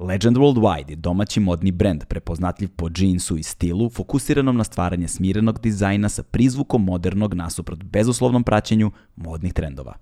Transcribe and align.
Legend 0.00 0.36
Worldwide 0.36 0.90
je 0.90 0.96
domaći 0.96 1.40
modni 1.40 1.70
brend 1.70 2.04
prepoznatljiv 2.04 2.68
po 2.76 2.88
džinsu 2.88 3.36
i 3.36 3.42
stilu, 3.42 3.90
fokusiranom 3.90 4.56
na 4.56 4.64
stvaranje 4.64 5.08
smirenog 5.08 5.60
dizajna 5.60 6.08
sa 6.08 6.22
prizvukom 6.22 6.84
modernog 6.84 7.34
nasuprot 7.34 7.82
bezuslovnom 7.82 8.44
praćenju 8.44 8.90
modnih 9.16 9.52
trendova. 9.52 9.94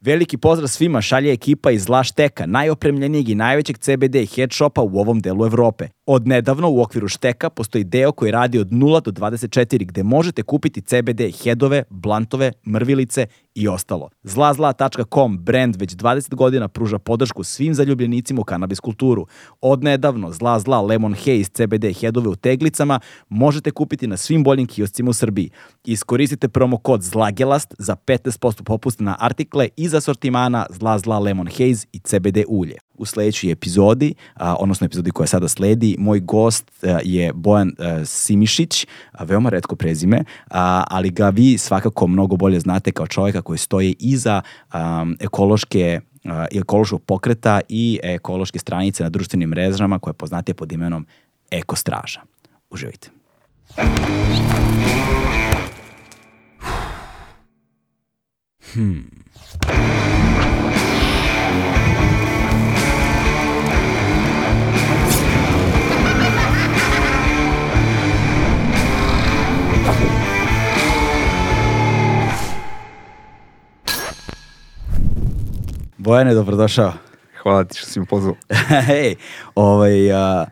Veliki 0.00 0.36
pozdrav 0.36 0.68
svima 0.68 1.00
šalje 1.00 1.32
ekipa 1.32 1.70
iz 1.70 1.88
Lašteka, 1.88 2.46
najopremljenijeg 2.46 3.28
i 3.28 3.34
najvećeg 3.34 3.78
CBD 3.78 4.16
head 4.34 4.52
shopa 4.52 4.82
u 4.82 4.98
ovom 4.98 5.20
delu 5.20 5.46
Evrope. 5.46 5.88
Od 6.10 6.26
nedavno 6.26 6.70
u 6.70 6.80
okviru 6.80 7.08
Šteka 7.08 7.50
postoji 7.50 7.84
deo 7.84 8.12
koji 8.12 8.30
radi 8.30 8.58
od 8.58 8.68
0 8.68 9.00
do 9.00 9.10
24 9.10 9.84
gde 9.86 10.02
možete 10.02 10.42
kupiti 10.42 10.80
CBD 10.80 11.20
headove, 11.42 11.82
blantove, 11.90 12.52
mrvilice 12.66 13.26
i 13.54 13.68
ostalo. 13.68 14.08
Zlazla.com 14.22 15.38
brand 15.38 15.76
već 15.76 15.96
20 15.96 16.34
godina 16.34 16.68
pruža 16.68 16.98
podršku 16.98 17.44
svim 17.44 17.74
zaljubljenicima 17.74 18.40
u 18.40 18.44
kanabis 18.44 18.80
kulturu. 18.80 19.26
Od 19.60 19.84
nedavno 19.84 20.32
Zla 20.32 20.58
Zla 20.58 20.80
Lemon 20.80 21.14
Haze 21.14 21.44
CBD 21.44 22.00
headove 22.00 22.28
u 22.28 22.36
teglicama 22.36 23.00
možete 23.28 23.70
kupiti 23.70 24.06
na 24.06 24.16
svim 24.16 24.44
boljim 24.44 24.66
kioscima 24.66 25.10
u 25.10 25.12
Srbiji. 25.12 25.50
Iskoristite 25.84 26.48
promo 26.48 26.76
kod 26.76 27.02
ZLAGELAST 27.02 27.74
za 27.78 27.96
15% 27.96 28.62
popusta 28.62 29.04
na 29.04 29.16
artikle 29.20 29.68
iz 29.76 29.94
asortimana 29.94 30.66
Zla 30.70 30.98
Zla 30.98 31.18
Lemon 31.18 31.46
Haze 31.46 31.86
i 31.92 31.98
CBD 31.98 32.38
ulje. 32.48 32.87
U 32.98 33.04
sledećoj 33.04 33.50
epizodi, 33.50 34.14
odnosno 34.36 34.84
epizodi 34.84 35.10
koja 35.10 35.26
sada 35.26 35.48
sledi, 35.48 35.96
moj 35.98 36.20
gost 36.20 36.70
a, 36.82 36.98
je 37.04 37.32
Bojan 37.32 37.72
a, 37.78 38.04
Simišić, 38.04 38.86
a, 39.12 39.24
veoma 39.24 39.50
redko 39.50 39.76
prezime, 39.76 40.24
a, 40.50 40.84
ali 40.90 41.10
ga 41.10 41.28
vi 41.28 41.58
svakako 41.58 42.06
mnogo 42.06 42.36
bolje 42.36 42.60
znate 42.60 42.92
kao 42.92 43.06
čovjeka 43.06 43.42
koji 43.42 43.58
stoji 43.58 43.96
iza 43.98 44.42
ekološke 45.20 46.00
ekološkog 46.52 47.02
pokreta 47.02 47.60
i 47.68 48.00
ekološke 48.02 48.58
stranice 48.58 49.02
na 49.02 49.08
društvenim 49.08 49.48
mrežama 49.48 49.98
koje 49.98 50.14
poznate 50.14 50.54
pod 50.54 50.72
imenom 50.72 51.06
Ekostraža. 51.50 52.20
Uživajte. 52.70 53.10
Hmm. 58.72 59.10
Bojane, 76.08 76.34
dobrodošao. 76.34 76.92
Hvala 77.42 77.64
ti 77.64 77.78
što 77.78 77.86
si 77.86 78.00
me 78.00 78.06
pozvao. 78.06 78.34
Hej, 78.86 79.14
ovaj, 79.54 80.12
a, 80.12 80.46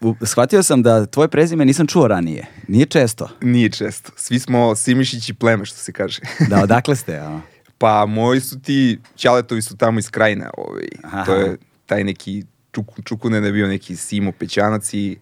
u- 0.00 0.14
shvatio 0.22 0.62
sam 0.62 0.82
da 0.82 1.06
tvoje 1.06 1.28
prezime 1.28 1.64
nisam 1.64 1.86
čuo 1.86 2.08
ranije. 2.08 2.46
Nije 2.68 2.86
često. 2.86 3.28
Nije 3.40 3.70
često. 3.70 4.12
Svi 4.16 4.38
smo 4.38 4.74
Simišić 4.74 5.28
i 5.28 5.34
pleme, 5.34 5.64
što 5.64 5.78
se 5.78 5.92
kaže. 5.92 6.20
Da, 6.48 6.62
odakle 6.64 6.96
ste? 6.96 7.16
A? 7.18 7.40
pa 7.78 8.06
moji 8.06 8.40
su 8.40 8.60
ti, 8.60 8.98
Ćaletovi 9.16 9.62
su 9.62 9.76
tamo 9.76 9.98
iz 9.98 10.10
krajine. 10.10 10.48
Ovaj. 10.56 10.86
Aha. 11.04 11.24
To 11.24 11.34
je 11.34 11.56
taj 11.86 12.04
neki 12.04 12.44
čuk, 12.72 12.86
Čukunen 13.04 13.44
je 13.44 13.52
bio 13.52 13.68
neki 13.68 13.96
Simo 13.96 14.32
Pećanac 14.32 14.94
i 14.94 15.18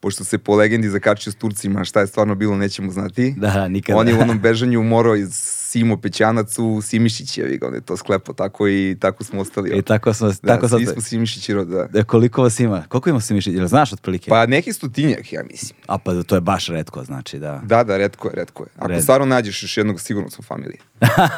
pošto 0.00 0.24
se 0.24 0.38
po 0.38 0.54
legendi 0.54 0.88
zakačio 0.88 1.32
s 1.32 1.36
Turcima, 1.36 1.84
šta 1.84 2.00
je 2.00 2.06
stvarno 2.06 2.34
bilo, 2.34 2.56
nećemo 2.56 2.92
znati. 2.92 3.34
Da, 3.36 3.50
da, 3.50 3.68
nikada. 3.68 3.98
On 3.98 4.08
je 4.08 4.14
u 4.14 4.20
onom 4.20 4.38
bežanju 4.46 4.82
morao 4.82 5.16
iz 5.16 5.63
Simo 5.74 5.96
Pećanac 5.96 6.58
u 6.58 6.82
Simišić, 6.82 7.38
je 7.38 7.56
ga, 7.56 7.66
on 7.68 7.74
je 7.74 7.80
to 7.80 7.96
sklepo 7.96 8.32
tako 8.32 8.68
i 8.68 8.96
tako 9.00 9.24
smo 9.24 9.40
ostali. 9.40 9.78
I 9.78 9.82
tako 9.82 10.14
smo, 10.14 10.28
da, 10.28 10.34
tako 10.34 10.68
svi 10.68 10.84
sad, 10.84 10.94
smo 10.94 11.02
Simišići 11.02 11.54
rod, 11.54 11.68
da. 11.68 11.88
E, 11.94 12.04
koliko 12.04 12.42
vas 12.42 12.60
ima? 12.60 12.84
Koliko 12.88 13.10
ima 13.10 13.20
se 13.20 13.34
miši? 13.34 13.52
Jel 13.52 13.66
znaš 13.66 13.92
otprilike? 13.92 14.28
Pa 14.28 14.46
neki 14.46 14.72
stotinjak, 14.72 15.32
ja 15.32 15.42
mislim. 15.50 15.78
A 15.86 15.98
pa 15.98 16.22
to 16.22 16.34
je 16.34 16.40
baš 16.40 16.68
redko, 16.68 17.04
znači 17.04 17.38
da. 17.38 17.60
Da, 17.64 17.84
da, 17.84 17.96
redko 17.96 18.28
je, 18.28 18.34
redko 18.34 18.62
je. 18.62 18.68
Ako 18.76 18.88
Red. 18.88 19.02
stvarno 19.02 19.26
nađeš 19.26 19.62
još 19.62 19.76
jednog, 19.76 20.00
sigurno 20.00 20.30
smo 20.30 20.44
familije. 20.44 20.78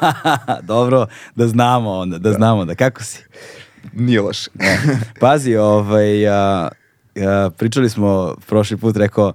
Dobro, 0.62 1.06
da 1.34 1.48
znamo 1.48 1.90
onda, 1.90 2.18
da, 2.18 2.32
znamo 2.32 2.64
da. 2.64 2.74
Kako 2.74 3.02
si? 3.02 3.22
Nije 3.92 4.20
loše. 4.20 4.50
Pazi, 5.20 5.56
ovaj, 5.56 6.28
a, 6.28 6.68
a, 7.16 7.50
pričali 7.56 7.90
smo 7.90 8.34
prošli 8.46 8.76
put, 8.76 8.96
rekao, 8.96 9.32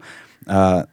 a, 0.52 0.84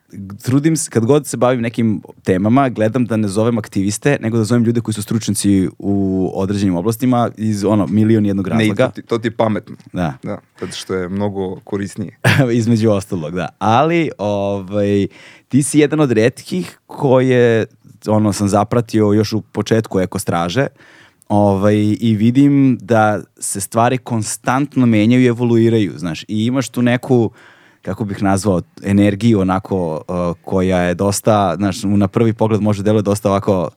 trudim 0.43 0.77
se, 0.77 0.91
kad 0.91 1.05
god 1.05 1.27
se 1.27 1.37
bavim 1.37 1.61
nekim 1.61 2.03
temama, 2.23 2.69
gledam 2.69 3.05
da 3.05 3.17
ne 3.17 3.29
zovem 3.29 3.59
aktiviste, 3.59 4.19
nego 4.21 4.39
da 4.39 4.45
zovem 4.45 4.65
ljude 4.65 4.81
koji 4.81 4.95
su 4.95 5.03
stručnjaci 5.03 5.69
u 5.79 6.31
određenim 6.35 6.77
oblastima 6.77 7.31
iz 7.37 7.65
ono, 7.65 7.87
milion 7.87 8.27
jednog 8.27 8.49
Ne, 8.49 8.55
razloga. 8.55 8.87
to 8.87 8.93
ti, 8.93 9.03
to 9.03 9.19
ti 9.19 9.29
je 9.29 9.37
pametno. 9.37 9.77
Da. 9.93 10.15
Da, 10.23 10.39
zato 10.61 10.73
što 10.73 10.95
je 10.95 11.09
mnogo 11.09 11.61
korisnije. 11.61 12.19
između 12.61 12.91
ostalog, 12.91 13.35
da. 13.35 13.49
Ali, 13.59 14.11
ovaj, 14.19 15.07
ti 15.49 15.63
si 15.63 15.79
jedan 15.79 16.01
od 16.01 16.13
retkih 16.13 16.79
koje, 16.87 17.67
ono, 18.07 18.33
sam 18.33 18.49
zapratio 18.49 19.13
još 19.13 19.33
u 19.33 19.41
početku 19.41 20.01
ekostraže, 20.01 20.67
ovaj, 21.29 21.97
i 22.01 22.17
vidim 22.19 22.79
da 22.81 23.21
se 23.39 23.61
stvari 23.61 23.99
konstantno 23.99 24.87
menjaju 24.87 25.23
i 25.23 25.27
evoluiraju, 25.27 25.93
znaš, 25.97 26.23
i 26.23 26.45
imaš 26.45 26.69
tu 26.69 26.83
neku, 26.83 27.31
kako 27.83 28.05
bih 28.05 28.23
nazvao, 28.23 28.63
energiju 28.83 29.41
onako 29.41 30.03
uh, 30.09 30.37
koja 30.45 30.79
je 30.79 30.95
dosta, 30.95 31.55
znaš, 31.57 31.83
na 31.83 32.09
prvi 32.09 32.33
pogled 32.33 32.61
može 32.61 32.83
deluje 32.83 33.03
dosta 33.03 33.31
ovako 33.31 33.71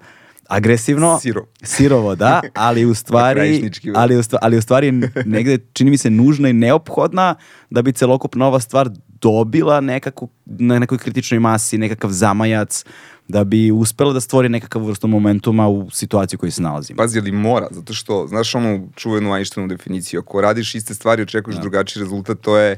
agresivno. 0.48 1.20
Siro. 1.20 1.46
Sirovo, 1.64 2.16
da, 2.16 2.42
ali 2.54 2.86
u 2.86 2.94
stvari, 2.94 3.70
da. 3.84 4.00
ali 4.00 4.18
u, 4.18 4.24
stva- 4.24 4.40
ali 4.42 4.58
u 4.58 4.62
stvari 4.62 4.92
negde 5.26 5.58
čini 5.74 5.90
mi 5.90 5.98
se 5.98 6.10
nužna 6.10 6.50
i 6.50 6.54
neophodna 6.54 7.36
da 7.70 7.82
bi 7.82 7.92
celokupna 7.92 8.48
ova 8.48 8.60
stvar 8.60 8.90
dobila 9.22 9.82
nekakvu, 9.82 10.30
na 10.46 10.80
nekoj 10.80 10.98
kritičnoj 10.98 11.40
masi, 11.40 11.78
nekakav 11.78 12.12
zamajac, 12.12 12.86
da 13.28 13.44
bi 13.44 13.72
uspela 13.72 14.14
da 14.14 14.20
stvori 14.20 14.50
nekakav 14.50 14.86
vrstu 14.86 15.08
momentuma 15.08 15.68
u 15.68 15.90
situaciji 15.90 16.38
u 16.38 16.40
kojoj 16.40 16.52
se 16.52 16.62
nalazimo. 16.62 16.98
Pazi, 16.98 17.20
ali 17.20 17.32
mora, 17.32 17.68
zato 17.72 17.94
što, 17.94 18.28
znaš 18.28 18.56
onu 18.56 18.90
čuvenu 18.96 19.36
Einsteinu 19.36 19.68
definiciju, 19.68 20.20
ako 20.20 20.42
radiš 20.42 20.76
iste 20.76 20.94
stvari, 20.94 21.22
očekuješ 21.22 21.58
drugačiji 21.58 22.04
rezultat, 22.04 22.38
to 22.42 22.58
je 22.58 22.78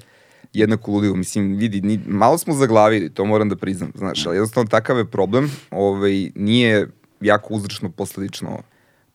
jednako 0.53 0.91
ludilo. 0.91 1.15
Mislim, 1.15 1.55
vidi, 1.57 1.81
ni, 1.81 1.99
malo 2.07 2.37
smo 2.37 2.53
zaglavili, 2.53 3.09
to 3.09 3.25
moram 3.25 3.49
da 3.49 3.55
priznam, 3.55 3.91
znaš, 3.95 4.25
ali 4.25 4.35
jednostavno 4.35 4.69
takav 4.69 4.97
je 4.97 5.05
problem, 5.05 5.51
ovaj, 5.71 6.31
nije 6.35 6.87
jako 7.21 7.53
uzročno 7.53 7.89
posledično 7.89 8.59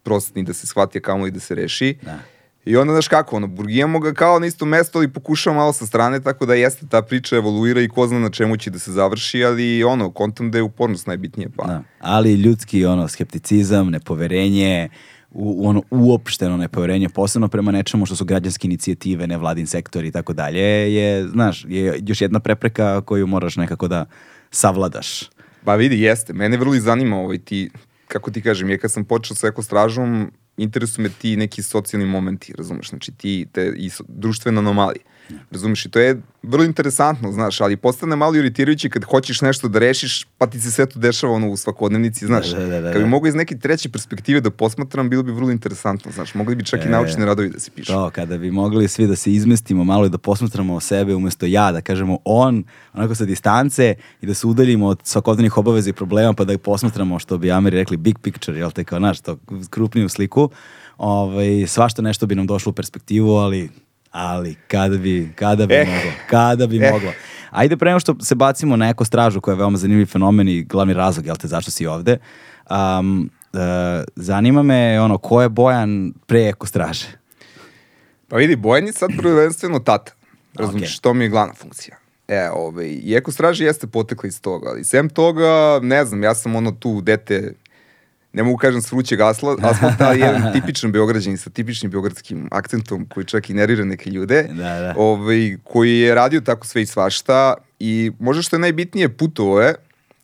prost 0.03 0.35
ni 0.35 0.43
da 0.43 0.53
se 0.53 0.67
shvati, 0.67 0.99
a 0.99 1.01
kamo 1.01 1.27
i 1.27 1.31
da 1.31 1.41
se 1.41 1.55
reši. 1.55 1.95
Da. 2.03 2.19
I 2.65 2.77
onda, 2.77 2.93
znaš 2.93 3.09
kako, 3.09 3.37
ono, 3.37 3.47
burgijamo 3.47 4.01
ga 4.01 4.13
kao 4.13 4.39
na 4.39 4.47
isto 4.47 4.65
mesto, 4.65 4.99
ali 4.99 5.09
pokušamo 5.09 5.57
malo 5.57 5.73
sa 5.73 5.87
strane, 5.87 6.21
tako 6.21 6.47
da 6.47 6.55
jeste 6.55 6.87
ta 6.87 7.03
priča 7.03 7.37
evoluira 7.37 7.81
i 7.81 7.89
ko 7.89 8.07
zna 8.07 8.19
na 8.19 8.31
čemu 8.31 8.57
će 8.57 8.71
da 8.71 8.79
se 8.79 8.93
završi, 8.93 9.45
ali 9.45 9.85
ono, 9.85 10.11
kontam 10.11 10.51
da 10.51 10.59
je 10.59 10.63
upornost 10.63 11.07
najbitnije, 11.07 11.49
pa. 11.57 11.67
Da. 11.67 11.83
Ali 12.01 12.35
ljudski 12.35 12.85
ono 12.85 13.09
skepticizam, 13.09 13.91
nepoverenje, 13.91 14.89
u, 15.31 15.69
ono 15.69 15.83
uopšteno 15.91 16.57
nepoverenje, 16.57 17.09
posebno 17.09 17.49
prema 17.49 17.73
nečemu 17.73 18.07
što 18.07 18.17
su 18.17 18.25
građanske 18.25 18.67
inicijative, 18.67 19.27
nevladin 19.27 19.67
sektor 19.67 20.05
i 20.05 20.13
tako 20.13 20.33
dalje, 20.33 20.95
je, 20.95 21.29
znaš, 21.29 21.65
je 21.69 22.01
još 22.07 22.21
jedna 22.21 22.41
prepreka 22.41 23.01
koju 23.01 23.27
moraš 23.27 23.57
nekako 23.57 23.89
da 23.89 24.07
savladaš. 24.51 25.31
Pa 25.65 25.75
vidi, 25.75 26.01
jeste. 26.01 26.33
Mene 26.33 26.57
vrlo 26.57 26.75
i 26.75 26.81
zanima 26.81 27.17
ovaj 27.17 27.39
ti, 27.39 27.71
kako 28.09 28.31
ti 28.31 28.43
kažem, 28.43 28.71
ja 28.71 28.79
kad 28.79 28.93
sam 28.93 29.05
počeo 29.05 29.37
sa 29.37 29.47
ekostražom, 29.47 30.33
interesuju 30.57 31.03
me 31.03 31.11
ti 31.21 31.37
neki 31.37 31.63
socijalni 31.63 32.07
momenti, 32.07 32.55
razumeš, 32.59 32.89
znači 32.89 33.13
ti, 33.13 33.47
te 33.53 33.73
i 33.77 33.91
društvene 34.09 34.59
anomalije. 34.59 35.03
Razumeš, 35.51 35.87
i 35.87 35.91
to 35.91 35.99
je 35.99 36.21
vrlo 36.43 36.65
interesantno, 36.65 37.33
znaš, 37.33 37.61
ali 37.61 37.77
postane 37.77 38.17
malo 38.17 38.35
iritirajuće 38.35 38.89
kad 38.89 39.05
hoćeš 39.05 39.41
nešto 39.41 39.69
da 39.69 39.79
rešiš, 39.79 40.27
pa 40.39 40.47
ti 40.47 40.61
se 40.61 40.71
sve 40.71 40.87
to 40.87 40.99
dešava 40.99 41.33
ono 41.33 41.49
u 41.51 41.57
svakodnevnici, 41.57 42.27
znaš. 42.27 42.51
Da, 42.51 42.59
da, 42.59 42.67
da, 42.67 42.81
da. 42.81 42.93
Kad 42.93 43.03
bi 43.03 43.09
mogo 43.09 43.27
iz 43.27 43.35
neke 43.35 43.59
treće 43.59 43.89
perspektive 43.89 44.41
da 44.41 44.51
posmatram, 44.51 45.11
bilo 45.11 45.23
bi 45.23 45.33
vrlo 45.33 45.51
interesantno, 45.51 46.13
znaš, 46.13 46.35
mogli 46.35 46.55
bi 46.55 46.65
čak 46.65 46.85
i 46.85 46.89
E, 46.89 46.91
naučni 46.91 47.25
radovi 47.25 47.49
da 47.49 47.61
se 47.61 47.71
pišu. 47.71 47.93
To, 47.93 48.11
kada 48.11 48.39
bi 48.39 48.51
mogli 48.51 48.89
svi 48.89 49.07
da 49.07 49.17
se 49.17 49.33
izmestimo 49.33 49.85
malo 49.85 50.07
i 50.07 50.11
da 50.11 50.19
posmatramo 50.19 50.81
sebe 50.81 51.15
umesto 51.15 51.47
ja, 51.47 51.73
da 51.73 51.81
kažemo 51.81 52.19
on, 52.25 52.65
onako 52.93 53.15
sa 53.15 53.25
distance 53.25 53.95
i 54.21 54.27
da 54.27 54.35
se 54.35 54.47
udaljimo 54.47 54.87
od 54.87 55.01
svakodnevnih 55.03 55.57
obaveza 55.59 55.91
i 55.91 55.93
problema 55.93 56.33
pa 56.33 56.45
da 56.45 56.53
ih 56.53 56.59
posmatramo, 56.59 57.19
što 57.19 57.39
bi 57.39 57.53
Ameri 57.53 57.77
rekli 57.77 57.97
big 57.97 58.19
picture, 58.19 58.59
jel 58.59 58.71
te 58.71 58.85
kao, 58.85 58.99
znaš, 58.99 59.21
to 59.21 59.39
krupniju 59.71 60.09
sliku. 60.09 60.51
Ovaj, 60.99 61.67
svašta 61.67 62.03
nešto 62.03 62.27
bi 62.27 62.35
nam 62.35 62.47
došlo 62.47 62.71
u 62.71 62.73
perspektivu, 62.73 63.31
ali 63.31 63.71
ali 64.11 64.57
kada 64.69 64.97
bi, 64.97 65.33
kada 65.35 65.67
bi 65.67 65.75
Eh. 65.75 65.87
moglo, 65.87 66.13
kada 66.27 66.67
bi 66.67 66.77
Eh. 66.79 66.91
moglo. 66.93 67.13
Ajde 67.51 67.77
pre 67.77 67.91
nego 67.91 68.01
što 68.01 68.17
se 68.21 68.35
bacimo 68.35 68.77
na 68.77 68.89
eko 68.89 69.05
stražu 69.05 69.41
koja 69.41 69.53
je 69.53 69.59
veoma 69.59 69.79
zanimljiv 69.79 70.07
fenomen 70.07 70.49
i 70.49 70.63
glavni 70.63 70.95
razlog, 70.95 71.27
jel 71.27 71.37
te, 71.37 71.49
zašto 71.49 71.71
si 71.71 71.87
ovde. 71.87 72.19
Um, 72.71 73.31
uh, 73.53 73.59
zanima 74.17 74.63
me, 74.63 75.01
ono, 75.01 75.19
ko 75.19 75.43
je 75.43 75.49
Bojan 75.49 76.13
pre 76.27 76.49
Eko 76.49 76.67
straže? 76.67 77.07
Pa 78.29 78.37
vidi, 78.37 78.57
Bojan 78.57 78.87
je 78.87 78.93
sad 78.93 79.11
prvenstveno 79.19 79.79
tata. 79.79 80.13
Razumiješ, 80.55 80.97
Ok. 80.97 81.03
to 81.03 81.15
mi 81.15 81.25
je 81.25 81.29
glavna 81.29 81.55
funkcija. 81.55 81.97
E, 82.29 82.51
ovaj, 82.51 82.87
i 82.87 83.15
Eko 83.15 83.33
straži 83.33 83.65
jeste 83.65 83.87
potekla 83.87 84.27
iz 84.27 84.41
toga, 84.41 84.71
ali 84.71 84.85
sem 84.85 85.09
toga, 85.09 85.45
ne 85.83 86.05
znam, 86.05 86.23
ja 86.23 86.35
sam 86.35 86.57
ono 86.57 86.71
tu 86.71 87.01
dete, 87.01 87.53
ne 88.33 88.43
mogu 88.43 88.57
kažem 88.57 88.83
s 88.83 88.93
vrućeg 88.93 89.21
asla, 89.21 89.57
asfalta, 89.63 90.09
ali 90.09 90.21
jedan 90.21 90.43
tipičan 90.55 90.93
beograđan 90.93 91.37
sa 91.37 91.51
tipičnim 91.51 91.91
beogradskim 91.91 92.49
akcentom 92.51 93.07
koji 93.09 93.27
čak 93.27 93.51
i 93.51 93.55
nervira 93.55 93.85
neke 93.85 94.11
ljude, 94.11 94.43
Da, 94.43 94.55
da. 94.55 94.95
ovaj, 94.97 95.57
koji 95.65 95.99
je 95.99 96.15
radio 96.15 96.41
tako 96.41 96.67
sve 96.67 96.83
i 96.83 96.87
svašta 96.87 97.55
i 97.79 98.13
možda 98.19 98.43
što 98.43 98.57
je 98.57 98.61
najbitnije 98.61 99.09
putovo 99.09 99.61
je, 99.61 99.75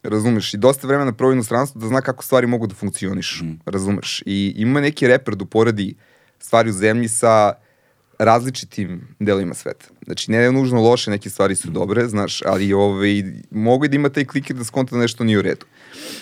razumeš, 0.03 0.55
i 0.55 0.57
dosta 0.57 0.87
vremena 0.87 1.13
provio 1.13 1.33
u 1.33 1.35
inostranstvu 1.35 1.81
da 1.81 1.87
zna 1.87 2.01
kako 2.01 2.25
stvari 2.25 2.47
mogu 2.47 2.67
da 2.67 2.75
funkcionišu, 2.75 3.45
razumeš, 3.67 4.23
i 4.27 4.55
ima 4.57 4.81
neki 4.81 5.07
reper 5.09 5.35
da 5.37 5.45
uporedi 5.45 5.95
stvari 6.39 6.71
u 6.71 6.73
zemlji 6.73 7.09
sa 7.09 7.53
različitim 8.19 9.09
delovima 9.21 9.55
sveta. 9.55 9.87
Znači, 10.05 10.31
ne 10.31 10.39
je 10.39 10.53
nužno 10.53 10.83
loše, 10.83 11.11
neke 11.11 11.31
stvari 11.31 11.57
su 11.57 11.71
dobre, 11.71 12.09
znaš, 12.09 12.43
ali 12.43 12.73
ovaj, 12.73 13.25
mogu 13.51 13.89
da 13.89 13.97
ima 13.97 14.09
taj 14.09 14.25
kliker 14.25 14.57
da 14.57 14.65
skonta 14.65 14.97
da 14.97 15.03
nešto 15.03 15.25
nije 15.25 15.39
u 15.39 15.43
redu. 15.43 15.67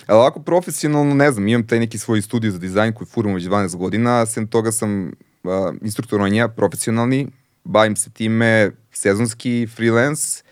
Ali 0.06 0.18
ovako 0.18 0.40
profesionalno, 0.42 1.14
ne 1.14 1.32
znam, 1.32 1.48
imam 1.48 1.66
taj 1.66 1.78
neki 1.78 1.98
svoj 1.98 2.22
studio 2.22 2.50
za 2.50 2.58
dizajn 2.58 2.92
koji 2.92 3.08
furam 3.08 3.34
već 3.34 3.44
12 3.44 3.76
godina, 3.76 4.26
sem 4.26 4.46
toga 4.46 4.72
sam 4.72 5.12
uh, 5.42 5.52
instruktor 5.82 6.20
ronja, 6.20 6.48
profesionalni, 6.48 7.28
bavim 7.64 7.96
se 7.96 8.10
time, 8.10 8.70
sezonski, 8.92 9.68
freelance, 9.76 10.42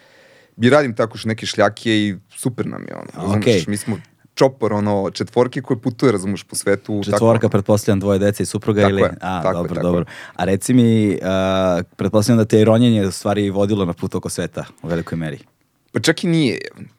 i 0.57 0.71
radim 0.71 0.95
tako 0.95 1.19
što 1.19 1.29
neke 1.29 1.47
šljake 1.47 1.91
i 1.91 2.17
super 2.37 2.67
nam 2.67 2.83
je 2.89 2.95
ono. 2.95 3.07
Razumeš, 3.15 3.43
Okej. 3.43 3.65
mi 3.67 3.77
smo 3.77 3.97
čopor, 4.35 4.73
ono, 4.73 5.11
četvorke 5.11 5.63
koje 5.63 5.81
putuje, 5.81 6.13
razumeš, 6.13 6.43
po 6.43 6.57
svetu. 6.57 7.03
Četvorka, 7.05 7.41
tako. 7.41 7.53
pretpostavljam 7.53 8.01
dvoje 8.01 8.19
dece 8.19 8.43
i 8.43 8.47
supruga 8.47 8.81
Tako 8.81 8.91
ili? 8.91 9.03
je, 9.03 9.11
A, 9.21 9.43
tako 9.43 9.49
je, 9.49 9.55
dobro, 9.55 9.75
tako 9.75 9.81
je. 9.81 9.83
dobro. 9.83 10.05
A 10.37 10.45
reci 10.45 10.75
mi, 10.75 11.09
uh, 11.11 11.85
pretpostavljam 11.97 12.39
da 12.39 12.45
te 12.45 12.59
je 12.59 12.65
ronjenje 12.65 13.07
u 13.07 13.11
stvari 13.11 13.51
vodilo 13.51 13.85
na 13.85 13.93
put 13.93 14.15
oko 14.15 14.29
sveta 14.29 14.65
u 14.83 14.89
velikoj 14.89 15.19
meri. 15.19 15.39
Pa 15.93 16.01
čak 16.01 16.25
i 16.25 16.27
nije. 16.27 16.59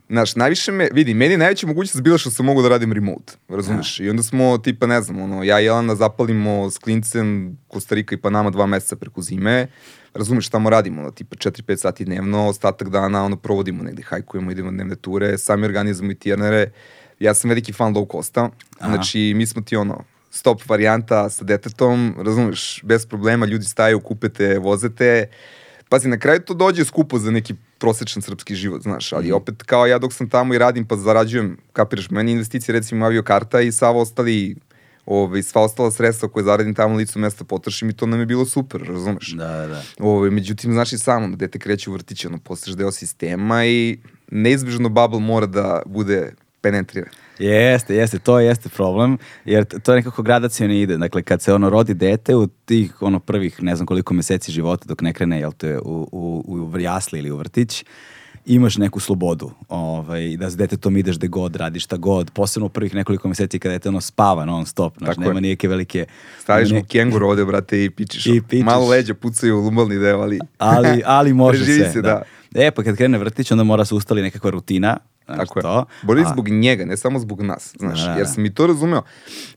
Znaš, 0.10 0.36
najviše 0.36 0.72
me, 0.72 0.90
vidi, 0.94 1.14
meni 1.14 1.34
je 1.34 1.38
najveća 1.38 1.68
mogućnost 1.68 2.02
bila 2.02 2.18
što 2.18 2.32
sam 2.32 2.46
mogu 2.46 2.62
da 2.62 2.70
radim 2.70 2.94
remote, 2.94 3.34
razumeš? 3.50 4.00
I 4.00 4.10
onda 4.10 4.24
smo, 4.24 4.58
tipa, 4.58 4.88
ne 4.88 5.02
znam, 5.02 5.22
ono, 5.22 5.44
ja 5.44 5.62
i 5.62 5.66
Jelena 5.66 5.96
zapalimo 5.96 6.72
s 6.72 6.78
klincem 6.78 7.58
Kostarika 7.68 8.16
i 8.16 8.18
Panama 8.18 8.50
dva 8.50 8.66
meseca 8.66 8.96
preko 8.96 9.22
zime, 9.22 9.68
razumeš, 10.14 10.50
tamo 10.50 10.70
radimo, 10.70 11.02
ono, 11.02 11.12
tipa 11.12 11.36
4-5 11.36 11.76
sati 11.76 12.06
dnevno, 12.06 12.48
ostatak 12.48 12.90
dana, 12.90 13.24
ono, 13.24 13.36
provodimo 13.36 13.84
negde, 13.84 14.04
hajkujemo, 14.04 14.52
idemo 14.52 14.72
na 14.72 14.76
dnevne 14.76 14.96
ture, 14.96 15.38
sami 15.38 15.66
organizujemo 15.66 16.12
i 16.12 16.16
tjernere. 16.16 16.72
Ja 17.20 17.34
sam 17.34 17.50
veliki 17.50 17.74
fan 17.74 17.94
low 17.94 18.12
costa, 18.12 18.50
znači, 18.80 19.34
mi 19.36 19.46
smo 19.46 19.62
ti, 19.62 19.76
ono, 19.76 20.04
stop 20.32 20.70
varijanta 20.70 21.30
sa 21.30 21.46
detetom, 21.46 22.16
razumeš, 22.18 22.82
bez 22.84 23.06
problema, 23.06 23.46
ljudi 23.46 23.66
staju, 23.66 24.00
kupete, 24.00 24.60
vozete, 24.60 25.28
Pazi, 25.92 26.08
na 26.08 26.18
kraju 26.20 26.40
to 26.40 26.54
dođe 26.54 26.86
skupo 26.86 27.20
za 27.20 27.32
neki 27.32 27.56
prosečan 27.82 28.22
srpski 28.22 28.56
život, 28.56 28.82
znaš, 28.82 29.14
ali 29.14 29.32
opet 29.32 29.64
kao 29.64 29.88
ja 29.88 30.00
dok 30.00 30.14
sam 30.14 30.30
tamo 30.30 30.54
i 30.54 30.58
radim 30.58 30.86
pa 30.86 30.96
zarađujem, 30.96 31.58
kapiraš, 31.74 32.10
meni 32.10 32.32
investicije 32.32 32.74
recimo 32.74 33.06
aviokarta 33.06 33.62
i 33.62 33.72
sav 33.72 33.98
ostali, 33.98 34.56
ovaj, 35.06 35.44
sva 35.44 35.62
ostala 35.62 35.92
sredstva 35.92 36.30
koje 36.30 36.44
zaradim 36.44 36.76
tamo 36.76 36.96
licu 36.96 37.20
mesta 37.20 37.44
potrošim 37.44 37.90
i 37.90 37.94
to 37.94 38.06
nam 38.06 38.20
je 38.20 38.26
bilo 38.26 38.46
super, 38.46 38.82
razumeš? 38.82 39.32
Da, 39.32 39.48
da, 39.48 39.68
da. 39.68 39.82
Ovaj, 40.00 40.30
međutim, 40.30 40.74
znaš 40.74 40.94
i 40.94 40.98
samo, 40.98 41.36
dete 41.36 41.60
kreće 41.60 41.90
u 41.90 41.94
vrtić, 41.94 42.26
ono, 42.26 42.38
postaješ 42.38 42.78
deo 42.78 42.92
sistema 42.92 43.66
i 43.66 43.98
neizbežno 44.32 44.90
bubble 44.90 45.20
mora 45.20 45.46
da 45.46 45.82
bude 45.86 46.34
penetriran. 46.62 47.10
Jeste, 47.42 47.96
jeste, 47.96 48.20
to 48.20 48.40
jeste 48.40 48.70
problem, 48.70 49.18
jer 49.46 49.66
to 49.66 49.92
je 49.92 49.96
nekako 49.96 50.22
gradacijno 50.24 50.74
ide. 50.74 50.98
Dakle, 50.98 51.22
kad 51.22 51.42
se 51.42 51.54
ono 51.54 51.70
rodi 51.70 51.94
dete 51.94 52.36
u 52.36 52.48
tih 52.48 53.02
ono 53.02 53.20
prvih 53.20 53.64
ne 53.64 53.76
znam 53.76 53.86
koliko 53.86 54.14
meseci 54.14 54.52
života 54.52 54.86
dok 54.88 55.02
ne 55.02 55.14
krene, 55.14 55.40
jel 55.40 55.52
te, 55.52 55.80
u, 55.80 56.08
u, 56.12 56.72
u 56.74 56.80
jasli 56.80 57.20
ili 57.20 57.32
u 57.32 57.38
vrtić, 57.38 57.86
imaš 58.46 58.78
neku 58.78 59.00
slobodu, 59.00 59.52
ovaj, 59.70 60.38
da 60.38 60.50
s 60.50 60.58
detetom 60.58 60.98
ideš 60.98 61.18
gde 61.18 61.28
god, 61.28 61.56
radiš 61.56 61.84
šta 61.84 61.98
god, 61.98 62.32
posebno 62.32 62.66
u 62.66 62.70
prvih 62.70 62.96
nekoliko 62.96 63.28
meseci 63.28 63.60
kada 63.60 63.74
dete 63.74 63.90
ono 63.90 64.02
spava 64.02 64.46
non 64.46 64.66
stop, 64.66 64.98
znaš, 64.98 65.10
Tako 65.10 65.22
nema 65.22 65.38
je. 65.38 65.42
nijeke 65.42 65.68
velike... 65.68 66.06
Staviš 66.40 66.72
mu 66.72 66.84
kenguru 66.84 67.28
ovde, 67.28 67.46
brate, 67.46 67.84
i 67.86 67.90
pičiš. 67.90 68.26
I 68.26 68.42
pičiš. 68.50 68.66
Malo 68.66 68.88
leđa 68.88 69.14
pucaju 69.14 69.58
u 69.58 69.62
lumbalni 69.62 70.00
deo, 70.00 70.20
ali... 70.20 70.40
ali, 70.58 71.02
ali 71.06 71.34
može 71.44 71.66
se. 71.66 71.90
se, 71.94 72.02
da. 72.02 72.22
E, 72.56 72.72
pa 72.72 72.84
kad 72.84 72.98
krene 72.98 73.18
vrtić, 73.18 73.52
onda 73.52 73.64
mora 73.64 73.86
se 73.86 73.96
ustali 73.96 74.22
nekakva 74.22 74.50
rutina. 74.50 74.98
Znaš, 75.34 75.48
Tako 75.48 75.60
je. 75.60 75.64
to. 75.64 75.86
Bolje 76.04 76.22
A- 76.22 76.30
zbog 76.30 76.50
njega, 76.50 76.86
ne 76.86 76.98
samo 76.98 77.20
zbog 77.20 77.42
nas, 77.42 77.74
znaš, 77.80 78.00
Da, 78.00 78.06
da, 78.06 78.12
jer 78.12 78.20
da. 78.20 78.26
sam 78.26 78.46
i 78.46 78.54
to 78.54 78.68
razumeo. 78.68 79.02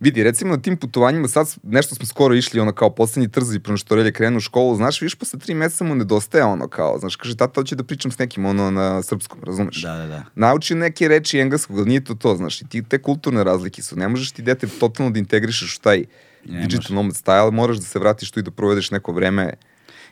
Vidi, 0.01 0.23
recimo 0.23 0.57
na 0.57 0.63
tim 0.63 0.77
putovanjima, 0.77 1.29
sad 1.29 1.55
nešto 1.63 1.95
smo 1.95 2.07
skoro 2.07 2.35
išli, 2.35 2.61
ono 2.61 2.73
kao 2.73 2.91
poslednji 2.91 3.29
trzi, 3.29 3.59
prema 3.61 3.77
što 3.77 3.95
Relje 3.95 4.13
krenu 4.13 4.37
u 4.37 4.41
školu, 4.41 4.77
znaš, 4.77 5.01
viš 5.01 5.15
posle 5.15 5.39
tri 5.39 5.55
meseca 5.55 5.85
mu 5.85 5.95
nedostaje 5.95 6.45
ono 6.45 6.69
kao, 6.69 6.99
znaš, 6.99 7.17
kaže, 7.17 7.37
tata, 7.37 7.61
hoće 7.61 7.77
da 7.77 7.85
pričam 7.85 8.11
s 8.11 8.19
nekim, 8.19 8.45
ono, 8.45 8.71
na 8.71 9.03
srpskom, 9.03 9.41
razumeš? 9.43 9.83
Da, 9.83 9.93
da, 9.93 10.07
da. 10.07 10.25
Nauči 10.35 10.75
neke 10.75 11.09
reči 11.09 11.39
engleskog, 11.39 11.79
ali 11.79 11.89
nije 11.89 12.05
to 12.05 12.15
to, 12.15 12.37
znaš, 12.37 12.63
i 12.63 12.69
ti, 12.69 12.83
te 12.83 12.99
kulturne 12.99 13.45
razlike 13.45 13.83
su, 13.83 13.97
ne 13.97 14.09
možeš 14.09 14.31
ti 14.31 14.43
dete 14.43 14.67
totalno 14.71 15.11
da 15.13 15.19
integrišeš 15.19 15.77
u 15.77 15.81
taj 15.81 16.05
Ne 16.45 16.61
digital 16.61 16.95
nomad 16.95 17.15
style, 17.15 17.51
moraš 17.51 17.77
da 17.77 17.83
se 17.83 17.99
vratiš 17.99 18.31
tu 18.31 18.41
i 18.41 18.43
da 18.43 18.51
provedeš 18.51 18.91
neko 18.91 19.13
vreme 19.13 19.53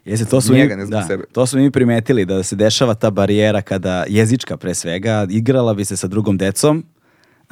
Jeste, 0.04 0.26
to 0.26 0.40
su 0.40 0.54
Njega, 0.54 0.74
mi, 0.74 0.80
ne 0.80 0.86
zbog 0.86 1.00
da, 1.00 1.06
sebe. 1.06 1.24
to 1.32 1.46
su 1.46 1.58
mi 1.58 1.70
primetili 1.70 2.24
da 2.24 2.42
se 2.42 2.56
dešava 2.56 2.94
ta 2.94 3.10
barijera 3.10 3.62
kada 3.62 4.04
jezička 4.08 4.56
pre 4.56 4.74
svega 4.74 5.26
igrala 5.30 5.74
bi 5.74 5.84
se 5.84 5.96
sa 5.96 6.06
drugom 6.06 6.38
decom 6.38 6.84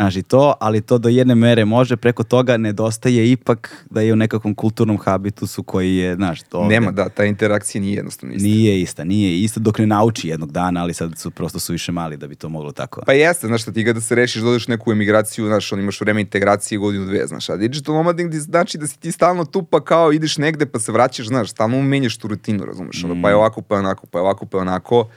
Znaš, 0.01 0.17
i 0.17 0.23
to, 0.23 0.55
ali 0.61 0.81
to 0.81 0.99
do 0.99 1.09
jedne 1.09 1.35
mere 1.35 1.65
može, 1.65 1.97
preko 1.97 2.23
toga 2.23 2.57
nedostaje 2.57 3.31
ipak 3.33 3.85
da 3.91 4.01
je 4.01 4.13
u 4.13 4.17
nekakvom 4.17 4.55
kulturnom 4.55 4.99
habitusu 4.99 5.63
koji 5.63 5.97
je, 5.97 6.15
znaš, 6.15 6.43
to 6.43 6.59
ovde 6.59 6.75
Nema, 6.75 6.91
da, 6.91 7.09
ta 7.09 7.25
interakcija 7.25 7.83
nije 7.83 7.95
jednostavno 7.97 8.35
ista. 8.35 8.49
Nije 8.49 8.81
ista, 8.81 9.05
nije 9.05 9.41
ista 9.41 9.61
dok 9.61 9.79
ne 9.79 9.87
nauči 9.87 10.29
jednog 10.29 10.53
dana, 10.53 10.83
ali 10.83 10.95
sad 10.95 11.19
su 11.19 11.31
prosto 11.31 11.59
su 11.59 11.73
više 11.73 11.93
mali 11.93 12.17
da 12.17 12.27
bi 12.27 12.35
to 12.35 12.49
moglo 12.49 12.73
tako. 12.73 13.03
Pa 13.07 13.13
jeste, 13.13 13.47
znaš 13.47 13.65
ti 13.65 13.83
ga 13.83 13.93
da 13.93 14.01
se 14.01 14.15
rešiš, 14.15 14.43
dodeš 14.43 14.69
u 14.69 14.71
neku 14.71 14.93
emigraciju, 14.93 15.47
znaš, 15.47 15.73
on 15.73 15.81
imaš 15.81 16.01
vreme 16.01 16.21
integracije 16.21 16.79
godinu 16.79 17.07
dve, 17.07 17.27
znaš, 17.27 17.49
a 17.49 17.57
digital 17.57 17.95
nomading 17.95 18.31
di- 18.31 18.41
znači 18.41 18.79
da 18.79 18.87
si 18.87 18.99
ti 18.99 19.13
stalno 19.13 19.45
tu 19.45 19.63
pa 19.63 19.85
kao 19.85 20.13
ideš 20.13 20.39
negde 20.39 20.67
pa 20.67 20.79
se 20.79 20.93
vraćaš, 20.93 21.27
znaš, 21.27 21.51
stalno 21.51 21.83
menjaš 21.83 22.17
tu 22.17 22.29
rutinu, 22.29 22.65
razumeš, 22.65 23.05
ono, 23.05 23.23
pa 23.23 23.29
je 23.29 23.35
ovako, 23.35 23.63
pa 23.63 23.75
je 23.75 23.79
onako, 23.79 24.07
pa 24.07 24.19
je 24.19 24.23
ovako, 24.23 24.47
pa 24.47 24.59
je 24.59 24.63
onako 24.63 25.09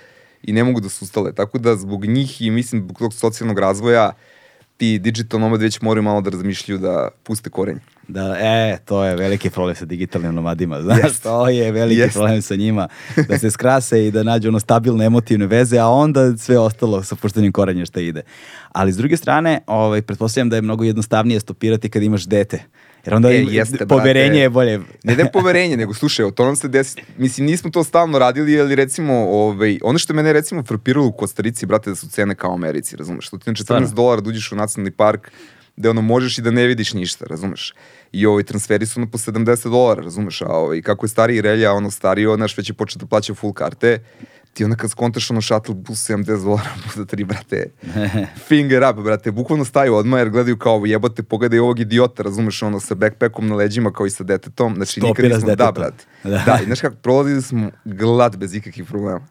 i 0.43 0.53
ne 0.53 0.63
mogu 0.63 0.79
da 0.79 0.89
se 0.89 1.05
ustale, 1.05 1.33
tako 1.33 1.57
da 1.57 1.75
zbog 1.75 2.05
njih 2.05 2.41
i 2.41 2.51
mislim 2.51 2.81
zbog 2.81 2.97
tog 2.97 3.13
socijalnog 3.13 3.59
razvoja 3.59 4.11
ti 4.77 4.99
digital 4.99 5.39
nomad 5.39 5.61
već 5.61 5.81
moraju 5.81 6.03
malo 6.03 6.21
da 6.21 6.29
razmišljaju 6.29 6.79
da 6.79 7.09
puste 7.23 7.49
korenje. 7.49 7.79
Da, 8.07 8.35
e, 8.39 8.77
to 8.85 9.03
je 9.03 9.15
veliki 9.15 9.49
problem 9.49 9.75
sa 9.75 9.85
digitalnim 9.85 10.35
nomadima, 10.35 10.81
znaš, 10.81 11.03
Jest. 11.03 11.23
to 11.23 11.49
je 11.49 11.71
veliki 11.71 11.99
Jest. 11.99 12.13
problem 12.13 12.41
sa 12.41 12.55
njima, 12.55 12.87
da 13.29 13.37
se 13.37 13.51
skrase 13.51 14.07
i 14.07 14.11
da 14.11 14.23
nađu 14.23 14.49
ono 14.49 14.59
stabilne 14.59 15.05
emotivne 15.05 15.45
veze, 15.45 15.77
a 15.79 15.87
onda 15.87 16.37
sve 16.37 16.59
ostalo 16.59 17.03
sa 17.03 17.15
puštanjem 17.15 17.51
korenja 17.51 17.85
šta 17.85 17.99
ide. 17.99 18.21
Ali 18.71 18.91
s 18.91 18.97
druge 18.97 19.17
strane, 19.17 19.61
ovaj, 19.67 20.01
pretpostavljam 20.01 20.49
da 20.49 20.55
je 20.55 20.61
mnogo 20.61 20.83
jednostavnije 20.83 21.39
stopirati 21.39 21.89
kad 21.89 22.03
imaš 22.03 22.25
dete. 22.25 22.63
Jer 23.05 23.15
onda 23.15 23.31
E, 23.31 23.45
jeste, 23.49 23.85
poverenje 23.87 24.25
brate. 24.29 24.39
je 24.39 24.49
bolje. 24.49 24.79
Ne 25.03 25.15
da 25.15 25.21
je 25.21 25.31
poverenje, 25.33 25.77
nego 25.77 25.93
slušaj, 25.93 26.31
to 26.31 26.45
nam 26.45 26.55
se 26.55 26.67
desi, 26.67 27.01
mislim, 27.17 27.47
nismo 27.47 27.69
to 27.69 27.83
stalno 27.83 28.19
radili, 28.19 28.59
ali 28.59 28.75
recimo, 28.75 29.13
ovaj, 29.13 29.79
ono 29.83 29.97
što 29.99 30.13
mene 30.13 30.33
recimo 30.33 30.63
frapiralo 30.63 31.07
u 31.07 31.11
Kostarici, 31.11 31.65
brate, 31.65 31.89
da 31.89 31.95
su 31.95 32.09
cene 32.09 32.35
kao 32.35 32.51
u 32.51 32.53
Americi, 32.53 32.95
razumeš? 32.97 33.29
To 33.29 33.37
ti 33.37 33.49
na 33.49 33.53
14 33.53 33.63
Stvarno? 33.63 33.87
dolara 33.87 34.21
da 34.21 34.29
uđeš 34.29 34.51
u 34.51 34.55
nacionalni 34.55 34.91
park, 34.91 35.31
gde 35.75 35.89
ono 35.89 36.01
možeš 36.01 36.37
i 36.37 36.41
da 36.41 36.51
ne 36.51 36.67
vidiš 36.67 36.93
ništa, 36.93 37.25
razumeš? 37.25 37.73
I 38.11 38.25
ovaj 38.25 38.43
transferi 38.43 38.85
su 38.85 38.99
ono 38.99 39.09
po 39.11 39.17
70 39.17 39.69
dolara, 39.69 40.01
razumeš? 40.01 40.41
A 40.41 40.47
ovaj, 40.47 40.81
kako 40.81 41.05
je 41.05 41.09
stariji 41.09 41.41
relja, 41.41 41.71
ono 41.73 41.91
stario, 41.91 42.35
znaš, 42.35 42.57
već 42.57 42.69
je 42.69 42.73
počeo 42.73 42.99
da 42.99 43.05
plaća 43.05 43.33
full 43.33 43.53
karte, 43.53 43.99
ti 44.53 44.63
onda 44.63 44.75
kad 44.75 44.91
skontaš 44.91 45.31
ono 45.31 45.41
shuttle 45.41 45.75
bus 45.75 46.09
70 46.09 46.43
dolara 46.43 46.69
puta 46.83 47.05
tri, 47.05 47.23
brate, 47.23 47.65
finger 48.47 48.83
up, 48.91 49.03
brate, 49.03 49.31
bukvalno 49.31 49.65
staju 49.65 49.95
odmah 49.95 50.19
jer 50.19 50.29
gledaju 50.29 50.57
kao 50.57 50.85
jebote, 50.85 51.23
pogledaj 51.23 51.59
ovog 51.59 51.79
idiota, 51.79 52.23
razumeš, 52.23 52.63
ono, 52.63 52.79
sa 52.79 52.95
backpackom 52.95 53.47
na 53.47 53.55
leđima 53.55 53.91
kao 53.91 54.05
i 54.05 54.09
sa 54.09 54.23
detetom, 54.23 54.75
znači 54.75 54.99
nikad 54.99 55.15
Stopira 55.15 55.39
s 55.39 55.43
nismo, 55.43 55.55
da, 55.55 55.71
brate, 55.71 56.05
Da. 56.23 56.43
da. 56.45 56.59
i 56.61 56.65
znaš 56.65 56.81
kako, 56.81 56.95
prolazili 56.95 57.41
smo 57.41 57.71
glad 57.85 58.37
bez 58.37 58.55
ikakvih 58.55 58.85
problema. 58.85 59.27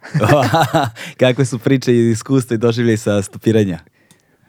Kakve 1.21 1.45
su 1.45 1.59
priče 1.59 1.95
i 1.95 2.11
iskustva 2.11 2.55
i 2.55 2.59
doživljaj 2.59 2.97
sa 2.97 3.23
stopiranja? 3.23 3.79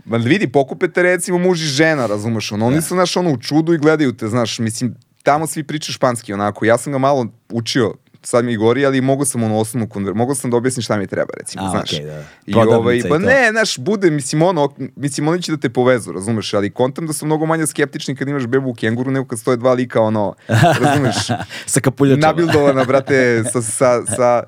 Ma 0.06 0.18
vidi, 0.18 0.48
pokupete 0.48 1.04
recimo 1.04 1.38
muž 1.38 1.64
i 1.64 1.66
žena, 1.66 2.06
razumeš, 2.06 2.52
ono, 2.52 2.68
oni 2.68 2.82
su, 2.82 2.94
znaš, 2.94 3.18
ono, 3.18 3.32
u 3.32 3.38
čudu 3.38 3.74
i 3.74 3.78
gledaju 3.78 4.14
te, 4.14 4.28
znaš, 4.28 4.60
mislim, 4.60 4.96
tamo 5.24 5.48
svi 5.48 5.64
pričaju 5.64 5.94
španski, 5.94 6.34
onako, 6.34 6.66
ja 6.66 6.78
sam 6.78 6.94
ga 6.94 6.98
malo 6.98 7.28
učio, 7.50 7.94
sad 8.24 8.46
mi 8.46 8.58
gori, 8.58 8.86
ali 8.86 9.02
mogu 9.02 9.26
sam 9.26 9.44
ono 9.44 9.58
osnovnu 9.58 9.90
konver... 9.90 10.14
mogu 10.14 10.36
sam 10.36 10.52
da 10.52 10.58
objasnim 10.58 10.82
šta 10.82 10.98
mi 10.98 11.08
treba, 11.08 11.34
recimo, 11.38 11.66
A, 11.66 11.70
znaš. 11.70 11.94
okej, 11.94 12.06
da. 12.06 12.24
I 12.46 12.56
ovaj, 12.56 13.02
pa 13.10 13.18
ne, 13.18 13.48
znaš, 13.52 13.78
bude, 13.78 14.12
mislim, 14.12 14.42
ono, 14.42 14.74
mislim, 14.96 15.28
oni 15.28 15.42
će 15.42 15.52
da 15.52 15.58
te 15.58 15.70
povezu, 15.70 16.12
razumeš, 16.12 16.54
ali 16.54 16.70
kontam 16.70 17.08
da 17.08 17.14
su 17.14 17.26
mnogo 17.26 17.46
manje 17.46 17.68
skeptični 17.68 18.16
kad 18.16 18.28
imaš 18.28 18.46
bebu 18.48 18.70
u 18.70 18.74
kenguru 18.74 19.12
nego 19.12 19.26
kad 19.26 19.40
stoje 19.40 19.58
dva 19.58 19.74
lika, 19.74 20.02
ono, 20.02 20.34
razumeš, 20.80 21.16
sa 21.74 21.80
kapuljačama. 21.80 22.28
nabildovana, 22.28 22.84
brate, 22.84 23.44
sa, 23.54 23.62
sa, 23.62 24.06
sa 24.06 24.44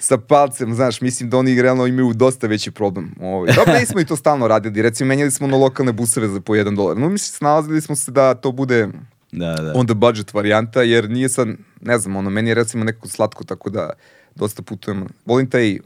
sa 0.00 0.18
palcem, 0.18 0.74
znaš, 0.74 1.00
mislim 1.00 1.30
da 1.30 1.38
oni 1.38 1.62
realno 1.62 1.86
imaju 1.86 2.12
dosta 2.12 2.46
veći 2.46 2.70
problem. 2.70 3.14
Ovaj. 3.20 3.52
Dobro, 3.54 3.74
nismo 3.80 4.00
i 4.00 4.04
to 4.04 4.16
stalno 4.16 4.48
radili, 4.48 4.82
recimo 4.82 5.08
menjali 5.08 5.30
smo 5.30 5.46
na 5.46 5.56
lokalne 5.56 5.92
buseve 5.92 6.28
za 6.28 6.40
po 6.40 6.54
jedan 6.54 6.76
dolar. 6.76 6.96
No, 6.96 7.08
mislim, 7.08 7.36
snalazili 7.36 7.80
smo 7.80 7.96
se 7.96 8.10
da 8.10 8.34
to 8.34 8.52
bude 8.52 8.88
Da, 9.32 9.54
da. 9.54 9.72
on 9.74 9.86
the 9.86 9.94
budget 9.94 10.34
varijanta, 10.34 10.82
jer 10.82 11.10
nije 11.10 11.28
sad, 11.28 11.48
ne 11.80 11.98
znam, 11.98 12.16
ono, 12.16 12.30
meni 12.30 12.48
je 12.48 12.54
recimo 12.54 12.84
nekako 12.84 13.08
slatko, 13.08 13.44
tako 13.44 13.70
da 13.70 13.90
dosta 14.34 14.62
putujem. 14.62 15.06
Volim 15.26 15.50
taj 15.50 15.72
uh, 15.72 15.80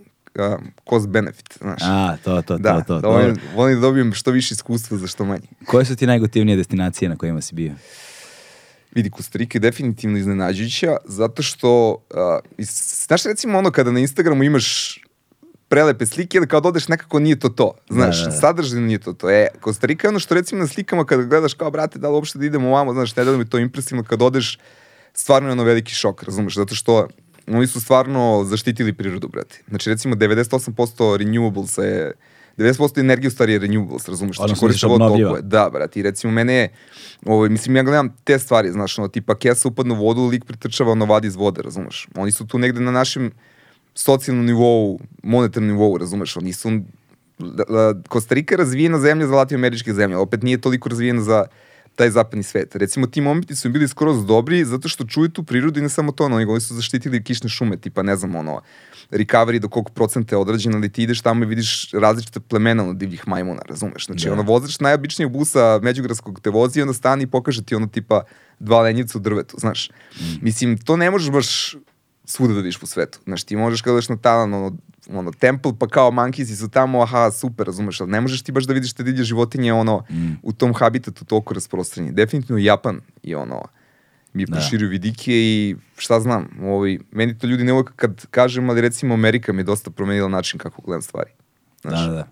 cost 0.88 1.08
benefit, 1.08 1.58
znaš. 1.58 1.80
A, 1.82 2.16
to, 2.24 2.42
to, 2.42 2.58
da, 2.58 2.80
to, 2.80 2.84
to. 2.86 3.00
da 3.00 3.08
volim, 3.08 3.34
dobro. 3.34 3.42
volim 3.54 3.74
da 3.74 3.80
dobijem 3.80 4.12
što 4.12 4.30
više 4.30 4.52
iskustva 4.54 4.96
za 4.96 5.06
što 5.06 5.24
manje. 5.24 5.46
Koje 5.66 5.84
su 5.84 5.96
ti 5.96 6.06
najgotivnije 6.06 6.56
destinacije 6.56 7.08
na 7.08 7.16
kojima 7.16 7.40
si 7.40 7.54
bio? 7.54 7.72
Vidi, 8.94 9.10
Kostarika 9.10 9.56
je 9.56 9.60
definitivno 9.60 10.18
iznenađujuća, 10.18 10.96
zato 11.04 11.42
što, 11.42 11.90
uh, 11.90 11.96
is, 12.58 13.06
znaš 13.06 13.24
recimo 13.24 13.58
ono 13.58 13.70
kada 13.70 13.92
na 13.92 14.00
Instagramu 14.00 14.44
imaš 14.44 14.98
prelepe 15.74 16.06
slike, 16.06 16.38
ali 16.38 16.46
kao 16.46 16.60
da 16.60 16.68
odeš 16.68 16.88
nekako 16.88 17.18
nije 17.18 17.38
to 17.38 17.48
to. 17.48 17.74
Znaš, 17.90 18.18
Da, 18.18 18.24
da, 18.24 18.30
da. 18.30 18.36
sadržajno 18.36 18.86
nije 18.86 18.98
to 18.98 19.12
to. 19.12 19.30
E, 19.30 19.46
Kostarika 19.60 20.06
je 20.06 20.08
ono 20.08 20.18
što 20.18 20.34
recimo 20.34 20.60
na 20.60 20.66
slikama 20.66 21.04
kada 21.04 21.22
gledaš 21.22 21.54
kao, 21.54 21.70
brate, 21.70 21.98
da 21.98 22.08
li 22.08 22.14
uopšte 22.14 22.38
da 22.38 22.46
idemo 22.46 22.68
ovamo, 22.68 22.92
znaš, 22.92 23.16
ne 23.16 23.24
da 23.24 23.36
mi 23.36 23.44
to 23.44 23.58
impresivno, 23.58 24.04
kad 24.04 24.22
odeš, 24.22 24.58
stvarno 25.12 25.48
je 25.48 25.52
ono 25.52 25.64
veliki 25.64 25.94
šok, 25.94 26.22
razumeš, 26.22 26.54
zato 26.54 26.74
što 26.74 27.08
oni 27.48 27.66
su 27.66 27.80
stvarno 27.80 28.44
zaštitili 28.46 28.92
prirodu, 28.92 29.28
brate. 29.28 29.62
Znači, 29.68 29.90
recimo, 29.90 30.14
98% 30.14 31.18
renewables 31.18 31.82
je 31.82 32.12
90% 32.56 33.00
energije 33.00 33.28
u 33.28 33.30
stvari 33.30 33.52
je 33.52 33.60
renewables, 33.60 34.08
razumeš? 34.08 34.38
Odnosno, 34.40 34.60
koriste 34.60 34.86
misliš 34.86 34.94
obnovljiva. 34.94 35.40
Da, 35.40 35.70
brate, 35.72 36.00
i 36.00 36.02
recimo 36.02 36.32
mene 36.32 36.54
je, 36.54 36.68
ovaj, 37.26 37.48
mislim, 37.48 37.76
ja 37.76 37.82
gledam 37.82 38.16
te 38.24 38.38
stvari, 38.38 38.72
znaš, 38.72 38.98
ono, 38.98 39.08
tipa 39.08 39.34
kesa 39.34 39.68
upadne 39.68 39.94
u 39.94 39.96
vodu, 39.96 40.26
lik 40.26 40.44
pretrčava, 40.44 40.92
ono, 40.92 41.04
vadi 41.04 41.28
iz 41.28 41.36
vode, 41.36 41.62
razumeš? 41.62 42.08
Oni 42.16 42.32
su 42.32 42.46
tu 42.46 42.58
negde 42.58 42.80
na 42.80 42.90
našem 42.90 43.32
socijalnom 43.94 44.46
nivou, 44.46 45.00
monetarnom 45.22 45.70
nivou, 45.70 45.98
razumeš? 45.98 46.36
Oni 46.36 46.52
su, 46.52 46.70
da, 47.38 47.64
da, 47.64 47.94
Kostarika 48.08 48.54
je 48.54 48.58
razvijena 48.58 48.98
zemlja 48.98 49.26
za 49.26 49.34
latinoameričke 49.34 49.94
zemlje, 49.94 50.16
opet 50.16 50.42
nije 50.42 50.60
toliko 50.60 50.88
razvijena 50.88 51.22
za 51.22 51.46
taj 51.94 52.10
zapadni 52.10 52.42
svet. 52.42 52.76
Recimo, 52.76 53.06
ti 53.06 53.20
momenti 53.20 53.56
su 53.56 53.68
bili 53.70 53.88
skroz 53.88 54.26
dobri 54.26 54.64
zato 54.64 54.88
što 54.88 55.04
čuju 55.04 55.28
tu 55.28 55.42
prirodu 55.42 55.80
i 55.80 55.82
ne 55.82 55.88
samo 55.88 56.12
to, 56.12 56.24
oni 56.24 56.60
su 56.60 56.74
zaštitili 56.74 57.24
kišne 57.24 57.48
šume, 57.48 57.76
tipa, 57.76 58.02
ne 58.02 58.16
znam, 58.16 58.34
ono, 58.34 58.60
recovery 59.10 59.58
do 59.58 59.68
koliko 59.68 59.92
procenta 59.92 60.34
je 60.34 60.40
odrađeno, 60.40 60.76
ali 60.76 60.88
ti 60.88 61.02
ideš 61.02 61.20
tamo 61.20 61.44
i 61.44 61.46
vidiš 61.46 61.90
različite 61.92 62.40
plemena 62.40 62.82
ono, 62.82 62.94
divljih 62.94 63.28
majmuna, 63.28 63.62
razumeš? 63.68 64.06
Znači, 64.06 64.26
Da. 64.26 64.32
ono, 64.32 64.42
vozač 64.42 64.80
najobičnijeg 64.80 65.30
busa 65.30 65.78
međugradskog 65.82 66.40
te 66.40 66.50
vozi 66.50 66.78
i 66.78 66.82
onda 66.82 66.94
stani 66.94 67.24
i 67.24 67.26
pokaže 67.26 67.64
ti 67.64 67.74
ono 67.74 67.86
tipa 67.86 68.22
dva 68.58 68.82
lenjivca 68.82 69.18
u 69.18 69.20
drvetu, 69.20 69.56
znaš. 69.58 69.90
Mislim, 70.42 70.78
to 70.78 70.96
ne 70.96 71.10
možeš 71.10 71.30
baš 71.30 71.76
svuda 72.24 72.54
da 72.54 72.60
vidiš 72.60 72.78
po 72.78 72.86
svetu. 72.86 73.18
Znaš, 73.24 73.44
ti 73.44 73.56
možeš 73.56 73.82
kada 73.82 74.00
na 74.08 74.16
talan, 74.16 74.54
ono, 74.54 74.76
ono, 75.10 75.32
temple, 75.32 75.72
pa 75.78 75.86
kao 75.88 76.10
mankisi 76.10 76.56
su 76.56 76.68
tamo, 76.68 77.02
aha, 77.02 77.30
super, 77.30 77.66
razumeš, 77.66 78.00
ali 78.00 78.10
ne 78.10 78.20
možeš 78.20 78.42
ti 78.42 78.52
baš 78.52 78.64
da 78.64 78.72
vidiš 78.72 78.92
te 78.92 79.02
divlje 79.02 79.24
životinje, 79.24 79.72
ono, 79.72 80.04
u 80.42 80.52
tom 80.52 80.74
habitatu 80.74 81.24
toliko 81.24 81.54
rasprostranjeni. 81.54 82.14
Definitivno 82.16 82.58
Japan 82.62 83.00
je 83.22 83.36
ono, 83.36 83.62
mi 84.32 84.42
je 84.42 84.46
Da. 84.46 84.52
proširio 84.52 84.88
vidike 84.88 85.32
i 85.32 85.76
šta 85.96 86.20
znam, 86.20 86.48
ovaj, 86.62 86.98
meni 87.12 87.38
to 87.38 87.46
ljudi 87.46 87.64
ne 87.64 87.72
uvek 87.72 87.92
kad 87.96 88.26
kažem, 88.26 88.70
ali 88.70 88.80
recimo 88.80 89.14
Amerika 89.14 89.52
mi 89.52 89.60
je 89.60 89.64
dosta 89.64 89.90
promenila 89.90 90.28
način 90.28 90.58
kako 90.58 90.82
gledam 90.82 91.02
stvari. 91.02 91.30
Znaš, 91.82 92.00
Da, 92.00 92.06
da, 92.06 92.12
da. 92.12 92.26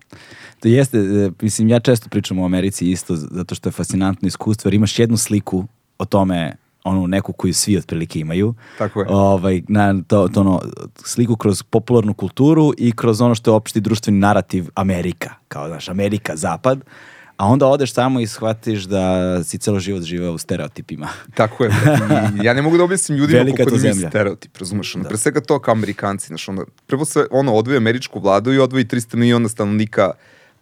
To 0.59 0.67
jeste, 0.67 0.97
e, 0.97 1.31
mislim, 1.41 1.67
ja 1.67 1.79
često 1.79 2.09
pričam 2.09 2.39
o 2.39 2.45
Americi 2.45 2.91
isto, 2.91 3.15
zato 3.15 3.55
što 3.55 3.69
je 3.69 3.73
fascinantno 3.73 4.27
iskustvo, 4.27 4.67
jer 4.67 4.73
imaš 4.73 4.99
jednu 4.99 5.17
sliku 5.17 5.67
o 5.97 6.05
tome, 6.05 6.55
onu 6.83 7.07
neku 7.07 7.33
koju 7.33 7.53
svi 7.53 7.77
otprilike 7.77 8.19
imaju. 8.19 8.53
Tako 8.77 9.01
je. 9.01 9.07
Ovaj, 9.09 9.61
na, 9.67 10.01
to, 10.07 10.27
to 10.27 10.39
ono, 10.39 10.61
sliku 11.05 11.35
kroz 11.35 11.63
popularnu 11.63 12.13
kulturu 12.13 12.73
i 12.77 12.91
kroz 12.91 13.21
ono 13.21 13.35
što 13.35 13.51
je 13.51 13.55
opšti 13.55 13.81
društveni 13.81 14.19
narativ 14.19 14.67
Amerika, 14.75 15.29
kao, 15.47 15.67
znaš, 15.67 15.89
Amerika, 15.89 16.35
zapad, 16.35 16.83
a 17.37 17.47
onda 17.47 17.67
odeš 17.67 17.93
tamo 17.93 18.19
i 18.19 18.27
shvatiš 18.27 18.83
da 18.83 19.43
si 19.43 19.57
celo 19.57 19.79
život 19.79 20.03
živeo 20.03 20.31
u 20.31 20.37
stereotipima. 20.37 21.07
Tako 21.35 21.63
je. 21.63 21.71
I 22.41 22.45
ja 22.45 22.53
ne 22.53 22.61
mogu 22.61 22.77
da 22.77 22.83
objasnim 22.83 23.17
ljudima 23.17 23.39
Velika 23.39 23.63
koliko 23.63 23.77
to 23.77 23.87
da 23.87 23.93
mi 23.93 24.09
stereotip, 24.09 24.57
razumeš? 24.57 24.95
Ono, 24.95 25.03
Pre 25.09 25.17
svega 25.17 25.41
to 25.41 25.59
kao 25.59 25.71
amerikanci, 25.71 26.27
znaš, 26.27 26.49
ono, 26.49 26.65
prvo 26.87 27.05
sve, 27.05 27.25
ono, 27.31 27.53
odvoji 27.53 27.77
američku 27.77 28.19
vladu 28.19 28.53
i 28.53 28.59
odvoji 28.59 28.85
300 28.85 29.15
miliona 29.15 29.49
stanovnika 29.49 30.11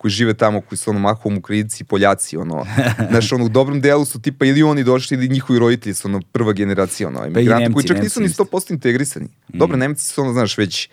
koji 0.02 0.12
žive 0.12 0.34
tamo, 0.34 0.62
koji 0.62 0.78
su 0.78 0.90
ono 0.90 1.00
mahom 1.00 1.38
Ukrajinci 1.38 1.84
i 1.84 1.86
Poljaci, 1.86 2.38
ono, 2.38 2.66
znaš, 3.10 3.32
ono, 3.34 3.46
u 3.46 3.50
dobrom 3.50 3.82
delu 3.82 4.06
su 4.06 4.22
tipa 4.22 4.46
ili 4.46 4.64
oni 4.64 4.84
došli 4.84 5.18
ili 5.18 5.30
njihovi 5.30 5.60
roditelji 5.60 5.94
su 5.94 6.08
ono 6.08 6.22
prva 6.32 6.54
generacija, 6.54 7.08
ono, 7.08 7.26
imigranti 7.26 7.64
Nemci, 7.64 7.74
koji 7.74 7.88
čak 7.88 7.98
Nemci 7.98 8.06
nisu 8.06 8.20
ni 8.20 8.26
isto. 8.26 8.44
100% 8.44 8.72
integrisani. 8.72 9.28
Dobro, 9.48 9.78
Nemci 9.78 10.08
su 10.08 10.22
ono, 10.22 10.34
znaš, 10.34 10.58
već 10.58 10.90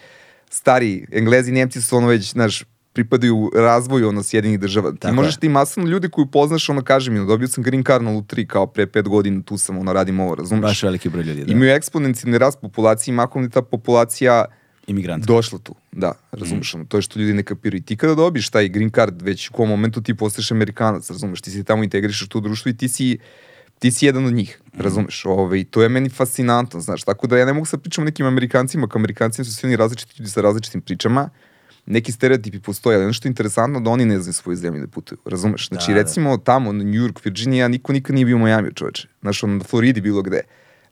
stari, 0.50 1.06
Englezi 1.12 1.50
i 1.50 1.54
Nemci 1.54 1.82
su 1.82 1.96
ono 1.96 2.06
već, 2.06 2.32
znaš, 2.32 2.64
pripadaju 2.92 3.50
razvoju 3.54 4.08
ono 4.08 4.22
sjedinih 4.22 4.60
država. 4.60 4.92
Ti 4.92 4.98
Tako 4.98 5.14
možeš 5.14 5.34
je. 5.34 5.40
ti 5.40 5.48
masno 5.48 5.84
ljudi 5.84 6.08
koji 6.08 6.26
poznaš, 6.32 6.68
ono 6.68 6.82
kaže 6.82 7.10
mi, 7.10 7.18
ono, 7.18 7.28
dobio 7.28 7.48
sam 7.48 7.64
green 7.64 7.84
card 7.84 8.04
na 8.04 8.10
lutri 8.10 8.46
kao 8.46 8.66
pre 8.66 8.86
pet 8.86 9.08
godina, 9.08 9.42
tu 9.42 9.58
sam, 9.58 9.78
ono, 9.78 9.92
radim 9.92 10.20
ovo, 10.20 10.34
razumeš? 10.34 10.62
Baš 10.62 10.82
veliki 10.82 11.08
broj 11.08 11.24
ljudi, 11.24 11.44
da. 11.44 11.52
Imaju 11.52 11.72
eksponencijalni 11.72 12.38
rast 12.38 12.60
populacije 12.60 13.12
i 13.12 13.14
makom 13.14 13.42
je 13.42 13.50
ta 13.50 13.62
populacija 13.62 14.44
Imigranti. 14.88 15.26
došla 15.26 15.58
tu. 15.58 15.74
Da, 15.92 16.12
razumeš, 16.32 16.74
ono, 16.74 16.84
to 16.84 16.98
je 16.98 17.02
što 17.02 17.20
ljudi 17.20 17.32
ne 17.32 17.42
kapiraju. 17.42 17.78
I 17.78 17.82
ti 17.82 17.96
kada 17.96 18.14
dobiš 18.14 18.50
taj 18.50 18.68
green 18.68 18.90
card, 18.90 19.22
već 19.22 19.50
u 19.50 19.52
kom 19.52 19.68
momentu 19.68 20.02
ti 20.02 20.14
postaješ 20.14 20.50
amerikanac, 20.50 21.10
razumeš, 21.10 21.40
ti 21.40 21.50
se 21.50 21.64
tamo 21.64 21.84
integrišeš 21.84 22.22
u 22.22 22.28
to 22.28 22.40
društvo 22.40 22.68
i 22.68 22.76
ti 22.76 22.88
si 22.88 23.18
ti 23.78 23.90
si 23.90 24.06
jedan 24.06 24.26
od 24.26 24.32
njih, 24.32 24.60
razumeš, 24.78 25.24
ovaj, 25.24 25.64
to 25.64 25.82
je 25.82 25.88
meni 25.88 26.08
fascinantno, 26.08 26.80
znaš, 26.80 27.02
tako 27.02 27.26
da 27.26 27.38
ja 27.38 27.46
ne 27.46 27.52
mogu 27.52 27.66
sad 27.66 27.80
pričam 27.80 28.02
o 28.02 28.04
nekim 28.04 28.26
amerikancima, 28.26 28.88
kao 28.88 28.98
amerikanci 28.98 29.44
su 29.44 29.54
svi 29.54 29.66
oni 29.66 29.76
različiti 29.76 30.14
ljudi 30.18 30.30
sa 30.30 30.40
različitim 30.40 30.80
pričama, 30.80 31.30
neki 31.86 32.12
stereotipi 32.12 32.60
postoje, 32.60 32.96
ali 32.96 33.04
ono 33.04 33.12
što 33.12 33.28
je 33.28 33.30
interesantno 33.30 33.80
da 33.80 33.90
oni 33.90 34.04
ne 34.04 34.20
znaju 34.20 34.32
svoju 34.32 34.56
zemlju 34.56 34.80
da 34.80 34.86
putuju, 34.86 35.18
razumeš? 35.24 35.68
Znači, 35.68 35.90
Da, 35.90 35.94
da. 35.94 36.00
recimo 36.02 36.36
tamo, 36.36 36.72
na 36.72 36.84
New 36.84 36.92
York, 36.92 37.24
Virginia, 37.24 37.68
niko 37.68 37.92
nikad 37.92 38.14
nije 38.14 38.24
bio 38.26 38.36
u 38.36 38.38
Miami, 38.38 38.74
čoveče. 38.74 39.08
Znaš, 39.20 39.42
ono, 39.42 39.54
na 39.54 39.64
Floridi 39.64 40.00
bilo 40.00 40.22
gde. 40.22 40.40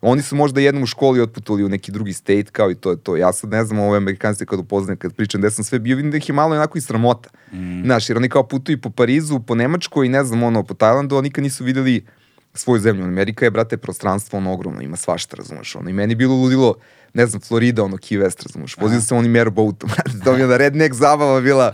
Oni 0.08 0.22
su 0.22 0.36
možda 0.36 0.60
jednom 0.60 0.82
u 0.82 0.86
školi 0.86 1.20
otputovali 1.20 1.64
u 1.64 1.68
neki 1.68 1.92
drugi 1.92 2.12
state, 2.12 2.44
kao 2.52 2.70
i 2.70 2.74
to 2.74 2.90
je 2.90 2.96
to. 2.96 3.16
Ja 3.16 3.32
sad 3.32 3.50
ne 3.50 3.64
znam 3.64 3.78
ove 3.78 3.96
amerikanci 3.96 4.46
kad 4.46 4.60
upoznajem, 4.60 4.98
kad 4.98 5.14
pričam 5.14 5.40
gde 5.40 5.50
sam 5.50 5.64
sve 5.64 5.78
bio, 5.78 5.96
vidim 5.96 6.10
da 6.10 6.16
ih 6.16 6.28
je 6.28 6.32
malo 6.32 6.54
onako 6.54 6.78
i 6.78 6.80
sramota. 6.80 7.30
Mm. 7.52 7.82
Znaš, 7.84 8.10
jer 8.10 8.16
oni 8.16 8.28
kao 8.28 8.48
putuju 8.48 8.80
po 8.80 8.90
Parizu, 8.90 9.40
po 9.40 9.54
Nemačkoj 9.54 10.06
i 10.06 10.08
ne 10.08 10.24
znam, 10.24 10.42
ono, 10.42 10.62
po 10.62 10.74
Tajlandu, 10.74 11.16
a 11.16 11.20
nikad 11.22 11.44
nisu 11.44 11.64
videli 11.64 12.04
svoju 12.54 12.80
zemlju. 12.80 13.04
Amerika 13.04 13.44
je, 13.44 13.50
brate, 13.50 13.76
prostranstvo 13.76 14.38
ono 14.38 14.52
ogromno, 14.52 14.82
ima 14.82 14.96
svašta, 14.96 15.36
razumeš, 15.36 15.76
ono, 15.76 15.90
i 15.90 15.92
meni 15.92 16.12
je 16.12 16.16
bilo 16.16 16.34
ludilo, 16.34 16.74
ne 17.16 17.26
znam, 17.26 17.40
Florida, 17.40 17.84
ono, 17.84 17.96
Key 17.96 18.22
West, 18.22 18.42
razumeš, 18.46 18.76
vozio 18.76 19.00
sam 19.00 19.18
oni 19.18 19.38
airboatom, 19.38 19.90
to 20.24 20.32
mi 20.32 20.38
je 20.38 20.44
onda 20.44 20.56
redneck 20.56 20.94
zabava 20.94 21.40
bila 21.40 21.72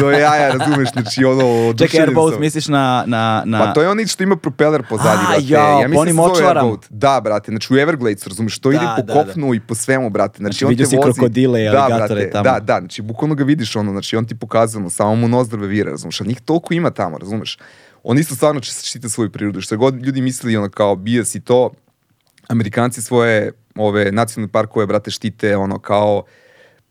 do 0.00 0.10
jaja, 0.10 0.52
razumeš, 0.52 0.92
znači, 0.92 1.24
ono, 1.24 1.72
Čekaj, 1.78 2.00
Airboat, 2.00 2.32
sam. 2.32 2.40
misliš 2.40 2.68
na... 2.68 3.04
na, 3.06 3.42
na... 3.46 3.58
Pa 3.58 3.72
to 3.72 3.82
je 3.82 3.88
onaj 3.88 4.06
što 4.06 4.22
ima 4.22 4.36
propeler 4.36 4.82
pozadi, 4.88 5.22
brate. 5.28 5.44
ja 5.46 5.64
po 5.64 5.76
onim 5.76 5.90
mislim 5.90 6.16
da 6.16 6.34
se 6.34 6.42
zove. 6.42 6.48
Airboat. 6.48 6.86
Da, 6.90 7.20
brate, 7.24 7.52
znači 7.52 7.74
u 7.74 7.76
Everglades, 7.76 8.26
razumeš, 8.26 8.58
to 8.58 8.70
Da, 8.70 8.76
ide 8.76 8.86
po 8.96 9.02
da, 9.02 9.14
da. 9.14 9.24
kopnu 9.24 9.54
i 9.54 9.60
po 9.60 9.74
svemu, 9.74 10.10
brate. 10.10 10.36
Znači, 10.38 10.56
Znači, 10.56 10.64
on 10.64 10.68
vidio 10.68 10.86
si 10.86 10.96
vozi. 10.96 11.12
krokodile 11.12 11.64
i 11.64 11.64
da, 11.64 11.82
aligatore 11.84 12.20
brate, 12.20 12.30
tamo. 12.30 12.44
Da, 12.44 12.60
da, 12.60 12.78
znači 12.80 13.02
bukvalno 13.02 13.34
ga 13.34 13.44
vidiš 13.44 13.76
ono, 13.76 13.92
znači 13.92 14.16
on 14.16 14.24
ti 14.24 14.34
pokazuje, 14.34 14.80
ono, 14.80 14.90
samo 14.90 15.16
mu 15.16 15.28
nozdrave 15.28 15.66
vira, 15.66 15.90
razumeš, 15.90 16.20
a 16.20 16.24
njih 16.24 16.40
toliko 16.40 16.74
ima 16.74 16.90
tamo, 16.90 17.18
razumeš. 17.18 17.58
Oni 18.02 18.20
isto 18.20 18.34
stvarno 18.34 18.60
štite 18.62 19.08
svoju 19.08 19.30
prirodu, 19.30 19.60
što 19.60 19.76
god 19.76 20.02
ljudi 20.04 20.20
mislili, 20.20 20.56
ono, 20.56 20.68
kao 20.68 20.96
bijes 20.96 21.34
i 21.34 21.40
to, 21.40 21.70
Amerikanci 22.48 23.02
svoje 23.02 23.52
ove 23.78 24.12
nacionalne 24.12 24.52
parkove, 24.52 24.86
brate, 24.86 25.10
štite 25.10 25.56
ono 25.56 25.78
kao 25.78 26.24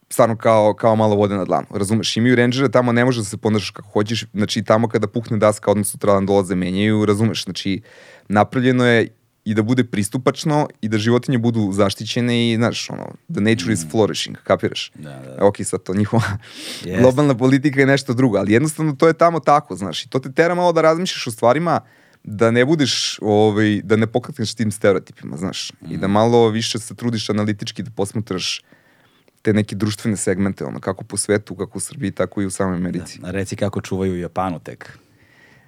stvarno 0.09 0.35
kao, 0.37 0.73
kao 0.73 0.95
malo 0.95 1.15
vode 1.15 1.35
na 1.35 1.45
dlanu. 1.45 1.67
Razumeš, 1.73 2.17
imaju 2.17 2.35
rangere, 2.35 2.71
tamo 2.71 2.91
ne 2.91 3.05
možeš 3.05 3.23
da 3.23 3.29
se 3.29 3.37
ponašaš 3.37 3.69
kako 3.69 3.89
hoćeš, 3.89 4.25
znači 4.33 4.63
tamo 4.63 4.87
kada 4.87 5.07
pukne 5.07 5.37
daska, 5.37 5.71
odmah 5.71 5.87
sutradan 5.87 6.25
dolaze, 6.25 6.55
menjaju, 6.55 7.05
razumeš, 7.05 7.43
znači 7.43 7.81
napravljeno 8.27 8.85
je 8.85 9.07
i 9.45 9.53
da 9.53 9.61
bude 9.61 9.83
pristupačno 9.83 10.67
i 10.81 10.89
da 10.89 10.97
životinje 10.97 11.37
budu 11.37 11.71
zaštićene 11.71 12.51
i, 12.51 12.55
znaš, 12.55 12.89
ono, 12.89 13.05
the 13.33 13.41
nature 13.41 13.73
is 13.73 13.85
flourishing, 13.91 14.37
kapiraš? 14.43 14.91
Da, 14.95 15.09
da. 15.09 15.45
Ok, 15.45 15.55
sad 15.63 15.83
to 15.83 15.93
njihova 15.93 16.23
Jeste. 16.83 17.01
globalna 17.01 17.37
politika 17.37 17.79
je 17.79 17.85
nešto 17.85 18.13
drugo, 18.13 18.37
ali 18.37 18.53
jednostavno 18.53 18.95
to 18.95 19.07
je 19.07 19.13
tamo 19.13 19.39
tako, 19.39 19.75
znaš, 19.75 20.05
i 20.05 20.09
to 20.09 20.19
te 20.19 20.31
tera 20.31 20.55
malo 20.55 20.73
da 20.73 20.81
razmišljaš 20.81 21.27
o 21.27 21.31
stvarima, 21.31 21.81
da 22.27 22.51
ne 22.51 22.65
budeš, 22.65 23.19
ovaj, 23.21 23.81
da 23.83 23.95
ne 23.95 24.07
pokretneš 24.07 24.53
tim 24.53 24.71
stereotipima, 24.71 25.37
znaš, 25.37 25.69
i 25.69 25.97
Mm. 25.97 25.99
da 25.99 26.07
malo 26.07 26.49
više 26.49 26.79
se 26.79 26.95
trudiš 26.95 27.29
analitički 27.29 27.83
da 27.83 27.91
posmatraš 27.91 28.61
te 29.41 29.53
neke 29.53 29.75
društvene 29.75 30.17
segmente, 30.17 30.65
ono, 30.65 30.79
kako 30.79 31.03
po 31.03 31.17
svetu, 31.17 31.55
kako 31.55 31.77
u 31.77 31.81
Srbiji, 31.81 32.11
tako 32.11 32.41
i 32.41 32.45
u 32.45 32.49
samoj 32.49 32.75
Americi. 32.77 33.19
A 33.23 33.31
Reci 33.31 33.55
kako 33.55 33.81
čuvaju 33.81 34.19
Japanu 34.19 34.59
tek. 34.59 34.97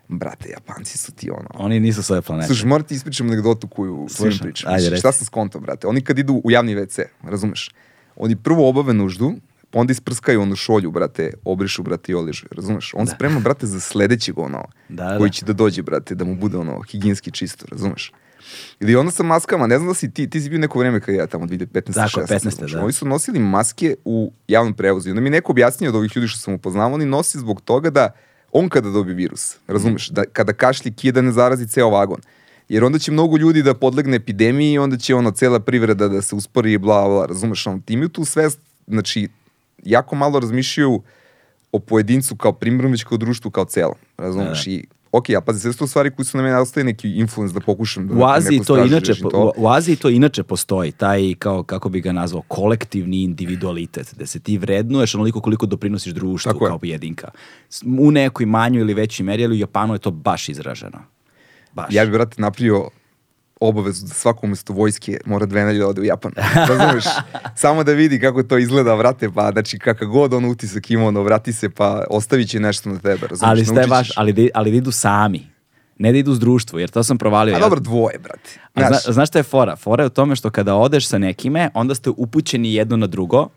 Brate, 0.07 0.49
Japanci 0.49 0.97
su 0.97 1.11
ti 1.11 1.29
ono... 1.31 1.49
Oni 1.53 1.79
nisu 1.79 2.03
svoje 2.03 2.21
planete. 2.21 2.47
Slušaj, 2.47 2.67
moram 2.69 2.85
ti 2.87 2.95
ispričam 2.95 3.27
anegdotu 3.27 3.67
koju 3.67 4.07
svim 4.09 4.37
pričam. 4.41 4.73
Ajde, 4.73 4.89
reci. 4.89 4.99
Šta 4.99 5.11
sam 5.11 5.25
skonto, 5.25 5.59
brate? 5.59 5.87
Oni 5.87 6.01
kad 6.01 6.19
idu 6.19 6.41
u 6.43 6.51
javni 6.51 6.75
WC, 6.75 7.03
razumeš? 7.23 7.71
Oni 8.15 8.35
prvo 8.35 8.69
obave 8.69 8.93
nuždu, 8.93 9.33
onda 9.79 9.91
isprskaju 9.91 10.41
onu 10.41 10.55
šolju, 10.55 10.91
brate, 10.91 11.33
obrišu, 11.43 11.83
brate, 11.83 12.11
i 12.11 12.15
oližu, 12.15 12.45
razumeš? 12.51 12.93
On 12.95 13.07
sprema, 13.07 13.39
brate, 13.39 13.67
za 13.67 13.79
sledećeg, 13.79 14.39
ono, 14.39 14.65
Da, 14.89 15.05
da. 15.05 15.17
koji 15.17 15.31
će 15.31 15.45
da 15.45 15.53
dođe, 15.53 15.81
brate, 15.81 16.15
da 16.15 16.25
mu 16.25 16.35
bude, 16.35 16.57
ono, 16.57 16.81
higijenski 16.81 17.31
čisto, 17.31 17.65
razumeš? 17.71 18.11
Ili 18.79 18.95
onda 18.95 19.11
sa 19.11 19.23
maskama, 19.23 19.67
ne 19.67 19.77
znam 19.77 19.87
da 19.87 19.93
si 19.93 20.11
ti, 20.11 20.29
ti 20.29 20.41
si 20.41 20.49
bio 20.49 20.59
neko 20.59 20.79
vreme 20.79 20.99
kad 20.99 21.15
ja 21.15 21.27
tamo 21.27 21.45
2015. 21.45 21.93
Tako, 21.93 22.21
16, 22.21 22.27
15, 22.27 22.43
razumeš? 22.43 22.71
da. 22.71 22.83
Ovi 22.83 22.93
su 22.93 23.05
nosili 23.05 23.39
maske 23.39 23.95
u 24.05 24.31
javnom 24.47 24.73
prevozu. 24.73 25.09
I 25.09 25.11
onda 25.11 25.21
mi 25.21 25.29
neko 25.29 25.51
objasnio 25.51 25.89
od 25.89 25.95
ovih 25.95 26.11
ljudi 26.15 26.27
što 26.27 26.39
sam 26.39 26.53
upoznao, 26.53 26.93
oni 26.93 27.05
nosi 27.05 27.39
zbog 27.39 27.61
toga 27.61 27.89
da 27.89 28.11
on 28.51 28.69
kada 28.69 28.89
dobije 28.89 29.15
virus, 29.15 29.57
razumeš, 29.67 30.09
da 30.09 30.25
kada 30.25 30.53
kašlji 30.53 30.93
kije 30.93 31.11
da 31.11 31.21
ne 31.21 31.31
zarazi 31.31 31.67
ceo 31.67 31.89
vagon. 31.89 32.21
Jer 32.69 32.83
onda 32.83 32.99
će 32.99 33.11
mnogo 33.11 33.37
ljudi 33.37 33.63
da 33.63 33.73
podlegne 33.73 34.17
epidemiji 34.17 34.73
i 34.73 34.77
onda 34.77 34.97
će 34.97 35.15
ono 35.15 35.31
cela 35.31 35.59
privreda 35.59 36.07
da 36.07 36.21
se 36.21 36.35
uspori 36.35 36.73
i 36.73 36.77
bla 36.77 37.07
bla, 37.07 37.25
razumeš, 37.25 37.67
ono, 37.67 37.81
ti 37.85 37.93
imaju 37.93 38.09
tu 38.09 38.25
svest, 38.25 38.59
znači, 38.87 39.29
jako 39.83 40.15
malo 40.15 40.39
razmišljaju 40.39 41.01
o 41.71 41.79
pojedincu 41.79 42.35
kao 42.35 42.53
primjerom, 42.53 42.91
već 42.91 43.03
kao 43.03 43.17
društvu 43.17 43.51
kao 43.51 43.65
celom, 43.65 43.95
razumeš, 44.17 44.65
Da, 44.65 44.71
i 44.71 44.85
ok, 45.11 45.29
ja 45.29 45.41
pazi, 45.41 45.59
sve 45.59 45.73
su 45.73 45.79
to 45.79 45.87
stvari 45.87 46.11
koji 46.11 46.25
su 46.25 46.37
na 46.37 46.43
mene 46.43 46.57
ostaje 46.57 46.83
neki 46.83 47.09
influence 47.11 47.53
da 47.53 47.59
pokušam 47.59 48.07
da 48.07 48.13
U 48.13 48.23
Aziji 48.25 48.59
to 48.59 48.85
inače 48.85 49.11
režim 49.11 49.29
po- 49.31 49.53
u 49.57 49.67
Aziji 49.69 49.95
to 49.95 50.09
inače 50.09 50.43
postoji 50.43 50.91
taj 50.91 51.33
kao 51.39 51.63
kako 51.63 51.89
bi 51.89 52.01
ga 52.01 52.11
nazvao 52.11 52.41
kolektivni 52.41 53.23
individualitet 53.23 54.13
da 54.15 54.25
se 54.25 54.39
ti 54.39 54.57
vrednuješ 54.57 55.15
onoliko 55.15 55.41
koliko 55.41 55.65
doprinosiš 55.65 56.13
društvu 56.13 56.51
Tako 56.51 56.65
je. 56.65 56.69
kao 56.69 56.79
pojedinka. 56.79 57.31
U 57.99 58.11
nekoj 58.11 58.45
manjoj 58.45 58.81
ili 58.81 58.93
većoj 58.93 59.23
meri, 59.23 59.45
ali 59.45 59.55
u 59.55 59.59
Japanu 59.59 59.93
je 59.93 59.99
to 59.99 60.11
baš 60.11 60.49
izraženo. 60.49 60.99
Baš. 61.73 61.87
Ja 61.89 62.05
bih, 62.05 62.13
brate, 62.13 62.41
napravio 62.41 62.89
obavezu 63.61 64.05
da 64.05 64.13
svako 64.13 64.45
umesto 64.45 64.73
vojske 64.73 65.19
mora 65.25 65.45
dve 65.45 65.63
nedelje 65.63 65.79
da 65.79 65.87
ode 65.87 66.01
u 66.01 66.03
Japan. 66.03 66.31
Razumeš? 66.69 67.03
Samo 67.55 67.83
da 67.83 67.91
vidi 67.91 68.19
kako 68.19 68.43
to 68.43 68.57
izgleda, 68.57 68.95
vrate, 68.95 69.29
pa 69.29 69.51
znači 69.51 69.79
kakav 69.79 70.07
god 70.07 70.33
on 70.33 70.45
utisak 70.45 70.91
ima, 70.91 71.05
ono, 71.05 71.21
vrati 71.23 71.53
se, 71.53 71.69
pa 71.69 72.03
ostavit 72.09 72.49
će 72.49 72.59
nešto 72.59 72.89
na 72.89 72.99
tebe, 72.99 73.27
razumeš? 73.27 73.49
ali 73.49 73.65
šta 73.65 73.81
je 73.81 73.87
baš, 73.87 74.09
ali 74.15 74.33
da, 74.33 74.41
ali 74.53 74.71
da 74.71 74.77
idu 74.77 74.91
sami. 74.91 75.47
Ne 75.99 76.11
da 76.11 76.17
idu 76.17 76.33
s 76.33 76.39
društvo, 76.39 76.79
jer 76.79 76.89
to 76.89 77.03
sam 77.03 77.17
provalio. 77.17 77.55
A 77.55 77.57
ja- 77.57 77.63
dobro, 77.63 77.79
dvoje, 77.79 78.19
brate. 78.19 78.49
A 78.73 78.87
Znaš, 78.87 79.03
zna, 79.03 79.13
znaš 79.13 79.29
šta 79.29 79.39
je 79.39 79.43
fora? 79.43 79.75
Fora 79.75 80.03
je 80.03 80.07
u 80.07 80.09
tome 80.09 80.35
što 80.35 80.49
kada 80.49 80.75
odeš 80.75 81.07
sa 81.07 81.17
nekime, 81.17 81.69
onda 81.73 81.95
ste 81.95 82.09
upućeni 82.09 82.73
jedno 82.73 82.97
na 82.97 83.07
drugo 83.07 83.49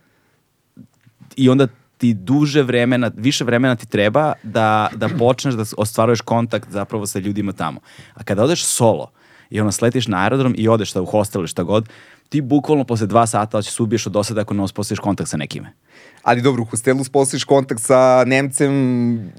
i 1.37 1.49
onda 1.49 1.67
ti 1.99 2.15
duže 2.15 2.63
vremena, 2.63 3.11
više 3.17 3.45
vremena 3.45 3.77
ti 3.77 3.87
treba 3.87 4.33
da, 4.43 4.89
da 4.97 5.09
počneš 5.09 5.55
da 5.55 5.65
ostvaruješ 5.77 6.21
kontakt 6.21 6.71
zapravo 6.71 7.07
sa 7.07 7.19
ljudima 7.19 7.53
tamo. 7.53 7.81
A 8.15 8.25
kada 8.25 8.45
odeš 8.45 8.65
solo 8.65 9.11
i 9.51 9.61
ono 9.61 9.73
sletiš 9.73 10.07
na 10.07 10.19
aerodrom 10.19 10.55
i 10.59 10.69
odeš 10.69 10.91
šta 10.91 11.03
u 11.03 11.07
hostel 11.07 11.41
ili 11.41 11.49
šta 11.49 11.63
god, 11.63 11.89
ti 12.29 12.41
bukvalno 12.41 12.85
posle 12.85 13.07
dva 13.07 13.27
sata 13.27 13.63
će 13.63 13.71
se 13.71 13.83
ubiješ 13.83 14.07
od 14.07 14.13
dosada 14.13 14.41
ako 14.41 14.55
ne 14.55 14.63
uspostaviš 14.63 14.99
kontakt 14.99 15.31
sa 15.31 15.37
nekime. 15.37 15.73
ali 16.23 16.43
dobro, 16.43 16.63
u 16.63 16.67
hostelu 16.67 17.05
sposiš 17.05 17.45
kontakt 17.45 17.81
sa 17.83 18.25
Nemcem, 18.27 18.73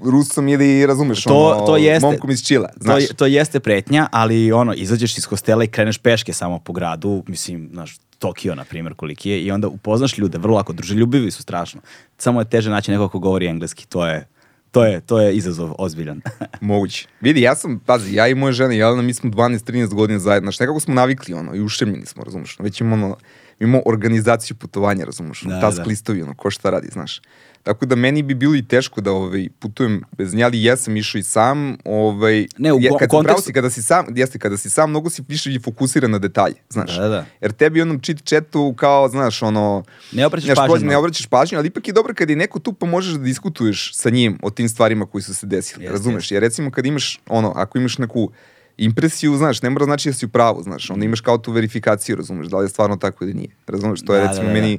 Rusom 0.02 0.48
ili, 0.48 0.86
razumeš, 0.86 1.24
To, 1.24 1.48
ono, 1.48 1.66
to 1.66 1.76
jeste, 1.76 2.06
momkom 2.06 2.30
iz 2.30 2.42
Čila, 2.42 2.68
to, 2.68 2.80
znaš. 2.80 3.02
je- 3.02 3.14
to 3.14 3.26
jeste 3.26 3.60
pretnja, 3.60 4.08
ali 4.12 4.52
ono, 4.52 4.74
izađeš 4.74 5.18
iz 5.18 5.24
hostela 5.24 5.64
i 5.64 5.68
kreneš 5.68 5.98
peške 5.98 6.32
samo 6.32 6.58
po 6.58 6.72
gradu, 6.72 7.22
mislim, 7.26 7.68
znaš, 7.72 7.96
Tokio, 8.18 8.54
na 8.54 8.64
primjer, 8.64 8.94
koliki 8.94 9.30
je, 9.30 9.42
i 9.42 9.50
onda 9.50 9.68
upoznaš 9.68 10.18
ljude, 10.18 10.38
vrlo 10.38 10.56
lako, 10.56 10.72
druželjubivi 10.72 11.30
su 11.30 11.42
strašno. 11.42 11.80
Samo 12.18 12.40
je 12.40 12.50
teže 12.50 12.70
naći 12.70 12.90
nekog 12.90 13.12
ko 13.12 13.18
govori 13.18 13.46
engleski, 13.46 13.86
to 13.86 14.06
je, 14.06 14.26
to 14.72 14.84
je, 14.84 15.00
to 15.00 15.20
je 15.20 15.36
izazov 15.36 15.74
ozbiljan. 15.78 16.20
Moguće. 16.60 17.08
Vidi, 17.20 17.40
ja 17.40 17.54
sam, 17.54 17.80
pazi, 17.86 18.14
ja 18.14 18.28
i 18.28 18.34
moja 18.34 18.52
žena, 18.52 18.74
Jelena, 18.74 19.02
mi 19.02 19.14
smo 19.14 19.30
12-13 19.30 19.94
godina 19.94 20.18
zajedno, 20.18 20.46
znaš, 20.46 20.60
nekako 20.60 20.80
smo 20.80 20.94
navikli, 20.94 21.34
ono, 21.34 21.54
i 21.54 21.60
ušemljeni 21.60 22.06
smo, 22.06 22.24
razumeš, 22.24 22.56
već 22.58 22.80
imamo, 22.80 23.06
ono, 23.06 23.16
imamo 23.62 23.82
organizaciju 23.86 24.56
putovanja, 24.56 25.04
razumeš, 25.04 25.42
Da, 25.42 25.60
task 25.60 25.76
da. 25.76 25.84
listovi, 25.84 26.22
ono, 26.22 26.34
ko 26.34 26.50
šta 26.50 26.70
radi, 26.70 26.88
znaš. 26.92 27.20
Tako 27.62 27.86
da 27.86 27.96
meni 27.96 28.22
bi 28.22 28.34
bilo 28.34 28.54
i 28.54 28.62
teško 28.64 29.00
da 29.00 29.12
ovaj, 29.12 29.48
putujem 29.58 30.02
bez 30.12 30.34
nje, 30.34 30.44
ali 30.44 30.64
jesam 30.64 30.96
išao 30.96 31.18
i 31.18 31.22
sam. 31.22 31.76
Ovaj, 31.84 32.46
Ne, 32.58 32.72
u 32.72 32.80
je- 32.80 32.90
kad, 32.98 33.08
kontekstu- 33.10 33.42
si, 33.42 33.52
kada 33.52 33.70
si 33.70 33.82
sam, 33.82 34.06
jeste, 34.10 34.38
kada 34.38 34.56
si 34.56 34.70
sam, 34.70 34.90
mnogo 34.90 35.10
si 35.10 35.22
više 35.28 35.52
i 35.52 35.58
fokusiran 35.60 36.10
na 36.10 36.18
detalje, 36.18 36.54
znaš. 36.68 36.96
Da, 36.96 37.08
da. 37.08 37.24
Jer 37.40 37.52
tebi 37.52 37.82
onom 37.82 38.00
chit 38.00 38.24
chatu 38.24 38.74
kao, 38.76 39.08
znaš, 39.08 39.42
ono... 39.42 39.84
Ne 40.12 40.26
obraćaš 40.26 40.46
znaš, 40.46 40.68
pažnju 40.68 40.88
Ne 40.88 40.96
obraćaš 40.96 41.26
pažnju, 41.26 41.58
ali 41.58 41.68
ipak 41.68 41.88
je 41.88 41.94
dobro 41.94 42.14
kad 42.14 42.30
je 42.30 42.36
neko 42.36 42.58
tu 42.58 42.72
pa 42.72 42.86
možeš 42.86 43.12
da 43.12 43.18
diskutuješ 43.20 43.94
sa 43.94 44.10
njim 44.10 44.38
o 44.42 44.50
tim 44.50 44.68
stvarima 44.68 45.06
koji 45.06 45.22
su 45.22 45.34
se 45.34 45.46
desili, 45.46 45.84
Jeste, 45.84 45.92
razumeš? 45.92 46.30
Jer 46.30 46.40
recimo 46.40 46.70
kad 46.70 46.86
imaš, 46.86 47.20
ono, 47.28 47.52
ako 47.52 47.78
imaš 47.78 47.98
neku 47.98 48.30
impresiju, 48.76 49.36
znaš, 49.36 49.62
ne 49.62 49.70
mora 49.70 49.84
znači 49.84 50.08
da 50.08 50.12
si 50.12 50.26
u 50.26 50.28
pravu, 50.28 50.62
znaš, 50.62 50.90
onda 50.90 51.04
imaš 51.04 51.20
kao 51.20 51.38
tu 51.38 51.52
verifikaciju, 51.52 52.16
razumeš, 52.16 52.46
da 52.46 52.56
li 52.56 52.64
je 52.64 52.68
stvarno 52.68 52.96
tako 52.96 53.24
ili 53.24 53.34
nije, 53.34 53.48
razumeš, 53.66 54.00
to 54.02 54.14
je 54.14 54.20
Da, 54.20 54.26
recimo 54.26 54.42
da, 54.42 54.48
da, 54.48 54.54
da. 54.54 54.60
meni 54.60 54.78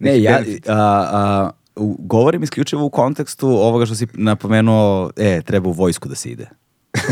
Ne, 0.00 0.10
neki 0.10 0.22
ja 0.22 0.32
benefit. 0.32 0.68
a, 0.68 0.74
a, 1.12 1.50
u- 1.76 1.96
govorim 1.98 2.42
isključivo 2.42 2.84
u 2.84 2.90
kontekstu 2.90 3.48
ovoga 3.48 3.86
što 3.86 3.94
si 3.94 4.06
napomenuo, 4.14 5.10
e, 5.16 5.42
treba 5.42 5.68
u 5.68 5.72
vojsku 5.72 6.08
da 6.08 6.14
se 6.14 6.30
ide. 6.30 6.48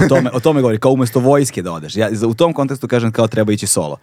O 0.05 0.09
tome, 0.09 0.31
o 0.33 0.41
tome 0.41 0.61
govori, 0.61 0.79
kao 0.79 0.93
umesto 0.93 1.21
vojske 1.21 1.63
da 1.63 1.73
odeš. 1.73 1.97
Ja 1.97 2.09
u 2.27 2.35
tom 2.35 2.53
kontekstu 2.53 2.89
kažem 2.89 3.13
kao 3.13 3.27
treba 3.27 3.53
ići 3.53 3.67
solo. 3.67 3.97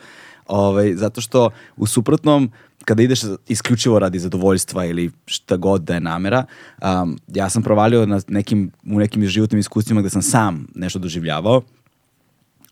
Ovaj, 0.48 0.96
zato 0.96 1.22
što 1.22 1.50
u 1.78 1.86
suprotnom, 1.86 2.52
kada 2.86 3.04
ideš 3.04 3.20
isključivo 3.48 4.00
radi 4.00 4.20
zadovoljstva 4.20 4.86
ili 4.86 5.12
šta 5.26 5.58
god 5.58 5.82
da 5.82 5.94
je 5.94 6.00
namera, 6.00 6.46
um, 6.82 7.20
ja 7.28 7.50
sam 7.50 7.64
provalio 7.64 8.06
na 8.06 8.20
nekim, 8.28 8.72
u 8.86 9.00
nekim 9.00 9.26
životnim 9.26 9.60
iskustvima 9.60 10.02
gde 10.02 10.10
sam 10.10 10.22
sam 10.22 10.68
nešto 10.76 11.00
doživljavao, 11.00 11.62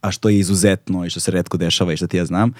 a 0.05 0.11
što 0.11 0.29
je 0.29 0.39
izuzetno 0.39 1.05
i 1.05 1.09
što 1.09 1.19
se 1.19 1.31
redko 1.31 1.57
dešava 1.57 1.93
i 1.93 1.97
što 1.97 2.07
ti 2.07 2.17
ja 2.17 2.25
znam, 2.25 2.53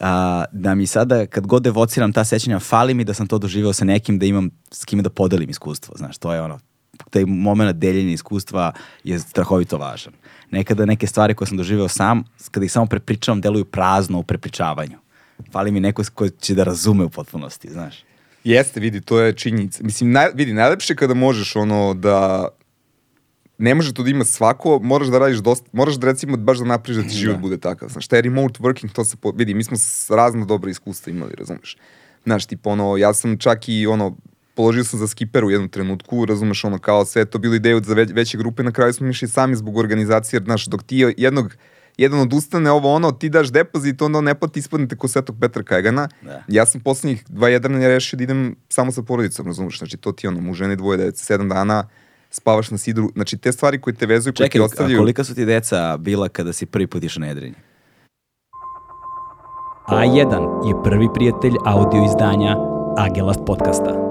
a, 0.00 0.44
da 0.52 0.74
mi 0.74 0.86
sada 0.86 1.26
kad 1.26 1.46
god 1.46 1.66
evociram 1.66 2.12
ta 2.12 2.24
sećanja, 2.24 2.58
fali 2.58 2.94
mi 2.94 3.04
da 3.04 3.14
sam 3.14 3.26
to 3.26 3.38
doživeo 3.38 3.72
sa 3.72 3.84
nekim 3.84 4.18
da 4.18 4.26
imam 4.26 4.50
s 4.70 4.84
kime 4.84 5.02
da 5.02 5.10
podelim 5.10 5.50
iskustvo, 5.50 5.94
znaš, 5.96 6.18
to 6.18 6.32
je 6.34 6.42
ono, 6.42 6.58
taj 7.10 7.24
moment 7.24 7.76
deljenja 7.76 8.12
iskustva 8.12 8.72
je 9.04 9.18
strahovito 9.18 9.78
važan. 9.78 10.12
Nekada 10.50 10.86
neke 10.86 11.06
stvari 11.06 11.34
koje 11.34 11.48
sam 11.48 11.56
doživeo 11.56 11.88
sam, 11.88 12.24
kada 12.50 12.64
ih 12.64 12.72
samo 12.72 12.86
prepričavam, 12.86 13.40
deluju 13.40 13.64
prazno 13.64 14.18
u 14.18 14.22
prepričavanju. 14.22 14.98
Fali 15.52 15.70
mi 15.70 15.80
neko 15.80 16.02
ko 16.14 16.28
će 16.28 16.54
da 16.54 16.64
razume 16.64 17.04
u 17.04 17.10
potpunosti, 17.10 17.70
znaš. 17.70 18.04
Jeste, 18.44 18.80
vidi, 18.80 19.00
to 19.00 19.20
je 19.20 19.32
činjenica. 19.32 19.84
Mislim, 19.84 20.12
naj, 20.12 20.30
vidi, 20.34 20.52
najlepše 20.52 20.96
kada 20.96 21.14
možeš 21.14 21.56
ono 21.56 21.94
da 21.94 22.48
ne 23.58 23.74
može 23.74 23.94
to 23.94 24.02
da 24.02 24.10
ima 24.10 24.24
svako, 24.24 24.78
moraš 24.82 25.08
da 25.08 25.18
radiš 25.18 25.38
dosta, 25.38 25.70
moraš 25.72 25.94
da 25.94 26.06
recimo 26.06 26.36
baš 26.36 26.58
da 26.58 26.64
napriš 26.64 26.96
da 26.96 27.02
ti 27.02 27.14
život 27.14 27.38
bude 27.38 27.58
takav. 27.58 27.88
Znaš, 27.88 28.08
taj 28.08 28.22
remote 28.22 28.58
working, 28.60 28.92
to 28.92 29.04
se, 29.04 29.16
po, 29.16 29.30
vidi, 29.30 29.54
mi 29.54 29.64
smo 29.64 29.76
razno 30.16 30.46
dobra 30.46 30.70
iskustva 30.70 31.12
imali, 31.12 31.34
razumeš. 31.34 31.76
Znaš, 32.24 32.46
tipa 32.46 32.70
ono, 32.70 32.96
ja 32.96 33.14
sam 33.14 33.38
čak 33.38 33.68
i 33.68 33.86
ono, 33.86 34.16
položio 34.54 34.84
sam 34.84 34.98
za 34.98 35.06
skiper 35.08 35.44
u 35.44 35.50
jednom 35.50 35.68
trenutku, 35.68 36.24
razumeš, 36.24 36.64
ono, 36.64 36.78
kao 36.78 37.04
sve 37.04 37.24
to 37.24 37.38
bilo 37.38 37.54
ideja 37.54 37.80
za 37.80 37.94
već, 37.94 38.10
veće 38.12 38.38
grupe, 38.38 38.62
na 38.62 38.72
kraju 38.72 38.92
smo 38.92 39.08
išli 39.08 39.28
sami 39.28 39.56
zbog 39.56 39.76
organizacije, 39.76 40.38
jer, 40.38 40.44
znaš, 40.44 40.66
dok 40.66 40.82
ti 40.82 41.14
jednog, 41.16 41.56
jedan 41.96 42.20
odustane 42.20 42.70
ovo 42.70 42.94
ono, 42.94 43.12
ti 43.12 43.28
daš 43.28 43.52
depozit, 43.52 44.02
onda 44.02 44.18
on 44.18 44.24
ne 44.24 44.34
plati, 44.34 44.60
ispadnete 44.60 44.96
ko 44.96 45.08
Svetog 45.08 45.36
Petra 45.40 45.62
Kajgana. 45.62 46.08
Da. 46.22 46.42
Ja 46.48 46.66
sam 46.66 46.80
poslednjih 46.80 47.24
dva 47.28 47.48
jedranja 47.48 47.88
rešio 47.88 48.16
da 48.16 48.22
idem 48.22 48.56
samo 48.68 48.92
sa 48.92 49.02
porodicom, 49.02 49.46
razumeš, 49.46 49.78
znači 49.78 49.96
to 49.96 50.12
ti 50.12 50.26
ono, 50.26 50.40
mu 50.40 50.54
žene 50.54 50.76
dvoje 50.76 50.98
dece, 50.98 51.24
sedam 51.24 51.48
dana, 51.48 51.88
spavaš 52.30 52.70
na 52.70 52.78
sidru, 52.78 53.10
znači 53.14 53.38
te 53.38 53.52
stvari 53.52 53.80
koje 53.80 53.94
te 53.94 54.06
vezuju, 54.06 54.32
koje 54.32 54.48
ti 54.48 54.52
Čekaj, 54.52 54.60
a 54.60 54.64
ostavljaju... 54.64 54.98
kolika 54.98 55.24
su 55.24 55.34
ti 55.34 55.44
deca 55.44 55.96
bila 55.96 56.28
kada 56.28 56.52
si 56.52 56.66
prvi 56.66 56.86
put 56.86 57.04
išao 57.04 57.20
na 57.20 57.26
jedrenje? 57.26 57.54
A1 59.88 60.68
je 60.68 60.74
prvi 60.84 61.08
prijatelj 61.14 61.54
audio 61.64 62.04
izdanja 62.04 62.56
Agelast 62.96 63.40
podcasta. 63.46 64.04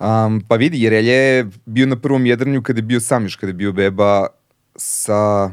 Um, 0.00 0.42
pa 0.48 0.56
vidi, 0.56 0.82
jer 0.82 0.92
je 0.92 1.46
bio 1.66 1.86
na 1.86 1.96
prvom 1.96 2.26
jedranju 2.26 2.62
kada 2.62 2.78
je 2.78 2.82
bio 2.82 3.00
sam 3.00 3.22
još, 3.24 3.36
kada 3.36 3.50
je 3.50 3.54
bio 3.54 3.72
beba 3.72 4.26
sa, 4.76 5.50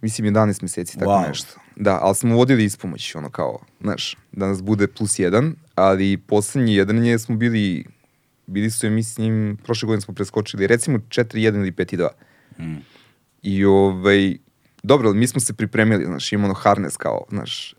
mislim, 0.00 0.34
11 0.34 0.62
meseci, 0.62 0.98
tako 0.98 1.10
Wow. 1.10 1.28
nešto. 1.28 1.63
Da, 1.76 1.98
ali 2.02 2.14
smo 2.14 2.36
vodili 2.36 2.64
ispomoć, 2.64 3.14
ono 3.14 3.30
kao, 3.30 3.58
znaš, 3.80 4.16
da 4.32 4.46
nas 4.46 4.62
bude 4.62 4.86
plus 4.86 5.18
jedan, 5.18 5.56
ali 5.74 6.16
poslednje 6.16 6.74
jedranje 6.74 7.18
smo 7.18 7.36
bili, 7.36 7.84
bili 8.46 8.70
su, 8.70 8.86
ja 8.86 8.90
mislim, 8.90 9.58
prošle 9.64 9.86
godine 9.86 10.00
smo 10.00 10.14
preskočili, 10.14 10.66
recimo 10.66 10.98
4-1 10.98 11.56
ili 11.56 11.72
5-2. 11.72 12.08
Mm. 12.58 12.76
I 13.42 13.64
ovaj, 13.64 14.36
dobro, 14.82 15.12
mi 15.12 15.26
smo 15.26 15.40
se 15.40 15.54
pripremili, 15.54 16.04
znaš, 16.04 16.32
imamo 16.32 16.46
ono 16.46 16.54
harnes 16.54 16.96
kao, 16.96 17.24
znaš, 17.28 17.74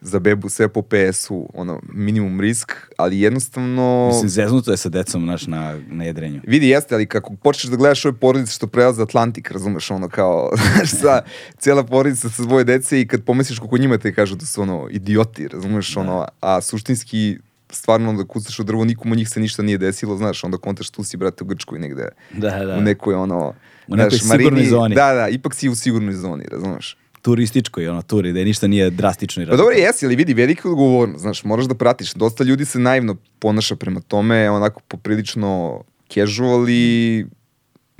za 0.00 0.18
bebu 0.18 0.48
sve 0.48 0.68
po 0.68 0.82
PS-u, 0.82 1.50
ono, 1.54 1.80
minimum 1.92 2.40
risk, 2.40 2.72
ali 2.96 3.20
jednostavno... 3.20 4.08
Mislim, 4.12 4.28
zeznuto 4.28 4.70
je 4.70 4.76
sa 4.76 4.88
decom 4.88 5.24
naš 5.26 5.46
na, 5.46 5.78
na 5.88 6.04
jedrenju. 6.04 6.40
Vidi, 6.46 6.68
jeste, 6.68 6.94
ali 6.94 7.06
kako 7.06 7.34
počneš 7.34 7.70
da 7.70 7.76
gledaš 7.76 8.04
ove 8.04 8.16
porodice 8.16 8.52
što 8.52 8.66
prelaze 8.66 9.02
Atlantik, 9.02 9.50
razumeš, 9.50 9.90
ono 9.90 10.08
kao, 10.08 10.50
znaš, 10.74 10.90
sa, 10.90 11.22
cijela 11.58 11.84
porodica 11.84 12.28
sa 12.28 12.42
svoje 12.42 12.64
dece 12.64 13.00
i 13.00 13.06
kad 13.06 13.24
pomisliš 13.24 13.58
koliko 13.58 13.78
njima 13.78 13.98
te 13.98 14.14
kažu 14.14 14.36
da 14.36 14.46
su 14.46 14.62
ono 14.62 14.88
idioti, 14.90 15.48
razumeš, 15.48 15.96
ono, 15.96 16.26
a 16.40 16.60
suštinski 16.60 17.38
stvarno 17.70 18.12
da 18.12 18.24
kucaš 18.24 18.58
u 18.58 18.64
drvo, 18.64 18.84
nikom 18.84 19.12
od 19.12 19.18
njih 19.18 19.28
se 19.28 19.40
ništa 19.40 19.62
nije 19.62 19.78
desilo, 19.78 20.16
znaš, 20.16 20.44
onda 20.44 20.58
kontaš 20.58 20.90
tu 20.90 21.04
si, 21.04 21.16
brate, 21.16 21.44
u 21.44 21.46
Grčkoj 21.46 21.78
negde, 21.78 22.08
Da, 22.32 22.64
da. 22.64 22.76
u 22.78 22.80
nekoj, 22.80 23.14
ono, 23.14 23.54
U 23.90 23.96
nekoj 23.96 24.18
znaš, 24.18 24.38
sigurnoj 24.38 24.64
zoni. 24.64 24.94
Da, 24.94 25.14
da, 25.14 25.28
ipak 25.28 25.54
si 25.54 25.68
u 25.68 25.74
sigurnoj 25.74 26.14
zoni, 26.14 26.44
razumeš. 26.52 26.96
Turističkoj 27.22 27.88
ono, 27.88 28.02
turi, 28.02 28.32
da 28.32 28.44
ništa 28.44 28.66
nije 28.66 28.90
drastično 28.90 29.46
Pa 29.46 29.56
dobro, 29.56 29.74
jesi, 29.74 30.06
ali 30.06 30.16
vidi, 30.16 30.34
velika 30.34 30.68
odgovornost, 30.68 31.20
znaš, 31.22 31.44
moraš 31.44 31.64
da 31.64 31.74
pratiš. 31.74 32.12
Dosta 32.14 32.44
ljudi 32.44 32.64
se 32.64 32.78
naivno 32.78 33.16
ponaša 33.38 33.76
prema 33.76 34.00
tome, 34.00 34.50
onako 34.50 34.80
poprilično 34.88 35.82
casual 36.08 36.68
i 36.68 37.26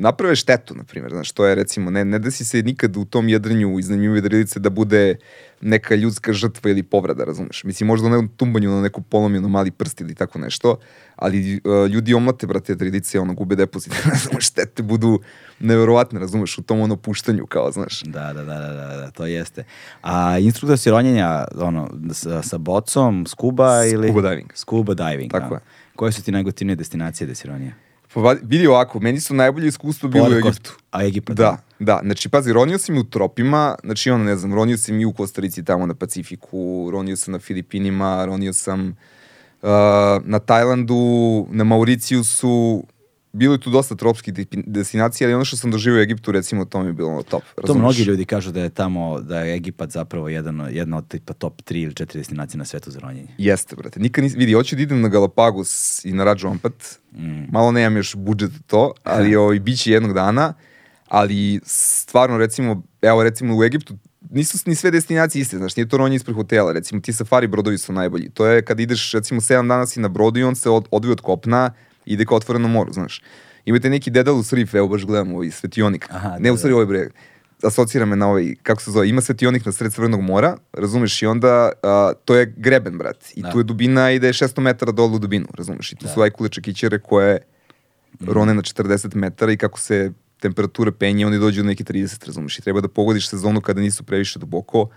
naprave 0.00 0.36
štetu, 0.36 0.74
na 0.74 0.84
primjer, 0.84 1.12
znaš, 1.12 1.32
to 1.32 1.46
je 1.46 1.54
recimo, 1.54 1.90
ne, 1.90 2.04
ne 2.04 2.18
desi 2.18 2.44
se 2.44 2.62
nikad 2.62 2.96
u 2.96 3.04
tom 3.04 3.28
jedranju 3.28 3.78
iznajmljive 3.78 4.14
vedrilice 4.14 4.60
da 4.60 4.70
bude 4.70 5.16
neka 5.60 5.94
ljudska 5.94 6.32
žrtva 6.32 6.70
ili 6.70 6.82
povreda, 6.82 7.24
razumeš? 7.24 7.64
Mislim, 7.64 7.86
možda 7.86 8.08
na 8.08 8.16
nekom 8.16 8.28
tumbanju 8.36 8.70
na 8.70 8.80
neku 8.80 9.02
polomiju 9.02 9.40
na 9.40 9.48
mali 9.48 9.70
prst 9.70 10.00
ili 10.00 10.14
tako 10.14 10.38
nešto, 10.38 10.78
ali 11.16 11.60
uh, 11.64 11.90
ljudi 11.90 12.14
omlate, 12.14 12.46
brate, 12.46 12.76
tradicije, 12.76 13.20
ono, 13.20 13.34
gube 13.34 13.56
depozit, 13.56 13.92
razumeš, 14.12 14.46
štete 14.46 14.82
budu 14.82 15.20
neverovatne, 15.60 16.20
razumeš, 16.20 16.58
u 16.58 16.62
tom 16.62 16.80
ono 16.80 16.96
puštanju, 16.96 17.46
kao, 17.46 17.72
znaš. 17.72 18.02
Da, 18.02 18.32
da, 18.32 18.44
da, 18.44 18.58
da, 18.58 18.96
da, 18.96 19.10
to 19.10 19.26
jeste. 19.26 19.64
A 20.02 20.38
instruktor 20.38 20.78
si 20.78 20.90
ronjenja, 20.90 21.44
ono, 21.54 21.90
sa, 22.12 22.42
sa 22.42 22.58
bocom, 22.58 23.26
skuba 23.26 23.84
ili... 23.84 24.08
Scuba 24.08 24.28
diving. 24.30 24.50
Scuba 24.54 24.94
diving, 24.94 25.30
Tako 25.30 25.48
da. 25.48 25.54
je. 25.54 25.60
Koje 25.96 26.12
su 26.12 26.22
ti 26.22 26.32
najgotivnije 26.32 26.76
destinacije 26.76 27.26
da 27.26 27.34
si 27.34 27.48
ronio? 27.48 27.89
Pa 28.14 28.36
vidi 28.42 28.66
ovako, 28.66 29.00
meni 29.00 29.20
su 29.20 29.34
najbolje 29.34 29.68
iskustvo 29.68 30.08
bilo 30.08 30.28
u 30.28 30.38
Egiptu. 30.38 30.76
A 30.90 31.04
Egipat? 31.04 31.36
Da, 31.36 31.56
da, 31.78 32.00
znači 32.04 32.28
pazi, 32.28 32.52
ronio 32.52 32.78
sam 32.78 32.96
i 32.96 32.98
u 32.98 33.04
tropima, 33.04 33.74
znači 33.84 34.10
ono 34.10 34.24
ne 34.24 34.36
znam, 34.36 34.54
ronio 34.54 34.76
sam 34.76 35.00
i 35.00 35.04
u 35.04 35.12
Kostarici 35.12 35.64
tamo 35.64 35.86
na 35.86 35.94
Pacifiku, 35.94 36.88
ronio 36.92 37.16
sam 37.16 37.32
na 37.32 37.38
Filipinima, 37.38 38.24
ronio 38.24 38.52
sam 38.52 38.96
uh, 39.62 39.68
na 40.24 40.38
Tajlandu, 40.38 41.46
na 41.50 41.64
Mauricijusu, 41.64 42.84
bilo 43.32 43.54
je 43.54 43.60
tu 43.60 43.70
dosta 43.70 43.94
tropskih 43.94 44.34
de- 44.34 44.44
destinacija, 44.66 45.26
ali 45.26 45.34
ono 45.34 45.44
što 45.44 45.56
sam 45.56 45.70
doživio 45.70 45.98
u 45.98 46.02
Egiptu, 46.02 46.32
recimo, 46.32 46.64
to 46.64 46.82
mi 46.82 46.88
je 46.88 46.92
bilo 46.92 47.22
top. 47.22 47.42
To 47.54 47.62
razumeš? 47.62 47.80
mnogi 47.80 48.02
ljudi 48.02 48.24
kažu 48.24 48.52
da 48.52 48.60
je 48.60 48.70
tamo, 48.70 49.20
da 49.20 49.40
je 49.40 49.56
Egipat 49.56 49.90
zapravo 49.90 50.28
jedan, 50.28 50.68
jedna 50.70 50.96
od 50.96 51.08
tipa 51.08 51.32
top 51.32 51.62
3 51.62 51.82
ili 51.82 51.92
4 51.92 52.14
destinacije 52.14 52.58
na 52.58 52.64
svetu 52.64 52.90
za 52.90 53.00
ronjenje. 53.00 53.28
Jeste, 53.38 53.76
brate. 53.76 54.00
Nikad 54.00 54.24
nis, 54.24 54.34
vidi, 54.34 54.52
hoću 54.52 54.76
da 54.76 54.82
idem 54.82 55.00
na 55.00 55.08
Galapagos 55.08 56.04
i 56.04 56.12
na 56.12 56.24
Rađu 56.24 56.48
Ampat. 56.48 56.98
Mm. 57.12 57.44
Malo 57.52 57.72
nemam 57.72 57.96
još 57.96 58.14
budžet 58.14 58.50
za 58.50 58.62
to, 58.66 58.92
ali 59.02 59.36
ovaj, 59.36 59.60
bit 59.60 59.80
će 59.80 59.92
jednog 59.92 60.12
dana. 60.12 60.54
Ali 61.08 61.60
stvarno, 61.64 62.38
recimo, 62.38 62.82
evo 63.02 63.22
recimo 63.22 63.58
u 63.58 63.64
Egiptu, 63.64 63.94
nisu 64.30 64.58
ni 64.66 64.74
sve 64.74 64.90
destinacije 64.90 65.42
iste, 65.42 65.58
znaš, 65.58 65.76
nije 65.76 65.88
to 65.88 65.96
ronje 65.96 66.16
ispred 66.16 66.36
hotela, 66.36 66.72
recimo 66.72 67.00
ti 67.00 67.12
safari 67.12 67.46
brodovi 67.46 67.78
su 67.78 67.92
najbolji. 67.92 68.30
To 68.30 68.46
je 68.46 68.64
kad 68.64 68.80
ideš, 68.80 69.12
recimo, 69.12 69.40
7 69.40 69.68
dana 69.68 69.86
si 69.86 70.00
na 70.00 70.08
brodu 70.08 70.40
i 70.40 70.42
on 70.42 70.56
se 70.56 70.70
od, 70.70 70.88
odvije 70.90 71.12
od 71.12 71.20
kopna, 71.20 71.72
ide 72.12 72.24
ka 72.24 72.34
otvorenom 72.34 72.70
moru, 72.70 72.92
znaš. 72.92 73.22
Imate 73.64 73.90
neki 73.90 74.10
Dedalus 74.10 74.52
Reef, 74.52 74.74
evo 74.74 74.88
baš 74.88 75.04
gledam 75.04 75.34
ovaj 75.34 75.50
svetionik. 75.50 76.06
Aha, 76.10 76.36
ne, 76.38 76.50
u 76.50 76.54
da, 76.54 76.58
stvari 76.58 76.74
ovaj 76.74 76.86
bre, 76.86 77.08
asocira 77.62 78.06
me 78.06 78.16
na 78.16 78.28
ovaj, 78.28 78.54
kako 78.62 78.82
se 78.82 78.90
zove, 78.90 79.08
ima 79.08 79.20
svetionik 79.20 79.66
na 79.66 79.72
sred 79.72 79.92
Crvenog 79.92 80.20
mora, 80.20 80.56
razumeš, 80.72 81.22
i 81.22 81.26
onda 81.26 81.72
a, 81.82 82.12
to 82.24 82.34
je 82.34 82.54
greben, 82.56 82.98
brat, 82.98 83.24
i 83.34 83.42
Da. 83.42 83.50
tu 83.50 83.58
je 83.58 83.64
dubina 83.64 84.10
ide 84.10 84.28
600 84.28 84.60
metara 84.60 84.92
dole 84.92 85.14
u 85.14 85.18
dubinu, 85.18 85.46
razumeš, 85.54 85.92
i 85.92 85.96
tu 85.96 86.08
su 86.08 86.20
ajkule 86.22 86.48
čekićere 86.48 86.98
koje 86.98 87.38
Mhm. 88.20 88.30
rone 88.32 88.54
na 88.54 88.62
40 88.62 89.14
metara 89.14 89.52
i 89.52 89.56
kako 89.56 89.80
se 89.80 90.12
temperatura 90.40 90.92
penje, 90.92 91.26
oni 91.26 91.38
dođu 91.38 91.62
na 91.62 91.66
neki 91.68 91.84
30, 91.84 92.26
razumeš, 92.26 92.58
i 92.58 92.62
treba 92.62 92.80
da 92.80 92.88
pogodiš 92.88 93.28
sezonu 93.28 93.60
kada 93.60 93.80
nisu 93.80 94.04
previše 94.04 94.38
duboko 94.38 94.88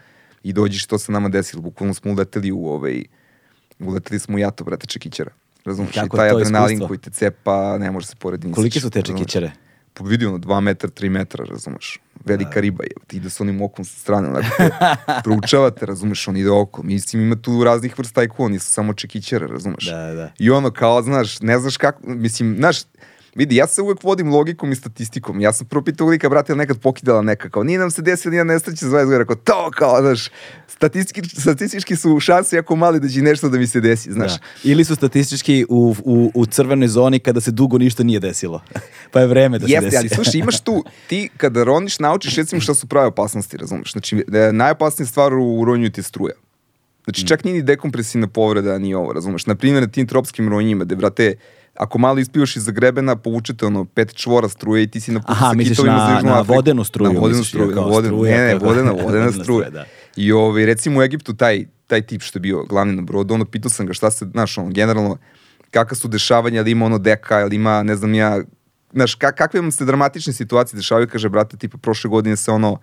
i 0.43 0.53
dođeš, 0.53 0.85
to 0.85 0.97
se 0.99 1.11
nama 1.11 1.29
desilo, 1.29 1.61
bukvalno 1.61 1.93
smo 1.93 2.11
uleteli 2.11 2.51
u 2.51 2.65
ovaj, 2.67 3.03
uleteli 3.79 4.19
smo 4.19 4.35
u 4.35 4.39
jato, 4.39 4.63
brate, 4.63 4.87
čekićera. 4.87 5.31
Kako 5.93 6.17
i 6.17 6.19
taj 6.19 6.29
adrenalin 6.29 6.73
iskustvo? 6.73 6.87
koji 6.87 6.97
te 6.97 7.09
cepa, 7.09 7.77
ne 7.77 7.91
može 7.91 8.07
se 8.07 8.15
poredi 8.15 8.47
ni 8.47 8.53
sa 8.53 8.55
Kolike 8.55 8.79
su 8.79 8.89
te 8.89 9.01
čekićere? 9.01 9.51
po 9.93 10.03
vidio 10.03 10.31
na 10.31 10.37
2 10.37 10.59
metra, 10.59 10.89
3 10.89 11.09
metra, 11.09 11.45
razumeš. 11.45 11.99
Velika 12.25 12.59
riba 12.59 12.83
je, 12.83 12.89
ti 13.07 13.17
ide 13.17 13.29
s 13.29 13.41
onim 13.41 13.61
okom 13.61 13.85
sa 13.85 13.99
strane, 13.99 14.27
onako 14.27 14.47
te 14.57 14.69
proučavate, 15.23 15.85
razumeš, 15.85 16.27
on 16.27 16.37
ide 16.37 16.49
oko. 16.49 16.83
Mislim, 16.83 17.21
ima 17.21 17.35
tu 17.35 17.63
raznih 17.63 17.99
vrsta 17.99 18.21
ajkula, 18.21 18.49
nisu 18.49 18.71
samo 18.71 18.93
čekićere, 18.93 19.47
razumeš. 19.47 19.85
Da, 19.85 20.13
da. 20.13 20.31
I 20.39 20.49
ono, 20.49 20.71
kao, 20.71 21.01
znaš, 21.01 21.41
ne 21.41 21.59
znaš 21.59 21.77
kako, 21.77 21.99
mislim, 22.03 22.55
znaš, 22.57 22.77
vidi, 23.35 23.55
ja 23.55 23.67
se 23.67 23.81
uvek 23.81 24.03
vodim 24.03 24.29
logikom 24.29 24.71
i 24.71 24.75
statistikom. 24.75 25.41
Ja 25.41 25.53
sam 25.53 25.67
prvo 25.67 25.83
pitao 25.83 26.07
lika, 26.07 26.29
brate, 26.29 26.55
nekad 26.55 26.79
pokidala 26.79 27.21
neka, 27.21 27.49
kao, 27.49 27.63
nije 27.63 27.79
nam 27.79 27.91
se 27.91 28.01
desilo 28.01 28.29
nijedan 28.31 28.47
nesreća 28.47 28.85
za 28.85 28.97
20 28.97 29.05
godina, 29.05 29.25
kao, 29.25 29.35
to, 29.35 29.71
kao, 29.71 30.01
znaš, 30.01 30.29
statistički, 30.67 31.41
statistički 31.41 31.95
su 31.95 32.19
šanse 32.19 32.55
jako 32.55 32.75
mali 32.75 32.99
da 32.99 33.07
će 33.07 33.21
nešto 33.21 33.49
da 33.49 33.57
mi 33.57 33.67
se 33.67 33.81
desi, 33.81 34.11
znaš. 34.11 34.31
Da. 34.31 34.39
Ili 34.63 34.85
su 34.85 34.95
statistički 34.95 35.65
u, 35.69 35.95
u, 36.03 36.31
u 36.33 36.45
crvenoj 36.45 36.87
zoni 36.87 37.19
kada 37.19 37.41
se 37.41 37.51
dugo 37.51 37.77
ništa 37.77 38.03
nije 38.03 38.19
desilo. 38.19 38.61
pa 39.11 39.19
je 39.19 39.27
vreme 39.27 39.59
da 39.59 39.67
se 39.67 39.73
Jeste, 39.73 39.85
desi. 39.85 39.97
ali 39.97 40.09
slušaj, 40.09 40.39
imaš 40.39 40.59
tu, 40.59 40.83
ti 41.07 41.29
kada 41.37 41.63
roniš, 41.63 41.99
naučiš 41.99 42.35
recimo 42.35 42.61
šta 42.61 42.73
su 42.73 42.87
prave 42.87 43.07
opasnosti, 43.07 43.57
razumeš? 43.57 43.91
Znači, 43.91 44.25
e, 44.33 44.51
najopasnija 44.51 45.07
stvar 45.07 45.33
u, 45.33 45.65
ronju 45.65 45.89
ti 45.89 45.99
je 45.99 46.03
struja. 46.03 46.35
Znači, 47.03 47.27
čak 47.27 47.43
nije 47.43 47.53
ni 47.53 47.61
dekompresivna 47.61 48.27
povreda, 48.27 48.77
ni 48.77 48.93
ovo, 48.93 49.13
razumeš? 49.13 49.45
Na 49.45 49.55
primjer, 49.55 49.83
na 49.83 49.89
tim 49.89 50.07
tropskim 50.07 50.49
ronjima, 50.49 50.85
gde, 50.85 50.95
brate, 50.95 51.35
ako 51.75 51.97
malo 51.97 52.19
ispivaš 52.19 52.55
iza 52.55 52.71
grebena, 52.71 53.15
povučete 53.15 53.65
ono 53.65 53.85
pet 53.85 54.13
čvora 54.15 54.49
struje 54.49 54.83
i 54.83 54.87
ti 54.87 54.99
si 54.99 55.11
na 55.11 55.19
putu 55.19 55.31
Aha, 55.31 55.45
sa 55.45 55.53
misliš 55.53 55.69
kitovima 55.69 55.97
na- 55.97 56.05
za 56.05 56.13
Južnu 56.13 56.29
na 56.29 56.35
Afriku. 56.35 56.53
vodenu 56.53 56.83
struju, 56.83 57.13
Na 57.13 57.19
vodenu 57.19 57.43
struju, 57.43 57.71
na 57.71 57.81
vodenu, 57.81 58.15
struja, 58.15 58.37
ne, 58.37 58.47
ne, 58.47 58.55
vodena, 58.65 58.91
vodena 58.93 59.31
struja, 59.33 59.69
da. 59.69 59.85
I 60.15 60.31
ovaj, 60.31 60.65
recimo 60.65 60.99
u 60.99 61.03
Egiptu 61.03 61.33
taj, 61.33 61.65
taj 61.87 62.01
tip 62.01 62.21
što 62.21 62.37
je 62.37 62.41
bio 62.41 62.63
glavni 62.63 62.95
na 62.95 63.01
brodu, 63.01 63.33
ono, 63.33 63.45
pitao 63.45 63.69
sam 63.69 63.85
ga 63.85 63.93
šta 63.93 64.11
se, 64.11 64.25
znaš, 64.25 64.57
ono, 64.57 64.69
generalno, 64.69 65.17
kakva 65.71 65.95
su 65.95 66.07
dešavanja, 66.07 66.61
ali 66.61 66.71
ima 66.71 66.85
ono 66.85 66.97
deka, 66.97 67.41
ili 67.41 67.55
ima, 67.55 67.83
ne 67.83 67.95
znam 67.95 68.13
ja, 68.13 68.41
znaš, 68.93 69.15
ka, 69.15 69.31
kakve 69.31 69.61
vam 69.61 69.71
se 69.71 69.85
dramatične 69.85 70.33
situacije 70.33 70.77
dešavaju, 70.77 71.07
kaže, 71.07 71.29
brate, 71.29 71.57
tipa, 71.57 71.77
prošle 71.77 72.09
godine 72.09 72.35
se 72.35 72.51
ono, 72.51 72.77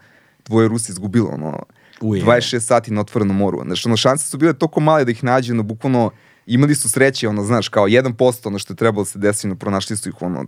dvoje 0.47 0.69
Rusi 0.69 0.93
izgubilo, 0.93 1.29
ono, 1.29 1.59
Uje. 2.01 2.23
26 2.23 2.61
sati 2.61 2.91
na 2.91 3.01
otvorenom 3.01 3.37
moru. 3.37 3.61
Znaš, 3.65 3.87
ono, 3.87 3.97
šanse 3.97 4.27
su 4.27 4.39
bile 4.39 4.53
toliko 4.53 4.81
male 4.81 5.05
da 5.05 5.11
ih 5.11 5.25
nađe, 5.25 5.53
ono, 5.53 5.63
bukvalno, 5.63 6.11
imali 6.51 6.75
su 6.75 6.89
sreće, 6.89 7.29
ono, 7.29 7.45
znaš, 7.45 7.69
kao 7.69 7.87
1% 7.87 8.15
ono 8.47 8.59
što 8.59 8.73
je 8.73 8.77
trebalo 8.77 9.03
da 9.03 9.07
se 9.07 9.19
desi, 9.19 9.47
ono, 9.47 9.57
pronašli 9.57 9.97
su 9.97 10.09
ih, 10.09 10.23
ono, 10.23 10.45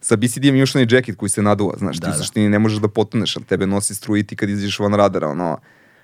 sa 0.00 0.16
BCD-em 0.16 0.56
imaš 0.56 0.74
onaj 0.74 0.86
džeket 0.86 1.16
koji 1.16 1.30
se 1.30 1.42
naduva, 1.42 1.74
znaš, 1.78 1.96
Da, 1.96 2.02
ti 2.02 2.10
u 2.10 2.12
da. 2.12 2.18
suštini 2.18 2.48
ne 2.48 2.58
možeš 2.58 2.78
da 2.78 2.88
potoneš, 2.88 3.36
ali 3.36 3.44
tebe 3.46 3.66
nosi 3.66 3.94
struja 3.94 4.20
i 4.20 4.24
ti 4.24 4.36
kad 4.36 4.48
izađeš 4.50 4.78
van 4.78 4.94
radara, 4.94 5.28
ono, 5.28 5.58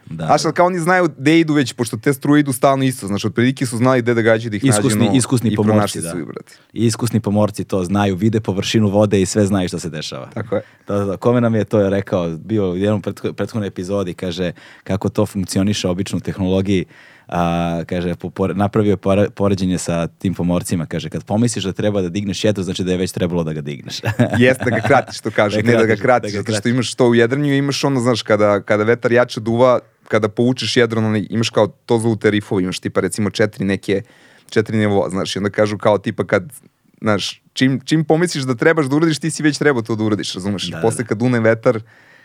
Da, 0.06 0.14
Znaš, 0.16 0.42
da. 0.42 0.48
ali 0.48 0.54
kao 0.54 0.66
oni 0.66 0.78
znaju 0.78 1.08
gde 1.18 1.40
idu 1.40 1.54
već, 1.54 1.72
pošto 1.72 1.96
te 1.96 2.12
struje 2.14 2.40
idu 2.40 2.52
stalno 2.52 2.84
isto. 2.84 3.06
Znači, 3.06 3.26
otprilike 3.26 3.66
su 3.66 3.76
znali 3.76 4.02
gde 4.02 4.14
da 4.14 4.22
gađaju 4.22 4.50
da 4.50 4.56
ih 4.56 4.64
Iskusni- 4.64 4.94
nađu. 4.94 5.06
ono, 5.06 5.16
iskusni 5.16 5.50
i 5.50 5.56
pomorci, 5.56 6.00
da. 6.00 6.10
su 6.10 6.16
brate. 6.18 6.54
Iskusni 6.72 7.20
pomorci 7.20 7.64
to 7.64 7.84
znaju, 7.84 8.16
vide 8.16 8.40
površinu 8.40 8.88
vode 8.88 9.20
i 9.20 9.26
sve 9.26 9.46
znaju 9.46 9.68
što 9.68 9.78
se 9.78 9.90
dešava. 9.90 10.26
Tako 10.28 10.54
je. 10.56 10.62
Da, 10.88 10.94
da, 10.96 11.04
da. 11.04 11.16
Kome 11.16 11.40
nam 11.40 11.54
je 11.54 11.64
to 11.64 11.88
rekao, 11.90 12.28
bio 12.30 12.70
u 12.70 12.76
jednom 12.76 13.02
pretho- 13.02 13.32
prethodnoj 13.32 13.68
epizodi, 13.68 14.14
kaže 14.14 14.52
kako 14.84 15.08
to 15.08 15.26
funkcioniše 15.26 15.88
obično 15.88 16.16
u 16.16 16.22
tehnologiji, 16.22 16.84
a, 17.28 17.42
kaže, 17.86 18.14
po, 18.14 18.30
pore- 18.30 18.54
napravio 18.54 18.90
je 18.90 18.96
pore- 18.96 19.30
poređenje 19.30 19.78
sa 19.78 20.06
tim 20.08 20.34
pomorcima, 20.34 20.86
kaže, 20.86 21.10
kad 21.10 21.24
pomisliš 21.24 21.64
da 21.64 21.72
treba 21.72 22.02
da 22.02 22.08
digneš 22.08 22.44
jedro, 22.44 22.64
znači 22.64 22.84
da 22.84 22.92
je 22.92 22.98
već 22.98 23.12
trebalo 23.12 23.44
da 23.44 23.52
ga 23.52 23.60
digneš. 23.60 24.00
Jeste 24.38 24.64
da 24.64 24.70
ga 24.70 24.80
kratiš, 24.80 25.18
što 25.18 25.30
kažu, 25.30 25.56
Da 25.56 25.62
ne 25.62 25.72
da 25.72 25.84
ga 25.84 25.86
kratiš, 25.86 26.02
kratiš, 26.02 26.32
da 26.32 26.38
ga 26.38 26.38
zato 26.38 26.52
što 26.52 26.60
kratiš. 26.62 26.72
imaš 26.72 26.94
to 26.94 27.08
u 27.08 27.14
jedranju, 27.14 27.54
imaš 27.54 27.84
ono, 27.84 28.00
znaš, 28.00 28.22
kada, 28.22 28.60
kada 28.60 28.84
vetar 28.84 29.12
jače 29.12 29.40
duva, 29.40 29.78
kada 30.08 30.28
povučeš 30.28 30.76
jedron, 30.76 31.04
onaj, 31.04 31.26
imaš 31.30 31.50
kao 31.50 31.66
to 31.66 31.98
zovu 31.98 32.16
terifove, 32.16 32.62
imaš 32.62 32.78
tipa 32.78 33.00
recimo 33.00 33.30
četiri 33.30 33.64
neke, 33.64 34.02
četiri 34.50 34.76
nivoa, 34.78 35.10
znaš, 35.10 35.36
i 35.36 35.38
onda 35.38 35.50
kažu 35.50 35.78
kao 35.78 35.98
tipa 35.98 36.24
kad, 36.26 36.52
znaš, 37.00 37.42
čim, 37.52 37.80
čim 37.84 38.04
pomisliš 38.04 38.44
da 38.44 38.54
trebaš 38.54 38.86
da 38.86 38.96
uradiš, 38.96 39.18
ti 39.18 39.30
si 39.30 39.42
već 39.42 39.58
trebao 39.58 39.82
to 39.82 39.96
da 39.96 40.04
uradiš, 40.04 40.34
razumeš? 40.34 40.70
Da, 40.70 40.76
da, 40.76 40.82
Posle 40.82 41.04
da. 41.04 41.08
kad 41.08 41.22
une 41.22 41.40
vetar, 41.40 41.80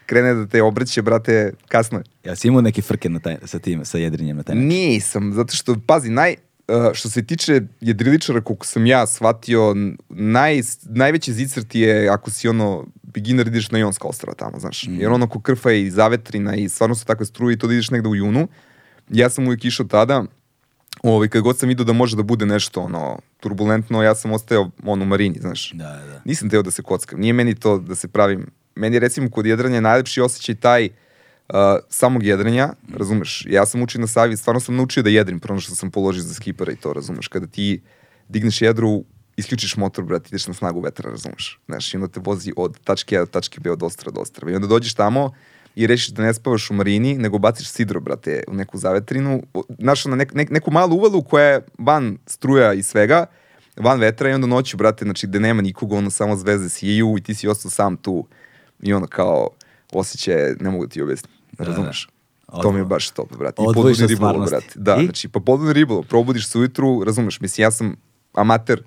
krene 0.05 0.33
da 0.33 0.47
te 0.47 0.63
obrće, 0.63 1.01
brate, 1.01 1.51
kasno 1.67 1.97
je. 1.97 2.03
ja 2.29 2.35
si 2.35 2.47
imao 2.47 2.61
neki 2.61 2.81
frke 2.81 3.09
na 3.09 3.19
taj, 3.19 3.37
sa 3.45 3.59
tim, 3.59 3.85
sa 3.85 3.97
jedrinjem 3.97 4.37
na 4.37 4.43
taj 4.43 4.55
način? 4.55 4.67
Nisam, 4.67 5.33
zato 5.33 5.55
što, 5.55 5.75
pazi, 5.87 6.09
naj, 6.09 6.35
uh, 6.67 6.93
što 6.93 7.09
se 7.09 7.25
tiče 7.25 7.61
jedriličara, 7.81 8.41
koliko 8.41 8.65
sam 8.65 8.85
ja 8.85 9.07
shvatio, 9.07 9.75
naj, 10.09 10.61
najveći 10.83 11.33
zicrt 11.33 11.75
je 11.75 12.09
ako 12.09 12.31
si 12.31 12.47
ono 12.47 12.85
beginner 13.03 13.47
ideš 13.47 13.71
na 13.71 13.79
Jonska 13.79 14.07
ostrava 14.07 14.35
tamo, 14.35 14.59
znaš. 14.59 14.87
Jer 14.87 15.11
ono 15.11 15.29
ko 15.29 15.39
krfa 15.39 15.71
je 15.71 15.83
i 15.83 15.91
zavetrina 15.91 16.55
i 16.55 16.69
stvarno 16.69 16.95
su 16.95 17.05
takve 17.05 17.25
struje 17.25 17.53
i 17.53 17.57
to 17.57 17.67
da 17.67 17.73
ideš 17.73 17.91
negde 17.91 18.09
u 18.09 18.15
junu. 18.15 18.47
Ja 19.09 19.29
sam 19.29 19.47
uvijek 19.47 19.65
išao 19.65 19.85
tada, 19.85 20.23
ovaj, 21.03 21.27
kad 21.27 21.41
god 21.41 21.59
sam 21.59 21.69
vidio 21.69 21.85
da 21.85 21.93
može 21.93 22.15
da 22.15 22.23
bude 22.23 22.45
nešto 22.45 22.81
ono, 22.81 23.19
turbulentno, 23.39 24.03
ja 24.03 24.15
sam 24.15 24.31
ostajao 24.31 24.71
ono, 24.83 25.03
u 25.03 25.07
marini, 25.07 25.39
znaš. 25.39 25.71
Da, 25.71 25.83
da. 25.83 26.21
Nisam 26.25 26.49
teo 26.49 26.61
da 26.61 26.71
se 26.71 26.81
kockam. 26.81 27.19
Nije 27.19 27.33
meni 27.33 27.55
to 27.55 27.77
da 27.77 27.95
se 27.95 28.07
pravim. 28.07 28.47
Meni 28.75 28.99
recimo 28.99 29.29
kod 29.29 29.45
jedranja 29.45 29.81
najlepši 29.81 30.21
osjećaj 30.21 30.55
taj 30.55 30.85
uh, 30.85 31.55
samog 31.89 32.23
jedrenja, 32.23 32.73
razumeš? 32.93 33.45
Ja 33.49 33.65
sam 33.65 33.81
učio 33.81 34.01
na 34.01 34.07
Savi, 34.07 34.37
stvarno 34.37 34.59
sam 34.59 34.75
naučio 34.75 35.03
da 35.03 35.09
jedrim, 35.09 35.39
prvo 35.39 35.59
što 35.59 35.75
sam 35.75 35.91
položio 35.91 36.21
za 36.21 36.33
skipera 36.33 36.71
i 36.71 36.75
to, 36.75 36.93
razumeš? 36.93 37.27
Kada 37.27 37.47
ti 37.47 37.81
digneš 38.29 38.61
jedru, 38.61 39.03
isključiš 39.37 39.77
motor, 39.77 40.03
brate, 40.03 40.27
ideš 40.27 40.47
na 40.47 40.53
snagu 40.53 40.81
vetra, 40.81 41.11
razumeš? 41.11 41.59
Znaš, 41.65 41.93
i 41.93 41.97
onda 41.97 42.07
te 42.07 42.19
vozi 42.23 42.53
od 42.57 42.79
tačke 42.83 43.17
A 43.17 43.19
do 43.19 43.25
tačke 43.25 43.59
B, 43.59 43.71
od 43.71 43.83
ostrava 43.83 44.15
do 44.15 44.21
ostrava. 44.21 44.51
I 44.51 44.55
onda 44.55 44.67
dođeš 44.67 44.93
tamo 44.93 45.31
i 45.75 45.87
rešiš 45.87 46.09
da 46.09 46.23
ne 46.23 46.33
spavaš 46.33 46.69
u 46.71 46.73
marini, 46.73 47.17
nego 47.17 47.37
baciš 47.37 47.69
sidro, 47.69 47.99
brate, 47.99 48.43
u 48.47 48.53
neku 48.53 48.77
zavetrinu, 48.77 49.43
znaš, 49.79 50.05
na 50.05 50.15
nek, 50.15 50.33
nek, 50.33 50.49
neku 50.49 50.71
malu 50.71 50.95
uvalu 50.95 51.21
koja 51.21 51.45
je 51.45 51.61
van 51.77 52.17
struja 52.25 52.73
i 52.73 52.83
svega, 52.83 53.25
van 53.77 53.99
vetra 53.99 54.29
i 54.29 54.33
onda 54.33 54.47
noću, 54.47 54.77
brate, 54.77 55.05
znači 55.05 55.27
gde 55.27 55.39
nema 55.39 55.61
nikoga, 55.61 55.95
ono 55.95 56.09
samo 56.09 56.35
zvezde 56.35 56.69
siju 56.69 57.15
i 57.17 57.21
ti 57.21 57.35
si 57.35 57.47
ostao 57.47 57.71
sam 57.71 57.97
tu 57.97 58.27
i 58.83 58.93
ono 58.93 59.07
kao 59.07 59.49
osjećaj, 59.93 60.35
ne 60.59 60.69
mogu 60.69 60.87
ti 60.87 61.01
objasniti. 61.01 61.33
razumeš? 61.57 62.07
da. 62.47 62.61
To 62.61 62.71
mi 62.71 62.79
je 62.79 62.85
baš 62.85 63.09
top, 63.09 63.37
brate. 63.37 63.61
I 63.61 63.65
ribolov, 63.67 63.93
stvarnosti. 64.07 64.49
brate. 64.51 64.73
Da, 64.75 64.95
I? 64.95 65.03
znači, 65.03 65.27
pa 65.27 65.39
podvodni 65.39 65.73
ribolov, 65.73 66.03
probudiš 66.03 66.47
se 66.47 66.57
ujutru, 66.57 67.03
razumeš, 67.03 67.39
mislim, 67.39 67.63
ja 67.63 67.71
sam 67.71 67.95
amater, 68.33 68.83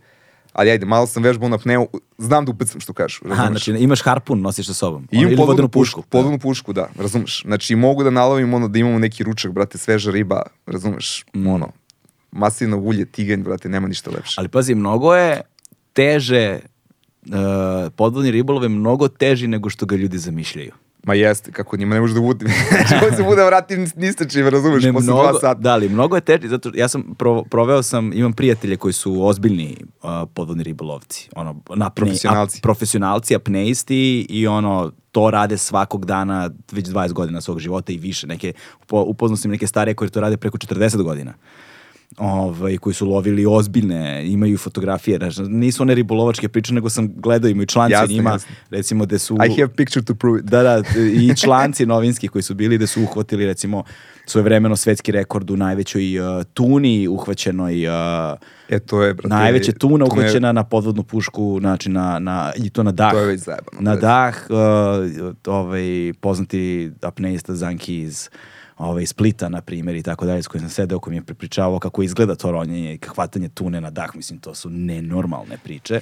ali 0.52 0.70
ajde, 0.70 0.86
malo 0.86 1.06
sam 1.06 1.22
vežbao 1.22 1.48
na 1.48 1.58
pneu, 1.58 1.86
znam 2.18 2.44
da 2.44 2.52
upecam 2.52 2.80
što 2.80 2.92
kažu, 2.92 3.18
razumeš? 3.22 3.38
Aha, 3.38 3.48
znači 3.48 3.70
imaš 3.72 4.02
harpun, 4.02 4.40
nosiš 4.40 4.66
sa 4.66 4.74
sobom. 4.74 5.08
I 5.10 5.16
imam 5.16 5.28
ili 5.28 5.36
podvodnu 5.36 5.68
pušku, 5.68 5.96
pušku. 5.96 6.10
podvodnu 6.10 6.38
pušku, 6.38 6.72
da, 6.72 6.88
razumeš. 6.98 7.42
Znači, 7.42 7.76
mogu 7.76 8.04
da 8.04 8.10
nalovim 8.10 8.54
ono 8.54 8.68
da 8.68 8.78
imamo 8.78 8.98
neki 8.98 9.24
ručak, 9.24 9.52
brate, 9.52 9.78
sveža 9.78 10.10
riba, 10.10 10.42
razumeš, 10.66 11.24
Mm. 11.34 11.46
ono, 11.46 11.72
maslino 12.32 12.76
ulje, 12.78 13.04
tiganj, 13.04 13.42
brate, 13.42 13.68
nema 13.68 13.88
ništa 13.88 14.10
lepše. 14.10 14.34
Ali 14.38 14.48
pazi, 14.48 14.74
mnogo 14.74 15.14
je 15.14 15.40
teže, 15.92 16.58
uh, 17.28 17.92
podvodni 17.96 18.30
ribolov 18.30 18.62
je 18.62 18.68
mnogo 18.68 19.08
teži 19.08 19.46
nego 19.46 19.70
što 19.70 19.86
ga 19.86 19.96
ljudi 19.96 20.18
zamišljaju. 20.18 20.72
Ma 21.06 21.14
jeste, 21.14 21.52
kako 21.52 21.76
njima 21.76 21.94
ne 21.94 22.00
može 22.00 22.14
da 22.14 22.20
bude. 22.20 22.46
znači, 22.70 23.04
on 23.10 23.16
se 23.16 23.22
bude 23.22 23.44
vratim 23.44 23.86
niste 23.96 24.28
čime, 24.28 24.50
razumeš, 24.50 24.84
Ne, 24.84 24.92
posle 24.92 25.12
mnogo, 25.12 25.22
dva 25.22 25.40
sata. 25.40 25.54
Da, 25.54 25.72
ali 25.72 25.88
mnogo 25.88 26.16
je 26.16 26.20
teži, 26.20 26.48
zato 26.48 26.70
ja 26.74 26.88
sam 26.88 27.14
pro, 27.18 27.42
proveo 27.42 27.82
sam, 27.82 28.12
imam 28.12 28.32
prijatelje 28.32 28.76
koji 28.76 28.92
su 28.92 29.26
ozbiljni 29.26 29.76
uh, 30.02 30.10
podvodni 30.34 30.64
ribolovci, 30.64 31.28
ono, 31.36 31.60
na 31.74 31.90
Profesionalci. 31.90 32.58
A, 32.58 32.62
profesionalci, 32.62 33.34
apneisti 33.34 34.26
i 34.28 34.46
ono, 34.46 34.92
to 35.12 35.30
rade 35.30 35.58
svakog 35.58 36.04
dana 36.04 36.50
već 36.72 36.86
20 36.86 37.12
godina 37.12 37.40
svog 37.40 37.58
života 37.58 37.92
i 37.92 37.98
više. 37.98 38.26
Neke, 38.26 38.52
upo, 38.82 39.02
upoznao 39.02 39.36
sam 39.36 39.50
neke 39.50 39.66
starije 39.66 39.94
koji 39.94 40.10
to 40.10 40.20
rade 40.20 40.36
preko 40.36 40.58
40 40.58 41.02
godina. 41.02 41.34
Ovaj, 42.18 42.76
koji 42.76 42.94
su 42.94 43.06
lovili 43.06 43.46
ozbiljne, 43.46 44.26
imaju 44.26 44.58
fotografije, 44.58 45.18
znaš, 45.18 45.36
nisu 45.48 45.82
one 45.82 45.94
ribolovačke 45.94 46.48
priče, 46.48 46.74
nego 46.74 46.90
sam 46.90 47.12
gledao, 47.16 47.48
imaju 47.48 47.66
članci 47.66 47.94
o 47.94 47.98
Jasno, 47.98 48.14
njima, 48.14 48.30
jasno. 48.30 48.54
recimo 48.70 49.04
gde 49.04 49.18
su... 49.18 49.34
I 49.34 49.60
have 49.60 49.74
picture 49.76 50.04
to 50.04 50.14
prove 50.14 50.40
it. 50.40 50.44
Da, 50.44 50.62
da, 50.62 50.82
i 51.22 51.36
članci 51.36 51.86
novinski 51.86 52.28
koji 52.28 52.42
su 52.42 52.54
bili 52.54 52.78
da 52.78 52.86
su 52.86 53.02
uhvatili 53.02 53.46
recimo 53.46 53.84
svojevremeno 54.26 54.76
svetski 54.76 55.12
rekord 55.12 55.50
u 55.50 55.56
najvećoj 55.56 56.20
uh, 56.20 56.44
tuni 56.54 57.08
uhvaćenoj 57.08 57.88
uh, 57.88 57.94
E, 58.68 58.78
to 58.78 59.02
je, 59.02 59.14
brate. 59.14 59.28
najveća 59.28 59.72
tuna 59.72 60.04
uhvaćena 60.04 60.52
na 60.52 60.64
podvodnu 60.64 61.02
pušku, 61.02 61.58
znači 61.60 61.88
na, 61.88 62.18
na, 62.18 62.52
i 62.56 62.70
to 62.70 62.82
na 62.82 62.92
dah. 62.92 63.12
To 63.12 63.18
je 63.18 63.26
već 63.26 63.40
zajebano, 63.40 63.80
Na 63.80 63.96
dah, 63.96 64.46
uh, 64.50 65.34
ovaj, 65.46 66.12
poznati 66.20 66.90
apneista 67.02 67.54
Zanki 67.54 67.98
iz 67.98 68.28
ovaj, 68.76 69.06
Splita, 69.06 69.48
na 69.48 69.60
primjer, 69.60 69.96
i 69.96 70.02
tako 70.02 70.26
dalje, 70.26 70.42
s 70.42 70.46
kojim 70.46 70.60
sam 70.60 70.70
sedeo, 70.70 70.98
koji 70.98 71.12
mi 71.12 71.18
je 71.18 71.22
prepričavao 71.22 71.78
kako 71.78 72.02
izgleda 72.02 72.34
to 72.34 72.50
ronjenje 72.50 72.94
i 72.94 72.98
hvatanje 73.06 73.48
tune 73.48 73.80
na 73.80 73.90
dah, 73.90 74.10
mislim, 74.14 74.38
to 74.38 74.54
su 74.54 74.70
nenormalne 74.70 75.58
priče. 75.64 76.00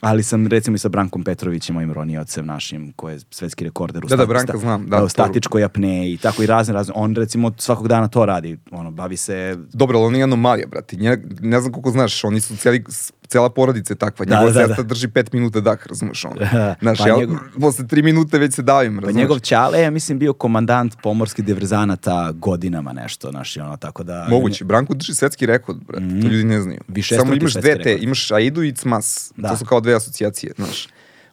Ali 0.00 0.22
sam 0.22 0.46
recimo 0.46 0.74
i 0.74 0.78
sa 0.78 0.88
Brankom 0.88 1.24
Petrovićem, 1.24 1.74
mojim 1.74 1.92
roniocem 1.92 2.46
našim, 2.46 2.92
koji 2.92 3.14
je 3.14 3.20
svetski 3.30 3.64
rekorder 3.64 4.04
u, 4.04 4.08
Da, 4.08 4.16
da, 4.16 4.22
sta- 4.22 4.26
Branka 4.28 4.46
sta- 4.48 4.58
znam, 4.58 4.86
da, 4.86 5.04
u 5.04 5.08
statičkoj 5.08 5.64
apneji 5.64 6.12
i 6.12 6.16
tako 6.16 6.42
i 6.42 6.46
razne, 6.46 6.74
razne. 6.74 6.94
On 6.96 7.14
recimo 7.14 7.52
svakog 7.58 7.88
dana 7.88 8.08
to 8.08 8.26
radi, 8.26 8.58
ono, 8.70 8.90
bavi 8.90 9.16
se 9.16 9.56
Dobro, 9.72 9.98
ali 9.98 10.06
on 10.06 10.16
je 10.16 10.22
anomalija, 10.22 10.66
brate. 10.66 10.96
Nje, 10.96 11.18
ne 11.40 11.60
znam 11.60 11.72
koliko 11.72 11.90
znaš, 11.90 12.24
oni 12.24 12.40
su 12.40 12.56
cijeli, 12.56 12.84
cela 13.30 13.50
porodica 13.50 13.92
je 13.92 13.98
takva. 13.98 14.24
Da, 14.24 14.34
Njegova 14.34 14.52
da, 14.52 14.58
da. 14.58 14.66
sestra 14.66 14.84
drži 14.84 15.08
pet 15.08 15.32
minuta 15.32 15.60
dah, 15.60 15.86
razumeš 15.86 16.24
ono. 16.24 16.34
Znaš, 16.82 16.98
Pa 16.98 17.08
ja 17.08 17.16
njegov- 17.16 17.38
posle 17.60 17.86
tri 17.86 18.02
minute 18.02 18.38
već 18.38 18.54
se 18.54 18.62
davim, 18.62 18.94
Pa 18.94 19.00
razumeš. 19.00 19.16
njegov 19.16 19.38
ćale 19.40 19.80
je, 19.80 19.90
mislim, 19.90 20.18
bio 20.18 20.32
komandant 20.34 20.96
pomorskih 21.02 21.44
diverzanata 21.44 22.32
godinama 22.32 22.92
nešto, 22.94 23.30
znaš, 23.30 23.56
ono, 23.56 23.76
tako 23.76 24.02
da... 24.02 24.26
Moguće. 24.30 24.64
Branko 24.64 24.94
drži 24.94 25.14
svetski 25.14 25.46
rekord, 25.46 25.78
brate. 25.78 26.04
To 26.20 26.26
ljudi 26.26 26.44
ne 26.44 26.60
znaju. 26.60 26.80
Višestruki 26.88 27.20
Samo 27.22 27.34
imaš 27.36 27.52
dve 27.54 27.62
te, 27.62 27.78
rekord. 27.80 28.02
imaš 28.02 28.30
Aidu 28.30 28.62
i 28.62 28.72
CMAS. 28.72 29.32
Da. 29.36 29.48
To 29.48 29.56
su 29.56 29.64
kao 29.64 29.80
dve 29.80 29.94
asocijacije, 29.94 30.52
znaš. 30.56 30.88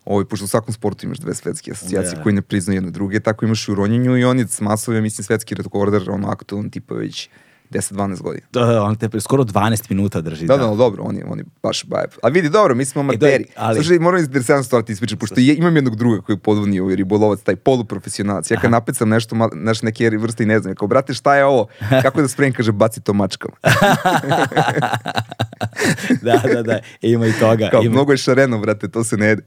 Ovo, 0.06 0.26
pošto 0.26 0.44
u 0.44 0.50
svakom 0.50 0.74
sportu 0.74 1.06
imaš 1.06 1.18
dve 1.18 1.36
svetske 1.36 1.72
asocijacije 1.72 2.16
Da. 2.16 2.24
koji 2.24 2.36
ne 2.36 2.42
priznaju 2.42 2.78
jedne 2.78 2.92
druge, 2.92 3.20
tako 3.20 3.46
imaš 3.46 3.68
i 3.68 3.72
u 3.72 3.76
ronjenju 3.76 4.18
i 4.18 4.24
on 4.24 4.40
je 4.40 4.48
CMAS-ov, 4.48 4.96
ja 4.96 5.02
mislim, 5.02 5.26
svetski 5.26 5.56
rekorder, 5.56 6.10
ono, 6.10 6.30
aktualan 6.30 6.70
tipa 6.70 6.96
već 6.96 7.30
10-12 7.72 8.22
godina. 8.22 8.46
Da, 8.54 8.84
on 8.84 8.96
te 8.96 9.20
skoro 9.20 9.44
12 9.44 9.86
minuta 9.90 10.22
drži. 10.22 10.46
Da, 10.46 10.58
da, 10.58 10.68
ali 10.68 10.78
dobro, 10.78 11.04
on 11.04 11.16
je, 11.16 11.26
on 11.30 11.38
je 11.40 11.46
baš 11.64 11.86
bajep. 11.86 12.14
A 12.24 12.28
vidi, 12.28 12.50
dobro, 12.50 12.76
mi 12.76 12.86
smo 12.86 13.02
amateri. 13.02 13.44
E, 13.44 13.54
ali- 13.56 13.76
Slušaj, 13.76 14.00
moram 14.00 14.20
interesantnu 14.20 14.64
stvar 14.64 14.84
ti 14.84 14.92
ispričati, 14.92 15.20
pošto 15.20 15.40
je, 15.40 15.56
imam 15.56 15.76
jednog 15.76 15.96
druga 15.96 16.22
koji 16.22 16.36
je 16.36 16.40
podvodni 16.40 16.80
ovaj 16.80 16.96
ribolovac, 16.96 17.42
taj 17.42 17.56
poluprofesionalac. 17.56 18.52
Ja 18.52 18.60
kad 18.60 18.72
napecam 18.72 19.10
nešto, 19.10 19.36
mal, 19.36 19.50
znaš, 19.54 19.82
neke 19.82 20.10
vrste 20.10 20.44
i 20.44 20.46
ne 20.46 20.60
znam, 20.60 20.76
kao, 20.76 20.88
brate, 20.88 21.14
šta 21.14 21.36
je 21.36 21.46
ovo? 21.46 21.68
Kako 22.04 22.22
da 22.22 22.28
spremim? 22.28 22.54
Kaže, 22.54 22.72
baci 22.72 23.02
to 23.02 23.14
mačkama. 23.14 23.56
da, 26.22 26.42
da, 26.54 26.64
da, 26.64 26.80
ima 27.02 27.28
i 27.28 27.34
toga. 27.40 27.70
Kao, 27.72 27.82
ima. 27.82 27.92
mnogo 27.92 28.12
je 28.12 28.18
šareno, 28.18 28.60
brate, 28.60 28.88
to 28.88 29.04
se 29.04 29.18
ne 29.18 29.26
jede. 29.26 29.44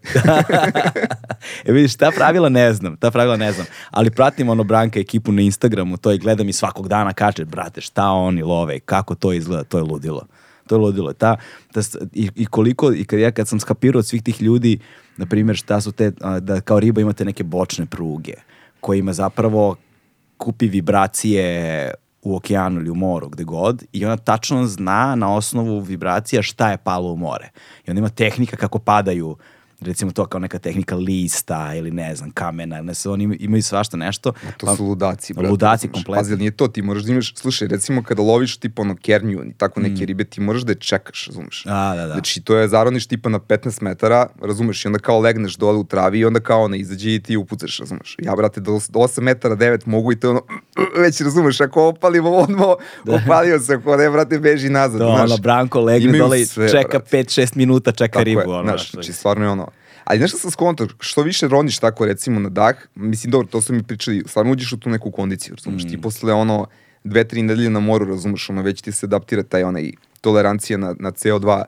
e 1.67 1.73
vidiš, 1.73 1.97
ta 1.97 2.11
pravila 2.17 2.49
ne 2.49 2.73
znam, 2.73 2.97
ta 2.97 3.11
pravila 3.11 3.37
ne 3.37 3.53
znam, 3.53 3.67
ali 3.91 4.11
pratim 4.11 4.49
ono 4.49 4.65
Branka 4.65 5.01
ekipu 5.01 5.33
na 5.33 5.43
Instagramu, 5.43 5.97
to 5.97 6.13
i 6.13 6.19
gledam 6.19 6.49
i 6.49 6.53
svakog 6.53 6.89
dana 6.89 7.13
kaže, 7.13 7.45
brate, 7.45 7.81
šta 7.81 8.10
oni 8.13 8.43
love, 8.43 8.81
kako 8.81 9.15
to 9.15 9.33
izgleda, 9.33 9.65
to 9.65 9.79
je 9.79 9.85
ludilo. 9.85 10.27
To 10.67 10.75
je 10.75 10.79
ludilo. 10.79 11.13
Ta, 11.13 11.37
ta, 11.73 11.81
i, 12.13 12.31
I 12.35 12.47
koliko, 12.47 12.93
i 12.93 13.05
kad 13.05 13.21
ja 13.21 13.31
kad 13.31 13.49
sam 13.49 13.61
skapirao 13.61 13.99
od 13.99 14.07
svih 14.07 14.23
tih 14.23 14.43
ljudi, 14.43 14.79
na 15.17 15.27
primjer, 15.27 15.57
šta 15.57 15.81
su 15.81 15.93
te, 15.93 16.13
da 16.41 16.61
kao 16.61 16.81
riba 16.81 17.01
imate 17.01 17.25
neke 17.25 17.45
bočne 17.45 17.87
pruge, 17.87 18.35
kojima 18.81 19.13
zapravo 19.13 19.77
kupi 20.37 20.69
vibracije 20.69 21.95
u 22.23 22.37
okeanu 22.37 22.81
ili 22.81 22.91
u 22.91 22.95
moru, 22.95 23.29
gde 23.29 23.45
god, 23.45 23.85
i 23.93 24.05
ona 24.05 24.17
tačno 24.17 24.67
zna 24.67 25.15
na 25.15 25.35
osnovu 25.35 25.81
vibracija 25.81 26.43
šta 26.43 26.71
je 26.71 26.77
palo 26.77 27.13
u 27.13 27.17
more. 27.17 27.51
I 27.87 27.91
onda 27.91 27.99
ima 27.99 28.09
tehnika 28.09 28.57
kako 28.57 28.79
padaju 28.79 29.37
recimo 29.81 30.11
to 30.13 30.27
kao 30.27 30.41
neka 30.41 30.59
tehnika 30.59 30.97
lista 30.97 31.75
ili 31.75 31.91
ne 31.91 32.15
znam, 32.17 32.31
kamena, 32.31 32.83
ne 32.83 32.95
znam, 32.95 33.13
oni 33.15 33.37
imaju- 33.37 33.63
svašta 33.63 33.97
nešto. 33.97 34.33
To 34.57 34.67
Pa- 34.67 34.77
su 34.77 34.85
ludaci, 34.85 35.35
brate. 35.35 35.51
Ludaci 35.51 35.89
kompletno. 35.89 36.15
Pazi, 36.15 36.33
ali 36.33 36.39
nije 36.39 36.51
to, 36.51 36.69
ti 36.69 36.83
moraš 36.83 37.03
da 37.03 37.13
imaš, 37.13 37.35
slušaj, 37.35 37.69
recimo 37.69 38.03
kada 38.03 38.23
loviš 38.23 38.57
tipa 38.57 38.83
ono 38.83 38.97
kernju 38.97 39.45
i 39.45 39.53
tako 39.53 39.81
neke 39.81 40.07
ribe, 40.07 40.25
ti 40.25 40.41
moraš 40.41 40.63
da 40.63 40.73
je 40.73 40.77
čekaš, 40.77 41.27
razumeš? 41.27 41.65
Mm. 41.67 41.71
A, 41.71 41.95
da, 41.97 42.07
da. 42.07 42.13
Znači, 42.13 42.41
to 42.41 42.57
je 42.57 42.69
zaroniš 42.69 43.07
tipa 43.07 43.29
na 43.29 43.39
15 43.41 43.83
metara, 43.83 44.27
razumeš, 44.43 44.85
i 44.85 44.89
onda 44.89 44.99
kao 44.99 45.21
legneš 45.21 45.57
dole 45.57 45.77
u 45.77 45.85
travi 45.85 46.19
i 46.19 46.25
onda 46.25 46.41
kao 46.41 46.63
ona 46.63 46.77
izađe 46.77 47.15
i 47.15 47.21
ti 47.21 47.37
upucaš, 47.37 47.79
razumeš? 47.79 48.17
Ja, 48.19 48.37
brate, 48.37 48.61
do, 48.61 48.81
do 48.89 48.99
8 48.99 49.21
metara, 49.21 49.57
9 49.57 49.87
mogu 49.87 50.13
i 50.13 50.17
to 50.17 50.31
ono, 50.31 50.43
već 51.03 51.21
razumeš, 51.21 51.61
ako 51.61 51.85
opalim 51.85 52.27
odmah, 52.27 52.67
opalio 53.09 53.59
se, 53.61 53.75
ako 53.75 53.97
ne, 53.97 54.11
brate, 54.11 54.39
beži 54.39 54.69
nazad, 54.69 55.01
To, 55.01 55.07
znaš. 55.09 55.21
ono, 55.23 55.37
Branko 55.39 55.81
legne 55.81 56.19
dole 56.19 56.41
i 56.41 56.47
čeka 56.47 56.89
brate. 56.91 57.17
5-6 57.19 57.57
minuta, 57.57 57.93
čeka 57.93 58.13
Tako 58.13 58.25
ribu. 58.25 58.41
je, 58.41 58.47
ono, 58.49 58.63
znaš, 58.63 58.91
znači 58.91 59.13
stvarno 59.13 59.45
je 59.45 59.51
ono. 59.51 59.69
Ali 60.11 60.19
nešto 60.19 60.39
sam 60.39 60.51
skontao, 60.51 60.87
što 61.01 61.23
više 61.23 61.49
roniš 61.49 61.79
tako 61.79 62.07
recimo 62.07 62.41
na 62.41 62.49
dah, 62.49 62.75
mislim 62.95 63.31
dobro, 63.31 63.49
to 63.49 63.61
su 63.61 63.73
mi 63.73 63.83
pričali, 63.83 64.23
stvarno 64.27 64.53
uđeš 64.53 64.73
u 64.73 64.77
tu 64.77 64.91
neku 64.91 65.11
kondiciju, 65.11 65.55
razumeš, 65.55 65.85
Mm. 65.85 65.89
ti 65.89 66.01
posle 66.01 66.33
ono 66.33 66.67
dve, 67.05 67.25
tri 67.25 67.43
nedelje 67.43 67.71
na 67.71 67.81
moru, 67.81 68.05
razumeš, 68.07 68.51
ono 68.51 68.63
već 68.63 68.83
ti 68.83 68.93
se 68.93 69.07
adaptira 69.07 69.43
taj 69.43 69.63
onaj 69.65 69.91
tolerancija 70.21 70.79
na, 70.79 70.95
na 70.99 71.13
CO2 71.13 71.63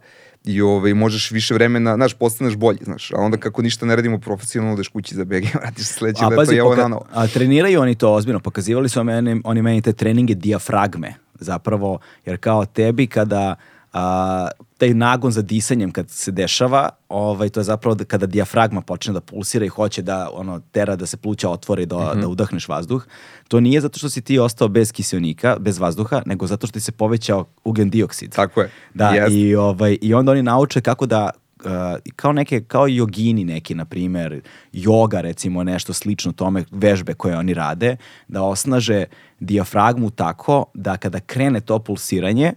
i 0.44 0.60
ovaj, 0.62 0.94
možeš 0.94 1.30
više 1.30 1.54
vremena, 1.54 1.94
znaš, 1.94 2.14
postaneš 2.14 2.56
bolji, 2.56 2.78
znaš, 2.82 3.10
a 3.10 3.16
onda 3.16 3.36
kako 3.36 3.62
ništa 3.62 3.86
ne 3.86 3.96
radimo 3.96 4.18
profesionalno, 4.18 4.74
odeš 4.74 4.88
kući 4.88 5.14
za 5.14 5.24
bege, 5.24 5.46
vratiš 5.60 5.86
se 5.86 5.92
sledeće 5.92 6.24
leto 6.24 6.36
pazi, 6.36 6.54
i 6.54 6.58
evo 6.58 6.70
poka- 6.70 6.76
na 6.78 6.88
novo. 6.88 7.06
a, 7.12 7.26
treniraju 7.26 7.80
oni 7.80 7.94
to 7.94 8.12
ozbiljno, 8.12 8.40
pokazivali 8.40 8.88
su 8.88 9.04
meni, 9.04 9.40
oni 9.44 9.62
meni 9.62 9.82
te 9.82 9.92
treninge 9.92 10.34
dijafragme, 10.34 11.14
zapravo, 11.34 11.98
jer 12.26 12.38
kao 12.38 12.64
tebi 12.66 13.06
kada 13.06 13.54
a, 13.92 14.48
taj 14.78 14.94
nagon 14.94 15.32
za 15.32 15.42
disanjem 15.42 15.90
kad 15.90 16.10
se 16.10 16.30
dešava, 16.30 16.88
ovaj, 17.08 17.48
to 17.48 17.60
je 17.60 17.64
zapravo 17.64 17.94
da, 17.94 18.04
kada 18.04 18.26
dijafragma 18.26 18.80
počne 18.80 19.12
da 19.12 19.20
pulsira 19.20 19.64
i 19.64 19.68
hoće 19.68 20.02
da 20.02 20.30
ono, 20.34 20.60
tera 20.60 20.96
da 20.96 21.06
se 21.06 21.16
pluća 21.16 21.50
otvore 21.50 21.86
da, 21.86 22.10
Mhm. 22.12 22.20
da 22.20 22.28
udahneš 22.28 22.68
vazduh, 22.68 23.04
to 23.48 23.60
nije 23.60 23.80
zato 23.80 23.98
što 23.98 24.08
si 24.08 24.20
ti 24.22 24.38
ostao 24.38 24.68
bez 24.68 24.92
kiselnika, 24.92 25.56
bez 25.60 25.78
vazduha, 25.78 26.22
nego 26.26 26.46
zato 26.46 26.66
što 26.66 26.72
ti 26.72 26.80
se 26.80 26.92
povećao 26.92 27.44
ugljen 27.64 27.90
dioksid. 27.90 28.32
Tako 28.34 28.60
je. 28.60 28.70
Da, 28.94 29.08
Jeste. 29.08 29.34
i, 29.38 29.54
ovaj, 29.54 29.98
i 30.02 30.14
onda 30.14 30.32
oni 30.32 30.42
nauče 30.42 30.80
kako 30.80 31.06
da 31.06 31.30
uh, 31.64 31.70
kao 32.16 32.32
neke, 32.32 32.60
kao 32.64 32.86
jogini 32.86 33.44
neki, 33.44 33.74
na 33.74 33.84
primer, 33.84 34.40
joga 34.72 35.20
recimo, 35.20 35.64
nešto 35.64 35.92
slično 35.92 36.32
tome, 36.32 36.64
vežbe 36.70 37.14
koje 37.14 37.36
oni 37.38 37.54
rade, 37.54 37.96
da 38.28 38.42
osnaže 38.42 39.04
dijafragmu 39.40 40.10
tako 40.10 40.64
da 40.74 40.96
kada 40.96 41.20
krene 41.20 41.60
to 41.60 41.78
pulsiranje, 41.78 42.52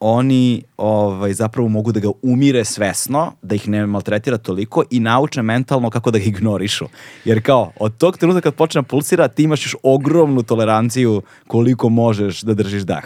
oni 0.00 0.62
ovaj, 0.76 1.32
zapravo 1.32 1.68
mogu 1.68 1.92
da 1.92 2.00
ga 2.00 2.08
umire 2.22 2.64
svesno, 2.64 3.32
da 3.42 3.54
ih 3.54 3.68
ne 3.68 3.86
maltretira 3.86 4.38
toliko 4.38 4.84
i 4.90 5.00
nauče 5.00 5.42
mentalno 5.42 5.90
kako 5.90 6.10
da 6.10 6.18
ga 6.18 6.24
ignorišu. 6.24 6.86
Jer 7.24 7.42
kao, 7.42 7.72
od 7.80 7.96
tog 7.96 8.18
trenutka 8.18 8.40
kad 8.40 8.54
počne 8.54 8.82
da 8.82 8.86
pulsira, 8.86 9.28
ti 9.28 9.42
imaš 9.42 9.66
još 9.66 9.76
ogromnu 9.82 10.42
toleranciju 10.42 11.22
koliko 11.46 11.88
možeš 11.88 12.42
da 12.42 12.54
držiš 12.54 12.82
dah. 12.82 13.04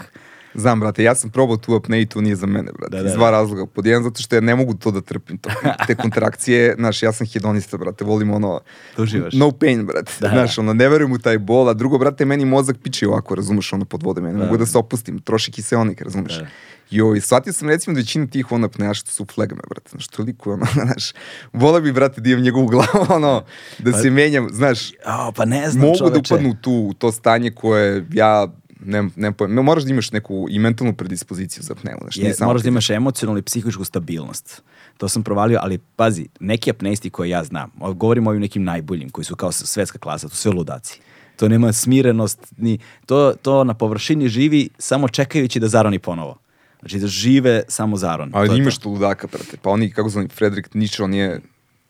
Znam, 0.53 0.79
brate, 0.79 1.03
ja 1.03 1.15
sam 1.15 1.29
probao 1.29 1.57
tu 1.57 1.75
apne 1.75 2.01
i 2.01 2.05
to 2.05 2.21
nije 2.21 2.35
za 2.35 2.45
mene, 2.47 2.71
brate. 2.79 2.97
Da, 2.97 3.03
da, 3.03 3.09
Iz 3.09 3.15
dva 3.15 3.25
da. 3.25 3.31
razloga. 3.31 3.65
Pod 3.65 3.85
jedan, 3.85 4.03
zato 4.03 4.21
što 4.21 4.35
ja 4.35 4.41
ne 4.41 4.55
mogu 4.55 4.73
to 4.73 4.91
da 4.91 5.01
trpim. 5.01 5.37
To. 5.37 5.49
Te 5.87 5.95
kontrakcije, 5.95 6.75
znaš, 6.79 7.03
ja 7.03 7.11
sam 7.13 7.27
hedonista, 7.27 7.77
brate, 7.77 8.05
volim 8.05 8.31
ono... 8.31 8.59
Da 8.97 9.03
uživaš. 9.03 9.33
No 9.33 9.51
pain, 9.51 9.85
brate. 9.85 10.11
Da, 10.19 10.27
Da, 10.27 10.33
znaš, 10.33 10.57
ono, 10.57 10.73
ne 10.73 10.89
verujem 10.89 11.11
u 11.11 11.17
taj 11.19 11.37
bol, 11.37 11.69
a 11.69 11.73
drugo, 11.73 11.97
brate, 11.97 12.25
meni 12.25 12.45
mozak 12.45 12.77
piče 12.83 13.07
ovako, 13.07 13.35
razumeš, 13.35 13.73
ono, 13.73 13.85
pod 13.85 14.03
vodom. 14.03 14.25
Ja 14.25 14.31
ne 14.31 14.37
Da, 14.37 14.43
mogu 14.45 14.57
da 14.57 14.61
da. 14.61 14.65
se 14.65 14.77
opustim, 14.77 15.19
troši 15.19 15.51
kiselnik, 15.51 16.01
razumeš. 16.01 16.37
Da. 16.39 16.47
I 16.91 17.01
ovaj, 17.01 17.21
shvatio 17.21 17.53
sam 17.53 17.69
recimo 17.69 17.93
da 17.93 17.99
većina 17.99 18.27
tih 18.27 18.51
ono 18.51 18.65
apneja 18.65 18.93
što 18.93 19.11
su 19.11 19.25
flegme, 19.25 19.61
brate, 19.69 19.89
znaš, 19.89 20.07
toliko 20.07 20.53
ono, 20.53 20.65
znaš, 20.85 21.13
vole 21.53 21.81
bi, 21.81 21.91
brate, 21.91 22.21
da 22.21 22.29
imam 22.29 22.43
njegovu 22.43 22.67
glavu, 22.67 23.05
ono, 23.15 23.43
da 23.79 23.93
se 23.93 24.09
menjam, 24.09 24.47
znaš, 24.51 24.91
O, 25.05 25.31
pa 25.31 25.45
ne 25.45 25.69
znam, 25.69 25.85
mogu 25.85 25.97
čoveče. 25.97 26.13
da 26.13 26.19
upadnu 26.19 26.55
tu, 26.61 26.71
u 26.71 26.93
to 26.93 27.11
stanje 27.11 27.51
koje 27.51 28.05
ja 28.13 28.47
ne, 28.81 29.09
ne 29.15 29.31
pojem. 29.31 29.51
Moraš 29.53 29.83
da 29.83 29.89
imaš 29.89 30.11
neku 30.11 30.47
i 30.49 30.59
mentalnu 30.59 30.93
predispoziciju 30.93 31.63
za 31.63 31.73
apneu. 31.73 31.97
Znaš, 32.01 32.17
Je, 32.17 32.33
moraš 32.41 32.61
da 32.61 32.67
imaš 32.67 32.89
emocionalnu 32.89 33.39
i 33.39 33.43
psihičku 33.43 33.83
stabilnost. 33.83 34.61
To 34.97 35.09
sam 35.09 35.23
provalio, 35.23 35.59
ali 35.61 35.77
pazi, 35.95 36.27
neki 36.39 36.69
apneisti 36.69 37.09
koje 37.09 37.29
ja 37.29 37.43
znam, 37.43 37.71
o- 37.79 37.93
govorim 37.93 38.27
o 38.27 38.29
ovim 38.29 38.41
nekim 38.41 38.63
najboljim, 38.63 39.09
koji 39.09 39.25
su 39.25 39.35
kao 39.35 39.51
svetska 39.51 39.97
klasa, 39.99 40.27
to 40.27 40.35
su 40.35 40.41
sve 40.41 40.51
ludaci. 40.51 40.99
To 41.35 41.47
nema 41.47 41.73
smirenost, 41.73 42.53
ni, 42.57 42.77
to, 43.05 43.33
to 43.41 43.63
na 43.63 43.73
površini 43.73 44.29
živi 44.29 44.69
samo 44.77 45.07
čekajući 45.07 45.59
da 45.59 45.67
zaroni 45.67 45.99
ponovo. 45.99 46.37
Znači 46.79 46.99
da 46.99 47.07
žive 47.07 47.63
samo 47.67 47.97
zaron. 47.97 48.31
Ali 48.33 48.49
To 48.49 48.55
imaš 48.55 48.77
to. 48.77 48.89
ludaka, 48.89 49.27
brate. 49.27 49.57
Pa 49.57 49.69
oni, 49.69 49.91
kako 49.91 50.09
zove, 50.09 50.27
Fredrik 50.27 50.73
Nietzsche, 50.73 51.03
on 51.03 51.13
je 51.13 51.41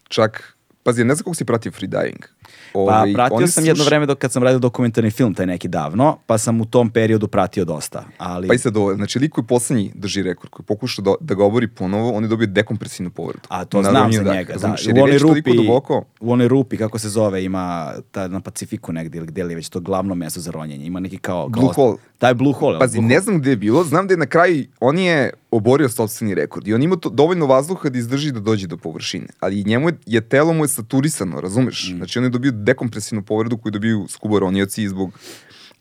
čak... 0.08 0.58
Pazi, 0.84 1.04
ne 1.04 1.16
znam 1.16 1.24
kako 1.24 1.36
si 1.36 1.46
pratio 1.46 1.72
freediving. 1.72 2.26
Pa 2.74 2.80
Ovaj, 2.80 3.14
pratio 3.14 3.48
sam 3.48 3.64
su 3.64 3.70
jedno 3.70 3.84
vreme 3.84 4.06
dok 4.06 4.18
kad 4.18 4.32
sam 4.32 4.44
radio 4.44 4.60
dokumentarni 4.60 5.12
film, 5.12 5.34
taj 5.34 5.46
neki 5.46 5.68
davno, 5.68 6.18
pa 6.26 6.38
sam 6.38 6.62
u 6.62 6.66
tom 6.66 6.90
periodu 6.90 7.28
pratio 7.28 7.66
dosta. 7.66 8.04
Ali, 8.18 8.48
Pa 8.48 8.54
i 8.54 8.58
sad 8.58 8.78
ovo, 8.78 8.96
znači 8.96 9.20
liko 9.20 9.42
je 9.42 9.48
poslednji 9.48 9.92
drži 9.96 10.24
rekord, 10.24 10.50
koji 10.50 10.66
pokušao 10.66 11.04
da, 11.04 11.14
da 11.20 11.36
ga 11.36 11.46
obori 11.46 11.68
ponovo, 11.68 12.12
on 12.12 12.24
je 12.24 12.28
dobio 12.28 12.48
dekompresivnu 12.48 13.10
povredu. 13.10 13.42
A 13.48 13.66
to 13.66 13.82
Na 13.82 13.90
znam 13.90 14.14
za 14.14 14.24
daka, 14.24 14.38
njega, 14.38 14.54
da. 14.62 14.76
U 15.00 15.04
onoj 15.04 15.18
rupi, 15.18 15.56
duboko, 15.56 16.04
u 16.20 16.32
onoj 16.32 16.48
rupi, 16.48 16.78
kako 16.78 17.00
se 17.00 17.10
zove, 17.10 17.44
ima 17.44 17.94
ta, 18.12 18.28
na 18.28 18.40
Pacifiku 18.40 18.94
negdje, 18.94 19.18
ili 19.18 19.28
gdje 19.28 19.44
li 19.44 19.52
je 19.52 19.56
već 19.56 19.70
to 19.70 19.80
glavno 19.80 20.16
mesto 20.16 20.40
za 20.40 20.52
ronjenje. 20.52 20.86
Ima 20.86 21.00
neki 21.00 21.18
kao... 21.18 21.50
kao 21.50 21.62
Blue 21.62 21.74
hole. 21.74 21.98
Taj 22.18 22.34
Blue 22.34 22.54
Hole. 22.54 22.80
Pazi, 22.80 22.98
Blue 22.98 23.08
ne 23.08 23.16
hole. 23.16 23.22
znam 23.24 23.40
gde 23.40 23.50
je 23.50 23.56
bilo, 23.56 23.84
znam 23.84 24.08
da 24.08 24.14
je 24.14 24.18
na 24.18 24.26
kraju, 24.26 24.66
on 24.80 25.00
je 25.00 25.32
oborio 25.52 25.90
sobstveni 25.90 26.36
rekord 26.36 26.68
i 26.68 26.74
on 26.74 26.84
ima 26.84 26.96
to, 26.96 27.10
dovoljno 27.10 27.46
vazduha 27.46 27.90
da 27.90 27.98
izdrži 28.00 28.32
da 28.32 28.40
dođe 28.40 28.68
do 28.68 28.78
površine, 28.78 29.28
ali 29.40 29.64
njemu 29.64 29.90
je, 29.90 29.98
je 30.06 30.22
telo 30.22 30.54
mu 30.54 30.64
je 30.64 30.68
saturisano, 30.68 31.42
razumeš? 31.42 31.92
Mm. 31.94 31.98
Znači 31.98 32.20
on 32.20 32.26
je 32.26 32.30
dobio 32.30 32.52
dekompresivnu 32.52 33.24
povredu 33.24 33.58
koju 33.58 33.72
dobiju 33.72 34.06
skuboronioci 34.10 34.88
zbog, 34.88 35.20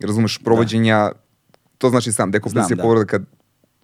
razumeš, 0.00 0.38
provođenja, 0.38 1.12
to 1.78 1.90
znači 1.90 2.12
sam, 2.12 2.30
dekompresija 2.30 2.76
da. 2.76 2.82
povreda 2.82 3.06
kad 3.06 3.24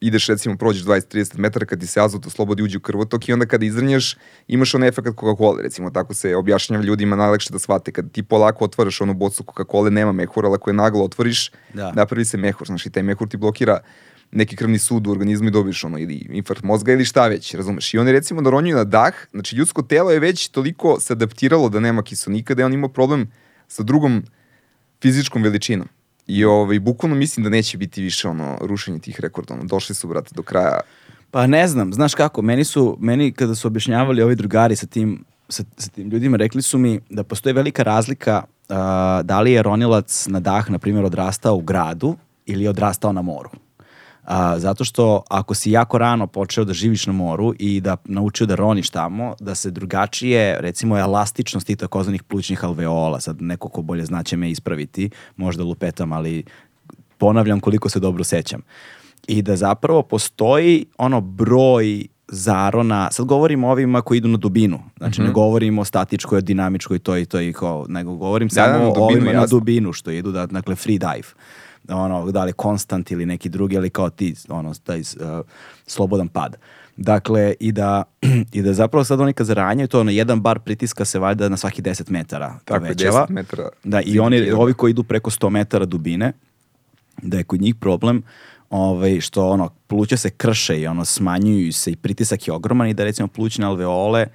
ideš 0.01 0.27
recimo 0.27 0.57
prođeš 0.57 0.85
20-30 0.85 1.38
metara 1.38 1.66
kad 1.66 1.81
ti 1.81 1.87
se 1.87 2.01
azot 2.01 2.27
oslobodi 2.27 2.62
uđe 2.62 2.79
u 2.79 2.81
krvotok 2.81 3.29
i 3.29 3.33
onda 3.33 3.46
kada 3.46 3.64
izrnješ 3.64 4.16
imaš 4.49 4.75
onaj 4.75 4.88
efekt 4.88 5.09
Coca-Cola 5.09 5.62
recimo 5.62 5.90
tako 5.90 6.14
se 6.14 6.37
objašnjava 6.37 6.85
ljudima 6.85 7.16
najlakše 7.16 7.53
da 7.53 7.59
shvate 7.59 7.92
kad 7.92 8.12
ti 8.12 8.22
polako 8.22 8.64
otvaraš 8.64 9.01
onu 9.01 9.14
bocu 9.14 9.42
Coca-Cola 9.42 9.90
nema 9.90 10.12
mehura 10.12 10.49
ali 10.49 10.55
ako 10.55 10.70
je 10.70 10.75
naglo 10.75 11.05
otvoriš 11.05 11.51
Da. 11.75 11.92
napravi 11.92 12.25
se 12.25 12.37
mehur 12.37 12.66
znači 12.66 12.90
taj 12.90 13.03
mehur 13.03 13.29
ti 13.29 13.37
blokira 13.37 13.79
neki 14.33 14.57
krvni 14.57 14.79
sud 14.79 15.07
u 15.07 15.11
organizmu 15.11 15.49
i 15.49 15.51
dobiješ 15.51 15.85
ono 15.85 15.99
ili 15.99 16.27
infarkt 16.31 16.65
mozga 16.65 16.93
ili 16.93 17.05
šta 17.05 17.29
već, 17.29 17.55
razumeš? 17.55 17.95
I 17.95 17.99
oni 17.99 18.12
recimo 18.12 18.43
da 18.43 18.51
ronjuju 18.51 18.77
na 18.77 18.85
dah, 18.85 19.15
znači 19.33 19.57
ljudsko 19.57 19.83
telo 19.83 20.11
je 20.11 20.19
već 20.19 20.49
toliko 20.49 21.01
se 21.01 21.12
adaptiralo 21.12 21.69
da 21.69 21.81
nema 21.81 22.03
kiselnika 22.03 22.55
da 22.55 22.62
je 22.62 22.67
on 22.67 22.73
imao 22.73 22.89
problem 22.89 23.31
sa 23.69 23.83
drugom 23.83 24.25
fizičkom 25.03 25.43
veličinom. 25.43 25.89
I 26.27 26.45
ovaj, 26.45 26.81
bukvalno 26.81 27.17
mislim 27.17 27.45
da 27.45 27.51
neće 27.51 27.79
biti 27.79 28.03
više 28.03 28.29
ono 28.29 28.59
rušenje 28.61 28.99
tih 28.99 29.21
rekorda. 29.21 29.55
Ono, 29.55 29.65
došli 29.65 29.95
su, 29.95 30.09
brate, 30.09 30.31
do 30.35 30.43
kraja. 30.43 30.81
Pa 31.31 31.47
ne 31.47 31.69
znam, 31.69 31.93
znaš 31.93 32.15
kako, 32.15 32.43
meni 32.43 32.65
su, 32.65 32.97
meni 33.01 33.33
kada 33.33 33.55
su 33.55 33.69
objašnjavali 33.69 34.23
ovi 34.23 34.35
drugari 34.35 34.77
sa 34.77 34.87
tim, 34.87 35.25
sa, 35.49 35.65
sa 35.77 35.91
tim 35.91 36.11
ljudima, 36.11 36.37
rekli 36.37 36.62
su 36.62 36.79
mi 36.79 37.01
da 37.11 37.25
postoji 37.25 37.53
velika 37.53 37.83
razlika 37.83 38.45
a, 38.69 39.23
da 39.25 39.41
li 39.41 39.53
je 39.53 39.62
ronilac 39.62 40.27
na 40.27 40.41
dah, 40.41 40.71
na 40.71 40.79
primjer, 40.79 41.05
odrastao 41.05 41.57
u 41.57 41.61
gradu 41.61 42.17
ili 42.47 42.65
je 42.65 42.71
odrastao 42.71 43.12
na 43.12 43.23
moru. 43.23 43.51
A, 44.27 44.59
zato 44.59 44.85
što 44.85 45.23
ako 45.31 45.55
si 45.55 45.71
jako 45.71 45.99
rano 45.99 46.27
počeo 46.27 46.65
da 46.65 46.73
živiš 46.73 47.07
na 47.07 47.12
moru 47.12 47.55
i 47.59 47.81
da 47.81 47.97
naučio 48.05 48.47
da 48.47 48.55
roniš 48.55 48.91
tamo, 48.91 49.35
da 49.41 49.55
se 49.55 49.71
drugačije, 49.71 50.57
recimo 50.61 50.99
elastičnost 50.99 51.67
tih 51.67 51.77
takozvanih 51.77 52.23
plućnih 52.23 52.65
alveola, 52.65 53.21
sad 53.21 53.43
neko 53.43 53.69
ko 53.69 53.83
bolje 53.83 54.05
zna 54.05 54.23
će 54.23 54.37
me 54.37 54.51
ispraviti, 54.51 55.11
možda 55.37 55.65
lupetam, 55.65 56.12
ali 56.12 56.45
ponavljam 57.19 57.61
koliko 57.61 57.89
se 57.89 58.01
dobro 58.01 58.25
sećam. 58.25 58.61
I 59.29 59.43
da 59.43 59.57
zapravo 59.57 60.03
postoji 60.03 60.87
ono 60.99 61.21
broj 61.21 62.07
zarona, 62.29 63.09
sad 63.12 63.27
govorimo 63.27 63.69
o 63.69 63.71
ovima 63.71 64.03
koji 64.03 64.19
idu 64.19 64.29
na 64.29 64.37
dubinu, 64.37 64.79
znači 64.97 65.23
ne 65.23 65.31
govorimo 65.31 65.83
o 65.83 65.85
statičkoj, 65.85 66.39
o 66.39 66.41
dinamičkoj, 66.41 66.99
to 66.99 67.17
i 67.17 67.25
to 67.25 67.41
i 67.41 67.53
kao, 67.53 67.87
nego 67.89 68.17
govorim 68.17 68.47
Mhm. 68.47 68.55
Da, 68.55 68.67
da, 68.67 68.73
samo 68.73 68.85
na 68.85 68.91
o 68.91 69.05
ovima 69.05 69.33
na 69.33 69.33
jasno. 69.33 69.59
dubinu 69.59 69.93
što 69.93 70.11
idu, 70.11 70.33
da, 70.33 70.47
dakle 70.47 70.75
free 70.75 70.99
dive 70.99 71.29
ono, 71.88 72.31
da 72.31 72.44
li 72.44 72.53
konstant 72.53 73.11
ili 73.11 73.27
neki 73.27 73.49
drugi, 73.49 73.77
ali 73.77 73.90
kao 73.90 74.11
ti, 74.11 74.35
ono, 74.49 74.75
taj 74.75 75.01
uh, 75.01 75.07
slobodan 75.87 76.29
pad. 76.29 76.57
Dakle, 76.96 77.55
i 77.61 77.72
da, 77.72 78.03
i 78.53 78.62
da 78.62 78.72
zapravo 78.72 79.05
sad 79.05 79.20
oni 79.20 79.33
kad 79.33 79.46
zaranjaju, 79.46 79.88
to 79.88 80.01
ono, 80.01 80.11
jedan 80.11 80.40
bar 80.40 80.59
pritiska 80.59 81.05
se 81.05 81.18
valjda 81.18 81.49
na 81.49 81.57
svaki 81.57 81.83
10 81.83 82.11
metara 82.11 82.59
Tako 82.64 82.81
povećava. 82.81 83.27
10 83.29 83.31
metara 83.31 83.68
Da, 83.85 84.01
i 84.01 84.18
oni, 84.18 84.37
jedan. 84.37 84.61
ovi 84.61 84.75
koji 84.75 84.90
idu 84.90 85.03
preko 85.03 85.31
100 85.31 85.49
metara 85.49 85.85
dubine, 85.85 86.33
da 87.22 87.37
je 87.37 87.44
kod 87.44 87.61
njih 87.61 87.75
problem 87.75 88.22
ovaj, 88.70 89.20
što 89.20 89.49
ono, 89.49 89.70
pluća 89.87 90.16
se 90.16 90.31
krše 90.31 90.81
i 90.81 90.87
ono, 90.87 91.05
smanjuju 91.05 91.72
se 91.72 91.90
i 91.90 91.96
pritisak 91.96 92.49
je 92.49 92.55
ogroman 92.55 92.88
i 92.88 92.94
da 92.94 93.05
recimo 93.05 93.29
plućne 93.29 93.66
alveole 93.66 94.27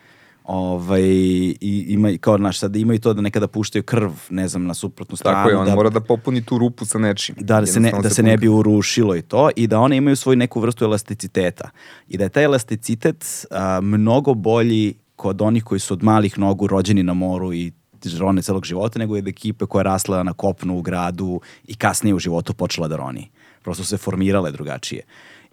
ovaj, 0.53 1.01
i 1.01 1.85
ima, 1.87 2.09
kao, 2.19 2.37
znaš, 2.37 2.59
sad 2.59 2.75
imaju 2.75 2.99
to 2.99 3.13
da 3.13 3.21
nekada 3.21 3.47
puštaju 3.47 3.83
krv, 3.83 4.11
ne 4.29 4.47
znam, 4.47 4.65
na 4.65 4.73
suprotnu 4.73 5.17
stranu. 5.17 5.35
Tako 5.35 5.49
je, 5.49 5.57
on 5.57 5.65
da, 5.65 5.75
mora 5.75 5.89
da 5.89 5.99
popuni 5.99 6.45
tu 6.45 6.57
rupu 6.57 6.85
sa 6.85 6.99
nečim. 6.99 7.35
da, 7.39 7.59
da 7.59 7.65
se 7.65 7.79
ne, 7.79 7.91
da 8.03 8.09
se 8.09 8.23
ne 8.23 8.37
bi 8.37 8.47
urušilo 8.47 9.15
i 9.15 9.21
to 9.21 9.49
i 9.55 9.67
da 9.67 9.79
one 9.79 9.97
imaju 9.97 10.15
svoju 10.15 10.35
neku 10.35 10.59
vrstu 10.59 10.85
elasticiteta 10.85 11.69
i 12.07 12.17
da 12.17 12.23
je 12.23 12.29
taj 12.29 12.43
elasticitet 12.43 13.45
a, 13.51 13.79
mnogo 13.81 14.33
bolji 14.33 14.93
kod 15.15 15.41
onih 15.41 15.63
koji 15.63 15.79
su 15.79 15.93
od 15.93 16.03
malih 16.03 16.39
nogu 16.39 16.67
rođeni 16.67 17.03
na 17.03 17.13
moru 17.13 17.53
i 17.53 17.71
rone 18.19 18.41
celog 18.41 18.65
života 18.65 18.99
nego 18.99 19.17
od 19.17 19.27
ekipe 19.27 19.65
koja 19.65 19.79
je 19.79 19.83
rasla 19.83 20.23
na 20.23 20.33
kopnu 20.33 20.77
u 20.77 20.81
gradu 20.81 21.41
i 21.67 21.75
kasnije 21.75 22.15
u 22.15 22.19
životu 22.19 22.53
počela 22.53 22.87
da 22.87 22.95
roni. 22.95 23.29
Prosto 23.61 23.83
se 23.83 23.97
formirale 23.97 24.51
drugačije. 24.51 25.03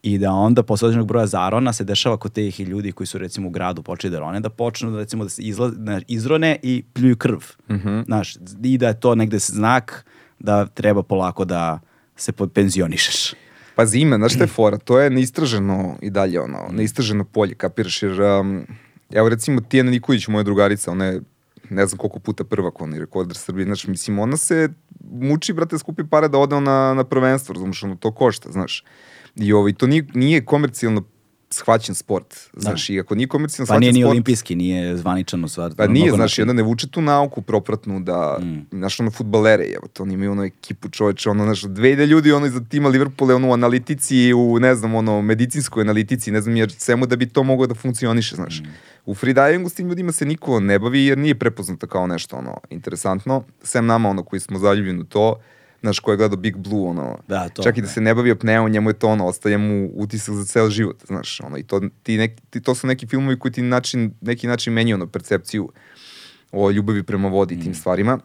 I 0.03 0.19
da 0.19 0.33
onda 0.33 0.63
posle 0.63 0.87
određenog 0.87 1.09
broja 1.09 1.27
zarona 1.27 1.73
se 1.73 1.85
dešava 1.85 2.17
kod 2.17 2.33
tih 2.33 2.61
ljudi 2.61 2.93
koji 2.93 3.07
su 3.07 3.19
recimo 3.19 3.49
u 3.49 3.51
gradu 3.51 3.83
počeli 3.83 4.11
da 4.11 4.19
rone, 4.19 4.41
da 4.41 4.51
počnu 4.51 4.91
da 4.91 4.99
recimo 4.99 5.25
da 5.25 5.31
se 5.31 5.43
izla, 5.43 5.71
da 5.71 6.01
izrone 6.09 6.59
i 6.63 6.85
pljuju 6.93 7.17
krv. 7.17 7.39
Znaš, 8.07 8.37
i 8.63 8.79
da 8.79 8.89
je 8.89 9.01
to 9.01 9.15
negde 9.15 9.39
znak 9.39 10.05
da 10.39 10.67
treba 10.67 11.03
polako 11.03 11.45
da 11.45 11.81
se 12.17 12.33
penzionišeš. 12.55 13.35
Pa 13.75 13.87
zima, 13.87 14.17
znaš 14.17 14.35
šta 14.35 14.45
je 14.45 14.49
fora? 14.59 14.79
To 14.79 15.01
je 15.01 15.11
neistraženo 15.11 15.97
i 16.03 16.11
dalje, 16.11 16.41
ono, 16.41 16.69
neistraženo 16.71 17.25
polje, 17.25 17.55
kapiraš, 17.55 18.03
jer, 18.03 18.21
um, 18.21 18.67
evo 19.11 19.29
recimo 19.29 19.61
Tijana 19.61 19.91
Nikolić, 19.91 20.29
moja 20.29 20.43
drugarica, 20.43 20.91
ona 20.91 21.05
je 21.05 21.21
ne 21.71 21.87
znam 21.87 21.99
koliko 21.99 22.19
puta 22.19 22.45
prvak, 22.45 22.81
ona 22.81 22.97
je 22.97 23.01
rekorder 23.01 23.37
Srbije, 23.37 23.65
znači, 23.65 23.91
mislim, 23.91 24.19
ona 24.19 24.37
se 24.37 24.69
muči, 25.11 25.53
brate, 25.53 25.79
skupi 25.79 26.03
pare 26.11 26.29
da 26.29 26.39
ode 26.39 26.61
na, 26.61 26.95
na 26.95 27.05
prvenstvo, 27.05 27.53
razumiješ, 27.53 27.83
ono, 27.83 27.97
to 27.97 28.13
košta, 28.13 28.53
znaš. 28.53 28.85
I 29.39 29.53
ovaj, 29.53 29.73
to 29.73 29.87
nije, 29.87 30.05
nije 30.15 30.45
komercijalno 30.45 31.03
shvaćen 31.51 31.95
sport, 31.95 32.35
znaš, 32.53 32.91
i 32.91 33.01
ako 33.01 33.15
nije 33.15 33.29
komercijalno 33.29 33.67
Pa 33.67 33.73
shvaćen 33.75 33.81
nije 33.81 33.93
ni 33.93 34.01
sport, 34.01 34.11
olimpijski, 34.11 34.55
nije 34.57 34.97
zvaničan 34.97 35.45
u 35.45 35.49
stvari. 35.49 35.75
Pa 35.77 35.87
na 35.87 35.93
nije, 35.93 36.05
mnogo 36.05 36.17
znaš, 36.17 36.39
i 36.39 36.43
onda 36.43 36.53
ne 36.53 36.63
vuče 36.63 36.89
tu 36.89 37.01
nauku 37.01 37.43
propratnu 37.43 38.01
da, 38.01 38.39
mm. 38.41 38.67
znaš, 38.73 39.01
ono, 39.01 39.11
futbalere, 39.11 39.65
evo, 39.65 39.89
to 39.93 40.03
oni 40.03 40.15
imaju 40.15 40.33
ono 40.33 40.45
ekipu 40.45 40.89
čoveče, 40.89 41.31
ono, 41.31 41.45
znaš, 41.45 41.63
2000 41.63 42.07
ljudi, 42.07 42.33
ono, 42.33 42.47
iza 42.47 42.61
tima 42.61 42.89
Liverpoola, 42.89 43.35
ono, 43.35 43.49
u 43.49 43.53
analitici, 43.53 44.33
u, 44.35 44.59
ne 44.59 44.75
znam, 44.75 44.95
ono, 44.95 45.23
medicinskoj 45.23 45.81
analitici, 45.81 46.31
ne 46.31 46.41
znam, 46.41 46.57
jer 46.57 46.73
svemu 46.73 47.07
da 47.07 47.17
bi 47.17 47.29
to 47.29 47.43
moglo 47.43 47.67
da 47.67 47.75
funkcioniše, 47.75 48.35
znaš. 48.35 48.63
U 49.07 49.15
freedivingu 49.15 49.69
s 49.69 49.75
tim 49.75 49.89
ljudima 49.89 50.13
se 50.13 50.27
niko 50.27 50.61
ne 50.61 50.79
bavi, 50.79 51.05
jer 51.05 51.19
nije 51.19 51.35
prepoznato 51.35 51.87
kao 51.87 52.07
nešto, 52.07 52.37
ono, 52.37 52.61
interesantno, 52.71 53.45
sem 53.63 53.87
nama, 53.87 54.09
ono, 54.09 54.23
koji 54.23 54.41
smo 54.41 54.59
zaljubljeni 54.59 55.01
u 55.01 55.05
to, 55.05 55.41
znaš, 55.81 55.99
ko 55.99 56.11
je 56.11 56.17
gledao 56.17 56.37
Big 56.37 56.57
Blue, 56.57 56.89
ono, 56.91 57.19
Da, 57.29 57.49
to, 57.49 57.63
čak 57.63 57.79
i 57.79 57.81
da 57.81 57.87
da. 57.87 57.93
se 57.93 58.01
ne 58.01 58.15
bavi 58.15 58.31
apneom, 58.31 58.71
njemu 58.71 58.91
je 58.91 58.95
to, 58.95 59.09
ono, 59.09 59.27
ostaje 59.27 59.59
mu 59.59 59.91
utisak 59.95 60.35
za 60.35 60.45
ceo 60.45 60.71
život, 60.71 61.07
znaš, 61.07 61.41
ono, 61.41 61.59
i 61.59 61.63
to, 61.63 61.81
ti 62.03 62.17
neki, 62.17 62.43
ti, 62.51 62.61
to 62.61 62.75
su 62.75 62.87
neki 62.87 63.07
filmovi 63.07 63.39
koji 63.39 63.53
ti 63.53 63.63
način, 63.63 64.15
neki 64.21 64.47
način 64.47 64.73
menjaju, 64.73 64.95
ono, 64.95 65.07
percepciju 65.07 65.73
o 66.53 66.71
ljubavi 66.71 67.03
prema 67.03 67.29
vodi 67.29 67.55
i 67.55 67.61
tim 67.61 67.75
stvarima. 67.75 68.19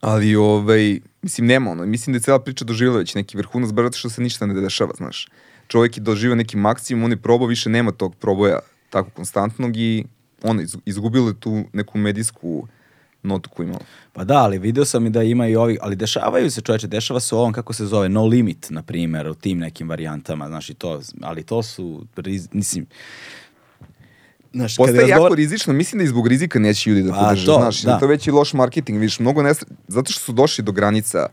Ali, 0.00 0.36
ovaj, 0.36 1.00
mislim, 1.22 1.46
nema 1.46 1.70
ono. 1.70 1.86
Mislim 1.86 2.12
da 2.12 2.16
je 2.16 2.20
cela 2.20 2.38
priča 2.38 2.64
doživjela 2.64 2.98
već 2.98 3.14
neki 3.14 3.36
vrhunac, 3.36 3.70
bar 3.70 3.84
zato 3.84 3.98
što 3.98 4.10
se 4.10 4.22
ništa 4.22 4.46
ne 4.46 4.60
dešava, 4.60 4.92
znaš. 4.96 5.28
Čovjek 5.68 5.96
je 5.96 6.00
doživio 6.00 6.34
neki 6.34 6.56
maksimum, 6.56 7.04
on 7.04 7.10
je 7.10 7.16
probao, 7.16 7.46
više 7.46 7.70
nema 7.70 7.92
tog 7.92 8.14
proboja 8.16 8.58
tako 8.90 9.10
konstantnog 9.10 9.76
i 9.76 10.04
ono, 10.42 10.62
iz, 10.62 10.76
izgubilo 10.84 11.28
je 11.28 11.40
tu 11.40 11.64
neku 11.72 11.98
medijsku 11.98 12.68
notu 13.22 13.50
koju 13.50 13.66
imamo. 13.66 13.84
Pa 14.12 14.24
da, 14.24 14.36
ali 14.36 14.58
video 14.58 14.84
sam 14.84 15.06
i 15.06 15.10
da 15.10 15.22
ima 15.22 15.48
i 15.48 15.56
ovi, 15.56 15.78
ali 15.80 15.96
dešavaju 15.96 16.50
se 16.50 16.60
čoveče, 16.60 16.86
dešava 16.86 17.20
se 17.20 17.34
u 17.34 17.38
ovom, 17.38 17.52
kako 17.52 17.72
se 17.72 17.86
zove, 17.86 18.08
no 18.08 18.26
limit, 18.26 18.66
na 18.70 18.82
primjer, 18.82 19.28
u 19.28 19.34
tim 19.34 19.58
nekim 19.58 19.88
varijantama, 19.88 20.48
znaš, 20.48 20.70
i 20.70 20.74
to, 20.74 21.00
ali 21.22 21.42
to 21.42 21.62
su, 21.62 22.06
mislim, 22.52 22.86
znaš, 24.52 24.76
Postaje 24.76 25.00
razgovor- 25.00 25.22
jako 25.22 25.34
rizično, 25.34 25.72
mislim 25.72 25.98
da 25.98 26.04
i 26.04 26.08
zbog 26.08 26.26
rizika 26.26 26.58
neće 26.58 26.90
ljudi 26.90 27.02
da 27.02 27.12
Pa, 27.12 27.20
podrže, 27.20 27.46
to, 27.46 27.58
znaš, 27.60 27.82
da. 27.82 27.98
to 27.98 28.04
je 28.04 28.08
već 28.08 28.26
i 28.26 28.30
loš 28.30 28.52
marketing, 28.52 28.98
vidiš, 28.98 29.18
mnogo 29.18 29.42
nesre... 29.42 29.68
zato 29.88 30.12
što 30.12 30.20
su 30.20 30.32
došli 30.32 30.64
do 30.64 30.72
granica 30.72 31.26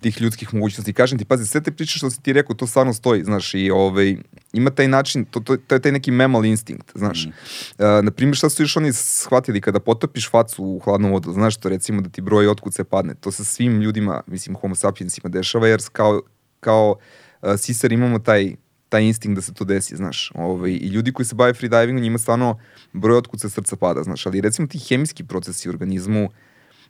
tih 0.00 0.20
ljudskih 0.20 0.54
mogućnosti. 0.54 0.92
Kažem 0.92 1.18
ti, 1.18 1.24
pazi, 1.24 1.46
sve 1.46 1.60
te 1.60 1.70
priče 1.70 1.98
što 1.98 2.10
si 2.10 2.22
ti 2.22 2.32
rekao, 2.32 2.56
to 2.56 2.66
stvarno 2.66 2.94
stoji, 2.94 3.24
znaš, 3.24 3.54
i 3.54 3.70
ovaj, 3.70 4.16
ima 4.52 4.70
taj 4.70 4.88
način, 4.88 5.24
to, 5.24 5.40
to, 5.40 5.56
to 5.56 5.74
je 5.74 5.80
taj 5.80 5.92
neki 5.92 6.10
mammal 6.10 6.44
instinkt, 6.44 6.90
znaš. 6.94 7.26
Mm. 7.26 7.28
Uh, 7.28 8.04
na 8.04 8.10
primjer, 8.10 8.36
šta 8.36 8.50
su 8.50 8.62
još 8.62 8.76
oni 8.76 8.92
shvatili 8.92 9.60
kada 9.60 9.80
potopiš 9.80 10.30
facu 10.30 10.64
u 10.64 10.78
hladnu 10.78 11.12
vodu, 11.12 11.32
znaš 11.32 11.56
to, 11.56 11.68
recimo 11.68 12.00
da 12.00 12.08
ti 12.08 12.20
broj 12.20 12.48
otkuce 12.48 12.84
padne, 12.84 13.14
to 13.14 13.32
se 13.32 13.44
svim 13.44 13.80
ljudima, 13.80 14.22
mislim, 14.26 14.56
homo 14.56 14.74
sapiensima 14.74 15.28
dešava, 15.28 15.68
jer 15.68 15.80
kao, 15.92 16.22
kao 16.60 16.96
uh, 17.42 17.48
sisar 17.56 17.92
imamo 17.92 18.18
taj 18.18 18.54
taj 18.88 19.04
instinkt 19.04 19.36
da 19.36 19.42
se 19.42 19.54
to 19.54 19.64
desi, 19.64 19.96
znaš. 19.96 20.32
Ovaj, 20.34 20.70
I 20.70 20.88
ljudi 20.88 21.12
koji 21.12 21.26
se 21.26 21.34
bave 21.34 21.54
freedivingom, 21.54 22.02
njima 22.02 22.18
stvarno 22.18 22.58
broj 22.92 23.18
otkuca 23.18 23.48
srca 23.48 23.76
pada, 23.76 24.02
znaš. 24.02 24.26
Ali 24.26 24.40
recimo 24.40 24.68
ti 24.68 24.78
hemijski 24.78 25.24
procesi 25.24 25.68
u 25.68 25.72
organizmu 25.72 26.28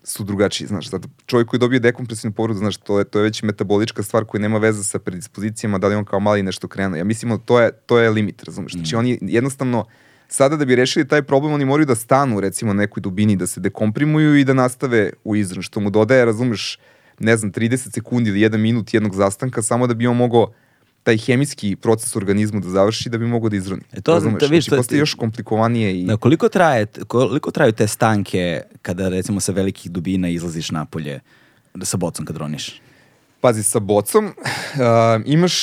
su 0.04 0.24
drugačiji, 0.24 0.66
znaš. 0.66 0.90
Zato 0.90 1.08
čovjek 1.26 1.48
koji 1.48 1.60
dobije 1.60 1.80
dekompresivnu 1.80 2.34
povredu, 2.34 2.58
znaš, 2.58 2.76
to 2.76 2.98
je, 2.98 3.04
to 3.04 3.18
je 3.18 3.22
već 3.22 3.42
metabolička 3.42 4.02
stvar 4.02 4.24
koja 4.24 4.40
nema 4.40 4.58
veze 4.58 4.84
sa 4.84 4.98
predispozicijama, 4.98 5.78
da 5.78 5.88
li 5.88 5.94
on 5.94 6.04
kao 6.04 6.20
mali 6.20 6.42
nešto 6.42 6.68
krenuo. 6.68 6.96
Ja 6.96 7.04
mislim, 7.04 7.30
da 7.30 7.38
to 7.38 7.60
je, 7.60 7.72
to 7.86 7.98
je 7.98 8.10
limit, 8.10 8.42
razumeš. 8.42 8.72
Znači, 8.72 8.96
oni 8.96 9.18
jednostavno, 9.22 9.84
sada 10.28 10.56
da 10.56 10.64
bi 10.64 10.76
rešili 10.76 11.08
taj 11.08 11.22
problem, 11.22 11.52
oni 11.52 11.64
moraju 11.64 11.86
da 11.86 11.94
stanu, 11.94 12.40
recimo, 12.40 12.72
na 12.72 12.82
nekoj 12.82 13.00
dubini, 13.00 13.36
da 13.36 13.46
se 13.46 13.60
dekomprimuju 13.60 14.36
i 14.36 14.44
da 14.44 14.52
nastave 14.52 15.12
u 15.24 15.36
izran, 15.36 15.62
što 15.62 15.80
mu 15.80 15.90
dodaje, 15.90 16.24
razumeš, 16.24 16.78
ne 17.18 17.36
znam, 17.36 17.52
30 17.52 17.94
sekundi 17.94 18.30
ili 18.30 18.40
1 18.40 18.56
minut 18.56 18.94
jednog 18.94 19.14
zastanka, 19.14 19.62
samo 19.62 19.86
da 19.86 19.94
bi 19.94 20.06
on 20.06 20.16
mogao 20.16 20.52
taj 21.02 21.16
hemijski 21.18 21.76
proces 21.76 22.16
u 22.16 22.18
organizmu 22.18 22.60
da 22.60 22.68
završi 22.68 23.08
da 23.08 23.18
bi 23.18 23.26
mogao 23.26 23.48
da 23.48 23.56
izroni. 23.56 23.82
E 23.92 24.00
to- 24.00 24.12
Razumeš? 24.14 24.40
to 24.40 24.46
vidiš, 24.46 24.64
znači, 24.64 24.78
postaje 24.78 24.98
još 24.98 25.14
komplikovanije 25.14 26.00
i... 26.00 26.04
Da, 26.06 26.16
koliko, 26.16 26.48
traje, 26.48 26.86
koliko 27.06 27.50
traju 27.50 27.72
te 27.72 27.86
stanke 27.86 28.62
kada 28.82 29.08
recimo 29.08 29.40
sa 29.40 29.52
velikih 29.52 29.90
dubina 29.90 30.28
izlaziš 30.28 30.70
napolje 30.70 31.20
sa 31.82 31.96
bocom 31.96 32.24
kad 32.26 32.36
roniš? 32.36 32.80
Pazi, 33.40 33.62
sa 33.62 33.78
bocom 33.78 34.26
uh, 34.26 34.32
imaš 35.26 35.54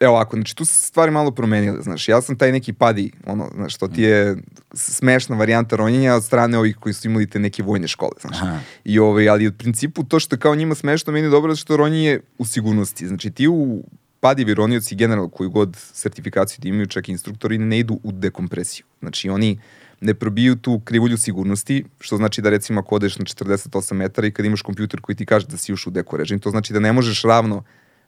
Evo 0.00 0.12
ovako, 0.12 0.36
znači 0.36 0.56
tu 0.56 0.64
se 0.64 0.74
stvari 0.74 1.12
malo 1.12 1.30
promenile, 1.30 1.82
znaš, 1.82 2.08
ja 2.08 2.22
sam 2.22 2.38
taj 2.38 2.52
neki 2.52 2.72
padi, 2.72 3.12
ono, 3.26 3.50
znaš, 3.54 3.76
to 3.76 3.88
ti 3.88 4.02
je 4.02 4.36
smešna 4.74 5.36
varijanta 5.36 5.76
ronjenja 5.76 6.14
od 6.14 6.24
strane 6.24 6.58
ovih 6.58 6.76
koji 6.76 6.92
su 6.92 7.08
imali 7.08 7.26
te 7.26 7.38
neke 7.38 7.62
vojne 7.62 7.88
škole, 7.88 8.12
znaš. 8.20 8.36
Aha. 8.36 8.58
I 8.84 8.98
ovaj, 8.98 9.28
ali 9.28 9.48
u 9.48 9.52
principu 9.52 10.04
to 10.04 10.20
što 10.20 10.34
je 10.34 10.40
kao 10.40 10.54
njima 10.54 10.74
smešno, 10.74 11.12
meni 11.12 11.26
je 11.26 11.30
dobro 11.30 11.56
što 11.56 11.76
ronjenje 11.76 12.20
u 12.38 12.46
sigurnosti. 12.46 13.08
Znači 13.08 13.30
ti 13.30 13.48
u 13.48 13.82
padivi 14.20 14.54
ronioci 14.54 14.94
generalno 14.94 15.28
koju 15.28 15.50
god 15.50 15.76
sertifikaciju 15.92 16.58
da 16.62 16.68
imaju, 16.68 16.86
čak 16.86 17.08
i 17.08 17.12
instruktori, 17.12 17.58
ne 17.58 17.78
idu 17.78 18.00
u 18.02 18.12
dekompresiju. 18.12 18.86
Znači 19.00 19.28
oni 19.28 19.58
ne 20.00 20.14
probiju 20.14 20.56
tu 20.56 20.80
krivulju 20.84 21.18
sigurnosti, 21.18 21.84
što 22.00 22.16
znači 22.16 22.42
da 22.42 22.50
recimo 22.50 22.80
ako 22.80 22.94
odeš 22.94 23.18
na 23.18 23.24
48 23.24 23.92
metara 23.94 24.26
i 24.26 24.30
kad 24.30 24.46
imaš 24.46 24.62
kompjuter 24.62 25.00
koji 25.00 25.16
ti 25.16 25.26
kaže 25.26 25.46
da 25.46 25.56
si 25.56 25.72
još 25.72 25.86
u 25.86 25.90
deko 25.90 26.16
režim, 26.16 26.38
to 26.38 26.50
znači 26.50 26.72
da 26.72 26.80
ne 26.80 26.92
možeš 26.92 27.22
ravno 27.22 27.64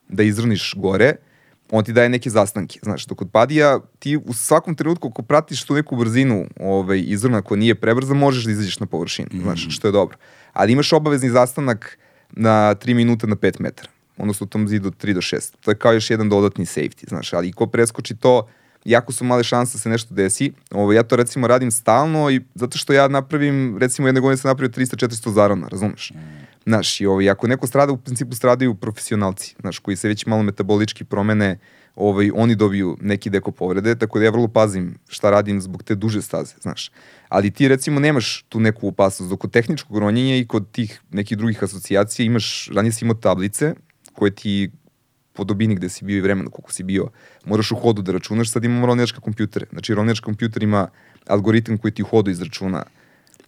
da 0.08 0.22
izroniš 0.22 0.74
gore, 0.76 1.14
on 1.70 1.84
ti 1.84 1.92
daje 1.92 2.08
neke 2.08 2.30
zastanke. 2.30 2.80
Znaš, 2.82 3.06
dok 3.06 3.18
kod 3.18 3.30
padija 3.32 3.80
ti 3.98 4.16
u 4.16 4.34
svakom 4.34 4.74
trenutku 4.74 5.08
ako 5.08 5.22
pratiš 5.22 5.64
tu 5.64 5.74
neku 5.74 5.96
brzinu 5.96 6.46
ovaj, 6.60 7.02
izrona 7.06 7.42
koja 7.42 7.58
nije 7.58 7.74
prebrza, 7.74 8.14
možeš 8.14 8.44
da 8.44 8.50
izađeš 8.50 8.80
na 8.80 8.86
površinu, 8.86 9.28
znaš, 9.42 9.66
što 9.70 9.88
je 9.88 9.92
dobro. 9.92 10.16
Ali 10.52 10.72
imaš 10.72 10.92
obavezni 10.92 11.30
zastanak 11.30 11.98
na 12.30 12.74
3 12.74 12.94
minuta 12.94 13.26
na 13.26 13.36
5 13.36 13.60
metara, 13.60 13.88
odnosno 14.16 14.44
u 14.44 14.48
tom 14.48 14.68
zidu 14.68 14.88
od 14.88 15.04
3 15.04 15.14
do 15.14 15.20
6. 15.20 15.54
To 15.60 15.70
je 15.70 15.74
kao 15.74 15.92
još 15.92 16.10
jedan 16.10 16.28
dodatni 16.28 16.64
safety, 16.64 17.08
znaš, 17.08 17.32
ali 17.32 17.52
ko 17.52 17.66
preskoči 17.66 18.16
to, 18.16 18.48
jako 18.84 19.12
su 19.12 19.24
male 19.24 19.44
šanse 19.44 19.72
da 19.72 19.78
se 19.78 19.88
nešto 19.88 20.14
desi. 20.14 20.52
Ovo, 20.70 20.92
ja 20.92 21.02
to 21.02 21.16
recimo 21.16 21.46
radim 21.46 21.70
stalno 21.70 22.30
i 22.30 22.40
zato 22.54 22.78
što 22.78 22.92
ja 22.92 23.08
napravim, 23.08 23.78
recimo 23.78 24.08
jedne 24.08 24.20
godine 24.20 24.36
sam 24.36 24.48
napravio 24.48 24.72
300-400 24.72 25.32
zarona, 25.32 25.68
razumeš? 25.68 26.12
Znaš, 26.70 27.00
i 27.00 27.06
ovaj, 27.06 27.30
ako 27.30 27.48
neko 27.48 27.66
strada, 27.66 27.92
u 27.92 27.96
principu 27.96 28.34
stradaju 28.34 28.74
profesionalci, 28.74 29.54
znaš, 29.60 29.78
koji 29.78 29.96
se 29.96 30.08
već 30.08 30.26
malo 30.26 30.42
metabolički 30.42 31.04
promene, 31.04 31.58
ovaj, 31.96 32.30
oni 32.34 32.54
dobiju 32.54 32.96
neki 33.00 33.30
deko 33.30 33.50
povrede, 33.50 33.96
tako 33.98 34.18
da 34.18 34.24
ja 34.24 34.30
vrlo 34.30 34.48
pazim 34.48 34.98
šta 35.08 35.30
radim 35.30 35.60
zbog 35.60 35.82
te 35.82 35.94
duže 35.94 36.22
staze, 36.22 36.54
znaš. 36.62 36.90
Ali 37.28 37.50
ti 37.50 37.68
recimo 37.68 38.00
nemaš 38.00 38.44
tu 38.48 38.60
neku 38.60 38.88
opasnost, 38.88 39.30
dok 39.30 39.40
kod 39.40 39.50
tehničkog 39.50 39.98
ronjenja 39.98 40.36
i 40.36 40.46
kod 40.46 40.70
tih 40.70 41.00
nekih 41.10 41.38
drugih 41.38 41.62
asocijacija 41.62 42.26
imaš, 42.26 42.68
ranije 42.74 42.92
si 42.92 43.04
imao 43.04 43.14
tablice 43.14 43.74
koje 44.12 44.34
ti 44.34 44.70
po 45.32 45.44
dobini 45.44 45.74
gde 45.74 45.88
si 45.88 46.04
bio 46.04 46.18
i 46.18 46.20
vremena 46.20 46.50
koliko 46.50 46.72
si 46.72 46.82
bio, 46.82 47.08
moraš 47.44 47.72
u 47.72 47.76
hodu 47.82 48.02
da 48.02 48.12
računaš, 48.12 48.50
sad 48.50 48.64
imamo 48.64 48.86
ronjačke 48.86 49.20
kompjutere. 49.20 49.66
Znači, 49.72 49.94
ronjački 49.94 50.24
kompjuter 50.24 50.62
ima 50.62 50.88
algoritam 51.26 51.78
koji 51.78 51.94
ti 51.94 52.02
u 52.02 52.06
hodu 52.06 52.30
izračuna. 52.30 52.84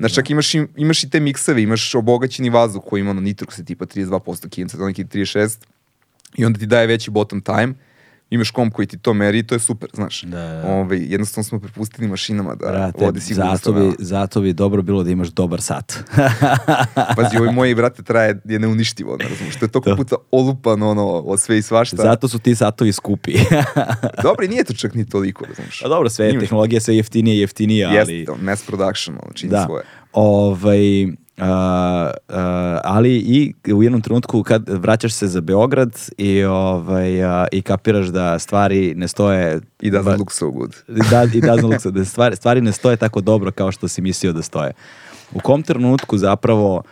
Znači, 0.02 0.14
čak 0.14 0.30
imaš, 0.30 0.54
i- 0.54 0.66
imaš 0.76 1.04
i 1.04 1.10
te 1.10 1.20
mikseve, 1.20 1.62
imaš 1.62 1.94
obogaćeni 1.94 2.50
vazduh 2.50 2.82
koji 2.86 3.00
ima 3.00 3.10
ono 3.10 3.20
nitrokse 3.20 3.64
tipa 3.64 3.86
32% 3.86 4.48
kijenca, 4.48 4.76
to 4.78 4.86
neki 4.86 5.04
36 5.04 5.58
i 6.36 6.44
onda 6.44 6.58
ti 6.58 6.66
daje 6.66 6.86
veći 6.86 7.10
bottom 7.10 7.40
time, 7.40 7.74
imaš 8.32 8.50
komp 8.50 8.74
koji 8.74 8.86
ti 8.86 8.98
to 8.98 9.14
meri 9.14 9.38
i 9.38 9.46
to 9.46 9.54
je 9.54 9.58
super, 9.58 9.88
znaš. 9.94 10.22
Da, 10.22 10.38
da. 10.38 10.66
Ovaj, 10.66 10.98
jednostavno 11.00 11.44
smo 11.44 11.60
prepustili 11.60 12.08
mašinama 12.08 12.54
da 12.54 12.66
Brate, 12.70 13.04
vode 13.04 13.20
sigurno. 13.20 13.50
zato 13.56 13.72
bi, 13.72 13.92
zato 13.98 14.40
bi 14.40 14.52
dobro 14.52 14.82
bilo 14.82 15.02
da 15.02 15.10
imaš 15.10 15.28
dobar 15.28 15.60
sat. 15.62 15.92
Pazi, 17.16 17.36
ovaj 17.38 17.54
moj, 17.54 17.74
brate, 17.74 18.02
traje, 18.02 18.40
je 18.44 18.58
neuništivo, 18.58 19.16
ne 19.16 19.28
razumiješ, 19.28 19.56
to 19.56 19.64
je 19.64 19.68
toliko 19.68 19.96
puta 19.96 20.16
olupano, 20.30 20.90
ono, 20.90 21.04
o 21.06 21.36
sve 21.36 21.58
i 21.58 21.62
svašta. 21.62 21.96
zato 21.96 22.28
su 22.28 22.38
ti 22.38 22.54
satovi 22.54 22.92
skupi. 22.92 23.32
Dobro, 24.22 24.44
i 24.44 24.48
nije 24.48 24.64
to 24.64 24.72
čak 24.74 24.94
ni 24.94 25.08
toliko, 25.08 25.44
razumiješ. 25.44 25.80
Pa 25.82 25.88
dobro, 25.88 26.10
sve 26.10 26.38
tehnologija 26.38 26.80
sve 26.80 26.96
jeftinije 26.96 27.36
i 27.36 27.40
jeftinija, 27.40 27.88
ali... 27.88 27.96
Jeste, 27.96 28.24
to, 28.24 28.36
mass 28.42 28.66
production, 28.66 29.16
ono, 29.22 29.32
čini 29.32 29.50
Da. 29.50 29.64
svoje. 29.64 29.84
Ovaj, 30.12 31.06
a, 31.42 32.10
a, 32.28 32.80
ali 32.84 33.16
i 33.16 33.54
u 33.72 33.82
jednom 33.82 34.00
trenutku 34.00 34.42
kad 34.42 34.68
vraćaš 34.68 35.12
se 35.12 35.26
za 35.26 35.40
Beograd 35.40 36.00
i, 36.18 36.44
ovaj, 36.44 37.24
a, 37.24 37.46
i 37.52 37.62
kapiraš 37.62 38.06
da 38.06 38.38
stvari 38.38 38.94
ne 38.94 39.08
stoje... 39.08 39.60
I 39.80 39.90
doesn't 39.90 40.04
ba- 40.04 40.18
look 40.18 40.32
so 40.32 40.50
good. 40.50 40.74
da, 41.10 41.22
i 41.22 41.40
doesn't 41.40 41.70
look 41.70 41.80
so, 41.80 41.90
da 41.90 42.04
stvari, 42.04 42.36
stvari 42.36 42.60
ne 42.60 42.72
stoje 42.72 42.96
tako 42.96 43.20
dobro 43.20 43.52
kao 43.52 43.72
što 43.72 43.88
si 43.88 44.02
mislio 44.02 44.32
da 44.32 44.42
stoje. 44.42 44.72
U 45.34 45.40
kom 45.40 45.62
trenutku 45.62 46.18
zapravo 46.18 46.82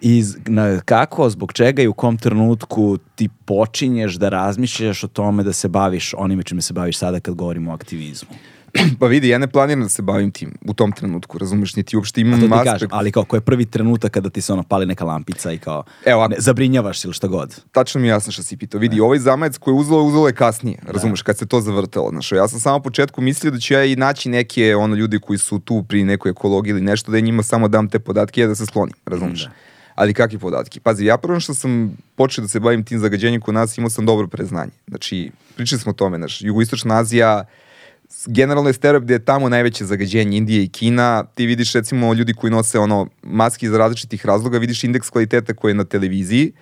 iz, 0.00 0.36
na, 0.46 0.80
kako, 0.80 1.30
zbog 1.30 1.52
čega 1.52 1.82
i 1.82 1.88
u 1.88 1.94
kom 1.94 2.18
trenutku 2.18 2.98
ti 3.14 3.28
počinješ 3.44 4.14
da 4.14 4.28
razmišljaš 4.28 5.04
o 5.04 5.08
tome 5.08 5.42
da 5.42 5.52
se 5.52 5.68
baviš 5.68 6.14
onime 6.18 6.42
čime 6.42 6.62
se 6.62 6.72
baviš 6.72 6.98
sada 6.98 7.20
kad 7.20 7.34
govorimo 7.34 7.70
o 7.70 7.74
aktivizmu? 7.74 8.30
Pa 9.00 9.06
vidi, 9.06 9.28
ja 9.28 9.38
ne 9.38 9.46
planiram 9.48 9.82
da 9.82 9.88
se 9.88 10.02
bavim 10.02 10.30
tim 10.30 10.54
u 10.62 10.74
tom 10.74 10.92
trenutku, 10.92 11.38
razumeš, 11.38 11.76
niti 11.76 11.96
uopšte 11.96 12.20
A 12.20 12.22
imam 12.22 12.40
to 12.40 12.46
ti 12.46 12.52
aspekt. 12.52 12.70
kažem, 12.72 12.88
ali 12.92 13.12
kao, 13.12 13.24
koji 13.24 13.38
je 13.38 13.42
prvi 13.42 13.64
trenutak 13.66 14.12
kada 14.12 14.30
ti 14.30 14.40
se 14.40 14.52
ono 14.52 14.62
pali 14.62 14.86
neka 14.86 15.04
lampica 15.04 15.52
i 15.52 15.58
kao 15.58 15.84
Evo, 16.04 16.20
ako- 16.20 16.30
ne, 16.30 16.36
zabrinjavaš 16.38 17.04
ili 17.04 17.14
šta 17.14 17.26
god. 17.26 17.60
tačno 17.72 18.00
mi 18.00 18.06
je 18.06 18.10
jasno 18.10 18.32
što 18.32 18.42
si 18.42 18.56
pitao. 18.56 18.80
Vidi, 18.80 19.00
ovaj 19.00 19.18
zamajac 19.18 19.58
koji 19.58 19.74
je 19.74 19.78
uzelo, 19.78 20.02
uzelo 20.02 20.26
je 20.26 20.34
kasnije, 20.34 20.78
razumeš, 20.84 21.22
kad 21.22 21.38
se 21.38 21.46
to 21.46 21.60
zavrtelo. 21.60 22.10
Znaš, 22.10 22.32
ja 22.32 22.48
sam 22.48 22.60
samo 22.60 22.76
u 22.76 22.82
početku 22.82 23.20
mislio 23.20 23.50
da 23.50 23.58
ću 23.58 23.74
ja 23.74 23.84
i 23.84 23.96
naći 23.96 24.28
neke 24.28 24.76
ono, 24.76 24.94
ljudi 24.94 25.18
koji 25.18 25.38
su 25.38 25.58
tu 25.58 25.82
pri 25.82 26.04
nekoj 26.04 26.30
ekologiji 26.30 26.70
ili 26.70 26.80
nešto, 26.80 27.10
da 27.10 27.16
ja 27.16 27.22
njima 27.22 27.42
samo 27.42 27.68
dam 27.68 27.88
te 27.88 27.98
podatke 27.98 28.40
i 28.40 28.44
ja 28.44 28.48
da 28.48 28.54
se 28.54 28.66
sklonim, 28.66 28.94
razumeš. 29.06 29.48
Ali 29.94 30.14
kakve 30.14 30.38
podatke? 30.38 30.80
Pazi, 30.80 31.04
ja 31.04 31.16
prvo 31.16 31.40
što 31.40 31.54
sam 31.54 31.96
počeo 32.16 32.42
da 32.42 32.48
se 32.48 32.60
bavim 32.60 32.84
tim 32.84 32.98
zagađenjem 32.98 33.40
kod 33.40 33.54
nas, 33.54 33.78
imao 33.78 33.90
sam 33.90 34.06
dobro 34.06 34.26
preznanje. 34.28 34.70
Znači, 34.88 35.30
pričali 35.56 35.80
smo 35.80 35.90
o 35.90 35.94
tome, 35.94 36.16
znaš, 36.16 36.42
jugoistočna 36.42 36.98
Azija, 36.98 37.44
generalno 38.26 38.68
je 38.68 38.74
stereotip 38.74 39.08
da 39.08 39.14
je 39.14 39.24
tamo 39.24 39.48
najveće 39.48 39.84
zagađenje 39.84 40.36
Indije 40.36 40.64
i 40.64 40.68
Kina. 40.68 41.24
Ti 41.34 41.46
vidiš 41.46 41.72
recimo 41.72 42.14
ljudi 42.14 42.34
koji 42.34 42.50
nose 42.50 42.78
ono 42.78 43.08
maske 43.22 43.66
iz 43.66 43.72
različitih 43.72 44.26
razloga, 44.26 44.58
vidiš 44.58 44.84
indeks 44.84 45.10
kvaliteta 45.10 45.54
koji 45.54 45.70
je 45.70 45.74
na 45.74 45.84
televiziji. 45.84 46.52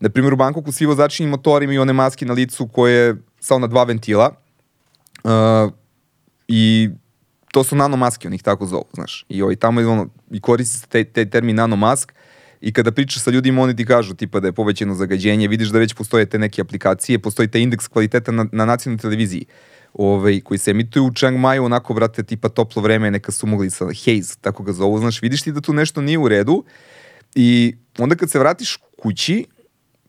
Na 0.00 0.08
primjer 0.08 0.32
u 0.32 0.36
Bangkoku 0.36 0.72
svi 0.72 0.86
vozači 0.86 1.26
motori 1.26 1.64
imaju 1.64 1.82
one 1.82 1.92
maske 1.92 2.26
na 2.26 2.32
licu 2.34 2.66
koje 2.66 3.16
samo 3.40 3.58
na 3.58 3.66
dva 3.66 3.84
ventila. 3.84 4.34
Uh, 5.24 5.72
I 6.48 6.90
to 7.52 7.64
su 7.64 7.76
nanomaske, 7.76 8.28
oni 8.28 8.36
ih 8.36 8.42
tako 8.42 8.66
zovu, 8.66 8.84
znaš. 8.94 9.24
I 9.28 9.42
ovaj, 9.42 9.56
tamo 9.56 9.80
je 9.80 9.86
ono, 9.86 10.08
i 10.30 10.40
koristi 10.40 10.78
se 10.78 10.86
taj, 10.86 11.04
taj 11.04 11.30
termin 11.30 11.56
nanomask 11.56 12.12
i 12.60 12.72
kada 12.72 12.92
pričaš 12.92 13.22
sa 13.22 13.30
ljudima, 13.30 13.62
oni 13.62 13.76
ti 13.76 13.86
kažu 13.86 14.14
tipa 14.14 14.40
da 14.40 14.48
je 14.48 14.52
povećeno 14.52 14.94
zagađenje, 14.94 15.48
vidiš 15.48 15.68
da 15.68 15.78
već 15.78 15.94
postoje 15.94 16.26
te 16.26 16.38
neke 16.38 16.60
aplikacije, 16.60 17.18
postoji 17.18 17.48
taj 17.48 17.60
indeks 17.60 17.88
kvaliteta 17.88 18.32
na, 18.32 18.46
na 18.52 18.64
nacionalnoj 18.64 19.00
televiziji 19.00 19.46
ovaj, 19.94 20.40
koji 20.40 20.58
se 20.58 20.70
emituju 20.70 21.04
u 21.04 21.12
Chiang 21.14 21.38
Maju, 21.38 21.64
onako, 21.64 21.94
brate, 21.94 22.22
tipa 22.22 22.48
toplo 22.48 22.82
vreme, 22.82 23.10
neka 23.10 23.32
su 23.32 23.46
mogli 23.46 23.70
sa 23.70 23.84
haze, 23.84 24.34
tako 24.40 24.62
ga 24.62 24.72
zovu, 24.72 24.98
znaš, 24.98 25.22
vidiš 25.22 25.42
ti 25.42 25.52
da 25.52 25.60
tu 25.60 25.72
nešto 25.72 26.00
nije 26.00 26.18
u 26.18 26.28
redu 26.28 26.64
i 27.34 27.76
onda 27.98 28.16
kad 28.16 28.30
se 28.30 28.38
vratiš 28.38 28.78
kući, 29.02 29.46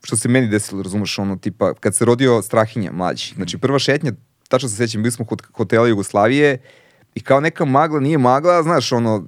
što 0.03 0.17
se 0.17 0.29
meni 0.29 0.47
desilo, 0.47 0.83
razumeš, 0.83 1.19
ono, 1.19 1.35
tipa, 1.35 1.73
kad 1.73 1.95
se 1.95 2.05
rodio 2.05 2.41
Strahinja, 2.41 2.91
mlađi, 2.91 3.33
znači 3.35 3.57
prva 3.57 3.79
šetnja, 3.79 4.11
tačno 4.47 4.69
se 4.69 4.75
sećam, 4.75 5.03
bili 5.03 5.11
smo 5.11 5.25
kod 5.25 5.41
hotela 5.53 5.87
Jugoslavije 5.87 6.57
i 7.15 7.21
kao 7.21 7.39
neka 7.39 7.65
magla, 7.65 7.99
nije 7.99 8.17
magla, 8.17 8.63
znaš, 8.63 8.91
ono, 8.91 9.27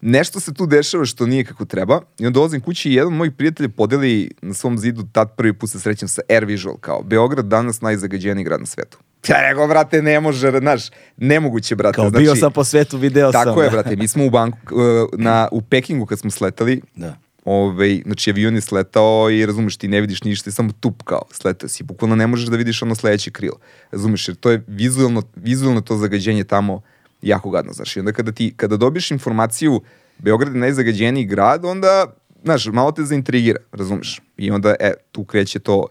nešto 0.00 0.40
se 0.40 0.54
tu 0.54 0.66
dešava 0.66 1.04
što 1.04 1.26
nije 1.26 1.44
kako 1.44 1.64
treba 1.64 2.00
i 2.18 2.26
onda 2.26 2.34
dolazim 2.34 2.60
kući 2.60 2.90
i 2.90 2.94
jedan 2.94 3.12
od 3.12 3.18
mojih 3.18 3.32
prijatelja 3.32 3.68
podeli 3.68 4.30
na 4.42 4.54
svom 4.54 4.78
zidu 4.78 5.04
tad 5.12 5.36
prvi 5.36 5.52
put 5.52 5.70
se 5.70 5.80
srećem 5.80 6.08
sa 6.08 6.22
Air 6.28 6.44
Visual 6.44 6.76
kao 6.76 7.02
Beograd 7.02 7.46
danas 7.46 7.80
najzagađeniji 7.80 8.44
grad 8.44 8.60
na 8.60 8.66
svetu. 8.66 8.98
Ja 9.28 9.40
rekao, 9.48 9.68
brate, 9.68 10.02
ne 10.02 10.20
može, 10.20 10.58
znaš, 10.58 10.82
nemoguće, 11.16 11.76
brate. 11.76 11.96
Kao 11.96 12.10
znači, 12.10 12.22
bio 12.22 12.36
sam 12.36 12.52
po 12.52 12.64
svetu, 12.64 12.98
video 12.98 13.32
sam. 13.32 13.44
Tako 13.44 13.62
je, 13.62 13.70
brate, 13.70 13.96
mi 13.96 14.08
smo 14.08 14.26
u 14.26 14.30
banku, 14.30 14.74
uh, 14.74 15.08
na, 15.12 15.48
u 15.52 15.62
Pekingu 15.62 16.06
kad 16.06 16.18
smo 16.18 16.30
sletali, 16.30 16.82
Da. 16.94 17.16
ovaj, 17.44 18.02
znači 18.06 18.30
avion 18.30 18.54
je 18.54 18.60
sletao 18.60 19.30
i 19.30 19.46
razumeš 19.46 19.76
ti 19.76 19.88
ne 19.88 20.00
vidiš 20.00 20.24
ništa, 20.24 20.50
samo 20.50 20.72
tup 20.80 21.02
kao 21.02 21.22
sletao 21.30 21.68
si, 21.68 21.82
bukvalno 21.82 22.16
ne 22.16 22.26
možeš 22.26 22.48
da 22.48 22.56
vidiš 22.56 22.82
ono 22.82 22.94
sledeće 22.94 23.30
krilo, 23.30 23.58
razumeš, 23.90 24.28
jer 24.28 24.36
to 24.36 24.50
je 24.50 24.64
vizualno, 24.66 25.22
vizualno 25.36 25.80
to 25.80 25.96
zagađenje 25.96 26.44
tamo 26.44 26.82
jako 27.22 27.50
gadno, 27.50 27.72
znaš, 27.72 27.96
i 27.96 28.00
onda 28.00 28.12
kada 28.12 28.32
ti, 28.32 28.54
kada 28.56 28.76
dobiješ 28.76 29.10
informaciju 29.10 29.82
Beograd 30.18 30.54
je 30.54 30.60
najzagađeniji 30.60 31.24
grad, 31.24 31.64
onda, 31.64 32.06
znaš, 32.44 32.66
malo 32.66 32.92
te 32.92 33.02
zaintrigira, 33.02 33.58
razumeš, 33.72 34.20
i 34.36 34.50
onda, 34.50 34.74
e, 34.80 34.92
tu 35.12 35.24
kreće 35.24 35.58
to 35.58 35.86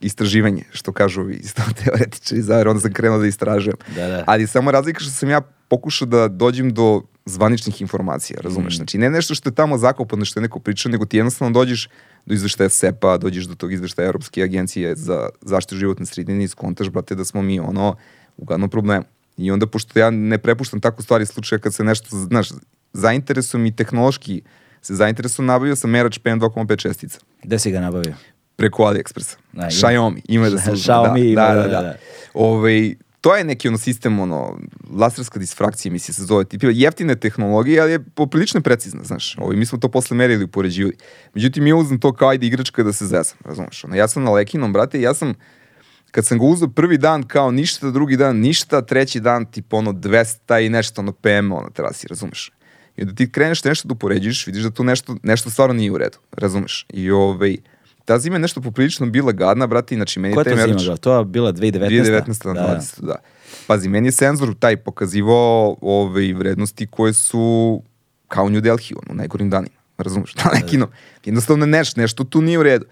istraživanje, 0.00 0.62
što 0.72 0.92
kažu 0.92 1.30
isto 1.30 1.62
teoretičari 1.84 2.42
zavere, 2.42 2.70
onda 2.70 2.80
sam 2.80 2.92
krenuo 2.92 3.18
da 3.18 3.26
istražujem. 3.26 3.76
Da, 3.94 4.06
da. 4.06 4.24
Ali 4.26 4.46
samo 4.46 4.70
razlika 4.70 5.00
što 5.00 5.10
sam 5.10 5.30
ja 5.30 5.40
pokušao 5.68 6.06
da 6.06 6.28
dođem 6.28 6.74
do 6.74 7.02
zvaničnih 7.26 7.80
informacija, 7.80 8.40
razumeš? 8.42 8.74
Mm. 8.74 8.76
Znači, 8.76 8.98
ne 8.98 9.10
nešto 9.10 9.34
što 9.34 9.48
je 9.48 9.54
tamo 9.54 9.78
zakopano, 9.78 10.24
što 10.24 10.40
je 10.40 10.42
neko 10.42 10.58
pričao, 10.58 10.92
nego 10.92 11.04
ti 11.04 11.16
jednostavno 11.16 11.52
dođeš 11.52 11.88
do 12.26 12.34
izveštaja 12.34 12.68
SEPA, 12.68 13.16
dođeš 13.16 13.44
do 13.44 13.54
tog 13.54 13.72
izveštaja 13.72 14.06
Europske 14.06 14.42
agencije 14.42 14.96
za 14.96 15.28
zaštitu 15.40 15.76
životne 15.76 16.06
sredine 16.06 16.44
i 16.44 16.48
skontaš, 16.48 16.88
brate, 16.88 17.14
da 17.14 17.24
smo 17.24 17.42
mi 17.42 17.60
ono 17.60 17.96
u 18.36 18.44
gadnom 18.44 18.70
problemu. 18.70 19.04
I 19.36 19.50
onda, 19.50 19.66
pošto 19.66 19.98
ja 19.98 20.10
ne 20.10 20.38
prepuštam 20.38 20.80
tako 20.80 21.02
stvari 21.02 21.26
slučaja 21.26 21.58
kad 21.58 21.74
se 21.74 21.84
nešto, 21.84 22.16
znaš, 22.16 22.48
zainteresujem 22.92 23.66
i 23.66 23.76
tehnološki 23.76 24.42
se 24.82 24.94
zainteresujem, 24.94 25.46
nabavio 25.46 25.76
sam 25.76 25.90
merač 25.90 26.18
PM2,5 26.18 26.78
čestica 26.78 27.18
Gde 27.42 27.58
si 27.58 27.70
ga 27.70 27.80
nabavio? 27.80 28.14
Preko 28.56 28.82
AliExpressa. 28.82 29.36
Da, 29.52 29.62
ima. 29.62 29.70
Xiaomi, 29.70 30.20
ima 30.28 30.50
da 30.50 30.58
se 30.58 30.70
Xiaomi 30.86 31.32
ima, 31.32 31.40
da, 31.40 31.54
da, 31.54 31.62
da, 31.62 31.68
da, 31.68 31.68
da. 31.68 31.82
da. 31.82 31.96
Ovaj, 32.34 32.94
to 33.26 33.36
je 33.36 33.44
neki 33.44 33.68
ono 33.68 33.78
sistem, 33.78 34.20
ono, 34.20 34.58
laserska 34.90 35.38
disfrakcija, 35.38 35.92
misli 35.92 36.14
se 36.14 36.24
zove, 36.24 36.44
tipa 36.44 36.66
jeftine 36.70 37.16
tehnologije, 37.16 37.80
ali 37.80 37.92
je 37.92 38.04
poprilično 38.14 38.60
precizna, 38.60 39.04
znaš. 39.04 39.36
Ovaj, 39.38 39.56
mi 39.56 39.66
smo 39.66 39.78
to 39.78 39.88
posle 39.88 40.16
merili 40.16 40.40
i 40.40 40.44
upoređivali. 40.44 40.96
Međutim, 41.34 41.66
ja 41.66 41.76
uzem 41.76 42.00
to 42.00 42.12
kao 42.12 42.28
ajde 42.28 42.46
igračka 42.46 42.82
da 42.82 42.92
se 42.92 43.06
zezam, 43.06 43.38
razumeš? 43.44 43.84
Ono, 43.84 43.96
ja 43.96 44.08
sam 44.08 44.22
na 44.22 44.30
Lekinom, 44.30 44.72
brate, 44.72 45.00
ja 45.00 45.14
sam, 45.14 45.34
kad 46.10 46.26
sam 46.26 46.38
ga 46.38 46.44
uzeo 46.44 46.68
prvi 46.68 46.98
dan 46.98 47.22
kao 47.22 47.50
ništa, 47.50 47.90
drugi 47.90 48.16
dan 48.16 48.36
ništa, 48.36 48.82
treći 48.82 49.20
dan 49.20 49.46
tipa 49.46 49.76
ono 49.76 49.92
200 49.92 50.66
i 50.66 50.68
nešto 50.68 51.00
ono 51.00 51.12
PM 51.12 51.52
ono 51.52 51.70
terasi, 51.70 52.08
razumeš? 52.08 52.52
I 52.96 53.02
onda 53.02 53.14
ti 53.14 53.32
kreneš 53.32 53.64
nešto 53.64 53.88
da 53.88 53.94
upoređuješ, 53.94 54.46
vidiš 54.46 54.62
da 54.62 54.70
tu 54.70 54.84
nešto, 54.84 55.16
nešto 55.22 55.50
stvarno 55.50 55.74
nije 55.74 55.92
u 55.92 55.98
redu, 55.98 56.18
razumeš? 56.32 56.86
I 56.92 57.10
ovaj, 57.10 57.56
ta 58.06 58.18
zima 58.18 58.36
je 58.36 58.40
nešto 58.40 58.60
poprilično 58.60 59.06
bila 59.06 59.32
gadna, 59.32 59.66
brate, 59.66 59.94
znači 59.94 60.20
meni 60.20 60.34
Koja 60.34 60.40
je 60.40 60.44
taj 60.44 60.54
to 60.54 60.68
zima 60.68 60.78
bila? 60.78 60.96
To 60.96 61.18
je 61.18 61.24
bila 61.24 61.52
2019. 61.52 62.24
2019 62.26 62.46
na 62.46 62.52
Da. 62.52 62.80
20, 62.80 63.00
da. 63.00 63.16
Pazi, 63.66 63.88
meni 63.88 64.08
je 64.08 64.12
senzor 64.12 64.54
taj 64.58 64.76
pokazivao 64.76 65.76
ove 65.80 66.32
vrednosti 66.32 66.86
koje 66.86 67.12
su 67.12 67.82
kao 68.28 68.48
New 68.48 68.60
Delhi, 68.60 68.94
ono, 68.94 69.12
u 69.12 69.14
najgorim 69.14 69.50
danima. 69.50 69.74
Razumeš? 69.98 70.34
Na 70.44 70.50
nekino. 70.54 70.88
Jednostavno 71.24 71.66
neš, 71.66 71.96
nešto 71.96 72.24
tu 72.24 72.42
nije 72.42 72.58
u 72.58 72.62
redu. 72.62 72.86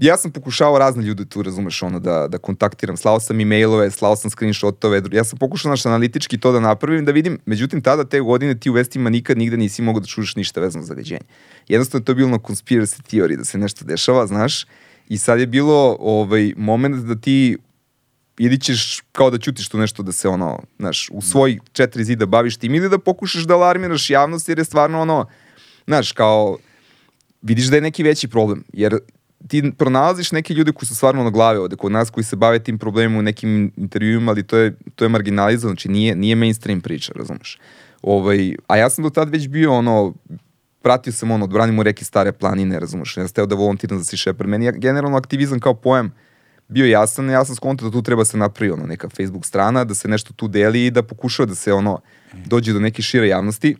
Ja 0.00 0.16
sam 0.16 0.30
pokušao 0.32 0.78
razne 0.78 1.02
ljude 1.04 1.24
tu, 1.24 1.42
razumeš, 1.42 1.82
ono, 1.82 2.00
da, 2.00 2.28
da 2.28 2.38
kontaktiram. 2.38 2.96
Slao 2.96 3.20
sam 3.20 3.40
e-mailove, 3.40 3.90
slao 3.90 4.16
sam 4.16 4.30
screenshotove. 4.30 5.02
Ja 5.12 5.24
sam 5.24 5.38
pokušao, 5.38 5.70
naš, 5.70 5.86
analitički 5.86 6.38
to 6.38 6.52
da 6.52 6.60
napravim, 6.60 7.04
da 7.04 7.12
vidim. 7.12 7.38
Međutim, 7.46 7.82
tada 7.82 8.04
te 8.04 8.20
godine 8.20 8.58
ti 8.60 8.70
u 8.70 8.72
vestima 8.72 9.10
nikad 9.10 9.38
nigde 9.38 9.56
nisi 9.56 9.82
mogao 9.82 10.00
da 10.00 10.06
čuješ 10.06 10.36
ništa 10.36 10.60
vezano 10.60 10.82
za 10.82 10.86
zagađenje. 10.86 11.20
Jednostavno, 11.68 12.04
to 12.04 12.12
je 12.12 12.16
bilo 12.16 12.28
na 12.28 12.38
conspiracy 12.38 13.02
theory, 13.10 13.36
da 13.36 13.44
se 13.44 13.58
nešto 13.58 13.84
dešava, 13.84 14.26
znaš. 14.26 14.66
I 15.08 15.18
sad 15.18 15.40
je 15.40 15.46
bilo 15.46 15.96
ovaj, 16.00 16.52
moment 16.56 16.96
da 16.96 17.14
ti 17.14 17.56
ili 18.38 18.60
ćeš 18.60 19.02
kao 19.12 19.30
da 19.30 19.38
ćutiš 19.38 19.68
tu 19.68 19.78
nešto 19.78 20.02
da 20.02 20.12
se 20.12 20.28
ono, 20.28 20.62
znaš, 20.78 21.10
u 21.12 21.20
svoj 21.22 21.58
četiri 21.72 22.04
zida 22.04 22.26
baviš 22.26 22.56
tim 22.56 22.74
ili 22.74 22.88
da 22.88 22.98
pokušaš 22.98 23.42
da 23.42 23.54
alarmiraš 23.54 24.10
javnost 24.10 24.48
jer 24.48 24.58
je 24.58 24.64
stvarno 24.64 25.00
ono, 25.00 25.26
znaš, 25.86 26.12
kao 26.12 26.58
vidiš 27.42 27.66
da 27.66 27.76
je 27.76 27.82
neki 27.82 28.02
veći 28.02 28.28
problem, 28.28 28.64
jer 28.72 28.98
ti 29.48 29.72
pronalaziš 29.78 30.32
neke 30.32 30.54
ljude 30.54 30.72
koji 30.72 30.86
su 30.86 30.94
stvarno 30.94 31.24
na 31.24 31.30
glave 31.30 31.58
ovde 31.58 31.76
kod 31.76 31.92
nas 31.92 32.10
koji 32.10 32.24
se 32.24 32.36
bave 32.36 32.58
tim 32.58 32.78
problemom 32.78 33.18
u 33.18 33.22
nekim 33.22 33.72
intervjuima, 33.76 34.32
ali 34.32 34.42
to 34.42 34.56
je, 34.56 34.76
to 34.94 35.04
je 35.04 35.08
marginalizovano, 35.08 35.74
znači 35.74 35.88
nije, 35.88 36.16
nije 36.16 36.36
mainstream 36.36 36.80
priča, 36.80 37.12
razumeš. 37.16 37.58
Ovaj, 38.02 38.54
a 38.66 38.76
ja 38.76 38.90
sam 38.90 39.04
do 39.04 39.10
tad 39.10 39.30
već 39.30 39.48
bio 39.48 39.72
ono, 39.72 40.14
pratio 40.82 41.12
sam 41.12 41.30
ono, 41.30 41.44
odbranimo 41.44 41.82
reke 41.82 42.04
stare 42.04 42.32
planine, 42.32 42.80
razumeš, 42.80 43.16
ja 43.16 43.28
sam 43.28 43.34
teo 43.34 43.46
da 43.46 43.54
volontiram 43.54 43.98
za 43.98 44.04
Sea 44.04 44.18
Shepherd. 44.18 44.50
Meni 44.50 44.64
je 44.64 44.72
generalno 44.72 45.16
aktivizam 45.16 45.60
kao 45.60 45.74
pojam 45.74 46.14
bio 46.68 46.86
jasan, 46.86 47.30
ja 47.30 47.44
sam 47.44 47.56
skontao 47.56 47.88
da 47.88 47.92
tu 47.92 48.02
treba 48.02 48.24
se 48.24 48.36
napravi 48.36 48.70
ono, 48.70 48.86
neka 48.86 49.08
Facebook 49.08 49.46
strana, 49.46 49.84
da 49.84 49.94
se 49.94 50.08
nešto 50.08 50.32
tu 50.32 50.48
deli 50.48 50.86
i 50.86 50.90
da 50.90 51.02
pokušava 51.02 51.46
da 51.46 51.54
se 51.54 51.72
ono, 51.72 52.00
dođe 52.46 52.72
do 52.72 52.80
neke 52.80 53.02
šire 53.02 53.28
javnosti. 53.28 53.76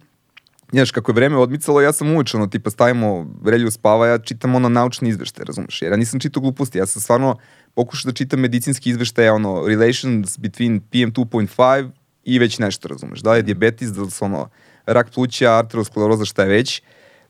Znaš, 0.73 0.91
kako 0.91 1.11
je 1.11 1.15
vreme 1.15 1.37
odmicalo, 1.37 1.81
ja 1.81 1.93
sam 1.93 2.15
uveč, 2.15 2.35
ono, 2.35 2.47
tipa 2.47 2.71
stavimo 2.71 3.27
relju 3.45 3.71
spava, 3.71 4.07
ja 4.07 4.19
čitam 4.19 4.55
ono 4.55 4.69
naučni 4.69 5.09
izveštaj, 5.09 5.45
razumeš, 5.45 5.83
jer 5.83 5.93
ja 5.93 5.97
nisam 5.97 6.21
čitao 6.21 6.41
gluposti, 6.41 6.79
ja 6.79 6.87
sam 6.87 7.03
stvarno 7.03 7.37
pokušao 7.75 8.11
da 8.11 8.17
čitam 8.17 8.41
medicinski 8.41 8.91
izveštaj, 8.91 9.29
ono, 9.29 9.67
relations 9.67 10.39
between 10.39 10.81
PM2.5 10.93 11.91
i 12.25 12.39
već 12.39 12.59
nešto, 12.59 12.89
razumeš, 12.89 13.21
da 13.21 13.33
li 13.33 13.39
je 13.39 13.43
diabetes, 13.43 13.89
da 13.93 14.03
li 14.03 14.11
su 14.11 14.25
ono, 14.25 14.49
rak 14.87 15.11
pluća, 15.15 15.59
arteroskleroza, 15.59 16.25
šta 16.25 16.43
je 16.43 16.49
već, 16.49 16.83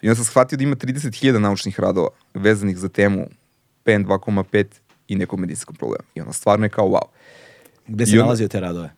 i 0.02 0.08
onda 0.08 0.14
sam 0.14 0.24
shvatio 0.24 0.58
da 0.58 0.64
ima 0.64 0.76
30.000 0.76 1.38
naučnih 1.38 1.80
radova 1.80 2.08
vezanih 2.34 2.78
za 2.78 2.88
temu 2.88 3.26
PN 3.84 4.04
2,5 4.06 4.64
i 5.08 5.16
nekog 5.16 5.40
medicinskog 5.40 5.76
problema. 5.76 6.04
I 6.14 6.20
ono, 6.20 6.32
stvarno 6.32 6.66
je 6.66 6.70
kao 6.70 6.88
wow. 6.88 7.08
Gde 7.86 8.04
onda- 8.04 8.22
nalazio 8.22 8.48
te 8.48 8.60
radove? 8.60 8.90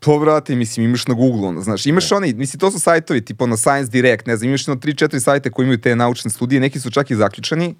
To, 0.00 0.18
brate, 0.18 0.56
mislim, 0.56 0.86
imaš 0.86 1.06
na 1.06 1.14
Google, 1.14 1.48
ono, 1.48 1.60
znaš, 1.60 1.86
imaš 1.86 2.12
oni, 2.12 2.34
mislim, 2.34 2.60
to 2.60 2.70
su 2.70 2.78
sajtovi, 2.78 3.24
tipa 3.24 3.46
na 3.46 3.56
Science 3.56 3.90
Direct, 3.90 4.26
ne 4.26 4.36
znam, 4.36 4.48
imaš 4.48 4.66
na 4.66 4.76
3-4 4.76 5.20
sajte 5.20 5.50
koji 5.50 5.64
imaju 5.64 5.80
te 5.80 5.96
naučne 5.96 6.30
studije, 6.30 6.60
neki 6.60 6.80
su 6.80 6.90
čak 6.90 7.10
i 7.10 7.16
zaključani, 7.16 7.74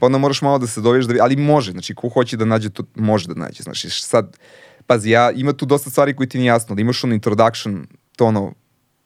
pa 0.00 0.06
onda 0.06 0.18
moraš 0.18 0.42
malo 0.42 0.58
da 0.58 0.66
se 0.66 0.80
doviješ, 0.80 1.04
da, 1.04 1.12
vi- 1.12 1.20
ali 1.20 1.36
može, 1.36 1.72
znači, 1.72 1.94
ko 1.94 2.08
hoće 2.08 2.36
da 2.36 2.44
nađe, 2.44 2.70
to 2.70 2.82
može 2.94 3.28
da 3.28 3.34
nađe, 3.34 3.62
znaš, 3.62 3.84
i 3.84 3.90
sad, 3.90 4.36
pazi, 4.86 5.10
ja, 5.10 5.30
ima 5.30 5.52
tu 5.52 5.66
dosta 5.66 5.90
stvari 5.90 6.14
koji 6.16 6.28
ti 6.28 6.38
nije 6.38 6.48
jasno, 6.48 6.74
da 6.74 6.80
imaš 6.80 7.04
ono 7.04 7.14
introduction, 7.14 7.86
to 8.16 8.26
ono, 8.26 8.54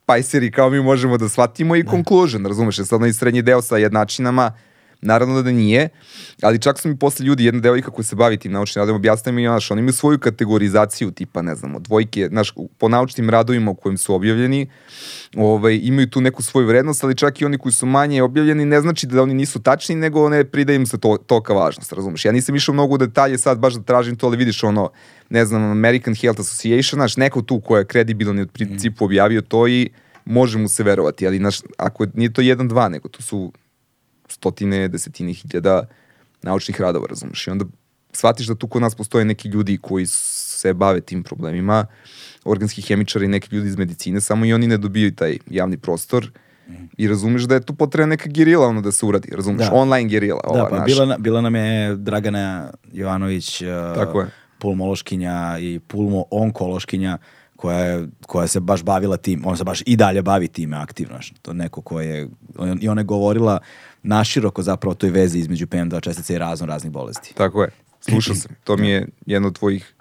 pajseri 0.07 0.51
kao 0.51 0.71
mi 0.71 0.83
možemo 0.83 1.19
da 1.19 1.29
shvatimo 1.29 1.77
i 1.77 1.85
conclusion, 1.85 2.47
razumeš, 2.47 2.77
sad 2.77 2.93
onaj 2.93 3.13
srednji 3.13 3.43
deo 3.43 3.63
sa 3.63 3.77
jednačinama, 3.77 4.53
naravno 5.01 5.43
da 5.43 5.53
nije, 5.53 5.89
ali 6.43 6.59
čak 6.59 6.79
su 6.79 6.89
mi 6.89 6.99
posle 6.99 7.27
ljudi, 7.27 7.45
jedna 7.45 7.61
devojka 7.61 7.91
koja 7.91 8.05
se 8.05 8.17
bavi 8.17 8.37
tim 8.37 8.53
naučnim 8.53 8.81
radom, 8.81 8.97
objasnila 8.97 9.35
mi, 9.35 9.47
znaš, 9.47 9.71
oni 9.71 9.79
imaju 9.79 9.93
svoju 9.93 10.19
kategorizaciju, 10.19 11.11
tipa, 11.11 11.43
ne 11.43 11.55
znam, 11.55 11.83
dvojke, 11.83 12.29
znaš, 12.29 12.53
po 12.79 12.89
naučnim 12.89 13.31
radovima 13.31 13.71
u 13.71 13.75
kojim 13.75 13.99
su 13.99 14.15
objavljeni, 14.15 14.71
ovaj, 15.37 15.81
imaju 15.83 16.11
tu 16.11 16.21
neku 16.21 16.43
svoju 16.43 16.67
vrednost, 16.67 17.05
ali 17.05 17.15
čak 17.15 17.41
i 17.41 17.45
oni 17.45 17.59
koji 17.59 17.73
su 17.73 17.87
manje 17.87 18.23
objavljeni, 18.23 18.65
ne 18.65 18.81
znači 18.81 19.07
da 19.07 19.23
oni 19.23 19.35
nisu 19.35 19.63
tačni, 19.63 19.95
nego 19.95 20.29
ne 20.29 20.45
prida 20.45 20.73
im 20.73 20.87
se 20.87 20.99
to, 20.99 21.17
toka 21.27 21.53
važnost, 21.53 21.93
razumeš? 21.93 22.25
Ja 22.25 22.33
nisam 22.33 22.57
išao 22.57 22.73
mnogo 22.73 22.95
u 22.95 22.99
detalje 22.99 23.39
sad 23.39 23.59
baš 23.59 23.75
da 23.75 23.83
tražim 23.83 24.17
to, 24.17 24.27
ali 24.27 24.37
vidiš 24.37 24.65
ono, 24.65 24.91
ne 25.31 25.45
znam, 25.45 25.63
American 25.63 26.15
Health 26.15 26.41
Association, 26.41 26.99
znaš, 26.99 27.17
neko 27.17 27.43
tu 27.43 27.61
ko 27.61 27.79
je 27.79 27.85
kredibilan 27.85 28.39
i 28.39 28.43
od 28.43 28.51
principu 28.51 29.05
objavio 29.05 29.41
to 29.41 29.69
i 29.69 29.91
može 30.25 30.59
mu 30.59 30.69
se 30.69 30.83
verovati, 30.83 31.27
ali 31.27 31.39
znaš, 31.39 31.61
ako 31.77 32.07
nije 32.15 32.33
to 32.33 32.41
jedan, 32.41 32.69
dva, 32.69 32.89
nego 32.89 33.09
to 33.09 33.23
su 33.23 33.53
stotine, 34.29 34.89
desetine 34.89 35.33
hiljada 35.33 35.83
naučnih 36.43 36.81
radova, 36.81 37.07
razumeš? 37.07 37.47
I 37.47 37.51
onda 37.51 37.65
shvatiš 38.13 38.47
da 38.47 38.55
tu 38.55 38.67
kod 38.69 38.83
nas 38.83 38.95
postoje 38.95 39.25
neki 39.25 39.49
ljudi 39.49 39.79
koji 39.79 40.07
se 40.07 40.75
bave 40.75 41.01
tim 41.01 41.23
problemima, 41.23 41.87
organski 42.45 42.83
hemičari 42.83 43.25
i 43.25 43.29
neki 43.29 43.57
ljudi 43.57 43.69
iz 43.69 43.77
medicine, 43.77 44.21
samo 44.21 44.45
i 44.45 44.53
oni 44.53 44.67
ne 44.67 44.77
dobijaju 44.77 45.15
taj 45.15 45.39
javni 45.51 45.77
prostor 45.79 46.31
i 46.97 47.09
razumeš 47.09 47.43
da 47.43 47.55
je 47.55 47.61
tu 47.61 47.75
potrebna 47.75 48.07
neka 48.07 48.29
gerila 48.29 48.67
ono 48.67 48.81
da 48.81 48.93
se 48.93 49.07
uradi, 49.07 49.29
razumeš? 49.33 49.67
Da. 49.67 49.73
Online 49.73 50.09
gerila, 50.09 50.41
ova 50.45 50.59
Da, 50.59 50.67
pa 50.67 50.75
naša. 50.75 50.85
bila, 50.85 51.07
na- 51.07 51.19
bila 51.19 51.41
nam 51.41 51.55
je 51.55 51.97
Dragana 51.97 52.71
Jovanović, 52.93 53.63
uh, 53.63 53.69
Tako 53.95 54.21
je. 54.21 54.27
pulmološkinja 54.59 55.33
i 55.61 55.81
pulmo-onkološkinja 55.89 57.19
koja, 57.57 57.79
je, 57.79 58.09
koja 58.23 58.47
se 58.47 58.61
baš 58.61 58.83
bavila 58.83 59.17
tim, 59.17 59.47
ona 59.47 59.57
se 59.57 59.65
baš 59.65 59.83
i 59.87 59.97
dalje 59.97 60.23
bavi 60.23 60.49
time 60.49 60.77
aktivno. 60.77 61.15
znaš. 61.15 61.33
To 61.43 61.51
je 61.51 61.55
neko 61.55 61.81
ko 61.83 62.01
je, 62.01 62.29
i 62.81 62.89
ona 62.89 63.01
je 63.01 63.05
govorila 63.05 63.59
naširoko 64.09 64.63
zapravo 64.63 64.95
toj 64.95 65.11
vezi 65.11 65.39
između 65.39 65.67
PM2 65.67 66.01
čestice 66.01 66.35
i 66.35 66.39
razno 66.39 66.67
raznih 66.67 66.93
bolesti. 66.93 67.35
Tako 67.35 67.63
je. 67.63 67.71
Slušao 68.01 68.35
sam. 68.35 68.57
To 68.65 68.77
mi 68.77 68.91
je 68.91 69.09
jedna 69.27 69.49
od 69.49 69.59
tvojih 69.59 69.95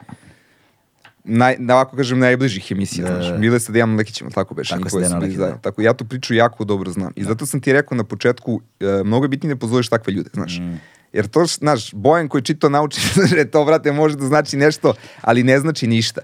naj, 1.28 1.56
da 1.60 1.76
ovako 1.76 1.98
kažem, 1.98 2.20
najbližih 2.20 2.72
emisija. 2.72 3.08
Da, 3.08 3.14
Da, 3.14 3.18
da. 3.18 3.24
znaš. 3.24 3.40
Bile 3.40 3.60
sa 3.60 3.72
Dejanom 3.72 3.98
Lekićem, 3.98 4.32
tako 4.32 4.54
beše. 4.54 4.76
Tako, 4.76 4.90
sa 4.90 5.00
Dejanom 5.00 5.20
Lekićem, 5.20 5.42
da. 5.42 5.58
Tako, 5.58 5.82
ja 5.82 5.94
tu 5.94 6.06
priču 6.06 6.34
jako 6.34 6.64
dobro 6.64 6.92
znam. 6.92 7.12
I 7.16 7.24
zato 7.24 7.46
sam 7.46 7.62
ti 7.62 7.74
rekao 7.74 7.98
na 7.98 8.04
početku, 8.04 8.62
e, 8.80 9.04
mnogo 9.04 9.26
je 9.26 9.30
bitnije 9.30 9.56
da 9.56 9.60
pozoveš 9.60 9.90
takve 9.90 10.14
ljude, 10.14 10.30
znaš. 10.34 10.60
Mm. 10.60 10.76
Jer 11.14 11.28
to, 11.28 11.46
znaš, 11.46 11.94
Bojan 11.94 12.28
koji 12.28 12.42
čito 12.42 12.70
nauči, 12.70 13.02
da 13.36 13.46
to, 13.46 13.66
brate, 13.66 13.92
može 13.92 14.16
da 14.16 14.26
znači 14.26 14.58
nešto, 14.58 14.94
ali 15.22 15.44
ne 15.44 15.60
znači 15.60 15.88
ništa. 15.88 16.22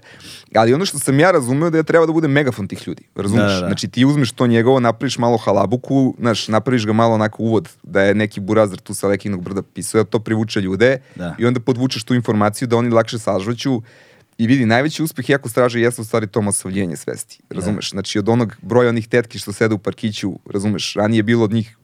Ali 0.54 0.74
ono 0.74 0.86
što 0.86 0.98
sam 0.98 1.20
ja 1.20 1.30
razumeo 1.30 1.70
da 1.70 1.78
ja 1.78 1.82
treba 1.82 2.06
da 2.06 2.12
budem 2.12 2.30
megafon 2.30 2.68
tih 2.68 2.88
ljudi, 2.88 3.02
razumeš? 3.14 3.42
Da, 3.42 3.54
da, 3.54 3.60
da. 3.60 3.66
Znači 3.66 3.88
ti 3.88 4.04
uzmeš 4.04 4.32
to 4.32 4.46
njegovo, 4.46 4.80
napraviš 4.80 5.18
malo 5.18 5.36
halabuku, 5.36 6.14
znaš, 6.18 6.48
napraviš 6.48 6.86
ga 6.86 6.92
malo 6.92 7.14
onako 7.14 7.42
uvod, 7.42 7.68
da 7.82 8.02
je 8.02 8.14
neki 8.14 8.40
burazar 8.40 8.78
tu 8.78 8.94
sa 8.94 9.08
Lekinog 9.08 9.42
brda 9.42 9.62
pisao, 9.62 10.04
da 10.04 10.10
to 10.10 10.18
privuče 10.18 10.60
ljude 10.60 10.98
Da. 11.14 11.34
i 11.38 11.46
onda 11.46 11.60
podvučeš 11.60 12.04
tu 12.04 12.14
informaciju 12.14 12.68
da 12.68 12.76
oni 12.76 12.90
lakše 12.90 13.18
sažvaću 13.18 13.82
I 14.38 14.46
vidi, 14.46 14.66
najveći 14.66 15.02
uspeh 15.02 15.28
jako 15.30 15.48
straže 15.48 15.80
jeste 15.80 16.02
u 16.02 16.04
stvari 16.04 16.26
to 16.26 16.42
masovljenje 16.42 16.96
svesti. 16.96 17.38
Razumeš? 17.50 17.90
Znači, 17.90 18.18
od 18.18 18.28
onog 18.28 18.56
broja 18.62 18.88
onih 18.88 19.08
tetki 19.08 19.38
što 19.38 19.52
sede 19.52 19.74
u 19.74 19.78
parkiću, 19.78 20.32
razumeš, 20.50 20.94
ranije 20.94 21.18
je 21.18 21.22
bilo 21.22 21.44
od 21.44 21.52
njih 21.52 21.76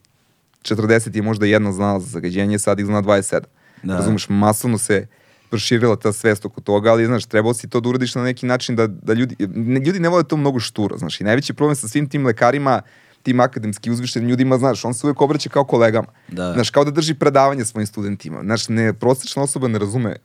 40 0.61 1.15
je 1.15 1.21
možda 1.21 1.45
jedna 1.45 1.71
znala 1.71 1.99
za 1.99 2.07
zagađenje, 2.07 2.59
sad 2.59 2.79
ih 2.79 2.85
zna 2.85 3.01
27. 3.01 3.39
Da. 3.83 3.95
Razumeš, 3.95 4.29
masovno 4.29 4.77
se 4.77 5.07
proširila 5.49 5.95
ta 5.95 6.13
svest 6.13 6.45
oko 6.45 6.61
toga, 6.61 6.91
ali 6.91 7.05
znaš, 7.05 7.25
trebao 7.25 7.53
si 7.53 7.69
to 7.69 7.79
da 7.79 7.89
uradiš 7.89 8.15
na 8.15 8.23
neki 8.23 8.45
način 8.45 8.75
da, 8.75 8.87
da 8.87 9.13
ljudi, 9.13 9.35
ne, 9.39 9.79
ljudi 9.79 9.99
ne 9.99 10.09
vole 10.09 10.23
to 10.23 10.37
mnogo 10.37 10.59
šturo, 10.59 10.97
znaš, 10.97 11.21
i 11.21 11.23
najveći 11.23 11.53
problem 11.53 11.75
sa 11.75 11.87
svim 11.87 12.09
tim 12.09 12.25
lekarima, 12.25 12.81
tim 13.23 13.39
akademski 13.39 13.91
uzvištenim 13.91 14.29
ljudima, 14.29 14.57
znaš, 14.57 14.85
on 14.85 14.93
se 14.93 15.07
uvek 15.07 15.21
obraća 15.21 15.49
kao 15.49 15.63
kolegama. 15.63 16.07
Da. 16.27 16.53
Znaš, 16.53 16.69
kao 16.69 16.83
da 16.83 16.91
drži 16.91 17.13
predavanje 17.13 17.65
svojim 17.65 17.87
studentima. 17.87 18.39
Znaš, 18.43 18.69
ne, 18.69 18.93
prosječna 18.93 19.43
osoba 19.43 19.67
ne 19.67 19.79
razume, 19.79 20.15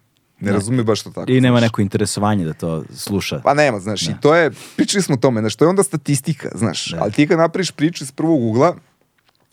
ne 0.41 0.53
razume 0.53 0.83
baš 0.83 1.03
to 1.03 1.11
tako. 1.11 1.33
I 1.33 1.41
nema 1.41 1.59
znaš. 1.59 1.69
neko 1.69 1.81
interesovanje 1.81 2.45
da 2.45 2.53
to 2.53 2.85
sluša. 2.95 3.41
Pa 3.45 3.55
nema, 3.55 3.81
znaš, 3.81 4.03
i 4.03 4.15
to 4.21 4.35
je, 4.35 4.51
pričali 4.77 5.03
smo 5.03 5.15
o 5.15 5.19
tome, 5.19 5.41
znaš, 5.41 5.57
to 5.57 5.65
je 5.65 5.69
onda 5.69 5.83
statistika, 5.83 6.49
znaš, 6.55 6.91
Da. 6.91 6.99
ali 7.03 7.13
ti 7.13 7.27
kad 7.27 7.39
napraviš 7.39 7.71
priču 7.71 8.05
iz 8.05 8.13
prvog 8.13 8.43
ugla, 8.43 8.77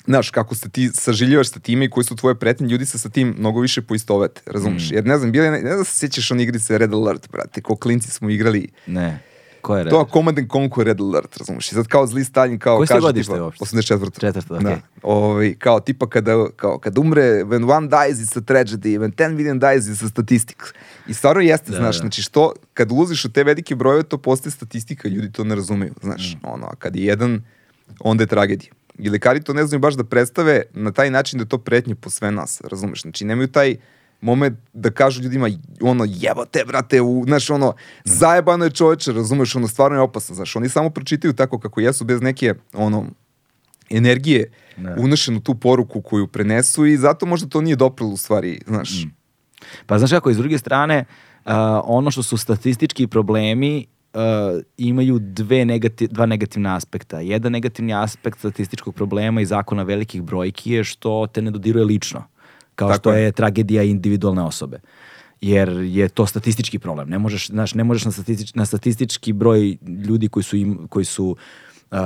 znaš, 0.05 0.29
kako 0.29 0.55
se 0.55 0.69
ti 0.69 0.89
sažiljivaš 0.93 1.49
sa 1.51 1.59
time 1.59 1.85
i 1.85 1.89
koji 1.89 2.03
su 2.03 2.15
tvoje 2.15 2.35
pretnje, 2.35 2.67
ljudi 2.67 2.85
se 2.85 2.99
sa 2.99 3.09
tim 3.09 3.35
mnogo 3.39 3.59
više 3.59 3.81
poistovete, 3.81 4.41
razumeš? 4.45 4.91
Mm. 4.91 4.93
Jer 4.93 5.05
ne 5.05 5.17
znam, 5.17 5.31
bile, 5.31 5.51
ne, 5.51 5.57
ne 5.57 5.67
znam 5.67 5.77
da 5.77 5.83
se 5.83 5.99
sjećaš 5.99 6.31
on 6.31 6.39
igrice 6.39 6.77
Red 6.77 6.93
Alert, 6.93 7.29
brate, 7.31 7.61
ko 7.61 7.75
klinci 7.75 8.11
smo 8.11 8.29
igrali, 8.29 8.67
Ne. 8.87 9.19
Ko 9.61 9.77
je 9.77 9.89
to 9.89 9.99
red? 9.99 10.11
Command 10.13 10.39
and 10.39 10.47
Conquer 10.47 10.83
Red 10.83 11.01
Alert, 11.01 11.37
razumeš? 11.37 11.71
I 11.71 11.75
sad 11.75 11.87
kao 11.87 12.07
zli 12.07 12.23
Stalin, 12.23 12.59
kao 12.59 12.77
Koji 12.77 12.87
ste 12.87 12.93
kaže 12.93 13.01
godište 13.01 13.33
tipa, 13.33 13.43
uopšte? 13.43 13.65
84. 13.65 14.19
Četvrto, 14.19 14.53
Da. 14.53 14.59
okej. 14.59 14.81
Ovaj, 15.03 15.55
kao 15.55 15.79
tipa 15.79 16.09
kada, 16.09 16.47
kao, 16.55 16.79
kada 16.79 17.01
umre, 17.01 17.21
when 17.23 17.71
one 17.71 17.87
dies 17.87 18.17
it's 18.19 18.37
a 18.37 18.41
tragedy, 18.41 18.99
when 18.99 19.11
10 19.11 19.29
million 19.29 19.59
dies 19.59 19.85
it's 19.85 20.05
a 20.05 20.09
statistics. 20.09 20.65
I 21.07 21.13
stvarno 21.13 21.41
jeste, 21.41 21.71
Da, 21.71 21.77
znaš, 21.77 21.95
da. 21.95 21.99
znači 22.01 22.21
što, 22.21 22.53
kad 22.73 22.91
ulaziš 22.91 23.25
u 23.25 23.31
te 23.31 23.43
velike 23.43 23.75
brojeve, 23.75 24.03
to 24.03 24.17
postaje 24.17 24.51
statistika, 24.51 25.07
ljudi 25.09 25.31
to 25.31 25.43
ne 25.43 25.55
razumeju, 25.55 25.91
Mm. 25.91 26.05
znaš, 26.05 26.37
ono, 26.43 26.65
a 26.65 26.75
kad 26.75 26.95
je 26.95 27.05
jedan, 27.05 27.41
onda 27.99 28.23
je 28.23 28.27
tragedija. 28.27 28.71
I 28.97 29.09
lekari 29.09 29.43
to 29.43 29.53
ne 29.53 29.65
znaju 29.65 29.79
baš 29.79 29.93
da 29.93 30.03
predstave 30.03 30.61
na 30.73 30.91
taj 30.91 31.11
način 31.11 31.39
da 31.39 31.43
je 31.43 31.49
to 31.49 31.57
pretnje 31.57 31.95
po 31.95 32.09
sve 32.09 32.31
nas, 32.31 32.61
razumeš? 32.61 33.01
Znači, 33.01 33.25
nemaju 33.25 33.47
taj 33.47 33.75
moment 34.21 34.57
da 34.73 34.91
kažu 34.91 35.21
ljudima 35.21 35.49
ono 35.81 36.05
jebote 36.07 36.63
brate 36.67 37.01
u 37.01 37.23
znaš 37.25 37.49
ono 37.49 37.73
zajebano 38.05 38.65
je 38.65 38.71
čoveče 38.71 39.11
razumeš 39.11 39.55
ono 39.55 39.67
stvarno 39.67 39.97
je 39.97 40.01
opasno 40.01 40.35
znaš 40.35 40.55
oni 40.55 40.69
samo 40.69 40.89
pročitaju 40.89 41.33
tako 41.33 41.59
kako 41.59 41.81
jesu 41.81 42.05
bez 42.05 42.21
neke 42.21 42.53
ono 42.73 43.05
energije 43.89 44.51
Da. 44.77 44.95
unešenu 44.99 45.39
tu 45.39 45.55
poruku 45.55 46.01
koju 46.01 46.27
prenesu 46.27 46.85
i 46.85 46.97
zato 46.97 47.25
možda 47.25 47.49
to 47.49 47.61
nije 47.61 47.75
dopralo 47.75 48.11
u 48.11 48.17
stvari 48.17 48.61
znaš 48.67 48.89
Pa 49.85 49.97
znaš 49.97 50.11
kako, 50.11 50.29
iz 50.29 50.37
druge 50.37 50.57
strane, 50.57 51.05
uh, 51.45 51.51
ono 51.83 52.11
što 52.11 52.23
su 52.23 52.37
statistički 52.37 53.07
problemi 53.07 53.85
uh, 54.13 54.61
imaju 54.77 55.19
dve 55.19 55.65
negati, 55.65 56.07
dva 56.07 56.25
negativna 56.25 56.75
aspekta. 56.75 57.19
Jedan 57.19 57.51
negativni 57.51 57.93
aspekt 57.93 58.39
statističkog 58.39 58.95
problema 58.95 59.41
i 59.41 59.45
zakona 59.45 59.83
velikih 59.83 60.21
brojki 60.21 60.71
je 60.71 60.83
što 60.83 61.27
te 61.33 61.41
ne 61.41 61.51
dodiruje 61.51 61.85
lično, 61.85 62.23
kao 62.75 62.89
Tako 62.89 62.99
što 62.99 63.13
je. 63.13 63.23
je 63.23 63.31
tragedija 63.31 63.83
individualne 63.83 64.41
osobe. 64.41 64.79
Jer 65.41 65.69
je 65.69 66.09
to 66.09 66.25
statistički 66.25 66.79
problem. 66.79 67.09
Ne 67.09 67.19
možeš, 67.19 67.47
znaš, 67.47 67.73
ne 67.73 67.83
možeš 67.83 68.05
na, 68.05 68.11
statistič, 68.11 68.53
na 68.53 68.65
statistički 68.65 69.33
broj 69.33 69.77
ljudi 70.07 70.27
koji 70.27 70.43
su, 70.43 70.57
im, 70.57 70.87
koji 70.89 71.05
su 71.05 71.35
uh, 71.91 71.97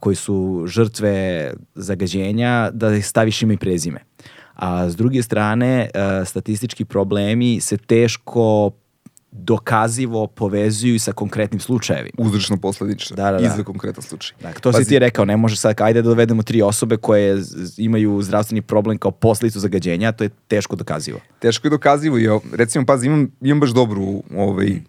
koji 0.00 0.16
su 0.16 0.64
žrtve 0.66 1.52
zagađenja 1.74 2.70
da 2.72 2.94
ih 2.96 3.06
staviš 3.06 3.42
ime 3.42 3.54
i 3.54 3.56
prezime. 3.56 4.00
A 4.54 4.90
s 4.90 4.96
druge 4.96 5.22
strane, 5.22 5.90
uh, 5.94 6.28
statistički 6.28 6.84
problemi 6.84 7.60
se 7.60 7.76
teško 7.76 8.70
dokazivo 9.32 10.26
povezuju 10.26 11.00
sa 11.00 11.12
konkretnim 11.12 11.60
slučajevima. 11.60 12.14
uzročno 12.18 12.56
posledično 12.56 13.16
Da, 13.16 13.30
da, 13.30 13.38
da. 13.38 13.46
i 13.46 13.48
za 13.56 13.64
konkretan 13.64 14.02
slučaj 14.02 14.36
Dakle, 14.42 14.60
to 14.60 14.72
si 14.72 14.76
Pazi, 14.78 14.88
ti 14.88 14.98
rekao, 14.98 15.24
ne 15.24 15.36
može 15.36 15.56
sad, 15.56 15.80
ajde 15.80 16.02
da 16.02 16.08
dovedemo 16.08 16.42
tri 16.42 16.62
osobe 16.62 16.96
koje 16.96 17.42
imaju 17.76 18.22
zdravstveni 18.22 18.62
problem 18.62 18.98
kao 18.98 19.10
posljedicu 19.10 19.60
zagađenja, 19.60 20.12
to 20.12 20.24
je 20.24 20.30
teško 20.48 20.76
dokazivo. 20.76 21.20
teško 21.38 21.66
je 21.66 21.70
dokazivo 21.70 22.18
i 22.18 22.28
recimo 22.52 22.86
pazi 22.86 23.06
imam, 23.06 23.30
imam 23.40 23.60
baš 23.60 23.70
dobru 23.70 24.22
ovaj 24.36 24.80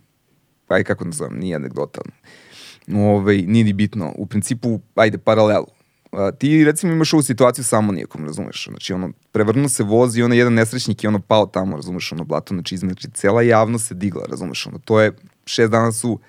aj 0.68 0.84
kako 0.84 1.06
nazovem 1.06 1.40
nije 1.40 1.56
anegdota 1.56 2.02
ovaj 2.96 3.38
nije 3.38 3.64
ni 3.64 3.74
bitno 3.74 4.14
u 4.18 4.26
principu 4.26 4.80
ajde 4.96 5.18
paralelu 5.18 5.68
A, 6.12 6.32
ti 6.32 6.64
recimo 6.64 6.94
imaš 6.94 7.14
ovu 7.14 7.24
situaciju 7.24 7.66
sa 7.66 7.78
amonijakom, 7.78 8.26
razumeš? 8.26 8.68
Znači, 8.70 8.94
ono, 8.94 9.12
prevrnuo 9.32 9.70
se 9.70 9.84
voz 9.84 10.18
i 10.18 10.24
ono, 10.24 10.36
jedan 10.36 10.54
nesrećnik 10.54 11.04
je 11.04 11.08
ono 11.08 11.20
pao 11.20 11.46
tamo, 11.46 11.76
razumeš, 11.76 12.12
ono, 12.12 12.24
blato, 12.24 12.54
znači, 12.54 12.78
znači, 12.78 13.08
cela 13.14 13.42
javnost 13.42 13.88
se 13.88 13.96
digla, 13.96 14.26
razumeš, 14.30 14.68
ono, 14.68 14.80
to 14.86 15.02
je, 15.02 15.12
šest 15.46 15.72
dana 15.72 15.92
su 15.92 16.20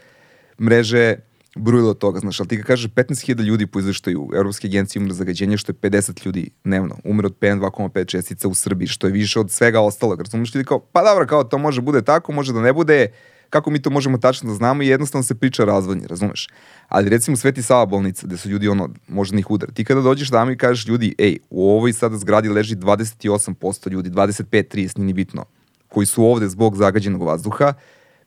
mreže 0.60 1.16
brujile 1.56 1.90
od 1.90 1.98
toga, 1.98 2.20
znaš, 2.20 2.40
ali 2.40 2.48
ti 2.48 2.56
kad 2.56 2.66
kažeš 2.66 2.90
15.000 2.90 3.42
ljudi 3.42 3.66
po 3.66 3.78
izveštaju 3.78 4.30
Evropske 4.34 4.66
agencije 4.66 5.00
umre 5.00 5.12
od 5.12 5.16
zagađenja, 5.16 5.56
što 5.56 5.72
je 5.72 5.76
50 5.76 6.26
ljudi 6.26 6.50
dnevno, 6.64 6.96
umre 7.04 7.26
od 7.26 7.36
PM 7.36 7.46
2,5 7.46 8.06
čestica 8.06 8.48
u 8.48 8.54
Srbiji, 8.54 8.88
što 8.88 9.06
je 9.06 9.12
više 9.12 9.40
od 9.40 9.50
svega 9.50 9.80
ostalog, 9.80 10.20
razumeš, 10.20 10.54
ljudi 10.54 10.64
kao, 10.64 10.78
pa 10.78 11.02
dobro, 11.02 11.26
kao 11.26 11.44
to 11.44 11.58
može 11.58 11.80
bude 11.80 12.02
tako, 12.02 12.32
može 12.32 12.52
da 12.52 12.60
ne 12.60 12.72
bude, 12.72 13.12
kako 13.52 13.70
mi 13.70 13.82
to 13.82 13.90
možemo 13.90 14.18
tačno 14.18 14.48
da 14.48 14.54
znamo 14.54 14.82
i 14.82 14.86
jednostavno 14.86 15.22
se 15.22 15.34
priča 15.34 15.64
razvodnje, 15.64 16.06
razumeš? 16.06 16.48
Ali 16.88 17.08
recimo 17.08 17.36
Sveti 17.36 17.62
Sava 17.62 17.86
bolnica, 17.86 18.26
gde 18.26 18.36
su 18.36 18.48
ljudi 18.48 18.68
ono, 18.68 18.88
možda 19.08 19.38
ih 19.38 19.50
udara. 19.50 19.72
Ti 19.72 19.84
kada 19.84 20.00
dođeš 20.00 20.30
tamo 20.30 20.50
i 20.50 20.56
kažeš 20.56 20.86
ljudi, 20.86 21.14
ej, 21.18 21.38
u 21.50 21.70
ovoj 21.70 21.92
sada 21.92 22.16
zgradi 22.16 22.48
leži 22.48 22.76
28% 22.76 23.90
ljudi, 23.90 24.10
25, 24.10 24.44
30, 24.76 24.98
nije 24.98 25.06
ni 25.06 25.12
bitno, 25.12 25.44
koji 25.88 26.06
su 26.06 26.24
ovde 26.24 26.48
zbog 26.48 26.76
zagađenog 26.76 27.22
vazduha, 27.22 27.74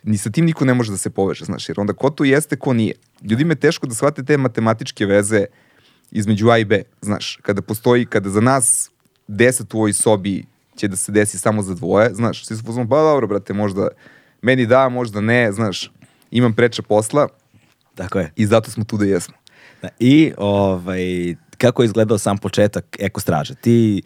ni 0.04 0.18
sa 0.18 0.30
tim 0.30 0.46
niko 0.46 0.66
ne 0.66 0.74
može 0.74 0.92
da 0.92 0.98
se 0.98 1.10
poveže, 1.10 1.46
znaš, 1.46 1.70
jer 1.70 1.80
onda 1.80 1.94
ko 1.94 2.10
to 2.10 2.24
jeste, 2.24 2.56
ko 2.56 2.74
nije. 2.74 2.94
Ljudima 3.22 3.52
je 3.52 3.66
teško 3.66 3.88
da 3.88 3.96
shvate 3.96 4.24
te 4.24 4.38
matematičke 4.38 5.06
veze 5.06 5.46
između 6.12 6.50
A 6.50 6.58
i 6.58 6.66
B, 6.66 6.84
znaš, 7.02 7.40
kada 7.42 7.62
postoji, 7.62 8.06
kada 8.06 8.30
za 8.30 8.42
nas 8.42 8.92
10 9.28 9.76
u 9.76 9.78
ovoj 9.78 9.94
sobi 9.94 10.46
će 10.76 10.88
da 10.88 10.96
se 10.96 11.12
desi 11.12 11.40
samo 11.40 11.62
za 11.62 11.74
dvoje, 11.74 12.14
znaš, 12.14 12.46
svi 12.46 12.58
su 12.58 12.64
pozvali, 12.64 12.90
pa 12.90 13.02
dobro, 13.02 13.28
brate, 13.28 13.54
možda 13.54 13.88
meni 14.46 14.66
da, 14.66 14.90
možda 14.90 15.22
ne, 15.22 15.52
znaš, 15.52 15.92
imam 16.32 16.54
preča 16.54 16.82
posla 16.82 17.28
Tako 17.96 18.20
je. 18.20 18.32
i 18.36 18.46
zato 18.46 18.72
smo 18.72 18.84
tu 18.84 18.98
da 18.98 19.06
jesmo. 19.06 19.34
Da, 19.82 19.90
I 20.00 20.34
ovaj, 20.38 21.36
kako 21.58 21.84
je 21.84 21.86
izgledao 21.86 22.18
sam 22.18 22.38
početak 22.38 22.98
ekostraže? 23.00 23.56
Ti 23.56 24.02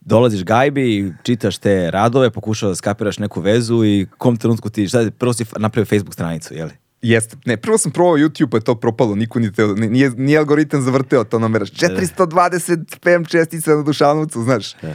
dolaziš 0.00 0.44
gajbi, 0.44 1.14
čitaš 1.22 1.58
te 1.58 1.90
radove, 1.90 2.30
pokušavaš 2.30 2.70
da 2.70 2.76
skapiraš 2.76 3.18
neku 3.18 3.40
vezu 3.40 3.84
i 3.84 4.06
kom 4.18 4.36
trenutku 4.36 4.70
ti, 4.70 4.88
šta, 4.88 5.10
prvo 5.18 5.32
si 5.32 5.44
napravio 5.58 5.86
Facebook 5.86 6.14
stranicu, 6.14 6.54
jeli? 6.54 6.81
Jeste. 7.02 7.36
Ne, 7.44 7.56
prvo 7.56 7.78
sam 7.78 7.92
probao 7.92 8.16
YouTube, 8.16 8.50
pa 8.50 8.56
je 8.56 8.60
to 8.60 8.74
propalo, 8.74 9.14
niko 9.14 9.38
ni 9.38 9.52
teo, 9.52 9.74
ni- 9.74 9.88
nije, 9.88 10.10
nije 10.10 10.38
algoritam 10.38 10.82
zavrteo 10.82 11.24
to 11.24 11.38
nameraš. 11.38 11.70
420 11.70 12.98
PM 13.00 13.24
čestica 13.24 13.74
na 13.74 13.82
Dušanovcu, 13.82 14.42
znaš. 14.42 14.74
Da. 14.82 14.94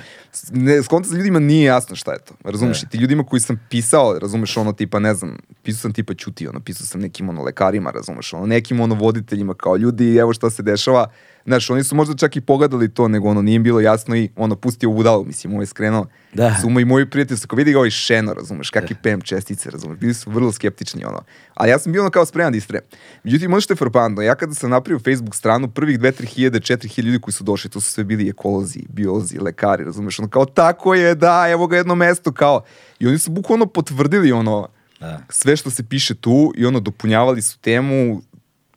Ne, 0.51 0.83
skonto 0.83 1.09
sa 1.09 1.15
ljudima 1.15 1.39
nije 1.39 1.63
jasno 1.63 1.95
šta 1.95 2.11
je 2.13 2.19
to. 2.19 2.33
Razumeš? 2.43 2.81
Da. 2.81 2.87
I 2.87 2.89
ti 2.89 2.97
ljudima 2.97 3.23
koji 3.23 3.39
sam 3.39 3.61
pisao, 3.69 4.19
razumeš, 4.19 4.57
ono 4.57 4.73
tipa, 4.73 4.99
ne 4.99 5.13
znam, 5.13 5.37
pisao 5.63 5.81
sam 5.81 5.93
tipa 5.93 6.13
Ćuti, 6.13 6.47
ono, 6.47 6.59
pisao 6.59 6.87
sam 6.87 7.01
nekim 7.01 7.29
ono 7.29 7.43
lekarima, 7.43 7.91
razumeš, 7.91 8.33
ono, 8.33 8.45
nekim 8.45 8.79
ono 8.79 8.95
voditeljima 8.95 9.53
kao 9.53 9.77
ljudi, 9.77 10.15
evo 10.15 10.33
šta 10.33 10.49
se 10.49 10.63
dešava. 10.63 11.07
Znaš, 11.47 11.69
oni 11.69 11.83
su 11.83 11.95
možda 11.95 12.15
čak 12.15 12.35
i 12.35 12.41
pogledali 12.41 12.89
to, 12.89 13.07
nego 13.07 13.29
ono, 13.29 13.41
nije 13.41 13.55
im 13.55 13.63
bilo 13.63 13.79
jasno 13.79 14.15
i 14.15 14.29
ono, 14.35 14.55
pustio 14.55 14.91
budalu, 14.91 15.25
mislim, 15.25 15.53
ovo 15.53 15.61
je 15.61 15.65
skrenuo. 15.65 16.05
Da. 16.33 16.55
Su 16.61 16.69
moji, 16.69 16.85
moji 16.85 17.09
prijatelji 17.09 17.37
su 17.37 17.47
kao 17.47 17.57
vidi 17.57 17.71
ga 17.71 17.77
ovaj 17.77 17.89
šeno, 17.89 18.33
razumeš, 18.33 18.69
kakvi 18.69 18.95
PM 19.03 19.21
čestice, 19.23 19.69
razumeš, 19.71 19.99
bili 19.99 20.13
su 20.13 20.31
vrlo 20.31 20.51
skeptični, 20.51 21.05
ono. 21.05 21.21
Ali 21.53 21.69
ja 21.69 21.79
sam 21.79 21.91
bio 21.91 22.01
ono 22.01 22.11
kao 22.11 22.25
spreman 22.25 22.51
da 22.51 22.57
istrem. 22.57 22.81
Međutim, 23.23 23.51
ono 23.53 23.61
što 23.61 23.73
je 23.73 23.77
frapantno, 23.77 24.21
ja 24.21 24.35
kada 24.35 24.53
sam 24.53 24.69
napravio 24.69 24.99
Facebook 24.99 25.35
stranu, 25.35 25.67
prvih 25.67 25.99
2-3 25.99 26.25
hiljade, 26.25 26.59
4 26.59 26.87
hiljade 26.87 27.11
ljudi 27.11 27.21
koji 27.21 27.33
su 27.33 27.43
došli, 27.43 27.69
to 27.69 27.81
su 27.81 27.91
sve 27.91 28.03
bili 28.03 28.29
ekolozi, 28.29 28.79
biolozi, 28.89 29.39
lekari, 29.39 29.83
razumeš, 29.83 30.19
ono 30.19 30.29
kao 30.29 30.45
tako 30.45 30.93
je, 30.93 31.15
da, 31.15 31.45
evo 31.49 31.67
ga 31.67 31.77
jedno 31.77 31.95
mesto, 31.95 32.31
kao. 32.31 32.63
I 32.99 33.07
oni 33.07 33.17
su 33.17 33.31
bukvalno 33.31 33.65
potvrdili 33.65 34.31
ono, 34.31 34.67
Da. 34.99 35.19
sve 35.29 35.55
što 35.55 35.69
se 35.69 35.83
piše 35.83 36.15
tu 36.15 36.53
i 36.57 36.65
ono 36.65 36.79
dopunjavali 36.79 37.41
su 37.41 37.57
temu, 37.59 38.21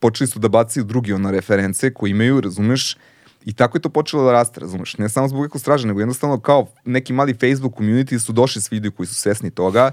počeli 0.01 0.29
su 0.29 0.39
da 0.39 0.49
bacaju 0.49 0.85
drugi 0.85 1.13
ono 1.13 1.31
reference 1.31 1.95
koji 1.95 2.11
imaju, 2.11 2.41
razumeš, 2.41 2.97
i 3.45 3.53
tako 3.53 3.79
je 3.79 3.83
to 3.83 3.89
počelo 3.89 4.25
da 4.25 4.33
raste, 4.33 4.61
razumeš, 4.61 4.99
ne 4.99 5.09
samo 5.09 5.29
zbog 5.29 5.45
ekog 5.45 5.61
straže, 5.61 5.87
nego 5.87 6.01
jednostavno 6.01 6.41
kao 6.41 6.67
neki 6.85 7.13
mali 7.13 7.35
Facebook 7.35 7.75
community 7.75 8.19
su 8.19 8.33
došli 8.33 8.63
svi 8.63 8.77
ljudi 8.77 8.91
koji 8.91 9.07
su 9.07 9.15
svesni 9.15 9.51
toga 9.51 9.93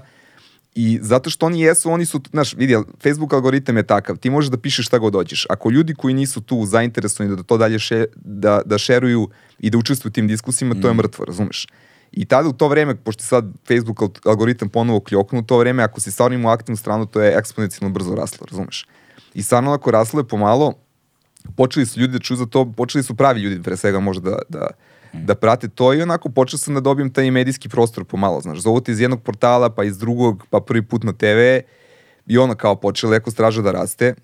i 0.74 0.98
zato 1.02 1.30
što 1.30 1.46
oni 1.46 1.60
jesu, 1.60 1.90
oni 1.90 2.06
su, 2.06 2.20
znaš, 2.30 2.54
vidi, 2.54 2.76
Facebook 3.02 3.32
algoritam 3.32 3.76
je 3.76 3.82
takav, 3.82 4.16
ti 4.16 4.30
možeš 4.30 4.50
da 4.50 4.58
pišeš 4.58 4.86
šta 4.86 4.98
god 4.98 5.12
dođeš. 5.12 5.46
Ako 5.50 5.70
ljudi 5.70 5.94
koji 5.94 6.14
nisu 6.14 6.40
tu 6.40 6.66
zainteresovani 6.66 7.36
da 7.36 7.42
to 7.42 7.56
dalje 7.58 7.78
še, 7.78 8.06
da, 8.16 8.60
da 8.64 8.78
šeruju 8.78 9.28
i 9.58 9.70
da 9.70 9.78
učestvuju 9.78 10.10
u 10.10 10.12
tim 10.12 10.28
diskusijama, 10.28 10.74
to 10.82 10.88
je 10.88 10.94
mrtvo, 10.94 11.24
razumeš? 11.24 11.66
I 12.12 12.24
tada 12.24 12.48
u 12.48 12.52
to 12.52 12.68
vreme, 12.68 12.94
pošto 12.94 13.24
sad 13.24 13.50
Facebook 13.68 13.98
al- 13.98 14.28
algoritam 14.28 14.68
ponovo 14.68 15.00
kljoknu, 15.00 15.40
u 15.40 15.42
to 15.42 15.58
vreme, 15.58 15.82
ako 15.82 16.00
si 16.00 16.10
stvarno 16.10 16.38
imao 16.38 16.52
aktivnu 16.52 16.76
stranu, 16.76 17.06
to 17.06 17.20
je 17.20 17.34
eksponencijalno 17.38 17.94
brzo 17.94 18.14
raslo, 18.14 18.46
razumeš? 18.50 18.86
I 19.34 19.42
stvarno 19.42 19.72
ako 19.72 19.90
raslo 19.90 20.20
je 20.20 20.28
pomalo, 20.28 20.72
počeli 21.56 21.86
su 21.86 22.00
ljudi 22.00 22.12
da 22.12 22.18
čuju 22.18 22.36
za 22.36 22.46
to, 22.46 22.72
počeli 22.76 23.04
su 23.04 23.14
pravi 23.14 23.40
ljudi 23.40 23.62
pre 23.62 23.76
svega 23.76 24.00
možda 24.00 24.30
da, 24.30 24.38
da, 24.48 24.66
da 25.12 25.34
prate 25.34 25.68
to 25.68 25.94
i 25.94 26.02
onako 26.02 26.28
počeo 26.28 26.58
sam 26.58 26.74
da 26.74 26.80
dobijem 26.80 27.12
taj 27.12 27.30
medijski 27.30 27.68
prostor 27.68 28.04
pomalo, 28.04 28.40
znaš, 28.40 28.58
zovu 28.58 28.80
te 28.80 28.92
iz 28.92 29.00
jednog 29.00 29.22
portala, 29.22 29.70
pa 29.70 29.84
iz 29.84 29.98
drugog, 29.98 30.46
pa 30.50 30.60
prvi 30.60 30.82
put 30.82 31.02
na 31.04 31.12
TV 31.12 31.66
i 32.26 32.38
ono 32.38 32.54
kao 32.54 32.74
počela 32.74 33.14
jako 33.14 33.30
straža 33.30 33.62
da 33.62 33.72
raste 33.72 34.14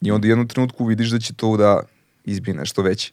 i 0.00 0.10
onda 0.10 0.26
u 0.26 0.28
jednom 0.28 0.48
trenutku 0.48 0.84
vidiš 0.84 1.10
da 1.10 1.18
će 1.18 1.34
to 1.34 1.56
da 1.56 1.80
izbije 2.24 2.54
nešto 2.54 2.82
veće. 2.82 3.12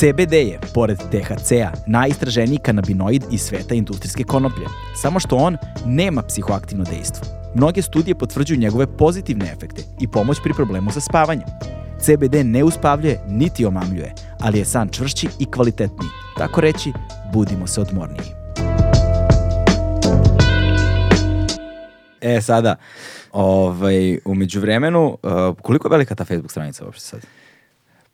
CBD 0.00 0.32
je, 0.32 0.58
pored 0.74 0.98
THC-a, 0.98 1.72
najistraženiji 1.86 2.58
kanabinoid 2.58 3.24
iz 3.30 3.40
sveta 3.40 3.74
industrijske 3.74 4.24
konoplje. 4.24 4.66
Samo 4.96 5.20
što 5.20 5.36
on 5.36 5.56
nema 5.86 6.22
psihoaktivno 6.22 6.84
dejstvo. 6.84 7.26
Mnoge 7.54 7.82
studije 7.82 8.14
potvrđuju 8.14 8.58
njegove 8.58 8.96
pozitivne 8.96 9.52
efekte 9.52 9.82
i 10.00 10.08
pomoć 10.08 10.38
pri 10.42 10.52
problemu 10.54 10.90
sa 10.90 11.00
spavanjem. 11.00 11.48
CBD 11.98 12.34
ne 12.44 12.64
uspavljuje 12.64 13.20
niti 13.28 13.64
omamljuje, 13.64 14.14
ali 14.40 14.58
je 14.58 14.64
san 14.64 14.88
čvršći 14.88 15.28
i 15.38 15.46
kvalitetniji. 15.46 16.10
Tako 16.38 16.60
reći, 16.60 16.92
budimo 17.32 17.66
se 17.66 17.80
odmorniji. 17.80 18.30
E, 22.20 22.40
sada, 22.40 22.76
ovaj, 23.32 24.18
umeđu 24.24 24.60
vremenu, 24.60 25.18
uh, 25.22 25.56
koliko 25.62 25.88
je 25.88 25.92
velika 25.92 26.14
ta 26.14 26.24
Facebook 26.24 26.50
stranica 26.50 26.84
uopšte 26.84 27.04
sad? 27.04 27.20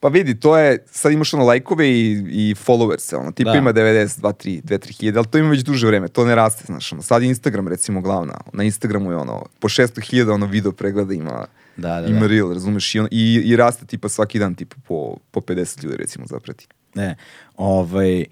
Pa 0.00 0.08
vidi, 0.08 0.40
to 0.40 0.58
je, 0.58 0.84
sad 0.90 1.12
imaš 1.12 1.34
ono 1.34 1.44
lajkove 1.44 1.88
i, 1.88 2.24
i 2.30 2.54
followers, 2.66 3.16
ono, 3.16 3.32
tipa 3.32 3.50
Da. 3.52 3.58
ima 3.58 3.72
92, 3.72 4.32
3, 4.32 4.62
2, 4.62 4.78
3 4.78 4.98
hiljade, 4.98 5.18
ali 5.18 5.26
to 5.26 5.38
ima 5.38 5.50
već 5.50 5.60
duže 5.60 5.86
vreme, 5.86 6.08
to 6.08 6.24
ne 6.24 6.34
raste, 6.34 6.64
znaš, 6.66 6.92
ono, 6.92 7.02
sad 7.02 7.22
je 7.22 7.28
Instagram 7.28 7.68
recimo 7.68 8.00
glavna, 8.00 8.34
na 8.52 8.64
Instagramu 8.64 9.10
je 9.10 9.16
ono, 9.16 9.44
po 9.58 9.68
600 9.68 10.10
hiljada 10.10 10.32
ono 10.32 10.46
video 10.46 10.72
pregleda 10.72 11.14
ima, 11.14 11.46
Da, 11.76 12.00
da, 12.00 12.06
ima 12.08 12.20
da. 12.20 12.26
reel, 12.26 12.52
razumeš, 12.52 12.94
i, 12.94 12.98
on, 13.00 13.08
i, 13.10 13.42
i 13.44 13.56
raste 13.56 13.86
tipa 13.86 14.08
svaki 14.08 14.38
dan, 14.38 14.54
tipa 14.54 14.76
po, 14.88 15.16
po 15.30 15.40
50 15.40 15.84
ljudi 15.84 15.96
recimo 15.96 16.26
zaprati. 16.26 16.66
Ne, 16.94 17.16
ovaj, 17.56 18.24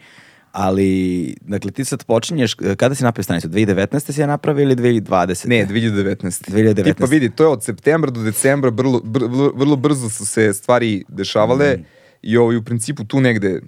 ali, 0.55 1.35
dakle, 1.41 1.71
ti 1.71 1.85
sad 1.85 2.05
počinješ, 2.05 2.55
kada 2.77 2.95
si 2.95 3.05
napravio 3.05 3.23
stranicu? 3.23 3.49
2019. 3.49 4.13
si 4.13 4.21
je 4.21 4.27
napravio 4.27 4.63
ili 4.63 4.77
2020? 4.77 5.49
Ne, 5.49 5.67
2019. 5.67 6.51
2019. 6.51 6.85
Tipa 6.85 7.07
vidi, 7.07 7.31
to 7.31 7.45
je 7.45 7.49
od 7.49 7.65
septembra 7.65 8.11
do 8.11 8.23
decembra, 8.23 8.71
vrlo, 8.71 9.01
vrlo, 9.05 9.53
vrlo 9.57 9.77
brzo 9.77 10.11
su 10.11 10.27
se 10.27 10.53
stvari 10.53 11.05
dešavale 11.09 11.77
Mm. 11.77 11.85
i 12.23 12.37
ovaj, 12.37 12.57
u 12.57 12.63
principu 12.65 13.05
tu 13.05 13.21
negde 13.21 13.61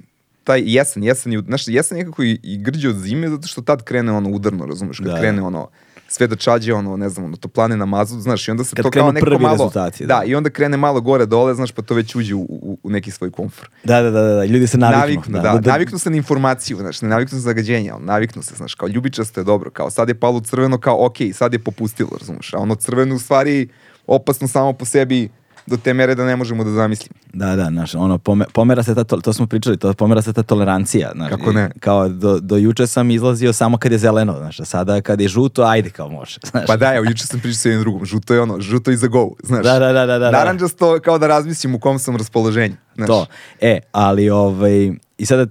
taj 0.45 0.63
jesen, 0.65 1.05
jesen, 1.05 1.33
je, 1.33 1.39
znaš, 1.47 1.69
jesen 1.69 1.99
je 1.99 2.05
nekako 2.05 2.23
i, 2.23 2.39
i 2.43 2.59
grđe 2.59 2.89
od 2.89 2.97
zime 2.97 3.29
zato 3.29 3.49
što 3.49 3.63
tad 3.63 3.83
krene 3.83 4.13
ono 4.13 4.31
udarno, 4.31 4.67
razumeš, 4.67 4.99
kad 4.99 5.07
Da, 5.07 5.19
krene 5.19 5.41
da. 5.41 5.47
ono 5.47 5.69
sve 6.09 6.27
da 6.27 6.37
čađe, 6.37 6.75
ono, 6.75 6.97
ne 6.97 7.09
znam, 7.09 7.27
ono, 7.27 7.37
toplane 7.37 7.77
na 7.77 7.87
mazut, 7.87 8.21
znaš, 8.21 8.49
i 8.49 8.51
onda 8.51 8.65
se 8.65 8.77
Kad 8.77 8.83
to 8.83 8.91
kao 8.91 9.13
neko 9.13 9.39
malo... 9.39 9.71
da. 9.75 9.91
da. 10.01 10.23
i 10.27 10.35
onda 10.35 10.51
krene 10.51 10.77
malo 10.77 11.01
gore 11.01 11.27
dole, 11.27 11.55
znaš, 11.55 11.73
pa 11.73 11.83
to 11.83 11.95
već 11.95 12.15
uđe 12.15 12.35
u, 12.35 12.41
u, 12.41 12.79
u 12.83 12.91
neki 12.91 13.11
svoj 13.11 13.31
komfor. 13.31 13.69
Da, 13.85 14.03
da, 14.03 14.11
da, 14.11 14.23
da, 14.23 14.35
da, 14.35 14.45
ljudi 14.45 14.67
se 14.67 14.79
naviknu. 14.79 15.33
Naviknu, 15.33 15.61
da, 15.61 15.71
naviknu 15.71 15.99
se 15.99 16.11
na 16.11 16.17
informaciju, 16.17 16.77
znaš, 16.77 17.03
ne 17.03 17.09
naviknu 17.09 17.31
se 17.31 17.37
na 17.37 17.41
zagađenje, 17.41 17.91
ali 17.91 18.05
naviknu 18.05 18.43
se, 18.43 18.55
znaš, 18.55 18.75
kao 18.75 18.89
ljubičasto 18.89 19.41
je 19.41 19.45
dobro, 19.45 19.71
kao 19.71 19.91
sad 19.91 20.09
je 20.09 20.15
palo 20.15 20.41
crveno, 20.41 20.79
kao 20.79 21.07
ok, 21.07 21.17
sad 21.33 21.53
je 21.53 21.59
popustilo, 21.59 22.11
razumeš, 22.21 22.55
a 22.55 22.59
ono 22.59 22.75
crveno 22.75 23.15
u 23.15 23.19
stvari 23.19 23.69
opasno 24.07 24.49
samo 24.49 24.73
po 24.73 24.85
sebi 24.85 25.29
do 25.67 25.77
te 25.77 25.95
mere 25.95 26.15
da 26.15 26.25
ne 26.25 26.37
možemo 26.37 26.65
da 26.65 26.71
zamislimo. 26.71 27.15
Da, 27.33 27.57
da, 27.57 27.65
znaš, 27.65 27.95
ono, 27.95 28.19
pome, 28.19 28.45
pomera 28.53 28.83
se 28.83 28.95
ta, 28.95 29.05
to, 29.05 29.17
to 29.17 29.33
smo 29.33 29.47
pričali, 29.47 29.77
to 29.77 29.95
pomera 29.95 30.23
se 30.23 30.33
ta 30.33 30.43
tolerancija, 30.43 31.11
znaš. 31.15 31.31
Kako 31.31 31.51
i 31.51 31.55
ne? 31.55 31.71
Kao, 31.81 32.09
do, 32.09 32.41
do 32.41 32.57
juče 32.57 32.87
sam 32.87 33.11
izlazio 33.11 33.53
samo 33.53 33.79
kad 33.79 33.93
je 33.93 33.99
zeleno, 33.99 34.39
znaš, 34.39 34.61
a 34.61 34.65
sada 34.65 35.01
kad 35.01 35.21
je 35.21 35.29
žuto, 35.29 35.63
ajde 35.63 35.91
kao 35.91 36.09
može, 36.09 36.39
znaš. 36.51 36.67
Pa 36.67 36.77
da, 36.77 36.95
evo, 36.95 37.05
juče 37.05 37.27
sam 37.27 37.41
pričao 37.41 37.59
sa 37.59 37.69
jednim 37.69 37.83
drugom, 37.83 38.05
žuto 38.05 38.35
je 38.35 38.41
ono, 38.41 38.61
žuto 38.61 38.91
i 38.91 38.97
za 38.97 39.07
go, 39.07 39.31
znaš. 39.43 39.65
Da, 39.65 39.79
da, 39.79 39.93
da, 39.93 40.07
da, 40.07 40.19
da. 40.19 40.31
Naranđasto 40.31 41.01
kao 41.01 41.19
da 41.19 41.27
razmislim 41.27 41.75
u 41.75 41.81
kom 41.81 41.99
sam 41.99 42.17
raspoloženju, 42.17 42.77
znaš. 42.95 43.07
To. 43.07 43.27
E, 43.61 43.81
ali 43.93 44.31
ovaj, 44.31 44.93
i 45.19 45.27
sada 45.27 45.47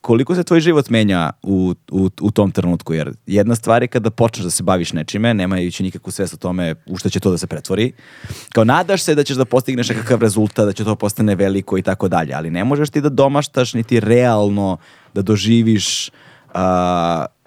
koliko 0.00 0.34
se 0.34 0.44
tvoj 0.44 0.60
život 0.60 0.90
menja 0.90 1.30
u, 1.42 1.74
u, 1.90 2.10
u 2.20 2.30
tom 2.30 2.50
trenutku, 2.50 2.94
jer 2.94 3.12
jedna 3.26 3.54
stvar 3.54 3.82
je 3.82 3.88
kada 3.88 4.10
počneš 4.10 4.44
da 4.44 4.50
se 4.50 4.62
baviš 4.62 4.92
nečime, 4.92 5.34
nemajući 5.34 5.82
nikakvu 5.82 6.10
svest 6.10 6.34
o 6.34 6.36
tome 6.36 6.74
u 6.86 6.96
što 6.96 7.08
će 7.08 7.20
to 7.20 7.30
da 7.30 7.38
se 7.38 7.46
pretvori. 7.46 7.92
Kao 8.52 8.64
nadaš 8.64 9.02
se 9.02 9.14
da 9.14 9.24
ćeš 9.24 9.36
da 9.36 9.44
postigneš 9.44 9.88
nekakav 9.88 10.20
rezultat, 10.20 10.66
da 10.66 10.72
će 10.72 10.84
to 10.84 10.96
postane 10.96 11.34
veliko 11.34 11.78
i 11.78 11.82
tako 11.82 12.08
dalje, 12.08 12.34
ali 12.34 12.50
ne 12.50 12.64
možeš 12.64 12.90
ti 12.90 13.00
da 13.00 13.08
domaštaš 13.08 13.74
niti 13.74 14.00
realno 14.00 14.76
da 15.14 15.22
doživiš 15.22 16.08
a, 16.08 16.29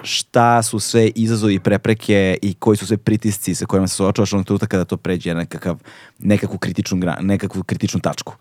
šta 0.03 0.63
su 0.63 0.79
sve 0.79 1.07
izazovi 1.07 1.59
prepreke 1.59 2.37
i 2.41 2.53
koji 2.53 2.77
su 2.77 2.87
sve 2.87 2.97
pritisci 2.97 3.55
sa 3.55 3.65
kojima 3.65 3.87
se 3.87 3.95
suočavaš 3.95 4.33
onog 4.33 4.45
trenutka 4.45 4.67
kada 4.67 4.85
to 4.85 4.97
pređe 4.97 5.33
nekakav, 5.33 5.77
nekakvu, 6.19 6.57
kritičnu, 6.57 6.99
nekakvu 7.21 7.63
kritičnu 7.63 7.99
tačku. 7.99 8.33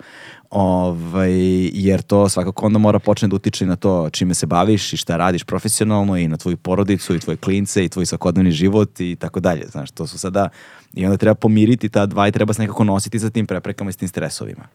Ovaj, 0.50 1.32
jer 1.72 2.02
to 2.02 2.28
svakako 2.28 2.66
onda 2.66 2.78
mora 2.78 2.98
počne 2.98 3.28
da 3.28 3.36
utiče 3.36 3.66
na 3.66 3.76
to 3.76 4.10
čime 4.10 4.34
se 4.34 4.46
baviš 4.46 4.92
i 4.92 4.96
šta 4.96 5.16
radiš 5.16 5.44
profesionalno 5.44 6.16
i 6.16 6.28
na 6.28 6.36
tvoju 6.36 6.56
porodicu 6.56 7.14
i 7.14 7.20
tvoje 7.20 7.36
klince 7.36 7.84
i 7.84 7.88
tvoj 7.88 8.06
svakodnevni 8.06 8.50
život 8.50 9.00
i 9.00 9.16
tako 9.16 9.40
dalje. 9.40 9.66
Znaš, 9.68 9.90
to 9.90 10.06
su 10.06 10.18
sada 10.18 10.48
i 10.94 11.04
onda 11.04 11.16
treba 11.16 11.34
pomiriti 11.34 11.88
ta 11.88 12.06
dva 12.06 12.28
i 12.28 12.32
treba 12.32 12.54
se 12.54 12.62
nekako 12.62 12.84
nositi 12.84 13.18
sa 13.18 13.30
tim 13.30 13.46
preprekama 13.46 13.90
i 13.90 13.92
s 13.92 13.96
tim 13.96 14.08
stresovima. 14.08 14.68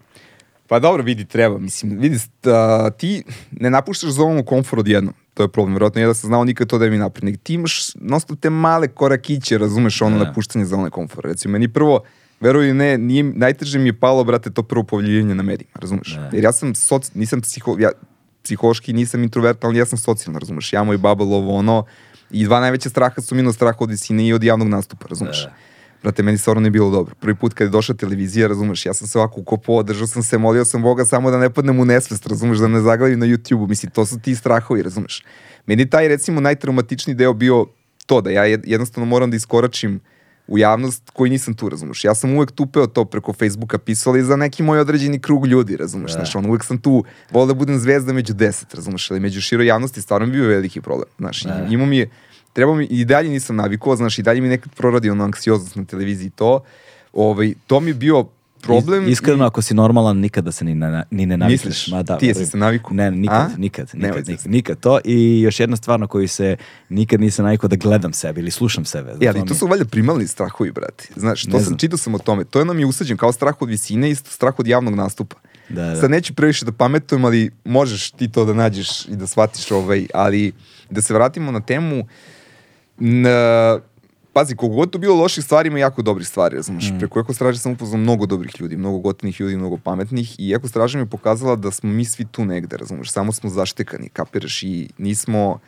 Pa 0.67 0.79
dobro, 0.79 1.03
vidi, 1.03 1.25
treba. 1.25 1.57
Mislim, 1.57 1.99
vidi, 1.99 2.19
sta, 2.19 2.89
ti 2.89 3.23
ne 3.51 3.69
napuštaš 3.69 4.09
zonu 4.09 4.43
komfor 4.45 4.79
odjednom. 4.79 5.13
To 5.33 5.43
je 5.43 5.47
problem. 5.47 5.73
Vjerojatno 5.73 6.01
je 6.01 6.07
da 6.07 6.13
sam 6.13 6.27
znao 6.27 6.43
nikad 6.43 6.67
to 6.67 6.77
da 6.77 6.89
mi 6.89 6.97
napred. 6.97 7.23
Nego 7.23 7.37
ti 7.43 7.53
imaš 7.53 7.93
non 7.95 8.19
te 8.39 8.49
male 8.49 8.87
korakiće, 8.87 9.57
razumeš, 9.57 10.01
ono 10.01 10.17
Da. 10.17 10.23
napuštanje 10.23 10.65
zone 10.65 10.89
komfora. 10.89 11.29
Recimo, 11.29 11.51
meni 11.51 11.67
prvo, 11.67 12.03
veruj 12.39 12.73
ne, 12.73 12.97
nije, 12.97 13.23
najteže 13.23 13.79
mi 13.79 13.89
je 13.89 13.99
palo, 13.99 14.23
brate, 14.23 14.49
to 14.49 14.63
prvo 14.63 14.83
povljivanje 14.83 15.35
na 15.35 15.43
medijima, 15.43 15.73
razumeš? 15.75 16.15
Da. 16.15 16.29
Jer 16.33 16.43
ja 16.43 16.51
sam, 16.51 16.75
soci, 16.75 17.11
nisam 17.13 17.41
psiho, 17.41 17.75
ja, 17.79 17.91
psihološki 18.43 18.93
nisam 18.93 19.23
introvert, 19.23 19.63
ali 19.63 19.79
ja 19.79 19.85
sam 19.85 19.99
socijalno, 19.99 20.39
razumeš? 20.39 20.73
Ja, 20.73 20.83
moj 20.83 20.97
bubble, 20.97 21.25
ovo, 21.25 21.55
ono, 21.55 21.85
i 22.31 22.45
dva 22.45 22.59
najveća 22.59 22.89
straha 22.89 23.21
su 23.21 23.35
minus 23.35 23.55
straha 23.55 23.77
od 23.79 23.89
visine 23.89 24.27
i 24.27 24.33
od 24.33 24.43
javnog 24.43 24.67
nastupa, 24.67 25.07
razumeš? 25.07 25.43
Da. 25.43 25.53
Brate, 26.03 26.23
meni 26.23 26.37
stvarno 26.37 26.61
nije 26.61 26.71
bilo 26.71 26.89
dobro. 26.91 27.15
Prvi 27.19 27.35
put 27.35 27.53
kad 27.53 27.67
je 27.67 27.71
došla 27.71 27.95
televizija, 27.95 28.47
razumeš, 28.47 28.85
ja 28.85 28.93
sam 28.93 29.07
se 29.07 29.17
ovako 29.17 29.41
ukopao, 29.41 29.83
držao 29.83 30.07
sam 30.07 30.23
se, 30.23 30.37
molio 30.37 30.65
sam 30.65 30.81
Boga 30.81 31.05
samo 31.05 31.31
da 31.31 31.37
ne 31.37 31.49
padnem 31.49 31.79
u 31.79 31.85
nesvest, 31.85 32.27
razumeš, 32.27 32.57
da 32.57 32.67
ne 32.67 32.81
zaglavim 32.81 33.19
na 33.19 33.25
YouTube-u. 33.25 33.67
Mislim, 33.67 33.91
to 33.91 34.05
su 34.05 34.19
ti 34.19 34.35
strahovi, 34.35 34.83
razumeš. 34.83 35.23
Meni 35.65 35.89
taj, 35.89 36.07
recimo, 36.07 36.41
najtraumatičniji 36.41 37.15
deo 37.15 37.33
bio 37.33 37.65
to 38.05 38.21
da 38.21 38.29
ja 38.29 38.43
jed- 38.43 38.63
jednostavno 38.65 39.05
moram 39.05 39.29
da 39.31 39.35
iskoračim 39.37 39.99
u 40.47 40.57
javnost 40.57 41.09
koji 41.13 41.31
nisam 41.31 41.53
tu, 41.53 41.69
razumeš. 41.69 42.03
Ja 42.03 42.15
sam 42.15 42.35
uvek 42.35 42.51
tupeo 42.51 42.87
to 42.87 43.05
preko 43.05 43.33
Facebooka 43.33 43.77
pisali 43.77 44.23
za 44.23 44.35
neki 44.35 44.63
moj 44.63 44.79
određeni 44.79 45.19
krug 45.19 45.47
ljudi, 45.47 45.77
razumeš. 45.77 46.11
Da. 46.11 46.17
Znaš, 46.19 46.35
on 46.35 46.45
uvek 46.45 46.63
sam 46.63 46.77
tu, 46.77 47.03
volio 47.31 47.47
da 47.47 47.53
budem 47.53 47.79
zvezda 47.79 48.13
među 48.13 48.33
deset, 48.33 48.73
razumeš, 48.73 49.11
ali 49.11 49.19
među 49.19 49.41
široj 49.41 49.65
javnosti 49.67 50.01
stvarno 50.01 50.27
je 50.27 50.31
bio 50.31 50.47
veliki 50.47 50.81
problem. 50.81 51.09
Znaš, 51.17 51.43
Da. 51.43 51.67
imao 51.69 51.85
mi 51.85 51.97
je, 51.97 52.09
treba 52.57 52.75
mi, 52.75 52.85
i 52.85 53.05
dalje 53.05 53.29
nisam 53.29 53.55
navikao, 53.55 53.95
znaš, 53.95 54.19
i 54.19 54.23
dalje 54.23 54.41
mi 54.41 54.47
nekad 54.47 54.71
proradi 54.73 55.09
ono 55.09 55.23
anksioznost 55.23 55.75
na 55.75 55.85
televiziji 55.85 56.29
to. 56.31 56.63
Ovaj, 57.13 57.53
to 57.67 57.79
mi 57.79 57.89
je 57.89 57.93
bio 57.95 58.25
problem. 58.61 59.03
Is- 59.03 59.11
iskreno, 59.11 59.43
i- 59.43 59.47
ako 59.47 59.61
si 59.61 59.73
normalan, 59.73 60.17
nikada 60.17 60.51
se 60.51 60.65
ni, 60.65 60.75
ne, 60.75 61.03
ni 61.11 61.25
ne 61.25 61.37
navikneš. 61.37 61.65
Misliš? 61.65 61.87
Ma 61.87 62.03
da, 62.03 62.17
Ti 62.17 62.27
jesi 62.27 62.45
se 62.45 62.57
navikao? 62.57 62.93
Ne, 62.93 63.11
nikad, 63.11 63.37
A? 63.37 63.49
nikad, 63.57 63.89
nikad, 63.93 64.27
nikad, 64.27 64.47
nikad. 64.47 64.79
To 64.79 64.99
i 65.05 65.41
još 65.41 65.59
jedna 65.59 65.75
stvar 65.77 65.99
na 65.99 66.07
koju 66.07 66.27
se 66.27 66.57
nikad 66.89 67.21
nisam 67.21 67.45
navikao 67.45 67.67
da 67.67 67.75
gledam 67.77 68.13
sebe 68.13 68.41
ili 68.41 68.51
slušam 68.51 68.85
sebe. 68.85 69.13
E, 69.21 69.27
ali 69.27 69.45
to 69.45 69.55
su 69.55 69.67
valjda 69.67 69.85
primalni 69.85 70.27
strahovi, 70.27 70.71
brate. 70.71 71.07
Znaš, 71.15 71.43
to 71.43 71.49
Ne 71.49 71.53
sam, 71.53 71.63
znam. 71.63 71.77
čitao 71.77 71.97
sam 71.97 72.15
o 72.15 72.19
tome. 72.19 72.43
To 72.43 72.59
je 72.59 72.65
nam 72.65 72.79
je 72.79 72.85
usađen 72.85 73.17
kao 73.17 73.31
strah 73.31 73.55
od 73.59 73.69
visine 73.69 74.09
i 74.09 74.15
strah 74.15 74.59
od 74.59 74.67
javnog 74.67 74.95
nastupa. 74.95 75.35
Da, 75.69 75.83
da. 75.83 75.95
Sad 75.95 76.11
neću 76.11 76.33
previše 76.33 76.65
da 76.65 76.71
pametujem, 76.71 77.25
ali 77.25 77.51
možeš 77.65 78.11
ti 78.11 78.27
to 78.27 78.45
da 78.45 78.53
nađeš 78.53 79.05
i 79.05 79.15
da 79.15 79.27
shvatiš 79.27 79.71
ovaj, 79.71 80.07
ali 80.13 80.51
da 80.89 81.01
se 81.01 81.13
vratimo 81.13 81.51
na 81.51 81.59
temu, 81.61 82.07
na, 82.99 83.79
pazi, 84.33 84.55
koliko 84.55 84.75
god 84.75 84.89
to 84.89 84.97
bilo 84.97 85.15
loših 85.15 85.43
stvari, 85.43 85.67
ima 85.67 85.79
jako 85.79 86.01
dobrih 86.01 86.27
stvari, 86.27 86.55
razumeš. 86.55 86.89
Mm. 86.89 86.97
Preko 86.99 87.19
Eko 87.19 87.33
Straže 87.33 87.59
sam 87.59 87.71
upoznao 87.71 87.97
mnogo 87.97 88.25
dobrih 88.25 88.51
ljudi, 88.59 88.77
mnogo 88.77 88.97
gotivnih 88.99 89.39
ljudi, 89.41 89.57
mnogo 89.57 89.77
pametnih 89.77 90.35
i 90.39 90.53
Eko 90.53 90.67
Straža 90.67 90.97
mi 90.97 91.01
je 91.01 91.09
pokazala 91.09 91.55
da 91.55 91.71
smo 91.71 91.89
mi 91.89 92.05
svi 92.05 92.25
tu 92.25 92.45
negde, 92.45 92.77
razumeš, 92.77 93.11
samo 93.11 93.31
smo 93.31 93.49
zaštekani, 93.49 94.09
kapiraš 94.09 94.63
i 94.63 94.89
nismo, 94.97 95.59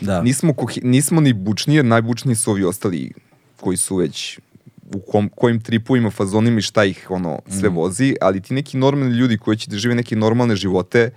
Da. 0.00 0.22
nismo, 0.22 0.54
nismo 0.82 1.20
ni 1.20 1.32
bučni, 1.32 1.74
jer 1.74 1.84
najbučniji 1.84 2.34
su 2.36 2.50
ovi 2.50 2.64
ostali 2.64 3.12
koji 3.60 3.76
su 3.76 3.96
već 3.96 4.38
u 4.94 5.00
kom, 5.00 5.28
kojim 5.28 5.60
tripovima, 5.60 6.10
fazonima 6.10 6.58
i 6.58 6.62
šta 6.62 6.84
ih 6.84 7.06
ono 7.10 7.40
sve 7.50 7.70
Mm. 7.70 7.74
vozi, 7.74 8.14
ali 8.20 8.40
ti 8.40 8.54
neki 8.54 8.76
normalni 8.76 9.14
ljudi 9.14 9.38
koji 9.38 9.56
će 9.56 9.70
da 9.70 9.76
žive 9.76 9.94
neke 9.94 10.16
normalne 10.16 10.56
živote, 10.56 11.10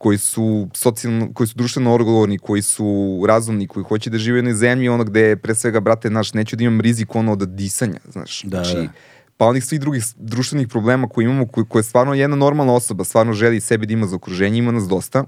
koji 0.00 0.18
su 0.18 0.68
socijalno, 0.74 1.28
koji 1.34 1.46
su 1.46 1.54
društveno 1.56 1.94
odgovorni, 1.94 2.38
koji 2.38 2.62
su 2.62 3.20
razumni, 3.28 3.66
koji 3.66 3.84
hoće 3.84 4.10
da 4.10 4.18
žive 4.18 4.42
na 4.42 4.54
zemlji, 4.54 4.88
ono 4.88 5.04
gde 5.04 5.36
pre 5.36 5.54
svega, 5.54 5.80
brate, 5.80 6.08
znaš, 6.08 6.32
neću 6.34 6.56
da 6.56 6.64
imam 6.64 6.80
rizik 6.80 7.14
ono 7.14 7.32
od 7.32 7.48
disanja, 7.48 8.00
znaš. 8.08 8.42
Da, 8.42 8.64
znači, 8.64 8.76
da. 8.76 8.92
pa 9.36 9.46
onih 9.46 9.64
svih 9.64 9.80
drugih 9.80 10.04
društvenih 10.16 10.68
problema 10.68 11.08
koje 11.08 11.24
imamo, 11.24 11.46
koje, 11.46 11.64
koje 11.68 11.82
stvarno 11.82 12.14
jedna 12.14 12.36
normalna 12.36 12.72
osoba 12.72 13.04
stvarno 13.04 13.32
želi 13.32 13.60
sebi 13.60 13.86
da 13.86 13.92
ima 13.92 14.06
za 14.06 14.16
okruženje, 14.16 14.58
ima 14.58 14.72
nas 14.72 14.88
dosta. 14.88 15.24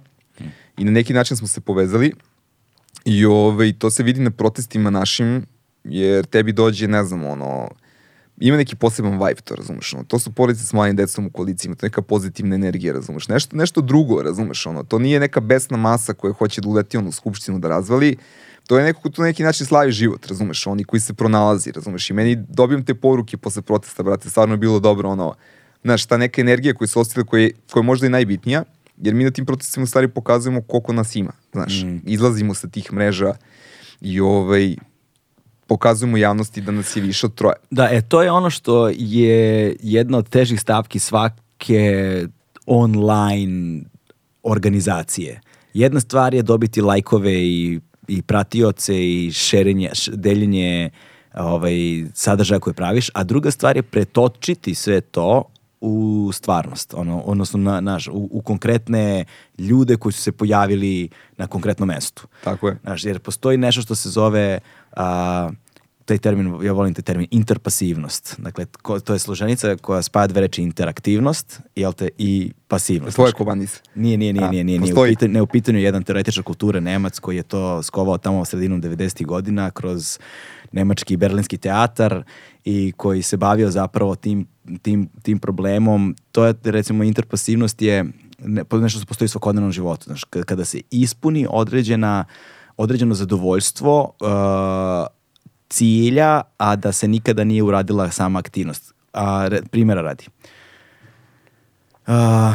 I 0.78 0.84
na 0.84 0.90
neki 0.90 1.12
način 1.12 1.36
smo 1.36 1.48
se 1.48 1.60
povezali 1.60 2.12
i 3.04 3.24
ovaj, 3.24 3.72
to 3.78 3.90
se 3.90 4.02
vidi 4.02 4.20
na 4.20 4.30
protestima 4.30 4.90
našim, 4.90 5.46
jer 5.84 6.26
tebi 6.26 6.52
dođe, 6.52 6.88
ne 6.88 7.04
znam, 7.04 7.24
ono, 7.24 7.68
ima 8.40 8.56
neki 8.56 8.76
poseban 8.76 9.12
vibe, 9.12 9.40
to 9.44 9.54
razumeš, 9.54 9.94
ono, 9.94 10.04
to 10.04 10.18
su 10.18 10.32
porodice 10.32 10.66
s 10.66 10.72
malim 10.72 10.96
decom 10.96 11.26
u 11.26 11.30
kolicima, 11.30 11.74
to 11.74 11.86
je 11.86 11.88
neka 11.88 12.02
pozitivna 12.02 12.54
energija, 12.54 12.92
razumeš, 12.92 13.28
nešto, 13.28 13.56
nešto 13.56 13.80
drugo, 13.80 14.22
razumeš, 14.22 14.66
ono, 14.66 14.82
to 14.82 14.98
nije 14.98 15.20
neka 15.20 15.40
besna 15.40 15.76
masa 15.76 16.12
koja 16.12 16.32
hoće 16.32 16.60
da 16.60 16.68
uleti 16.68 16.96
ono, 16.96 17.08
u 17.08 17.12
skupštinu 17.12 17.58
da 17.58 17.68
razvali, 17.68 18.16
to 18.66 18.78
je 18.78 18.84
neko 18.84 19.00
ko 19.00 19.08
tu 19.08 19.22
na 19.22 19.26
neki 19.26 19.42
način 19.42 19.66
slavi 19.66 19.92
život, 19.92 20.26
razumeš, 20.26 20.66
oni 20.66 20.84
koji 20.84 21.00
se 21.00 21.14
pronalazi, 21.14 21.72
razumeš, 21.72 22.10
i 22.10 22.12
meni 22.12 22.36
dobijam 22.48 22.84
te 22.84 22.94
poruke 22.94 23.36
posle 23.36 23.62
protesta, 23.62 24.02
brate, 24.02 24.30
stvarno 24.30 24.54
je 24.54 24.58
bilo 24.58 24.80
dobro, 24.80 25.08
ono, 25.08 25.34
znaš, 25.84 26.06
ta 26.06 26.16
neka 26.16 26.40
energija 26.40 26.74
koja 26.74 26.88
se 26.88 26.98
ostila, 26.98 27.26
koja, 27.26 27.42
je, 27.42 27.50
koja 27.70 27.80
je 27.80 27.86
možda 27.86 28.06
i 28.06 28.10
najbitnija, 28.10 28.64
jer 29.02 29.14
mi 29.14 29.24
na 29.24 29.30
tim 29.30 29.46
protestima 29.46 29.84
u 29.84 29.86
stvari 29.86 30.08
pokazujemo 30.08 30.62
koliko 30.62 30.92
nas 30.92 31.16
ima, 31.16 31.32
znaš, 31.52 31.82
mm. 31.82 31.98
izlazimo 32.06 32.54
sa 32.54 32.68
tih 32.68 32.92
mreža 32.92 33.34
i 34.00 34.20
ovaj, 34.20 34.76
pokazujemo 35.66 36.16
javnosti 36.16 36.60
da 36.60 36.72
nas 36.72 36.96
je 36.96 37.02
više 37.02 37.26
od 37.26 37.34
troje. 37.34 37.54
Da, 37.70 37.88
e, 37.90 38.02
to 38.02 38.22
je 38.22 38.30
ono 38.30 38.50
što 38.50 38.88
je 38.88 39.76
jedna 39.80 40.18
od 40.18 40.28
težih 40.28 40.60
stavki 40.60 40.98
svake 40.98 42.26
online 42.66 43.82
organizacije. 44.42 45.40
Jedna 45.74 46.00
stvar 46.00 46.34
je 46.34 46.42
dobiti 46.42 46.80
lajkove 46.80 47.32
i, 47.32 47.80
i 48.08 48.22
pratioce 48.22 48.94
i 48.94 49.32
šerenje, 49.32 49.90
deljenje 50.12 50.90
ovaj, 51.34 52.04
sadržaja 52.14 52.60
koje 52.60 52.74
praviš, 52.74 53.10
a 53.14 53.24
druga 53.24 53.50
stvar 53.50 53.76
je 53.76 53.82
pretočiti 53.82 54.74
sve 54.74 55.00
to 55.00 55.51
u 55.82 56.30
stvarnost, 56.32 56.94
ono, 56.94 57.20
odnosno 57.20 57.58
na, 57.58 57.80
naš, 57.80 58.08
u, 58.08 58.28
u 58.30 58.42
konkretne 58.42 59.24
ljude 59.58 59.96
koji 59.96 60.12
su 60.12 60.22
se 60.22 60.32
pojavili 60.32 61.08
na 61.36 61.46
konkretnom 61.46 61.88
mestu. 61.88 62.26
Tako 62.44 62.68
je. 62.68 62.78
Znaš, 62.82 63.04
jer 63.04 63.18
postoji 63.18 63.58
nešto 63.58 63.82
što 63.82 63.94
se 63.94 64.10
zove 64.10 64.58
a, 64.96 65.50
taj 66.04 66.18
termin, 66.18 66.64
ja 66.64 66.72
volim 66.72 66.94
taj 66.94 67.02
termin, 67.02 67.26
interpasivnost. 67.30 68.34
Dakle, 68.38 68.66
ko, 68.82 69.00
to 69.00 69.12
je 69.12 69.18
složenica 69.18 69.76
koja 69.76 70.02
spaja 70.02 70.26
dve 70.26 70.40
reči 70.40 70.62
interaktivnost 70.62 71.60
jel 71.76 71.92
te, 71.92 72.08
i 72.18 72.52
pasivnost. 72.68 73.14
Tvoje 73.14 73.32
kobanis. 73.32 73.80
Nije, 73.94 74.16
nije, 74.16 74.32
nije, 74.32 74.48
nije, 74.48 74.64
nije, 74.64 74.80
nije. 74.80 74.94
U 74.94 75.04
pitanju, 75.04 75.32
ne 75.32 75.42
u 75.42 75.46
pitanju 75.46 75.78
jedan 75.78 76.02
teoretičar 76.02 76.44
kulture 76.44 76.80
Nemac 76.80 77.18
koji 77.18 77.36
je 77.36 77.42
to 77.42 77.82
skovao 77.82 78.18
tamo 78.18 78.44
sredinom 78.44 78.82
90. 78.82 79.26
godina 79.26 79.70
kroz 79.70 80.18
nemački 80.72 81.14
i 81.14 81.16
berlinski 81.16 81.58
teatar 81.58 82.24
i 82.64 82.92
koji 82.96 83.22
se 83.22 83.36
bavio 83.36 83.70
zapravo 83.70 84.14
tim, 84.14 84.46
tim, 84.82 85.08
tim 85.22 85.38
problemom. 85.38 86.16
To 86.32 86.44
je, 86.46 86.54
recimo, 86.64 87.04
interpasivnost 87.04 87.82
je 87.82 88.04
ne, 88.38 88.64
nešto 88.72 88.98
što 88.98 89.06
postoji 89.06 89.26
u 89.26 89.28
svakodnevnom 89.28 89.72
životu. 89.72 90.04
Znaš, 90.04 90.24
kada 90.24 90.64
se 90.64 90.80
ispuni 90.90 91.46
određena, 91.50 92.24
određeno 92.76 93.14
zadovoljstvo 93.14 94.12
uh, 94.20 95.06
cilja, 95.68 96.40
a 96.56 96.76
da 96.76 96.92
se 96.92 97.08
nikada 97.08 97.44
nije 97.44 97.62
uradila 97.62 98.10
sama 98.10 98.38
aktivnost. 98.38 98.94
A, 99.12 99.48
primjera 99.70 100.02
radi. 100.02 100.26
A, 102.06 102.54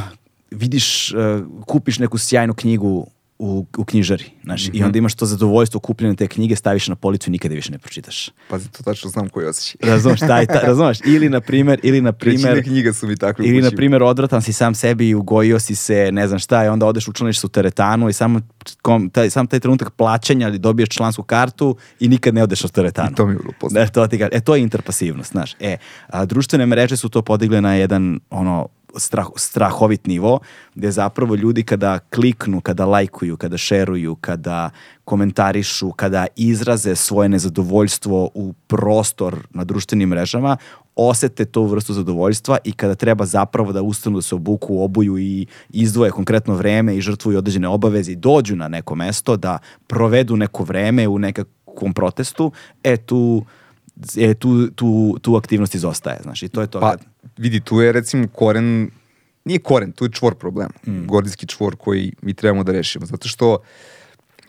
vidiš, 0.52 1.14
a, 1.14 1.44
kupiš 1.66 2.00
neku 2.00 2.18
sjajnu 2.18 2.54
knjigu 2.54 3.08
u, 3.40 3.66
u 3.78 3.84
knjižari, 3.84 4.24
znaš, 4.44 4.68
mm 4.68 4.72
-hmm. 4.72 4.80
i 4.80 4.84
onda 4.84 4.98
imaš 4.98 5.16
to 5.16 5.26
zadovoljstvo 5.26 5.80
kupljene 5.80 6.16
te 6.16 6.28
knjige, 6.28 6.56
staviš 6.56 6.88
na 6.88 6.96
policu 6.96 7.30
i 7.30 7.32
nikada 7.32 7.56
više 7.56 7.72
ne 7.72 7.78
pročitaš. 7.78 8.30
Pazi, 8.50 8.70
to 8.70 8.84
tačno 8.84 9.10
znam 9.10 9.30
koji 9.30 9.48
osjećaj. 9.48 9.76
Razumeš, 9.92 10.20
taj, 10.20 10.46
ta, 10.46 10.60
razumeš, 10.60 10.98
ili 11.06 11.30
na 11.30 11.42
primer, 11.42 11.80
ili 11.84 12.02
na 12.02 12.12
primer... 12.12 12.42
Trećine 12.42 12.64
knjiga 12.64 12.94
su 12.94 13.08
mi 13.08 13.18
takve 13.18 13.46
Ili 13.46 13.62
na 13.62 13.72
primer 13.72 14.04
odvratan 14.04 14.42
si 14.42 14.54
sam 14.54 14.76
sebi 14.76 15.10
i 15.10 15.16
ugojio 15.16 15.60
si 15.60 15.76
se, 15.76 16.12
ne 16.12 16.28
znam 16.28 16.40
šta, 16.40 16.66
i 16.66 16.68
onda 16.68 16.86
odeš 16.86 17.08
učlaniš 17.08 17.40
se 17.40 17.48
u 17.48 17.50
teretanu 17.50 18.10
i 18.10 18.14
samo 18.14 18.42
kom, 18.82 19.10
taj, 19.10 19.30
sam 19.30 19.48
taj 19.48 19.60
trenutak 19.60 19.94
plaćanja 19.94 20.48
ali 20.48 20.60
dobiješ 20.60 20.90
člansku 20.90 21.24
kartu 21.24 21.76
i 22.00 22.08
nikad 22.08 22.34
ne 22.34 22.44
odeš 22.44 22.64
u 22.64 22.68
teretanu. 22.68 23.12
I 23.12 23.16
to 23.16 23.26
mi 23.26 23.34
je 23.34 23.38
bilo 23.38 23.84
E, 23.84 23.88
to, 23.88 24.08
ti, 24.08 24.20
e, 24.32 24.40
to 24.40 24.56
je 24.56 24.62
interpasivnost, 24.62 25.32
znaš. 25.32 25.56
E, 25.60 25.78
a, 26.08 26.26
društvene 26.26 26.66
mreže 26.66 26.98
su 26.98 27.10
to 27.10 27.22
podigle 27.22 27.62
na 27.62 27.76
jedan, 27.76 28.20
ono, 28.30 28.68
strah, 28.98 29.28
strahovit 29.36 30.08
nivo, 30.08 30.40
gde 30.76 30.92
zapravo 30.92 31.36
ljudi 31.36 31.64
kada 31.64 32.00
kliknu, 32.00 32.62
kada 32.62 32.86
lajkuju, 32.86 33.38
kada 33.38 33.58
šeruju, 33.58 34.16
kada 34.16 34.70
komentarišu, 35.06 35.92
kada 35.92 36.28
izraze 36.36 36.96
svoje 36.96 37.30
nezadovoljstvo 37.30 38.30
u 38.34 38.54
prostor 38.68 39.48
na 39.50 39.64
društvenim 39.64 40.10
mrežama, 40.10 40.58
osete 40.96 41.46
to 41.46 41.64
vrstu 41.64 41.94
zadovoljstva 41.94 42.58
i 42.64 42.72
kada 42.72 42.96
treba 42.96 43.26
zapravo 43.26 43.72
da 43.72 43.82
ustanu 43.82 44.18
da 44.18 44.22
se 44.22 44.36
obuku, 44.36 44.82
obuju 44.84 45.18
i 45.18 45.48
izdvoje 45.70 46.12
konkretno 46.12 46.56
vreme 46.56 46.96
i 46.98 47.02
žrtvuju 47.02 47.38
određene 47.38 47.68
obaveze 47.68 48.12
i 48.12 48.16
dođu 48.16 48.56
na 48.56 48.68
neko 48.68 48.96
mesto 48.96 49.38
da 49.38 49.60
provedu 49.88 50.36
neko 50.36 50.64
vreme 50.64 51.08
u 51.08 51.20
nekakvom 51.20 51.94
protestu, 51.94 52.52
e 52.84 52.98
tu 52.98 53.46
e, 54.18 54.34
tu, 54.34 54.68
tu, 54.68 55.18
tu 55.22 55.36
aktivnost 55.36 55.76
izostaje, 55.76 56.20
znaš, 56.24 56.44
i 56.44 56.50
to 56.50 56.62
je 56.62 56.68
to. 56.68 56.80
Pa, 56.80 56.96
vidi, 57.38 57.60
tu 57.60 57.82
je 57.82 57.92
recimo 57.92 58.28
koren, 58.28 58.90
nije 59.46 59.60
koren, 59.60 59.92
tu 59.92 60.06
je 60.06 60.12
čvor 60.12 60.36
problema, 60.36 60.74
mm. 60.88 61.06
gordijski 61.08 61.48
čvor 61.48 61.76
koji 61.76 62.14
mi 62.22 62.34
trebamo 62.34 62.64
da 62.64 62.72
rešimo, 62.72 63.06
zato 63.06 63.28
što 63.28 63.58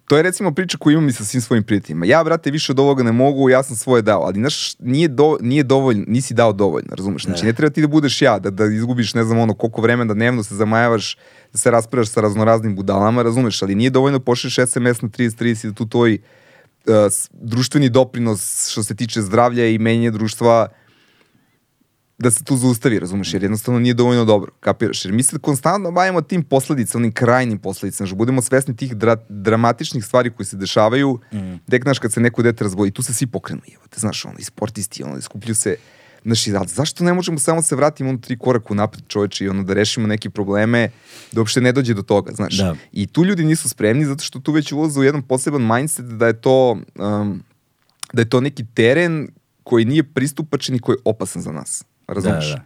to 0.09 0.16
je 0.16 0.22
recimo 0.22 0.55
priča 0.55 0.78
koju 0.78 0.93
imam 0.93 1.09
i 1.09 1.12
sa 1.12 1.24
svim 1.24 1.41
svojim 1.41 1.64
prijateljima. 1.64 2.07
Ja, 2.07 2.24
brate, 2.24 2.51
više 2.51 2.72
od 2.72 2.78
ovoga 2.78 3.03
ne 3.03 3.12
mogu, 3.12 3.51
ja 3.51 3.62
sam 3.62 3.76
svoje 3.76 4.03
dao, 4.03 4.22
ali 4.22 4.34
znaš, 4.34 4.74
nije, 4.78 5.09
do, 5.09 5.36
nije 5.41 5.62
dovoljno, 5.62 6.05
nisi 6.07 6.34
dao 6.34 6.53
dovoljno, 6.53 6.95
razumeš? 6.97 7.24
Znači, 7.24 7.43
ne. 7.43 7.49
ne 7.49 7.53
treba 7.53 7.72
ti 7.72 7.80
da 7.80 7.86
budeš 7.86 8.22
ja, 8.22 8.39
da, 8.39 8.51
da 8.51 8.64
izgubiš, 8.64 9.14
ne 9.14 9.24
znam, 9.24 9.39
ono, 9.39 9.55
koliko 9.55 9.82
vremena, 9.82 10.09
da 10.09 10.14
dnevno 10.14 10.43
se 10.43 10.55
zamajavaš, 10.55 11.16
da 11.53 11.59
se 11.59 11.70
raspravljaš 11.70 12.09
sa 12.09 12.20
raznoraznim 12.20 12.76
budalama, 12.76 13.22
razumeš? 13.22 13.62
Ali 13.62 13.74
nije 13.74 13.91
dovoljno 13.91 14.18
da 14.18 14.24
pošliš 14.24 14.55
SMS 14.55 15.03
na 15.03 15.09
30-30 15.09 15.66
da 15.66 15.74
tu 15.74 15.89
tvoj 15.89 16.18
uh, 16.86 16.95
društveni 17.32 17.89
doprinos 17.89 18.68
što 18.72 18.82
se 18.82 18.95
tiče 18.95 19.22
zdravlja 19.22 19.66
i 19.66 19.78
menja 19.78 20.11
društva 20.11 20.68
da 22.19 22.31
se 22.31 22.45
tu 22.45 22.57
zaustavi, 22.57 22.99
razumeš, 22.99 23.35
jer 23.35 23.43
jednostavno 23.43 23.81
nije 23.81 23.95
dovoljno 23.95 24.25
dobro, 24.25 24.53
kapiraš, 24.61 25.05
jer 25.05 25.14
mi 25.14 25.23
se 25.23 25.39
konstantno 25.39 25.91
bavimo 25.91 26.21
tim 26.21 26.43
posledicama, 26.43 27.01
onim 27.01 27.12
krajnim 27.12 27.59
posledicama, 27.59 28.07
znači 28.07 28.16
budemo 28.16 28.43
svesni 28.43 28.77
tih 28.77 28.97
dra 28.97 29.16
dramatičnih 29.29 30.05
stvari 30.05 30.31
koji 30.31 30.47
se 30.47 30.57
dešavaju, 30.57 31.19
mm. 31.33 31.55
tek, 31.71 31.83
znaš, 31.83 31.99
kad 31.99 32.12
se 32.12 32.21
neko 32.21 32.43
dete 32.43 32.64
razboji, 32.64 32.91
tu 32.91 33.03
se 33.03 33.14
svi 33.14 33.27
pokrenu, 33.27 33.61
evo, 33.75 33.83
te, 33.91 34.01
znaš, 34.01 34.25
ono, 34.25 34.39
i 34.39 34.45
sportisti, 34.45 35.03
ono, 35.03 35.19
iskuplju 35.19 35.55
se, 35.55 35.77
znaš, 36.25 36.47
i 36.47 36.53
zašto 36.66 37.05
ne 37.05 37.14
možemo 37.14 37.39
samo 37.39 37.62
se 37.62 37.77
vratimo 37.77 38.11
ono 38.11 38.19
tri 38.19 38.39
koraka 38.39 38.75
napred 38.75 39.05
čoveče 39.09 39.45
i 39.45 39.49
ono 39.49 39.62
da 39.62 39.75
rešimo 39.75 40.07
neke 40.07 40.31
probleme 40.31 40.91
da 41.33 41.41
uopšte 41.41 41.61
ne 41.61 41.73
dođe 41.73 41.95
do 41.95 42.03
toga, 42.03 42.33
znaš. 42.33 42.57
Da. 42.57 42.77
I 42.93 43.07
tu 43.07 43.25
ljudi 43.25 43.45
nisu 43.45 43.69
spremni 43.69 44.05
zato 44.05 44.25
što 44.25 44.41
tu 44.41 44.53
već 44.53 44.73
ulaze 44.73 45.01
u 45.01 45.05
jedan 45.05 45.23
poseban 45.23 45.66
mindset 45.66 46.07
da 46.07 46.27
je 46.27 46.41
to 46.41 46.79
um, 46.95 47.43
da 48.12 48.23
je 48.23 48.29
to 48.29 48.41
neki 48.41 48.64
teren 48.75 49.29
koji 49.62 49.85
nije 49.85 50.03
pristupačan 50.03 50.75
i 50.77 50.79
koji 50.79 50.95
je 50.95 51.03
opasan 51.05 51.43
za 51.43 51.53
nas. 51.53 51.85
Razumeš? 52.09 52.50
Da, 52.50 52.56
da. 52.56 52.64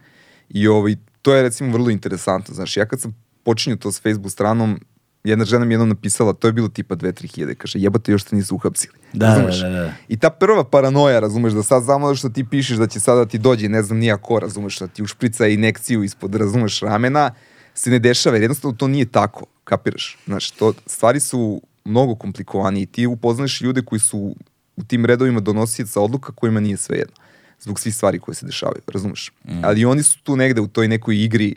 I 0.49 0.67
ovaj, 0.67 0.95
to 1.21 1.33
je 1.33 1.43
recimo 1.43 1.73
vrlo 1.73 1.89
interesantno. 1.89 2.55
Znaš, 2.55 2.77
ja 2.77 2.85
kad 2.85 3.01
sam 3.01 3.15
počinio 3.43 3.77
to 3.77 3.91
s 3.91 4.01
Facebook 4.01 4.31
stranom, 4.31 4.79
jedna 5.23 5.45
žena 5.45 5.65
mi 5.65 5.73
jednom 5.73 5.89
napisala, 5.89 6.33
to 6.33 6.47
je 6.47 6.53
bilo 6.53 6.67
tipa 6.67 6.95
2-3 6.95 7.35
hiljade, 7.35 7.55
kaže, 7.55 7.79
jebate 7.79 8.11
još 8.11 8.23
te 8.23 8.35
nisu 8.35 8.55
uhapsili. 8.55 8.93
Da, 9.13 9.27
razumeš? 9.27 9.61
da, 9.61 9.69
da, 9.69 9.79
da. 9.79 9.93
I 10.07 10.17
ta 10.17 10.29
prva 10.29 10.63
paranoja, 10.63 11.19
razumeš, 11.19 11.53
da 11.53 11.63
sad 11.63 11.85
samo 11.85 12.15
što 12.15 12.29
ti 12.29 12.43
pišeš 12.43 12.77
da 12.77 12.87
će 12.87 12.99
sada 12.99 13.25
ti 13.25 13.37
dođe, 13.37 13.69
ne 13.69 13.83
znam 13.83 13.97
nija 13.97 14.17
ko, 14.17 14.39
razumeš, 14.39 14.79
da 14.79 14.87
ti 14.87 15.03
ušprica 15.03 15.47
inekciju 15.47 16.03
ispod, 16.03 16.35
razumeš, 16.35 16.79
ramena, 16.79 17.31
se 17.73 17.89
ne 17.89 17.99
dešava, 17.99 18.35
jer 18.35 18.41
jednostavno 18.41 18.77
to 18.77 18.87
nije 18.87 19.05
tako, 19.05 19.45
kapiraš? 19.63 20.17
Znaš, 20.25 20.51
to, 20.51 20.73
stvari 20.85 21.19
su 21.19 21.61
mnogo 21.85 22.15
komplikovanije 22.15 22.83
i 22.83 22.85
ti 22.85 23.07
upoznaš 23.07 23.61
ljude 23.61 23.81
koji 23.81 23.99
su 23.99 24.35
u 24.75 24.83
tim 24.83 25.05
redovima 25.05 25.39
donosioca 25.39 26.01
odluka 26.01 26.31
kojima 26.31 26.59
nije 26.59 26.77
sve 26.77 26.97
jedno 26.97 27.22
zbog 27.63 27.79
svih 27.79 27.95
stvari 27.95 28.19
koje 28.19 28.35
se 28.35 28.45
dešavaju, 28.45 28.81
razumeš? 28.87 29.31
Mm. 29.45 29.63
Ali 29.63 29.85
oni 29.85 30.03
su 30.03 30.19
tu 30.23 30.35
negde 30.35 30.61
u 30.61 30.67
toj 30.67 30.87
nekoj 30.87 31.23
igri 31.23 31.55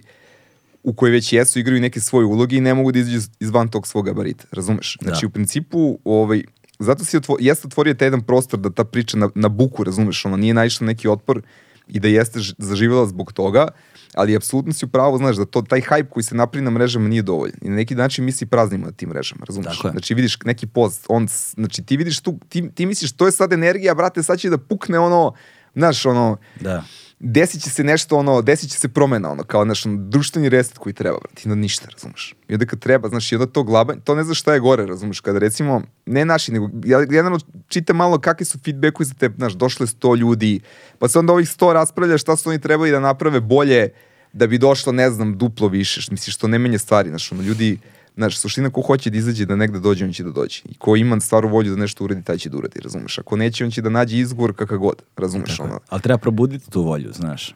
u 0.82 0.92
kojoj 0.92 1.12
već 1.12 1.32
jesu, 1.32 1.58
igraju 1.58 1.80
neke 1.80 2.00
svoje 2.00 2.26
uloge 2.26 2.56
i 2.56 2.60
ne 2.60 2.74
mogu 2.74 2.92
da 2.92 2.98
izađu 2.98 3.20
izvan 3.40 3.68
tog 3.68 3.86
svog 3.86 4.04
gabarita, 4.04 4.44
razumeš? 4.52 4.96
Znači, 5.02 5.22
da. 5.22 5.26
u 5.26 5.30
principu, 5.30 5.98
ovaj, 6.04 6.42
zato 6.78 7.04
si 7.04 7.16
otvo, 7.16 7.36
jeste 7.40 7.66
otvorio 7.66 7.94
taj 7.94 8.06
jedan 8.06 8.22
prostor 8.22 8.60
da 8.60 8.70
ta 8.70 8.84
priča 8.84 9.18
na, 9.18 9.30
na 9.34 9.48
buku, 9.48 9.84
razumeš, 9.84 10.24
ono, 10.24 10.36
nije 10.36 10.54
naišla 10.54 10.86
neki 10.86 11.08
otpor 11.08 11.42
i 11.88 12.00
da 12.00 12.08
jeste 12.08 12.40
zaživjela 12.58 13.06
zbog 13.06 13.32
toga, 13.32 13.68
ali 14.14 14.36
apsolutno 14.36 14.72
si 14.72 14.84
u 14.84 14.88
pravu, 14.88 15.18
znaš, 15.18 15.36
da 15.36 15.44
to, 15.44 15.62
taj 15.62 15.80
hype 15.80 16.08
koji 16.08 16.24
se 16.24 16.34
napravi 16.34 16.64
na 16.64 16.70
mrežama 16.70 17.08
nije 17.08 17.22
dovoljan. 17.22 17.56
I 17.62 17.68
na 17.68 17.76
neki 17.76 17.94
način 17.94 18.24
mi 18.24 18.32
se 18.32 18.46
praznimo 18.46 18.86
na 18.86 18.92
tim 18.92 19.08
mrežama, 19.08 19.44
razumiješ? 19.46 19.80
Znači 19.90 20.14
vidiš 20.14 20.38
neki 20.44 20.66
post, 20.66 21.06
on, 21.08 21.28
znači 21.54 21.82
ti 21.82 21.96
vidiš 21.96 22.20
tu, 22.20 22.38
ti, 22.48 22.70
ti 22.74 22.86
misliš 22.86 23.12
to 23.12 23.26
je 23.26 23.32
sad 23.32 23.52
energija, 23.52 23.94
brate, 23.94 24.22
sad 24.22 24.38
će 24.38 24.50
da 24.50 24.58
pukne 24.58 24.98
ono, 24.98 25.32
znaš, 25.76 26.06
ono, 26.06 26.36
da. 26.60 26.84
desit 27.18 27.62
će 27.62 27.70
se 27.70 27.84
nešto, 27.84 28.16
ono, 28.16 28.42
desit 28.42 28.70
će 28.70 28.78
se 28.78 28.88
promena, 28.88 29.30
ono, 29.30 29.42
kao, 29.44 29.64
znaš, 29.64 29.86
ono, 29.86 29.96
društveni 29.96 30.48
reset 30.48 30.78
koji 30.78 30.92
treba, 30.92 31.18
brati, 31.18 31.48
na 31.48 31.54
ništa, 31.54 31.88
razumeš. 31.92 32.34
I 32.48 32.54
onda 32.54 32.66
kad 32.66 32.78
treba, 32.78 33.08
znaš, 33.08 33.32
i 33.32 33.34
onda 33.34 33.46
to 33.46 33.62
glabanje, 33.62 34.00
to 34.04 34.14
ne 34.14 34.24
znaš 34.24 34.40
šta 34.40 34.54
je 34.54 34.60
gore, 34.60 34.86
razumeš, 34.86 35.20
kada 35.20 35.38
recimo, 35.38 35.82
ne 36.06 36.24
naši, 36.24 36.52
nego, 36.52 36.70
ja 36.84 37.04
generalno 37.04 37.38
čitam 37.68 37.96
malo 37.96 38.18
kakvi 38.18 38.46
su 38.46 38.58
feedbackovi 38.64 39.04
za 39.06 39.14
te, 39.14 39.30
znaš, 39.36 39.52
došle 39.52 39.86
sto 39.86 40.14
ljudi, 40.14 40.60
pa 40.98 41.08
se 41.08 41.18
onda 41.18 41.32
ovih 41.32 41.48
sto 41.48 41.72
raspravlja 41.72 42.18
šta 42.18 42.36
su 42.36 42.48
oni 42.48 42.60
trebali 42.60 42.90
da 42.90 43.00
naprave 43.00 43.40
bolje, 43.40 43.88
da 44.32 44.46
bi 44.46 44.58
došlo, 44.58 44.92
ne 44.92 45.10
znam, 45.10 45.38
duplo 45.38 45.68
više, 45.68 46.00
što 46.00 46.12
misliš, 46.12 46.34
što 46.34 46.48
ne 46.48 46.58
menja 46.58 46.78
stvari, 46.78 47.08
znaš, 47.08 47.32
ono, 47.32 47.42
ljudi, 47.42 47.78
Znaš, 48.16 48.38
suština 48.38 48.70
ko 48.70 48.80
hoće 48.80 49.10
da 49.10 49.18
izađe 49.18 49.44
da 49.46 49.56
negde 49.56 49.80
dođe, 49.80 50.04
on 50.04 50.12
će 50.12 50.24
da 50.24 50.30
dođe. 50.30 50.60
I 50.64 50.74
ko 50.74 50.96
ima 50.96 51.20
stvaru 51.20 51.48
volju 51.48 51.70
da 51.70 51.80
nešto 51.80 52.04
uradi, 52.04 52.22
taj 52.22 52.38
će 52.38 52.48
da 52.50 52.56
uradi, 52.56 52.80
razumeš? 52.80 53.18
Ako 53.18 53.36
neće, 53.36 53.64
on 53.64 53.70
će 53.70 53.82
da 53.82 53.88
nađe 53.88 54.18
izgovor 54.18 54.52
kakav 54.54 54.78
god, 54.78 55.02
razumeš? 55.16 55.60
Ono. 55.60 55.80
Ali 55.88 56.02
treba 56.02 56.18
probuditi 56.18 56.70
tu 56.70 56.82
volju, 56.82 57.12
znaš. 57.12 57.54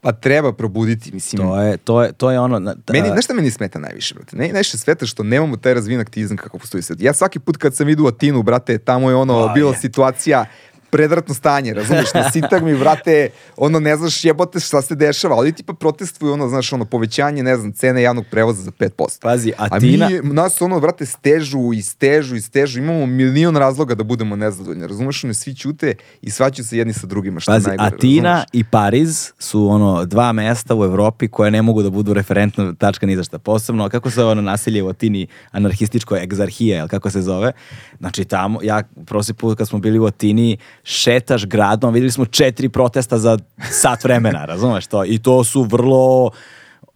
Pa 0.00 0.12
treba 0.12 0.52
probuditi, 0.52 1.14
mislim. 1.14 1.42
To 1.42 1.60
je, 1.60 1.76
to 1.76 2.02
je, 2.02 2.12
to 2.12 2.30
je 2.30 2.40
ono... 2.40 2.58
na- 2.58 2.74
ta- 2.74 2.92
Meni, 2.92 3.08
znaš 3.08 3.24
šta 3.24 3.34
meni 3.34 3.50
smeta 3.50 3.78
najviše, 3.78 4.14
brate? 4.14 4.36
Ne, 4.36 4.48
najviše 4.48 4.78
smeta 4.78 5.06
što 5.06 5.22
nemamo 5.22 5.56
taj 5.56 5.74
razvijen 5.74 6.00
aktizam 6.00 6.36
kako 6.36 6.58
postoji 6.58 6.82
svet. 6.82 7.00
Ja 7.00 7.14
svaki 7.14 7.38
put 7.38 7.56
kad 7.56 7.74
sam 7.74 7.88
idu 7.88 8.04
u 8.04 8.06
Atinu, 8.06 8.42
brate, 8.42 8.78
tamo 8.78 9.10
je 9.10 9.16
ono, 9.16 9.38
A, 9.38 9.52
bila 9.54 9.72
je. 9.72 9.78
situacija 9.78 10.44
predratno 10.90 11.34
stanje, 11.34 11.74
razumeš, 11.74 12.14
na 12.14 12.30
sintagmi, 12.30 12.78
brate, 12.78 13.28
ono, 13.56 13.80
ne 13.80 13.96
znaš 13.96 14.24
jebote 14.24 14.60
šta 14.60 14.82
se 14.82 14.94
dešava, 14.94 15.36
ali 15.36 15.52
tipa 15.52 15.72
protestuju, 15.72 16.32
ono, 16.32 16.48
znaš, 16.48 16.72
ono, 16.72 16.84
povećanje, 16.84 17.42
ne 17.42 17.56
znam, 17.56 17.72
cene 17.72 18.02
javnog 18.02 18.24
prevoza 18.30 18.62
za 18.62 18.70
5%. 18.70 19.20
Pazi, 19.22 19.52
A 19.58 19.68
Atina... 19.70 20.08
mi, 20.08 20.34
nas 20.34 20.62
ono, 20.62 20.80
brate, 20.80 21.06
stežu 21.06 21.72
i 21.74 21.82
stežu 21.82 22.36
i 22.36 22.40
stežu, 22.40 22.78
imamo 22.78 23.06
milion 23.06 23.56
razloga 23.56 23.94
da 23.94 24.04
budemo 24.04 24.36
nezadovoljni, 24.36 24.86
razumeš, 24.86 25.24
ono, 25.24 25.34
svi 25.34 25.54
ćute 25.54 25.94
i 26.22 26.30
svaću 26.30 26.64
se 26.64 26.78
jedni 26.78 26.92
sa 26.92 27.06
drugima, 27.06 27.40
što 27.40 27.52
Pazi, 27.52 27.68
najgore, 27.68 27.96
Atina 27.96 28.30
razumeš? 28.30 28.48
i 28.52 28.64
Pariz 28.64 29.32
su 29.38 29.68
ono 29.68 30.04
dva 30.04 30.32
mesta 30.32 30.74
u 30.74 30.84
Evropi 30.84 31.28
koje 31.28 31.50
ne 31.50 31.62
mogu 31.62 31.82
da 31.82 31.90
budu 31.90 32.14
referentna 32.14 32.74
tačka 32.74 33.06
ni 33.06 33.16
za 33.16 33.24
šta. 33.24 33.38
Posebno, 33.38 33.88
kako 33.88 34.10
se 34.10 34.24
ono 34.24 34.42
nasilje 34.42 34.82
u 34.82 34.88
Atini, 34.88 35.26
anarhističko 35.50 36.16
egzarhija, 36.16 36.78
ili 36.78 36.88
kako 36.88 37.10
se 37.10 37.22
zove. 37.22 37.52
Znači 37.98 38.24
tamo, 38.24 38.58
ja 38.62 38.82
prosi 39.06 39.34
put 39.34 39.58
kad 39.58 39.68
smo 39.68 39.78
bili 39.78 39.98
u 39.98 40.06
Atini, 40.06 40.56
šetaš 40.84 41.46
gradom, 41.46 41.94
videli 41.94 42.12
smo 42.12 42.24
četiri 42.24 42.68
protesta 42.68 43.18
za 43.18 43.38
sat 43.70 44.04
vremena, 44.04 44.44
razumeš 44.52 44.86
to? 44.86 45.04
I 45.04 45.18
to 45.18 45.44
su 45.44 45.62
vrlo 45.62 46.30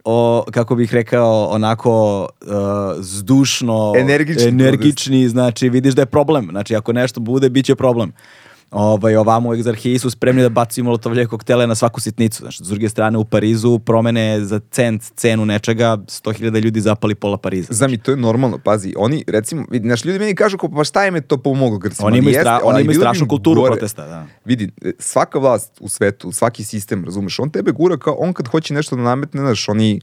o, 0.03 0.45
kako 0.51 0.75
bih 0.75 0.93
rekao, 0.93 1.45
onako 1.45 2.21
uh, 2.41 2.47
zdušno, 2.99 3.93
Energični 3.97 4.47
energični, 4.47 5.29
znači 5.29 5.69
vidiš 5.69 5.93
da 5.93 6.01
je 6.01 6.05
problem. 6.05 6.47
Znači 6.51 6.75
ako 6.75 6.93
nešto 6.93 7.19
bude, 7.19 7.49
bit 7.49 7.65
će 7.65 7.75
problem. 7.75 8.13
Ovaj, 8.73 9.15
ovamo 9.15 9.49
u 9.49 9.53
egzarhiji 9.53 9.99
su 9.99 10.09
spremni 10.09 10.41
da 10.41 10.49
bacimo 10.49 10.85
molotovlje 10.85 11.25
koktele 11.25 11.67
na 11.67 11.75
svaku 11.75 12.01
sitnicu. 12.01 12.43
Znači, 12.43 12.63
s 12.63 12.67
druge 12.67 12.89
strane, 12.89 13.17
u 13.17 13.25
Parizu 13.25 13.79
promene 13.79 14.45
za 14.45 14.59
cent 14.71 15.03
cenu 15.15 15.45
nečega, 15.45 15.97
100.000 15.97 16.61
ljudi 16.61 16.81
zapali 16.81 17.15
pola 17.15 17.37
Pariza. 17.37 17.73
Znam 17.73 17.93
i 17.93 17.97
to 17.97 18.11
je 18.11 18.17
normalno, 18.17 18.57
pazi, 18.57 18.93
oni 18.97 19.23
recimo, 19.27 19.65
vidi, 19.69 19.87
znaš, 19.87 20.05
ljudi 20.05 20.19
meni 20.19 20.35
kažu 20.35 20.57
kao, 20.57 20.69
pa 20.69 20.83
šta 20.83 21.07
im 21.07 21.15
je 21.15 21.21
to 21.21 21.37
pomoglo 21.37 21.77
Grcima? 21.77 22.07
Oni 22.07 22.17
imaju, 22.17 22.35
stra, 22.39 22.59
oni 22.63 22.81
imaju 22.81 22.99
strašnu 22.99 23.27
kulturu 23.27 23.61
gore. 23.61 23.71
protesta. 23.71 24.07
Da. 24.07 24.25
Vidi, 24.45 24.71
svaka 24.99 25.39
vlast 25.39 25.71
u 25.79 25.89
svetu, 25.89 26.31
svaki 26.31 26.63
sistem, 26.63 27.05
razumeš, 27.05 27.39
on 27.39 27.49
tebe 27.49 27.71
gura 27.71 27.97
kao, 27.97 28.15
on 28.19 28.33
kad 28.33 28.47
hoće 28.47 28.73
nešto 28.73 28.95
da 28.95 29.01
nametne, 29.01 29.39
znaš, 29.41 29.69
oni 29.69 30.01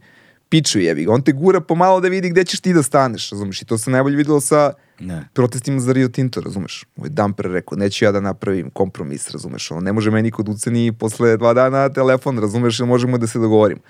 piču 0.49 0.79
jebi 0.79 1.05
ga, 1.05 1.13
on 1.13 1.23
te 1.23 1.33
gura 1.33 1.61
pomalo 1.61 2.01
da 2.01 2.09
vidi 2.09 2.31
gde 2.31 2.45
ćeš 2.45 2.61
ti 2.61 2.73
da 2.73 2.83
staneš, 2.83 3.31
razumeš, 3.31 3.63
i 3.63 3.65
to 3.65 3.79
se 3.79 3.91
najbolje 3.91 4.17
videlo 4.17 4.41
sa 4.41 4.73
Ne. 5.01 5.29
protestima 5.33 5.81
za 5.81 5.93
Rio 5.93 6.09
Tinto, 6.09 6.41
razumeš. 6.41 6.85
Ovaj 6.97 7.11
Damper 7.11 7.47
rekao, 7.47 7.79
neću 7.79 8.05
ja 8.05 8.13
da 8.13 8.21
napravim 8.21 8.71
kompromis, 8.71 9.31
razumeš, 9.31 9.71
ono, 9.71 9.81
ne 9.81 9.93
može 9.93 10.11
meni 10.11 10.23
niko 10.23 10.43
da 10.43 10.51
uceni 10.51 10.93
posle 10.93 11.37
dva 11.37 11.55
dana 11.55 11.89
telefon, 11.89 12.39
razumeš, 12.39 12.79
možemo 12.79 13.19
da 13.19 13.27
se 13.27 13.39
dogovorimo. 13.39 13.81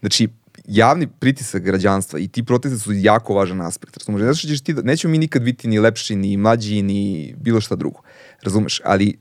Znači, 0.00 0.28
javni 0.64 1.06
pritisak 1.06 1.62
građanstva 1.62 2.18
i 2.18 2.28
ti 2.28 2.42
protesti 2.42 2.78
su 2.78 2.92
jako 2.92 3.34
važan 3.34 3.60
aspekt, 3.60 3.96
razumeš, 3.96 4.22
znači 4.22 4.48
ćeš 4.48 4.60
ti, 4.60 4.72
da, 4.72 4.82
nećemo 4.82 5.10
mi 5.12 5.18
nikad 5.18 5.42
biti 5.42 5.68
ni 5.68 5.78
lepši, 5.78 6.16
ni 6.16 6.36
mlađi, 6.36 6.82
ni 6.82 7.34
bilo 7.40 7.60
šta 7.60 7.76
drugo, 7.76 8.00
razumeš, 8.42 8.80
ali 8.84 9.18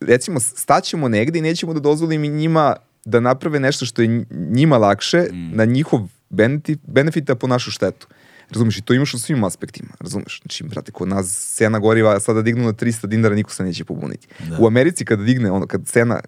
recimo 0.00 0.40
staćemo 0.40 1.08
negde 1.08 1.38
i 1.38 1.42
nećemo 1.42 1.74
da 1.74 1.80
dozvolimo 1.80 2.24
i 2.24 2.28
njima 2.28 2.76
da 3.04 3.20
naprave 3.20 3.60
nešto 3.60 3.86
što 3.86 4.02
je 4.02 4.08
nj- 4.08 4.24
njima 4.30 4.78
lakše 4.78 5.26
na 5.32 5.64
njihov 5.64 6.00
benefit, 6.30 6.80
benefita 6.86 7.34
po 7.34 7.46
našu 7.46 7.70
štetu. 7.70 8.06
Razumeš, 8.50 8.78
i 8.78 8.82
to 8.82 8.94
imaš 8.94 9.14
u 9.14 9.18
svim 9.18 9.44
aspektima, 9.44 9.88
razumeš? 10.00 10.40
Znači, 10.42 10.64
brate, 10.64 10.92
kod 10.92 11.08
nas 11.08 11.54
cena 11.56 11.78
goriva 11.78 12.20
sada 12.20 12.42
dignu 12.42 12.64
na 12.64 12.72
300 12.72 13.06
dinara, 13.06 13.34
niko 13.34 13.50
se 13.50 13.64
neće 13.64 13.84
pobuniti. 13.84 14.28
Da. 14.48 14.56
U 14.60 14.66
Americi 14.66 15.04
kada 15.04 15.22
digne, 15.22 15.50
ono, 15.50 15.66
kad 15.66 15.86
cena, 15.86 16.20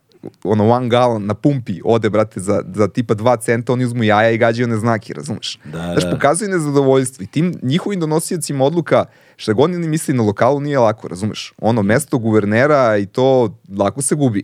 ono, 0.44 0.68
one 0.68 0.88
gallon 0.88 1.26
na 1.26 1.34
pumpi 1.34 1.80
ode, 1.84 2.10
brate, 2.10 2.40
za, 2.40 2.62
za 2.74 2.88
tipa 2.88 3.14
2 3.14 3.40
centa, 3.40 3.72
oni 3.72 3.84
uzmu 3.84 4.04
jaja 4.04 4.30
i 4.30 4.38
gađaju 4.38 4.66
one 4.66 4.76
znake, 4.76 5.14
razumeš? 5.14 5.58
Da, 5.64 5.70
Znaš, 5.70 6.04
da. 6.04 6.10
pokazuju 6.10 6.50
nezadovoljstvo 6.50 7.22
i 7.22 7.26
tim 7.26 7.54
njihovim 7.62 8.00
donosiocima 8.00 8.64
odluka, 8.64 9.04
šta 9.36 9.52
god 9.52 9.74
oni 9.74 9.88
misli 9.88 10.14
na 10.14 10.22
lokalu, 10.22 10.60
nije 10.60 10.78
lako, 10.78 11.08
razumeš? 11.08 11.52
Ono, 11.58 11.82
mesto 11.82 12.18
guvernera 12.18 12.96
i 12.96 13.06
to 13.06 13.58
lako 13.78 14.02
se 14.02 14.14
gubi, 14.14 14.42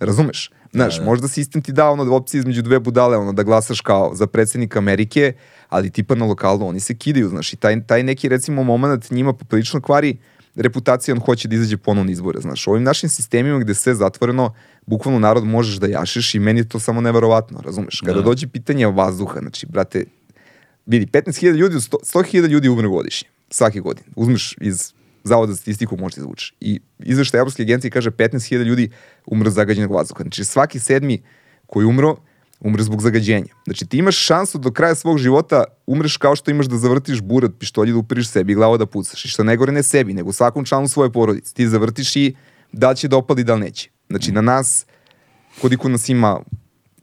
razumeš? 0.00 0.50
Znaš, 0.72 1.00
možda 1.04 1.28
sistem 1.28 1.62
ti 1.62 1.72
da 1.72 1.90
ono 1.90 2.14
opcije 2.14 2.38
između 2.38 2.62
dve 2.62 2.78
budale, 2.78 3.16
ono 3.16 3.32
da 3.32 3.42
glasaš 3.42 3.80
kao 3.80 4.14
za 4.14 4.26
predsjednika 4.26 4.78
Amerike, 4.78 5.32
ali 5.68 5.90
tipa 5.90 6.14
na 6.14 6.24
lokalu 6.24 6.66
oni 6.66 6.80
se 6.80 6.94
kidaju, 6.94 7.28
znaš, 7.28 7.52
i 7.52 7.56
taj, 7.56 7.86
taj 7.86 8.02
neki 8.02 8.28
recimo 8.28 8.62
moment 8.62 9.10
njima 9.10 9.32
poprilično 9.32 9.80
kvari 9.80 10.16
reputacija, 10.56 11.14
on 11.14 11.20
hoće 11.20 11.48
da 11.48 11.54
izađe 11.54 11.76
ponovno 11.76 12.12
izbore, 12.12 12.40
znaš. 12.40 12.66
U 12.66 12.70
ovim 12.70 12.82
našim 12.82 13.08
sistemima 13.08 13.58
gde 13.58 13.74
sve 13.74 13.94
zatvoreno, 13.94 14.54
bukvalno 14.86 15.18
narod 15.18 15.44
možeš 15.44 15.76
da 15.76 15.86
jašeš 15.86 16.34
i 16.34 16.38
meni 16.38 16.60
je 16.60 16.68
to 16.68 16.80
samo 16.80 17.00
neverovatno, 17.00 17.60
razumeš? 17.64 18.00
Kada 18.00 18.20
Da. 18.20 18.24
dođe 18.24 18.48
pitanje 18.48 18.86
vazduha, 18.86 19.40
znači, 19.40 19.66
brate, 19.66 20.04
vidi, 20.86 21.06
15.000 21.06 21.56
ljudi, 21.56 21.74
100 21.76 21.96
100.000 22.02 22.48
ljudi 22.48 22.68
umre 22.68 22.88
godišnje, 22.88 23.28
svake 23.50 23.80
godine. 23.80 24.08
Uzmeš 24.16 24.56
iz 24.60 24.92
Zavoda 25.26 25.52
za 25.52 25.56
statistiku 25.56 25.96
možeš 25.96 26.16
da 26.16 26.20
izvučeš. 26.20 26.54
I 26.60 26.80
izveštaj 26.98 27.38
Evropske 27.38 27.62
agencije 27.62 27.90
kaže 27.90 28.10
15.000 28.10 28.62
ljudi 28.62 28.90
umre 29.26 29.48
od 29.48 29.54
zagađenog 29.54 29.92
vazduha. 29.92 30.22
Znači 30.22 30.44
svaki 30.44 30.78
sedmi 30.78 31.22
koji 31.66 31.86
umro, 31.86 32.16
umre 32.60 32.82
zbog 32.82 33.02
zagađenja. 33.02 33.54
Znači 33.64 33.86
ti 33.86 33.98
imaš 33.98 34.16
šansu 34.16 34.58
do 34.58 34.70
kraja 34.70 34.94
svog 34.94 35.18
života 35.18 35.64
umreš 35.86 36.16
kao 36.16 36.36
što 36.36 36.50
imaš 36.50 36.66
da 36.66 36.78
zavrtiš 36.78 37.20
burat, 37.20 37.50
pištolje 37.58 37.92
da 37.92 37.98
upiriš 37.98 38.28
sebi 38.28 38.52
i 38.52 38.54
glavo 38.54 38.78
da 38.78 38.86
pucaš. 38.86 39.24
I 39.24 39.28
što 39.28 39.44
ne 39.44 39.56
gore 39.56 39.72
ne 39.72 39.82
sebi, 39.82 40.14
nego 40.14 40.32
svakom 40.32 40.64
članu 40.64 40.88
svoje 40.88 41.12
porodice. 41.12 41.54
Ti 41.54 41.68
zavrtiš 41.68 42.16
i 42.16 42.34
da 42.72 42.94
će 42.94 43.08
da 43.08 43.16
opali, 43.16 43.44
da 43.44 43.54
li 43.54 43.60
neće. 43.60 43.90
Znači 44.08 44.32
na 44.32 44.40
nas, 44.40 44.86
koliko 45.60 45.88
nas 45.88 46.08
ima 46.08 46.40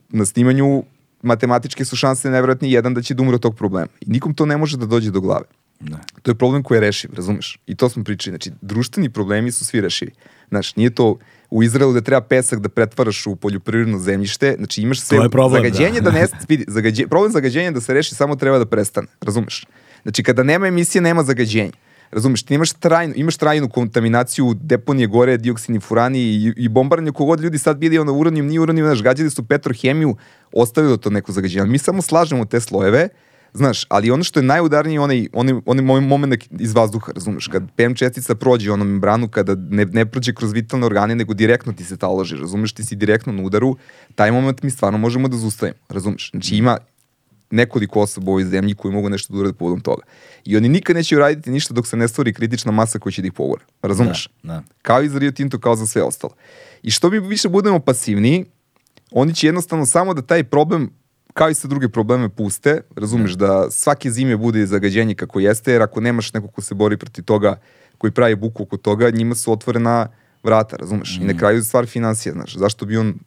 na 0.10 0.26
snimanju, 0.26 0.84
matematičke 1.22 1.86
su 1.86 1.96
šanse 1.96 2.30
nevjerojatni 2.30 2.72
jedan 2.72 2.94
da 2.94 3.02
će 3.02 3.14
da 3.14 3.24
umre 3.24 3.36
od 3.36 3.42
tog 3.42 3.56
problema. 3.56 3.88
I 4.02 4.10
nikom 4.10 4.34
to 4.34 4.46
ne 4.46 4.58
može 4.58 4.78
da 4.78 4.86
dođe 4.86 5.12
do 5.12 5.22
glave. 5.22 5.46
Da. 5.90 6.00
To 6.22 6.32
je 6.32 6.36
problem 6.36 6.64
koji 6.64 6.78
je 6.78 6.82
rešiv, 6.82 7.12
razumeš? 7.16 7.60
I 7.68 7.76
to 7.76 7.90
smo 7.90 8.04
pričali. 8.04 8.32
Znači, 8.32 8.52
društveni 8.62 9.10
problemi 9.10 9.52
su 9.52 9.66
svi 9.66 9.82
rešivi. 9.82 10.12
Znaš, 10.50 10.76
nije 10.76 10.90
to 10.90 11.18
u 11.50 11.64
Izraelu 11.64 11.94
da 11.94 12.02
treba 12.02 12.22
pesak 12.22 12.60
da 12.60 12.70
pretvaraš 12.70 13.28
u 13.28 13.36
poljoprivredno 13.36 14.00
zemljište, 14.00 14.56
znači 14.58 14.82
imaš 14.82 15.02
sve 15.02 15.18
To 15.18 15.24
je 15.24 15.30
problem, 15.30 15.64
zagađenje 15.64 16.02
da. 16.02 16.12
da, 16.12 16.20
ne 16.20 16.28
vidi, 16.50 16.66
zagađe, 16.68 17.08
problem 17.08 17.32
zagađenja 17.32 17.72
da 17.72 17.82
se 17.82 17.94
reši 17.94 18.16
samo 18.16 18.36
treba 18.36 18.58
da 18.58 18.66
prestane, 18.66 19.08
razumeš? 19.22 19.66
Znači 20.04 20.24
kada 20.24 20.44
nema 20.44 20.68
emisije 20.68 21.02
nema 21.02 21.24
zagađenja. 21.24 21.72
Razumeš, 22.12 22.44
ti 22.44 22.54
imaš 22.54 22.72
trajnu, 22.72 23.14
imaš 23.18 23.38
trajnu 23.38 23.70
kontaminaciju 23.70 24.54
deponije 24.54 25.08
gore, 25.08 25.38
dioksini, 25.38 25.80
furani 25.80 26.20
i, 26.20 26.54
i 26.58 26.70
bombaranje 26.70 27.12
kogod 27.12 27.40
ljudi 27.40 27.58
sad 27.58 27.78
bili 27.78 28.00
ono 28.00 28.14
uranijum, 28.14 28.48
nije 28.48 28.60
uranijum, 28.60 28.88
znaš, 28.88 29.04
gađali 29.04 29.30
su 29.30 29.44
petrohemiju, 29.44 30.16
ostavili 30.52 30.98
to 30.98 31.10
neko 31.10 31.32
zagađenje. 31.32 31.62
Ali 31.62 31.70
Mi 31.70 31.78
samo 31.78 32.02
slažemo 32.02 32.46
te 32.46 32.60
slojeve, 32.60 33.10
Znaš, 33.54 33.86
ali 33.90 34.12
ono 34.12 34.24
što 34.24 34.40
je 34.40 34.44
najudarnije 34.44 34.96
je 34.96 35.00
onaj, 35.00 35.28
onaj, 35.34 35.56
onaj 35.66 35.86
moj 35.86 36.02
moment 36.02 36.44
iz 36.60 36.74
vazduha, 36.74 37.12
razumeš, 37.16 37.48
kad 37.48 37.64
PM 37.76 37.94
čestica 37.94 38.36
prođe 38.36 38.72
ono 38.72 38.86
membranu, 38.86 39.28
kada 39.28 39.56
ne, 39.56 39.86
ne 39.86 40.06
prođe 40.06 40.34
kroz 40.34 40.52
vitalne 40.52 40.86
organe, 40.86 41.16
nego 41.16 41.34
direktno 41.34 41.74
ti 41.74 41.84
se 41.84 41.98
taloži, 41.98 42.36
razumeš, 42.36 42.74
ti 42.74 42.86
si 42.86 42.96
direktno 42.96 43.34
na 43.34 43.44
udaru, 43.44 43.76
taj 44.16 44.32
moment 44.32 44.64
mi 44.64 44.72
stvarno 44.72 44.98
možemo 44.98 45.28
da 45.28 45.38
zustavimo, 45.38 45.78
razumeš. 45.90 46.30
Znači 46.32 46.56
ima 46.56 46.78
nekoliko 47.52 48.02
osoba 48.02 48.32
u 48.32 48.34
ovoj 48.34 48.46
zemlji 48.46 48.76
koji 48.76 48.94
mogu 48.94 49.10
nešto 49.10 49.34
da 49.34 49.40
urade 49.40 49.58
povodom 49.58 49.82
toga. 49.82 50.04
I 50.46 50.58
oni 50.58 50.70
nikad 50.70 50.96
neće 50.96 51.16
uraditi 51.16 51.52
ništa 51.52 51.74
dok 51.74 51.88
se 51.88 51.98
ne 51.98 52.08
stvori 52.08 52.34
kritična 52.34 52.72
masa 52.72 53.00
koja 53.00 53.14
će 53.14 53.22
da 53.22 53.28
ih 53.28 53.34
pogore. 53.34 53.64
Razumeš? 53.82 54.30
Da, 54.44 54.54
da. 54.54 54.64
Kao 54.82 55.04
i 55.04 55.10
za 55.10 55.20
Rio 55.20 55.32
Tinto, 55.32 55.60
kao 55.60 55.76
za 55.76 55.86
sve 55.86 56.04
ostalo. 56.04 56.34
I 56.84 56.92
što 56.92 57.10
mi 57.10 57.20
više 57.20 57.50
budemo 57.50 57.80
pasivniji, 57.80 58.46
oni 59.12 59.36
će 59.36 59.48
jednostavno 59.48 59.86
samo 59.86 60.14
da 60.14 60.22
taj 60.22 60.44
problem 60.44 60.90
kao 61.34 61.50
i 61.50 61.54
sa 61.54 61.68
druge 61.68 61.90
probleme 61.90 62.30
puste, 62.30 62.82
razumeš 62.96 63.32
da 63.32 63.72
svake 63.72 64.12
zime 64.12 64.38
bude 64.38 64.66
zagađenje 64.66 65.16
kako 65.16 65.40
jeste, 65.40 65.72
jer 65.72 65.82
ako 65.82 66.02
nemaš 66.02 66.34
nekog 66.34 66.54
ko 66.54 66.62
se 66.62 66.76
bori 66.76 66.98
protiv 66.98 67.24
toga, 67.24 67.60
koji 67.98 68.12
pravi 68.12 68.36
buku 68.36 68.64
oko 68.64 68.78
toga, 68.78 69.10
njima 69.10 69.36
su 69.36 69.52
otvorena 69.52 70.08
vrata, 70.44 70.76
razumeš? 70.76 71.18
I 71.22 71.26
na 71.26 71.38
kraju 71.38 71.58
je 71.58 71.64
stvar 71.64 71.86
financija, 71.86 72.34
znaš, 72.34 72.58
zašto 72.58 72.86
bi 72.86 72.98
on, 72.98 73.20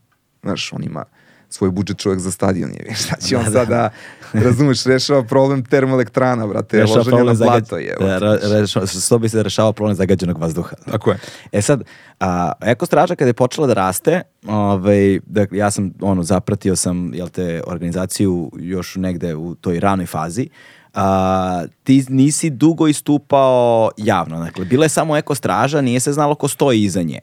znaš, 0.42 0.72
on 0.72 0.84
ima 0.84 1.04
svoj 1.48 1.70
budžet 1.70 1.98
čovjek 1.98 2.20
za 2.20 2.30
stadion 2.30 2.70
je, 2.70 2.94
šta 2.94 3.16
će 3.16 3.36
on 3.36 3.44
Da, 3.44 3.50
da. 3.50 3.56
sada, 3.56 3.90
razumeš, 4.34 4.84
rešava 4.84 5.22
problem 5.22 5.64
termoelektrana, 5.64 6.46
brate, 6.46 6.80
Rešava 6.80 6.98
loženje 6.98 7.24
na 7.24 7.34
blato 7.34 7.78
je. 7.78 7.96
Da, 8.00 8.18
ra- 8.18 8.38
rešava- 8.42 8.86
što 8.86 9.18
bi 9.18 9.28
se 9.28 9.42
rešavao 9.42 9.72
problem 9.72 9.96
zagađenog 9.96 10.38
vazduha. 10.38 10.76
Tako 10.90 11.10
je. 11.10 11.18
E 11.52 11.62
sad, 11.62 11.82
a, 12.20 12.52
Eko 12.62 12.86
straža 12.86 13.14
kada 13.14 13.28
je 13.28 13.34
počela 13.34 13.66
da 13.66 13.74
raste, 13.74 14.22
ovaj, 14.46 15.20
dakle, 15.26 15.58
ja 15.58 15.70
sam 15.70 15.92
ono, 16.00 16.22
zapratio 16.22 16.76
sam 16.76 17.14
jel 17.14 17.28
te, 17.28 17.62
organizaciju 17.66 18.50
još 18.54 18.96
negde 18.96 19.34
u 19.34 19.54
toj 19.54 19.80
ranoj 19.80 20.06
fazi, 20.06 20.48
a, 20.94 21.64
ti 21.84 22.04
nisi 22.08 22.50
dugo 22.50 22.88
istupao 22.88 23.90
javno. 23.96 24.40
Dakle, 24.40 24.64
bila 24.64 24.84
je 24.84 24.88
samo 24.88 25.16
Eko 25.16 25.34
straža, 25.34 25.80
nije 25.80 26.00
se 26.00 26.12
znalo 26.12 26.34
ko 26.34 26.48
stoji 26.48 26.82
iza 26.82 27.02
nje. 27.02 27.20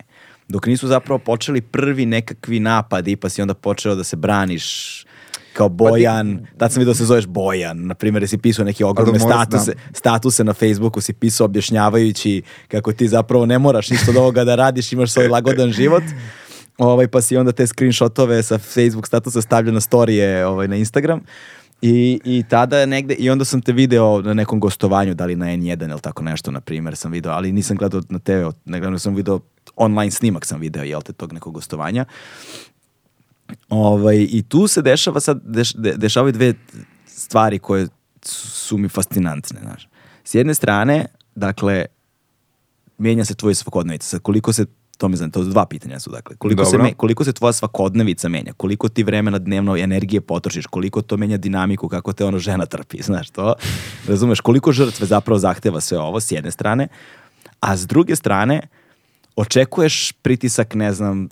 Dok 0.47 0.67
nisu 0.67 0.87
zapravo 0.87 1.19
počeli 1.19 1.61
prvi 1.61 2.05
nekakvi 2.05 2.59
napadi, 2.59 3.15
pa 3.15 3.29
si 3.29 3.41
onda 3.41 3.53
počeo 3.53 3.95
da 3.95 4.03
se 4.03 4.15
braniš 4.15 5.05
kao 5.53 5.69
Bojan, 5.69 6.47
tad 6.57 6.71
sam 6.71 6.79
vidio 6.79 6.91
da 6.91 6.97
se 6.97 7.05
zoveš 7.05 7.25
Bojan, 7.27 7.85
na 7.87 7.93
primjer, 7.93 8.27
si 8.27 8.37
pisao 8.37 8.65
neke 8.65 8.85
ogromne 8.85 9.19
da 9.19 9.19
statuse, 9.19 9.73
statuse 9.93 10.43
na 10.43 10.53
Facebooku, 10.53 11.01
si 11.01 11.13
pisao 11.13 11.45
objašnjavajući 11.45 12.41
kako 12.67 12.93
ti 12.93 13.07
zapravo 13.07 13.45
ne 13.45 13.59
moraš 13.59 13.89
ništa 13.89 14.11
od 14.11 14.17
ovoga 14.17 14.43
da 14.43 14.55
radiš, 14.55 14.91
imaš 14.91 15.11
svoj 15.11 15.27
lagodan 15.27 15.71
život. 15.71 16.03
Ovaj, 16.77 17.07
pa 17.07 17.21
si 17.21 17.37
onda 17.37 17.51
te 17.51 17.67
screenshotove 17.67 18.43
sa 18.43 18.57
Facebook 18.57 19.07
statusa 19.07 19.41
stavljao 19.41 19.73
na 19.73 19.81
storije 19.81 20.45
ovaj, 20.45 20.67
na 20.67 20.75
Instagram. 20.75 21.21
I, 21.86 22.19
I 22.23 22.43
tada 22.49 22.77
je 22.77 22.88
negde, 22.88 23.13
i 23.13 23.29
onda 23.29 23.45
sam 23.45 23.61
te 23.61 23.73
video 23.73 24.21
na 24.21 24.34
nekom 24.34 24.59
gostovanju, 24.59 25.13
da 25.13 25.25
li 25.25 25.36
na 25.36 25.45
N1 25.45 25.91
ili 25.91 26.01
tako 26.01 26.23
nešto, 26.23 26.51
na 26.51 26.61
primjer, 26.61 26.95
sam 26.95 27.11
video, 27.11 27.31
ali 27.31 27.51
nisam 27.51 27.77
gledao 27.77 28.01
na 28.09 28.19
TV, 28.19 28.49
nego 28.65 28.99
sam 28.99 29.15
video 29.15 29.39
online 29.75 30.11
snimak 30.11 30.45
sam 30.45 30.59
video, 30.59 30.84
jel 30.84 31.01
te, 31.01 31.13
tog 31.13 31.34
nekog 31.34 31.53
gostovanja. 31.53 32.05
Ovaj, 33.69 34.27
I 34.29 34.43
tu 34.43 34.67
se 34.67 34.81
dešava 34.81 35.19
sad, 35.19 35.41
deš, 35.43 35.73
de, 35.73 35.93
dešavaju 35.97 36.31
dve 36.31 36.53
stvari 37.05 37.59
koje 37.59 37.88
su 38.21 38.77
mi 38.77 38.89
fascinantne, 38.89 39.59
znaš. 39.61 39.88
S 40.23 40.36
jedne 40.36 40.53
strane, 40.53 41.05
dakle, 41.36 41.86
menja 42.97 43.25
se 43.25 43.36
tvoj 43.36 43.55
svakodnevica. 43.55 44.07
Sad, 44.07 44.21
koliko 44.21 44.53
se 44.53 44.65
to 44.97 45.07
mi 45.07 45.17
znam, 45.17 45.31
to 45.31 45.43
dva 45.43 45.65
pitanja 45.65 45.99
su, 45.99 46.09
dakle. 46.09 46.35
Koliko 46.35 46.65
se, 46.65 46.77
me, 46.77 46.93
koliko 46.93 47.23
se 47.23 47.33
tvoja 47.33 47.53
svakodnevica 47.53 48.29
menja, 48.29 48.53
koliko 48.57 48.89
ti 48.89 49.03
vremena 49.03 49.39
dnevno 49.39 49.77
energije 49.77 50.21
potrošiš, 50.21 50.65
koliko 50.65 51.01
to 51.01 51.17
menja 51.17 51.37
dinamiku, 51.37 51.87
kako 51.87 52.13
te 52.13 52.25
ono 52.25 52.39
žena 52.39 52.65
trpi, 52.65 53.01
znaš 53.09 53.29
to. 53.29 53.53
Razumeš, 54.07 54.39
koliko 54.39 54.71
žrtve 54.71 55.07
zapravo 55.07 55.39
zahteva 55.39 55.81
sve 55.81 55.99
ovo, 55.99 56.19
s 56.19 56.31
jedne 56.31 56.51
strane, 56.51 56.87
a 57.59 57.77
s 57.77 57.87
druge 57.87 58.15
strane, 58.15 58.61
očekuješ 59.35 60.11
pritisak, 60.11 60.75
ne 60.75 60.93
znam, 60.93 61.27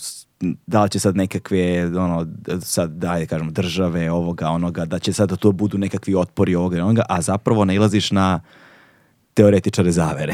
da 0.67 0.83
li 0.83 0.89
će 0.89 0.99
sad 0.99 1.15
nekakve, 1.15 1.85
ono, 1.97 2.27
sad, 2.61 2.91
da 2.91 3.25
kažem, 3.25 3.53
države, 3.53 4.11
ovoga, 4.11 4.49
onoga, 4.49 4.85
da 4.85 4.99
će 4.99 5.13
sad 5.13 5.29
da 5.29 5.35
to 5.35 5.51
budu 5.51 5.77
nekakvi 5.77 6.15
otpori 6.15 6.55
ovoga 6.55 6.77
i 6.77 6.81
onoga, 6.81 7.03
a 7.09 7.21
zapravo 7.21 7.65
nailaziš 7.65 8.11
na 8.11 8.41
teoretičare 9.33 9.91
zavere. 9.91 10.33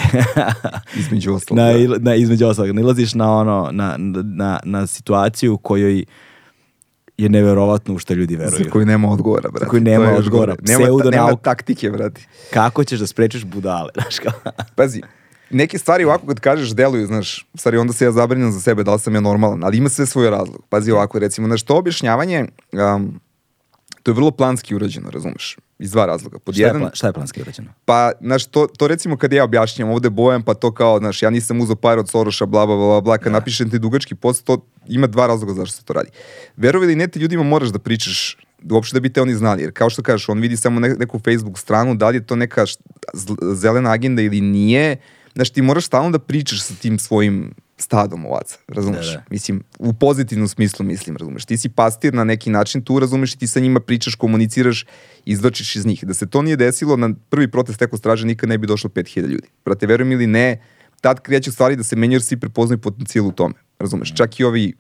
između 1.00 1.34
ostalog. 1.34 1.60
Na, 1.60 1.74
da. 1.74 1.98
na, 2.00 2.16
između 2.16 2.48
ostalog. 2.48 2.76
Nailaziš 2.76 3.14
na, 3.14 3.32
ono, 3.32 3.70
na, 3.72 3.96
na, 4.24 4.60
na 4.64 4.88
situaciju 4.88 5.54
u 5.54 5.58
kojoj 5.58 6.06
je 7.18 7.30
neverovatno 7.30 7.94
u 7.94 8.00
što 8.00 8.14
ljudi 8.14 8.36
veruju. 8.36 8.64
Za 8.64 8.70
koju 8.70 8.86
nema 8.86 9.12
odgovora, 9.12 9.50
brate. 9.50 9.66
Za 9.66 9.70
koju 9.70 9.82
nema 9.82 10.12
odgovora. 10.18 10.56
Nema, 10.62 11.04
ta, 11.04 11.10
nema 11.10 11.36
taktike, 11.36 11.90
brate. 11.90 12.22
Kako 12.54 12.84
ćeš 12.84 13.00
da 13.00 13.08
sprečiš 13.08 13.46
budale, 13.46 13.90
znaš 14.02 14.20
kao? 14.20 14.52
Pazi, 14.76 15.02
neke 15.50 15.78
stvari 15.78 16.06
ovako 16.06 16.28
kad 16.28 16.40
kažeš 16.40 16.70
deluju, 16.70 17.08
znaš, 17.08 17.48
stvari 17.56 17.78
onda 17.78 17.94
se 17.94 18.06
ja 18.06 18.12
zabrinjam 18.12 18.52
za 18.52 18.62
sebe, 18.62 18.84
da 18.84 18.94
li 18.94 19.00
sam 19.00 19.16
ja 19.16 19.22
normalan, 19.22 19.64
ali 19.64 19.78
ima 19.78 19.90
sve 19.90 20.06
svoj 20.06 20.30
razlog. 20.30 20.64
Pazi 20.70 20.92
ovako, 20.92 21.20
recimo, 21.20 21.48
znaš, 21.48 21.64
to 21.64 21.78
objašnjavanje, 21.78 22.46
um, 22.96 23.20
to 24.08 24.12
je 24.12 24.16
vrlo 24.16 24.32
planski 24.32 24.76
urađeno, 24.76 25.10
razumeš? 25.10 25.58
Iz 25.80 25.92
dva 25.92 26.06
razloga. 26.06 26.40
Pod 26.40 26.56
šta, 26.56 26.64
jedan, 26.64 26.76
je 26.76 26.80
plan, 26.80 26.92
šta 26.96 27.08
je 27.08 27.14
planski 27.14 27.42
urađeno? 27.42 27.68
Pa, 27.86 28.12
znaš, 28.22 28.46
to, 28.46 28.68
to 28.78 28.88
recimo 28.88 29.18
kad 29.18 29.34
ja 29.34 29.44
objašnjam 29.44 29.90
ovde 29.90 30.10
Bojan, 30.10 30.44
pa 30.44 30.54
to 30.54 30.72
kao, 30.72 31.00
znaš, 31.00 31.24
ja 31.24 31.30
nisam 31.30 31.62
uzao 31.62 31.76
par 31.76 32.00
od 32.00 32.10
Soroša, 32.10 32.46
bla, 32.46 32.66
bla, 32.66 32.76
bla, 32.76 33.02
bla, 33.02 33.18
kad 33.18 33.34
da. 33.34 33.40
napišem 33.40 33.70
ti 33.70 33.80
dugački 33.80 34.16
post, 34.16 34.46
to 34.46 34.66
ima 34.88 35.08
dva 35.08 35.28
razloga 35.28 35.54
zašto 35.54 35.78
se 35.78 35.84
to 35.84 35.94
radi. 35.94 36.10
Verovi 36.58 36.88
li 36.88 36.96
ne, 36.96 37.08
ti 37.08 37.20
ljudima 37.20 37.44
moraš 37.44 37.70
da 37.70 37.80
pričaš 37.80 38.38
uopšte 38.72 38.96
da 38.96 39.00
bi 39.00 39.14
te 39.14 39.22
oni 39.22 39.36
znali, 39.36 39.62
jer 39.62 39.72
kao 39.74 39.90
što 39.90 40.04
kažeš, 40.04 40.30
on 40.30 40.40
vidi 40.40 40.58
samo 40.58 40.80
ne, 40.80 40.90
neku 40.90 41.20
Facebook 41.20 41.60
stranu, 41.60 41.96
da 41.96 42.10
li 42.10 42.18
je 42.18 42.26
to 42.26 42.36
neka 42.36 42.66
zelena 43.54 43.92
agenda 43.92 44.22
ili 44.22 44.42
nije, 44.42 44.98
znaš, 45.36 45.50
ti 45.50 45.62
moraš 45.62 45.86
stalno 45.86 46.12
da 46.12 46.20
pričaš 46.20 46.62
sa 46.62 46.74
tim 46.82 47.00
svojim 47.00 47.54
stadom 47.78 48.26
ovaca, 48.26 48.58
razumeš? 48.68 49.08
Da, 49.08 49.14
da. 49.14 49.24
Mislim, 49.30 49.64
u 49.80 49.94
pozitivnom 49.94 50.48
smislu 50.48 50.86
mislim, 50.86 51.18
razumeš? 51.18 51.46
Ti 51.46 51.58
si 51.58 51.70
pastir 51.70 52.14
na 52.14 52.24
neki 52.24 52.50
način 52.50 52.82
tu, 52.82 53.00
razumeš, 53.00 53.34
i 53.34 53.38
ti 53.38 53.48
sa 53.48 53.60
njima 53.60 53.80
pričaš, 53.80 54.16
komuniciraš, 54.16 54.86
izvlačiš 55.26 55.76
iz 55.76 55.86
njih. 55.86 56.06
Da 56.06 56.14
se 56.14 56.28
to 56.30 56.42
nije 56.42 56.56
desilo, 56.56 56.98
na 56.98 57.14
prvi 57.30 57.52
protest 57.52 57.82
Eko 57.82 57.98
straže 57.98 58.26
nikad 58.26 58.50
ne 58.50 58.58
bi 58.58 58.68
došlo 58.68 58.90
5000 58.90 59.22
ljudi. 59.22 59.48
Brate, 59.66 59.88
verujem 59.88 60.12
ili 60.12 60.28
ne, 60.28 60.62
tad 61.02 61.20
kreću 61.20 61.52
stvari 61.52 61.76
da 61.76 61.84
se 61.84 61.96
menjaju 61.96 62.16
jer 62.16 62.24
svi 62.24 62.40
prepoznaju 62.40 62.82
potencijal 62.82 63.28
u 63.28 63.32
tome, 63.32 63.56
razumeš? 63.80 64.12
Mm. 64.12 64.16
Čak 64.16 64.40
i 64.40 64.44
ovi 64.44 64.74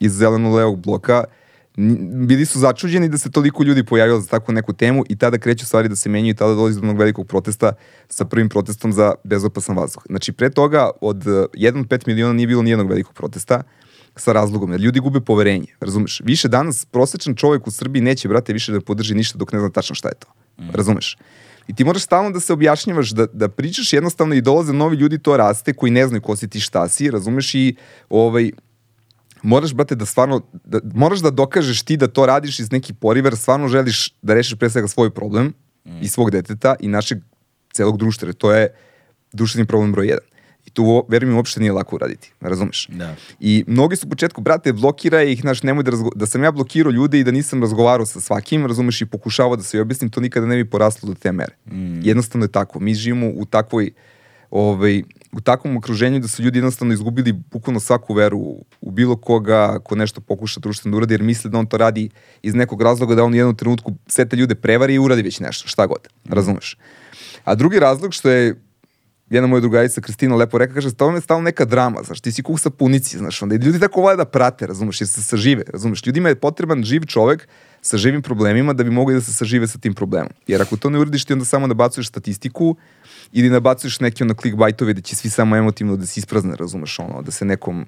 iz 0.00 0.12
zeleno-levog 0.12 0.80
bloka, 0.80 1.24
bili 2.26 2.46
su 2.46 2.58
začuđeni 2.58 3.08
da 3.08 3.18
se 3.18 3.30
toliko 3.30 3.62
ljudi 3.62 3.84
pojavilo 3.84 4.20
za 4.20 4.28
takvu 4.28 4.52
neku 4.52 4.72
temu 4.72 5.04
i 5.08 5.16
tada 5.16 5.38
kreću 5.38 5.66
stvari 5.66 5.88
da 5.88 5.96
se 5.96 6.08
menjaju 6.08 6.30
i 6.30 6.36
tada 6.36 6.54
dolazi 6.54 6.80
do 6.80 6.86
onog 6.86 6.98
velikog 6.98 7.26
protesta 7.26 7.72
sa 8.08 8.24
prvim 8.24 8.48
protestom 8.48 8.92
za 8.92 9.14
bezopasan 9.24 9.76
vazduh. 9.76 10.02
Znači, 10.08 10.32
pre 10.32 10.50
toga 10.50 10.90
od 11.00 11.24
1 11.24 11.80
od 11.80 11.86
5 11.86 12.06
miliona 12.06 12.32
nije 12.32 12.46
bilo 12.46 12.62
nijednog 12.62 12.88
velikog 12.88 13.14
protesta 13.14 13.62
sa 14.16 14.32
razlogom, 14.32 14.72
jer 14.72 14.80
ljudi 14.80 15.00
gube 15.00 15.20
poverenje, 15.20 15.66
razumeš? 15.80 16.20
Više 16.24 16.48
danas 16.48 16.84
prosečan 16.84 17.34
čovjek 17.34 17.66
u 17.66 17.70
Srbiji 17.70 18.02
neće, 18.02 18.28
brate, 18.28 18.52
više 18.52 18.72
da 18.72 18.80
podrži 18.80 19.14
ništa 19.14 19.38
dok 19.38 19.52
ne 19.52 19.58
zna 19.58 19.70
tačno 19.70 19.94
šta 19.94 20.08
je 20.08 20.14
to, 20.14 20.28
mm. 20.58 20.70
razumeš? 20.72 21.16
I 21.68 21.74
ti 21.74 21.84
moraš 21.84 22.02
stalno 22.02 22.30
da 22.30 22.40
se 22.40 22.52
objašnjavaš, 22.52 23.10
da, 23.10 23.26
da 23.26 23.48
pričaš 23.48 23.92
jednostavno 23.92 24.34
i 24.34 24.40
dolaze 24.40 24.72
novi 24.72 24.96
ljudi, 24.96 25.18
to 25.18 25.36
raste, 25.36 25.72
koji 25.72 25.92
ne 25.92 26.06
znaju 26.06 26.22
ko 26.22 26.36
si 26.36 26.48
ti 26.48 26.60
šta 26.60 26.88
si, 26.88 27.10
razumeš, 27.10 27.54
i 27.54 27.76
ovaj, 28.08 28.50
moraš, 29.42 29.74
brate, 29.74 29.94
da 29.94 30.06
stvarno, 30.06 30.40
da, 30.64 30.80
moraš 30.94 31.20
da 31.20 31.30
dokažeš 31.30 31.82
ti 31.82 31.96
da 31.96 32.08
to 32.08 32.26
radiš 32.26 32.58
iz 32.58 32.72
neki 32.72 32.94
poriver, 32.94 33.36
stvarno 33.36 33.68
želiš 33.68 34.14
da 34.22 34.34
rešiš 34.34 34.58
pre 34.58 34.70
svega 34.70 34.88
svoj 34.88 35.10
problem 35.10 35.52
mm. 35.84 36.02
i 36.02 36.08
svog 36.08 36.30
deteta 36.30 36.74
i 36.80 36.88
našeg 36.88 37.18
celog 37.72 37.98
društva, 37.98 38.32
to 38.32 38.52
je 38.52 38.74
društveni 39.32 39.66
problem 39.66 39.92
broj 39.92 40.06
jedan. 40.06 40.30
I 40.66 40.70
tu, 40.70 41.06
verujem 41.08 41.32
mi, 41.32 41.36
uopšte 41.36 41.60
nije 41.60 41.72
lako 41.72 41.96
uraditi, 41.96 42.32
razumeš? 42.40 42.86
Da. 42.88 43.16
I 43.40 43.64
mnogi 43.66 43.96
su 43.96 44.06
u 44.06 44.10
početku, 44.10 44.40
brate, 44.40 44.72
blokira 44.72 45.22
ih, 45.22 45.40
znaš, 45.40 45.62
nemoj 45.62 45.84
da, 45.84 45.90
razgo... 45.90 46.10
da 46.14 46.26
sam 46.26 46.44
ja 46.44 46.52
blokirao 46.52 46.90
ljude 46.92 47.20
i 47.20 47.24
da 47.24 47.30
nisam 47.30 47.62
razgovarao 47.62 48.06
sa 48.06 48.20
svakim, 48.20 48.66
razumeš, 48.66 49.00
i 49.00 49.06
pokušavao 49.06 49.56
da 49.56 49.62
se 49.62 49.80
objasnim, 49.80 50.10
to 50.10 50.20
nikada 50.20 50.46
ne 50.46 50.56
bi 50.56 50.70
poraslo 50.70 51.08
do 51.08 51.14
te 51.14 51.32
mere. 51.32 51.54
Mm. 51.66 52.00
Jednostavno 52.02 52.44
je 52.44 52.52
tako. 52.52 52.80
Mi 52.80 52.94
živimo 52.94 53.30
u 53.34 53.44
takvoj, 53.44 53.90
ovaj, 54.50 55.02
u 55.32 55.40
takvom 55.40 55.76
okruženju 55.76 56.18
da 56.18 56.28
su 56.28 56.42
ljudi 56.42 56.58
jednostavno 56.58 56.94
izgubili 56.94 57.32
bukvalno 57.32 57.80
svaku 57.80 58.14
veru 58.14 58.38
u 58.80 58.90
bilo 58.90 59.16
koga 59.16 59.78
ko 59.84 59.94
nešto 59.94 60.20
pokuša 60.20 60.60
društveno 60.60 60.94
da 60.94 60.96
uradi, 60.96 61.14
jer 61.14 61.22
misle 61.22 61.50
da 61.50 61.58
on 61.58 61.66
to 61.66 61.76
radi 61.76 62.10
iz 62.42 62.54
nekog 62.54 62.82
razloga 62.82 63.14
da 63.14 63.24
on 63.24 63.32
u 63.32 63.36
jednom 63.36 63.56
trenutku 63.56 63.94
sve 64.06 64.28
te 64.28 64.36
ljude 64.36 64.54
prevari 64.54 64.94
i 64.94 64.98
uradi 64.98 65.22
već 65.22 65.40
nešto, 65.40 65.68
šta 65.68 65.86
god, 65.86 66.08
mm. 66.24 66.32
razumeš. 66.32 66.76
A 67.44 67.54
drugi 67.54 67.78
razlog 67.78 68.14
što 68.14 68.30
je 68.30 68.56
jedna 69.30 69.46
moja 69.46 69.60
drugarica 69.60 70.00
Kristina 70.00 70.36
lepo 70.36 70.58
rekla, 70.58 70.74
kaže, 70.74 70.94
to 70.94 71.10
je 71.10 71.20
stalno 71.20 71.42
neka 71.42 71.64
drama, 71.64 72.02
znaš, 72.02 72.20
ti 72.20 72.32
si 72.32 72.42
kuh 72.42 72.60
sa 72.60 72.70
punici, 72.70 73.18
znaš, 73.18 73.42
onda 73.42 73.56
ljudi 73.56 73.80
tako 73.80 74.00
vole 74.00 74.16
da 74.16 74.24
prate, 74.24 74.66
razumeš, 74.66 75.00
jer 75.00 75.08
se 75.08 75.22
sažive, 75.22 75.62
razumeš, 75.68 76.06
ljudima 76.06 76.28
je 76.28 76.34
potreban 76.34 76.82
živ 76.82 77.06
čovek 77.06 77.48
sa 77.82 77.96
živim 77.96 78.22
problemima 78.22 78.72
da 78.72 78.84
bi 78.84 78.90
mogli 78.90 79.14
da 79.14 79.20
se 79.20 79.32
sažive 79.32 79.68
sa 79.68 79.78
tim 79.78 79.94
problemom. 79.94 80.32
Jer 80.46 80.62
ako 80.62 80.76
to 80.76 80.90
ne 80.90 80.98
uradiš 80.98 81.24
ti 81.24 81.32
onda 81.32 81.44
samo 81.44 81.66
nabacuješ 81.66 82.08
statistiku 82.08 82.76
ili 83.32 83.50
nabacuješ 83.50 84.00
neke 84.00 84.24
ono 84.24 84.34
clickbaitove 84.34 84.94
da 84.94 85.00
će 85.00 85.16
svi 85.16 85.30
samo 85.30 85.56
emotivno 85.56 85.96
da 85.96 86.06
se 86.06 86.20
isprazne, 86.20 86.56
razumeš, 86.56 86.98
ono, 86.98 87.22
da 87.22 87.30
se 87.30 87.44
nekom 87.44 87.86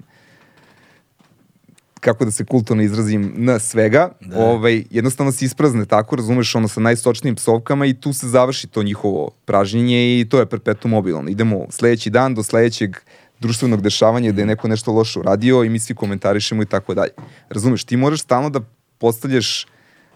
kako 2.03 2.25
da 2.25 2.31
se 2.31 2.45
kulturno 2.45 2.83
izrazim, 2.83 3.33
na 3.35 3.59
svega, 3.59 4.09
da. 4.21 4.39
ovaj, 4.39 4.83
jednostavno 4.89 5.31
se 5.31 5.45
isprazne 5.45 5.85
tako, 5.85 6.15
razumeš, 6.15 6.55
ono 6.55 6.67
sa 6.67 6.79
najsočnijim 6.79 7.35
psovkama 7.35 7.85
i 7.85 7.93
tu 7.93 8.13
se 8.13 8.27
završi 8.27 8.67
to 8.67 8.83
njihovo 8.83 9.31
pražnjenje 9.45 10.19
i 10.19 10.25
to 10.29 10.39
je 10.39 10.45
perpetuum 10.45 10.91
mobilno. 10.91 11.29
Idemo 11.29 11.65
sledeći 11.69 12.09
dan 12.09 12.35
do 12.35 12.43
sledećeg 12.43 12.97
društvenog 13.39 13.81
dešavanja 13.81 14.31
mm. 14.31 14.35
da 14.35 14.41
je 14.41 14.45
neko 14.45 14.67
nešto 14.67 14.91
loše 14.91 15.19
uradio 15.19 15.63
i 15.63 15.69
mi 15.69 15.79
svi 15.79 15.95
komentarišemo 15.95 16.63
i 16.63 16.65
tako 16.65 16.93
dalje. 16.93 17.11
Razumeš, 17.49 17.83
ti 17.83 17.97
moraš 17.97 18.21
stalno 18.21 18.49
da 18.49 18.59
postavljaš 18.97 19.67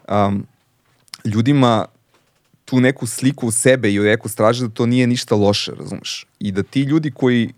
um, 0.08 0.46
ljudima 1.26 1.86
tu 2.68 2.80
neku 2.80 3.08
sliku 3.08 3.48
u 3.48 3.52
sebe 3.52 3.94
i 3.94 4.00
neku 4.00 4.30
straže 4.30 4.68
da 4.68 4.74
to 4.74 4.86
nije 4.86 5.08
ništa 5.08 5.36
loše, 5.36 5.72
razumeš? 5.80 6.28
I 6.40 6.52
da 6.52 6.64
ti 6.64 6.82
ljudi 6.82 7.12
koji, 7.12 7.54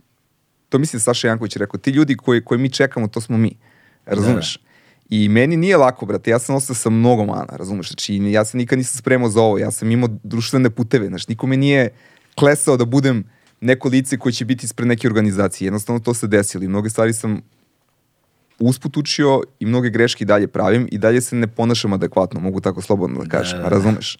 to 0.70 0.78
mislim 0.78 0.98
da 0.98 1.04
Saša 1.04 1.28
Janković 1.28 1.56
rekao, 1.56 1.80
ti 1.80 1.92
ljudi 1.92 2.16
koji, 2.16 2.44
koji 2.44 2.60
mi 2.60 2.70
čekamo, 2.70 3.08
to 3.08 3.22
smo 3.22 3.38
mi, 3.38 3.58
razumeš? 4.06 4.58
Da, 4.58 4.62
da. 4.64 4.70
I 5.10 5.30
meni 5.30 5.58
nije 5.58 5.78
lako, 5.78 6.06
brate, 6.06 6.32
ja 6.32 6.40
sam 6.40 6.56
ostao 6.56 6.76
sa 6.76 6.90
mnogo 6.90 7.26
mana, 7.26 7.56
razumeš? 7.56 7.88
Znači, 7.88 8.16
ja 8.16 8.46
se 8.46 8.58
nikad 8.58 8.78
nisam 8.78 8.98
spremao 8.98 9.30
za 9.30 9.42
ovo, 9.42 9.58
ja 9.58 9.72
sam 9.72 9.92
imao 9.92 10.10
društvene 10.24 10.70
puteve, 10.70 11.08
znači, 11.08 11.26
niko 11.30 11.48
me 11.48 11.58
nije 11.58 11.90
klesao 12.36 12.78
da 12.78 12.86
budem 12.86 13.24
neko 13.62 13.90
lice 13.90 14.18
koje 14.18 14.34
će 14.34 14.46
biti 14.46 14.66
ispred 14.66 14.88
neke 14.88 15.08
organizacije. 15.08 15.66
Jednostavno 15.66 16.00
to 16.00 16.14
se 16.14 16.28
desilo 16.28 16.64
i 16.64 16.68
mnoge 16.68 16.90
stvari 16.90 17.14
sam 17.14 17.42
usput 18.60 18.98
učio 18.98 19.42
i 19.60 19.66
mnoge 19.66 19.90
greške 19.90 20.24
i 20.24 20.28
dalje 20.28 20.48
pravim 20.48 20.88
i 20.92 20.98
dalje 20.98 21.22
se 21.22 21.36
ne 21.36 21.48
ponašam 21.48 21.94
adekvatno, 21.94 22.40
mogu 22.40 22.62
tako 22.62 22.82
slobodno 22.82 23.24
da 23.24 23.30
kažem, 23.30 23.58
da, 23.58 23.64
da. 23.64 23.70
razumeš? 23.70 24.18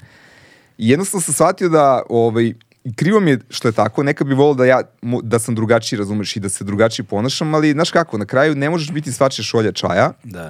I 0.80 0.90
jednostavno 0.90 1.22
sam 1.22 1.34
shvatio 1.34 1.70
da 1.70 2.02
ovaj, 2.10 2.54
krivo 2.96 3.20
mi 3.20 3.32
je 3.32 3.40
što 3.50 3.68
je 3.68 3.72
tako, 3.72 4.04
neka 4.04 4.24
bi 4.24 4.34
volio 4.34 4.54
da 4.54 4.66
ja 4.66 4.82
da 5.24 5.40
sam 5.40 5.56
drugačiji, 5.56 6.00
razumeš, 6.00 6.36
i 6.36 6.40
da 6.40 6.50
se 6.50 6.64
drugačije 6.64 7.06
ponašam, 7.06 7.54
ali 7.54 7.72
znaš 7.72 7.92
kako, 7.92 8.18
na 8.18 8.26
kraju 8.26 8.56
ne 8.56 8.70
možeš 8.70 8.92
biti 8.92 9.12
svačije 9.12 9.46
šolja 9.46 9.72
čaja. 9.72 10.12
Da. 10.24 10.50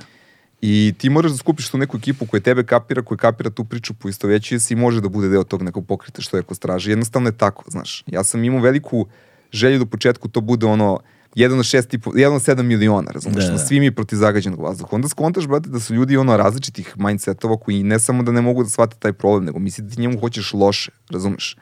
I 0.61 0.93
ti 0.97 1.10
moraš 1.10 1.31
da 1.31 1.38
skupiš 1.38 1.69
tu 1.69 1.77
neku 1.77 1.97
ekipu 1.97 2.26
koja 2.26 2.41
tebe 2.41 2.64
kapira, 2.64 3.01
koja 3.01 3.18
kapira 3.18 3.49
tu 3.49 3.65
priču 3.65 3.93
po 3.93 4.10
isto 4.10 4.27
veći 4.27 4.60
si 4.60 4.73
i 4.73 4.77
može 4.77 5.01
da 5.01 5.10
bude 5.10 5.30
deo 5.30 5.43
tog 5.43 5.61
nekog 5.61 5.88
pokreta 5.88 6.22
što 6.22 6.38
je 6.38 6.43
ko 6.43 6.56
straži. 6.56 6.91
Jednostavno 6.91 7.30
je 7.30 7.38
tako, 7.38 7.64
znaš. 7.68 8.03
Ja 8.07 8.23
sam 8.23 8.43
imao 8.43 8.61
veliku 8.61 9.07
želju 9.51 9.77
da 9.77 9.84
u 9.84 9.88
početku 9.88 10.27
to 10.27 10.41
bude 10.41 10.65
ono 10.65 10.99
jedan 11.39 11.59
od 11.59 11.65
šest 11.65 11.93
i 11.93 11.99
po, 11.99 12.11
jedan 12.15 12.35
od 12.35 12.43
sedam 12.43 12.67
miliona, 12.67 13.11
razumeš, 13.11 13.43
Da, 13.43 13.51
da, 13.51 13.57
da. 13.57 13.65
svi 13.65 13.79
mi 13.79 13.91
protiv 13.91 14.15
zagađenog 14.15 14.59
vazduha. 14.59 14.95
Onda 14.95 15.07
skontaš, 15.07 15.47
brate, 15.47 15.69
da 15.69 15.79
su 15.79 15.93
ljudi 15.93 16.17
ono 16.17 16.37
različitih 16.37 16.93
mindsetova 16.97 17.57
koji 17.57 17.83
ne 17.83 17.99
samo 17.99 18.23
da 18.23 18.31
ne 18.31 18.41
mogu 18.41 18.63
da 18.63 18.69
shvate 18.69 18.95
taj 18.99 19.13
problem, 19.13 19.45
nego 19.45 19.59
misli 19.59 19.83
da 19.83 19.95
ti 19.95 20.01
njemu 20.01 20.19
hoćeš 20.19 20.53
loše, 20.53 20.91
razumeš. 21.09 21.57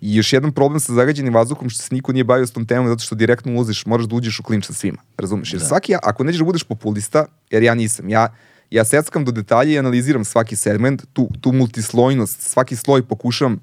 I 0.00 0.16
još 0.16 0.32
jedan 0.32 0.52
problem 0.52 0.80
sa 0.80 0.92
zagađenim 0.92 1.34
vazduhom 1.34 1.70
što 1.70 1.82
se 1.82 1.94
niko 1.94 2.12
nije 2.12 2.24
bavio 2.24 2.46
s 2.46 2.52
tom 2.52 2.66
temom 2.66 2.88
zato 2.88 3.04
što 3.04 3.14
direktno 3.14 3.52
ulaziš, 3.52 3.86
moraš 3.86 4.06
da 4.06 4.16
uđeš 4.16 4.40
u 4.40 4.42
klinč 4.42 4.66
sa 4.66 4.72
svima, 4.72 4.98
razumeš. 5.18 5.52
Jer 5.52 5.62
svaki, 5.62 5.94
ako 6.02 6.24
nećeš 6.24 6.38
da 6.38 6.44
budeš 6.44 6.62
populista, 6.62 7.24
jer 7.50 7.62
ja 7.62 7.74
nisam, 7.74 8.08
ja 8.08 8.34
ja 8.70 8.84
seckam 8.84 9.24
do 9.24 9.32
detalja 9.32 9.72
i 9.72 9.78
analiziram 9.78 10.24
svaki 10.24 10.56
segment, 10.56 11.02
tu, 11.12 11.28
tu 11.40 11.52
multislojnost, 11.52 12.40
svaki 12.40 12.76
sloj 12.76 13.02
pokušam 13.02 13.60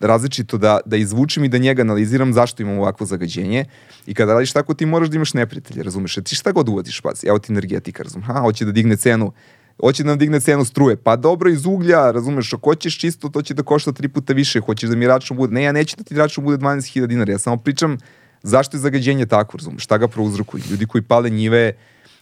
različito 0.00 0.58
da, 0.58 0.80
da 0.86 0.96
izvučem 0.96 1.44
i 1.44 1.48
da 1.48 1.58
njega 1.58 1.82
analiziram 1.82 2.32
zašto 2.32 2.62
imamo 2.62 2.80
ovakvo 2.80 3.06
zagađenje. 3.06 3.64
I 4.06 4.14
kada 4.14 4.34
radiš 4.34 4.52
tako 4.52 4.74
ti 4.74 4.86
moraš 4.86 5.08
da 5.08 5.16
imaš 5.16 5.34
neprijatelje, 5.34 5.82
razumeš? 5.82 6.16
Jer 6.16 6.24
ti 6.24 6.34
šta 6.34 6.52
god 6.52 6.68
uvodiš, 6.68 7.00
pazi, 7.00 7.26
evo 7.26 7.38
ti 7.38 7.52
energetika, 7.52 8.02
razumeš? 8.02 8.26
Ha, 8.26 8.40
hoće 8.40 8.64
da 8.64 8.72
digne 8.72 8.96
cenu 8.96 9.32
hoće 9.80 10.02
da 10.02 10.08
nam 10.08 10.18
digne 10.18 10.40
cenu 10.40 10.64
struje, 10.64 10.96
pa 10.96 11.16
dobro 11.16 11.50
iz 11.50 11.66
uglja, 11.66 12.10
razumeš, 12.10 12.52
ako 12.52 12.70
hoćeš 12.70 12.98
čisto, 12.98 13.28
to 13.28 13.42
će 13.42 13.54
da 13.54 13.62
košta 13.62 13.92
tri 13.92 14.08
puta 14.08 14.32
više, 14.32 14.60
hoćeš 14.60 14.90
da 14.90 14.96
mi 14.96 15.06
račun 15.06 15.36
bude, 15.36 15.54
ne, 15.54 15.62
ja 15.62 15.72
neću 15.72 15.96
da 15.96 16.04
ti 16.04 16.14
račun 16.14 16.44
bude 16.44 16.56
12.000 16.56 17.06
dinara, 17.06 17.32
ja 17.32 17.38
samo 17.38 17.56
pričam 17.56 17.98
zašto 18.42 18.76
je 18.76 18.80
zagađenje 18.80 19.26
tako, 19.26 19.56
razumeš, 19.56 19.84
šta 19.84 19.98
ga 19.98 20.08
prouzrokuje, 20.08 20.62
ljudi 20.70 20.86
koji 20.86 21.02
pale 21.02 21.30
njive, 21.30 21.72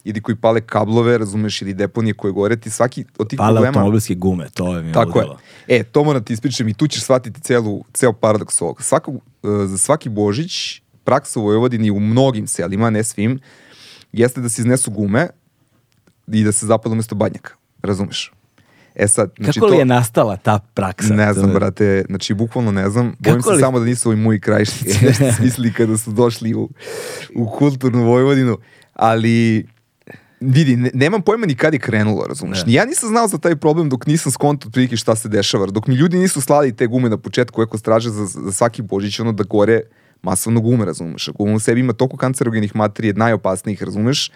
ili 0.04 0.20
koji 0.20 0.36
pale 0.36 0.60
kablove, 0.60 1.18
razumeš, 1.18 1.62
ili 1.62 1.74
deponije 1.74 2.14
koje 2.14 2.32
gore, 2.32 2.56
ti 2.56 2.70
svaki 2.70 3.04
od 3.18 3.28
tih 3.28 3.36
Pale 3.36 3.52
problema... 3.52 3.68
automobilske 3.68 4.14
gume, 4.14 4.48
to 4.50 4.76
je 4.76 4.82
mi 4.82 4.92
Tako 4.92 5.18
je. 5.18 5.24
ludilo. 5.24 5.38
E, 5.68 5.82
to 5.82 6.04
moram 6.04 6.24
ti 6.24 6.32
ispričam 6.32 6.68
i 6.68 6.74
tu 6.74 6.86
ćeš 6.86 7.02
shvatiti 7.02 7.40
celu, 7.40 7.84
ceo 7.92 8.12
paradoks 8.12 8.62
ovoga. 8.62 8.82
Svako, 8.82 9.12
e, 9.12 9.18
za 9.66 9.78
svaki 9.78 10.08
Božić 10.08 10.82
praksa 11.04 11.40
u 11.40 11.44
Vojvodini 11.44 11.90
u 11.90 12.00
mnogim 12.00 12.46
selima, 12.46 12.90
ne 12.90 13.04
svim, 13.04 13.40
jeste 14.12 14.40
da 14.40 14.48
se 14.48 14.62
iznesu 14.62 14.90
gume 14.90 15.28
i 16.26 16.44
da 16.44 16.52
se 16.52 16.66
zapale 16.66 16.92
umesto 16.92 17.14
banjaka. 17.14 17.54
Razumeš? 17.82 18.32
E 18.94 19.08
sad, 19.08 19.30
znači 19.38 19.60
Kako 19.60 19.66
li 19.66 19.72
to, 19.72 19.78
je 19.78 19.84
nastala 19.84 20.36
ta 20.36 20.58
praksa? 20.74 21.14
ne 21.14 21.32
znam, 21.32 21.48
je- 21.50 21.54
brate, 21.54 22.04
znači 22.08 22.34
bukvalno 22.34 22.72
ne 22.72 22.90
znam. 22.90 23.14
Bojim 23.18 23.36
Kako 23.36 23.50
se 23.50 23.54
li- 23.56 23.60
samo 23.60 23.78
da 23.78 23.84
nisu 23.84 24.08
ovi 24.08 24.16
moji 24.16 24.40
krajišnici 24.40 25.04
nešto 25.04 25.24
smislili 25.36 25.72
kada 25.72 25.98
su 25.98 26.12
došli 26.12 26.54
u, 26.54 26.68
u 27.34 27.46
kulturnu 27.48 28.04
Vojvodinu, 28.04 28.58
ali 28.94 29.66
vidi, 30.42 30.76
ne, 30.76 30.90
nemam 30.94 31.22
pojma 31.22 31.46
ni 31.46 31.54
kad 31.54 31.74
je 31.74 31.80
krenulo, 31.80 32.24
razumeš? 32.28 32.66
Ne. 32.66 32.72
Ja 32.72 32.84
nisam 32.84 33.08
znao 33.08 33.28
za 33.28 33.38
taj 33.38 33.56
problem 33.56 33.88
dok 33.88 34.06
nisam 34.06 34.32
skonto 34.32 34.68
otprilike 34.68 34.96
šta 34.96 35.16
se 35.16 35.28
dešava. 35.28 35.66
Dok 35.66 35.86
mi 35.86 35.94
ljudi 35.94 36.18
nisu 36.18 36.40
slali 36.40 36.76
te 36.76 36.86
gume 36.86 37.08
na 37.08 37.16
početku 37.16 37.62
eko 37.62 37.78
straže 37.78 38.10
za, 38.10 38.26
za 38.26 38.52
svaki 38.52 38.82
božić, 38.82 39.20
ono 39.20 39.32
da 39.32 39.44
gore 39.44 39.80
masovno 40.22 40.60
gume, 40.60 40.84
razumeš? 40.84 41.28
A 41.28 41.32
guma 41.38 41.54
u 41.54 41.58
sebi 41.58 41.80
ima 41.80 41.92
toliko 41.92 42.16
kancerogenih 42.16 42.76
materije, 42.76 43.14
najopasnijih, 43.14 43.82
razumeš? 43.82 44.30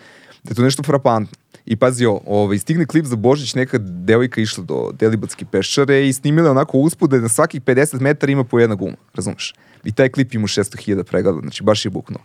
Da 0.47 0.53
je 0.53 0.57
to 0.57 0.63
nešto 0.63 0.83
frapantno. 0.83 1.39
I 1.67 1.77
pazi 1.77 2.07
ovaj, 2.07 2.59
stigne 2.59 2.87
klip 2.87 3.07
za 3.07 3.17
Božić, 3.17 3.55
neka 3.55 3.79
devojka 3.79 4.41
išla 4.41 4.65
do 4.65 4.91
Delibatske 4.95 5.45
peščare 5.45 6.09
i 6.09 6.13
snimila 6.13 6.51
onako 6.51 6.79
uspud 6.79 7.11
da 7.11 7.19
na 7.19 7.29
svakih 7.29 7.61
50 7.63 8.01
metara 8.01 8.33
ima 8.33 8.45
po 8.45 8.59
jedna 8.59 8.75
guma, 8.75 8.97
razumeš? 9.15 9.55
I 9.85 9.93
taj 9.93 10.09
klip 10.09 10.35
ima 10.35 10.47
600.000 10.47 11.03
pregleda, 11.03 11.41
znači 11.41 11.63
baš 11.63 11.85
je 11.85 11.91
buknuo. 11.91 12.21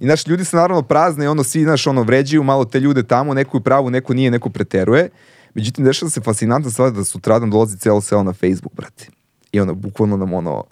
I 0.00 0.04
znaš, 0.04 0.26
ljudi 0.26 0.44
se 0.44 0.56
naravno 0.56 0.82
prazne 0.82 1.28
ono 1.28 1.44
svi, 1.44 1.62
znaš, 1.64 1.86
ono 1.86 2.02
vređaju 2.02 2.42
malo 2.42 2.64
te 2.64 2.80
ljude 2.80 3.02
tamo, 3.02 3.34
neko 3.34 3.56
je 3.56 3.62
pravu, 3.62 3.90
neko 3.90 4.14
nije, 4.14 4.30
neko 4.30 4.50
preteruje. 4.50 5.08
Međutim, 5.54 5.84
dešava 5.84 6.10
se 6.10 6.20
fascinantna 6.20 6.70
stvar 6.70 6.92
da 6.92 7.04
sutradan 7.04 7.50
dolazi 7.50 7.78
celo 7.78 8.00
selo 8.00 8.22
na 8.22 8.32
Facebook, 8.32 8.74
brate. 8.74 9.08
I 9.52 9.60
ono, 9.60 9.74
bukvalno 9.74 10.16
nam 10.16 10.32
ono, 10.32 10.64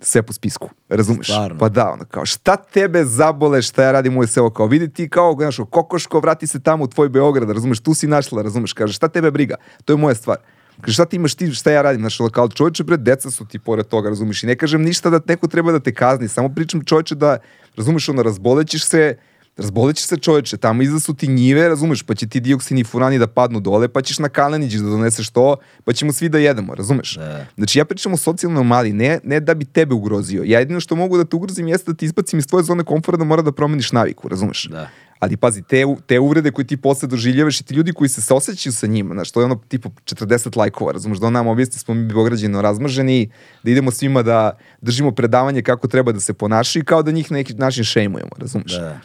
sve 0.00 0.22
po 0.22 0.32
spisku, 0.32 0.70
razumeš? 0.88 1.26
Stvarno? 1.26 1.58
Pa 1.58 1.68
da, 1.68 1.90
ono 1.90 2.04
kao, 2.04 2.26
šta 2.26 2.56
tebe 2.56 3.04
zabole 3.04 3.62
šta 3.62 3.82
ja 3.82 3.92
radim 3.92 4.16
u 4.16 4.26
selo, 4.26 4.50
kao 4.50 4.66
vidi 4.66 4.92
ti 4.92 5.08
kao, 5.08 5.36
znaš, 5.38 5.56
kokoško, 5.70 6.20
vrati 6.20 6.46
se 6.46 6.60
tamo 6.60 6.84
u 6.84 6.88
tvoj 6.88 7.08
Beograd, 7.08 7.50
razumeš, 7.50 7.80
tu 7.80 7.94
si 7.94 8.06
našla, 8.06 8.42
razumeš, 8.42 8.72
kaže, 8.72 8.92
šta 8.92 9.08
tebe 9.08 9.30
briga, 9.30 9.56
to 9.84 9.92
je 9.92 9.96
moja 9.96 10.14
stvar. 10.14 10.36
Kaže, 10.80 10.94
šta 10.94 11.04
ti 11.04 11.16
imaš 11.16 11.34
ti, 11.34 11.52
šta 11.52 11.70
ja 11.70 11.82
radim, 11.82 12.00
znaš, 12.00 12.18
kao 12.32 12.48
čovječe, 12.48 12.84
bre, 12.84 12.96
deca 12.96 13.30
su 13.30 13.46
ti 13.46 13.58
pored 13.58 13.86
toga, 13.86 14.08
razumeš, 14.08 14.42
i 14.42 14.46
ne 14.46 14.56
kažem 14.56 14.82
ništa 14.82 15.10
da 15.10 15.20
neko 15.26 15.46
treba 15.46 15.72
da 15.72 15.80
te 15.80 15.94
kazni, 15.94 16.28
samo 16.28 16.48
pričam 16.48 16.84
čovječe 16.84 17.14
da, 17.14 17.38
razumeš, 17.76 18.08
ono, 18.08 18.22
razbolećeš 18.22 18.84
se, 18.84 19.16
Razbolećeš 19.58 20.06
se 20.06 20.16
čoveče, 20.16 20.56
tamo 20.56 20.82
iza 20.82 21.00
su 21.00 21.14
ti 21.14 21.28
njive, 21.28 21.68
razumeš, 21.68 22.02
pa 22.02 22.14
će 22.14 22.28
ti 22.28 22.40
dioksini 22.40 22.84
furani 22.84 23.18
da 23.18 23.26
padnu 23.26 23.60
dole, 23.60 23.88
pa 23.88 24.02
ćeš 24.02 24.18
na 24.18 24.28
kalenić 24.28 24.74
da 24.74 24.88
doneseš 24.88 25.30
to, 25.30 25.56
pa 25.84 25.92
ćemo 25.92 26.12
svi 26.12 26.28
da 26.28 26.38
jedemo, 26.38 26.74
razumeš? 26.74 27.16
Da. 27.16 27.46
Znači 27.56 27.78
ja 27.78 27.84
pričam 27.84 28.12
o 28.12 28.16
socijalnoj 28.16 28.64
mali, 28.64 28.92
ne, 28.92 29.20
ne 29.24 29.40
da 29.40 29.54
bi 29.54 29.64
tebe 29.64 29.94
ugrozio. 29.94 30.42
Ja 30.46 30.58
jedino 30.58 30.80
što 30.80 30.96
mogu 30.96 31.16
da 31.16 31.24
te 31.24 31.36
ugrozim 31.36 31.68
jeste 31.68 31.92
da 31.92 31.96
ti 31.96 32.04
izbacim 32.04 32.38
iz 32.38 32.46
tvoje 32.46 32.64
zone 32.64 32.84
komfora 32.84 33.18
da 33.18 33.24
mora 33.24 33.42
da 33.42 33.52
promeniš 33.52 33.92
naviku, 33.92 34.28
razumeš? 34.28 34.64
Da. 34.64 34.88
Ali 35.18 35.36
pazi, 35.36 35.62
te, 35.62 35.84
te 36.06 36.18
uvrede 36.18 36.50
koje 36.50 36.66
ti 36.66 36.76
posle 36.76 37.08
doživljavaš 37.08 37.60
i 37.60 37.64
ti 37.64 37.74
ljudi 37.74 37.92
koji 37.92 38.08
se 38.08 38.22
saosećaju 38.22 38.72
sa 38.72 38.86
njima, 38.86 39.14
znaš, 39.14 39.30
to 39.30 39.40
je 39.40 39.44
ono 39.44 39.60
tipa 39.68 39.88
40 39.88 40.58
lajkova, 40.58 40.92
razumeš, 40.92 41.18
da 41.18 41.26
on 41.26 41.32
nam 41.32 41.46
objasni 41.46 41.78
smo 41.78 41.94
mi 41.94 42.06
Beograđano 42.06 42.62
razmaženi, 42.62 43.30
da 43.62 43.70
idemo 43.70 43.90
svima 43.90 44.22
da 44.22 44.58
držimo 44.80 45.10
predavanje 45.10 45.62
kako 45.62 45.88
treba 45.88 46.12
da 46.12 46.20
se 46.20 46.32
ponašaju 46.32 46.82
i 46.82 46.86
kao 46.86 47.02
da 47.02 47.10
njih 47.10 47.30
na 47.30 47.36
neki 47.36 47.54
način 47.54 47.84
šejmujemo, 47.84 48.30
razumeš? 48.38 48.72
Da. 48.72 49.00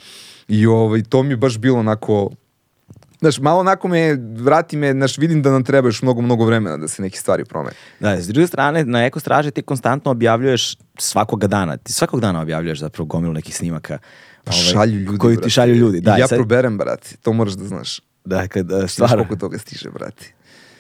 I 0.48 0.66
ovaj, 0.66 1.04
to 1.04 1.24
mi 1.24 1.30
je 1.30 1.38
baš 1.38 1.58
bilo 1.58 1.80
onako, 1.80 2.30
znaš, 3.20 3.40
malo 3.40 3.60
onako 3.60 3.88
me, 3.88 4.14
vrati 4.36 4.78
me, 4.78 4.92
znaš, 4.92 5.18
vidim 5.18 5.42
da 5.42 5.52
nam 5.52 5.64
treba 5.64 5.88
još 5.88 6.02
mnogo, 6.02 6.22
mnogo 6.22 6.46
vremena 6.46 6.78
da 6.78 6.88
se 6.88 7.02
neke 7.02 7.18
stvari 7.18 7.46
promene. 7.46 7.76
Da, 8.00 8.22
s 8.22 8.28
druge 8.28 8.48
strane, 8.48 8.86
na 8.86 9.06
Eko 9.06 9.20
straži 9.20 9.52
ti 9.52 9.62
konstantno 9.62 10.12
objavljuješ 10.12 10.76
svakoga 10.98 11.48
dana. 11.48 11.78
Ti 11.78 11.94
svakog 11.94 12.20
dana 12.20 12.42
objavljuješ 12.42 12.80
zapravo 12.80 13.06
gomilu 13.06 13.34
nekih 13.34 13.56
snimaka. 13.56 13.98
Pa 14.44 14.52
ovaj, 14.52 14.64
šalju 14.64 15.00
ljudi, 15.00 15.18
Koji 15.18 15.36
ti 15.36 15.40
brate. 15.40 15.50
šalju 15.50 15.76
ljudi. 15.76 16.02
Da, 16.02 16.18
I 16.18 16.20
ja 16.20 16.28
sad- 16.28 16.38
proberem, 16.38 16.78
brate, 16.78 17.16
to 17.18 17.34
moraš 17.34 17.54
da 17.54 17.66
znaš. 17.66 18.00
Dakle, 18.26 18.64
da, 18.64 18.78
Znaš 18.78 18.92
stvarno. 18.92 19.16
koliko 19.16 19.36
toga 19.36 19.58
stiže, 19.58 19.90
brate. 19.90 20.34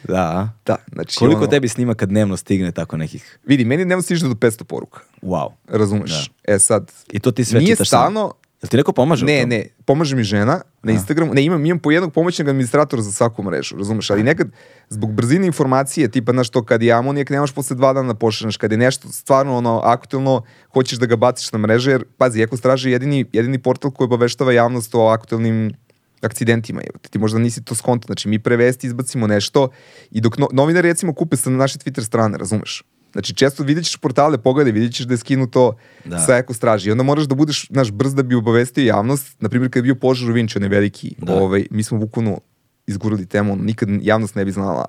Da. 0.03 0.49
Da, 0.65 0.75
znači 0.91 1.17
Koliko 1.17 1.37
ono, 1.37 1.47
tebi 1.47 1.67
snimaka 1.67 2.05
dnevno 2.05 2.37
stigne 2.37 2.71
tako 2.71 2.97
nekih? 2.97 3.39
Vidi, 3.45 3.65
meni 3.65 3.85
dnevno 3.85 4.01
stiže 4.01 4.27
do 4.27 4.33
500 4.33 4.63
poruka. 4.63 4.99
Wow. 5.21 5.49
Razumeš? 5.67 6.31
E 6.43 6.59
sad, 6.59 6.91
I 7.11 7.19
to 7.19 7.31
ti 7.31 7.45
sve 7.45 7.59
nije 7.59 7.75
čitaš 7.75 7.87
stalno, 7.87 8.31
Jel 8.63 8.69
ti 8.69 8.77
neko 8.77 8.93
pomaže 8.95 9.25
ne, 9.25 9.45
ne, 9.45 9.65
pomaže 9.85 10.15
mi 10.15 10.23
žena 10.23 10.61
na 10.83 10.91
Instagramu, 10.91 11.33
ne, 11.33 11.43
imam, 11.43 11.65
imam 11.65 11.79
po 11.79 11.91
jednog 11.91 12.13
pomoćnog 12.13 12.47
administratora 12.47 13.01
za 13.01 13.11
svaku 13.11 13.43
mrežu, 13.43 13.77
razumeš, 13.77 14.09
ali 14.09 14.23
nekad 14.23 14.47
zbog 14.89 15.11
brzine 15.11 15.47
informacije, 15.47 16.07
tipa, 16.07 16.31
znaš, 16.31 16.49
to 16.49 16.63
kad 16.63 16.83
je 16.83 16.91
amonijak, 16.91 17.29
nemaš 17.29 17.51
posle 17.51 17.75
dva 17.75 17.93
dana 17.93 18.13
da 18.13 18.19
pošalješ, 18.19 18.57
kad 18.57 18.71
je 18.71 18.77
nešto 18.77 19.11
stvarno 19.11 19.57
ono 19.57 19.81
aktuelno, 19.83 20.41
hoćeš 20.73 20.99
da 20.99 21.05
ga 21.05 21.15
baciš 21.15 21.51
na 21.51 21.59
mreže, 21.59 21.91
jer, 21.91 22.05
pazi, 22.17 22.41
Eko 22.41 22.57
Straža 22.57 22.89
je 22.89 22.93
jedini, 22.93 23.25
jedini 23.33 23.59
portal 23.59 23.91
koji 23.91 24.05
obaveštava 24.05 24.53
javnost 24.53 24.95
o 24.95 25.07
aktuelnim 25.07 25.73
akcidentima. 26.21 26.81
Evo, 26.81 26.99
ti 27.09 27.19
možda 27.19 27.39
nisi 27.39 27.63
to 27.63 27.75
skonto. 27.75 28.05
Znači, 28.05 28.29
mi 28.29 28.39
pre 28.39 28.55
vesti 28.55 28.87
izbacimo 28.87 29.27
nešto 29.27 29.69
i 30.11 30.21
dok 30.21 30.37
no, 30.37 30.47
novinari 30.51 30.87
recimo 30.87 31.13
kupe 31.13 31.35
sa 31.35 31.49
naše 31.49 31.79
Twitter 31.79 32.05
strane, 32.05 32.37
razumeš? 32.37 32.83
Znači, 33.13 33.33
često 33.35 33.63
vidjet 33.63 33.85
ćeš 33.85 33.97
portale, 33.97 34.37
pogledaj, 34.37 34.71
vidjet 34.71 34.93
ćeš 34.93 35.05
da 35.05 35.13
je 35.13 35.17
skinuto 35.17 35.75
Da. 36.05 36.19
sa 36.19 36.37
Eko 36.37 36.53
Straži. 36.53 36.89
I 36.89 36.91
onda 36.91 37.03
moraš 37.03 37.25
da 37.25 37.35
budeš, 37.35 37.69
naš 37.69 37.91
brz 37.91 38.15
da 38.15 38.23
bi 38.23 38.35
obavestio 38.35 38.85
javnost. 38.85 39.41
Naprimjer, 39.41 39.71
kad 39.71 39.79
je 39.79 39.83
bio 39.83 39.95
požar 39.95 40.29
u 40.29 40.33
Vinču, 40.33 40.59
onaj 40.59 40.69
veliki, 40.69 41.15
Da. 41.17 41.33
ovaj, 41.33 41.67
mi 41.71 41.83
smo 41.83 41.97
bukvalno 41.97 42.39
izgurali 42.87 43.25
temu, 43.25 43.55
nikad 43.55 43.89
javnost 44.01 44.35
ne 44.35 44.45
bi 44.45 44.51
znala 44.51 44.85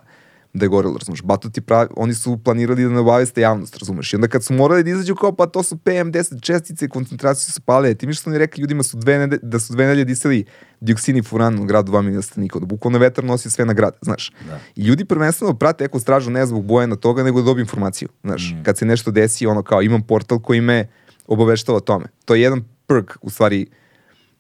da 0.54 0.64
je 0.64 0.68
gorelo, 0.68 0.98
razumeš. 0.98 1.22
Batut 1.22 1.56
je 1.56 1.62
pravi, 1.62 1.88
oni 1.96 2.14
su 2.14 2.38
planirali 2.44 2.82
da 2.82 2.88
ne 2.88 3.00
obaveste 3.00 3.40
javnost, 3.40 3.78
razumeš. 3.78 4.12
I 4.12 4.16
onda 4.16 4.28
kad 4.28 4.44
su 4.44 4.54
morali 4.54 4.84
da 4.84 4.90
izađu 4.90 5.14
kao, 5.14 5.32
pa 5.32 5.46
to 5.46 5.62
su 5.62 5.76
PM10 5.76 6.40
čestice, 6.42 6.88
koncentracije 6.88 7.52
su 7.52 7.60
pale, 7.60 7.94
ti 7.94 8.06
mi 8.06 8.14
što 8.14 8.30
oni 8.30 8.38
rekli 8.38 8.60
ljudima 8.60 8.82
su 8.82 8.96
dve 8.96 9.26
da 9.26 9.58
su 9.58 9.72
dve 9.72 9.84
nedelje 9.84 10.04
disali 10.04 10.44
dioksini 10.80 11.18
i 11.18 11.22
furan 11.22 11.58
u 11.58 11.64
gradu 11.64 11.92
2 11.92 12.02
miliona 12.02 12.22
stanika, 12.22 12.58
da 12.58 12.66
bukvalno 12.66 12.98
vetar 12.98 13.24
nosi 13.24 13.50
sve 13.50 13.64
na 13.64 13.72
grad, 13.72 13.96
znaš. 14.02 14.32
Da. 14.48 14.60
I 14.76 14.82
ljudi 14.82 15.04
prvenstveno 15.04 15.54
prate 15.54 15.84
eko 15.84 16.00
stražu 16.00 16.30
ne 16.30 16.46
zbog 16.46 16.64
bojena 16.64 16.96
toga, 16.96 17.22
nego 17.22 17.40
da 17.40 17.44
dobiju 17.44 17.62
informaciju, 17.62 18.08
znaš. 18.24 18.54
Kad 18.62 18.78
se 18.78 18.86
nešto 18.86 19.10
desi, 19.10 19.46
ono 19.46 19.62
kao, 19.62 19.82
imam 19.82 20.02
portal 20.02 20.38
koji 20.38 20.60
me 20.60 20.88
obaveštava 21.26 21.78
o 21.78 21.80
tome. 21.80 22.06
To 22.24 22.34
je 22.34 22.42
jedan 22.42 22.64
perk, 22.86 23.16
u 23.22 23.30
stvari, 23.30 23.66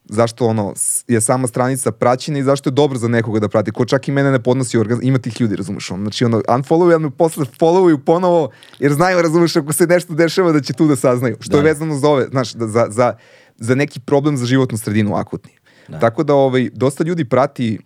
zašto 0.04 0.46
ono 0.46 0.74
je 1.08 1.20
sama 1.20 1.46
stranica 1.46 1.92
praćena 1.92 2.38
i 2.38 2.42
zašto 2.42 2.68
je 2.70 2.72
dobro 2.72 2.98
za 2.98 3.08
nekoga 3.08 3.40
da 3.40 3.48
prati. 3.48 3.70
Ko 3.70 3.84
čak 3.84 4.08
i 4.08 4.12
mene 4.12 4.30
ne 4.30 4.42
podnosi 4.42 4.78
organ, 4.78 4.98
ima 5.02 5.18
tih 5.18 5.40
ljudi, 5.40 5.56
razumeš 5.56 5.90
on. 5.90 6.00
Znači 6.00 6.24
ono, 6.24 6.38
unfollow, 6.48 6.98
me 6.98 7.10
posle 7.10 7.44
followuju 7.60 7.98
ponovo, 8.04 8.50
jer 8.78 8.92
znaju, 8.92 9.22
razumeš, 9.22 9.56
ako 9.56 9.72
se 9.72 9.86
nešto 9.86 10.14
dešava 10.14 10.52
da 10.52 10.60
će 10.60 10.72
tu 10.72 10.86
da 10.86 10.96
saznaju. 10.96 11.36
Što 11.40 11.52
Da. 11.52 11.58
je 11.58 11.64
vezano 11.64 11.98
za 11.98 12.08
ove, 12.08 12.26
znaš, 12.30 12.52
da, 12.52 12.66
za, 12.66 12.86
za, 12.90 13.16
za 13.56 13.74
neki 13.74 14.00
problem 14.00 14.36
za 14.36 14.46
životnu 14.46 14.78
sredinu 14.78 15.14
akutni. 15.14 15.52
Da. 15.88 15.98
Tako 15.98 16.22
da 16.22 16.34
ovaj, 16.34 16.70
dosta 16.72 17.04
ljudi 17.04 17.24
prati, 17.24 17.78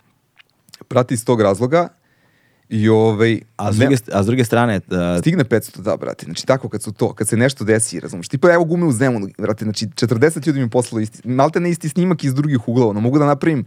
prati 0.89 1.15
iz 1.15 1.25
tog 1.25 1.41
razloga 1.41 1.89
I 2.69 2.89
ovaj... 2.89 3.41
A 3.57 3.73
s 3.73 3.79
ne- 3.79 3.87
druge, 3.87 3.97
a 4.13 4.23
s 4.23 4.27
druge 4.27 4.45
strane, 4.45 4.77
uh, 4.77 5.21
Stigne 5.21 5.45
500, 5.45 5.81
da, 5.81 5.97
brate. 5.97 6.25
Znači, 6.25 6.47
tako 6.47 6.69
kad 6.69 6.83
su 6.83 6.93
to, 6.93 7.13
kad 7.13 7.29
se 7.29 7.37
nešto 7.37 7.65
desi, 7.65 8.01
razumiješ. 8.01 8.29
Tipa, 8.29 8.53
evo 8.53 8.65
gume 8.65 8.87
u 8.87 8.93
Zemunu, 8.93 9.29
brate, 9.39 9.65
znači, 9.65 9.87
40 9.87 10.47
ljudi 10.47 10.61
mi 10.61 10.71
poslalo 10.71 11.01
isti, 11.01 11.29
malte 11.29 11.61
ne 11.61 11.71
isti 11.71 11.89
snimak 11.89 12.25
iz 12.25 12.35
drugih 12.35 12.69
uglova, 12.69 12.93
no 12.93 13.01
mogu 13.01 13.19
da 13.19 13.27
napravim 13.27 13.65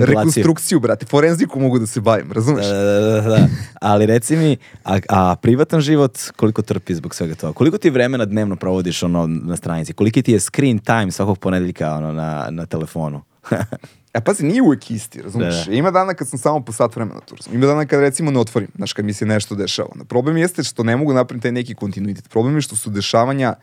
rekonstrukciju, 0.00 0.80
brate, 0.80 1.06
forenziku 1.06 1.60
mogu 1.60 1.78
da 1.78 1.86
se 1.86 2.00
bavim, 2.00 2.32
razumiješ? 2.32 2.66
Da, 2.66 2.82
da, 2.82 3.00
da, 3.00 3.20
da. 3.20 3.48
Ali 3.80 4.06
reci 4.06 4.36
mi, 4.36 4.56
a, 4.84 4.98
a 5.08 5.36
privatan 5.36 5.80
život 5.80 6.18
koliko 6.36 6.62
trpi 6.62 6.94
zbog 6.94 7.14
svega 7.14 7.34
toga? 7.34 7.52
Koliko 7.52 7.78
ti 7.78 7.90
vremena 7.90 8.24
dnevno 8.24 8.56
provodiš 8.56 9.02
ono 9.02 9.26
na 9.26 9.56
stranici? 9.56 9.92
Koliki 9.92 10.22
ti 10.22 10.32
je 10.32 10.40
screen 10.40 10.78
time 10.78 11.10
svakog 11.10 11.38
ponedeljka 11.38 11.94
ono, 11.94 12.12
na, 12.12 12.48
na 12.50 12.66
telefonu? 12.66 13.22
E, 14.14 14.20
pazi, 14.20 14.44
nije 14.44 14.62
uvek 14.62 14.90
isti, 14.90 15.22
razumiješ? 15.22 15.64
Da, 15.64 15.70
da. 15.70 15.76
Ima 15.76 15.90
dana 15.90 16.14
kad 16.14 16.28
sam 16.28 16.38
samo 16.38 16.60
po 16.64 16.72
sat 16.72 16.96
vremena 16.96 17.20
tu, 17.20 17.34
razumiješ? 17.36 17.56
Ima 17.56 17.66
dana 17.66 17.86
kad 17.86 18.00
recimo 18.00 18.30
ne 18.30 18.38
otvorim, 18.38 18.68
znaš, 18.76 18.92
kad 18.92 19.04
mi 19.04 19.12
se 19.12 19.26
nešto 19.26 19.54
dešava. 19.54 19.88
Problem 20.08 20.36
jeste 20.36 20.62
što 20.64 20.82
ne 20.82 20.96
mogu 20.96 21.12
napraviti 21.12 21.42
taj 21.42 21.52
neki 21.52 21.74
kontinuitet. 21.74 22.28
Problem 22.28 22.54
je 22.54 22.60
što 22.60 22.76
su 22.76 22.90
dešavanja 22.90 23.54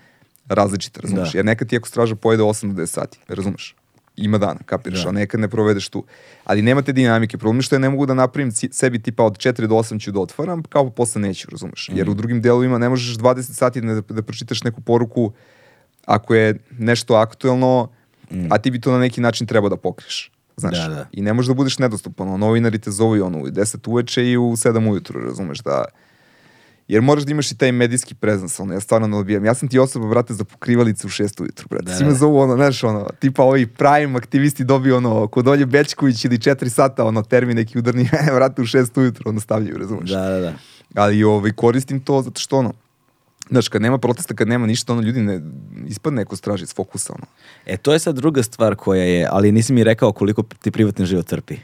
različite, 0.48 1.02
razumiješ? 1.02 1.32
Da. 1.32 1.38
Jer 1.38 1.46
nekad 1.46 1.68
ti 1.68 1.78
ako 1.78 1.88
straža 1.88 2.16
pojede 2.16 2.44
8 2.44 2.74
do 2.74 2.82
10 2.82 2.86
sati, 2.86 3.20
razumiješ? 3.28 3.76
Ima 4.18 4.38
dana, 4.38 4.60
kapiraš, 4.66 5.04
Da. 5.04 5.10
a 5.10 5.12
nekad 5.12 5.40
ne 5.40 5.48
provedeš 5.48 5.90
tu. 5.90 6.04
Ali 6.46 6.62
nema 6.62 6.82
te 6.82 6.94
dinamike. 6.94 7.38
Problem 7.38 7.58
je 7.58 7.62
što 7.62 7.76
ja 7.76 7.80
ne 7.80 7.90
mogu 7.90 8.06
da 8.06 8.14
napravim 8.14 8.52
sebi 8.52 9.00
tipa 9.02 9.24
od 9.24 9.38
4 9.38 9.68
do 9.68 9.76
8 9.76 10.02
ću 10.04 10.12
da 10.12 10.20
otvaram, 10.20 10.64
kao 10.64 10.86
pa 10.86 10.92
posle 10.92 11.22
neću, 11.22 11.48
razumeš? 11.52 11.90
Jer 11.94 12.10
u 12.10 12.14
drugim 12.14 12.42
delovima 12.42 12.78
ne 12.78 12.90
možeš 12.90 13.18
20 13.18 13.42
sati 13.42 13.82
da, 13.82 14.02
da 14.02 14.22
pročitaš 14.22 14.64
neku 14.64 14.82
poruku 14.82 15.32
ako 16.06 16.36
je 16.36 16.58
nešto 16.78 17.16
aktuelno, 17.16 17.90
a 18.50 18.58
ti 18.58 18.72
bi 18.72 18.82
to 18.82 18.92
na 18.92 19.00
neki 19.00 19.22
način 19.22 19.48
trebao 19.48 19.70
da 19.70 19.78
pokriješ. 19.78 20.32
Znaš, 20.60 20.78
Da, 20.78 20.88
da. 20.88 21.06
i 21.12 21.22
ne 21.22 21.34
možeš 21.34 21.48
da 21.48 21.54
budeš 21.54 21.80
nedostupan. 21.80 22.28
Ono, 22.28 22.38
novinari 22.38 22.80
te 22.80 22.92
zovu 22.92 23.16
i 23.18 23.22
ono 23.22 23.40
u 23.40 23.48
10 23.48 23.90
uveče 23.90 24.26
i 24.26 24.38
u 24.38 24.42
7 24.52 24.92
ujutru, 24.92 25.22
razumeš, 25.22 25.60
da... 25.60 25.86
Jer 26.88 27.02
moraš 27.02 27.24
da 27.24 27.32
imaš 27.32 27.52
i 27.52 27.58
taj 27.58 27.72
medijski 27.72 28.16
prezans, 28.16 28.60
ono, 28.60 28.74
ja 28.74 28.80
stvarno 28.80 29.08
ne 29.08 29.18
odbijam. 29.18 29.46
Ja 29.46 29.54
sam 29.54 29.70
ti 29.70 29.80
osoba, 29.80 30.08
brate, 30.08 30.34
za 30.34 30.44
pokrivalice 30.44 31.08
u 31.08 31.10
6 31.10 31.42
ujutru, 31.42 31.68
brate. 31.70 31.86
Da, 31.86 31.96
Svi 31.96 32.06
me 32.06 32.12
da. 32.12 32.18
zovu, 32.18 32.38
ono, 32.40 32.56
znaš, 32.56 32.84
ono, 32.84 33.08
tipa 33.20 33.44
ovi 33.44 33.68
prime 33.68 34.18
aktivisti 34.18 34.64
dobiju, 34.64 34.96
ono, 34.98 35.28
kod 35.28 35.48
Olje 35.48 35.66
Bečković 35.66 36.26
ili 36.26 36.38
4 36.38 36.70
sata, 36.70 37.06
ono, 37.06 37.24
termin 37.24 37.56
neki 37.56 37.80
udarni, 37.80 38.10
brate, 38.36 38.62
u 38.62 38.66
6 38.66 39.00
ujutru, 39.00 39.30
ono, 39.30 39.40
stavljaju, 39.40 39.78
razumeš. 39.78 40.10
da, 40.10 40.30
da, 40.30 40.40
da. 40.40 40.54
Ali 40.96 41.24
ovaj, 41.24 41.52
koristim 41.52 42.00
to 42.00 42.22
zato 42.22 42.42
što, 42.42 42.58
ono, 42.58 42.74
Znaš, 43.50 43.68
kad 43.68 43.82
nema 43.82 43.98
protesta, 43.98 44.34
kad 44.34 44.48
nema 44.48 44.68
ništa, 44.68 44.94
ono, 44.94 45.02
ljudi 45.02 45.22
ne, 45.22 45.42
ispadne 45.88 46.22
neko 46.22 46.36
straži 46.36 46.64
iz 46.64 46.74
fokusa, 46.74 47.14
ono. 47.16 47.26
E, 47.66 47.78
to 47.78 47.94
je 47.94 48.00
sad 48.00 48.16
druga 48.16 48.44
stvar 48.44 48.76
koja 48.76 49.04
je, 49.04 49.28
ali 49.32 49.52
nisi 49.52 49.74
mi 49.74 49.84
rekao 49.84 50.12
koliko 50.12 50.44
ti 50.44 50.72
privatni 50.72 51.06
život 51.06 51.26
trpi. 51.26 51.56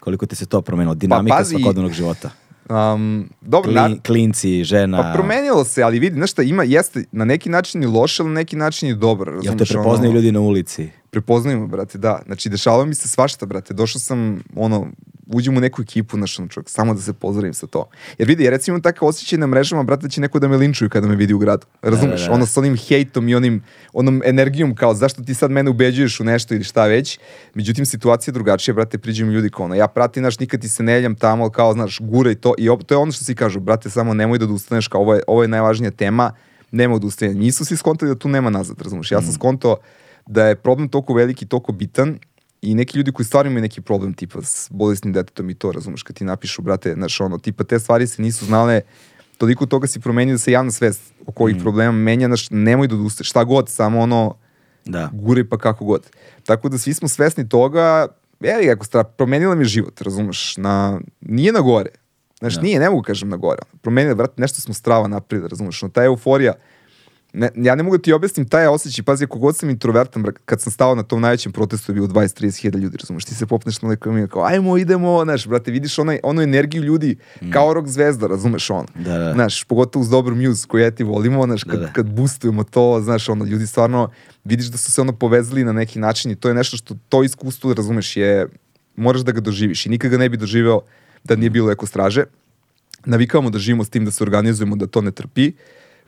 Koliko 0.00 0.26
ti 0.26 0.36
se 0.36 0.46
to 0.46 0.60
promenilo, 0.60 0.94
dinamika 0.94 1.36
pazi- 1.36 1.50
svakodnevnog 1.50 1.92
života. 1.92 2.30
Um, 2.70 3.30
dobro, 3.40 3.72
na, 3.72 3.86
Klin, 3.86 4.00
klinci, 4.00 4.64
žena. 4.64 5.02
Pa 5.02 5.12
promenilo 5.14 5.64
se, 5.64 5.82
ali 5.82 5.98
vidi, 5.98 6.16
znaš 6.16 6.30
šta, 6.30 6.42
ima, 6.42 6.62
jeste 6.62 7.04
na 7.12 7.24
neki 7.24 7.48
način 7.48 7.82
i 7.82 7.86
loše, 7.86 8.22
ali 8.22 8.30
na 8.30 8.34
neki 8.34 8.56
način 8.56 8.88
i 8.88 8.94
dobro. 8.94 9.40
Jel 9.42 9.56
te 9.56 9.64
prepoznaju 9.64 10.10
ono, 10.10 10.18
ljudi 10.18 10.32
na 10.32 10.40
ulici? 10.40 10.90
Prepoznaju 11.10 11.60
me, 11.60 11.66
brate, 11.66 11.98
da. 11.98 12.20
Znači, 12.26 12.48
dešava 12.48 12.84
mi 12.84 12.94
se 12.94 13.08
svašta, 13.08 13.46
brate. 13.46 13.74
Došao 13.74 14.00
sam, 14.00 14.42
ono, 14.56 14.86
uđem 15.26 15.56
u 15.56 15.60
neku 15.60 15.82
ekipu, 15.82 16.16
znaš, 16.16 16.38
ono, 16.38 16.48
čovjek, 16.48 16.68
samo 16.68 16.94
da 16.94 17.00
se 17.00 17.12
pozdravim 17.12 17.54
sa 17.54 17.66
to. 17.66 17.88
Jer 18.18 18.28
vidi, 18.28 18.44
ja 18.44 18.50
recimo 18.50 18.72
imam 18.74 18.82
takav 18.82 19.08
osjećaj 19.08 19.38
na 19.38 19.46
mrežama, 19.46 19.82
brate, 19.82 20.02
da 20.02 20.08
će 20.08 20.20
neko 20.20 20.38
da 20.38 20.48
me 20.48 20.56
linčuju 20.56 20.90
kada 20.90 21.08
me 21.08 21.16
vidi 21.16 21.34
u 21.34 21.38
gradu. 21.38 21.66
Razumeš? 21.82 22.20
da, 22.20 22.26
da. 22.26 22.34
Ono, 22.34 22.46
sa 22.46 22.60
onim 22.60 22.76
hejtom 22.76 23.28
i 23.28 23.34
onim, 23.34 23.62
onom 23.92 24.22
energijom, 24.24 24.74
kao, 24.74 24.94
zašto 24.94 25.22
ti 25.22 25.34
sad 25.34 25.50
mene 25.50 25.70
ubeđuješ 25.70 26.20
u 26.20 26.24
nešto 26.24 26.54
ili 26.54 26.64
šta 26.64 26.86
već. 26.86 27.18
Međutim, 27.54 27.86
situacija 27.86 28.32
je 28.32 28.34
drugačija, 28.34 28.74
brate, 28.74 28.98
priđu 28.98 29.26
mi 29.26 29.32
ljudi 29.32 29.50
kao, 29.50 29.64
ono, 29.64 29.74
ja 29.74 29.88
pratim, 29.88 30.22
znaš, 30.22 30.38
nikad 30.38 30.60
ti 30.60 30.68
se 30.68 30.82
ne 30.82 30.92
javljam 30.92 31.14
tamo, 31.14 31.50
kao, 31.50 31.72
znaš, 31.72 31.98
gura 32.00 32.30
i 32.30 32.34
to. 32.34 32.54
I 32.58 32.68
op- 32.68 32.84
to 32.84 32.94
je 32.94 32.98
ono 32.98 33.12
što 33.12 33.24
si 33.24 33.34
kažu, 33.34 33.60
brate, 33.60 33.90
samo 33.90 34.14
nemoj 34.14 34.38
da 34.38 34.44
odustaneš, 34.44 34.88
kao, 34.88 35.00
ovo 35.00 35.14
je, 35.14 35.22
ovo 35.26 35.42
je 35.42 35.48
najvažnija 35.48 35.90
tema, 35.90 36.32
nema 36.70 36.94
odustajanja. 36.94 37.38
Nisu 37.38 37.64
svi 37.64 37.76
skontali 37.76 38.08
da 38.08 38.18
tu 38.18 38.28
nema 38.28 38.50
nazad, 38.50 38.82
razumeš? 38.82 39.12
Ja 39.12 39.22
sam 39.22 39.32
skonto 39.32 39.76
da 40.30 40.46
je 40.46 40.56
problem 40.56 40.88
toliko 40.88 41.14
veliki, 41.14 41.46
toliko 41.46 41.72
bitan 41.72 42.18
i 42.62 42.74
neki 42.74 42.98
ljudi 42.98 43.12
koji 43.12 43.26
stvarno 43.26 43.50
imaju 43.50 43.62
neki 43.62 43.80
problem 43.80 44.14
tipa 44.14 44.42
s 44.42 44.68
bolesnim 44.70 45.12
detetom 45.12 45.50
i 45.50 45.54
to, 45.54 45.72
razumeš, 45.72 46.02
kad 46.02 46.16
ti 46.16 46.24
napišu, 46.24 46.62
brate, 46.62 46.94
znaš, 46.94 47.20
ono, 47.20 47.38
tipa 47.38 47.64
te 47.64 47.78
stvari 47.78 48.06
se 48.06 48.22
nisu 48.22 48.44
znale, 48.46 48.80
toliko 49.38 49.66
toga 49.66 49.86
si 49.86 50.00
promenio 50.00 50.34
da 50.34 50.38
se 50.38 50.52
javna 50.52 50.70
svest 50.70 51.00
oko 51.26 51.42
ovih 51.42 51.56
problema 51.62 51.92
menja, 51.92 52.26
znaš, 52.26 52.50
nemoj 52.50 52.88
da 52.88 52.94
odustaješ, 52.94 53.30
šta 53.30 53.44
god, 53.44 53.68
samo 53.68 54.00
ono, 54.00 54.34
Da. 54.84 55.10
guraj 55.12 55.44
pa 55.48 55.58
kako 55.58 55.84
god. 55.84 56.06
Tako 56.44 56.68
da 56.68 56.78
svi 56.78 56.94
smo 56.94 57.08
svesni 57.08 57.48
toga, 57.48 58.06
evi 58.40 58.66
kako 58.66 58.84
stra, 58.84 59.04
promenila 59.04 59.54
mi 59.54 59.64
život, 59.64 60.00
razumeš, 60.00 60.56
na, 60.56 61.00
nije 61.20 61.52
na 61.52 61.60
gore. 61.60 61.90
Znaš, 62.38 62.54
Da. 62.54 62.62
nije, 62.62 62.80
ne 62.80 62.90
mogu 62.90 63.02
kažem 63.02 63.28
na 63.28 63.36
gore. 63.36 63.62
Promenila, 63.82 64.14
brate, 64.14 64.34
nešto 64.36 64.60
smo 64.60 64.74
strava 64.74 65.08
naprijed, 65.08 65.46
razumeš, 65.46 65.82
no 65.82 65.88
ta 65.88 66.04
euforija, 66.04 66.52
ne, 67.32 67.50
ja 67.56 67.74
ne 67.74 67.82
mogu 67.82 67.96
da 67.96 68.02
ti 68.02 68.12
objasnim 68.12 68.48
taj 68.48 68.66
osjećaj, 68.66 69.04
pazi, 69.04 69.24
ako 69.24 69.38
god 69.38 69.56
sam 69.56 69.70
introvertan, 69.70 70.24
kad 70.44 70.60
sam 70.60 70.72
stao 70.72 70.94
na 70.94 71.02
tom 71.02 71.20
najvećem 71.20 71.52
protestu 71.52 71.92
je 71.92 71.94
bilo 71.94 72.06
20-30 72.06 72.60
hiljada 72.60 72.78
ljudi, 72.78 72.96
razumeš, 72.96 73.24
ti 73.24 73.34
se 73.34 73.46
popneš 73.46 73.82
na 73.82 73.88
nekom 73.88 74.18
i 74.18 74.28
kao, 74.28 74.44
ajmo, 74.44 74.76
idemo, 74.76 75.24
znaš, 75.24 75.46
brate, 75.46 75.70
vidiš 75.70 75.98
onaj, 75.98 76.20
onu 76.22 76.42
energiju 76.42 76.82
ljudi 76.82 77.16
kao 77.52 77.74
rock 77.74 77.88
zvezda, 77.88 78.26
razumeš 78.26 78.70
ono. 78.70 78.86
Mm. 78.96 79.02
Da, 79.02 79.18
da. 79.18 79.32
Znaš, 79.32 79.64
pogotovo 79.64 80.02
uz 80.02 80.10
dobru 80.10 80.36
muse 80.36 80.66
koju 80.68 80.82
ja 80.82 80.90
ti 80.90 81.04
volimo, 81.04 81.44
znaš, 81.46 81.64
kad, 81.64 81.80
Da, 81.80 81.86
da. 81.86 81.92
kad 81.92 82.10
boostujemo 82.10 82.64
to, 82.64 83.00
znaš, 83.02 83.28
ono, 83.28 83.44
ljudi 83.44 83.66
stvarno, 83.66 84.10
vidiš 84.44 84.66
da 84.66 84.78
su 84.78 84.92
se 84.92 85.00
ono 85.00 85.12
povezali 85.12 85.64
na 85.64 85.72
neki 85.72 85.98
način 85.98 86.30
i 86.30 86.36
to 86.36 86.48
je 86.48 86.54
nešto 86.54 86.76
što, 86.76 86.94
to 87.08 87.22
iskustvo, 87.22 87.74
razumeš, 87.74 88.16
je, 88.16 88.48
moraš 88.96 89.20
da 89.20 89.32
ga 89.32 89.40
doživiš 89.40 89.86
i 89.86 89.88
nikad 89.88 90.10
ga 90.10 90.18
ne 90.18 90.28
bi 90.28 90.36
doživeo 90.36 90.80
da 91.24 91.36
nije 91.36 91.50
bilo 91.50 91.70
eko 91.70 91.86
straže. 91.86 92.24
Navikavamo 93.04 93.50
da 93.50 93.58
živimo 93.58 93.84
s 93.84 93.90
tim, 93.90 94.04
da 94.04 94.10
se 94.10 94.24
organizujemo, 94.24 94.76
da 94.76 94.86
to 94.86 95.00
ne 95.00 95.10
trpi. 95.10 95.52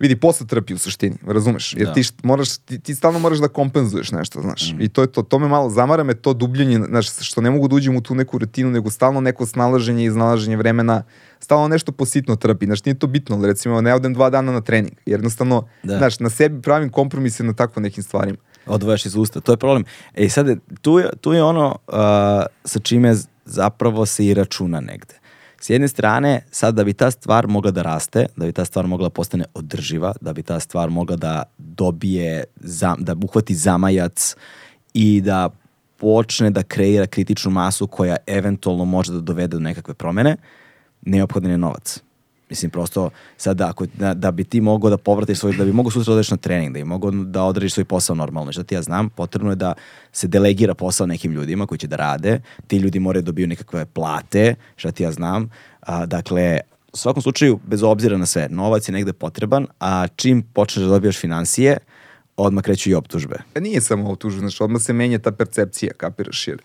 Vidi, 0.02 0.16
posle 0.16 0.46
trpi 0.46 0.74
u 0.74 0.78
suštini, 0.78 1.16
razumeš? 1.26 1.74
Jer 1.74 1.86
Da. 1.86 1.92
ti, 1.92 2.02
št- 2.02 2.20
moraš, 2.22 2.56
ti, 2.56 2.78
ti 2.80 2.94
stalno 2.94 3.18
moraš 3.18 3.38
da 3.38 3.48
kompenzuješ 3.48 4.12
nešto, 4.12 4.40
znaš. 4.40 4.74
I 4.78 4.88
to 4.88 5.02
je 5.02 5.06
to. 5.08 5.22
To 5.22 5.38
me 5.38 5.48
malo 5.48 5.70
zamara 5.70 6.02
me 6.02 6.14
to 6.14 6.32
dubljenje, 6.32 6.80
znaš, 6.80 7.20
što 7.20 7.40
ne 7.40 7.50
mogu 7.50 7.68
da 7.68 7.76
uđem 7.76 7.96
u 7.96 8.00
tu 8.00 8.14
neku 8.14 8.38
rutinu, 8.38 8.70
nego 8.70 8.90
stalno 8.90 9.20
neko 9.20 9.46
snalaženje 9.46 10.02
i 10.02 10.06
iznalaženje 10.06 10.56
vremena, 10.56 11.02
stalno 11.40 11.68
nešto 11.68 11.92
positno 11.92 12.36
trpi. 12.36 12.66
Znaš, 12.66 12.84
nije 12.84 12.94
to 12.94 13.06
bitno, 13.06 13.36
ali 13.36 13.46
recimo 13.46 13.80
ne 13.80 13.94
odem 13.94 14.14
dva 14.14 14.30
dana 14.30 14.52
na 14.52 14.60
trening. 14.60 14.92
Jer 15.06 15.18
jednostavno, 15.18 15.68
Da. 15.82 15.98
znaš, 15.98 16.20
na 16.20 16.30
sebi 16.30 16.62
pravim 16.62 16.88
kompromise 16.90 17.44
na 17.44 17.52
tako 17.52 17.80
nekim 17.80 18.02
stvarima. 18.02 18.38
odvojaš 18.66 19.06
iz 19.06 19.16
usta. 19.16 19.40
To 19.40 19.52
je 19.52 19.56
problem. 19.56 19.84
E 20.14 20.28
sad, 20.28 20.46
tu 20.80 20.98
je, 20.98 21.10
tu 21.16 21.32
je 21.32 21.42
ono 21.42 21.66
uh, 21.88 21.94
sa 22.64 22.78
čime 22.80 23.14
zapravo 23.44 24.06
se 24.06 24.26
i 24.26 24.34
računa 24.34 24.80
negde. 24.80 25.14
S 25.62 25.70
jedne 25.70 25.88
strane, 25.88 26.40
sad 26.50 26.74
da 26.74 26.84
bi 26.84 26.92
ta 26.92 27.10
stvar 27.10 27.46
mogla 27.46 27.70
da 27.70 27.82
raste, 27.82 28.26
da 28.36 28.46
bi 28.46 28.52
ta 28.52 28.64
stvar 28.64 28.86
mogla 28.86 29.06
da 29.06 29.14
postane 29.14 29.44
održiva, 29.54 30.14
da 30.20 30.32
bi 30.32 30.42
ta 30.42 30.60
stvar 30.60 30.90
mogla 30.90 31.16
da 31.16 31.42
dobije, 31.58 32.44
da 32.98 33.14
uhvati 33.24 33.54
zamajac 33.54 34.36
i 34.94 35.20
da 35.20 35.50
počne 35.96 36.50
da 36.50 36.62
kreira 36.62 37.06
kritičnu 37.06 37.50
masu 37.50 37.86
koja 37.86 38.16
eventualno 38.26 38.84
može 38.84 39.12
da 39.12 39.20
dovede 39.20 39.48
do 39.48 39.58
nekakve 39.58 39.94
promene, 39.94 40.36
neophodan 41.02 41.50
je 41.50 41.58
novac. 41.58 42.02
Mislim, 42.52 42.70
prosto, 42.70 43.10
sad 43.36 43.56
da, 43.56 43.68
ako, 43.68 43.86
da, 43.86 44.14
da 44.14 44.30
bi 44.30 44.44
ti 44.44 44.60
mogao 44.60 44.90
da 44.90 44.96
povratiš 44.96 45.38
svoj, 45.38 45.56
da 45.56 45.64
bi 45.64 45.72
mogao 45.72 45.90
sutra 45.90 46.10
da 46.10 46.14
odeš 46.14 46.30
na 46.30 46.36
trening, 46.36 46.74
da 46.74 46.78
bi 46.78 46.84
mogao 46.84 47.10
da 47.10 47.44
odradiš 47.44 47.72
svoj 47.72 47.84
posao 47.84 48.16
normalno. 48.16 48.52
Što 48.52 48.62
ti 48.62 48.74
ja 48.74 48.82
znam, 48.82 49.08
potrebno 49.10 49.50
je 49.50 49.56
da 49.56 49.74
se 50.12 50.28
delegira 50.28 50.74
posao 50.74 51.06
nekim 51.06 51.32
ljudima 51.32 51.66
koji 51.66 51.78
će 51.78 51.86
da 51.86 51.96
rade, 51.96 52.40
ti 52.66 52.76
ljudi 52.76 53.00
moraju 53.00 53.22
da 53.22 53.26
dobiju 53.26 53.46
nekakve 53.46 53.86
plate, 53.86 54.54
što 54.76 54.92
ti 54.92 55.02
ja 55.02 55.12
znam. 55.12 55.50
A, 55.80 56.06
dakle, 56.06 56.60
u 56.92 56.96
svakom 56.96 57.22
slučaju, 57.22 57.58
bez 57.66 57.82
obzira 57.82 58.16
na 58.16 58.26
sve, 58.26 58.48
novac 58.50 58.88
je 58.88 58.92
negde 58.92 59.12
potreban, 59.12 59.66
a 59.80 60.08
čim 60.16 60.42
počneš 60.42 60.84
da 60.84 60.90
dobijaš 60.90 61.18
financije, 61.18 61.78
odmah 62.36 62.64
kreću 62.64 62.90
i 62.90 62.94
optužbe. 62.94 63.36
Nije 63.60 63.80
samo 63.80 64.10
optužba, 64.10 64.40
znači 64.40 64.62
odmah 64.62 64.82
se 64.82 64.92
menja 64.92 65.18
ta 65.18 65.32
percepcija, 65.32 65.92
kapiraš, 65.96 66.48
jer 66.48 66.58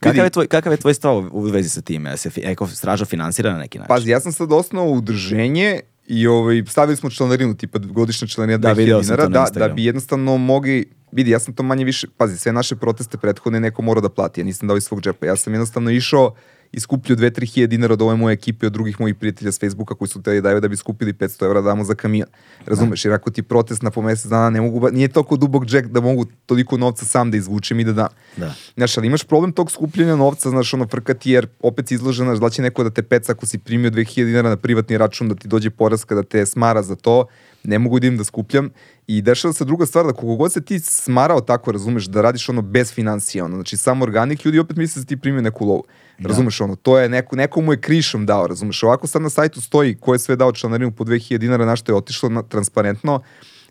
Kakav 0.00 0.24
je, 0.24 0.30
tvoj, 0.30 0.46
kakav 0.46 0.72
je 0.72 0.76
tvoj 0.76 0.94
stav 0.94 1.24
u 1.32 1.40
vezi 1.42 1.68
sa 1.68 1.80
time? 1.80 2.16
Se 2.16 2.30
fi- 2.30 2.42
Eko 2.44 2.66
straža 2.68 3.04
finansira 3.04 3.52
na 3.52 3.58
neki 3.58 3.78
način? 3.78 3.88
Pazi, 3.88 4.10
ja 4.10 4.20
sam 4.20 4.32
sad 4.32 4.52
osnovao 4.52 4.90
udruženje 4.90 5.80
i 6.06 6.26
ovaj, 6.26 6.62
stavili 6.66 6.96
smo 6.96 7.10
članarinu, 7.10 7.54
tipa 7.54 7.78
godišnja 7.80 8.28
članarina 8.28 8.58
Da, 8.58 8.68
2000 8.68 8.76
video 8.76 9.02
sam 9.02 9.16
dinara, 9.16 9.28
da, 9.28 9.58
da 9.58 9.68
bi 9.68 9.84
jednostavno 9.84 10.36
mogli, 10.36 10.84
vidi, 11.12 11.30
ja 11.30 11.38
sam 11.38 11.54
to 11.54 11.62
manje 11.62 11.84
više, 11.84 12.06
pazi, 12.08 12.38
sve 12.38 12.52
naše 12.52 12.76
proteste 12.76 13.18
prethodne 13.18 13.60
neko 13.60 13.82
mora 13.82 14.00
da 14.00 14.08
plati, 14.08 14.40
ja 14.40 14.44
nisam 14.44 14.68
dao 14.68 14.76
iz 14.76 14.84
svog 14.84 15.00
džepa, 15.00 15.26
ja 15.26 15.36
sam 15.36 15.52
jednostavno 15.52 15.90
išao 15.90 16.34
i 16.72 16.80
skupljio 16.80 17.16
2-3 17.16 17.54
hiljade 17.54 17.70
dinara 17.70 17.92
od 17.92 18.02
ove 18.02 18.16
moje 18.16 18.32
ekipe 18.32 18.66
od 18.66 18.72
drugih 18.72 19.00
mojih 19.00 19.14
prijatelja 19.14 19.52
s 19.52 19.60
Facebooka 19.60 19.94
koji 19.94 20.08
su 20.08 20.22
te 20.22 20.40
daju 20.40 20.60
da 20.60 20.68
bi 20.68 20.76
skupili 20.76 21.12
500 21.12 21.44
evra 21.44 21.60
da 21.60 21.64
damo 21.64 21.84
za 21.84 21.94
kamion. 21.94 22.28
Razumeš, 22.66 23.04
jer 23.04 23.14
ako 23.14 23.30
ti 23.30 23.42
protest 23.42 23.82
na 23.82 23.90
po 23.90 24.02
mesec 24.02 24.26
dana 24.26 24.50
ne 24.50 24.60
mogu, 24.60 24.88
nije 24.90 25.08
toliko 25.08 25.36
dubog 25.36 25.66
džek 25.66 25.86
da 25.86 26.00
mogu 26.00 26.26
toliko 26.46 26.76
novca 26.76 27.04
sam 27.04 27.30
da 27.30 27.36
izvučem 27.36 27.80
i 27.80 27.84
da 27.84 27.92
dam. 27.92 28.08
Da. 28.36 28.54
Znaš, 28.76 28.98
ali 28.98 29.06
imaš 29.06 29.24
problem 29.24 29.52
tog 29.52 29.70
skupljanja 29.70 30.16
novca, 30.16 30.50
znaš, 30.50 30.74
ono 30.74 30.86
frkati, 30.86 31.30
jer 31.30 31.46
opet 31.60 31.88
si 31.88 31.94
izložen, 31.94 32.26
znaš, 32.26 32.38
da 32.38 32.50
će 32.50 32.62
neko 32.62 32.84
da 32.84 32.90
te 32.90 33.02
peca 33.02 33.32
ako 33.32 33.46
si 33.46 33.58
primio 33.58 33.90
2000 33.90 34.24
dinara 34.24 34.48
na 34.48 34.56
privatni 34.56 34.98
račun, 34.98 35.28
da 35.28 35.34
ti 35.34 35.48
dođe 35.48 35.70
poraska, 35.70 36.14
da 36.14 36.22
te 36.22 36.46
smara 36.46 36.82
za 36.82 36.96
to, 36.96 37.26
ne 37.64 37.78
mogu 37.78 38.00
da 38.00 38.06
idem 38.06 38.18
da 38.18 38.24
skupljam 38.24 38.70
i 39.06 39.22
dešava 39.22 39.52
se 39.52 39.64
druga 39.64 39.86
stvar 39.86 40.06
da 40.06 40.12
koliko 40.12 40.36
god 40.36 40.52
se 40.52 40.60
ti 40.60 40.80
smarao 40.80 41.40
tako, 41.40 41.72
razumeš, 41.72 42.04
da 42.04 42.20
radiš 42.20 42.48
ono 42.48 42.62
bez 42.62 42.92
financija, 42.92 43.44
ono, 43.44 43.54
znači 43.54 43.76
samo 43.76 44.02
organik, 44.02 44.44
ljudi 44.44 44.58
opet 44.58 44.76
misle 44.76 45.02
da 45.02 45.06
ti 45.06 45.16
primio 45.16 45.42
neku 45.42 45.66
lovu. 45.66 45.84
Da. 46.18 46.28
Razumeš 46.28 46.60
ono, 46.60 46.76
to 46.76 46.98
je 46.98 47.08
neko, 47.08 47.36
neko 47.36 47.60
mu 47.60 47.72
je 47.72 47.80
krišom 47.80 48.26
dao, 48.26 48.46
razumeš. 48.46 48.82
Ovako 48.82 49.06
sad 49.06 49.22
na 49.22 49.30
sajtu 49.30 49.60
stoji 49.60 49.96
ko 50.00 50.12
je 50.12 50.18
sve 50.18 50.36
dao 50.36 50.52
članarinu 50.52 50.92
po 50.92 51.04
2000 51.04 51.38
dinara, 51.38 51.64
na 51.64 51.76
što 51.76 51.92
je 51.92 51.96
otišlo 51.96 52.28
na, 52.28 52.42
transparentno 52.42 53.20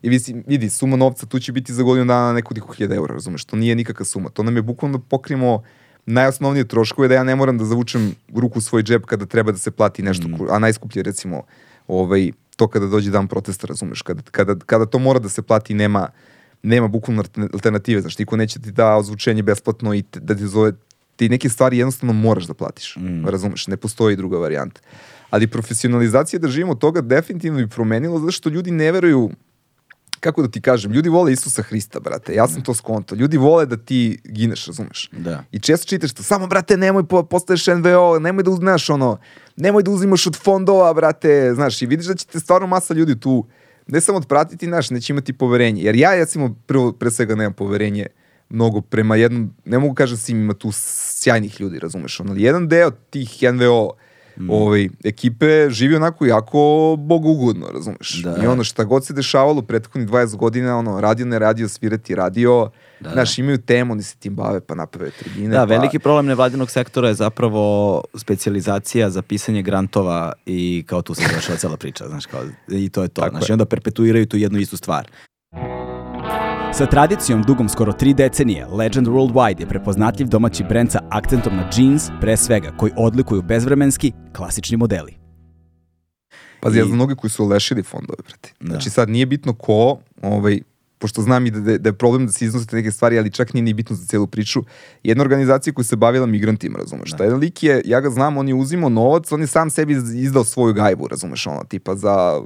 i 0.02 0.10
vidi, 0.10 0.44
vidi, 0.48 0.70
suma 0.70 0.96
novca 0.96 1.26
tu 1.26 1.40
će 1.40 1.52
biti 1.52 1.74
za 1.74 1.84
godinu 1.84 2.06
dana 2.06 2.34
nekoliko 2.34 2.74
hiljada 2.74 2.96
eura, 2.96 3.14
razumeš. 3.14 3.46
To 3.46 3.56
nije 3.56 3.76
nikakva 3.76 4.06
suma. 4.06 4.30
To 4.30 4.44
nam 4.44 4.56
je 4.56 4.62
bukvalno 4.62 4.98
da 4.98 5.04
pokrijemo 5.04 5.64
najosnovnije 6.06 6.68
troškove 6.68 7.08
da 7.08 7.16
ja 7.16 7.24
ne 7.24 7.36
moram 7.36 7.58
da 7.58 7.66
zavučem 7.66 8.16
ruku 8.36 8.60
u 8.60 8.62
svoj 8.62 8.84
džep 8.84 9.06
kada 9.06 9.26
treba 9.26 9.52
da 9.52 9.58
se 9.58 9.72
plati 9.72 10.04
nešto, 10.04 10.28
mm. 10.28 10.36
a 10.50 10.60
najskuplje 10.60 11.04
recimo 11.04 11.44
ovaj, 11.88 12.32
to 12.56 12.68
kada 12.68 12.88
dođe 12.88 13.12
dan 13.12 13.28
protesta, 13.28 13.68
razumeš, 13.68 14.02
kada, 14.02 14.22
kada, 14.32 14.56
kada 14.66 14.86
to 14.86 15.00
mora 15.00 15.20
da 15.20 15.30
se 15.30 15.42
plati 15.42 15.74
nema, 15.74 16.10
nema 16.64 16.88
bukvalno 16.88 17.24
alternative, 17.54 18.02
znaš, 18.02 18.20
niko 18.20 18.38
neće 18.38 18.60
ti 18.60 18.72
da 18.72 18.96
ozvučenje 18.96 19.44
besplatno 19.44 19.94
i 19.94 20.02
te, 20.02 20.20
da 20.20 20.36
ti 20.36 20.48
zove, 20.48 20.74
ti 21.18 21.30
neke 21.30 21.50
stvari 21.50 21.78
jednostavno 21.78 22.14
moraš 22.14 22.46
da 22.46 22.54
platiš, 22.54 22.96
mm. 22.96 23.26
razumeš, 23.26 23.68
ne 23.68 23.78
postoji 23.78 24.16
druga 24.16 24.38
varijanta. 24.38 24.82
Ali 25.30 25.48
profesionalizacija 25.48 26.40
da 26.40 26.48
živimo 26.48 26.72
od 26.72 26.80
toga 26.80 27.02
definitivno 27.02 27.60
bi 27.60 27.68
promenilo 27.68 28.20
zato 28.20 28.32
što 28.32 28.50
ljudi 28.50 28.72
ne 28.72 28.92
veruju 28.92 29.30
kako 30.20 30.42
da 30.42 30.52
ti 30.52 30.62
kažem, 30.62 30.92
ljudi 30.92 31.10
vole 31.10 31.34
Isusa 31.34 31.62
Hrista, 31.62 32.00
brate. 32.00 32.34
Ja 32.34 32.48
sam 32.48 32.62
to 32.62 32.74
skonto. 32.74 33.16
Ljudi 33.16 33.38
vole 33.38 33.66
da 33.66 33.78
ti 33.78 34.20
gineš, 34.24 34.66
razumeš? 34.68 35.10
Da. 35.12 35.44
I 35.52 35.60
često 35.60 35.88
čitaš 35.88 36.14
to, 36.14 36.24
samo, 36.24 36.48
brate, 36.48 36.78
nemoj 36.78 37.04
po, 37.08 37.24
postaješ 37.24 37.68
NVO, 37.68 38.20
nemoj 38.20 38.44
da 38.44 38.52
uznaš 38.52 38.90
ono, 38.90 39.18
nemoj 39.56 39.84
da 39.84 39.92
uzimaš 39.92 40.28
od 40.28 40.36
fondova, 40.36 40.94
brate, 40.94 41.52
znaš, 41.56 41.82
i 41.82 41.86
vidiš 41.86 42.06
da 42.06 42.16
će 42.16 42.26
te 42.26 42.40
stvarno 42.40 42.68
masa 42.68 42.94
ljudi 42.94 43.20
tu 43.20 43.46
ne 43.88 44.02
samo 44.02 44.18
odpratiti, 44.18 44.66
znaš, 44.66 44.90
neće 44.90 45.14
imati 45.14 45.34
poverenje. 45.34 45.84
Jer 45.84 45.96
ja, 45.96 46.16
recimo, 46.16 46.56
prvo, 46.66 46.92
pre 46.92 47.12
svega 47.12 47.36
nemam 47.36 47.54
poverenje 47.54 48.08
mnogo 48.50 48.82
prema 48.82 49.16
jednom, 49.16 49.54
ne 49.66 49.80
mogu 49.80 49.94
kažem 49.94 50.16
da 50.16 50.22
svim 50.22 50.42
ima 50.42 50.54
tu 50.54 50.70
sjajnih 50.74 51.62
ljudi, 51.62 51.80
razumeš, 51.80 52.20
ono, 52.20 52.32
ali 52.32 52.42
jedan 52.42 52.68
deo 52.68 52.92
tih 52.92 53.44
NVO 53.54 53.94
mm. 54.38 54.50
ovaj, 54.50 54.90
ekipe 55.04 55.70
živi 55.70 55.96
onako 55.96 56.26
jako 56.26 56.96
bogougodno, 57.00 57.68
razumeš? 57.74 58.24
Da. 58.24 58.38
I 58.44 58.48
ono 58.48 58.64
šta 58.64 58.84
god 58.84 59.06
se 59.06 59.14
dešavalo 59.14 59.62
prethodnih 59.62 60.10
20 60.10 60.36
godina, 60.36 60.78
ono, 60.78 61.02
radio 61.02 61.26
ne 61.26 61.40
radio, 61.40 61.68
svirati 61.68 62.16
radio, 62.16 62.70
Da, 63.00 63.10
Znaš, 63.10 63.36
da. 63.36 63.42
imaju 63.42 63.58
temu, 63.58 63.94
oni 63.94 64.04
se 64.04 64.16
tim 64.16 64.36
bave, 64.36 64.60
pa 64.60 64.76
naprave 64.76 65.12
tribine. 65.12 65.50
Da, 65.50 65.58
pa... 65.58 65.66
veliki 65.66 66.00
problem 66.00 66.26
nevladinog 66.26 66.72
sektora 66.72 67.08
je 67.08 67.14
zapravo 67.14 68.04
specializacija 68.16 69.10
za 69.10 69.22
pisanje 69.22 69.62
grantova 69.62 70.34
i 70.46 70.84
kao 70.88 71.02
tu 71.02 71.14
se 71.14 71.24
završava 71.30 71.58
cela 71.58 71.78
priča, 71.78 72.08
znaš, 72.08 72.26
kao, 72.26 72.42
i 72.68 72.90
to 72.90 73.02
je 73.02 73.08
to. 73.08 73.22
Tako 73.22 73.38
znaš, 73.38 73.50
je. 73.50 73.52
i 73.52 73.54
onda 73.54 73.66
perpetuiraju 73.66 74.26
tu 74.26 74.38
jednu 74.38 74.60
istu 74.60 74.78
stvar. 74.78 75.08
Sa 76.74 76.86
tradicijom 76.86 77.44
dugom 77.44 77.70
skoro 77.70 77.94
tri 77.94 78.14
decenije, 78.14 78.66
Legend 78.66 79.08
Worldwide 79.08 79.60
je 79.60 79.68
prepoznatljiv 79.68 80.28
domaći 80.28 80.64
brend 80.64 80.92
sa 80.92 81.00
akcentom 81.10 81.56
na 81.56 81.70
jeans, 81.78 82.10
pre 82.22 82.38
svega, 82.38 82.72
koji 82.78 82.92
odlikuju 82.98 83.42
bezvremenski, 83.42 84.12
klasični 84.36 84.78
modeli. 84.78 85.18
Pazi, 86.62 86.78
I... 86.78 86.80
ja 86.80 86.86
znam 86.86 86.96
mnogi 86.96 87.16
koji 87.16 87.32
su 87.32 87.46
lešili 87.46 87.84
fondove, 87.84 88.18
brate. 88.28 88.54
Da. 88.60 88.68
Znači 88.68 88.90
sad 88.90 89.10
nije 89.10 89.26
bitno 89.26 89.54
ko, 89.54 90.00
ovaj, 90.22 90.60
pošto 91.00 91.22
znam 91.22 91.46
i 91.46 91.52
da, 91.52 91.60
da, 91.60 91.78
da 91.78 91.90
je 91.90 91.94
problem 91.94 92.26
da 92.26 92.32
se 92.32 92.46
iznosite 92.46 92.76
neke 92.76 92.92
stvari, 92.92 93.20
ali 93.20 93.32
čak 93.32 93.54
nije 93.54 93.64
ni 93.64 93.74
bitno 93.74 93.96
za 93.96 94.06
celu 94.06 94.28
priču, 94.28 94.64
jedna 95.04 95.24
organizacija 95.24 95.74
koja 95.74 95.86
se 95.86 95.96
bavila 95.96 96.26
migrantima, 96.26 96.80
razumeš? 96.80 97.12
Da. 97.12 97.18
Taj 97.18 97.28
jedan 97.28 97.40
lik 97.40 97.64
je, 97.64 97.82
ja 97.86 98.02
ga 98.02 98.10
znam, 98.10 98.38
on 98.38 98.48
je 98.48 98.54
uzimao 98.54 98.90
novac, 98.90 99.32
on 99.32 99.42
je 99.42 99.48
sam 99.48 99.70
sebi 99.70 99.94
izdao 100.16 100.44
svoju 100.44 100.74
gajbu, 100.74 101.08
razumeš, 101.08 101.48
ono, 101.48 101.64
tipa 101.64 101.96
za, 101.96 102.42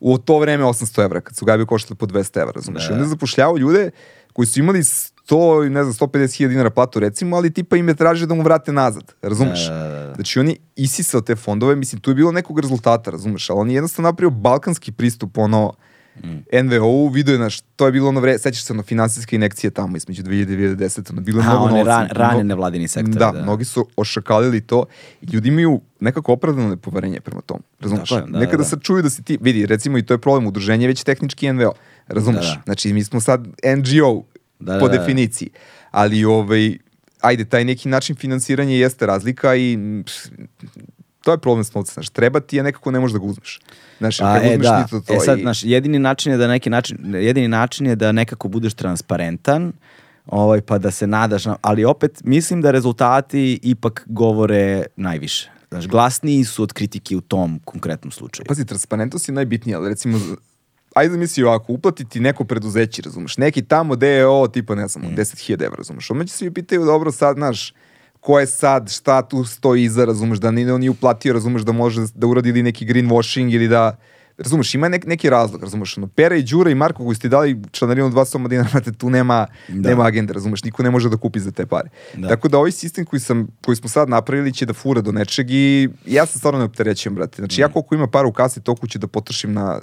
u 0.00 0.18
to 0.18 0.38
vreme 0.38 0.64
800 0.64 1.04
evra, 1.04 1.20
kad 1.20 1.36
su 1.36 1.44
gajbe 1.44 1.66
koštale 1.66 1.96
po 1.96 2.06
200 2.06 2.40
evra, 2.40 2.52
razumeš? 2.54 2.88
Da. 2.88 2.88
I 2.88 2.92
onda 2.92 3.04
je 3.04 3.08
zapošljavao 3.08 3.56
ljude 3.56 3.90
koji 4.32 4.46
su 4.46 4.60
imali 4.60 4.78
100, 4.78 5.68
ne 5.68 5.84
znam, 5.84 6.08
150 6.08 6.36
hiljada 6.36 6.50
dinara 6.50 6.70
platu 6.70 7.00
recimo, 7.00 7.36
ali 7.36 7.52
tipa 7.52 7.76
im 7.76 7.88
je 7.88 7.94
tražio 7.94 8.26
da 8.26 8.34
mu 8.34 8.42
vrate 8.42 8.72
nazad, 8.72 9.12
razumeš? 9.22 9.68
Da, 9.68 9.74
da, 9.74 9.88
da, 9.88 10.06
da. 10.06 10.14
Znači 10.14 10.40
on 10.40 10.48
je 10.48 10.56
isisao 10.76 11.20
te 11.20 11.36
fondove, 11.36 11.76
mislim, 11.76 12.00
tu 12.00 12.10
je 12.10 12.14
bilo 12.14 12.32
nekog 12.32 12.60
rezultata, 12.60 13.10
razumeš? 13.10 13.50
Ali 13.50 13.60
on 13.60 13.70
je 13.70 13.74
jednostavno 13.74 14.08
napravio 14.08 14.30
balkanski 14.30 14.92
pristup, 14.92 15.38
ono, 15.38 15.72
mm. 16.24 16.64
NVO-u, 16.64 17.08
vidio 17.08 17.32
je 17.32 17.38
naš, 17.38 17.60
to 17.60 17.86
je 17.86 17.92
bilo 17.92 18.08
ono 18.08 18.20
vreme, 18.20 18.38
sećaš 18.38 18.64
se 18.64 18.72
ono 18.72 18.82
finansijske 18.82 19.36
inekcije 19.36 19.70
tamo 19.70 19.96
između 19.96 20.22
2000 20.22 20.52
i 20.52 20.76
2010, 20.76 21.12
ono 21.12 21.20
bilo 21.20 21.40
je 21.40 21.46
mnogo 21.46 21.68
novca. 21.68 21.84
Ran, 21.84 22.08
rane 22.10 22.44
nevladini 22.44 22.88
sektor. 22.88 23.14
Da, 23.14 23.30
da, 23.30 23.42
mnogi 23.42 23.64
su 23.64 23.88
ošakalili 23.96 24.60
to 24.60 24.84
i 25.22 25.26
ljudi 25.26 25.48
imaju 25.48 25.80
nekako 26.00 26.32
opravdano 26.32 26.68
nepoverenje 26.68 27.20
prema 27.20 27.40
tom. 27.40 27.62
Razumeš? 27.80 28.10
Da, 28.10 28.20
da, 28.20 28.38
Nekada 28.38 28.56
da, 28.56 28.62
da. 28.62 28.64
se 28.64 28.76
čuju 28.80 29.02
da 29.02 29.10
si 29.10 29.22
ti, 29.22 29.38
vidi, 29.40 29.66
recimo 29.66 29.98
i 29.98 30.02
to 30.02 30.14
je 30.14 30.18
problem, 30.18 30.46
udruženje 30.46 30.86
već 30.86 31.04
tehnički 31.04 31.52
NVO. 31.52 31.72
Razumeš? 32.08 32.46
Da, 32.46 32.54
da. 32.54 32.62
Znači, 32.64 32.92
mi 32.92 33.04
smo 33.04 33.20
sad 33.20 33.46
NGO 33.76 34.22
da, 34.58 34.78
po 34.78 34.88
da, 34.88 34.96
da. 34.96 34.98
definiciji. 34.98 35.50
Ali 35.90 36.24
ovaj, 36.24 36.78
ajde, 37.20 37.44
taj 37.44 37.64
neki 37.64 37.88
način 37.88 38.16
finansiranja 38.16 38.74
jeste 38.74 39.06
razlika 39.06 39.56
i 39.56 39.78
to 41.22 41.32
je 41.32 41.38
problem 41.38 41.64
s 41.64 41.74
novcem, 41.74 41.92
znaš, 41.94 42.08
treba 42.08 42.40
ti 42.40 42.56
je 42.56 42.62
nekako 42.62 42.90
ne 42.90 43.00
možeš 43.00 43.12
da 43.12 43.18
ga 43.18 43.24
uzmeš. 43.24 43.60
Znaš, 44.02 44.20
A, 44.20 44.40
e, 44.42 44.58
da. 44.58 44.86
to, 44.90 45.00
to 45.00 45.14
e 45.14 45.20
sad, 45.20 45.38
i... 45.38 45.42
znaš, 45.42 45.64
jedini 45.64 45.98
način 45.98 46.32
je 46.32 46.38
da 46.38 46.48
neki 46.48 46.70
način, 46.70 47.14
jedini 47.14 47.48
način 47.48 47.86
je 47.86 47.96
da 47.96 48.12
nekako 48.12 48.48
budeš 48.48 48.74
transparentan, 48.74 49.72
ovaj, 50.26 50.60
pa 50.60 50.78
da 50.78 50.90
se 50.90 51.06
nadaš, 51.06 51.44
ali 51.60 51.84
opet 51.84 52.20
mislim 52.24 52.62
da 52.62 52.70
rezultati 52.70 53.60
ipak 53.62 54.02
govore 54.06 54.84
najviše. 54.96 55.50
Znaš, 55.70 55.86
glasniji 55.88 56.44
su 56.44 56.62
od 56.62 56.72
kritike 56.72 57.16
u 57.16 57.20
tom 57.20 57.60
konkretnom 57.64 58.10
slučaju. 58.10 58.46
Pazi, 58.48 58.66
transparentnost 58.66 59.28
je 59.28 59.34
najbitnija, 59.34 59.78
ali 59.78 59.88
recimo, 59.88 60.18
ajde 60.94 61.16
misli 61.16 61.44
ovako, 61.44 61.72
uplatiti 61.72 62.20
neko 62.20 62.44
preduzeće, 62.44 63.02
razumeš, 63.02 63.36
neki 63.36 63.62
tamo 63.62 63.96
DEO, 63.96 64.48
tipa, 64.48 64.74
ne 64.74 64.88
znam, 64.88 65.04
mm. 65.04 65.16
10.000 65.16 65.64
evra, 65.64 65.76
razumeš, 65.76 66.10
onda 66.10 66.24
će 66.24 66.34
svi 66.34 66.50
pitaju, 66.50 66.84
dobro, 66.84 67.12
sad, 67.12 67.36
znaš, 67.36 67.74
ko 68.22 68.38
je 68.40 68.46
sad, 68.46 68.90
šta 68.90 69.22
tu 69.22 69.44
stoji 69.44 69.84
iza, 69.84 70.04
razumeš, 70.04 70.38
da 70.38 70.50
ni 70.50 70.70
on 70.70 70.80
nije 70.80 70.90
uplatio, 70.90 71.32
razumeš, 71.32 71.62
da 71.62 71.72
može 71.72 72.00
da 72.14 72.26
uradi 72.26 72.48
ili 72.48 72.62
neki 72.62 72.86
greenwashing 72.86 73.54
ili 73.54 73.68
da, 73.68 73.96
razumeš, 74.38 74.74
ima 74.74 74.88
nek, 74.88 75.06
neki 75.06 75.30
razlog, 75.30 75.62
razumeš, 75.62 75.98
ono, 75.98 76.06
Pera 76.06 76.36
i 76.36 76.42
Đura 76.42 76.70
i 76.70 76.74
Marko 76.74 77.04
koji 77.04 77.16
ste 77.16 77.28
dali 77.28 77.58
članarinu 77.72 78.10
dva 78.10 78.24
soma 78.24 78.48
dinara, 78.48 78.80
tu 78.98 79.10
nema, 79.10 79.46
da. 79.68 79.88
nema 79.88 80.06
agenda, 80.06 80.32
razumeš, 80.32 80.64
niko 80.64 80.82
ne 80.82 80.90
može 80.90 81.10
da 81.10 81.16
kupi 81.16 81.40
za 81.40 81.50
te 81.50 81.66
pare. 81.66 81.88
Da. 82.14 82.28
Tako 82.28 82.48
da 82.48 82.58
ovaj 82.58 82.70
sistem 82.72 83.04
koji, 83.04 83.20
sam, 83.20 83.48
koji 83.64 83.76
smo 83.76 83.88
sad 83.88 84.08
napravili 84.08 84.52
će 84.52 84.66
da 84.66 84.72
fura 84.72 85.00
do 85.00 85.12
nečeg 85.12 85.50
i 85.50 85.88
ja 86.06 86.26
sam 86.26 86.38
stvarno 86.38 86.58
ne 86.58 86.64
opterećujem, 86.64 87.14
brate. 87.14 87.36
Znači, 87.36 87.60
mm. 87.60 87.62
ja 87.62 87.68
koliko 87.68 87.94
ima 87.94 88.06
para 88.06 88.28
u 88.28 88.32
kasi, 88.32 88.60
toliko 88.60 88.86
ću 88.86 88.98
da 88.98 89.06
potrošim 89.06 89.52
na, 89.52 89.80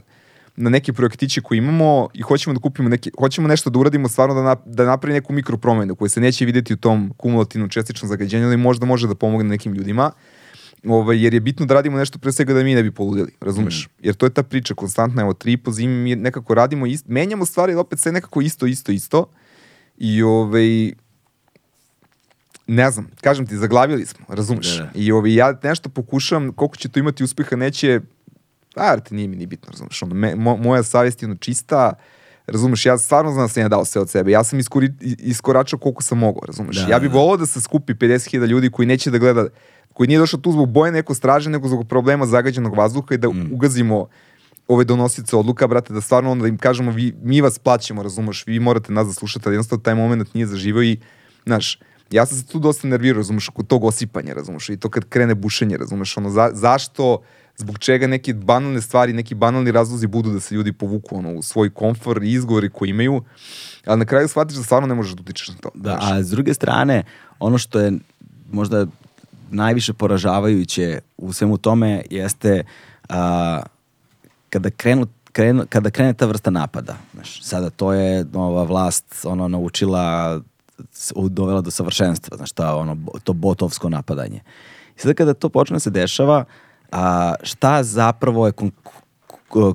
na 0.62 0.70
neke 0.70 0.94
projektiće 0.94 1.42
koje 1.42 1.58
imamo 1.58 2.08
i 2.14 2.22
hoćemo 2.22 2.54
da 2.54 2.60
kupimo 2.60 2.90
neke, 2.90 3.12
hoćemo 3.20 3.48
nešto 3.48 3.70
da 3.70 3.80
uradimo 3.80 4.08
stvarno 4.08 4.36
da, 4.36 4.44
na, 4.44 4.56
da 4.66 4.86
napravi 4.86 5.14
neku 5.14 5.34
mikropromenu 5.34 5.96
koja 5.96 6.10
se 6.10 6.22
neće 6.22 6.46
videti 6.46 6.74
u 6.74 6.78
tom 6.78 7.14
kumulativnom 7.18 7.70
čestičnom 7.70 8.10
zagađenju, 8.10 8.46
ali 8.46 8.58
možda 8.58 8.86
može 8.86 9.08
da 9.08 9.16
pomogne 9.16 9.50
nekim 9.50 9.74
ljudima. 9.74 10.12
Ovaj, 10.86 11.24
jer 11.24 11.34
je 11.34 11.40
bitno 11.40 11.66
da 11.66 11.74
radimo 11.74 11.98
nešto 11.98 12.20
pre 12.20 12.32
svega 12.32 12.54
da 12.54 12.64
mi 12.64 12.76
ne 12.76 12.84
bi 12.84 12.92
poludeli, 12.92 13.32
razumeš? 13.42 13.88
Mm. 13.88 14.06
Jer 14.06 14.16
to 14.16 14.26
je 14.26 14.30
ta 14.30 14.44
priča 14.44 14.74
konstantna, 14.74 15.22
evo, 15.22 15.34
tri 15.34 15.58
po 15.58 15.72
zimi 15.72 15.94
mi 15.94 16.16
nekako 16.16 16.54
radimo, 16.54 16.86
ist, 16.86 17.08
menjamo 17.08 17.46
stvari, 17.46 17.74
ali 17.74 17.80
opet 17.80 18.00
sve 18.00 18.12
nekako 18.12 18.42
isto, 18.42 18.66
isto, 18.66 18.92
isto. 18.92 19.30
I 19.98 20.24
ovaj, 20.24 20.92
ne 22.68 22.92
znam, 22.92 23.08
kažem 23.22 23.48
ti, 23.48 23.58
zaglavili 23.58 24.06
smo, 24.06 24.26
razumeš? 24.30 24.78
Da, 24.78 24.84
da. 24.84 24.92
I 24.96 25.12
ovaj, 25.12 25.36
ja 25.36 25.60
nešto 25.64 25.90
pokušam, 25.90 26.52
koliko 26.52 26.76
će 26.76 26.90
to 26.90 27.00
imati 27.00 27.24
uspeha, 27.24 27.56
neće, 27.56 28.02
Arte, 28.76 29.16
nije 29.16 29.28
mi 29.28 29.36
ni 29.36 29.46
bitno, 29.46 29.72
razumeš, 29.72 30.04
ono, 30.04 30.16
me, 30.16 30.36
mo, 30.36 30.58
moja 30.58 30.84
savjest 30.84 31.22
je 31.22 31.26
ono 31.26 31.36
čista, 31.36 31.94
razumeš, 32.48 32.86
ja 32.86 32.98
stvarno 32.98 33.32
znam 33.32 33.44
da 33.44 33.48
sam 33.48 33.64
ja 33.64 33.70
dao 33.70 33.86
sve 33.86 34.02
od 34.02 34.10
sebe, 34.10 34.32
ja 34.32 34.44
sam 34.44 34.60
iskori, 34.60 34.94
iskoračao 35.02 35.80
koliko 35.80 36.04
sam 36.04 36.18
mogao, 36.18 36.42
razumeš, 36.48 36.76
da, 36.78 36.92
ja 36.92 37.00
bih 37.00 37.12
da. 37.12 37.18
volao 37.18 37.38
da 37.38 37.46
se 37.46 37.62
skupi 37.62 37.94
50.000 37.94 38.48
ljudi 38.48 38.72
koji 38.72 38.86
neće 38.86 39.12
da 39.12 39.18
gleda, 39.18 39.48
koji 39.94 40.08
nije 40.08 40.20
došao 40.20 40.40
tu 40.40 40.52
zbog 40.52 40.70
boje 40.70 40.92
neko 40.92 41.14
straže, 41.14 41.50
nego 41.50 41.68
zbog 41.68 41.88
problema 41.88 42.26
zagađenog 42.26 42.76
vazduha 42.76 43.16
i 43.16 43.18
da 43.18 43.30
mm. 43.30 43.50
ugazimo 43.54 44.08
ove 44.68 44.84
donosice 44.84 45.36
odluka, 45.36 45.68
brate, 45.68 45.94
da 45.94 46.02
stvarno 46.02 46.32
onda 46.32 46.48
im 46.48 46.58
kažemo, 46.58 46.92
vi, 46.92 47.14
mi 47.24 47.42
vas 47.42 47.60
plaćamo, 47.60 48.04
razumeš, 48.04 48.44
vi 48.48 48.60
morate 48.60 48.94
nas 48.94 49.08
da 49.08 49.14
slušate, 49.14 49.50
ali 49.50 49.56
jednostavno 49.56 49.84
taj 49.84 49.96
moment 49.96 50.34
nije 50.34 50.48
zaživao 50.48 50.84
i, 50.84 50.98
znaš, 51.46 51.80
ja 52.12 52.26
sam 52.26 52.38
se 52.38 52.46
tu 52.46 52.60
dosta 52.60 52.88
nervirao, 52.88 53.20
razumeš, 53.20 53.50
kod 53.50 53.68
tog 53.68 53.84
osipanja, 53.84 54.34
razumeš, 54.34 54.70
i 54.70 54.78
to 54.78 54.90
kad 54.90 55.06
krene 55.10 55.36
bušenje, 55.36 55.78
razumeš, 55.78 56.18
ono, 56.18 56.30
za, 56.30 56.50
zašto, 56.54 57.22
zbog 57.60 57.80
čega 57.80 58.08
neke 58.08 58.34
banalne 58.34 58.82
stvari, 58.82 59.14
neki 59.14 59.36
banalni 59.36 59.72
razlozi 59.72 60.08
budu 60.08 60.32
da 60.32 60.40
se 60.40 60.56
ljudi 60.56 60.74
povuku 60.74 61.18
ono, 61.18 61.34
u 61.34 61.42
svoj 61.42 61.70
komfor 61.70 62.24
i 62.24 62.32
izgovori 62.32 62.70
koji 62.70 62.90
imaju, 62.90 63.24
ali 63.86 64.00
na 64.00 64.06
kraju 64.06 64.28
shvatiš 64.28 64.58
da 64.58 64.64
stvarno 64.64 64.88
ne 64.88 64.96
možeš 64.96 65.14
da 65.14 65.22
utičeš 65.22 65.48
na 65.48 65.56
to. 65.62 65.70
Da, 65.74 65.98
znaš. 66.00 66.12
a 66.12 66.24
s 66.24 66.30
druge 66.30 66.54
strane, 66.54 67.04
ono 67.40 67.58
što 67.58 67.80
je 67.80 67.94
možda 68.52 68.86
najviše 69.52 69.94
poražavajuće 69.94 71.00
u 71.18 71.34
svemu 71.34 71.58
tome 71.58 72.02
jeste 72.10 72.64
a, 73.10 73.62
kada 74.50 74.70
krenu 74.70 75.08
krenu, 75.32 75.66
kada 75.70 75.90
krene 75.90 76.14
ta 76.14 76.26
vrsta 76.26 76.52
napada. 76.52 76.98
Znaš, 77.14 77.44
sada 77.44 77.70
to 77.70 77.94
je 77.94 78.26
nova 78.34 78.64
vlast 78.64 79.26
ono 79.26 79.48
naučila 79.48 80.40
dovela 81.30 81.62
do 81.62 81.72
savršenstva, 81.72 82.38
znaš, 82.38 82.52
ta, 82.52 82.76
ono, 82.76 82.98
to 83.24 83.34
botovsko 83.34 83.90
napadanje. 83.90 84.42
I 84.98 85.00
sada 85.00 85.14
kada 85.14 85.34
to 85.34 85.50
počne 85.50 85.76
da 85.76 85.80
se 85.80 85.90
dešava, 85.90 86.46
a, 86.92 87.34
šta 87.44 87.84
zapravo 87.84 88.48
je 88.48 88.54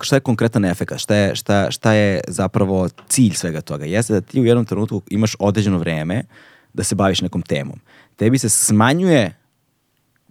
šta 0.02 0.16
je 0.16 0.20
konkretan 0.20 0.64
efekt, 0.64 0.92
šta 0.96 1.14
je, 1.14 1.36
šta, 1.36 1.70
šta 1.70 1.92
je 1.92 2.20
zapravo 2.28 2.88
cilj 3.08 3.34
svega 3.34 3.60
toga? 3.60 3.84
Jeste 3.84 4.12
da 4.12 4.20
ti 4.20 4.40
u 4.40 4.44
jednom 4.44 4.64
trenutku 4.64 5.02
imaš 5.10 5.36
određeno 5.38 5.78
vreme 5.78 6.24
da 6.72 6.84
se 6.84 6.94
baviš 6.94 7.20
nekom 7.20 7.42
temom. 7.42 7.80
Tebi 8.16 8.38
se 8.38 8.48
smanjuje 8.48 9.34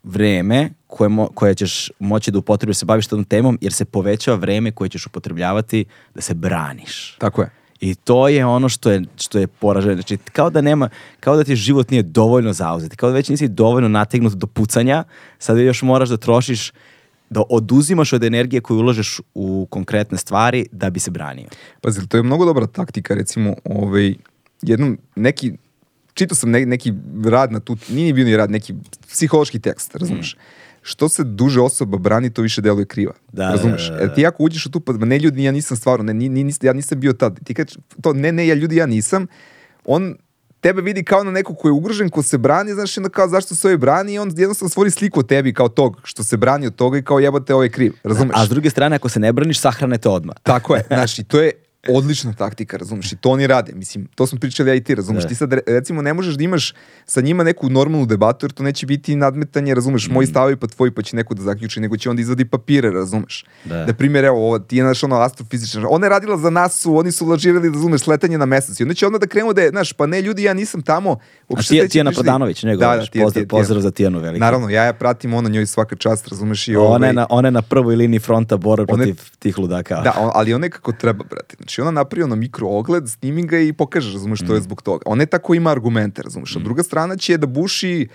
vreme 0.03 0.69
koje, 0.87 1.09
mo, 1.09 1.27
koje 1.33 1.55
ćeš 1.55 1.91
moći 1.99 2.31
da 2.31 2.39
upotrebiš 2.39 2.75
da 2.75 2.79
se 2.79 2.85
baviš 2.85 3.07
tom 3.07 3.23
temom, 3.25 3.57
jer 3.61 3.73
se 3.73 3.85
povećava 3.85 4.37
vreme 4.37 4.71
koje 4.71 4.89
ćeš 4.89 5.07
upotrebljavati 5.07 5.85
da 6.15 6.21
se 6.21 6.33
braniš. 6.33 7.15
Tako 7.19 7.41
je. 7.41 7.49
I 7.83 7.95
to 7.95 8.27
je 8.27 8.45
ono 8.45 8.69
što 8.69 8.91
je, 8.91 9.01
što 9.17 9.39
je 9.39 9.47
poraženo. 9.47 9.93
Znači, 9.93 10.17
kao 10.17 10.49
da 10.49 10.61
nema, 10.61 10.89
kao 11.19 11.35
da 11.35 11.43
ti 11.43 11.55
život 11.55 11.89
nije 11.89 12.03
dovoljno 12.03 12.53
zauzeti, 12.53 12.97
kao 12.97 13.09
da 13.09 13.15
već 13.15 13.29
nisi 13.29 13.47
dovoljno 13.47 13.89
nategnut 13.89 14.33
do 14.33 14.47
pucanja, 14.47 15.03
sad 15.39 15.57
još 15.57 15.81
moraš 15.81 16.09
da 16.09 16.17
trošiš, 16.17 16.71
da 17.29 17.41
oduzimaš 17.49 18.13
od 18.13 18.23
energije 18.23 18.61
koju 18.61 18.79
ulažeš 18.79 19.21
u 19.33 19.67
konkretne 19.69 20.17
stvari 20.17 20.65
da 20.71 20.89
bi 20.89 20.99
se 20.99 21.11
branio. 21.11 21.47
Pazi, 21.81 22.07
to 22.07 22.17
je 22.17 22.23
mnogo 22.23 22.45
dobra 22.45 22.67
taktika, 22.67 23.15
recimo, 23.15 23.55
ovaj, 23.63 24.15
jednom, 24.61 24.97
neki, 25.15 25.53
čitao 26.13 26.35
sam 26.35 26.51
ne, 26.51 26.65
neki 26.65 26.93
rad 27.25 27.51
na 27.51 27.59
tu, 27.59 27.77
nije 27.89 28.05
ni 28.05 28.13
bio 28.13 28.25
ni 28.25 28.37
rad, 28.37 28.51
neki 28.51 28.73
psihološki 29.07 29.59
tekst, 29.59 29.95
razumeš? 29.95 30.37
Što 30.85 31.09
se 31.09 31.23
duže 31.23 31.61
osoba 31.61 31.97
brani, 31.97 32.29
to 32.29 32.41
više 32.41 32.61
deluje 32.61 32.85
kriva. 32.85 33.13
Da, 33.31 33.49
razumeš? 33.49 33.87
da, 33.87 33.89
da, 33.89 33.97
da. 33.97 34.03
Jer 34.03 34.15
ti 34.15 34.25
ako 34.25 34.43
uđeš 34.43 34.65
u 34.65 34.71
tu, 34.71 34.79
pa 34.79 34.93
ne 34.93 35.19
ljudi, 35.19 35.43
ja 35.43 35.51
nisam 35.51 35.77
stvarno, 35.77 36.03
ne, 36.03 36.13
ni, 36.13 36.29
ni, 36.29 36.43
nis- 36.43 36.65
ja 36.65 36.73
nisam 36.73 36.99
bio 36.99 37.13
tad. 37.13 37.39
Ti 37.43 37.53
kažeš, 37.53 37.77
to 38.01 38.13
ne, 38.13 38.31
ne, 38.31 38.47
ja 38.47 38.55
ljudi, 38.55 38.75
ja 38.75 38.85
nisam, 38.85 39.27
on 39.85 40.15
tebe 40.63 40.81
vidi 40.81 41.03
kao 41.03 41.23
na 41.23 41.31
nekog 41.31 41.57
ko 41.57 41.67
je 41.67 41.71
ugrožen, 41.71 42.09
ko 42.09 42.23
se 42.23 42.37
brani, 42.37 42.73
znaš, 42.73 42.97
onda 42.97 43.09
kao 43.09 43.27
zašto 43.27 43.55
se 43.55 43.67
ovaj 43.67 43.77
brani 43.77 44.13
i 44.13 44.19
on 44.19 44.31
jednostavno 44.37 44.69
stvori 44.69 44.91
sliku 44.91 45.19
o 45.19 45.23
tebi 45.23 45.53
kao 45.53 45.69
tog 45.69 46.01
što 46.03 46.23
se 46.23 46.37
brani 46.37 46.67
od 46.67 46.75
toga 46.75 46.97
i 46.97 47.03
kao 47.03 47.19
jebote, 47.19 47.53
ovaj 47.53 47.69
kriv, 47.69 47.93
razumeš? 48.03 48.35
A 48.37 48.45
s 48.45 48.49
druge 48.49 48.69
strane, 48.69 48.95
ako 48.95 49.09
se 49.09 49.19
ne 49.19 49.33
braniš, 49.33 49.59
sahrane 49.59 49.97
te 49.97 50.09
odmah. 50.09 50.35
Tako 50.43 50.75
je, 50.75 50.83
znaš, 50.93 51.19
i 51.19 51.23
to 51.23 51.41
je 51.41 51.51
odlična 51.89 52.33
taktika, 52.33 52.77
razumeš, 52.77 53.11
i 53.11 53.17
to 53.17 53.29
oni 53.29 53.47
rade, 53.47 53.73
mislim, 53.75 54.07
to 54.07 54.27
smo 54.27 54.39
pričali 54.39 54.69
ja 54.69 54.75
i 54.75 54.83
ti, 54.83 54.95
razumeš, 54.95 55.23
Da. 55.23 55.29
ti 55.29 55.35
sad 55.35 55.53
re- 55.53 55.61
recimo 55.67 56.01
ne 56.01 56.13
možeš 56.13 56.35
da 56.35 56.43
imaš 56.43 56.73
sa 57.05 57.21
njima 57.21 57.43
neku 57.43 57.69
normalnu 57.69 58.05
debatu, 58.05 58.45
jer 58.45 58.51
to 58.51 58.63
neće 58.63 58.85
biti 58.85 59.15
nadmetanje, 59.15 59.75
razumeš, 59.75 60.09
moji 60.09 60.27
stavovi 60.27 60.55
pa 60.55 60.67
tvoji 60.67 60.91
pa 60.91 61.01
će 61.01 61.15
neko 61.15 61.33
da 61.33 61.41
zaključi, 61.43 61.79
nego 61.79 61.97
će 61.97 62.09
onda 62.09 62.21
izvadi 62.21 62.45
papire, 62.45 62.91
razumeš. 62.91 63.45
Da. 63.65 63.85
Na 63.85 63.93
primjer, 63.93 64.25
evo, 64.25 64.37
ovo, 64.39 64.59
ti 64.59 64.77
je 64.77 64.83
naš 64.83 65.03
ono 65.03 65.15
astrofizičar, 65.17 65.83
ona 65.89 66.05
je 66.05 66.09
radila 66.09 66.37
za 66.37 66.49
NASA, 66.49 66.89
oni 66.91 67.11
su 67.11 67.25
lažirali, 67.25 67.69
razumeš, 67.69 68.01
sletanje 68.01 68.37
na 68.37 68.45
mesec, 68.45 68.79
i 68.79 68.83
onda 68.83 68.93
će 68.93 69.07
onda 69.07 69.17
da 69.17 69.27
krenu 69.27 69.53
da 69.53 69.61
je, 69.61 69.69
znaš, 69.69 69.93
pa 69.93 70.05
ne, 70.05 70.21
ljudi, 70.21 70.43
ja 70.43 70.53
nisam 70.53 70.81
tamo, 70.81 71.11
A 71.11 71.17
uopšte 71.49 71.69
Tija- 71.69 71.81
neće 71.81 71.91
Tijana 71.91 72.09
pričati- 72.09 72.23
Prodanović, 72.23 72.63
ne 72.63 72.71
da, 72.71 72.77
da. 72.77 73.05
Tijana, 73.05 73.25
Pozdrav, 73.25 73.31
Tijana. 73.33 73.47
pozdrav 73.49 73.81
za 73.81 73.91
Tijanu 73.91 74.19
veliki. 74.19 74.39
Naravno, 74.39 74.69
ja 74.69 74.83
ja 74.83 74.93
pratim 74.93 75.33
ono 75.33 75.49
njoj 75.49 75.65
svaka 75.65 75.95
čast, 75.95 76.27
razumeš, 76.27 76.67
i 76.67 76.75
Ona 76.75 76.85
ovaj, 76.87 77.09
je, 77.09 77.13
na, 77.13 77.27
ona 77.29 77.47
je 77.47 77.51
na 77.51 77.61
prvoj 77.63 77.95
liniji 77.95 78.19
fronta 78.19 78.57
borbe 78.57 78.85
Ona 78.89 79.03
je- 79.03 79.13
protiv 79.13 79.37
tih 79.39 79.57
ludaka. 79.57 79.95
Da, 79.95 80.13
on, 80.13 80.31
ali 80.33 80.53
ona 80.53 80.65
je 80.65 80.69
kako 80.69 80.91
treba, 80.93 81.23
brate. 81.23 81.55
Znači, 81.57 81.72
ona 81.81 81.91
napravi 81.91 82.23
ono 82.23 82.35
mikro 82.35 82.67
ogled, 82.67 83.09
snimi 83.09 83.47
ga 83.47 83.59
i 83.59 83.73
pokaže, 83.73 84.13
razumeš, 84.13 84.39
što 84.39 84.53
je 84.53 84.59
Mm. 84.59 84.63
zbog 84.63 84.81
toga. 84.81 85.03
Ona 85.05 85.23
je 85.23 85.27
tako 85.27 85.53
ima 85.53 85.71
argumente, 85.71 86.21
razumeš. 86.21 86.55
A 86.55 86.59
druga 86.59 86.83
strana 86.83 87.17
će 87.17 87.37
da 87.37 87.47
buši 87.47 88.07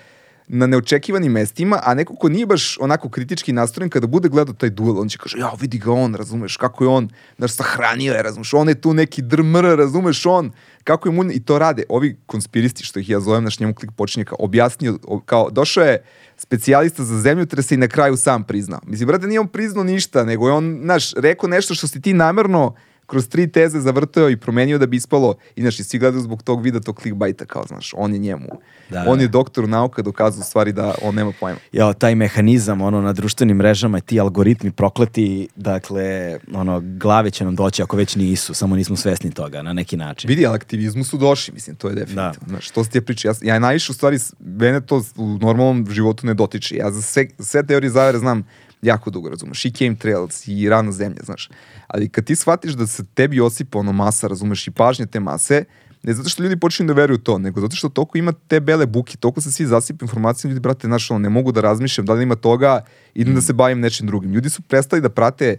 na 0.51 0.67
neočekivanim 0.67 1.33
mestima, 1.33 1.81
a 1.85 1.95
neko 1.95 2.15
ko 2.17 2.29
nije 2.29 2.47
baš 2.47 2.79
onako 2.81 3.09
kritički 3.09 3.53
nastrojen, 3.53 3.91
kada 3.91 4.07
bude 4.07 4.29
gledao 4.29 4.55
taj 4.55 4.71
duel, 4.71 5.01
on 5.01 5.09
će 5.09 5.19
kaže, 5.19 5.39
ja, 5.39 5.51
vidi 5.61 5.79
ga 5.79 5.93
on, 5.93 6.15
razumeš, 6.15 6.57
kako 6.57 6.85
je 6.85 6.89
on, 6.89 7.09
znaš, 7.39 7.53
sahranio 7.53 8.13
je, 8.15 8.23
razumeš, 8.23 8.55
on 8.55 8.69
je 8.69 8.81
tu 8.81 8.95
neki 8.95 9.23
drmr, 9.23 9.65
razumeš, 9.65 10.27
on, 10.27 10.51
kako 10.85 11.09
je 11.09 11.13
mu, 11.13 11.25
i 11.33 11.41
to 11.41 11.59
rade. 11.59 11.83
Ovi 11.89 12.17
konspiristi, 12.27 12.85
što 12.85 12.99
ih 12.99 13.09
ja 13.11 13.21
zovem, 13.21 13.45
naš 13.45 13.61
njemu 13.61 13.75
klik 13.75 13.91
počinje 13.97 14.25
kao 14.25 14.37
objasnio, 14.41 14.99
kao, 15.25 15.51
došao 15.51 15.85
je 15.85 16.03
specijalista 16.37 17.05
za 17.05 17.21
zemljotrese 17.21 17.75
i 17.75 17.79
na 17.79 17.89
kraju 17.89 18.17
sam 18.17 18.45
priznao. 18.45 18.81
Mislim, 18.87 19.07
brate, 19.07 19.27
nije 19.27 19.41
on 19.41 19.49
priznao 19.49 19.85
ništa, 19.85 20.25
nego 20.25 20.49
je 20.49 20.53
on, 20.53 20.81
znaš, 20.83 21.13
rekao 21.17 21.49
nešto 21.49 21.75
što 21.75 21.87
si 21.89 22.01
ti 22.01 22.13
namerno 22.15 22.75
kroz 23.09 23.29
tri 23.29 23.53
teze 23.53 23.81
zavrtao 23.81 24.31
i 24.31 24.37
promenio 24.37 24.79
da 24.79 24.87
bi 24.87 24.97
ispalo, 24.97 25.35
i 25.57 25.61
znaš, 25.61 25.81
i 25.81 25.85
svi 25.85 25.99
gledaju 25.99 26.23
zbog 26.23 26.43
tog 26.43 26.63
vida 26.63 26.81
tog 26.81 27.01
clickbaita, 27.01 27.45
kao, 27.45 27.65
znaš, 27.69 27.95
on 27.97 28.13
je 28.13 28.19
njemu. 28.19 28.49
Da, 28.91 29.05
on 29.09 29.17
da. 29.19 29.23
je 29.23 29.29
doktor 29.29 29.69
nauka, 29.69 30.03
dokazao 30.03 30.45
stvari 30.45 30.73
da 30.73 30.95
on 31.03 31.15
nema 31.15 31.33
pojma. 31.41 31.59
Jao, 31.73 31.93
taj 31.93 32.15
mehanizam, 32.15 32.81
ono, 32.81 33.01
na 33.01 33.13
društvenim 33.13 33.57
mrežama, 33.57 34.01
ti 34.01 34.21
algoritmi 34.21 34.71
prokleti, 34.71 35.49
dakle, 35.57 36.39
ono, 36.55 36.81
glave 36.85 37.31
će 37.31 37.45
nam 37.45 37.57
doći 37.57 37.83
ako 37.83 37.97
već 37.97 38.17
nisu, 38.17 38.55
samo 38.55 38.77
nismo 38.77 38.97
svesni 38.97 39.31
toga, 39.31 39.63
na 39.63 39.73
neki 39.73 39.97
način. 39.97 40.29
Vidi, 40.29 40.47
ali 40.47 40.57
aktivizmu 40.57 41.05
su 41.05 41.17
došli, 41.17 41.55
mislim, 41.55 41.77
to 41.77 41.89
je 41.89 41.95
definitivno. 41.95 42.33
Da. 42.41 42.49
Znaš, 42.49 42.71
to 42.71 42.85
se 42.85 42.91
ti 42.91 43.01
priče. 43.01 43.29
Ja, 43.29 43.35
ja 43.43 43.59
najviše, 43.59 43.93
u 43.93 43.95
stvari, 43.95 44.19
mene 44.39 44.81
to 44.81 45.03
u 45.17 45.39
normalnom 45.39 45.87
životu 45.91 46.27
ne 46.27 46.35
dotiče. 46.35 46.77
Ja 46.77 46.91
za 46.91 47.03
sve, 47.03 47.27
sve 47.39 47.67
teorije 47.67 47.91
zavere 47.91 48.19
znam 48.19 48.45
jako 48.83 49.11
dugo, 49.11 49.29
razumeš, 49.29 49.65
i 49.65 49.71
chemtrails, 49.71 50.49
i 50.49 50.69
rana 50.69 50.93
zemlja, 50.93 51.21
znaš. 51.25 51.51
Ali 51.87 52.09
kad 52.09 52.25
ti 52.25 52.37
shvatiš 52.37 52.73
da 52.73 52.87
se 52.87 53.05
tebi 53.15 53.41
osipa 53.41 53.79
ono 53.79 53.93
masa, 53.93 54.29
razumeš, 54.29 54.69
i 54.69 54.71
pažnje 54.71 55.07
te 55.07 55.21
mase, 55.21 55.65
ne 56.03 56.15
zato 56.15 56.29
što 56.29 56.43
ljudi 56.43 56.57
počinju 56.57 56.87
da 56.87 56.93
veruju 56.93 57.19
to, 57.19 57.39
nego 57.39 57.61
zato 57.61 57.77
što 57.77 57.89
toliko 57.89 58.19
ima 58.19 58.33
te 58.33 58.61
bele 58.61 58.87
buke, 58.87 59.17
toliko 59.17 59.41
se 59.41 59.53
svi 59.53 59.67
zasipa 59.67 60.05
informacijama, 60.05 60.53
ljudi, 60.53 60.61
brate, 60.61 60.87
znaš, 60.87 61.11
ono, 61.11 61.19
ne 61.19 61.29
mogu 61.29 61.53
da 61.53 61.61
razmišljam 61.61 62.07
da 62.07 62.13
li 62.13 62.23
ima 62.23 62.35
toga, 62.35 62.81
idem 63.15 63.35
da 63.35 63.41
se 63.41 63.53
bavim 63.53 63.81
nečim 63.81 64.07
drugim. 64.07 64.33
Ljudi 64.33 64.51
su 64.51 64.63
prestali 64.63 65.03
da 65.03 65.09
prate 65.09 65.57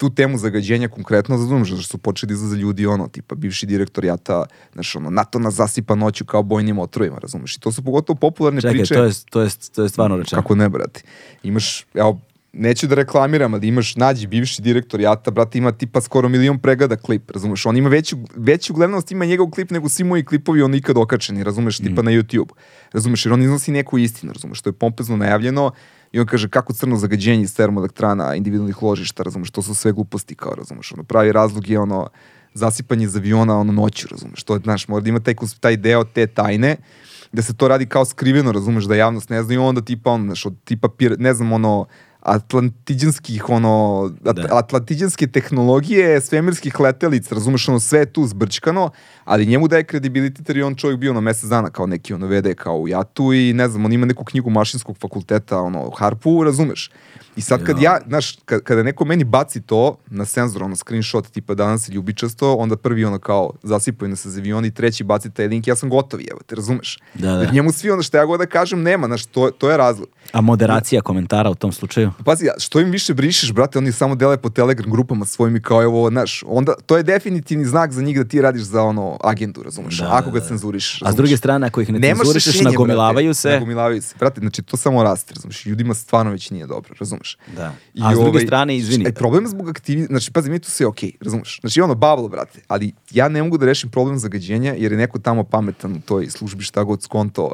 tu 0.00 0.10
temu 0.10 0.38
zagađenja 0.38 0.88
konkretno 0.88 1.36
razumeš, 1.36 1.70
zato 1.70 1.82
što 1.82 1.90
su 1.90 1.98
počeli 1.98 2.28
da 2.28 2.34
izlaze 2.34 2.56
ljudi 2.56 2.86
ono, 2.86 3.08
tipa 3.08 3.34
bivši 3.34 3.66
direktor 3.66 4.04
jata, 4.04 4.44
znaš, 4.72 4.96
ono, 4.96 5.10
NATO 5.10 5.38
nas 5.38 5.54
zasipa 5.54 5.94
noću 5.94 6.24
kao 6.24 6.42
bojnim 6.42 6.78
otrovima, 6.78 7.18
razumeš, 7.18 7.56
i 7.56 7.60
to 7.60 7.72
su 7.72 7.84
pogotovo 7.84 8.16
popularne 8.16 8.60
Čekaj, 8.60 8.78
priče. 8.78 8.94
to 8.94 9.04
je, 9.04 9.12
to, 9.30 9.40
je, 9.40 9.50
to 9.74 9.82
je 9.82 9.88
stvarno 9.88 10.16
rečeno. 10.16 10.42
Kako 10.42 10.54
ne, 10.54 10.68
brate? 10.68 11.02
Imaš, 11.42 11.86
evo, 11.94 12.20
neću 12.52 12.86
da 12.86 12.94
reklamiram, 12.94 13.54
ali 13.54 13.68
imaš, 13.68 13.96
nađi 13.96 14.26
bivši 14.26 14.62
direktor 14.62 15.00
Jata, 15.00 15.30
brate, 15.30 15.58
ima 15.58 15.72
tipa 15.72 16.00
skoro 16.00 16.28
milion 16.28 16.58
pregleda 16.58 16.96
klip, 16.96 17.30
razumeš? 17.30 17.66
On 17.66 17.76
ima 17.76 17.88
veću, 17.88 18.16
veću 18.36 18.74
gledanost, 18.74 19.12
ima 19.12 19.24
njegov 19.24 19.50
klip 19.50 19.70
nego 19.70 19.88
svi 19.88 20.04
moji 20.04 20.24
klipovi 20.24 20.62
on 20.62 20.74
ikad 20.74 20.96
okačeni, 20.96 21.44
razumeš, 21.44 21.78
tipa 21.78 22.02
na 22.02 22.10
YouTube. 22.10 22.50
Razumeš, 22.92 23.26
jer 23.26 23.32
on 23.32 23.42
iznosi 23.42 23.72
neku 23.72 23.98
istinu, 23.98 24.32
razumeš, 24.32 24.60
to 24.60 24.68
je 24.68 24.72
pompezno 24.72 25.16
najavljeno 25.16 25.70
i 26.12 26.20
on 26.20 26.26
kaže 26.26 26.48
kako 26.48 26.72
crno 26.72 26.96
zagađenje 26.96 27.42
iz 27.42 27.56
termoelektrana, 27.56 28.34
individualnih 28.34 28.82
ložišta, 28.82 29.22
razumeš, 29.22 29.50
to 29.50 29.62
su 29.62 29.74
sve 29.74 29.92
gluposti, 29.92 30.34
kao, 30.34 30.54
razumeš, 30.54 30.92
ono, 30.92 31.02
pravi 31.02 31.32
razlog 31.32 31.68
je 31.68 31.78
ono, 31.78 32.08
zasipanje 32.54 33.04
iz 33.04 33.16
aviona 33.16 33.58
ono 33.58 33.72
noću, 33.72 34.08
razumeš, 34.10 34.42
to 34.42 34.54
je, 34.54 34.60
znaš, 34.60 34.88
mora 34.88 35.02
da 35.02 35.08
ima 35.08 35.20
taj, 35.20 35.34
taj 35.60 35.76
deo 35.76 36.04
te 36.04 36.26
tajne, 36.26 36.76
da 37.32 37.42
se 37.42 37.54
to 37.56 37.68
radi 37.68 37.86
kao 37.86 38.04
skriveno, 38.04 38.52
razumeš, 38.52 38.84
da 38.84 38.94
javnost 38.94 39.30
ne 39.30 39.42
zna 39.42 39.54
i 39.54 39.58
onda 39.58 39.80
tipa, 39.80 40.10
on, 40.10 40.24
znaš, 40.24 40.46
od 40.46 40.54
tipa, 40.64 40.88
pir, 40.88 41.16
ne 41.18 41.34
znam, 41.34 41.52
ono, 41.52 41.86
atlantiđanskih, 42.22 43.48
ono, 43.48 44.10
Da. 44.20 44.46
atlantiđanske 44.50 45.26
tehnologije, 45.26 46.20
svemirskih 46.20 46.80
letelica, 46.80 47.34
razumeš, 47.34 47.68
ono, 47.68 47.80
sve 47.80 48.06
tu 48.06 48.26
zbrčkano, 48.26 48.90
ali 49.24 49.46
njemu 49.46 49.68
daje 49.68 49.84
kredibilitet 49.84 50.48
jer 50.48 50.56
je 50.56 50.64
on 50.64 50.74
čovjek 50.74 51.00
bio 51.00 51.12
na 51.12 51.20
mesec 51.20 51.50
dana 51.50 51.70
kao 51.70 51.86
neki, 51.86 52.14
ono, 52.14 52.26
vede 52.26 52.54
kao 52.54 52.76
u 52.76 52.88
jatu 52.88 53.32
i 53.32 53.52
ne 53.52 53.68
znam, 53.68 53.84
on 53.84 53.92
ima 53.92 54.06
neku 54.06 54.24
knjigu 54.24 54.50
mašinskog 54.50 54.96
fakulteta, 54.98 55.58
ono, 55.60 55.90
harpu, 55.90 56.44
razumeš. 56.44 56.90
I 57.36 57.40
sad 57.40 57.64
kad 57.64 57.80
ja, 57.80 57.98
znaš, 58.06 58.38
kad, 58.44 58.62
kada 58.62 58.82
neko 58.82 59.04
meni 59.04 59.24
baci 59.24 59.60
to 59.60 59.96
na 60.06 60.24
senzor, 60.24 60.62
ono, 60.62 60.76
screenshot, 60.76 61.26
tipa 61.30 61.54
danas 61.54 61.88
je 61.88 61.92
ljubičasto, 61.92 62.54
onda 62.54 62.76
prvi 62.76 63.04
ono 63.04 63.18
kao 63.18 63.52
zasipaju 63.62 64.08
nas 64.08 64.20
sa 64.20 64.28
aviona 64.28 64.66
i 64.66 64.70
treći 64.70 65.04
baci 65.04 65.30
taj 65.30 65.46
link, 65.48 65.66
ja 65.66 65.76
sam 65.76 65.88
gotov, 65.88 66.20
evo 66.30 66.40
te, 66.46 66.54
razumeš? 66.54 66.98
Da, 67.14 67.32
da. 67.32 67.42
Jer 67.42 67.52
njemu 67.52 67.72
svi 67.72 67.90
ono 67.90 68.02
što 68.02 68.16
ja 68.16 68.24
god 68.24 68.40
da 68.40 68.46
kažem 68.46 68.82
nema, 68.82 69.06
znaš, 69.06 69.26
to, 69.26 69.50
to 69.50 69.70
je 69.70 69.76
razlog. 69.76 70.08
A 70.32 70.40
moderacija 70.40 71.02
komentara 71.02 71.50
u 71.50 71.54
tom 71.54 71.72
slučaju? 71.72 72.09
Pazi, 72.24 72.48
a 72.48 72.52
što 72.58 72.80
im 72.80 72.90
više 72.90 73.14
brišeš, 73.14 73.52
brate, 73.52 73.78
oni 73.78 73.92
samo 73.92 74.14
dele 74.14 74.36
po 74.36 74.50
Telegram 74.50 74.90
grupama 74.90 75.24
svojim 75.24 75.56
i 75.56 75.62
kao 75.62 75.82
evo, 75.82 76.10
znaš, 76.10 76.44
onda 76.46 76.74
to 76.86 76.96
je 76.96 77.02
definitivni 77.02 77.64
znak 77.64 77.92
za 77.92 78.02
njih 78.02 78.16
da 78.16 78.24
ti 78.24 78.42
radiš 78.42 78.62
za 78.62 78.82
ono 78.82 79.18
agendu, 79.24 79.62
razumeš? 79.62 79.98
Da, 79.98 80.08
ako 80.12 80.30
da, 80.30 80.34
ga 80.34 80.40
da. 80.40 80.46
cenzuriš. 80.46 80.94
A 80.94 80.98
s 80.98 81.02
razumeš? 81.02 81.16
druge 81.16 81.36
strane, 81.36 81.66
ako 81.66 81.80
ih 81.80 81.92
ne 81.92 81.98
Nemaš 81.98 82.18
cenzurišeš, 82.18 82.52
rešenje, 82.52 82.70
nagomilavaju 82.70 83.26
brate, 83.26 83.40
se. 83.40 83.50
Nagomilavaju 83.50 84.02
se. 84.02 84.14
Brate, 84.18 84.40
znači 84.40 84.62
to 84.62 84.76
samo 84.76 85.02
raste, 85.02 85.34
razumeš? 85.34 85.66
Ljudima 85.66 85.94
stvarno 85.94 86.32
već 86.32 86.50
nije 86.50 86.66
dobro, 86.66 86.94
razumeš? 87.00 87.38
Da. 87.56 87.74
I 87.94 88.00
A 88.04 88.12
s 88.12 88.14
druge 88.14 88.30
ovaj, 88.30 88.46
strane, 88.46 88.76
izvini. 88.76 89.04
E, 89.08 89.12
problem 89.12 89.48
zbog 89.48 89.68
aktivi... 89.68 90.04
Znači, 90.04 90.32
pazi, 90.32 90.50
mi 90.50 90.58
tu 90.58 90.70
sve 90.70 90.86
okej, 90.86 91.12
razumeš? 91.20 91.60
Znači, 91.60 91.80
ono, 91.80 91.94
bubble, 91.94 92.28
brate. 92.28 92.60
Ali 92.68 92.92
ja 93.10 93.28
ne 93.28 93.42
mogu 93.42 93.58
da 93.58 93.66
rešim 93.66 93.90
problem 93.90 94.18
zagađenja, 94.18 94.74
jer 94.78 94.92
je 94.92 94.98
neko 94.98 95.18
tamo 95.18 95.44
pametan 95.44 95.92
u 95.92 96.00
toj 96.00 96.30
službi 96.30 96.64
šta 96.64 96.82
god 96.82 97.02
skonto 97.02 97.52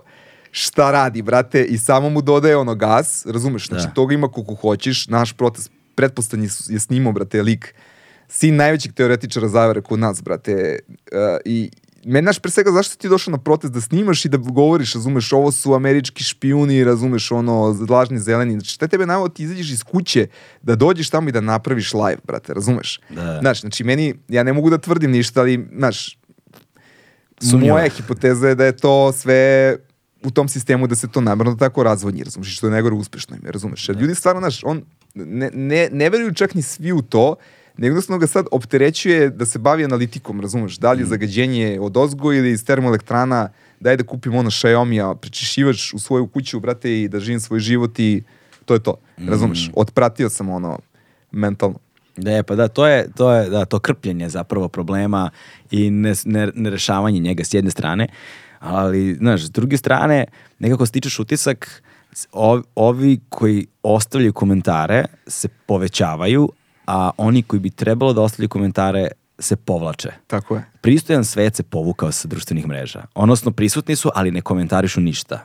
šta 0.57 0.91
radi, 0.91 1.23
brate, 1.23 1.65
i 1.65 1.79
samo 1.79 2.11
mu 2.11 2.23
dodaje 2.23 2.57
ono 2.57 2.75
gas, 2.75 3.27
razumeš? 3.27 3.69
Znači, 3.69 3.87
Da. 3.87 3.93
toga 3.93 4.15
ima 4.15 4.29
koliko 4.29 4.55
hoćeš. 4.55 5.09
Naš 5.09 5.33
protest, 5.33 5.71
pretpostavljen 5.95 6.51
je, 6.69 6.79
snimao, 6.81 7.13
brate, 7.13 7.43
lik 7.43 7.75
sin 8.29 8.57
najvećeg 8.57 8.93
teoretičara 8.93 9.49
zavere 9.49 9.81
kod 9.83 9.99
nas, 9.99 10.23
brate. 10.23 10.79
Uh, 10.89 11.19
I 11.45 11.71
meni, 12.05 12.25
znaš, 12.25 12.39
pre 12.39 12.51
svega, 12.51 12.73
zašto 12.73 12.97
ti 12.97 13.09
došao 13.09 13.33
na 13.33 13.39
protest 13.39 13.73
da 13.73 13.81
snimaš 13.81 14.25
i 14.25 14.29
da 14.29 14.37
govoriš, 14.37 14.95
razumeš, 14.95 15.33
ovo 15.33 15.53
su 15.53 15.75
američki 15.75 16.25
špijuni, 16.25 16.85
razumeš, 16.85 17.31
ono, 17.33 17.77
lažni 17.91 18.19
zeleni. 18.19 18.53
Znači, 18.53 18.71
šta 18.71 18.89
tebe 18.89 19.07
navod, 19.07 19.35
ti 19.35 19.43
izađeš 19.43 19.71
iz 19.71 19.83
kuće, 19.85 20.27
da 20.63 20.75
dođeš 20.77 21.11
tamo 21.11 21.29
i 21.29 21.33
da 21.33 21.41
napraviš 21.41 21.95
live, 21.95 22.19
brate, 22.25 22.55
razumeš? 22.55 23.01
Da. 23.11 23.39
Znaš, 23.41 23.61
znači, 23.61 23.85
meni, 23.85 24.15
ja 24.29 24.43
ne 24.43 24.53
mogu 24.53 24.71
da 24.71 24.79
tvrdim 24.79 25.11
ništa, 25.11 25.41
ali, 25.41 25.69
znaš, 25.77 26.19
Sumnjivo 27.41 27.77
moja 27.77 27.89
hipoteza 27.89 28.49
je 28.49 28.55
da 28.55 28.65
je 28.65 28.77
to 28.77 29.13
sve 29.13 29.77
u 30.27 30.31
tom 30.31 30.49
sistemu 30.49 30.87
da 30.87 30.95
se 30.95 31.09
to 31.09 31.21
namerno 31.21 31.55
tako 31.55 31.83
razvodnji, 31.83 32.25
razumeš, 32.25 32.57
što 32.57 32.67
je 32.67 32.71
najgore 32.71 32.95
uspešno 32.95 33.37
ime, 33.37 33.51
razumeš. 33.53 33.89
Jer 33.89 33.99
ljudi 33.99 34.15
stvarno, 34.15 34.41
znaš, 34.41 34.65
on 34.65 34.83
ne, 35.15 35.51
ne, 35.55 35.89
ne 35.93 36.11
veruju 36.11 36.35
čak 36.35 36.55
ni 36.55 36.63
svi 36.63 36.93
u 36.93 37.03
to, 37.03 37.35
nego 37.77 37.93
jednostavno 37.93 38.19
ga 38.19 38.27
sad 38.27 38.47
opterećuje 38.51 39.31
da 39.31 39.47
se 39.47 39.59
bavi 39.59 39.85
analitikom, 39.85 40.41
razumeš, 40.41 40.79
da 40.79 40.93
li 40.93 41.03
je 41.03 41.07
zagađenje 41.07 41.79
od 41.81 41.97
ozgo 41.97 42.33
ili 42.33 42.51
iz 42.51 42.65
termoelektrana, 42.65 43.49
daj 43.81 43.97
da 43.97 44.05
kupim 44.05 44.35
ono 44.35 44.51
Xiaomi-a, 44.51 45.15
prečišivač 45.15 45.95
u 45.95 45.99
svoju 45.99 46.27
kuću, 46.27 46.61
brate, 46.61 47.03
i 47.03 47.09
da 47.09 47.21
živim 47.21 47.41
svoj 47.41 47.61
život 47.61 47.99
i 47.99 48.23
to 48.65 48.75
je 48.75 48.83
to, 48.83 48.95
razumeš. 49.29 49.71
Otpratio 49.75 50.31
sam 50.31 50.49
ono 50.49 50.79
mentalno. 51.33 51.79
Da, 52.17 52.43
pa 52.43 52.55
da, 52.55 52.69
to 52.69 52.87
je, 52.87 53.09
to 53.17 53.33
je 53.33 53.51
da, 53.51 53.65
to 53.65 53.79
krpljenje 53.79 54.29
zapravo 54.29 54.69
problema 54.69 55.31
i 55.71 55.91
ne, 55.91 56.15
ne, 56.25 56.51
ne 56.55 56.71
rešavanje 56.71 57.21
njega 57.21 57.45
s 57.45 57.55
jedne 57.55 57.71
strane, 57.71 58.09
ali, 58.67 59.15
znaš, 59.15 59.43
s 59.43 59.51
druge 59.51 59.77
strane, 59.77 60.25
nekako 60.59 60.87
stičeš 60.87 61.19
utisak, 61.19 61.83
ovi 62.75 63.21
koji 63.29 63.67
ostavljaju 63.83 64.33
komentare 64.33 65.05
se 65.27 65.49
povećavaju, 65.67 66.49
a 66.87 67.11
oni 67.17 67.43
koji 67.43 67.61
bi 67.61 67.71
trebalo 67.71 68.13
da 68.13 68.21
ostavljaju 68.23 68.49
komentare 68.49 69.09
se 69.39 69.57
povlače. 69.57 70.11
Tako 70.27 70.57
je. 70.57 70.65
Pristojan 70.81 71.25
svet 71.25 71.57
se 71.57 71.63
povukao 71.63 72.13
sa 72.13 72.29
društvenih 72.29 72.67
mreža. 72.67 73.03
Odnosno, 73.15 73.51
prisutni 73.51 73.97
su, 73.97 74.11
ali 74.15 74.31
ne 74.31 74.41
komentarišu 74.41 75.01
ništa. 75.01 75.45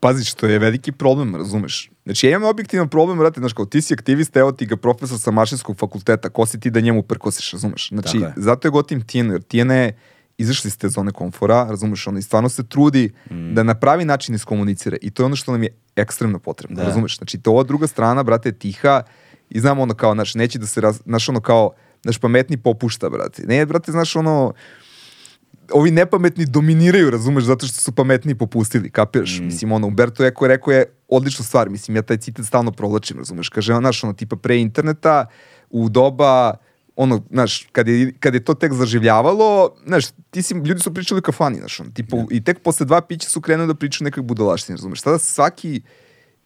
Pazi, 0.00 0.24
što 0.24 0.46
je 0.46 0.58
veliki 0.58 0.92
problem, 0.92 1.36
razumeš? 1.36 1.90
Znači, 2.04 2.26
ja 2.26 2.30
imam 2.30 2.48
objektivan 2.50 2.88
problem, 2.88 3.18
brate, 3.18 3.40
znaš, 3.40 3.52
kao 3.52 3.64
ti 3.64 3.82
si 3.82 3.94
aktivista, 3.94 4.40
evo 4.40 4.52
ti 4.52 4.66
ga 4.66 4.76
profesor 4.76 5.18
sa 5.18 5.30
mašinskog 5.30 5.76
fakulteta, 5.76 6.28
ko 6.28 6.46
si 6.46 6.60
ti 6.60 6.70
da 6.70 6.80
njemu 6.80 7.02
prkosiš, 7.02 7.52
razumeš? 7.52 7.88
Znači, 7.88 8.18
je. 8.18 8.32
zato 8.36 8.68
je 8.68 8.72
gotim 8.72 9.06
Tijena, 9.06 9.32
jer 9.32 9.42
Tijena 9.42 9.74
je 9.74 9.98
izašli 10.38 10.70
ste 10.70 10.86
iz 10.86 10.92
zone 10.92 11.12
komfora, 11.12 11.64
razumeš, 11.64 12.06
ono, 12.06 12.18
i 12.18 12.22
stvarno 12.22 12.48
se 12.48 12.66
trudi 12.68 13.10
Mm. 13.30 13.54
da 13.54 13.62
na 13.62 13.74
pravi 13.74 14.04
način 14.04 14.34
iskomunicira 14.34 14.96
i 15.02 15.10
to 15.10 15.22
je 15.22 15.26
ono 15.26 15.36
što 15.36 15.52
nam 15.52 15.62
je 15.62 15.68
ekstremno 15.96 16.38
potrebno, 16.38 16.76
Da. 16.76 16.82
razumeš? 16.82 17.16
Znači, 17.18 17.38
to 17.38 17.50
ova 17.50 17.62
druga 17.62 17.86
strana, 17.86 18.22
brate, 18.22 18.48
je 18.48 18.58
tiha 18.58 19.02
i 19.50 19.60
znam 19.60 19.78
ono 19.78 19.94
kao, 19.94 20.14
znaš, 20.14 20.34
neće 20.34 20.58
da 20.58 20.66
se, 20.66 20.80
raz, 20.80 21.00
znaš, 21.06 21.28
ono 21.28 21.40
kao, 21.40 21.70
znaš, 22.02 22.18
pametni 22.18 22.56
popušta, 22.56 23.10
brate. 23.10 23.42
Ne, 23.46 23.66
brate, 23.66 23.92
znaš, 23.92 24.16
ono, 24.16 24.52
ovi 25.72 25.90
nepametni 25.90 26.46
dominiraju, 26.46 27.10
razumeš, 27.10 27.44
zato 27.44 27.66
što 27.66 27.80
su 27.80 27.92
pametni 27.92 28.34
popustili, 28.34 28.90
kapiraš? 28.90 29.40
Mislim, 29.40 29.72
ono, 29.72 29.86
Umberto 29.86 30.24
je 30.24 30.32
rekao 30.40 30.72
je 30.72 30.84
odličnu 31.08 31.44
stvar, 31.44 31.68
mislim, 31.70 31.96
ja 31.96 32.02
taj 32.02 32.16
citat 32.16 32.46
stalno 32.46 32.72
provlačim, 32.72 33.18
razumeš, 33.18 33.48
kaže, 33.48 33.74
znaš, 33.74 34.04
ono, 34.04 34.12
tipa 34.12 34.36
pre 34.36 34.58
interneta, 34.60 35.26
u 35.70 35.88
doba, 35.88 36.54
ono, 36.96 37.22
znaš, 37.30 37.66
kad 37.72 37.88
je, 37.88 38.12
kad 38.20 38.34
je 38.34 38.44
to 38.44 38.54
tek 38.54 38.72
zaživljavalo, 38.72 39.74
znaš, 39.86 40.04
ti 40.30 40.42
si, 40.42 40.54
ljudi 40.54 40.80
su 40.80 40.94
pričali 40.94 41.18
u 41.18 41.22
kafani, 41.22 41.58
znaš, 41.58 41.80
ono, 41.80 41.90
tipa, 41.90 42.16
i 42.30 42.44
tek 42.44 42.62
posle 42.62 42.86
dva 42.86 43.00
pića 43.00 43.30
su 43.30 43.40
krenuli 43.40 43.66
da 43.66 43.74
pričaju 43.74 44.04
nekak 44.04 44.24
budalaštine, 44.24 44.76
razumeš, 44.76 45.02
tada 45.02 45.18
svaki 45.18 45.82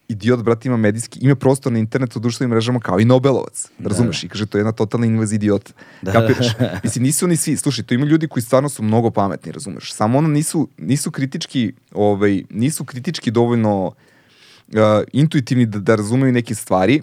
idiot, 0.08 0.42
brat, 0.42 0.64
ima 0.64 0.76
medijski, 0.76 1.18
ima 1.22 1.34
prostor 1.34 1.72
na 1.72 1.78
internetu, 1.78 2.20
društvenim 2.20 2.50
mrežama 2.50 2.80
kao 2.80 3.00
i 3.00 3.04
Nobelovac, 3.04 3.68
razumeš, 3.78 4.24
i 4.24 4.28
kaže, 4.28 4.46
to 4.46 4.58
je 4.58 4.60
jedna 4.60 4.72
totalna 4.72 5.06
invaz 5.06 5.32
idiota, 5.32 5.72
Da. 6.02 6.12
kapiraš? 6.12 6.46
Mislim, 6.84 7.04
nisu 7.04 7.24
oni 7.24 7.36
svi, 7.36 7.56
slušaj, 7.56 7.84
to 7.84 7.94
ima 7.94 8.06
ljudi 8.06 8.28
koji 8.28 8.42
stvarno 8.42 8.68
su 8.68 8.82
mnogo 8.82 9.10
pametni, 9.10 9.52
razumeš, 9.52 9.92
samo 9.92 10.18
ono 10.18 10.28
nisu, 10.28 10.68
nisu 10.78 11.10
kritički, 11.10 11.72
ovaj, 11.92 12.42
nisu 12.50 12.84
kritički 12.84 13.30
dovoljno 13.30 13.86
uh, 13.86 13.94
intuitivni 15.12 15.66
da, 15.66 15.78
da 15.78 15.94
razumeju 15.94 16.32
neke 16.32 16.54
stvari, 16.54 17.02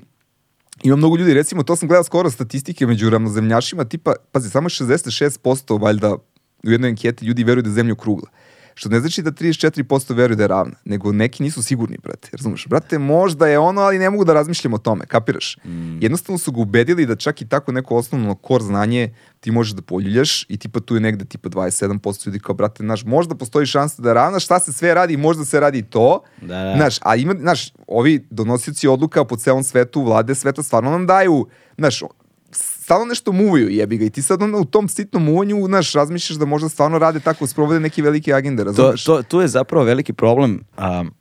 ima 0.83 0.95
mnogo 0.95 1.17
ljudi, 1.17 1.33
recimo, 1.33 1.63
to 1.63 1.75
sam 1.75 1.87
gledao 1.87 2.03
skoro 2.03 2.29
statistike 2.29 2.87
među 2.87 3.09
ravnozemljašima, 3.09 3.85
tipa, 3.85 4.13
pazi, 4.31 4.49
samo 4.49 4.69
66% 4.69 5.81
valjda 5.81 6.15
u 6.63 6.71
jednoj 6.71 6.89
anketi 6.89 7.25
ljudi 7.25 7.43
veruju 7.43 7.63
da 7.63 7.69
je 7.69 7.73
zemlja 7.73 7.93
okrugla. 7.93 8.29
Što 8.77 8.89
ne 8.89 8.99
znači 8.99 9.21
da 9.21 9.31
34% 9.31 10.15
veruju 10.15 10.35
da 10.35 10.43
je 10.43 10.47
ravna, 10.47 10.75
nego 10.85 11.11
neki 11.11 11.43
nisu 11.43 11.63
sigurni, 11.63 11.97
brate. 12.03 12.29
Razumeš? 12.31 12.67
Brate, 12.67 12.97
možda 12.97 13.47
je 13.47 13.59
ono, 13.59 13.81
ali 13.81 13.99
ne 13.99 14.09
mogu 14.09 14.25
da 14.25 14.33
razmišljam 14.33 14.73
o 14.73 14.77
tome, 14.77 15.05
kapiraš? 15.05 15.57
Jednostavno 16.01 16.37
su 16.37 16.51
ga 16.51 16.61
ubedili 16.61 17.05
da 17.05 17.15
čak 17.15 17.41
i 17.41 17.47
tako 17.47 17.71
neko 17.71 17.95
osnovno 17.95 18.35
kor 18.35 18.61
znanje 18.61 19.13
ti 19.39 19.51
možeš 19.51 19.73
da 19.73 19.81
poljuljaš 19.81 20.45
i 20.49 20.57
tipa 20.57 20.79
tu 20.79 20.95
je 20.95 21.01
negde 21.01 21.25
tipa 21.25 21.49
27% 21.49 22.27
ljudi 22.27 22.39
kao, 22.39 22.55
brate, 22.55 22.83
znaš, 22.83 23.03
možda 23.03 23.35
postoji 23.35 23.65
šansa 23.65 24.01
da 24.01 24.09
je 24.09 24.13
ravna, 24.13 24.39
šta 24.39 24.59
se 24.59 24.73
sve 24.73 24.93
radi, 24.93 25.17
možda 25.17 25.45
se 25.45 25.59
radi 25.59 25.81
to, 25.81 26.23
Da, 26.41 26.63
da. 26.63 26.73
Znaš, 26.75 26.97
a 27.01 27.15
ima, 27.15 27.33
znaš, 27.39 27.73
ovi 27.87 28.27
donosioci 28.29 28.87
odluka 28.87 29.25
po 29.25 29.37
celom 29.37 29.63
svetu, 29.63 30.03
vlade 30.03 30.35
sveta, 30.35 30.63
stvarno 30.63 30.91
nam 30.91 31.07
daju, 31.07 31.47
znaš, 31.77 32.03
stalno 32.51 33.05
nešto 33.05 33.31
muvaju, 33.31 33.69
jebi 33.69 33.97
ga, 33.97 34.05
i 34.05 34.09
ti 34.09 34.21
sad 34.21 34.41
onda 34.41 34.57
u 34.57 34.65
tom 34.65 34.87
sitnom 34.87 35.23
muvanju, 35.23 35.65
znaš, 35.65 35.93
razmišljaš 35.93 36.37
da 36.37 36.45
možda 36.45 36.69
stvarno 36.69 36.99
rade 36.99 37.19
tako, 37.19 37.47
sprovode 37.47 37.79
neke 37.79 38.01
velike 38.01 38.33
agende, 38.33 38.63
To, 38.63 38.65
razumeš? 38.65 39.03
to, 39.03 39.23
tu 39.23 39.41
je 39.41 39.47
zapravo 39.47 39.85
veliki 39.85 40.13
problem. 40.13 40.63
Um, 40.77 41.13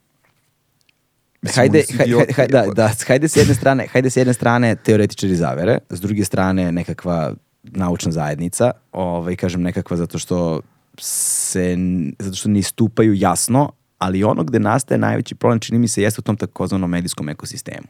Mislim, 1.41 1.55
hajde, 1.55 1.77
oni 1.77 1.85
su 1.87 1.93
haj- 1.93 2.03
idioti, 2.03 2.33
haj- 2.33 2.47
da, 2.47 2.65
da, 2.73 2.91
hajde 3.07 3.27
s 3.27 3.35
jedne 3.35 3.53
strane, 3.55 3.87
hajde 3.87 4.09
s 4.09 4.17
jedne 4.17 4.33
strane 4.33 4.75
teoretičari 4.75 5.35
zavere, 5.35 5.77
s 5.89 6.01
druge 6.01 6.25
strane 6.25 6.71
nekakva 6.71 7.33
naučna 7.63 8.11
zajednica, 8.11 8.71
ovaj 8.91 9.35
kažem 9.35 9.61
nekakva 9.61 9.97
zato 9.97 10.19
što 10.19 10.61
se 10.99 11.77
zato 12.19 12.35
što 12.35 12.49
ne 12.49 12.59
istupaju 12.59 13.13
jasno, 13.13 13.71
ali 13.97 14.23
ono 14.23 14.43
gde 14.43 14.59
nastaje 14.59 14.97
najveći 14.97 15.35
problem 15.35 15.59
čini 15.59 15.79
mi 15.79 15.87
se 15.87 16.01
jeste 16.01 16.21
u 16.21 16.23
tom 16.23 16.37
takozvanom 16.37 16.89
medijskom 16.89 17.29
ekosistemu. 17.29 17.87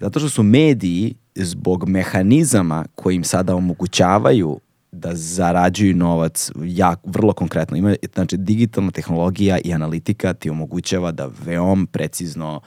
Zato 0.00 0.18
što 0.20 0.28
su 0.28 0.42
mediji 0.42 1.14
zbog 1.34 1.88
mehanizama 1.88 2.84
koji 2.94 3.16
im 3.16 3.24
sada 3.24 3.54
omogućavaju 3.54 4.60
da 4.92 5.14
zarađuju 5.14 5.96
novac 5.96 6.50
jak, 6.64 6.98
vrlo 7.04 7.32
konkretno. 7.32 7.76
Ima, 7.76 7.94
znači, 8.14 8.36
digitalna 8.36 8.90
tehnologija 8.90 9.58
i 9.64 9.72
analitika 9.72 10.34
ti 10.34 10.50
omogućava 10.50 11.12
da 11.12 11.30
veoma 11.44 11.86
precizno 11.92 12.60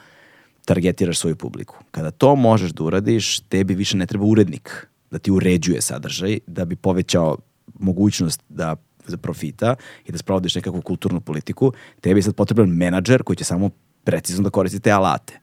targetiraš 0.64 1.18
svoju 1.18 1.36
publiku. 1.36 1.76
Kada 1.90 2.10
to 2.10 2.36
možeš 2.36 2.70
da 2.70 2.84
uradiš, 2.84 3.40
tebi 3.40 3.74
više 3.74 3.96
ne 3.96 4.06
treba 4.06 4.24
urednik 4.24 4.86
da 5.10 5.18
ti 5.18 5.30
uređuje 5.30 5.80
sadržaj, 5.80 6.38
da 6.46 6.64
bi 6.64 6.76
povećao 6.76 7.36
mogućnost 7.78 8.42
da 8.48 8.76
za 9.06 9.16
profita 9.16 9.74
i 10.06 10.12
da 10.12 10.18
sprovodiš 10.18 10.54
nekakvu 10.54 10.82
kulturnu 10.82 11.20
politiku, 11.20 11.72
tebi 12.00 12.18
je 12.18 12.22
sad 12.22 12.34
potreban 12.34 12.68
menadžer 12.68 13.22
koji 13.22 13.36
će 13.36 13.44
samo 13.44 13.70
precizno 14.04 14.44
da 14.44 14.50
koristi 14.50 14.80
te 14.80 14.90
alate. 14.90 15.38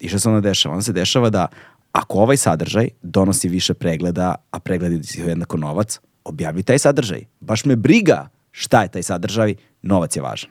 I 0.00 0.08
što 0.08 0.18
se 0.18 0.28
onda 0.28 0.40
dešava? 0.40 0.74
Onda 0.74 0.82
se 0.82 0.92
dešava 0.92 1.30
da 1.30 1.46
ako 1.92 2.18
ovaj 2.18 2.36
sadržaj 2.36 2.88
donosi 3.02 3.48
više 3.48 3.74
pregleda, 3.74 4.34
a 4.50 4.60
pregledi 4.60 5.04
su 5.04 5.20
jednako 5.20 5.56
novac, 5.56 6.00
objavi 6.24 6.62
taj 6.62 6.78
sadržaj. 6.78 7.24
Baš 7.40 7.64
me 7.64 7.76
briga 7.76 8.28
šta 8.50 8.82
je 8.82 8.88
taj 8.88 9.02
sadržaj, 9.02 9.54
novac 9.82 10.16
je 10.16 10.22
važan. 10.22 10.50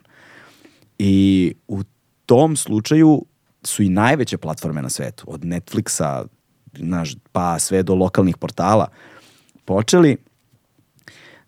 I 1.00 1.54
u 1.68 1.84
tom 2.26 2.56
slučaju 2.56 3.26
su 3.64 3.84
i 3.84 3.90
najveće 3.90 4.38
platforme 4.38 4.82
na 4.82 4.90
svetu, 4.90 5.24
od 5.28 5.42
Netflixa, 5.42 6.26
naš, 6.74 7.16
pa 7.32 7.60
sve 7.60 7.84
do 7.84 7.96
lokalnih 7.96 8.38
portala, 8.38 8.88
počeli 9.66 10.18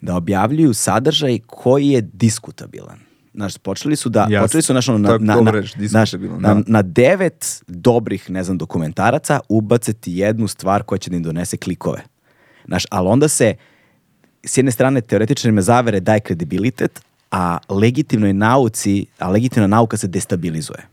da 0.01 0.15
objavljuju 0.15 0.73
sadržaj 0.73 1.39
koji 1.47 1.88
je 1.88 2.01
diskutabilan. 2.01 3.09
Znaš, 3.34 3.57
počeli 3.57 3.95
su 3.95 4.10
da, 4.10 4.27
Jasno. 4.30 4.47
počeli 4.47 4.61
su 4.61 4.73
znaš, 4.73 4.89
ono, 4.89 4.97
na, 4.97 5.18
na, 5.18 5.41
na, 5.41 5.51
reč, 5.51 5.76
znaš, 5.77 6.11
diskutabilan, 6.11 6.41
na, 6.41 6.53
da. 6.53 6.61
na 6.68 6.81
devet 6.81 7.64
dobrih, 7.68 8.30
ne 8.30 8.43
znam, 8.43 8.57
dokumentaraca 8.57 9.39
ubaciti 9.49 10.14
jednu 10.14 10.47
stvar 10.47 10.84
koja 10.84 10.99
će 10.99 11.10
da 11.10 11.15
im 11.15 11.23
donese 11.23 11.57
klikove. 11.57 12.01
Znaš, 12.65 12.85
ali 12.89 13.07
onda 13.07 13.27
se 13.27 13.56
s 14.43 14.57
jedne 14.57 14.72
strane 14.72 15.01
teoretičarima 15.01 15.61
zavere 15.61 15.99
daje 15.99 16.19
kredibilitet, 16.19 17.01
a 17.31 17.57
legitimnoj 17.69 18.34
nauci, 18.34 19.06
a 19.19 19.30
legitimna 19.30 19.68
nauka 19.68 19.97
se 19.97 20.07
destabilizuje. 20.07 20.88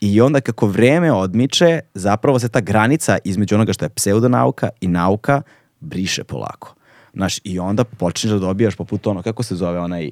I 0.00 0.20
onda 0.20 0.40
kako 0.40 0.66
vreme 0.66 1.12
odmiče, 1.12 1.80
zapravo 1.94 2.38
se 2.38 2.48
ta 2.48 2.60
granica 2.60 3.18
između 3.24 3.54
onoga 3.54 3.72
što 3.72 3.84
je 3.84 3.88
pseudonauka 3.88 4.68
i 4.80 4.88
nauka 4.88 5.42
briše 5.80 6.24
polako. 6.24 6.74
Znaš, 7.14 7.40
i 7.44 7.58
onda 7.58 7.84
počneš 7.84 8.32
da 8.32 8.38
dobijaš 8.38 8.74
poput 8.74 9.06
ono, 9.06 9.22
kako 9.22 9.42
se 9.42 9.56
zove 9.56 9.80
onaj, 9.80 10.10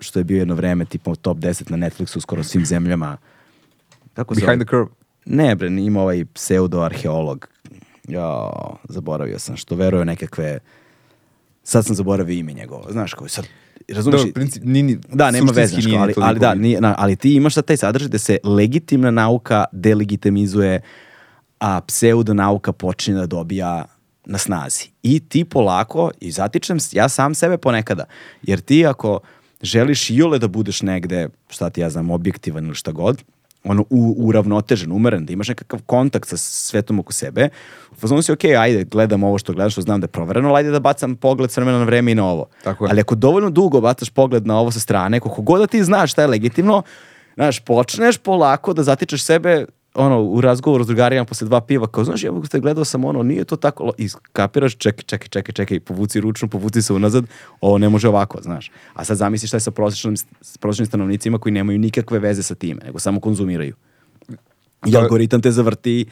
što 0.00 0.20
je 0.20 0.24
bio 0.24 0.38
jedno 0.38 0.54
vreme, 0.54 0.84
tipa 0.84 1.14
top 1.14 1.38
10 1.38 1.70
na 1.70 1.76
Netflixu, 1.76 2.20
skoro 2.20 2.44
svim 2.44 2.66
zemljama. 2.66 3.16
Kako 4.14 4.34
se 4.34 4.40
Behind 4.40 4.62
the 4.62 4.70
curve. 4.70 4.86
Ne, 5.24 5.54
bre, 5.54 5.68
ima 5.68 6.00
ovaj 6.02 6.24
pseudo-arheolog. 6.34 7.48
Ja, 8.08 8.50
zaboravio 8.88 9.38
sam, 9.38 9.56
što 9.56 9.74
veruje 9.74 10.04
nekakve... 10.04 10.58
Sad 11.62 11.86
sam 11.86 11.94
zaboravio 11.94 12.38
ime 12.38 12.52
njegovo. 12.52 12.92
Znaš 12.92 13.14
koji 13.14 13.30
sad... 13.30 13.46
Razumiješ? 13.88 14.24
Da, 14.24 14.32
princip, 14.32 14.62
ni, 14.64 14.82
ni, 14.82 14.98
Da, 15.08 15.30
nema 15.30 15.52
veze, 15.52 15.76
ali, 15.76 15.92
toliko 15.92 16.20
ali 16.20 16.38
da, 16.38 16.54
nije, 16.54 16.80
na, 16.80 16.94
ali 16.98 17.16
ti 17.16 17.34
imaš 17.34 17.54
sad 17.54 17.64
taj 17.64 17.76
sadržaj 17.76 18.08
da 18.08 18.18
se 18.18 18.38
legitimna 18.44 19.10
nauka 19.10 19.64
delegitimizuje, 19.72 20.80
a 21.60 21.80
pseudonauka 21.80 22.72
počinje 22.72 23.18
da 23.18 23.26
dobija 23.26 23.84
na 24.24 24.38
snazi. 24.38 24.88
I 25.02 25.20
ti 25.20 25.44
polako, 25.44 26.10
i 26.20 26.30
zatičem 26.30 26.78
ja 26.92 27.08
sam 27.08 27.34
sebe 27.34 27.58
ponekada, 27.58 28.04
jer 28.42 28.60
ti 28.60 28.86
ako 28.86 29.20
želiš 29.62 30.10
iole 30.10 30.38
da 30.38 30.48
budeš 30.48 30.82
negde, 30.82 31.28
šta 31.48 31.70
ti 31.70 31.80
ja 31.80 31.90
znam, 31.90 32.10
objektivan 32.10 32.66
ili 32.66 32.74
šta 32.74 32.92
god, 32.92 33.22
ono 33.64 33.84
u, 33.90 34.14
uravnotežen, 34.18 34.92
umeren, 34.92 35.26
da 35.26 35.32
imaš 35.32 35.48
nekakav 35.48 35.80
kontakt 35.86 36.28
sa 36.28 36.36
svetom 36.36 36.98
oko 36.98 37.12
sebe, 37.12 37.48
u 37.92 37.94
fazonu 37.94 38.22
si, 38.22 38.32
ok, 38.32 38.44
ajde, 38.44 38.84
gledam 38.84 39.24
ovo 39.24 39.38
što 39.38 39.52
gledam, 39.52 39.70
što 39.70 39.80
znam 39.80 40.00
da 40.00 40.04
je 40.04 40.08
provereno, 40.08 40.54
ajde 40.54 40.70
da 40.70 40.80
bacam 40.80 41.16
pogled 41.16 41.50
s 41.50 41.56
vremena 41.56 41.78
na 41.78 41.84
vreme 41.84 42.12
i 42.12 42.14
na 42.14 42.26
ovo. 42.26 42.46
Tako 42.64 42.84
je. 42.84 42.90
Ali 42.90 43.00
ako 43.00 43.14
dovoljno 43.14 43.50
dugo 43.50 43.80
bacaš 43.80 44.10
pogled 44.10 44.46
na 44.46 44.58
ovo 44.58 44.70
sa 44.70 44.80
strane, 44.80 45.20
koliko 45.20 45.42
god 45.42 45.60
da 45.60 45.66
ti 45.66 45.84
znaš 45.84 46.12
šta 46.12 46.22
je 46.22 46.28
legitimno, 46.28 46.82
znaš, 47.34 47.60
počneš 47.60 48.18
polako 48.18 48.72
da 48.72 48.82
zatičeš 48.82 49.24
sebe 49.24 49.66
ono, 49.96 50.22
u 50.22 50.40
razgovoru 50.40 50.84
s 50.84 50.86
drugarima 50.86 51.24
posle 51.24 51.46
dva 51.46 51.60
piva, 51.60 51.86
kao, 51.86 52.04
znaš, 52.04 52.24
ja 52.24 52.32
ste 52.46 52.60
gledao 52.60 52.84
sam 52.84 53.04
ono, 53.04 53.22
nije 53.22 53.44
to 53.44 53.56
tako, 53.56 53.84
lo-" 53.84 53.92
i 53.98 54.08
kapiraš, 54.32 54.76
čekaj, 54.76 55.02
čekaj, 55.02 55.28
čekaj, 55.28 55.52
čekaj, 55.52 55.80
povuci 55.80 56.20
ručno, 56.20 56.48
povuci 56.48 56.82
se 56.82 56.92
unazad, 56.92 57.24
ovo 57.60 57.78
ne 57.78 57.88
može 57.88 58.08
ovako, 58.08 58.38
znaš. 58.42 58.70
A 58.94 59.04
sad 59.04 59.16
zamisli 59.16 59.48
šta 59.48 59.56
je 59.56 59.60
sa 59.60 59.70
prosječnim, 59.70 60.16
s 60.40 60.58
prosječnim 60.58 60.86
stanovnicima 60.86 61.38
koji 61.38 61.52
nemaju 61.52 61.78
nikakve 61.78 62.18
veze 62.18 62.42
sa 62.42 62.54
time, 62.54 62.80
nego 62.84 62.98
samo 62.98 63.20
konzumiraju. 63.20 63.74
I 64.86 64.92
To 64.92 64.98
algoritam 64.98 65.40
te 65.40 65.50
zavrti, 65.50 66.06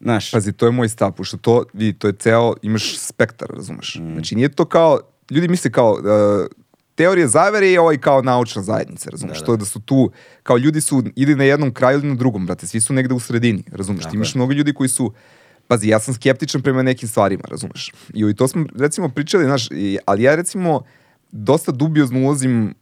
znaš, 0.00 0.30
Pazi, 0.30 0.52
to 0.52 0.66
je 0.66 0.72
moj 0.72 0.88
stav, 0.88 1.12
pošto 1.12 1.36
to, 1.36 1.64
vidi, 1.72 1.98
to 1.98 2.06
je 2.06 2.12
ceo, 2.12 2.54
imaš 2.62 2.98
spektar, 2.98 3.48
razumeš? 3.50 3.98
Mm. 4.00 4.12
Znači, 4.12 4.34
nije 4.34 4.48
to 4.48 4.64
kao, 4.64 5.00
ljudi 5.30 5.48
misle 5.48 5.70
kao, 5.70 5.92
uh, 5.92 6.46
teorije 7.00 7.28
zavere 7.28 7.70
i 7.70 7.78
ovaj 7.78 7.98
kao 7.98 8.22
naučna 8.22 8.62
zajednica, 8.62 9.10
razumeš? 9.10 9.38
Da, 9.38 9.40
da. 9.40 9.46
To 9.46 9.52
je 9.52 9.56
da 9.56 9.64
su 9.64 9.80
tu, 9.80 10.10
kao 10.42 10.58
ljudi 10.58 10.80
su 10.80 11.02
ili 11.16 11.34
na 11.34 11.44
jednom 11.44 11.72
kraju 11.74 11.98
ili 11.98 12.08
na 12.08 12.14
drugom, 12.14 12.46
brate, 12.46 12.66
svi 12.66 12.80
su 12.80 12.92
negde 12.92 13.14
u 13.14 13.20
sredini? 13.20 13.62
Tako 14.02 14.10
Ti 14.10 14.16
imaš 14.16 14.34
mnogo 14.34 14.52
ljudi 14.52 14.74
koji 14.74 14.88
su, 14.88 15.12
pazi, 15.66 15.88
ja 15.88 16.00
sam 16.00 16.14
skeptičan 16.14 16.62
prema 16.62 16.82
nekim 16.82 17.08
stvarima, 17.08 17.42
razumeš? 17.48 17.92
I, 18.14 18.20
i 18.30 18.34
to 18.34 18.48
smo, 18.48 18.66
recimo, 18.78 19.08
pričali, 19.08 19.44
znaš, 19.44 19.68
i, 19.70 19.98
ali 20.06 20.22
ja, 20.22 20.34
recimo, 20.34 20.82
dosta 21.32 21.72
dubiozno 21.72 22.20
ulazim 22.20 22.74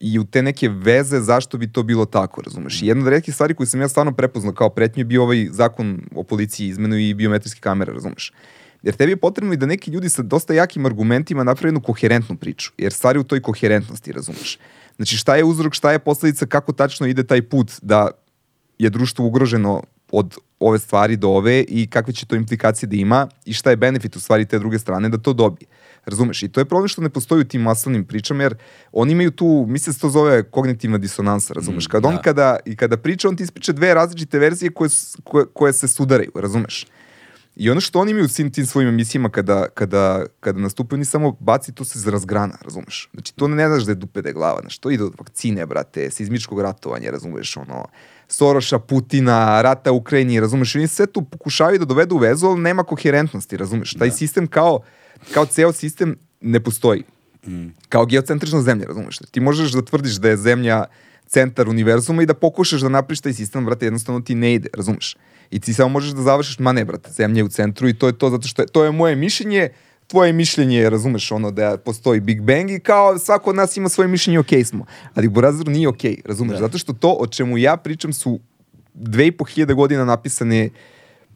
i 0.00 0.18
u 0.18 0.24
te 0.24 0.42
neke 0.42 0.68
veze 0.68 1.20
zašto 1.20 1.58
bi 1.58 1.72
to 1.72 1.82
bilo 1.82 2.04
tako, 2.04 2.42
razumeš? 2.42 2.82
I 2.82 2.86
jedna 2.86 3.02
od 3.04 3.10
retkih 3.10 3.34
stvari 3.34 3.54
koju 3.54 3.66
sam 3.66 3.80
ja 3.80 3.88
stvarno 3.88 4.12
prepoznao 4.12 4.54
kao 4.54 4.70
pretnju 4.70 5.00
je 5.00 5.04
bio 5.04 5.22
ovaj 5.22 5.48
zakon 5.50 6.00
o 6.14 6.22
policiji, 6.22 6.68
izmenu 6.68 6.96
i 6.96 7.14
biometrijske 7.14 7.60
kamere, 7.60 7.92
razumeš? 7.92 8.32
Jer 8.82 8.94
tebi 8.94 9.12
je 9.12 9.16
potrebno 9.16 9.52
i 9.52 9.56
da 9.56 9.66
neki 9.66 9.90
ljudi 9.90 10.08
sa 10.08 10.22
dosta 10.22 10.54
jakim 10.54 10.86
argumentima 10.86 11.44
naprave 11.44 11.68
jednu 11.68 11.80
koherentnu 11.80 12.36
priču, 12.36 12.72
jer 12.78 12.92
stvari 12.92 13.18
u 13.18 13.24
toj 13.24 13.42
koherentnosti, 13.42 14.12
razumeš? 14.12 14.58
Znači 14.96 15.16
šta 15.16 15.36
je 15.36 15.44
uzrok, 15.44 15.74
šta 15.74 15.92
je 15.92 15.98
posledica, 15.98 16.46
kako 16.46 16.72
tačno 16.72 17.06
ide 17.06 17.24
taj 17.24 17.42
put 17.42 17.72
da 17.82 18.10
je 18.78 18.90
društvo 18.90 19.26
ugroženo 19.26 19.82
od 20.12 20.36
ove 20.60 20.78
stvari 20.78 21.16
do 21.16 21.28
ove 21.28 21.64
i 21.68 21.86
kakve 21.86 22.12
će 22.12 22.26
to 22.26 22.36
implikacije 22.36 22.86
da 22.86 22.96
ima 22.96 23.28
i 23.44 23.52
šta 23.52 23.70
je 23.70 23.76
benefit 23.76 24.16
u 24.16 24.20
stvari 24.20 24.46
te 24.46 24.58
druge 24.58 24.78
strane 24.78 25.08
da 25.08 25.18
to 25.18 25.32
dobije. 25.32 25.66
Razumeš? 26.04 26.42
I 26.42 26.48
to 26.48 26.60
je 26.60 26.64
problem 26.64 26.88
što 26.88 27.02
ne 27.02 27.08
postoji 27.08 27.40
u 27.40 27.44
tim 27.44 27.62
masovnim 27.62 28.04
pričama, 28.04 28.42
jer 28.42 28.54
oni 28.92 29.12
imaju 29.12 29.30
tu, 29.30 29.64
mislim 29.68 29.94
se 29.94 30.00
to 30.00 30.10
zove 30.10 30.42
kognitivna 30.42 30.98
disonansa, 30.98 31.54
razumeš? 31.54 31.86
Mm, 31.88 31.90
Kad 31.90 32.06
on 32.06 32.14
da. 32.14 32.22
kada, 32.22 32.56
i 32.64 32.76
kada 32.76 32.96
priča, 32.96 33.28
on 33.28 33.36
ti 33.36 33.42
ispriča 33.42 33.72
dve 33.72 33.94
različite 33.94 34.38
verzije 34.38 34.70
koje, 34.70 34.90
koje, 35.24 35.46
koje 35.52 35.72
se 35.72 35.88
sudaraju, 35.88 36.30
razumeš? 36.34 36.86
I 37.56 37.70
ono 37.70 37.80
što 37.80 38.00
oni 38.00 38.10
imaju 38.10 38.24
u 38.24 38.28
svim 38.28 38.52
tim 38.52 38.66
svojim 38.66 38.88
emisijama 38.88 39.28
kada, 39.28 39.68
kada, 39.74 40.26
kada 40.40 40.58
nastupaju, 40.58 40.96
oni 40.96 41.04
samo 41.04 41.36
baci 41.40 41.72
to 41.72 41.84
se 41.84 42.10
razgrana, 42.10 42.58
razumeš? 42.60 43.08
Znači, 43.12 43.34
to 43.34 43.48
ne 43.48 43.68
znaš 43.68 43.82
da 43.82 43.90
je 43.90 43.94
dupe 43.94 44.22
da 44.22 44.28
je 44.28 44.32
glava, 44.32 44.60
znaš, 44.60 44.78
to 44.78 44.90
ide 44.90 45.04
od 45.04 45.14
vakcine, 45.18 45.66
brate, 45.66 46.10
seizmičkog 46.10 46.60
ratovanja, 46.60 47.10
razumeš, 47.10 47.56
ono, 47.56 47.86
Soroša, 48.28 48.78
Putina, 48.78 49.62
rata 49.62 49.92
u 49.92 49.96
Ukrajini, 49.96 50.40
razumeš, 50.40 50.76
oni 50.76 50.88
sve 50.88 51.06
tu 51.06 51.22
pokušavaju 51.24 51.78
da 51.78 51.84
dovedu 51.84 52.14
u 52.14 52.18
vezu, 52.18 52.46
ali 52.46 52.60
nema 52.60 52.84
koherentnosti, 52.84 53.56
razumeš? 53.56 53.94
Taj 53.94 54.10
sistem 54.10 54.46
kao, 54.46 54.80
kao 55.34 55.46
ceo 55.46 55.72
sistem 55.72 56.16
ne 56.40 56.60
postoji. 56.60 57.04
Kao 57.88 58.06
geocentrična 58.06 58.62
zemlja, 58.62 58.86
razumeš? 58.86 59.18
Ti 59.18 59.40
možeš 59.40 59.72
da 59.72 59.82
tvrdiš 59.82 60.14
da 60.14 60.28
je 60.28 60.36
zemlja 60.36 60.84
centar 61.26 61.68
univerzuma 61.68 62.22
i 62.22 62.26
da 62.26 62.34
pokušaš 62.34 62.80
da 62.80 62.88
napriš 62.88 63.20
taj 63.20 63.32
sistem, 63.32 63.64
brate, 63.66 63.86
jednostavno 63.86 64.20
ti 64.20 64.34
ne 64.34 64.54
ide, 64.54 64.68
razumeš? 64.74 65.16
I 65.52 65.60
ti 65.60 65.74
samo 65.74 65.88
možeš 65.88 66.10
da 66.10 66.22
završiš, 66.22 66.58
ma 66.58 66.72
ne, 66.72 66.84
brate, 66.84 67.10
zemlja 67.10 67.38
je 67.38 67.44
u 67.44 67.48
centru 67.48 67.88
i 67.88 67.94
to 67.94 68.06
je 68.06 68.18
to, 68.18 68.30
zato 68.30 68.48
što 68.48 68.62
je, 68.62 68.66
to 68.66 68.84
je 68.84 68.92
moje 68.92 69.16
mišljenje, 69.16 69.68
tvoje 70.06 70.32
mišljenje 70.32 70.78
je, 70.78 70.90
razumeš, 70.90 71.32
ono 71.32 71.50
da 71.50 71.76
postoji 71.76 72.20
Big 72.20 72.40
Bang 72.42 72.70
i 72.70 72.80
kao 72.80 73.18
svako 73.18 73.50
od 73.50 73.56
nas 73.56 73.76
ima 73.76 73.88
svoje 73.88 74.08
mišljenje, 74.08 74.38
okej 74.38 74.64
smo. 74.64 74.86
Ali 75.14 75.28
Burazir 75.28 75.68
nije 75.68 75.88
okej, 75.88 76.16
razumeš? 76.24 76.58
Da. 76.58 76.66
Zato 76.66 76.78
što 76.78 76.92
to 76.92 77.16
o 77.20 77.26
čemu 77.26 77.58
ja 77.58 77.76
pričam 77.76 78.12
su 78.12 78.40
dve 78.94 79.26
i 79.26 79.32
po 79.32 79.44
hiljade 79.44 79.74
godina 79.74 80.04
napisane 80.04 80.70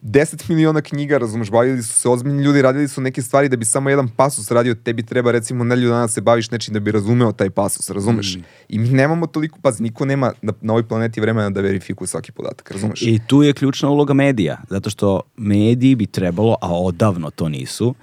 10 0.03 0.51
miliona 0.51 0.81
knjiga, 0.81 1.19
razumeš, 1.19 1.51
bavili 1.51 1.83
su 1.83 1.93
se 1.93 2.09
ozbiljni 2.09 2.43
ljudi, 2.43 2.63
radili 2.63 2.89
su 2.89 3.01
neke 3.01 3.23
stvari 3.23 3.49
da 3.49 3.57
bi 3.57 3.65
samo 3.65 3.91
jedan 3.91 4.09
pasus 4.09 4.51
radio, 4.51 4.75
tebi 4.75 5.03
treba 5.03 5.33
recimo 5.33 5.65
nedelju 5.65 5.89
dana 5.89 6.01
da 6.01 6.09
se 6.09 6.21
baviš 6.21 6.51
nečim 6.51 6.75
da 6.75 6.81
bi 6.81 6.93
razumeo 6.93 7.33
taj 7.33 7.51
pasus, 7.51 7.91
razumeš? 7.91 8.39
I 8.69 8.79
mi 8.79 8.89
nemamo 8.89 9.27
toliko, 9.27 9.59
pazi, 9.63 9.83
niko 9.83 10.05
nema 10.05 10.33
na, 10.43 10.53
na 10.61 10.73
ovoj 10.73 10.89
planeti 10.89 11.21
vremena 11.21 11.51
da 11.51 11.61
verifikuje 11.61 12.09
svaki 12.09 12.33
podatak, 12.33 12.71
razumeš? 12.71 13.03
I 13.03 13.21
tu 13.27 13.43
je 13.43 13.53
ključna 13.53 13.89
uloga 13.89 14.15
medija, 14.15 14.59
zato 14.71 14.91
što 14.91 15.21
mediji 15.37 15.95
bi 15.95 16.07
trebalo, 16.07 16.57
a 16.61 16.79
odavno 16.79 17.31
to 17.31 17.49
nisu, 17.49 17.95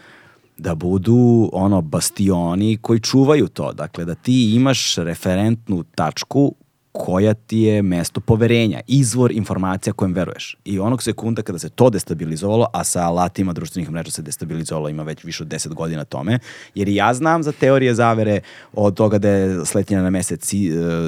da 0.57 0.75
budu 0.75 1.49
ono 1.53 1.81
bastioni 1.81 2.77
koji 2.81 2.99
čuvaju 2.99 3.47
to. 3.47 3.73
Dakle, 3.73 4.05
da 4.05 4.15
ti 4.15 4.55
imaš 4.55 4.95
referentnu 4.95 5.83
tačku 5.83 6.55
koja 6.93 7.33
ti 7.33 7.59
je 7.59 7.81
mesto 7.81 8.19
poverenja, 8.19 8.79
izvor 8.87 9.31
informacija 9.31 9.93
kojem 9.93 10.13
veruješ. 10.13 10.57
I 10.65 10.79
onog 10.79 11.03
sekunda 11.03 11.41
kada 11.41 11.59
se 11.59 11.69
to 11.69 11.89
destabilizovalo, 11.89 12.67
a 12.73 12.83
sa 12.83 13.03
alatima 13.03 13.53
društvenih 13.53 13.91
mreža 13.91 14.11
se 14.11 14.21
destabilizovalo, 14.21 14.89
ima 14.89 15.03
već 15.03 15.23
više 15.23 15.43
od 15.43 15.49
10 15.49 15.73
godina 15.73 16.03
tome, 16.03 16.39
jer 16.75 16.87
ja 16.87 17.13
znam 17.13 17.43
za 17.43 17.51
teorije 17.51 17.95
zavere 17.95 18.41
od 18.73 18.93
toga 18.93 19.17
da 19.17 19.29
je 19.29 19.65
sletnjena 19.65 20.03
na 20.03 20.09
mesec 20.09 20.53
e, 20.53 20.57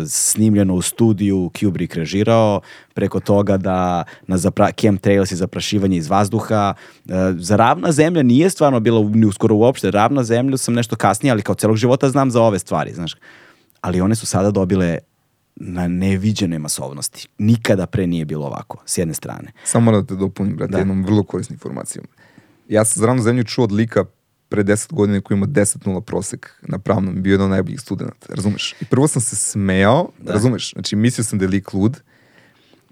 snimljeno 0.08 0.74
u 0.74 0.82
studiju, 0.82 1.52
Kubrick 1.60 1.96
režirao, 1.96 2.62
preko 2.94 3.20
toga 3.20 3.58
da 3.58 4.04
na 4.28 4.38
zapra 4.38 4.72
chemtrails 4.72 5.32
i 5.32 5.36
zaprašivanje 5.36 5.98
iz 5.98 6.10
vazduha. 6.10 6.74
E, 7.10 7.12
za 7.38 7.56
ravna 7.56 7.92
zemlja 7.92 8.24
nije 8.24 8.50
stvarno 8.50 8.80
bila 8.80 9.10
ni 9.10 9.26
uskoro 9.26 9.56
uopšte. 9.56 9.92
Ravna 9.92 10.24
zemlju 10.24 10.58
sam 10.58 10.74
nešto 10.74 10.96
kasnije, 10.96 11.32
ali 11.32 11.42
kao 11.42 11.56
celog 11.56 11.78
života 11.78 12.10
znam 12.10 12.32
za 12.32 12.42
ove 12.42 12.60
stvari, 12.60 12.94
znaš. 12.94 13.16
Ali 13.82 14.02
one 14.02 14.16
su 14.16 14.26
sada 14.26 14.52
dobile 14.52 15.00
na 15.56 15.88
neviđene 15.88 16.60
masovnosti. 16.60 17.28
Nikada 17.38 17.86
pre 17.86 18.08
nije 18.08 18.26
bilo 18.26 18.46
ovako, 18.46 18.82
s 18.86 18.98
jedne 18.98 19.14
strane. 19.14 19.52
Samo 19.64 19.92
da 19.92 20.06
te 20.06 20.16
dopunim, 20.16 20.56
brate, 20.56 20.72
Da. 20.72 20.78
jednom 20.78 21.04
vrlo 21.06 21.24
korisnom 21.24 21.56
informacijom. 21.56 22.06
Ja 22.70 22.86
sam 22.86 23.00
za 23.02 23.08
ravnu 23.08 23.22
zemlju 23.24 23.44
čuo 23.44 23.64
od 23.64 23.72
lika 23.72 24.06
pre 24.50 24.64
10 24.64 24.94
godina 24.94 25.22
koji 25.22 25.36
ima 25.38 25.46
10.0 25.46 26.02
prosek 26.02 26.60
na 26.62 26.80
pravnom, 26.80 27.24
bio 27.24 27.32
jedan 27.32 27.46
od 27.46 27.52
najboljih 27.52 27.82
studenta, 27.82 28.28
razumeš? 28.30 28.76
I 28.82 28.86
prvo 28.86 29.08
sam 29.08 29.22
se 29.22 29.36
smejao, 29.36 30.10
Da. 30.20 30.34
razumeš? 30.34 30.74
Znači, 30.74 30.96
mislio 30.96 31.24
sam 31.26 31.40
da 31.40 31.46
je 31.46 31.50
lik 31.50 31.74
lud, 31.74 32.02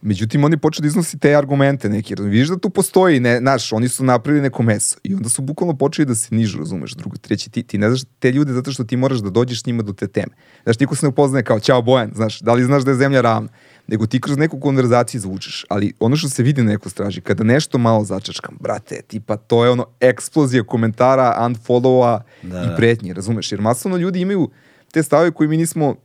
Međutim, 0.06 0.44
oni 0.44 0.58
počeo 0.58 0.82
da 0.82 0.88
iznosi 0.88 1.20
te 1.20 1.36
argumente 1.36 1.90
razumeš? 1.90 2.32
Vidiš 2.32 2.48
da 2.48 2.58
tu 2.58 2.70
postoji, 2.70 3.20
ne, 3.20 3.38
znaš, 3.40 3.74
oni 3.74 3.90
su 3.90 4.04
napravili 4.04 4.42
neko 4.44 4.64
meso. 4.64 4.98
I 5.04 5.16
onda 5.16 5.30
su 5.30 5.42
bukvalno 5.42 5.78
počeli 5.78 6.06
da 6.06 6.16
se 6.16 6.36
nižu, 6.36 6.58
razumeš, 6.58 6.92
drugo, 6.92 7.18
treći, 7.18 7.50
ti, 7.50 7.64
ti 7.64 7.78
ne 7.78 7.90
znaš 7.90 8.02
te 8.20 8.32
ljude 8.32 8.54
zato 8.54 8.72
što 8.72 8.84
ti 8.84 8.98
moraš 8.98 9.20
da 9.20 9.30
dođeš 9.30 9.62
s 9.62 9.66
njima 9.66 9.84
do 9.84 9.94
te 9.94 10.08
teme. 10.08 10.34
Znaš, 10.64 10.80
niko 10.80 10.96
se 10.96 11.06
ne 11.06 11.10
upoznaje 11.10 11.44
kao, 11.44 11.60
ćao 11.60 11.82
Bojan, 11.82 12.12
znaš, 12.16 12.40
da 12.40 12.54
li 12.54 12.64
znaš 12.64 12.84
da 12.84 12.92
je 12.92 12.98
zemlja 12.98 13.22
ravna? 13.22 13.50
Nego 13.88 14.06
ti 14.06 14.22
kroz 14.22 14.38
neku 14.38 14.60
konverzaciju 14.60 15.20
izvučeš. 15.20 15.66
Ali 15.70 15.94
ono 16.00 16.16
što 16.16 16.30
se 16.30 16.44
vidi 16.44 16.64
na 16.64 16.72
neko 16.72 16.90
straži, 16.90 17.22
kada 17.22 17.44
nešto 17.44 17.78
malo 17.78 18.04
začačkam, 18.04 18.58
brate, 18.60 19.02
tipa, 19.08 19.38
to 19.38 19.66
je 19.66 19.72
ono 19.72 19.86
eksplozija 20.00 20.64
komentara, 20.64 21.38
unfollowa 21.40 22.22
Da, 22.42 22.64
i 22.64 22.68
da. 22.68 22.76
pretnje, 22.76 23.14
razumeš? 23.14 23.52
Jer 23.52 23.62
masovno 23.62 23.98
ljudi 23.98 24.20
imaju 24.22 24.50
te 24.92 25.04
stave 25.04 25.32
koje 25.32 25.48
mi 25.48 25.58
nismo 25.58 25.96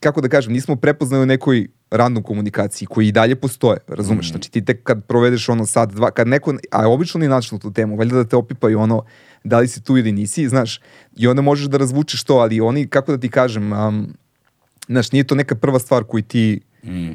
kako 0.00 0.20
da 0.20 0.28
kažem, 0.28 0.52
nismo 0.52 0.76
prepoznali 0.76 1.22
u 1.22 1.26
nekoj 1.26 1.68
random 1.92 2.22
komunikaciji 2.22 2.86
koji 2.86 3.08
i 3.08 3.12
dalje 3.12 3.36
postoje, 3.36 3.78
razumeš? 3.88 4.30
Znači 4.30 4.50
ti 4.50 4.64
tek 4.64 4.82
kad 4.82 5.04
provedeš 5.04 5.48
ono 5.48 5.66
sad, 5.66 5.92
dva, 5.92 6.10
kad 6.10 6.28
neko, 6.28 6.54
a 6.70 6.88
obično 6.88 7.20
ni 7.20 7.28
načinu 7.28 7.58
tu 7.58 7.72
temu, 7.72 7.96
valjda 7.96 8.16
da 8.16 8.24
te 8.24 8.36
opipaju 8.36 8.80
ono 8.80 9.04
da 9.44 9.58
li 9.58 9.68
si 9.68 9.82
tu 9.82 9.96
ili 9.98 10.12
nisi, 10.12 10.48
znaš, 10.48 10.80
i 11.16 11.28
onda 11.28 11.42
možeš 11.42 11.66
da 11.66 11.76
razvučeš 11.76 12.24
to, 12.24 12.34
ali 12.34 12.60
oni, 12.60 12.86
kako 12.86 13.12
da 13.12 13.18
ti 13.18 13.28
kažem, 13.28 13.72
um, 13.72 14.14
znaš, 14.88 15.12
nije 15.12 15.24
to 15.24 15.34
neka 15.34 15.54
prva 15.54 15.78
stvar 15.78 16.04
koju 16.04 16.22
ti 16.22 16.60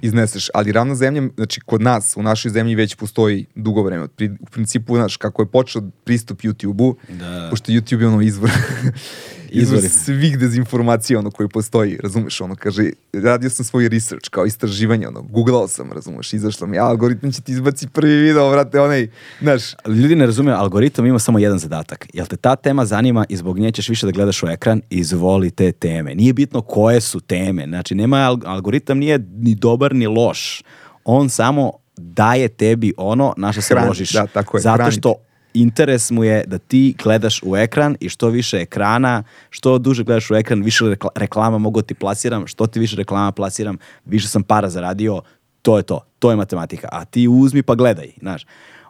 izneseš, 0.01 0.49
ali 0.53 0.71
ravna 0.71 0.95
zemlja, 0.95 1.23
znači 1.35 1.61
kod 1.61 1.81
nas, 1.81 2.17
u 2.17 2.23
našoj 2.23 2.51
zemlji 2.51 2.75
već 2.75 2.95
postoji 2.95 3.45
dugo 3.55 3.83
vreme. 3.83 4.07
Pri, 4.07 4.31
u 4.39 4.45
principu, 4.45 4.95
znaš, 4.95 5.17
kako 5.17 5.41
je 5.41 5.45
počeo 5.45 5.81
pristup 6.03 6.41
YouTube-u, 6.41 6.95
Da. 7.09 7.47
pošto 7.49 7.71
YouTube 7.71 8.01
je 8.01 8.07
ono 8.07 8.21
izvor, 8.21 8.51
izvor 9.51 9.81
svih 9.89 10.39
dezinformacija 10.39 11.19
ono 11.19 11.31
koji 11.31 11.49
postoji, 11.49 11.97
razumeš, 12.03 12.41
ono 12.41 12.55
kaže, 12.55 12.89
radio 13.13 13.49
sam 13.49 13.65
svoj 13.65 13.89
research 13.89 14.29
kao 14.29 14.45
istraživanje, 14.45 15.07
ono, 15.07 15.21
googlao 15.21 15.67
sam, 15.67 15.91
razumeš, 15.91 16.33
izašlo 16.33 16.67
mi, 16.67 16.79
algoritam 16.79 17.31
će 17.31 17.41
ti 17.41 17.51
izbaci 17.51 17.87
prvi 17.87 18.15
video, 18.15 18.49
vrate, 18.49 18.81
onaj, 18.81 19.07
znaš, 19.41 19.61
Ljudi 19.87 20.15
ne 20.15 20.25
razumeju, 20.25 20.55
algoritam 20.55 21.05
ima 21.05 21.19
samo 21.19 21.39
jedan 21.39 21.59
zadatak. 21.59 22.07
Jel 22.13 22.25
te 22.25 22.37
ta 22.37 22.55
tema 22.55 22.85
zanima 22.85 23.25
i 23.29 23.37
zbog 23.37 23.59
nje 23.59 23.71
ćeš 23.71 23.89
više 23.89 24.05
da 24.05 24.11
gledaš 24.11 24.43
u 24.43 24.47
ekran, 24.47 24.81
izvoli 24.89 25.51
te 25.51 25.71
teme. 25.71 26.15
Nije 26.15 26.33
bitno 26.33 26.61
koje 26.61 27.01
su 27.01 27.19
teme. 27.19 27.65
Znači, 27.67 27.95
nema, 27.95 28.17
al- 28.17 28.45
algoritam 28.45 28.97
nije 28.97 29.19
ni 29.37 29.55
dobar 29.55 29.95
ni 29.95 30.07
loš. 30.07 30.63
On 31.03 31.29
samo 31.29 31.71
daje 31.97 32.47
tebi 32.47 32.93
ono 32.97 33.33
na 33.37 33.51
što 33.51 33.61
se 33.61 33.75
ložiš. 33.75 34.11
da, 34.11 34.27
tako 34.27 34.57
je, 34.57 34.61
Zato 34.61 34.91
što 34.91 35.15
interes 35.61 36.11
mu 36.11 36.23
je 36.23 36.43
da 36.47 36.57
ti 36.57 36.95
gledaš 37.03 37.41
u 37.43 37.57
ekran 37.57 37.97
i 37.99 38.09
što 38.09 38.29
više 38.29 38.57
ekrana, 38.57 39.23
što 39.49 39.77
duže 39.77 40.03
gledaš 40.03 40.31
u 40.31 40.35
ekran, 40.35 40.63
više 40.63 40.85
rekla- 40.85 41.09
reklama 41.15 41.57
mogu 41.57 41.81
da 41.81 41.87
ti 41.87 41.93
plasiram, 41.93 42.47
što 42.47 42.67
ti 42.67 42.79
više 42.79 42.95
reklama 42.95 43.31
plasiram, 43.31 43.77
više 44.05 44.27
sam 44.27 44.43
para 44.43 44.69
zaradio, 44.69 45.21
to 45.61 45.77
je 45.77 45.83
to, 45.83 45.99
to 46.19 46.29
je 46.29 46.35
matematika, 46.35 46.87
a 46.91 47.05
ti 47.05 47.27
uzmi 47.27 47.63
pa 47.63 47.75
gledaj, 47.75 48.11
znaš. 48.19 48.45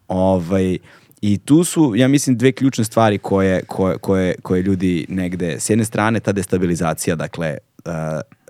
Ovaj, 0.08 0.78
I 1.22 1.38
tu 1.38 1.64
su, 1.64 1.94
ja 1.96 2.08
mislim, 2.08 2.38
dve 2.38 2.52
ključne 2.52 2.84
stvari 2.84 3.18
koje, 3.18 3.64
koje, 3.64 3.98
koje, 3.98 4.36
koje 4.42 4.62
ljudi 4.62 5.06
negde, 5.10 5.60
s 5.60 5.70
jedne 5.70 5.86
strane 5.86 6.20
ta 6.20 6.32
destabilizacija, 6.32 7.16
dakle, 7.16 7.58
uh, 7.86 7.92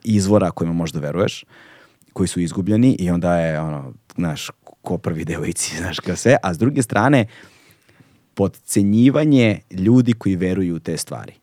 izvora 0.04 0.52
kojima 0.52 0.74
možda 0.74 1.00
veruješ, 1.00 1.46
koji 2.14 2.28
su 2.28 2.40
izgubljeni 2.40 2.96
i 3.00 3.10
onda 3.10 3.36
je, 3.36 3.60
ono, 3.60 3.94
znaš, 4.16 4.50
ko 4.82 4.98
prvi 4.98 5.26
devojci, 5.26 5.78
znaš, 5.82 6.00
kao 6.00 6.16
sve, 6.16 6.38
a 6.44 6.54
s 6.54 6.58
druge 6.58 6.82
strane, 6.82 7.26
podcenjivanje 8.38 9.60
ljudi 9.72 10.14
koji 10.14 10.36
veruju 10.36 10.76
u 10.76 10.80
te 10.80 10.98
stvari. 10.98 11.34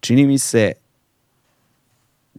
Čini 0.00 0.26
mi 0.26 0.38
se 0.38 0.72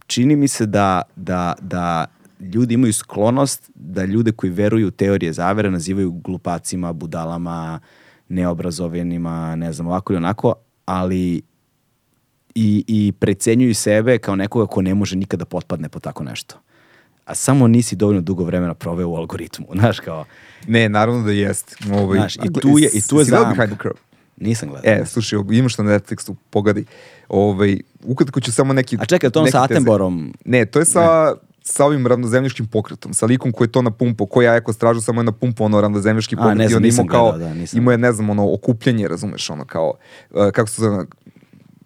čini 0.06 0.36
mi 0.36 0.48
se 0.48 0.66
da, 0.66 1.02
da, 1.16 1.54
da 1.60 2.06
ljudi 2.40 2.74
imaju 2.74 2.92
sklonost 2.92 3.70
da 3.74 4.04
ljude 4.04 4.32
koji 4.32 4.50
veruju 4.50 4.88
u 4.88 4.90
teorije 4.90 5.32
zavere 5.32 5.70
nazivaju 5.70 6.12
glupacima, 6.12 6.92
budalama, 6.92 7.80
neobrazovanima, 8.28 9.56
ne 9.56 9.72
znam, 9.72 9.86
ovako 9.86 10.12
ili 10.12 10.16
onako, 10.16 10.54
ali 10.84 11.42
i, 12.54 12.84
i 12.86 13.12
precenjuju 13.12 13.74
sebe 13.74 14.18
kao 14.18 14.36
nekoga 14.36 14.66
ko 14.66 14.82
ne 14.82 14.94
može 14.94 15.16
nikada 15.16 15.44
potpadne 15.44 15.88
po 15.88 16.00
tako 16.00 16.24
nešto. 16.24 16.56
A 17.30 17.34
samo 17.34 17.68
nisi 17.68 17.96
dovoljno 17.96 18.20
dugo 18.20 18.44
vremena 18.44 18.74
proveo 18.74 19.08
u 19.08 19.16
algoritmu, 19.16 19.66
znaš, 19.80 20.00
kao... 20.00 20.24
Ne, 20.66 20.88
naravno 20.88 21.22
da 21.22 21.32
jeste. 21.32 21.76
Ovaj, 21.92 22.18
Znaš, 22.18 22.36
i 22.36 22.52
tu 22.60 22.78
je- 22.78 22.90
i 22.94 23.00
tu 23.02 23.18
je 23.18 23.24
zamka. 23.24 23.68
Nisam 24.36 24.68
gledao. 24.68 24.92
E, 24.92 25.06
slušaj, 25.06 25.38
imaš 25.50 25.78
na 25.78 25.84
Netflixu, 25.84 26.34
pogadi. 26.50 26.84
Ovaj, 27.28 27.80
ukratko 28.04 28.40
ću 28.40 28.52
samo 28.52 28.72
neki... 28.72 28.96
A 29.00 29.04
čekaj, 29.04 29.30
to 29.30 29.40
neke 29.40 29.50
sa 29.50 29.62
Attenborom? 29.62 30.34
Ne, 30.44 30.64
to 30.64 30.78
je 30.78 30.84
sa, 30.84 31.34
sa 31.62 31.84
ovim 31.84 32.06
ravnozemljiškim 32.06 32.66
pokretom, 32.66 33.14
sa 33.14 33.26
likom 33.26 33.52
koji 33.52 33.66
je 33.68 33.72
to 33.72 33.82
napumpao, 33.82 34.26
koji 34.26 34.44
ja 34.44 34.56
eko 34.56 34.72
stražu 34.72 35.00
samo 35.00 35.20
je 35.20 35.24
napumpao 35.24 35.66
ono 35.66 35.80
ravnozemljiški 35.80 36.34
A, 36.34 36.38
pokret 36.38 36.58
ne 36.58 36.64
i 36.64 36.68
znam, 36.68 36.76
on 36.76 36.82
nisam 36.82 37.04
imao 37.04 37.12
kao, 37.12 37.30
gledao, 37.30 37.48
da, 37.48 37.54
nisam. 37.54 37.78
imao 37.78 37.92
je, 37.92 37.98
ne 37.98 38.12
znam, 38.12 38.30
ono, 38.30 38.54
okupljanje, 38.54 39.08
razumeš, 39.08 39.50
ono, 39.50 39.64
kao, 39.64 39.94
uh, 40.30 40.50
kako 40.50 40.68
se 40.68 40.82
zove, 40.82 41.04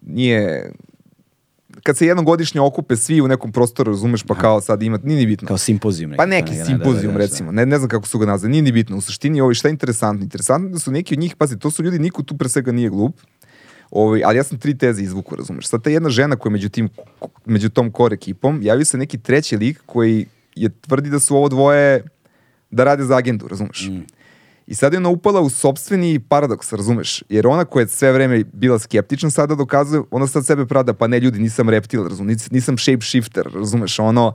nije, 0.03 0.73
kad 1.85 1.97
se 1.97 2.07
jednom 2.07 2.25
godišnje 2.25 2.61
okupe 2.61 2.97
svi 2.97 3.21
u 3.21 3.29
nekom 3.29 3.53
prostoru, 3.53 3.93
razumeš, 3.93 4.23
pa 4.23 4.35
kao 4.35 4.61
sad 4.61 4.83
ima, 4.83 4.99
nije 5.03 5.19
ni 5.19 5.27
bitno. 5.27 5.49
Kao 5.49 5.59
simpozijum. 5.59 6.15
Pa 6.17 6.27
neki, 6.27 6.51
neki 6.51 6.53
ne, 6.53 6.59
ne, 6.59 6.65
simpozijum, 6.65 7.13
da, 7.13 7.13
da, 7.13 7.19
da, 7.19 7.25
recimo. 7.25 7.53
Ne, 7.53 7.67
ne 7.67 7.79
znam 7.79 7.89
kako 7.89 8.09
su 8.09 8.19
ga 8.19 8.27
nazvali, 8.27 8.51
nije 8.51 8.63
ni 8.63 8.73
bitno. 8.73 8.97
U 8.97 9.01
suštini, 9.01 9.41
ovo, 9.41 9.55
šta 9.55 9.69
je 9.69 9.73
interesantno? 9.73 10.25
Interesantno 10.25 10.69
da 10.69 10.79
su 10.79 10.91
neki 10.91 11.15
od 11.15 11.19
njih, 11.19 11.37
pazi, 11.37 11.59
to 11.59 11.71
su 11.71 11.83
ljudi, 11.83 11.99
niko 11.99 12.23
tu 12.23 12.37
pre 12.37 12.49
svega 12.49 12.73
nije 12.73 12.91
glup, 12.91 13.21
Ovaj, 13.91 14.23
ali 14.25 14.37
ja 14.37 14.43
sam 14.45 14.59
tri 14.59 14.79
teze 14.79 15.03
izvuku, 15.03 15.37
razumeš. 15.37 15.69
Sad 15.69 15.83
ta 15.83 15.91
jedna 15.91 16.11
žena 16.11 16.37
koja 16.37 16.51
je 16.51 16.53
među, 16.53 16.69
tim, 16.69 16.89
među 17.45 17.69
tom 17.71 17.93
core 17.97 18.15
ekipom, 18.15 18.61
javio 18.63 18.85
se 18.85 18.99
neki 18.99 19.19
treći 19.19 19.57
lik 19.57 19.83
koji 19.87 20.27
je 20.55 20.71
tvrdi 20.81 21.11
da 21.11 21.21
su 21.21 21.37
ovo 21.37 21.49
dvoje 21.49 22.03
da 22.71 22.85
rade 22.85 23.05
za 23.05 23.17
agendu, 23.17 23.49
razumeš. 23.49 23.89
Mm. 23.91 24.01
I 24.67 24.75
sad 24.75 24.93
je 24.93 24.99
ona 24.99 25.09
upala 25.09 25.41
u 25.41 25.51
sobstveni 25.51 26.21
paradoks, 26.21 26.73
razumeš? 26.73 27.23
Jer 27.29 27.47
ona 27.47 27.65
koja 27.65 27.83
je 27.83 27.89
sve 27.89 28.13
vreme 28.13 28.45
bila 28.53 28.79
skeptična 28.79 29.31
sada 29.31 29.55
dokazuje, 29.55 30.03
ona 30.11 30.27
sad 30.27 30.47
sebe 30.47 30.67
pravda, 30.67 30.95
pa 30.95 31.07
ne 31.07 31.21
ljudi, 31.21 31.39
nisam 31.39 31.69
reptil, 31.69 32.09
razumeš, 32.09 32.37
nis- 32.37 32.53
nisam 32.53 32.79
shapeshifter, 32.79 33.49
razumeš, 33.55 33.99
ono, 33.99 34.35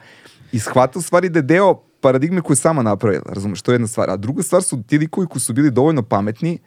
i 0.52 0.60
shvata 0.60 1.00
u 1.00 1.02
stvari 1.02 1.30
da 1.30 1.40
je 1.40 1.44
deo 1.44 1.74
paradigme 2.02 2.42
koju 2.42 2.56
je 2.56 2.58
sama 2.58 2.82
napravila, 2.82 3.24
razumeš, 3.26 3.62
to 3.62 3.72
je 3.72 3.74
jedna 3.74 3.88
stvar. 3.88 4.10
A 4.10 4.18
druga 4.18 4.44
stvar 4.44 4.64
su 4.64 4.84
ti 4.88 4.98
likovi 4.98 5.28
koji 5.28 5.42
su 5.42 5.54
bili 5.54 5.72
dovoljno 5.72 6.04
pametni, 6.04 6.60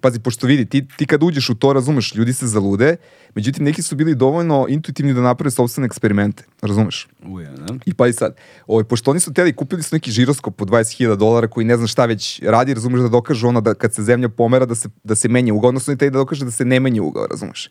pazi, 0.00 0.20
pošto 0.20 0.46
vidi, 0.46 0.64
ti, 0.64 0.86
ti 0.96 1.06
kad 1.06 1.22
uđeš 1.22 1.50
u 1.50 1.54
to, 1.54 1.72
razumeš, 1.72 2.14
ljudi 2.14 2.32
se 2.32 2.46
zalude, 2.46 2.96
međutim, 3.34 3.64
neki 3.64 3.82
su 3.82 3.96
bili 3.96 4.14
dovoljno 4.14 4.66
intuitivni 4.68 5.14
da 5.14 5.20
naprave 5.20 5.50
sobstvene 5.50 5.86
eksperimente, 5.86 6.44
razumeš? 6.62 7.08
Uja, 7.26 7.50
da. 7.50 7.74
I 7.86 7.94
pa 7.94 8.08
i 8.08 8.12
sad, 8.12 8.36
ovaj, 8.66 8.84
pošto 8.84 9.10
oni 9.10 9.20
su 9.20 9.32
teli, 9.32 9.52
kupili 9.52 9.82
su 9.82 9.96
neki 9.96 10.10
žiroskop 10.10 10.56
po 10.56 10.64
20.000 10.64 11.16
dolara 11.16 11.48
koji 11.48 11.66
ne 11.66 11.76
znam 11.76 11.88
šta 11.88 12.06
već 12.06 12.40
radi, 12.42 12.74
razumeš 12.74 13.00
da 13.00 13.08
dokažu 13.08 13.48
ono 13.48 13.60
da 13.60 13.74
kad 13.74 13.94
se 13.94 14.02
zemlja 14.02 14.28
pomera 14.28 14.66
da 14.66 14.74
se, 14.74 14.88
da 15.04 15.14
se 15.14 15.28
menja 15.28 15.54
ugao, 15.54 15.68
odnosno 15.68 15.92
i 15.92 15.96
taj 15.96 16.10
da 16.10 16.18
dokaže 16.18 16.44
da 16.44 16.50
se 16.50 16.64
ne 16.64 16.80
menja 16.80 17.02
ugao, 17.02 17.26
razumeš. 17.26 17.68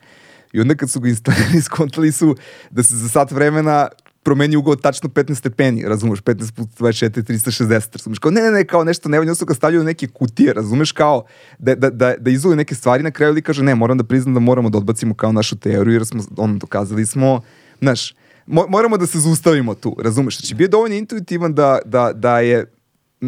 I 0.54 0.62
onda 0.62 0.76
kad 0.76 0.90
su 0.90 1.00
ga 1.00 1.10
instalirali, 1.10 1.62
skontali 1.70 2.12
su 2.12 2.36
da 2.72 2.84
se 2.84 2.96
za 2.96 3.10
sat 3.10 3.32
vremena 3.32 3.88
promeni 4.30 4.56
ugao 4.56 4.76
tačno 4.76 5.10
15 5.10 5.36
stepeni, 5.36 5.84
razumeš, 5.84 6.20
15 6.22 6.52
puta 6.52 6.72
24, 6.80 7.24
360, 7.24 7.98
razumeš, 7.98 8.20
kao 8.20 8.32
ne, 8.32 8.42
ne, 8.42 8.52
ne, 8.52 8.66
kao 8.66 8.84
nešto 8.84 9.10
nevoljno, 9.10 9.36
su 9.36 9.46
ga 9.46 9.54
stavljaju 9.54 9.84
neke 9.84 10.08
kutije, 10.08 10.54
razumeš, 10.54 10.92
kao 10.92 11.24
da, 11.60 11.76
da, 11.76 11.90
da, 11.90 12.14
da 12.20 12.30
izoluju 12.30 12.58
neke 12.58 12.76
stvari, 12.76 13.04
na 13.04 13.12
kraju 13.12 13.34
li 13.34 13.42
kaže, 13.42 13.64
ne, 13.64 13.76
moram 13.76 13.98
da 13.98 14.04
priznam 14.04 14.34
da 14.34 14.40
moramo 14.40 14.70
da 14.70 14.78
odbacimo 14.78 15.14
kao 15.14 15.32
našu 15.32 15.58
teoriju, 15.58 15.94
jer 15.94 16.06
smo, 16.06 16.24
ono, 16.38 16.58
dokazali 16.58 17.06
smo, 17.06 17.42
znaš, 17.82 18.14
mo, 18.46 18.66
moramo 18.70 18.98
da 18.98 19.08
se 19.08 19.20
zaustavimo 19.20 19.76
tu, 19.76 19.96
razumeš, 20.00 20.40
znači 20.40 20.56
bio 20.56 20.66
je 20.66 20.76
dovoljno 20.78 20.96
intuitivan 20.96 21.54
da, 21.54 21.80
da, 21.86 22.12
da 22.14 22.40
je 22.40 22.66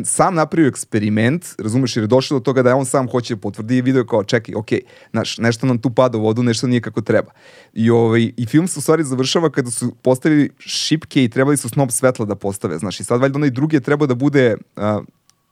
sam 0.03 0.35
napravio 0.35 0.67
eksperiment, 0.67 1.45
razumeš, 1.57 1.97
jer 1.97 2.03
je 2.03 2.07
došlo 2.07 2.39
do 2.39 2.43
toga 2.43 2.63
da 2.63 2.75
on 2.75 2.85
sam 2.85 3.07
hoće 3.07 3.35
da 3.35 3.41
potvrdi 3.41 3.77
i 3.77 3.81
video 3.81 4.05
kao, 4.05 4.23
čekaj, 4.23 4.55
ok, 4.55 4.67
znaš, 5.11 5.37
nešto 5.37 5.67
nam 5.67 5.77
tu 5.77 5.89
pada 5.89 6.17
u 6.17 6.21
vodu, 6.21 6.43
nešto 6.43 6.67
nije 6.67 6.81
kako 6.81 7.01
treba. 7.01 7.31
I, 7.73 7.89
ovaj, 7.89 8.31
i 8.37 8.45
film 8.45 8.67
se 8.67 8.79
u 8.79 8.81
stvari 8.81 9.03
završava 9.03 9.49
kada 9.49 9.71
su 9.71 9.95
postavili 10.01 10.49
šipke 10.59 11.23
i 11.23 11.29
trebali 11.29 11.57
su 11.57 11.69
snop 11.69 11.91
svetla 11.91 12.25
da 12.25 12.35
postave, 12.35 12.77
znaš, 12.77 12.99
i 12.99 13.03
sad 13.03 13.21
valjda 13.21 13.37
onaj 13.37 13.49
drugi 13.49 13.75
je 13.75 13.81
trebao 13.81 14.07
da 14.07 14.15
bude, 14.15 14.57
a, 14.75 15.01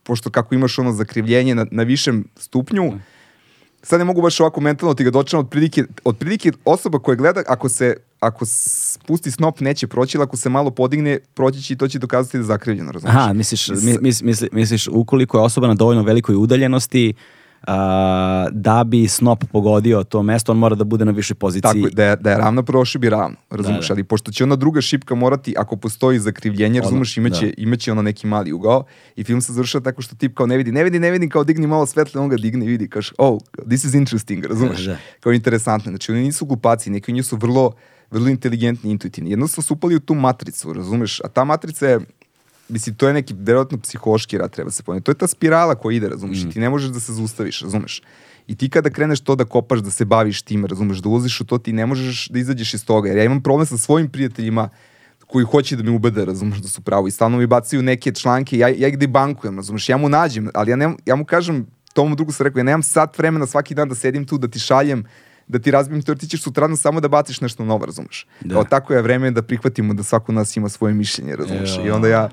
pošto 0.04 0.30
kako 0.30 0.56
imaš 0.56 0.80
ono 0.80 0.92
zakrivljenje 0.92 1.56
na, 1.56 1.66
na 1.72 1.84
višem 1.84 2.24
stupnju, 2.38 2.94
sad 3.84 4.00
ne 4.00 4.06
mogu 4.06 4.22
baš 4.22 4.40
ovako 4.40 4.62
mentalno 4.62 4.94
ti 4.94 5.04
ga 5.04 5.12
dočinam, 5.12 5.46
otprilike, 5.46 5.84
otprilike 6.04 6.52
osoba 6.66 7.00
koja 7.00 7.16
gleda, 7.16 7.44
ako 7.48 7.70
se 7.70 7.96
ako 8.20 8.46
spusti 8.46 9.32
snop 9.32 9.60
neće 9.60 9.88
proći, 9.88 10.18
ali 10.18 10.24
ako 10.24 10.38
se 10.38 10.50
malo 10.50 10.72
podigne, 10.72 11.20
proći 11.34 11.62
će 11.62 11.74
i 11.74 11.78
to 11.78 11.88
će 11.88 12.00
dokazati 12.00 12.38
da 12.38 12.42
je 12.42 12.46
zakrivljeno, 12.46 12.92
razumiješ? 12.92 13.16
Aha, 13.16 13.34
misliš, 13.34 13.70
mi, 13.70 13.98
mis, 14.02 14.22
misli, 14.22 14.50
misliš 14.52 14.88
ukoliko 14.88 15.38
je 15.38 15.44
osoba 15.44 15.68
na 15.68 15.74
dovoljno 15.74 16.04
velikoj 16.04 16.36
udaljenosti 16.36 17.14
a, 17.68 18.48
da 18.52 18.84
bi 18.84 19.08
snop 19.08 19.44
pogodio 19.52 20.04
to 20.04 20.24
mesto, 20.24 20.52
on 20.52 20.58
mora 20.58 20.76
da 20.76 20.84
bude 20.84 21.06
na 21.06 21.12
višoj 21.12 21.36
poziciji. 21.36 21.62
Tako 21.84 21.96
da 21.96 22.04
je, 22.04 22.16
da 22.16 22.32
je 22.32 22.38
ravno 22.38 22.64
prošli 22.64 23.00
bi 23.00 23.10
ravno, 23.10 23.36
razumeš, 23.50 23.88
Da, 23.88 23.88
da. 23.88 23.94
ali 23.94 24.04
pošto 24.04 24.32
će 24.32 24.44
ona 24.44 24.56
druga 24.56 24.82
šipka 24.82 25.16
morati, 25.16 25.54
ako 25.58 25.76
postoji 25.76 26.20
zakrivljenje, 26.20 26.80
Ono, 26.80 26.90
razumeš, 26.90 27.18
imaće, 27.18 27.46
da. 27.46 27.52
imaće 27.58 27.92
ono 27.92 28.02
neki 28.02 28.28
mali 28.28 28.52
ugao 28.54 28.84
i 29.16 29.24
film 29.24 29.42
se 29.42 29.54
završava 29.54 29.84
tako 29.84 30.02
što 30.02 30.16
tip 30.16 30.36
kao 30.38 30.46
ne 30.46 30.58
vidi, 30.58 30.72
ne 30.72 30.84
vidi, 30.84 31.00
ne 31.00 31.12
vidi, 31.12 31.30
kao 31.30 31.44
digni 31.44 31.68
malo 31.68 31.86
svetlo, 31.86 32.22
on 32.22 32.30
ga 32.30 32.36
digne 32.36 32.66
i 32.66 32.70
vidi, 32.70 32.88
kaže, 32.90 33.12
oh, 33.18 33.40
this 33.70 33.84
is 33.84 33.94
interesting, 33.94 34.46
razumeš, 34.46 34.86
Da. 34.86 34.98
kao 35.20 35.34
interesantno, 35.34 35.92
znači 35.92 36.12
oni 36.12 36.22
nisu 36.22 36.46
glupaci, 36.46 36.90
neki 36.90 37.12
od 37.12 37.16
njih 37.16 37.26
su 37.26 37.36
vrlo, 37.38 37.72
vrlo 38.12 38.30
inteligentni, 38.30 38.92
intuitivni, 38.92 39.30
jednostavno 39.30 39.64
su 39.64 39.74
upali 39.74 39.96
u 39.96 40.00
tu 40.00 40.16
matricu, 40.16 40.74
razumeš, 40.74 41.20
a 41.20 41.28
ta 41.28 41.44
matrica 41.44 41.88
je, 41.88 42.00
mislim, 42.70 42.96
to 42.96 43.08
je 43.08 43.14
neki 43.14 43.34
verovatno 43.38 43.78
psihološki 43.78 44.38
rad, 44.38 44.52
treba 44.52 44.72
se 44.72 44.84
poneti. 44.84 45.04
To 45.04 45.12
je 45.12 45.16
ta 45.16 45.28
spirala 45.28 45.76
koja 45.76 45.98
ide, 45.98 46.10
razumeš, 46.10 46.44
i 46.44 46.50
ti 46.50 46.60
ne 46.60 46.70
možeš 46.70 46.90
da 46.90 47.00
se 47.00 47.14
zaustaviš, 47.14 47.62
razumeš. 47.62 48.02
I 48.48 48.56
ti 48.56 48.70
kada 48.70 48.90
kreneš 48.90 49.20
to 49.20 49.36
da 49.36 49.46
kopaš, 49.46 49.80
da 49.80 49.92
se 49.92 50.06
baviš 50.06 50.42
tim, 50.42 50.66
razumeš, 50.66 50.98
da 50.98 51.10
ulaziš 51.10 51.42
u 51.42 51.46
to, 51.46 51.58
ti 51.58 51.74
ne 51.74 51.86
možeš 51.86 52.28
da 52.30 52.40
izađeš 52.40 52.74
iz 52.74 52.86
toga. 52.86 53.10
Jer 53.10 53.18
ja 53.18 53.24
imam 53.24 53.44
problem 53.44 53.66
sa 53.66 53.78
svojim 53.78 54.10
prijateljima 54.10 54.70
koji 55.28 55.46
hoće 55.46 55.76
da 55.76 55.84
me 55.84 55.92
ubede, 55.92 56.26
razumeš, 56.26 56.58
da 56.58 56.68
su 56.68 56.82
pravo. 56.82 57.08
I 57.08 57.12
stalno 57.12 57.38
mi 57.38 57.48
bacaju 57.48 57.82
neke 57.82 58.12
članke, 58.12 58.58
ja, 58.58 58.68
ja 58.68 58.88
ih 58.88 58.98
debankujem, 58.98 59.56
razumeš, 59.56 59.90
ja 59.90 59.98
mu 59.98 60.10
nađem, 60.10 60.50
ali 60.54 60.72
ja, 60.72 60.76
ne, 60.76 60.96
ja 61.06 61.16
mu 61.16 61.26
kažem, 61.26 61.68
tomu 61.94 62.16
drugu 62.16 62.32
sam 62.32 62.44
rekao, 62.44 62.60
ja 62.60 62.64
nemam 62.64 62.84
sat 62.84 63.18
vremena 63.18 63.46
svaki 63.46 63.76
dan 63.76 63.90
da 63.90 63.96
sedim 63.96 64.26
tu, 64.26 64.38
da 64.38 64.48
ti 64.48 64.60
šaljem, 64.60 65.06
da 65.50 65.60
ti 65.60 65.72
razbijem 65.72 66.02
to, 66.02 66.12
jer 66.12 66.18
ti 66.18 66.28
ćeš 66.28 66.42
sutradan 66.42 66.78
samo 66.78 67.00
da 67.00 67.08
baciš 67.08 67.42
nešto 67.42 67.66
novo, 67.66 67.86
razumeš. 67.86 68.28
Da. 68.42 68.54
Kao 68.54 68.64
tako 68.64 68.94
je 68.94 69.02
vreme 69.02 69.32
da 69.32 69.42
prihvatimo 69.42 69.94
da 69.94 70.04
svako 70.04 70.32
nas 70.32 70.58
ima 70.58 70.70
svoje 70.70 70.94
mišljenje, 70.94 71.36
razumeš. 71.36 71.78
Jo. 71.78 71.86
I 71.86 71.92
onda 71.92 72.08
ja 72.08 72.30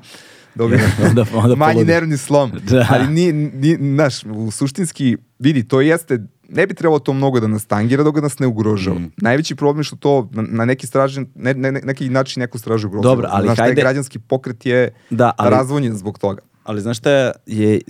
dobijem 0.55 0.83
Onda- 1.09 1.25
onda 1.35 1.55
manji 1.65 1.75
poludi. 1.75 1.93
nervni 1.93 2.17
slom. 2.19 2.53
Da. 2.71 2.87
Ali 2.91 3.09
nije, 3.09 3.33
nije, 3.33 3.77
znaš, 3.79 4.15
u 4.25 4.51
suštinski, 4.51 5.17
vidi, 5.39 5.65
to 5.65 5.81
jeste, 5.81 6.19
ne 6.49 6.67
bi 6.67 6.75
trebalo 6.75 6.99
to 6.99 7.13
mnogo 7.13 7.41
da 7.41 7.47
nas 7.47 7.67
tangira, 7.67 8.03
dok 8.03 8.17
nas 8.17 8.39
ne 8.39 8.47
ugrožava. 8.47 8.99
Mm. 8.99 9.13
Najveći 9.17 9.55
problem 9.55 9.81
je 9.81 9.85
što 9.85 9.97
to 9.97 10.29
na, 10.33 10.43
na 10.43 10.65
neki 10.65 10.87
stražen, 10.87 11.27
ne, 11.35 11.55
ne, 11.55 11.73
ne- 11.73 11.81
neki 11.81 12.09
način 12.09 12.41
neko 12.41 12.59
stražu 12.59 12.89
ugrožava. 12.89 13.15
Dobro, 13.15 13.29
ali 13.31 13.45
znaš, 13.45 13.57
taj 13.57 13.69
hajde- 13.69 13.81
građanski 13.81 14.19
pokret 14.19 14.67
je 14.67 14.95
Da, 15.11 15.33
ali- 15.37 15.51
razvonjen 15.51 15.97
zbog 15.97 16.19
toga. 16.19 16.43
Ali 16.65 16.81
znaš 16.81 16.99
šta 16.99 17.11
je, 17.47 17.81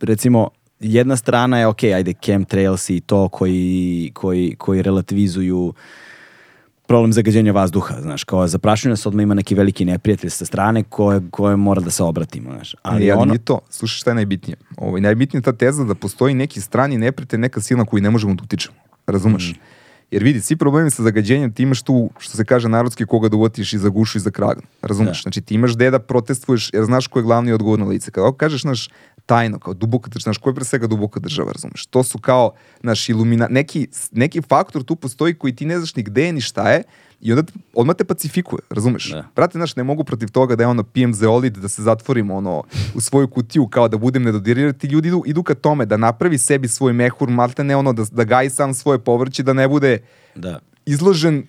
recimo, 0.00 0.48
jedna 0.80 1.16
strana 1.16 1.58
je, 1.58 1.66
ok, 1.66 1.84
ajde, 1.84 2.12
chemtrails 2.12 2.90
i 2.90 3.00
to 3.00 3.28
koji, 3.28 4.10
koji, 4.14 4.54
koji 4.58 4.82
relativizuju 4.82 5.74
problem 6.86 7.12
zagađenja 7.12 7.52
vazduha, 7.52 8.00
znaš, 8.00 8.24
kao 8.24 8.46
zaprašuje 8.48 8.90
nas 8.90 9.06
odmah 9.06 9.22
ima 9.22 9.34
neki 9.34 9.54
veliki 9.54 9.84
neprijatelj 9.84 10.30
sa 10.30 10.44
strane 10.44 10.82
koje, 10.82 11.20
koje 11.30 11.56
mora 11.56 11.80
da 11.80 11.90
se 11.90 12.02
obratimo, 12.02 12.52
znaš. 12.52 12.74
Ali, 12.82 13.10
Ali 13.10 13.20
ono, 13.20 13.24
nije 13.24 13.38
to. 13.38 13.60
Slušaj 13.70 13.98
šta 13.98 14.10
je 14.10 14.14
najbitnije. 14.14 14.56
Ovaj, 14.76 15.00
najbitnije 15.00 15.38
je 15.38 15.42
ta 15.42 15.52
teza 15.52 15.84
da 15.84 15.94
postoji 15.94 16.34
neki 16.34 16.60
strani 16.60 16.98
neprijatelj, 16.98 17.40
neka 17.40 17.60
sila 17.60 17.78
na 17.78 17.84
koju 17.84 18.02
ne 18.02 18.10
možemo 18.10 18.34
da 18.34 18.42
utičemo. 18.42 18.76
Razumeš? 19.06 19.52
Mm. 19.52 19.60
Jer 20.10 20.22
vidi, 20.24 20.40
svi 20.40 20.56
problemi 20.56 20.90
sa 20.90 21.02
zagađenjem, 21.02 21.52
ti 21.52 21.62
imaš 21.62 21.82
tu, 21.82 22.10
što 22.18 22.36
se 22.36 22.44
kaže 22.44 22.68
narodski, 22.68 23.04
koga 23.04 23.28
da 23.28 23.36
uvatiš 23.36 23.72
i 23.72 23.78
za 23.78 23.88
gušu 23.88 24.18
i 24.18 24.20
za 24.20 24.30
kragu. 24.30 24.62
Razumeš? 24.82 25.18
Da. 25.18 25.22
Znači 25.22 25.40
ti 25.40 25.54
imaš 25.54 25.74
gde 25.74 25.90
da 25.90 25.98
protestuješ, 25.98 26.70
jer 26.72 26.84
znaš 26.84 27.06
ko 27.06 27.18
je 27.18 27.22
glavni 27.22 27.52
odgovorno 27.52 27.86
lice. 27.86 28.10
Kada 28.10 28.32
kažeš, 28.32 28.62
znaš, 28.62 28.88
tajno, 29.28 29.58
kao 29.58 29.74
duboka 29.74 30.08
država, 30.08 30.32
znaš, 30.32 30.38
ko 30.38 30.50
je 30.50 30.54
pre 30.54 30.64
svega 30.64 30.86
duboka 30.86 31.20
država, 31.20 31.52
razumeš? 31.52 31.86
To 31.86 32.02
su 32.02 32.18
kao, 32.18 32.52
naš 32.82 33.08
ilumina, 33.08 33.46
neki, 33.50 33.88
neki 34.12 34.40
faktor 34.42 34.82
tu 34.82 34.96
postoji 34.96 35.34
koji 35.34 35.52
ti 35.52 35.66
ne 35.66 35.76
znaš 35.78 35.96
ni 35.96 36.02
gde 36.02 36.24
je, 36.24 36.32
ni 36.32 36.40
šta 36.40 36.70
je, 36.70 36.82
I 37.20 37.32
onda 37.32 37.42
te- 37.42 37.52
odmah 37.74 37.96
te 37.96 38.04
pacifikuje, 38.06 38.62
razumeš? 38.70 39.10
Da. 39.10 39.24
Brate, 39.36 39.58
znaš, 39.58 39.74
ne 39.76 39.82
mogu 39.82 40.04
protiv 40.04 40.30
toga 40.30 40.54
da 40.56 40.62
je 40.62 40.68
ono 40.68 40.82
pijem 40.84 41.10
zeolid, 41.14 41.56
da 41.58 41.68
se 41.68 41.82
zatvorim 41.82 42.30
ono, 42.30 42.62
u 42.94 43.00
svoju 43.00 43.26
kutiju 43.28 43.66
kao 43.66 43.88
da 43.88 43.98
budem 43.98 44.22
nedodirir, 44.22 44.70
ti 44.72 44.86
ljudi 44.86 45.08
idu, 45.08 45.22
idu 45.26 45.42
ka 45.42 45.54
tome 45.54 45.86
da 45.86 45.96
napravi 45.96 46.38
sebi 46.38 46.68
svoj 46.68 46.92
mehur, 46.92 47.28
malte 47.28 47.64
ne 47.64 47.76
ono, 47.76 47.92
da, 47.92 48.04
da 48.12 48.24
gaji 48.24 48.50
sam 48.50 48.70
svoje 48.74 48.98
povrće, 48.98 49.42
da 49.42 49.52
ne 49.52 49.66
bude 49.68 49.98
Da. 50.34 50.58
izložen 50.86 51.42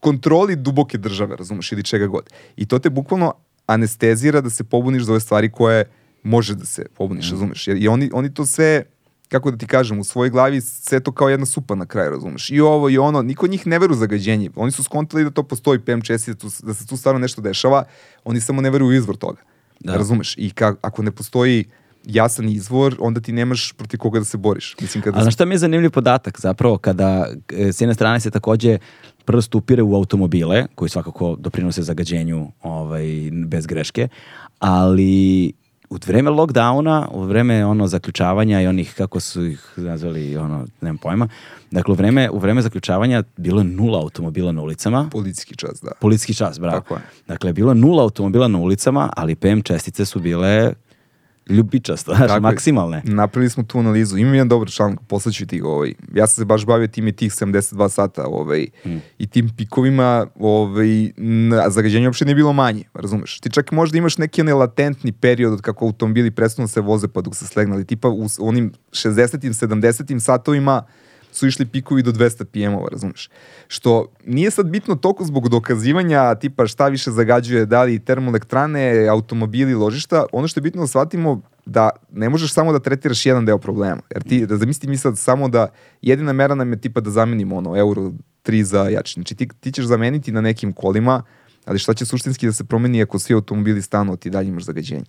kontroli 0.00 0.56
duboke 0.56 0.98
države, 0.98 1.36
razumeš, 1.36 1.72
ili 1.72 1.82
čega 1.82 2.06
god. 2.06 2.30
I 2.56 2.66
to 2.66 2.78
te 2.78 2.90
bukvalno 2.90 3.34
anestezira 3.66 4.40
da 4.40 4.50
se 4.50 4.64
pobuniš 4.64 5.02
za 5.02 5.12
ove 5.12 5.20
stvari 5.20 5.50
koje 5.50 5.84
može 6.26 6.54
da 6.54 6.64
se 6.64 6.86
pobuniš, 6.96 7.30
razumeš. 7.30 7.68
Jer, 7.68 7.76
I 7.82 7.88
oni, 7.88 8.10
oni 8.12 8.34
to 8.34 8.46
sve, 8.46 8.82
kako 9.28 9.50
da 9.50 9.56
ti 9.56 9.66
kažem, 9.66 9.98
u 9.98 10.04
svojoj 10.04 10.30
glavi 10.30 10.60
sve 10.60 11.00
to 11.00 11.12
kao 11.12 11.28
jedna 11.28 11.46
supa 11.46 11.74
na 11.74 11.86
kraju, 11.86 12.10
razumeš. 12.10 12.50
I 12.50 12.60
ovo 12.60 12.90
i 12.90 12.98
ono, 12.98 13.22
niko 13.22 13.46
njih 13.46 13.66
ne 13.66 13.78
veru 13.78 13.94
u 13.94 13.96
zagađenje. 13.96 14.50
Oni 14.56 14.72
su 14.72 14.82
skontali 14.82 15.24
da 15.24 15.30
to 15.30 15.42
postoji 15.42 15.78
PM 15.78 16.00
česti, 16.00 16.34
da, 16.34 16.38
tu, 16.38 16.48
da 16.62 16.74
se 16.74 16.86
tu 16.86 16.96
stvarno 16.96 17.18
nešto 17.18 17.42
dešava, 17.42 17.84
oni 18.24 18.40
samo 18.40 18.60
ne 18.60 18.70
veruju 18.70 18.88
u 18.88 18.92
izvor 18.92 19.16
toga. 19.16 19.42
Da. 19.80 19.96
Razumeš? 19.96 20.34
I 20.38 20.50
ka, 20.50 20.74
ako 20.82 21.02
ne 21.02 21.10
postoji 21.10 21.64
jasan 22.04 22.48
izvor, 22.48 22.96
onda 23.00 23.20
ti 23.20 23.32
nemaš 23.32 23.72
protiv 23.72 23.98
koga 23.98 24.18
da 24.18 24.24
se 24.24 24.36
boriš. 24.36 24.76
Mislim, 24.80 25.02
kada 25.02 25.18
A 25.18 25.22
znaš 25.22 25.34
šta 25.34 25.44
mi 25.44 25.54
je 25.54 25.58
zanimljiv 25.58 25.90
podatak 25.90 26.40
zapravo 26.40 26.78
kada 26.78 27.28
e, 27.52 27.72
s 27.72 27.80
jedne 27.80 27.94
strane 27.94 28.20
se 28.20 28.30
takođe 28.30 28.78
prst 29.24 29.54
upire 29.54 29.82
u 29.82 29.94
automobile 29.94 30.66
koji 30.74 30.88
svakako 30.88 31.36
doprinose 31.38 31.82
zagađenju 31.82 32.52
ovaj, 32.62 33.06
bez 33.46 33.66
greške, 33.66 34.08
ali 34.58 35.52
u 35.90 35.96
vreme 36.06 36.30
lockdowna, 36.30 37.06
u 37.12 37.22
vreme 37.22 37.66
ono 37.66 37.86
zaključavanja 37.86 38.60
i 38.60 38.66
onih 38.66 38.94
kako 38.96 39.20
su 39.20 39.44
ih 39.44 39.72
nazvali, 39.76 40.36
ono, 40.36 40.66
nemam 40.80 40.98
pojma, 40.98 41.28
dakle 41.70 41.92
u 41.92 41.94
vreme, 41.94 42.30
u 42.30 42.38
vreme 42.38 42.62
zaključavanja 42.62 43.22
bilo 43.36 43.60
je 43.60 43.64
nula 43.64 43.98
automobila 43.98 44.52
na 44.52 44.62
ulicama, 44.62 45.08
policijski 45.12 45.56
čas, 45.56 45.80
da. 45.82 45.90
policijski 46.00 46.34
čas, 46.34 46.60
bravo. 46.60 46.80
Tako 46.80 46.94
je. 46.94 47.00
Dakle, 47.28 47.52
bilo 47.52 47.70
je 47.70 47.74
nula 47.74 48.02
automobila 48.02 48.48
na 48.48 48.58
ulicama, 48.58 49.10
ali 49.16 49.34
PM 49.34 49.60
čestice 49.60 50.04
su 50.04 50.20
bile 50.20 50.72
ljubičaste, 51.48 52.10
znaš, 52.16 52.28
Tako 52.28 52.34
je. 52.34 52.40
maksimalne. 52.40 53.02
Napravili 53.04 53.50
smo 53.50 53.62
tu 53.62 53.78
analizu. 53.78 54.16
Imam 54.18 54.34
jedan 54.34 54.48
dobar 54.48 54.68
članak, 54.68 54.98
poslaću 55.08 55.46
ti 55.46 55.60
ga. 55.60 55.68
Ovaj. 55.68 55.94
Ja 56.14 56.26
sam 56.26 56.42
se 56.42 56.44
baš 56.44 56.66
bavio 56.66 56.86
tim 56.86 57.08
i 57.08 57.12
tih 57.12 57.32
72 57.32 57.88
sata 57.88 58.24
ovaj, 58.26 58.66
i 59.18 59.26
tim 59.26 59.50
pikovima 59.56 60.26
ovaj, 60.38 61.12
na, 61.16 61.70
zagađenje 61.70 62.06
uopšte 62.06 62.24
nije 62.24 62.34
bilo 62.34 62.52
manje, 62.52 62.84
razumeš? 62.94 63.40
Ti 63.40 63.50
čak 63.50 63.72
možda 63.72 63.98
imaš 63.98 64.18
neki 64.18 64.40
onaj 64.40 64.54
latentni 64.54 65.12
period 65.12 65.52
od 65.52 65.60
kako 65.60 65.84
automobili 65.84 66.30
prestanu 66.30 66.64
da 66.64 66.68
se 66.68 66.80
voze 66.80 67.08
pa 67.08 67.20
dok 67.20 67.36
se 67.36 67.46
slegnali. 67.46 67.84
Tipa 67.84 68.08
u 68.08 68.26
onim 68.40 68.72
60-im, 68.90 69.52
70-im 69.52 70.20
satovima 70.20 70.82
su 71.36 71.46
išli 71.46 71.66
pikovi 71.66 72.02
do 72.02 72.12
200 72.12 72.44
PM-ova, 72.44 72.88
razumeš? 72.90 73.30
Što 73.68 74.12
nije 74.24 74.50
sad 74.50 74.66
bitno 74.66 74.94
toliko 74.94 75.24
zbog 75.24 75.48
dokazivanja 75.48 76.34
tipa 76.34 76.66
šta 76.66 76.88
više 76.88 77.10
zagađuje, 77.10 77.66
da 77.66 77.82
li 77.82 77.98
termoelektrane, 77.98 79.06
automobili, 79.08 79.74
ložišta, 79.74 80.24
ono 80.32 80.48
što 80.48 80.60
je 80.60 80.62
bitno 80.62 80.80
da 80.80 80.86
shvatimo 80.86 81.40
da 81.66 81.90
ne 82.12 82.28
možeš 82.28 82.52
samo 82.52 82.72
da 82.72 82.78
tretiraš 82.78 83.26
jedan 83.26 83.44
deo 83.46 83.58
problema. 83.58 84.00
Jer 84.10 84.22
ti, 84.22 84.46
da 84.46 84.56
zamisli 84.56 84.88
mi 84.88 84.96
sad 84.96 85.18
samo 85.18 85.48
da 85.48 85.68
jedina 86.02 86.32
mera 86.32 86.54
nam 86.54 86.72
je 86.72 86.80
tipa 86.80 87.00
da 87.00 87.10
zamenimo 87.10 87.56
ono 87.56 87.76
euro 87.76 88.12
3 88.44 88.62
za 88.62 88.88
jači. 88.88 89.14
Znači 89.14 89.34
ti, 89.34 89.48
ti 89.60 89.72
ćeš 89.72 89.84
zameniti 89.84 90.32
na 90.32 90.40
nekim 90.40 90.72
kolima, 90.72 91.22
ali 91.64 91.78
šta 91.78 91.94
će 91.94 92.06
suštinski 92.06 92.46
da 92.46 92.52
se 92.52 92.64
promeni 92.64 93.02
ako 93.02 93.18
svi 93.18 93.34
automobili 93.34 93.82
stanu, 93.82 94.16
ti 94.16 94.30
dalje 94.30 94.48
imaš 94.48 94.64
zagađenje. 94.64 95.04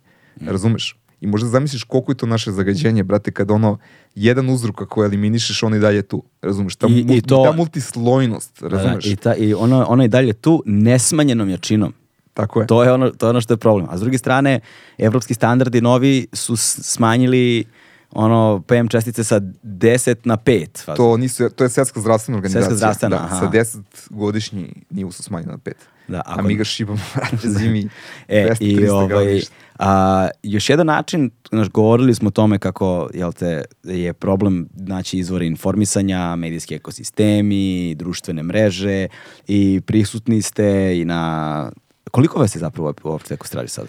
Razumeš? 0.46 0.96
I 1.20 1.26
možda 1.26 1.48
zamisliš 1.48 1.84
koliko 1.84 2.12
je 2.12 2.16
to 2.16 2.26
naše 2.26 2.52
zagađenje, 2.52 3.02
brate, 3.02 3.30
kad 3.30 3.50
ono, 3.50 3.78
jedan 4.14 4.50
uzrok 4.50 4.82
ako 4.82 5.04
eliminišeš, 5.04 5.62
on 5.62 5.74
i 5.74 5.78
dalje 5.78 6.02
tu. 6.02 6.22
Razumeš? 6.42 6.76
Ta, 6.76 6.86
I- 6.86 7.06
i 7.08 7.20
to- 7.22 7.44
ta 7.44 7.52
multislojnost, 7.52 8.60
Da, 8.60 8.68
razumeš? 8.68 9.06
I, 9.06 9.16
ta, 9.16 9.34
i 9.34 9.54
ono, 9.54 9.86
ono 9.88 10.02
je 10.02 10.08
dalje 10.08 10.32
tu 10.32 10.62
nesmanjenom 10.66 11.48
jačinom. 11.50 11.92
Tako 12.34 12.60
je. 12.60 12.66
To 12.66 12.82
je, 12.84 12.92
ono, 12.92 13.10
to 13.10 13.26
je 13.26 13.30
ono 13.30 13.40
što 13.40 13.52
je 13.52 13.58
problem. 13.58 13.86
A 13.90 13.98
s 13.98 14.00
druge 14.00 14.18
strane, 14.18 14.60
evropski 14.98 15.34
standardi 15.34 15.80
novi 15.80 16.26
su 16.32 16.56
smanjili 16.56 17.64
ono 18.12 18.62
PM 18.66 18.86
čestice 18.86 19.24
sa 19.24 19.40
10 19.62 20.16
na 20.24 20.36
5. 20.36 20.84
fazi. 20.84 20.96
To, 20.96 21.16
nisu, 21.16 21.50
to 21.50 21.64
je 21.64 21.70
svetska 21.70 22.00
zdravstvena 22.00 22.36
organizacija. 22.38 22.62
Svetska 22.62 22.76
zdravstvena, 22.76 23.16
da, 23.16 23.24
aha. 23.24 23.40
Sa 23.40 23.50
10 23.50 23.78
godišnji 24.10 24.72
nivo 24.90 25.12
su 25.12 25.22
smanjeni 25.22 25.52
na 25.52 25.58
5. 25.58 25.72
Da, 26.08 26.16
A 26.16 26.22
ako- 26.26 26.42
mi 26.42 26.54
ga 26.54 26.64
šibamo, 26.64 26.98
vrate, 27.14 27.48
zimi. 27.58 27.88
E, 28.28 28.48
200, 28.50 28.56
i 28.60 28.76
300 28.76 28.90
ovaj, 28.90 29.40
a, 29.78 30.28
još 30.42 30.70
jedan 30.70 30.86
način, 30.86 31.30
znaš, 31.50 31.68
govorili 31.68 32.14
smo 32.14 32.28
o 32.28 32.32
tome 32.32 32.58
kako 32.58 33.08
jel 33.14 33.32
te, 33.32 33.64
je 33.84 34.12
problem 34.12 34.68
naći 34.72 35.18
izvore 35.18 35.46
informisanja, 35.46 36.36
medijski 36.36 36.74
ekosistemi, 36.74 37.94
društvene 37.94 38.42
mreže 38.42 39.06
i 39.48 39.80
prisutni 39.86 40.42
ste 40.42 40.98
i 40.98 41.04
na... 41.04 41.70
Koliko 42.10 42.38
vas 42.38 42.54
je 42.54 42.60
zapravo 42.60 42.94
uopšte 43.04 43.34
Ekostradi 43.34 43.68
sada? 43.68 43.88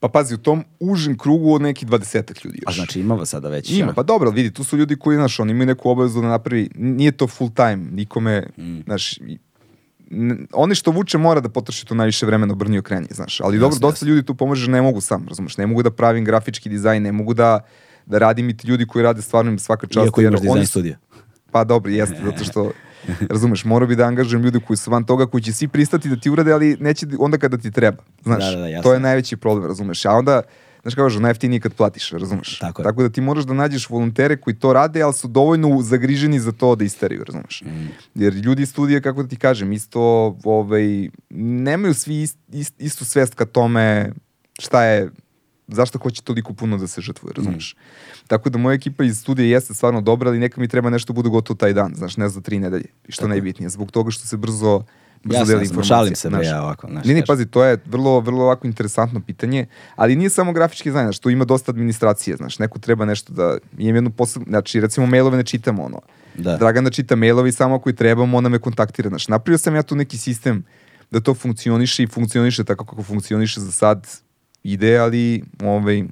Pa 0.00 0.08
pazi, 0.08 0.34
u 0.34 0.38
tom 0.38 0.64
užem 0.80 1.18
krugu 1.18 1.54
od 1.54 1.62
nekih 1.62 1.88
20 1.88 2.44
ljudi 2.44 2.58
još. 2.58 2.68
A 2.68 2.72
znači 2.74 3.00
ima 3.00 3.14
vas 3.14 3.28
sada 3.28 3.48
već? 3.48 3.70
Ima, 3.70 3.92
pa 3.92 4.02
dobro, 4.02 4.28
ali 4.28 4.36
vidi, 4.36 4.54
tu 4.54 4.64
su 4.64 4.76
ljudi 4.76 4.96
koji, 4.96 5.16
znaš, 5.16 5.40
oni 5.40 5.50
imaju 5.50 5.66
neku 5.66 5.90
obavezu 5.90 6.20
da 6.20 6.28
napravi, 6.28 6.70
nije 6.74 7.12
to 7.12 7.26
full 7.26 7.50
time, 7.50 7.76
nikome, 7.76 8.46
Mm. 8.56 8.80
znaš, 8.80 9.18
oni 10.52 10.74
što 10.74 10.90
vuče 10.90 11.18
mora 11.18 11.40
da 11.40 11.48
potroši 11.48 11.86
to 11.86 11.94
najviše 11.94 12.26
vremena 12.26 12.52
obrni 12.52 12.78
okreni, 12.78 13.06
znaš, 13.10 13.40
ali 13.40 13.58
dobro, 13.58 13.78
dosta 13.78 14.06
ljudi 14.06 14.22
tu 14.22 14.34
pomaže, 14.34 14.70
ne 14.70 14.82
mogu 14.82 15.00
sam, 15.00 15.26
razumeš, 15.28 15.56
ne 15.56 15.66
mogu 15.66 15.82
da 15.82 15.90
pravim 15.90 16.24
grafički 16.24 16.68
dizajn, 16.68 17.02
ne 17.02 17.12
mogu 17.12 17.34
da, 17.34 17.60
da 18.06 18.18
radim 18.18 18.50
i 18.50 18.56
ti 18.56 18.68
ljudi 18.68 18.86
koji 18.86 19.02
rade 19.02 19.22
stvarno 19.22 19.50
im 19.50 19.58
svaka 19.58 19.86
čast. 19.86 20.06
Iako 20.06 20.20
imaš 20.20 20.40
dizajn 20.40 20.66
studija. 20.66 20.96
Pa 21.50 21.64
dobro, 21.64 21.92
jeste, 21.92 22.16
zato 22.24 22.44
što, 22.44 22.70
razumeš, 23.34 23.64
morao 23.64 23.88
bi 23.88 23.96
da 23.96 24.04
angažujem 24.04 24.44
ljude 24.44 24.60
koji 24.66 24.76
su 24.76 24.90
van 24.90 25.04
toga, 25.04 25.26
koji 25.26 25.42
će 25.42 25.52
svi 25.52 25.68
pristati 25.68 26.08
da 26.08 26.16
ti 26.16 26.30
urade, 26.30 26.52
ali 26.52 26.76
neće 26.80 27.06
onda 27.18 27.38
kada 27.38 27.58
ti 27.58 27.70
treba, 27.70 28.02
znaš. 28.24 28.44
Da, 28.44 28.60
da, 28.60 28.68
da, 28.68 28.82
to 28.82 28.92
je 28.94 29.00
najveći 29.00 29.36
problem, 29.36 29.66
razumeš. 29.66 30.04
A 30.04 30.12
onda, 30.12 30.42
znaš 30.88 30.94
kako 30.94 31.06
kažu, 31.06 31.20
najjeftinije 31.20 31.60
kad 31.60 31.74
platiš, 31.74 32.10
razumeš. 32.10 32.58
Tako 32.58 32.82
je. 32.82 32.84
Tako 32.84 33.02
da 33.02 33.08
ti 33.08 33.20
moraš 33.20 33.44
da 33.44 33.54
nađeš 33.54 33.88
volontere 33.90 34.36
koji 34.36 34.56
to 34.56 34.72
rade, 34.72 35.02
ali 35.02 35.14
su 35.14 35.28
dovoljno 35.28 35.82
zagriženi 35.82 36.40
za 36.40 36.52
to 36.52 36.74
da 36.76 36.84
isteraju, 36.84 37.24
razumeš. 37.24 37.62
Mm. 37.66 37.88
Jer 38.14 38.34
ljudi 38.34 38.62
iz 38.62 38.70
studija, 38.70 39.00
kako 39.00 39.22
da 39.22 39.28
ti 39.28 39.36
kažem, 39.36 39.72
isto, 39.72 40.00
ovaj, 40.44 41.08
nemaju 41.30 41.94
svi 41.94 42.22
ist, 42.22 42.38
ist, 42.52 42.74
istu 42.78 43.04
svest 43.04 43.34
ka 43.34 43.44
tome 43.44 44.12
šta 44.58 44.84
je 44.84 45.10
zašto 45.68 45.98
hoće 45.98 46.22
toliko 46.22 46.52
puno 46.54 46.78
da 46.78 46.86
se 46.86 47.00
žrtvuje, 47.00 47.32
razumeš? 47.36 47.76
Tako 48.26 48.50
da 48.50 48.58
moja 48.58 48.74
ekipa 48.74 49.04
iz 49.04 49.20
studija 49.20 49.46
jeste 49.46 49.74
stvarno 49.74 50.00
dobra, 50.00 50.30
ali 50.30 50.38
neka 50.38 50.60
mi 50.60 50.68
treba 50.68 50.90
nešto 50.90 51.12
bude 51.12 51.28
gotovo 51.28 51.56
taj 51.56 51.72
dan, 51.72 51.92
znaš, 51.94 52.16
ne 52.16 52.28
za 52.28 52.40
tri 52.40 52.58
nedelje. 52.58 52.86
Što 53.08 53.28
najbitnije, 53.28 53.68
zbog 53.68 53.90
toga 53.90 54.10
što 54.10 54.26
se 54.26 54.36
brzo 54.36 54.82
deli 55.24 55.38
jasno, 55.38 55.62
informacija. 55.62 55.96
šalim 55.96 56.14
se, 56.14 56.30
bre, 56.30 56.46
ja 56.46 56.62
ovako, 56.62 56.86
znaš, 56.90 57.04
Ne, 57.06 57.14
ne, 57.14 57.24
pazi, 57.26 57.46
to 57.46 57.64
je 57.64 57.78
vrlo, 57.86 58.20
vrlo 58.20 58.44
ovako 58.44 58.66
interesantno 58.66 59.20
pitanje, 59.20 59.66
ali 59.96 60.16
nije 60.16 60.30
samo 60.30 60.52
grafički 60.52 60.88
dizajn, 60.88 61.06
znaš, 61.06 61.18
tu 61.18 61.30
ima 61.30 61.44
dosta 61.44 61.72
administracije, 61.72 62.36
znaš, 62.36 62.58
neko 62.58 62.78
treba 62.78 63.04
nešto 63.04 63.32
da, 63.32 63.58
imam 63.78 63.94
jednu 63.94 64.10
posebnu, 64.10 64.46
znači, 64.48 64.80
recimo, 64.80 65.06
mailove 65.06 65.36
ne 65.36 65.44
čitamo, 65.44 65.84
ono, 65.84 66.00
Da. 66.38 66.56
Dragana 66.56 66.90
čita 66.90 67.16
mailove 67.16 67.48
i 67.48 67.52
samo 67.52 67.74
ako 67.74 67.90
i 67.90 67.96
trebamo, 67.96 68.36
ona 68.36 68.48
me 68.48 68.58
kontaktira, 68.58 69.08
znaš, 69.08 69.28
napravio 69.28 69.58
sam 69.58 69.74
ja 69.74 69.82
tu 69.82 69.96
neki 69.96 70.18
sistem 70.18 70.64
da 71.10 71.20
to 71.20 71.34
funkcioniše 71.34 72.02
i 72.02 72.06
funkcioniše 72.06 72.64
tako 72.64 72.84
kako 72.84 73.02
funkcioniše 73.02 73.60
za 73.60 73.72
sad, 73.72 74.06
ide, 74.62 74.98
ali, 74.98 75.42
ovaj, 75.62 76.04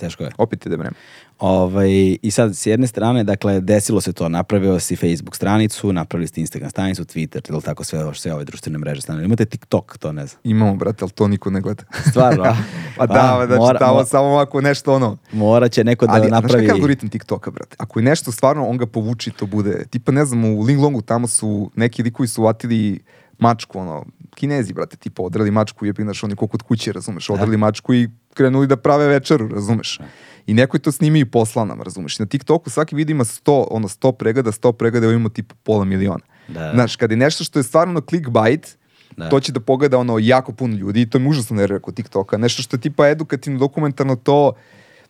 Teško 0.00 0.24
je. 0.24 0.30
opet 0.38 0.66
ide 0.66 0.76
vreme. 0.76 0.96
Ovaj, 1.38 1.90
I 2.22 2.30
sad, 2.30 2.56
s 2.56 2.66
jedne 2.66 2.86
strane, 2.86 3.24
dakle, 3.24 3.60
desilo 3.60 4.00
se 4.00 4.12
to, 4.12 4.28
napravio 4.28 4.80
si 4.80 4.96
Facebook 4.96 5.36
stranicu, 5.36 5.92
napravili 5.92 6.26
ste 6.28 6.40
Instagram 6.40 6.70
stranicu, 6.70 7.04
Twitter, 7.04 7.50
ili 7.50 7.62
tako 7.62 7.84
sve, 7.84 8.14
sve 8.14 8.34
ove 8.34 8.44
društvene 8.44 8.78
mreže 8.78 9.00
strane. 9.00 9.24
Imate 9.24 9.44
TikTok, 9.44 9.98
to 9.98 10.12
ne 10.12 10.26
znam. 10.26 10.40
Imamo, 10.44 10.74
brate, 10.74 10.98
ali 11.00 11.10
to 11.10 11.28
niko 11.28 11.50
ne 11.50 11.60
gleda. 11.60 11.82
Stvarno, 12.10 12.44
a? 12.50 12.56
pa 12.96 13.06
da, 13.06 13.38
A, 13.38 13.46
znači, 13.46 13.60
mora- 13.60 13.78
tamo 13.78 13.98
mo- 14.00 14.06
samo 14.06 14.36
ako 14.36 14.60
nešto 14.60 14.94
ono, 14.94 15.16
Morat 15.32 15.72
će 15.72 15.84
neko 15.84 16.06
da 16.06 16.12
Ali, 16.12 16.28
znaš 16.28 16.42
napravi... 16.42 16.52
kakav 16.52 16.64
je 16.66 16.72
algoritam 16.72 17.08
TikToka, 17.08 17.50
brate? 17.50 17.76
Ako 17.78 17.98
je 17.98 18.04
nešto 18.04 18.32
stvarno, 18.32 18.66
on 18.66 18.76
ga 18.76 18.86
povuči, 18.86 19.30
to 19.30 19.46
bude. 19.46 19.84
Tipa, 19.90 20.12
ne 20.12 20.24
znam, 20.24 20.44
u 20.44 20.60
Linglongu 20.60 21.02
tamo 21.02 21.28
su 21.28 21.70
neki 21.76 22.02
likovi 22.02 22.28
su 22.28 22.42
vatili 22.42 23.00
mačku, 23.38 23.78
ono, 23.78 24.04
kinezi, 24.34 24.72
brate, 24.72 24.96
tipa, 24.96 25.22
odrali 25.22 25.50
mačku, 25.50 25.86
je 25.86 25.94
znaš, 25.98 26.24
oni 26.24 26.36
ko 26.36 26.46
kod 26.46 26.62
kuće, 26.62 26.92
razumeš, 26.92 27.30
odrali 27.30 27.56
mačku 27.56 27.94
i 27.94 28.08
krenuli 28.34 28.66
da 28.66 28.76
prave 28.76 29.06
večeru, 29.08 29.48
razumeš. 29.48 29.98
I 30.46 30.54
neko 30.54 30.76
je 30.76 30.80
to 30.80 30.92
snimio 30.92 31.20
i 31.20 31.24
poslao 31.24 31.64
nam, 31.64 31.82
razumeš. 31.82 32.18
Na 32.18 32.26
TikToku 32.26 32.70
svaki 32.70 32.96
video 32.96 33.14
ima 33.14 33.24
100, 33.24 33.66
ono, 33.70 33.88
100 33.88 34.12
pregleda, 34.12 34.52
100 34.52 34.72
pregleda, 34.72 35.06
evo 35.06 35.12
imamo 35.12 35.28
tipa 35.28 35.54
pola 35.62 35.84
miliona. 35.84 36.24
Da. 36.48 36.70
Znaš, 36.74 36.96
kad 36.96 37.10
je 37.10 37.16
nešto 37.16 37.44
što 37.44 37.58
je 37.58 37.62
stvarno 37.62 38.00
clickbait, 38.00 38.76
Da. 39.16 39.28
to 39.28 39.40
će 39.40 39.52
da 39.52 39.60
pogleda 39.60 39.98
ono 39.98 40.18
jako 40.22 40.52
puno 40.52 40.76
ljudi 40.76 41.02
i 41.02 41.06
to 41.10 41.18
mi 41.18 41.28
užasno 41.28 41.56
nervira 41.56 41.80
kod 41.82 41.94
TikToka. 41.94 42.38
Nešto 42.38 42.62
što 42.62 42.76
je 42.76 42.80
tipa 42.80 43.08
edukativno, 43.08 43.58
dokumentarno, 43.58 44.16
to 44.16 44.52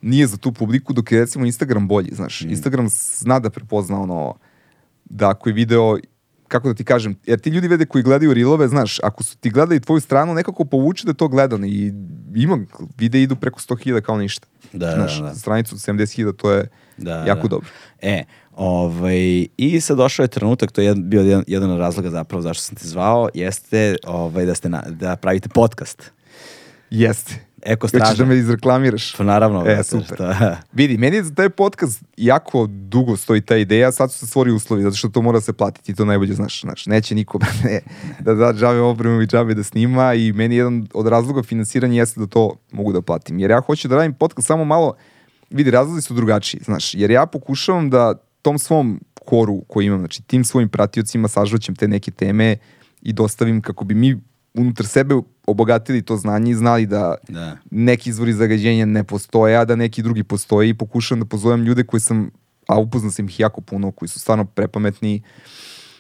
nije 0.01 0.27
za 0.27 0.37
tu 0.37 0.53
publiku, 0.53 0.93
dok 0.93 1.13
je 1.13 1.21
recimo 1.21 1.47
Instagram 1.47 1.89
bolji, 1.89 2.15
znaš. 2.15 2.41
Mm. 2.41 2.51
Instagram 2.51 2.89
zna 2.89 3.39
da 3.39 3.51
prepozna 3.51 4.01
ono, 4.01 4.35
da 5.05 5.31
ako 5.31 5.49
je 5.49 5.53
video 5.53 5.99
kako 6.51 6.69
da 6.69 6.75
ti 6.75 6.85
kažem, 6.85 7.17
jer 7.27 7.39
ti 7.39 7.51
ljudi 7.51 7.69
vede 7.69 7.87
koji 7.87 8.05
gledaju 8.05 8.35
rilove, 8.35 8.69
znaš, 8.69 8.99
ako 9.03 9.23
su 9.23 9.37
ti 9.37 9.51
gledali 9.51 9.81
tvoju 9.81 10.01
stranu, 10.01 10.35
nekako 10.35 10.65
povuče 10.65 11.07
da 11.07 11.13
to 11.13 11.29
gledano 11.29 11.67
i 11.67 11.93
ima, 12.35 12.59
vide 12.99 13.23
idu 13.23 13.37
preko 13.37 13.61
100.000 13.61 14.01
kao 14.01 14.19
ništa. 14.19 14.47
Da, 14.73 14.91
znaš, 14.95 15.19
da, 15.19 15.25
da. 15.25 15.35
stranicu 15.35 15.75
od 15.75 15.81
70.000 15.81 16.37
to 16.37 16.51
je 16.51 16.69
Da, 16.97 17.25
jako 17.27 17.43
da. 17.43 17.49
dobro. 17.49 17.69
E, 18.03 18.25
ovaj, 18.53 19.47
i 19.57 19.81
sad 19.81 19.97
došao 19.97 20.25
je 20.25 20.29
trenutak, 20.29 20.73
to 20.73 20.81
je 20.81 20.95
bio 20.95 21.23
jedan, 21.23 21.45
jedan 21.47 21.71
od 21.71 21.79
razloga 21.79 22.11
zapravo 22.11 22.43
zašto 22.43 22.63
sam 22.63 22.77
te 22.77 22.87
zvao, 22.87 23.29
jeste 23.35 23.97
ovaj, 24.07 24.47
da, 24.47 24.55
ste 24.55 24.69
na, 24.69 24.83
da 24.89 25.17
pravite 25.17 25.49
podcast. 25.49 26.13
Jeste. 26.91 27.50
Eko 27.63 27.87
Hoćeš 27.87 27.99
straža. 27.99 28.15
da 28.15 28.25
me 28.25 28.37
izreklamiraš? 28.37 29.17
Pa 29.17 29.25
naravno. 29.25 29.65
E, 29.67 29.83
super. 29.83 30.15
šta- 30.15 30.57
Vidi, 30.73 30.99
meni 30.99 31.17
je 31.17 31.25
za 31.25 31.35
taj 31.35 31.49
podcast 31.51 32.03
jako 32.17 32.67
dugo 32.67 33.17
stoji 33.17 33.41
ta 33.41 33.57
ideja, 33.57 33.93
sad 33.93 34.13
su 34.13 34.19
se 34.19 34.27
stvori 34.27 34.51
uslovi, 34.53 34.83
zato 34.83 34.97
što 34.97 35.09
to 35.09 35.23
mora 35.23 35.41
se 35.41 35.53
platiti, 35.53 35.95
to 35.95 36.05
najbolje 36.05 36.35
znaš. 36.35 36.61
znaš 36.61 36.87
neće 36.87 37.15
niko 37.15 37.39
ne, 37.65 37.81
da 38.21 38.35
da 38.35 38.53
džabe 38.53 38.81
opremu 38.81 39.23
i 39.23 39.27
džabe 39.27 39.55
da 39.55 39.63
snima 39.63 40.15
i 40.15 40.33
meni 40.33 40.57
jedan 40.57 40.87
od 40.95 41.07
razloga 41.07 41.43
finansiranja 41.43 41.95
jeste 41.95 42.21
da 42.21 42.27
to 42.27 42.57
mogu 42.73 42.93
da 42.93 43.03
platim. 43.03 43.39
Jer 43.39 43.51
ja 43.51 43.61
hoću 43.61 43.89
da 43.89 43.97
radim 43.97 44.15
podcast 44.15 44.47
samo 44.47 44.65
malo, 44.65 44.95
vidi, 45.51 45.71
razlozi 45.71 46.03
su 46.03 46.15
drugačiji, 46.15 46.61
znaš, 46.65 46.95
jer 46.95 47.11
ja 47.11 47.27
pokušavam 47.27 47.91
da 47.91 48.15
tom 48.43 48.59
svom 48.59 49.01
koru 49.27 49.61
koji 49.61 49.87
imam, 49.87 49.99
znači 49.99 50.23
tim 50.23 50.45
svojim 50.45 50.69
pratiocima 50.69 51.29
sažvaćem 51.29 51.75
te 51.75 51.89
neke 51.89 52.11
teme 52.11 52.57
i 53.03 53.13
dostavim 53.13 53.61
kako 53.63 53.85
bi 53.85 53.95
mi 53.95 54.21
unutar 54.55 54.87
sebe 54.87 55.15
obogatili 55.47 56.03
to 56.03 56.17
znanje 56.17 56.51
i 56.51 56.55
znali 56.55 56.87
da 56.87 57.15
Da. 57.29 57.57
neki 57.71 58.11
izvori 58.11 58.33
zagađenja 58.33 58.87
ne 58.87 59.05
postoje, 59.05 59.57
a 59.57 59.65
da 59.65 59.77
neki 59.77 60.03
drugi 60.03 60.23
postoje 60.25 60.69
i 60.69 60.75
pokušavam 60.75 61.21
da 61.21 61.27
pozovem 61.27 61.63
ljude 61.63 61.85
koji 61.85 62.01
sam, 62.01 62.31
a 62.69 62.79
upoznao 62.79 63.11
sam 63.11 63.27
ih 63.27 63.41
jako 63.41 63.61
puno, 63.61 63.91
koji 63.93 64.09
su 64.09 64.21
stvarno 64.21 64.45
prepametni. 64.45 65.23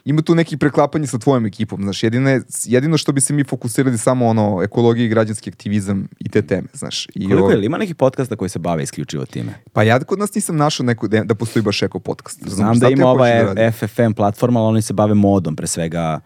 Ima 0.04 0.22
tu 0.22 0.34
neki 0.34 0.56
preklapanje 0.56 1.06
sa 1.06 1.18
tvojom 1.18 1.46
ekipom, 1.46 1.82
znaš, 1.82 2.02
jedino, 2.02 2.30
je- 2.30 2.42
jedino 2.64 2.96
što 2.96 3.12
bi 3.12 3.20
se 3.20 3.32
mi 3.32 3.44
fokusirali 3.44 3.98
samo 3.98 4.26
ono, 4.26 4.60
ekologija 4.62 5.06
i 5.06 5.08
građanski 5.08 5.50
aktivizam 5.50 6.08
i 6.18 6.28
te 6.28 6.42
teme, 6.42 6.68
znaš. 6.72 7.06
I 7.06 7.24
Koliko 7.24 7.42
ovo- 7.42 7.50
je, 7.50 7.64
ima 7.64 7.78
neki 7.78 7.94
podcasta 7.94 8.36
koji 8.36 8.48
se 8.48 8.58
bave 8.58 8.82
isključivo 8.82 9.24
time? 9.26 9.52
Pa 9.72 9.82
ja 9.82 10.00
kod 10.00 10.18
nas 10.18 10.34
nisam 10.34 10.56
našao 10.56 10.86
neko, 10.86 11.08
da, 11.08 11.24
da 11.24 11.34
postoji 11.34 11.62
baš 11.62 11.82
eko 11.82 11.98
podcast. 11.98 12.42
razumeš? 12.42 12.56
Znam 12.56 12.78
da 12.80 12.88
ima 12.90 13.06
ova 13.06 13.54
da. 13.54 13.70
FFM 13.72 14.12
platforma, 14.12 14.60
ali 14.60 14.68
oni 14.68 14.82
se 14.82 14.92
bave 14.92 15.14
modom, 15.14 15.56
pre 15.56 15.66
svega 15.66 16.20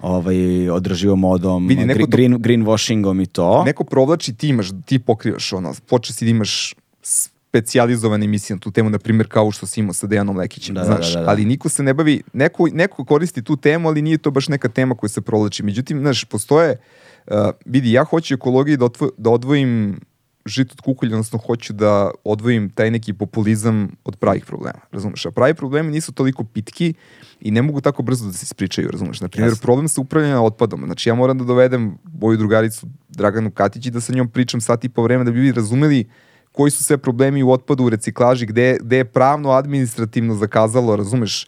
ovaj, 0.00 0.70
održivom 0.70 1.18
modom, 1.20 1.66
Vidi, 1.66 1.86
neko 1.86 2.00
to- 2.00 2.06
green, 2.06 2.38
greenwashingom 2.38 3.22
i 3.22 3.26
to. 3.26 3.62
Neko 3.64 3.84
provlači, 3.84 4.34
ti 4.34 4.48
imaš, 4.48 4.68
ti 4.84 4.98
pokrivaš 4.98 5.52
ono, 5.52 5.74
počeš 5.88 6.16
si 6.16 6.24
da 6.24 6.30
imaš 6.30 6.74
specijalizovane 7.02 8.24
emisije 8.24 8.56
na 8.56 8.60
tu 8.60 8.70
temu, 8.70 8.90
na 8.90 8.98
primjer 8.98 9.28
kao 9.28 9.50
što 9.50 9.66
si 9.66 9.80
imao 9.80 9.92
sa 9.92 10.06
Dejanom 10.06 10.36
Lekićem, 10.36 10.74
Da, 10.74 10.80
da, 10.80 10.86
znaš, 10.86 11.12
da, 11.12 11.18
da, 11.20 11.24
da. 11.24 11.30
ali 11.30 11.44
niko 11.44 11.68
se 11.68 11.82
ne 11.82 11.94
bavi, 11.94 12.22
neko, 12.32 12.66
neko 12.72 13.04
koristi 13.04 13.42
tu 13.42 13.56
temu, 13.56 13.88
ali 13.88 14.02
nije 14.02 14.18
to 14.18 14.30
baš 14.30 14.48
neka 14.48 14.68
tema 14.68 14.94
koja 14.94 15.10
se 15.10 15.20
provlači. 15.20 15.62
Međutim, 15.62 15.98
znaš, 16.00 16.24
postoje, 16.24 16.76
uh, 17.26 17.34
vidi, 17.64 17.92
ja 17.92 18.04
hoću 18.04 18.34
ekologiji 18.34 18.76
da, 18.76 18.84
otvo, 18.84 19.10
da 19.18 19.30
odvojim 19.30 20.00
žit 20.46 20.72
od 20.72 20.80
kukulja, 20.80 21.14
odnosno 21.14 21.38
hoću 21.38 21.72
da 21.72 22.10
odvojim 22.24 22.70
taj 22.70 22.90
neki 22.90 23.12
populizam 23.12 23.88
od 24.04 24.16
pravih 24.16 24.44
problema, 24.44 24.80
razumeš? 24.92 25.26
A 25.26 25.30
pravi 25.30 25.54
problemi 25.54 25.90
nisu 25.90 26.12
toliko 26.12 26.44
pitki 26.44 26.94
i 27.40 27.50
ne 27.50 27.62
mogu 27.62 27.80
tako 27.80 28.02
brzo 28.02 28.26
da 28.26 28.32
se 28.32 28.44
ispričaju, 28.44 28.90
razumeš? 28.90 29.20
Na 29.20 29.28
primjer, 29.28 29.54
problem 29.62 29.88
sa 29.88 30.00
upravljanjem 30.00 30.42
otpadom. 30.42 30.82
Znači, 30.86 31.08
ja 31.08 31.14
moram 31.14 31.38
da 31.38 31.44
dovedem 31.44 31.98
moju 32.20 32.36
drugaricu 32.36 32.86
Draganu 33.08 33.50
Katić 33.50 33.86
i 33.86 33.90
da 33.90 34.00
sa 34.00 34.12
njom 34.12 34.28
pričam 34.28 34.60
sat 34.60 34.84
i 34.84 34.88
po 34.88 35.02
vreme 35.02 35.24
da 35.24 35.30
bi 35.30 35.38
ljudi 35.38 35.52
razumeli 35.52 36.08
koji 36.52 36.70
su 36.70 36.84
sve 36.84 36.98
problemi 36.98 37.42
u 37.42 37.50
otpadu, 37.50 37.84
u 37.84 37.88
reciklaži, 37.88 38.46
gde, 38.46 38.76
gde 38.80 38.96
je 38.96 39.04
pravno, 39.04 39.50
administrativno 39.50 40.34
zakazalo, 40.34 40.96
razumeš? 40.96 41.46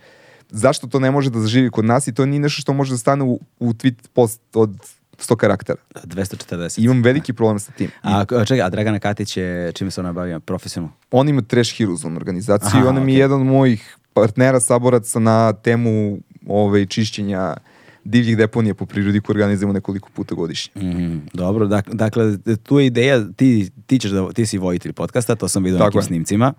Zašto 0.50 0.86
to 0.86 0.98
ne 0.98 1.10
može 1.10 1.30
da 1.30 1.40
zaživi 1.40 1.70
kod 1.70 1.84
nas 1.84 2.06
i 2.06 2.14
to 2.14 2.26
nije 2.26 2.40
nešto 2.40 2.62
što 2.62 2.72
može 2.72 2.94
da 2.94 2.98
stane 2.98 3.24
u, 3.24 3.40
u 3.58 3.72
tweet 3.72 4.08
post 4.12 4.40
od 4.54 4.76
100 5.20 5.36
karaktera. 5.36 5.78
240. 6.04 6.84
Imam 6.84 7.02
veliki 7.02 7.32
problem 7.32 7.58
sa 7.58 7.72
tim. 7.72 7.90
A, 8.02 8.24
čekaj, 8.24 8.62
a 8.62 8.70
Dragana 8.70 8.98
Katić 8.98 9.36
je, 9.36 9.72
čime 9.72 9.90
se 9.90 10.00
ona 10.00 10.12
bavi 10.12 10.40
profesionalno? 10.40 10.94
On 11.10 11.28
ima 11.28 11.42
Trash 11.42 11.76
Heroes 11.76 12.04
on 12.04 12.16
organizaciju 12.16 12.68
Aha, 12.68 12.84
i 12.84 12.88
ona 12.88 13.00
mi 13.00 13.12
je 13.14 13.18
jedan 13.18 13.40
od 13.40 13.46
mojih 13.46 13.96
partnera, 14.12 14.60
saboraca 14.60 15.18
na 15.18 15.52
temu 15.52 16.18
ove, 16.46 16.86
čišćenja 16.86 17.56
divljih 18.04 18.36
deponija 18.36 18.74
po 18.74 18.86
prirodi 18.86 19.20
koje 19.20 19.34
organizujemo 19.34 19.72
nekoliko 19.72 20.08
puta 20.14 20.34
godišnje. 20.34 20.82
Mhm, 20.82 21.18
dobro, 21.32 21.66
dak, 21.66 21.88
dakle, 21.94 22.38
tu 22.62 22.78
je 22.78 22.86
ideja, 22.86 23.24
ti, 23.36 23.70
ti, 23.86 23.98
ćeš 23.98 24.10
da, 24.10 24.32
ti 24.32 24.46
si 24.46 24.58
vojitelj 24.58 24.92
podcasta, 24.92 25.36
to 25.36 25.48
sam 25.48 25.64
vidio 25.64 25.78
na 25.78 25.84
nekim 25.84 25.98
je. 25.98 26.02
snimcima. 26.02 26.52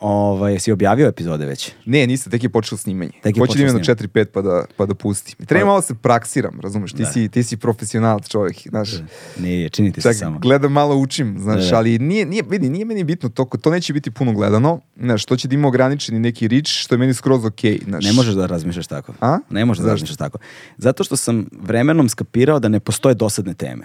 Ovaj, 0.00 0.52
jesi 0.52 0.72
objavio 0.72 1.08
epizode 1.08 1.46
već? 1.46 1.72
Ne, 1.84 2.06
niste, 2.06 2.30
tek 2.30 2.42
je 2.42 2.48
počelo 2.48 2.78
snimanje. 2.78 3.10
Tek 3.22 3.36
je 3.36 3.40
Hoće 3.40 3.58
da 3.58 3.62
ime 3.62 3.72
na 3.72 3.78
4-5 3.78 4.24
pa 4.24 4.42
da, 4.42 4.64
pa 4.76 4.86
da 4.86 4.94
pustim. 4.94 5.46
Treba 5.46 5.60
Pa- 5.60 5.66
malo 5.66 5.82
se 5.82 5.94
praksiram, 5.94 6.60
razumeš? 6.60 6.92
Ti, 6.92 7.02
Da. 7.02 7.08
si, 7.08 7.28
ti 7.28 7.42
si 7.42 7.56
profesionalac 7.56 8.28
čovjek, 8.28 8.56
znaš. 8.68 8.90
Nije, 9.38 9.68
čini 9.68 9.92
ti 9.92 10.00
se 10.00 10.14
samo. 10.14 10.38
gledam 10.38 10.72
malo 10.72 10.96
učim, 10.96 11.36
znaš, 11.38 11.64
Da, 11.64 11.70
da. 11.70 11.76
ali 11.76 11.98
nije, 11.98 12.26
nije, 12.26 12.42
vidi, 12.48 12.68
nije 12.68 12.84
meni 12.84 13.04
bitno 13.04 13.28
to, 13.28 13.44
to 13.44 13.70
neće 13.70 13.92
biti 13.92 14.10
puno 14.10 14.32
gledano, 14.32 14.80
znaš, 14.96 15.24
to 15.24 15.36
će 15.36 15.48
da 15.48 15.54
ima 15.54 15.68
ograničeni 15.68 16.18
neki 16.18 16.48
rič, 16.48 16.68
što 16.80 16.94
je 16.94 16.98
meni 16.98 17.14
skroz 17.14 17.44
okej, 17.44 17.78
znaš. 17.84 18.04
Ne 18.04 18.12
možeš 18.12 18.34
da 18.34 18.46
razmišljaš 18.46 18.86
tako. 18.86 19.12
A? 19.20 19.38
Ne 19.50 19.64
možeš 19.64 19.84
da 19.84 19.90
razmišljaš 19.90 20.16
tako. 20.16 20.38
Zato 20.76 21.04
što 21.04 21.16
sam 21.16 21.46
vremenom 21.52 22.08
skapirao 22.08 22.58
da 22.58 22.68
ne 22.68 22.80
postoje 22.80 23.14
dosadne 23.14 23.54
teme. 23.54 23.84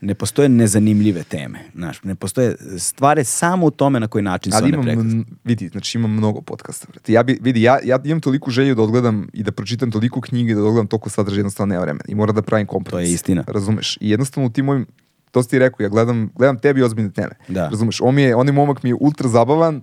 Ne 0.00 0.14
postoje 0.14 0.48
nezanimljive 0.48 1.22
teme. 1.24 1.58
Znaš, 1.74 2.02
ne 2.02 2.14
postoje 2.14 2.56
stvari 2.78 3.24
samo 3.24 3.66
u 3.66 3.70
tome 3.70 4.00
na 4.00 4.08
koji 4.08 4.22
način 4.22 4.52
se 4.52 4.58
one 4.58 4.92
m- 4.92 5.24
vidi, 5.44 5.68
znači 5.68 5.98
imam 5.98 6.12
mnogo 6.12 6.40
podcasta, 6.40 6.86
brate. 6.92 7.12
Ja 7.12 7.22
bi, 7.22 7.38
vidi, 7.42 7.62
ja, 7.62 7.78
ja 7.84 7.98
imam 8.04 8.20
toliku 8.20 8.50
želju 8.50 8.74
da 8.74 8.82
odgledam 8.82 9.28
i 9.32 9.42
da 9.42 9.52
pročitam 9.52 9.90
toliko 9.90 10.20
knjige, 10.20 10.54
da 10.54 10.60
odgledam 10.60 10.86
toliko 10.86 11.10
sadržaja, 11.10 11.38
jednostavno 11.38 11.74
nema 11.74 11.82
vremena. 11.82 12.04
I 12.08 12.14
moram 12.14 12.34
da 12.34 12.42
pravim 12.42 12.66
kompromis. 12.66 13.06
To 13.06 13.10
je 13.10 13.14
istina. 13.14 13.44
Razumeš? 13.46 13.98
I 14.00 14.10
jednostavno 14.10 14.46
u 14.46 14.50
tim 14.50 14.64
mojim, 14.64 14.86
to 15.30 15.42
si 15.42 15.48
ti 15.50 15.58
rekao, 15.58 15.84
ja 15.84 15.88
gledam, 15.88 16.30
gledam 16.34 16.58
tebi 16.58 16.82
ozbiljne 16.82 17.10
teme. 17.10 17.34
Da. 17.48 17.68
Razumeš? 17.68 18.00
On 18.00 18.14
mi 18.14 18.22
je, 18.22 18.36
onaj 18.36 18.52
momak 18.52 18.82
mi 18.82 18.90
je 18.90 18.94
ultra 19.00 19.28
zabavan, 19.28 19.82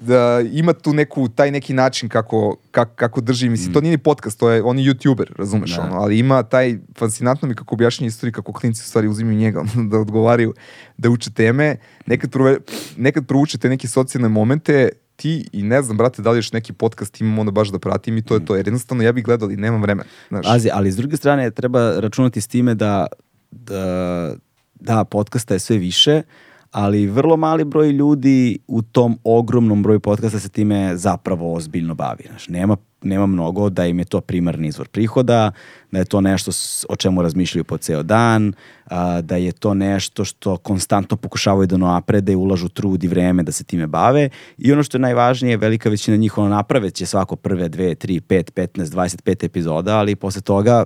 da 0.00 0.40
ima 0.52 0.72
tu 0.72 0.92
neku, 0.92 1.28
taj 1.28 1.50
neki 1.50 1.74
način 1.74 2.08
kako, 2.08 2.56
kako, 2.70 2.94
kako 2.94 3.20
drži, 3.20 3.48
mislim, 3.48 3.72
to 3.72 3.80
nije 3.80 3.90
ni 3.90 3.98
podcast, 3.98 4.38
to 4.38 4.50
je, 4.50 4.62
on 4.62 4.78
je 4.78 4.84
youtuber, 4.84 5.36
razumeš, 5.36 5.70
Mm. 5.70 5.74
Da. 5.76 5.82
ono, 5.82 5.96
ali 5.96 6.18
ima 6.18 6.42
taj, 6.42 6.78
fascinantno 6.98 7.48
mi 7.48 7.54
kako 7.54 7.74
objašnja 7.74 8.06
istoriju, 8.06 8.32
kako 8.32 8.52
klinci 8.52 8.82
u 8.82 8.88
stvari 8.88 9.08
uzimaju 9.08 9.38
njega, 9.38 9.64
da 9.90 9.98
odgovaraju, 9.98 10.54
da 10.96 11.10
uče 11.10 11.30
teme, 11.30 11.76
nekad, 12.06 12.30
prove, 12.30 12.58
nekad 12.96 13.26
proučete 13.26 13.68
neke 13.68 13.88
socijalne 13.88 14.28
momente, 14.28 14.88
ti 15.16 15.48
i 15.52 15.62
ne 15.62 15.82
znam, 15.82 15.96
brate, 15.96 16.22
da 16.22 16.30
li 16.30 16.38
još 16.38 16.52
neki 16.52 16.72
podcast 16.72 17.20
imam 17.20 17.38
onda 17.38 17.52
baš 17.52 17.68
da 17.68 17.78
pratim 17.78 18.16
i 18.16 18.22
to 18.22 18.34
je 18.34 18.44
to, 18.44 18.56
jer 18.56 18.66
jednostavno 18.66 19.02
ja 19.02 19.12
bih 19.12 19.24
gledao, 19.24 19.46
ali 19.46 19.56
nemam 19.56 19.82
vremena, 19.82 20.08
znaš. 20.28 20.46
Pazi, 20.46 20.68
ali 20.72 20.92
s 20.92 20.96
druge 20.96 21.16
strane 21.16 21.50
treba 21.50 22.00
računati 22.00 22.40
s 22.40 22.46
time 22.46 22.74
da, 22.74 23.06
da, 23.50 24.34
da 24.74 25.04
podcasta 25.04 25.54
je 25.54 25.60
sve 25.60 25.78
više, 25.78 26.22
ali 26.70 27.06
vrlo 27.06 27.36
mali 27.36 27.64
broj 27.64 27.90
ljudi 27.90 28.58
u 28.66 28.82
tom 28.82 29.18
ogromnom 29.24 29.82
broju 29.82 30.00
podcasta 30.00 30.38
se 30.38 30.48
time 30.48 30.96
zapravo 30.96 31.54
ozbiljno 31.54 31.94
bavi. 31.94 32.24
Znaš, 32.28 32.48
nema, 32.48 32.76
nema 33.02 33.26
mnogo 33.26 33.70
da 33.70 33.86
im 33.86 33.98
je 33.98 34.04
to 34.04 34.20
primarni 34.20 34.68
izvor 34.68 34.88
prihoda, 34.88 35.52
da 35.90 35.98
je 35.98 36.04
to 36.04 36.20
nešto 36.20 36.50
o 36.88 36.96
čemu 36.96 37.22
razmišljaju 37.22 37.64
po 37.64 37.76
ceo 37.78 38.02
dan, 38.02 38.52
a, 38.86 39.20
da 39.20 39.36
je 39.36 39.52
to 39.52 39.74
nešto 39.74 40.24
što 40.24 40.56
konstantno 40.56 41.16
pokušavaju 41.16 41.66
da 41.66 41.76
naprede 41.76 42.36
ulažu 42.36 42.68
trud 42.68 43.04
i 43.04 43.08
vreme 43.08 43.42
da 43.42 43.52
se 43.52 43.64
time 43.64 43.86
bave 43.86 44.28
i 44.58 44.72
ono 44.72 44.82
što 44.82 44.96
je 44.96 45.00
najvažnije, 45.00 45.56
velika 45.56 45.88
većina 45.88 46.16
njih 46.16 46.38
ono 46.38 46.48
naprave 46.48 46.90
će 46.90 47.06
svako 47.06 47.36
prve 47.36 47.68
dve, 47.68 47.94
tri, 47.94 48.20
pet, 48.20 48.54
15, 48.54 48.84
25 48.84 49.44
epizoda, 49.44 49.98
ali 49.98 50.16
posle 50.16 50.40
toga 50.40 50.84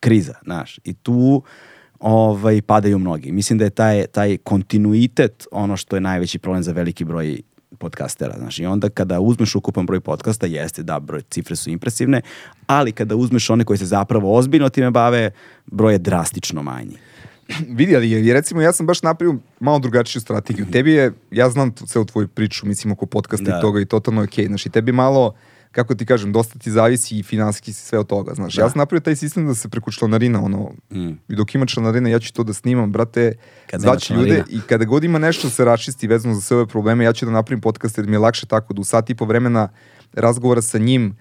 kriza, 0.00 0.34
znaš. 0.44 0.78
I 0.84 0.94
tu 0.94 1.42
ovaj, 2.00 2.62
padaju 2.62 2.98
mnogi. 2.98 3.32
Mislim 3.32 3.58
da 3.58 3.64
je 3.64 3.70
taj, 3.70 4.06
taj 4.06 4.36
kontinuitet 4.36 5.46
ono 5.52 5.76
što 5.76 5.96
je 5.96 6.00
najveći 6.00 6.38
problem 6.38 6.62
za 6.62 6.72
veliki 6.72 7.04
broj 7.04 7.40
podcastera. 7.78 8.34
Znaš, 8.38 8.58
I 8.58 8.66
onda 8.66 8.88
kada 8.88 9.20
uzmeš 9.20 9.54
ukupan 9.54 9.86
broj 9.86 10.00
podcasta, 10.00 10.46
jeste 10.46 10.82
da, 10.82 11.00
broj, 11.00 11.22
cifre 11.30 11.56
su 11.56 11.70
impresivne, 11.70 12.20
ali 12.66 12.92
kada 12.92 13.16
uzmeš 13.16 13.50
one 13.50 13.64
koji 13.64 13.78
se 13.78 13.86
zapravo 13.86 14.36
ozbiljno 14.36 14.68
time 14.68 14.90
bave, 14.90 15.30
broj 15.66 15.94
je 15.94 15.98
drastično 15.98 16.62
manji. 16.62 16.96
vidi, 17.78 17.96
ali 17.96 18.10
je, 18.10 18.34
recimo 18.34 18.60
ja 18.60 18.72
sam 18.72 18.86
baš 18.86 19.02
napravio 19.02 19.38
malo 19.60 19.78
drugačiju 19.78 20.22
strategiju. 20.22 20.66
Tebi 20.72 20.92
je, 20.92 21.12
ja 21.30 21.50
znam 21.50 21.72
celu 21.72 22.04
tvoju 22.04 22.28
priču, 22.28 22.66
mislim, 22.66 22.92
oko 22.92 23.06
podcasta 23.06 23.50
Da. 23.50 23.58
i 23.58 23.60
toga 23.60 23.80
i 23.80 23.86
totalno 23.86 24.20
je 24.20 24.24
okej. 24.24 24.46
Znaš, 24.46 24.66
i 24.66 24.70
tebi 24.70 24.92
malo, 24.92 25.34
kako 25.72 25.94
ti 25.94 26.06
kažem, 26.06 26.32
dosta 26.32 26.58
ti 26.58 26.70
zavisi 26.70 27.18
i 27.18 27.22
finansijski 27.22 27.72
sve 27.72 27.98
od 27.98 28.06
toga, 28.06 28.34
znaš. 28.34 28.54
Da. 28.54 28.62
Ja 28.62 28.70
sam 28.70 28.78
napravio 28.78 29.00
taj 29.00 29.16
sistem 29.16 29.46
da 29.46 29.54
se 29.54 29.68
preko 29.68 29.90
članarina, 29.90 30.42
ono, 30.42 30.70
Mm. 30.90 31.08
i 31.28 31.36
dok 31.36 31.54
ima 31.54 31.66
članarina, 31.66 32.08
ja 32.08 32.18
ću 32.18 32.32
to 32.32 32.42
da 32.42 32.52
snimam, 32.52 32.92
brate, 32.92 33.32
Kad 33.66 33.80
zvaću 33.80 34.14
ljude 34.14 34.44
i 34.48 34.60
kada 34.60 34.84
god 34.84 35.04
ima 35.04 35.18
nešto 35.18 35.46
da 35.46 35.50
se 35.50 35.64
rašisti 35.64 36.06
vezano 36.06 36.34
za 36.34 36.40
sve 36.40 36.56
ove 36.56 36.66
probleme, 36.66 37.04
ja 37.04 37.12
ću 37.12 37.26
da 37.26 37.32
napravim 37.32 37.60
podcast 37.60 37.98
jer 37.98 38.06
mi 38.06 38.12
je 38.12 38.18
lakše 38.18 38.46
tako 38.46 38.74
da 38.74 38.80
u 38.80 38.84
sat 38.84 39.10
i 39.10 39.14
po 39.14 39.24
vremena 39.24 39.68
razgovora 40.12 40.62
sa 40.62 40.78
njim 40.78 41.16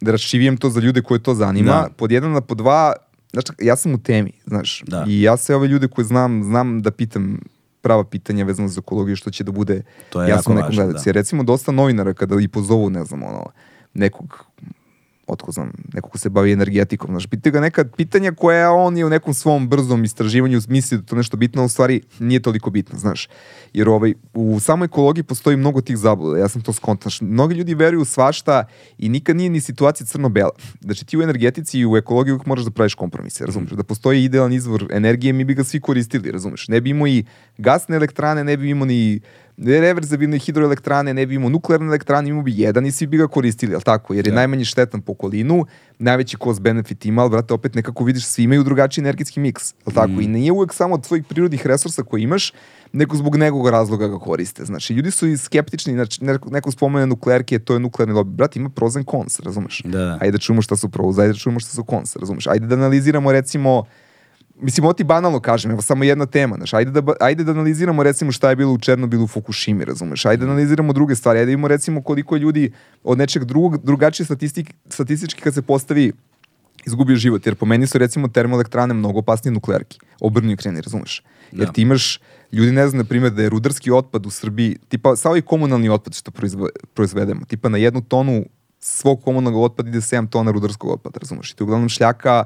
da 0.00 0.10
raščivijem 0.10 0.56
to 0.56 0.70
za 0.70 0.80
ljude 0.80 1.02
koje 1.02 1.22
to 1.22 1.34
zanima. 1.34 1.72
Da. 1.72 1.88
Pod 1.96 2.12
jedan 2.12 2.32
na 2.32 2.40
po 2.40 2.54
dva, 2.54 2.92
znaš, 3.32 3.44
ja 3.58 3.76
sam 3.76 3.94
u 3.94 3.98
temi, 3.98 4.32
znaš, 4.46 4.82
Da. 4.86 5.04
i 5.08 5.22
ja 5.22 5.36
sve 5.36 5.54
ove 5.56 5.68
ljude 5.68 5.88
koje 5.88 6.04
znam, 6.04 6.44
znam 6.44 6.82
da 6.82 6.90
pitam 6.90 7.40
prava 7.80 8.04
pitanja 8.04 8.44
vezano 8.44 8.68
za 8.68 8.78
ekologiju, 8.78 9.16
što 9.16 9.30
će 9.30 9.44
da 9.44 9.52
bude 9.52 9.82
To 10.10 10.22
je 10.22 10.26
ja 10.26 10.30
jako 10.30 10.42
sam 10.42 10.54
nekom 10.54 10.74
gledac. 10.74 11.04
da. 11.04 11.12
Recimo 11.12 11.42
dosta 11.42 11.72
novinara 11.72 12.14
kada 12.14 12.40
i 12.40 12.48
pozovu, 12.48 12.90
ne 12.90 13.04
znam, 13.04 13.22
ono, 13.22 13.44
nekog 13.98 14.44
otko 15.28 15.52
znam, 15.52 15.72
neko 15.92 16.08
ko 16.08 16.18
se 16.18 16.28
bavi 16.28 16.52
energetikom, 16.52 17.10
znaš, 17.10 17.26
pita 17.26 17.50
ga 17.50 17.60
neka 17.60 17.84
pitanja 17.84 18.32
koja 18.32 18.72
on 18.72 18.96
je 18.96 19.06
u 19.06 19.08
nekom 19.08 19.34
svom 19.34 19.68
brzom 19.68 20.04
istraživanju 20.04 20.60
misli 20.68 20.98
da 20.98 21.04
to 21.04 21.16
nešto 21.16 21.36
bitno, 21.36 21.64
u 21.64 21.68
stvari 21.68 22.00
nije 22.18 22.42
toliko 22.42 22.70
bitno, 22.70 22.98
znaš. 22.98 23.28
Jer 23.72 23.88
ovaj, 23.88 24.14
u 24.34 24.60
samoj 24.60 24.86
ekologiji 24.86 25.22
postoji 25.24 25.56
mnogo 25.56 25.80
tih 25.80 25.96
zabluda, 25.96 26.38
ja 26.38 26.48
sam 26.48 26.62
to 26.62 26.72
skontan. 26.72 27.12
Mnogi 27.20 27.54
ljudi 27.54 27.74
veruju 27.74 28.04
svašta 28.04 28.64
i 28.98 29.08
nikad 29.08 29.36
nije 29.36 29.50
ni 29.50 29.60
situacija 29.60 30.06
crno-bela. 30.06 30.50
Znači 30.80 31.04
ti 31.04 31.18
u 31.18 31.22
energetici 31.22 31.78
i 31.78 31.86
u 31.86 31.96
ekologiji 31.96 32.32
uvijek 32.32 32.46
moraš 32.46 32.64
da 32.64 32.70
praviš 32.70 32.94
kompromise, 32.94 33.46
razumeš? 33.46 33.70
Da 33.70 33.82
postoji 33.82 34.24
idealan 34.24 34.52
izvor 34.52 34.86
energije, 34.90 35.32
mi 35.32 35.44
bi 35.44 35.54
ga 35.54 35.64
svi 35.64 35.80
koristili, 35.80 36.30
razumeš? 36.30 36.68
Ne 36.68 36.80
bi 36.80 36.90
imao 36.90 37.06
i 37.06 37.24
gasne 37.58 37.96
elektrane, 37.96 38.44
ne 38.44 38.56
bi 38.56 38.70
imao 38.70 38.86
ni 38.86 39.20
reverzabilne 39.66 40.38
hidroelektrane, 40.38 41.14
ne 41.14 41.26
bi 41.26 41.34
imao 41.34 41.50
nuklearne 41.50 41.86
elektrane, 41.86 42.28
imao 42.28 42.42
bi 42.42 42.52
jedan 42.56 42.86
i 42.86 42.92
svi 42.92 43.06
bi 43.06 43.16
ga 43.16 43.26
koristili, 43.26 43.74
al 43.74 43.80
tako? 43.80 44.14
Jer 44.14 44.26
je 44.26 44.30
ja. 44.30 44.32
Da. 44.32 44.36
najmanje 44.36 44.64
štetan 44.64 45.00
po 45.00 45.12
okolinu, 45.12 45.66
najveći 45.98 46.36
cost 46.44 46.60
benefit 46.60 47.06
ima, 47.06 47.22
ali 47.22 47.30
vrate, 47.30 47.54
opet 47.54 47.74
nekako 47.74 48.04
vidiš, 48.04 48.26
svi 48.26 48.42
imaju 48.42 48.62
drugačiji 48.62 49.02
energetski 49.02 49.40
miks, 49.40 49.74
al 49.84 49.92
tako? 49.92 50.12
Mm. 50.12 50.20
I 50.20 50.26
nije 50.26 50.52
uvek 50.52 50.74
samo 50.74 50.94
od 50.94 51.06
svojih 51.06 51.24
prirodnih 51.24 51.66
resursa 51.66 52.02
koje 52.02 52.22
imaš, 52.22 52.52
neko 52.92 53.16
zbog 53.16 53.36
nekog 53.36 53.68
razloga 53.68 54.08
ga 54.08 54.18
koriste. 54.18 54.64
Znači, 54.64 54.94
ljudi 54.94 55.10
su 55.10 55.26
i 55.26 55.36
skeptični, 55.36 55.92
znači, 55.92 56.24
neko, 56.24 56.50
neko 56.50 56.70
spomene 56.70 57.06
nuklearke, 57.06 57.58
to 57.58 57.74
je 57.74 57.80
nuklearni 57.80 58.14
lobby. 58.14 58.34
Brat, 58.36 58.56
ima 58.56 58.68
pros 58.68 58.96
and 58.96 59.06
cons, 59.10 59.40
razumeš? 59.40 59.82
Da. 59.84 60.18
Ajde 60.20 60.32
da 60.32 60.38
čujemo 60.38 60.62
šta 60.62 60.76
su 60.76 60.88
pros, 60.88 61.18
ajde 61.18 61.32
da 61.32 61.38
čujemo 61.38 61.60
šta 61.60 61.70
su 61.70 61.84
cons, 61.90 62.16
razumeš? 62.16 62.46
Ajde 62.46 62.66
da 62.66 62.74
analiziramo, 62.74 63.32
recimo, 63.32 63.84
mislim, 64.60 64.84
ovo 64.84 64.92
ti 64.92 65.04
banalno 65.04 65.40
kažem, 65.40 65.70
evo 65.70 65.82
samo 65.82 66.04
jedna 66.04 66.26
tema, 66.26 66.56
znaš, 66.56 66.74
ajde 66.74 66.90
da, 66.90 67.12
ajde 67.20 67.44
da 67.44 67.52
analiziramo 67.52 68.02
recimo 68.02 68.32
šta 68.32 68.50
je 68.50 68.56
bilo 68.56 68.72
u 68.72 68.78
Černobilu, 68.78 69.24
u 69.24 69.26
Fukushimi, 69.26 69.84
razumeš, 69.84 70.26
ajde 70.26 70.44
da 70.44 70.50
analiziramo 70.50 70.92
druge 70.92 71.14
stvari, 71.14 71.38
ajde 71.38 71.46
da 71.46 71.52
imamo 71.52 71.68
recimo 71.68 72.02
koliko 72.02 72.36
je 72.36 72.40
ljudi 72.40 72.72
od 73.04 73.18
nečeg 73.18 73.44
drugog, 73.44 73.84
drugačije 73.84 74.26
statistik, 74.26 74.74
statistički 74.88 75.42
kad 75.42 75.54
se 75.54 75.62
postavi 75.62 76.12
izgubio 76.86 77.16
život, 77.16 77.46
jer 77.46 77.54
po 77.54 77.66
meni 77.66 77.86
su 77.86 77.98
recimo 77.98 78.28
termoelektrane 78.28 78.94
mnogo 78.94 79.18
opasnije 79.18 79.52
nuklearki, 79.52 79.98
obrnu 80.20 80.52
i 80.52 80.56
kreni, 80.56 80.80
razumeš, 80.80 81.22
jer 81.52 81.66
da. 81.66 81.72
ti 81.72 81.82
imaš, 81.82 82.20
ljudi 82.52 82.72
ne 82.72 82.88
znam, 82.88 82.98
na 82.98 83.04
primjer, 83.04 83.32
da 83.32 83.42
je 83.42 83.48
rudarski 83.48 83.90
otpad 83.90 84.26
u 84.26 84.30
Srbiji, 84.30 84.76
tipa, 84.88 85.16
sa 85.16 85.28
ovaj 85.28 85.42
komunalni 85.42 85.88
otpad 85.88 86.14
što 86.14 86.30
proizvedemo, 86.94 87.44
tipa 87.46 87.68
na 87.68 87.78
jednu 87.78 88.00
tonu 88.00 88.44
svog 88.80 89.22
komunalnog 89.24 89.62
otpada 89.62 89.88
ide 89.88 89.98
7 89.98 90.28
tona 90.30 90.50
rudarskog 90.50 90.90
otpada, 90.90 91.18
razumeš, 91.18 91.50
i 91.50 91.56
to 91.56 91.62
je 91.62 91.64
uglavnom 91.64 91.88
šljaka, 91.88 92.44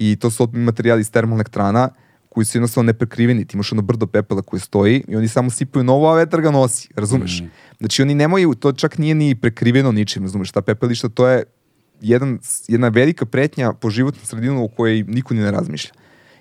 i 0.00 0.16
to 0.16 0.30
su 0.30 0.48
materijali 0.52 1.00
iz 1.00 1.10
termoelektrana 1.10 1.88
koji 2.28 2.44
su 2.44 2.58
jednostavno 2.58 2.86
neprekriveni, 2.86 3.44
ti 3.44 3.56
imaš 3.56 3.72
ono 3.72 3.82
brdo 3.82 4.06
pepela 4.06 4.42
koje 4.42 4.60
stoji 4.60 5.04
i 5.08 5.16
oni 5.16 5.28
samo 5.28 5.50
sipaju 5.50 5.84
novo, 5.84 6.10
a 6.10 6.14
vetar 6.14 6.40
ga 6.40 6.50
nosi, 6.50 6.88
razumeš? 6.96 7.40
Mm. 7.40 7.46
Znači 7.78 8.02
oni 8.02 8.14
nemaju, 8.14 8.54
to 8.54 8.72
čak 8.72 8.98
nije 8.98 9.14
ni 9.14 9.34
prekriveno 9.34 9.92
ničim, 9.92 10.22
razumeš, 10.22 10.52
ta 10.52 10.62
pepelišta 10.62 11.08
to 11.08 11.28
je 11.28 11.44
jedan, 12.00 12.38
jedna 12.68 12.88
velika 12.88 13.26
pretnja 13.26 13.72
po 13.72 13.90
životnu 13.90 14.20
sredinu 14.24 14.64
o 14.64 14.68
kojoj 14.68 15.02
niko 15.02 15.34
ni 15.34 15.40
ne 15.40 15.50
razmišlja. 15.50 15.90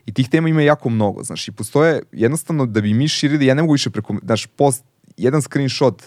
I 0.05 0.13
tih 0.13 0.29
tema 0.29 0.49
ima 0.49 0.61
jako 0.61 0.89
mnogo, 0.89 1.23
znaš, 1.23 1.47
i 1.47 1.51
postoje 1.51 2.01
jednostavno 2.11 2.65
da 2.65 2.81
bi 2.81 2.93
mi 2.93 3.07
širili, 3.07 3.45
ja 3.45 3.53
ne 3.53 3.61
mogu 3.61 3.73
više 3.73 3.89
preko, 3.89 4.15
znaš, 4.23 4.45
post, 4.45 4.84
jedan 5.17 5.41
screenshot 5.41 6.03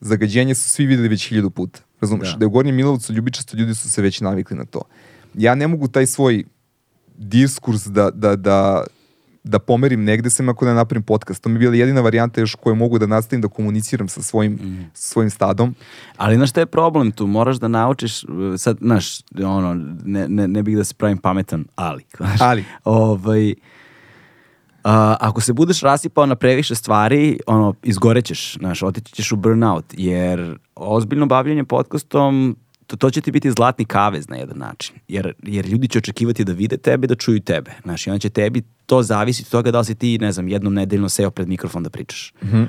zagađenja 0.00 0.54
su 0.54 0.68
svi 0.70 0.86
videli 0.86 1.08
već 1.08 1.28
hiljadu 1.28 1.50
puta, 1.50 1.80
razumeš, 2.00 2.32
da, 2.32 2.38
da 2.38 2.44
je 2.44 2.46
u 2.46 2.50
Gornjem 2.50 2.76
Milovcu 2.76 3.12
ljubičasto 3.12 3.56
ljudi 3.56 3.74
su 3.74 3.90
se 3.90 4.02
već 4.02 4.20
navikli 4.20 4.56
na 4.56 4.64
to. 4.64 4.82
Ja 5.34 5.54
ne 5.54 5.68
mogu 5.68 5.88
taj 5.88 6.06
svoj 6.06 6.44
diskurs 7.14 7.86
da, 7.86 8.10
da, 8.10 8.36
da, 8.36 8.84
da 9.44 9.58
pomerim 9.58 10.04
negde 10.04 10.30
sem 10.30 10.48
ako 10.48 10.64
ne 10.64 10.74
napravim 10.74 11.02
podcast. 11.02 11.42
To 11.42 11.48
mi 11.48 11.54
je 11.54 11.58
bila 11.58 11.74
jedina 11.74 12.00
varijanta 12.00 12.40
još 12.40 12.54
koju 12.54 12.74
mogu 12.74 12.98
da 12.98 13.06
nastavim 13.06 13.40
da 13.40 13.48
komuniciram 13.48 14.08
sa 14.08 14.22
svojim, 14.22 14.52
mm. 14.52 14.90
svojim 14.94 15.30
stadom. 15.30 15.74
Ali 16.16 16.36
znaš 16.36 16.50
šta 16.50 16.60
je 16.60 16.66
problem 16.66 17.12
tu? 17.12 17.26
Moraš 17.26 17.56
da 17.56 17.68
naučiš, 17.68 18.24
sad, 18.58 18.78
znaš, 18.80 19.20
ono, 19.44 19.74
ne, 20.04 20.28
ne, 20.28 20.48
ne 20.48 20.62
bih 20.62 20.76
da 20.76 20.84
se 20.84 20.94
pravim 20.94 21.18
pametan, 21.18 21.64
ali. 21.74 22.04
Znaš, 22.16 22.40
ali. 22.40 22.64
Ovaj, 22.84 23.54
Uh, 24.84 24.90
ako 25.20 25.40
se 25.40 25.52
budeš 25.52 25.80
rasipao 25.80 26.26
na 26.26 26.36
previše 26.36 26.74
stvari, 26.74 27.38
ono, 27.46 27.74
izgorećeš, 27.82 28.56
znaš, 28.58 28.82
otići 28.82 29.12
ćeš 29.12 29.32
u 29.32 29.36
burnout, 29.36 29.84
jer 29.92 30.58
ozbiljno 30.74 31.26
bavljanje 31.26 31.64
podcastom 31.64 32.56
to, 32.86 32.96
to 32.96 33.10
će 33.10 33.20
ti 33.20 33.30
biti 33.30 33.50
zlatni 33.50 33.84
kavez 33.84 34.28
na 34.28 34.36
jedan 34.36 34.58
način. 34.58 34.96
Jer, 35.08 35.32
jer 35.42 35.66
ljudi 35.66 35.88
će 35.88 35.98
očekivati 35.98 36.44
da 36.44 36.52
vide 36.52 36.76
tebe, 36.76 37.06
da 37.06 37.14
čuju 37.14 37.40
tebe. 37.40 37.70
Znaš, 37.82 38.06
i 38.06 38.10
onda 38.10 38.18
će 38.18 38.30
tebi 38.30 38.62
to 38.86 39.02
zavisiti 39.02 39.46
od 39.46 39.50
toga 39.50 39.70
da 39.70 39.78
li 39.78 39.84
si 39.84 39.94
ti, 39.94 40.18
ne 40.18 40.32
znam, 40.32 40.48
jednom 40.48 40.74
nedeljno 40.74 41.08
seo 41.08 41.30
pred 41.30 41.48
mikrofon 41.48 41.82
da 41.82 41.90
pričaš. 41.90 42.32
Mm 42.42 42.46
-hmm. 42.46 42.66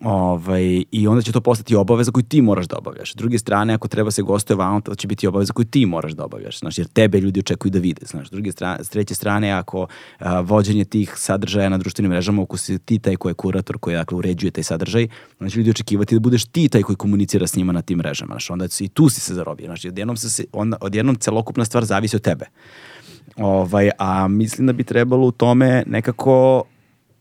Ovaj, 0.00 0.84
I 0.90 1.08
onda 1.08 1.22
će 1.22 1.32
to 1.32 1.40
postati 1.40 1.74
obaveza 1.74 2.12
koju 2.12 2.22
ti 2.22 2.42
moraš 2.42 2.66
da 2.66 2.78
obavljaš. 2.78 3.12
S 3.12 3.16
druge 3.16 3.38
strane, 3.38 3.74
ako 3.74 3.88
treba 3.88 4.10
se 4.10 4.22
gostuje 4.22 4.56
vama, 4.56 4.80
to 4.80 4.94
će 4.94 5.08
biti 5.08 5.26
obaveza 5.26 5.52
koju 5.52 5.66
ti 5.66 5.86
moraš 5.86 6.12
da 6.12 6.24
obavljaš. 6.24 6.58
Znaš, 6.58 6.78
jer 6.78 6.86
tebe 6.86 7.20
ljudi 7.20 7.40
očekuju 7.40 7.70
da 7.70 7.78
vide. 7.78 8.06
Znaš, 8.06 8.28
s, 8.28 8.30
druge 8.30 8.52
strane, 8.52 8.84
s 8.84 8.88
treće 8.88 9.14
strane, 9.14 9.50
ako 9.50 9.86
a, 10.18 10.40
vođenje 10.40 10.84
tih 10.84 11.12
sadržaja 11.16 11.68
na 11.68 11.78
društvenim 11.78 12.10
mrežama, 12.10 12.42
ako 12.42 12.56
si 12.56 12.78
ti 12.78 12.98
taj 12.98 13.16
koji 13.16 13.30
je 13.30 13.34
kurator, 13.34 13.78
koji 13.78 13.96
dakle, 13.96 14.18
uređuje 14.18 14.50
taj 14.50 14.64
sadržaj, 14.64 15.08
onda 15.40 15.50
će 15.50 15.58
ljudi 15.58 15.70
očekivati 15.70 16.14
da 16.14 16.20
budeš 16.20 16.44
ti 16.44 16.68
taj 16.68 16.82
koji 16.82 16.96
komunicira 16.96 17.46
s 17.46 17.56
njima 17.56 17.72
na 17.72 17.82
tim 17.82 17.98
mrežama. 17.98 18.32
Znaš, 18.32 18.50
onda 18.50 18.66
i 18.80 18.88
tu 18.88 19.08
si 19.08 19.20
se 19.20 19.34
zarobio. 19.34 19.66
Znaš, 19.66 19.84
odjednom, 19.84 20.16
se, 20.16 20.44
onda, 20.52 20.76
odjednom 20.80 21.16
celokupna 21.16 21.64
stvar 21.64 21.84
zavisi 21.84 22.16
od 22.16 22.22
tebe. 22.22 22.46
Ovaj, 23.36 23.90
a 23.98 24.28
mislim 24.28 24.66
da 24.66 24.72
bi 24.72 24.84
trebalo 24.84 25.26
u 25.26 25.32
tome 25.32 25.84
nekako 25.86 26.64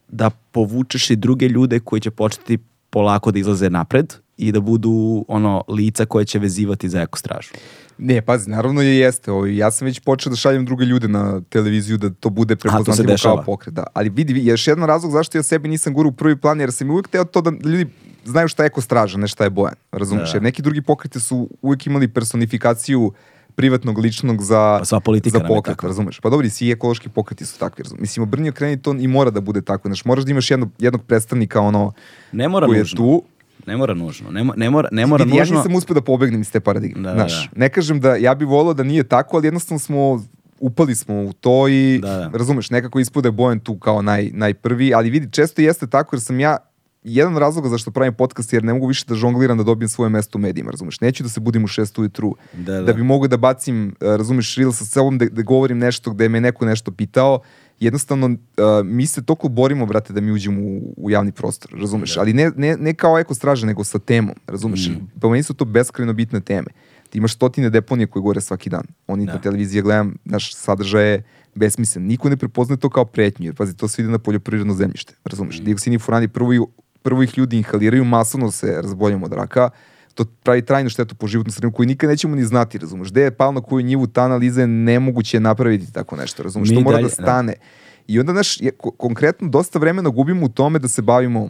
da 0.08 0.30
povučeš 0.30 1.10
i 1.10 1.16
druge 1.16 1.48
ljude 1.48 1.80
koji 1.80 2.02
će 2.02 2.12
početi 2.12 2.58
polako 2.90 3.32
da 3.32 3.40
izlaze 3.40 3.70
napred 3.70 4.14
i 4.38 4.52
da 4.52 4.60
budu 4.60 5.26
ono 5.28 5.64
lica 5.68 6.06
koje 6.06 6.26
će 6.26 6.40
vezivati 6.40 6.90
za 6.90 7.02
ekostražu. 7.02 7.50
Ne, 7.98 8.22
pazi, 8.22 8.50
naravno 8.50 8.82
je 8.82 8.98
jeste. 8.98 9.32
Ovo, 9.32 9.46
ja 9.46 9.72
sam 9.72 9.86
već 9.86 10.00
počeo 10.00 10.30
da 10.30 10.36
šaljem 10.36 10.66
druge 10.66 10.86
ljude 10.86 11.08
na 11.08 11.42
televiziju 11.50 11.98
da 11.98 12.10
to 12.10 12.30
bude 12.30 12.56
prepoznatljivo 12.56 13.18
kao 13.24 13.44
pokret. 13.46 13.76
Da. 13.76 13.84
Ali 13.94 14.10
vidi, 14.10 14.46
još 14.46 14.68
jedan 14.68 14.88
razlog 14.88 15.12
zašto 15.12 15.38
ja 15.38 15.44
sebi 15.44 15.68
nisam 15.68 15.94
guru 15.94 16.10
u 16.10 16.12
prvi 16.12 16.36
plan, 16.36 16.60
jer 16.60 16.72
sam 16.72 16.90
uvijek 16.90 17.08
teo 17.08 17.24
to 17.24 17.42
da 17.42 17.52
ljudi 17.70 17.92
znaju 18.26 18.48
šta 18.48 18.64
je 18.64 18.68
ekostraža, 18.68 19.18
ne 19.18 19.28
šta 19.28 19.44
je 19.44 19.50
Bojan. 19.50 19.76
Razumiješ? 19.92 20.32
Da. 20.32 20.36
Jer 20.36 20.44
neki 20.44 20.62
drugi 20.62 20.82
pokreti 20.82 21.20
su 21.20 21.50
uvijek 21.62 21.88
imali 21.88 22.08
personifikaciju 22.08 23.04
uh, 23.04 23.14
privatnog, 23.60 23.98
ličnog 23.98 24.44
za, 24.44 24.78
pa 24.80 24.86
sva 24.86 25.00
politika 25.00 25.40
za 25.40 25.46
pokret, 25.48 25.84
razumeš? 25.84 26.20
Pa 26.20 26.30
dobro, 26.30 26.50
svi 26.50 26.72
ekološki 26.72 27.10
pokreti 27.10 27.46
su 27.46 27.60
takvi, 27.60 27.84
razumeš? 27.84 28.02
Mislim, 28.02 28.24
obrnio 28.24 28.52
kreni 28.52 28.82
to 28.82 28.96
i 29.00 29.08
mora 29.08 29.32
da 29.32 29.42
bude 29.42 29.62
tako, 29.62 29.90
znaš, 29.90 30.06
moraš 30.06 30.26
da 30.26 30.32
imaš 30.32 30.52
jednog, 30.52 30.70
jednog 30.80 31.04
predstavnika, 31.04 31.62
ono, 31.62 31.92
ne 32.32 32.48
mora 32.50 32.68
koji 32.68 32.80
nužno. 32.80 32.96
je 32.96 32.98
tu, 32.98 33.24
Ne 33.68 33.78
mora 33.78 33.94
nužno. 33.94 34.32
Ne, 34.32 34.44
ne 34.56 34.70
mora, 34.70 34.90
ne 34.92 35.06
mora 35.06 35.26
nužno. 35.26 35.38
Ja 35.38 35.46
nisam 35.46 35.76
uspio 35.76 35.94
da 35.94 36.02
pobegnem 36.02 36.42
iz 36.42 36.52
te 36.52 36.60
paradigme. 36.60 37.02
Da, 37.04 37.14
znaš, 37.14 37.50
da. 37.52 37.60
Ne 37.60 37.70
kažem 37.70 38.00
da 38.00 38.16
ja 38.16 38.34
bih 38.36 38.48
volao 38.48 38.74
da 38.74 38.84
nije 38.84 39.04
tako, 39.04 39.38
ali 39.38 39.48
jednostavno 39.48 39.80
smo 39.80 40.24
upali 40.60 40.96
smo 40.96 41.24
u 41.24 41.34
to 41.34 41.68
i 41.68 42.00
da, 42.02 42.08
da. 42.08 42.38
razumeš, 42.38 42.70
nekako 42.70 43.00
ispude 43.00 43.32
Bojan 43.32 43.60
tu 43.60 43.78
kao 43.80 44.02
naj, 44.02 44.30
najprvi, 44.34 44.94
ali 44.94 45.10
vidi, 45.10 45.32
često 45.32 45.62
jeste 45.62 45.88
tako 45.88 46.16
jer 46.16 46.22
sam 46.22 46.40
ja 46.40 46.58
jedan 47.04 47.38
razlog 47.38 47.68
zašto 47.68 47.92
pravim 47.92 48.14
podcast 48.14 48.54
jer 48.54 48.64
ne 48.64 48.74
mogu 48.74 48.88
više 48.88 49.06
da 49.08 49.16
žongliram 49.16 49.58
da 49.58 49.64
dobijem 49.64 49.90
svoje 49.90 50.10
mesto 50.10 50.38
u 50.38 50.42
medijima, 50.42 50.72
razumeš? 50.72 51.02
Neću 51.02 51.24
da 51.24 51.30
se 51.30 51.40
budim 51.40 51.64
u 51.64 51.68
6 51.68 52.00
ujutru, 52.00 52.36
da, 52.54 52.74
da. 52.74 52.82
da 52.82 52.94
bi 52.94 53.04
mogu 53.04 53.28
da 53.28 53.38
bacim, 53.38 53.88
uh, 53.88 54.08
razumeš, 54.08 54.56
reel 54.56 54.72
sa 54.72 54.86
sobom 54.86 55.18
da, 55.18 55.26
da 55.26 55.42
govorim 55.42 55.78
nešto 55.78 56.12
gde 56.12 56.30
me 56.30 56.42
neko 56.42 56.66
nešto 56.66 56.92
pitao, 56.92 57.40
jednostavno 57.80 58.28
uh, 58.28 58.36
mi 58.84 59.08
se 59.08 59.26
toliko 59.26 59.48
borimo, 59.48 59.86
brate, 59.86 60.14
da 60.14 60.22
mi 60.22 60.32
uđemo 60.32 60.62
u, 60.62 60.94
u 60.98 61.10
javni 61.10 61.32
prostor, 61.32 61.72
razumeš? 61.80 62.16
Da. 62.16 62.22
Ali 62.22 62.34
ne, 62.34 62.52
ne, 62.56 62.78
ne 62.78 62.94
kao 62.94 63.20
eko 63.20 63.36
straže, 63.36 63.66
nego 63.66 63.84
sa 63.84 64.00
temom, 64.00 64.36
razumeš? 64.48 64.90
Mm. 64.90 65.20
Pa 65.22 65.30
meni 65.30 65.44
su 65.44 65.54
to 65.54 65.66
beskrajno 65.66 66.14
bitne 66.14 66.42
teme. 66.42 66.68
Ti 67.10 67.18
imaš 67.18 67.34
stotine 67.36 67.70
deponije 67.70 68.08
koje 68.08 68.22
gore 68.22 68.42
svaki 68.42 68.70
dan. 68.70 68.84
Oni 69.08 69.26
da. 69.26 69.34
na 69.34 69.42
televiziji 69.42 69.82
gledam, 69.82 70.16
naš 70.26 70.56
sadržaj 70.56 71.12
je 71.12 71.24
besmislen. 71.56 72.06
Niko 72.06 72.30
ne 72.30 72.38
prepoznaje 72.38 72.80
to 72.80 72.90
kao 72.90 73.06
pretnju, 73.06 73.46
jer 73.46 73.56
pazi, 73.56 73.78
to 73.78 73.88
se 73.88 74.02
ide 74.02 74.12
na 74.12 74.20
poljoprivredno 74.20 74.74
zemljište, 74.74 75.14
razumeš? 75.26 75.60
Mm. 75.60 75.64
Dioksini 75.64 76.00
furani 76.00 76.28
prvo 76.28 76.54
i 76.54 76.60
prvo 77.02 77.24
ih 77.24 77.38
ljudi 77.38 77.58
inhaliraju, 77.58 78.06
masovno 78.06 78.52
se 78.52 78.82
razboljamo 78.82 79.26
od 79.26 79.34
raka, 79.34 79.70
to 80.14 80.26
pravi 80.44 80.62
trajnu 80.62 80.90
štetu 80.90 81.16
po 81.16 81.28
životnu 81.28 81.52
sredinu 81.52 81.72
koju 81.72 81.88
nikad 81.88 82.10
nećemo 82.10 82.36
ni 82.36 82.46
znati, 82.46 82.78
razumeš? 82.78 83.10
Gde 83.10 83.22
je 83.22 83.32
pal 83.32 83.54
na 83.54 83.62
koju 83.62 83.86
njivu 83.86 84.08
ta 84.08 84.24
analiza 84.24 84.62
je 84.62 84.68
nemoguće 84.68 85.40
napraviti 85.40 85.94
tako 85.94 86.16
nešto, 86.16 86.44
razumeš? 86.44 86.70
to 86.70 86.82
mora 86.82 86.98
da 86.98 87.02
dalje, 87.02 87.04
da 87.04 87.24
stane. 87.24 87.52
Da. 87.52 87.64
I 88.08 88.20
onda, 88.20 88.34
naš, 88.34 88.62
je, 88.62 88.72
konkretno, 88.98 89.48
dosta 89.48 89.80
vremena 89.80 90.10
gubimo 90.10 90.46
u 90.46 90.50
tome 90.50 90.80
da 90.80 90.88
se 90.88 91.02
bavimo 91.02 91.50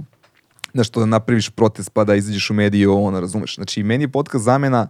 nešto 0.74 1.00
da 1.00 1.06
napraviš 1.06 1.50
protest 1.50 1.90
pa 1.94 2.04
da 2.04 2.16
izađeš 2.16 2.50
u 2.50 2.54
medije 2.54 2.90
ono, 2.90 3.20
razumeš? 3.20 3.56
Znači, 3.56 3.84
meni 3.84 4.04
je 4.04 4.08
podcast 4.08 4.46
zamena 4.46 4.88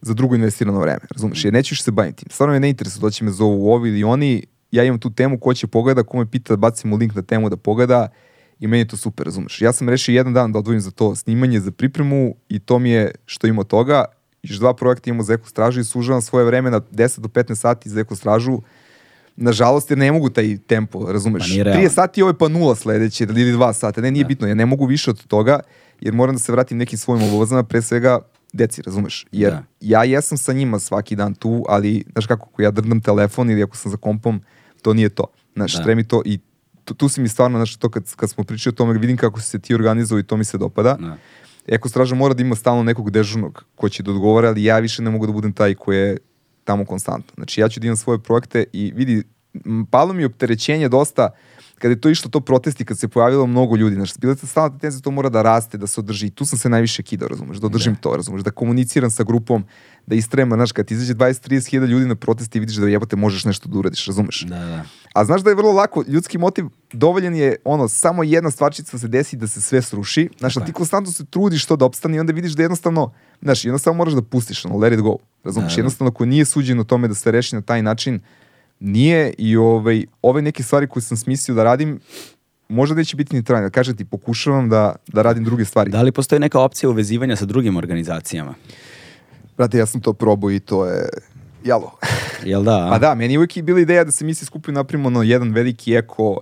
za 0.00 0.14
drugo 0.14 0.34
investirano 0.34 0.80
vreme, 0.80 1.00
razumeš? 1.10 1.44
Jer 1.44 1.54
neću 1.54 1.72
više 1.72 1.82
se 1.82 1.90
baviti 1.90 2.16
tim. 2.16 2.30
Stvarno 2.30 2.52
me 2.52 2.60
ne 2.60 2.70
interesuje, 2.70 3.00
doći 3.00 3.24
me 3.24 3.30
zovu 3.30 3.72
ovi 3.72 3.88
ili 3.88 4.04
oni, 4.04 4.46
ja 4.70 4.84
imam 4.84 4.98
tu 4.98 5.10
temu, 5.10 5.38
ko 5.38 5.54
će 5.54 5.66
pogleda, 5.66 6.02
ko 6.02 6.18
me 6.18 6.26
pita 6.26 6.52
da 6.52 6.56
bacimo 6.56 6.96
link 6.96 7.14
na 7.14 7.22
temu 7.22 7.48
da 7.48 7.56
pogleda, 7.56 8.08
i 8.60 8.66
meni 8.66 8.80
je 8.80 8.88
to 8.88 8.96
super, 8.96 9.26
razumeš. 9.26 9.60
Ja 9.60 9.72
sam 9.72 9.88
rešio 9.88 10.12
jedan 10.12 10.32
dan 10.34 10.52
da 10.52 10.58
odvojim 10.58 10.80
za 10.80 10.90
to 10.90 11.14
snimanje, 11.16 11.60
za 11.60 11.70
pripremu 11.70 12.34
i 12.48 12.58
to 12.58 12.78
mi 12.78 12.90
je 12.90 13.10
što 13.26 13.46
ima 13.46 13.64
toga. 13.64 14.04
Još 14.42 14.56
dva 14.56 14.74
projekta 14.74 15.10
imamo 15.10 15.22
za 15.22 15.32
ekostražu 15.34 15.80
i 15.80 15.84
sužavam 15.84 16.22
svoje 16.22 16.44
vreme 16.44 16.70
na 16.70 16.80
10 16.80 17.20
do 17.20 17.28
15 17.28 17.54
sati 17.54 17.90
za 17.90 18.00
ekostražu. 18.00 18.60
Nažalost, 19.36 19.90
jer 19.90 19.98
ne 19.98 20.12
mogu 20.12 20.30
taj 20.30 20.58
tempo, 20.66 21.12
razumeš. 21.12 21.48
Pa 21.48 21.54
3 21.70 21.88
sati 21.88 22.22
ovo 22.22 22.30
je 22.30 22.38
pa 22.38 22.48
nula 22.48 22.74
sledeće 22.74 23.24
ili 23.24 23.52
2 23.52 23.72
sata. 23.72 24.00
Ne, 24.00 24.10
nije 24.10 24.24
da. 24.24 24.28
bitno, 24.28 24.46
ja 24.48 24.54
ne 24.54 24.66
mogu 24.66 24.86
više 24.86 25.10
od 25.10 25.26
toga 25.26 25.60
jer 26.00 26.14
moram 26.14 26.34
da 26.34 26.38
se 26.38 26.52
vratim 26.52 26.78
nekim 26.78 26.98
svojim 26.98 27.28
obavazama, 27.28 27.62
pre 27.62 27.82
svega 27.82 28.18
deci, 28.52 28.82
razumeš? 28.82 29.26
Jer 29.32 29.50
Da. 29.50 29.62
ja 29.80 30.04
jesam 30.04 30.38
sa 30.38 30.52
njima 30.52 30.78
svaki 30.78 31.16
dan 31.16 31.34
tu, 31.34 31.64
ali, 31.68 32.04
znaš 32.12 32.26
kako, 32.26 32.48
ako 32.52 32.62
ja 32.62 32.70
drndam 32.70 33.00
telefon 33.00 33.50
ili 33.50 33.62
ako 33.62 33.76
sam 33.76 33.90
za 33.90 33.96
kompom, 33.96 34.42
to 34.82 34.94
nije 34.94 35.08
to. 35.08 35.26
Znaš, 35.54 35.72
Da. 35.72 35.82
treba 35.82 35.96
mi 35.96 36.08
to 36.08 36.22
i 36.24 36.38
tu, 36.84 36.94
tu 36.94 37.08
si 37.08 37.20
mi 37.20 37.28
stvarno, 37.28 37.58
znaš, 37.58 37.76
to 37.76 37.88
kad, 37.88 38.14
kad 38.16 38.30
smo 38.30 38.44
pričali 38.44 38.72
o 38.72 38.76
tome, 38.76 38.98
vidim 38.98 39.16
kako 39.16 39.40
si 39.40 39.48
se 39.48 39.58
ti 39.58 39.74
organizovao 39.74 40.20
i 40.20 40.26
to 40.26 40.36
mi 40.36 40.44
se 40.44 40.58
dopada. 40.58 40.96
Da. 41.00 41.16
Eko 41.66 41.88
straža 41.88 42.14
mora 42.14 42.34
da 42.34 42.42
ima 42.42 42.54
stalno 42.54 42.82
nekog 42.82 43.10
dežurnog 43.10 43.64
ko 43.74 43.88
će 43.88 44.02
da 44.02 44.10
odgovara, 44.10 44.48
ali 44.48 44.64
ja 44.64 44.78
više 44.78 45.02
ne 45.02 45.10
mogu 45.10 45.26
da 45.26 45.32
budem 45.32 45.52
taj 45.52 45.74
koji 45.74 45.96
je 45.96 46.18
tamo 46.64 46.84
konstantno. 46.84 47.32
Znači 47.34 47.60
ja 47.60 47.68
ću 47.68 47.80
da 47.80 47.86
imam 47.86 47.96
svoje 47.96 48.18
projekte 48.18 48.64
i 48.72 48.92
vidi, 48.96 49.22
palo 49.90 50.12
mi 50.12 50.22
je 50.22 50.26
opterećenje 50.26 50.88
dosta 50.88 51.30
kada 51.78 51.92
je 51.92 52.00
to 52.00 52.08
išlo 52.08 52.30
to 52.30 52.40
protesti, 52.40 52.84
kad 52.84 52.98
se 52.98 53.08
pojavilo 53.08 53.46
mnogo 53.46 53.76
ljudi, 53.76 53.94
znači, 53.94 54.14
bila 54.18 54.36
se 54.36 54.46
stalna 54.46 54.68
tendencija 54.70 54.98
da 55.00 55.04
to 55.04 55.10
mora 55.10 55.28
da 55.28 55.42
raste, 55.42 55.78
da 55.78 55.86
se 55.86 56.00
održi. 56.00 56.30
Tu 56.30 56.44
sam 56.44 56.58
se 56.58 56.68
najviše 56.68 57.02
kidao, 57.02 57.28
razumeš, 57.28 57.58
da 57.58 57.66
održim 57.66 57.96
to, 57.96 58.16
razumeš, 58.16 58.42
da 58.42 58.50
komuniciram 58.50 59.10
sa 59.10 59.24
grupom, 59.24 59.64
da 60.06 60.14
istrajem, 60.14 60.50
znaš, 60.54 60.72
kad 60.72 60.86
ti 60.86 60.94
izađe 60.94 61.14
20-30 61.14 61.70
hiljada 61.70 61.86
ljudi 61.86 62.06
na 62.06 62.14
protesti 62.14 62.58
i 62.58 62.60
vidiš 62.60 62.76
da 62.76 62.88
jebote 62.88 63.16
možeš 63.16 63.44
nešto 63.44 63.68
da 63.68 63.78
uradiš, 63.78 64.06
razumeš? 64.06 64.40
Da, 64.40 64.58
da. 64.58 64.84
A 65.12 65.24
znaš 65.24 65.42
da 65.42 65.50
je 65.50 65.56
vrlo 65.56 65.72
lako, 65.72 66.04
ljudski 66.08 66.38
motiv 66.38 66.64
dovoljan 66.92 67.34
je 67.34 67.56
ono, 67.64 67.88
samo 67.88 68.22
jedna 68.22 68.50
stvarčica 68.50 68.98
se 68.98 69.08
desi 69.08 69.36
da 69.36 69.46
se 69.46 69.60
sve 69.60 69.82
sruši, 69.82 70.28
znaš, 70.38 70.56
ali 70.56 70.66
ti 70.66 70.72
konstantno 70.72 71.12
se 71.12 71.24
trudiš 71.24 71.66
to 71.66 71.76
da 71.76 71.84
opstane 71.84 72.16
i 72.16 72.20
onda 72.20 72.32
vidiš 72.32 72.52
da 72.52 72.62
jednostavno, 72.62 73.12
znaš, 73.42 73.64
jednostavno 73.64 73.96
moraš 73.96 74.14
da 74.14 74.22
pustiš, 74.22 74.64
ono, 74.64 74.76
let 74.76 74.92
it 74.92 75.00
go, 75.00 75.16
razumiješ, 75.44 75.72
Da, 75.72 75.76
da. 75.76 75.80
jednostavno 75.80 76.10
ako 76.10 76.24
nije 76.24 76.44
suđeno 76.44 76.84
tome 76.84 77.08
da 77.08 77.14
se 77.14 77.30
reši 77.30 77.54
na 77.54 77.62
taj 77.62 77.82
način, 77.82 78.20
nije 78.80 79.34
i 79.38 79.56
ovaj, 79.56 80.04
ove 80.22 80.42
neke 80.42 80.62
stvari 80.62 80.86
koje 80.86 81.02
sam 81.02 81.16
smislio 81.16 81.54
da 81.54 81.64
radim, 81.64 82.00
možda 82.68 82.96
neće 82.96 83.16
biti 83.16 83.36
ni 83.36 83.44
trajne, 83.44 83.70
kažem 83.70 83.96
ti, 83.96 84.04
pokušavam 84.04 84.68
da, 84.68 84.96
da 85.06 85.22
radim 85.22 85.44
druge 85.44 85.64
stvari. 85.64 85.90
Da 85.90 86.02
li 86.02 86.12
postoji 86.12 86.40
neka 86.40 86.60
opcija 86.60 86.90
uvezivanja 86.90 87.36
sa 87.36 87.44
drugim 87.44 87.76
organizacijama? 87.76 88.54
Brate, 89.56 89.78
ja 89.78 89.86
sam 89.86 90.00
to 90.00 90.12
probao 90.12 90.50
i 90.50 90.60
to 90.60 90.86
je 90.86 91.08
jalo. 91.64 91.92
Jel 92.44 92.62
da? 92.62 92.86
a? 92.86 92.90
Pa 92.90 92.98
da, 92.98 93.14
meni 93.14 93.34
je 93.34 93.38
uvijek 93.38 93.62
bila 93.62 93.80
ideja 93.80 94.04
da 94.04 94.10
se 94.10 94.24
mi 94.24 94.34
svi 94.34 94.46
skupimo 94.46 94.72
i 94.72 94.74
napravimo 94.74 95.06
ono 95.06 95.22
jedan 95.22 95.52
veliki 95.52 95.94
eko, 95.94 96.40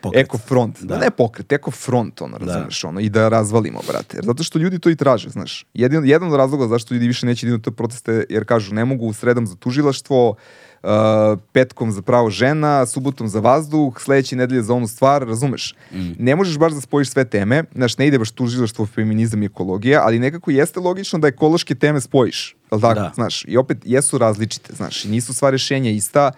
Pokret. 0.00 0.24
eko 0.24 0.38
front. 0.38 0.80
Da. 0.80 0.94
Da. 0.94 1.04
ne 1.04 1.10
pokret, 1.10 1.52
eko 1.52 1.70
front, 1.70 2.20
ono, 2.20 2.38
razumeš, 2.38 2.84
ono, 2.84 3.00
i 3.00 3.08
da 3.08 3.28
razvalimo, 3.28 3.80
brate. 3.88 4.16
Jer 4.16 4.24
zato 4.24 4.42
što 4.42 4.58
ljudi 4.58 4.78
to 4.78 4.90
i 4.90 4.96
traže, 4.96 5.28
znaš. 5.28 5.66
Jedan, 5.74 6.06
jedan 6.06 6.28
od 6.28 6.34
razloga 6.34 6.66
zašto 6.66 6.94
ljudi 6.94 7.06
više 7.06 7.26
neće 7.26 7.46
da 7.46 7.48
idu 7.48 7.56
na 7.58 7.62
te 7.62 7.70
proteste, 7.70 8.24
jer 8.28 8.44
kažu, 8.44 8.74
ne 8.74 8.84
mogu 8.84 9.12
sredom 9.12 9.46
za 9.46 9.56
tužilaštvo, 9.56 10.34
uh, 10.82 11.38
petkom 11.52 11.92
za 11.92 12.02
pravo 12.02 12.30
žena, 12.30 12.86
subotom 12.86 13.28
za 13.28 13.40
vazduh, 13.40 14.00
sledeće 14.00 14.36
nedelje 14.36 14.62
za 14.62 14.74
onu 14.74 14.88
stvar, 14.88 15.22
razumeš? 15.22 15.74
Ne 16.18 16.36
možeš 16.36 16.58
baš 16.58 16.72
da 16.72 16.80
spojiš 16.80 17.10
sve 17.10 17.24
teme, 17.24 17.64
znaš, 17.74 17.98
ne 17.98 18.06
ide 18.06 18.18
baš 18.18 18.30
tužilaštvo, 18.30 18.86
feminizam 18.86 19.42
i 19.42 19.46
ekologija, 19.46 20.02
ali 20.04 20.18
nekako 20.18 20.50
jeste 20.50 20.80
logično 20.80 21.18
da 21.18 21.28
ekološke 21.28 21.74
teme 21.74 22.00
spojiš, 22.00 22.56
jel 22.70 22.80
tako? 22.80 23.00
Da. 23.00 23.12
Znaš, 23.14 23.44
i 23.48 23.56
opet 23.56 23.78
jesu 23.84 24.18
različite, 24.18 24.74
znaš, 24.74 25.04
i 25.04 25.08
nisu 25.08 25.34
sva 25.34 25.50
rešenja 25.50 25.90
ista, 25.90 26.30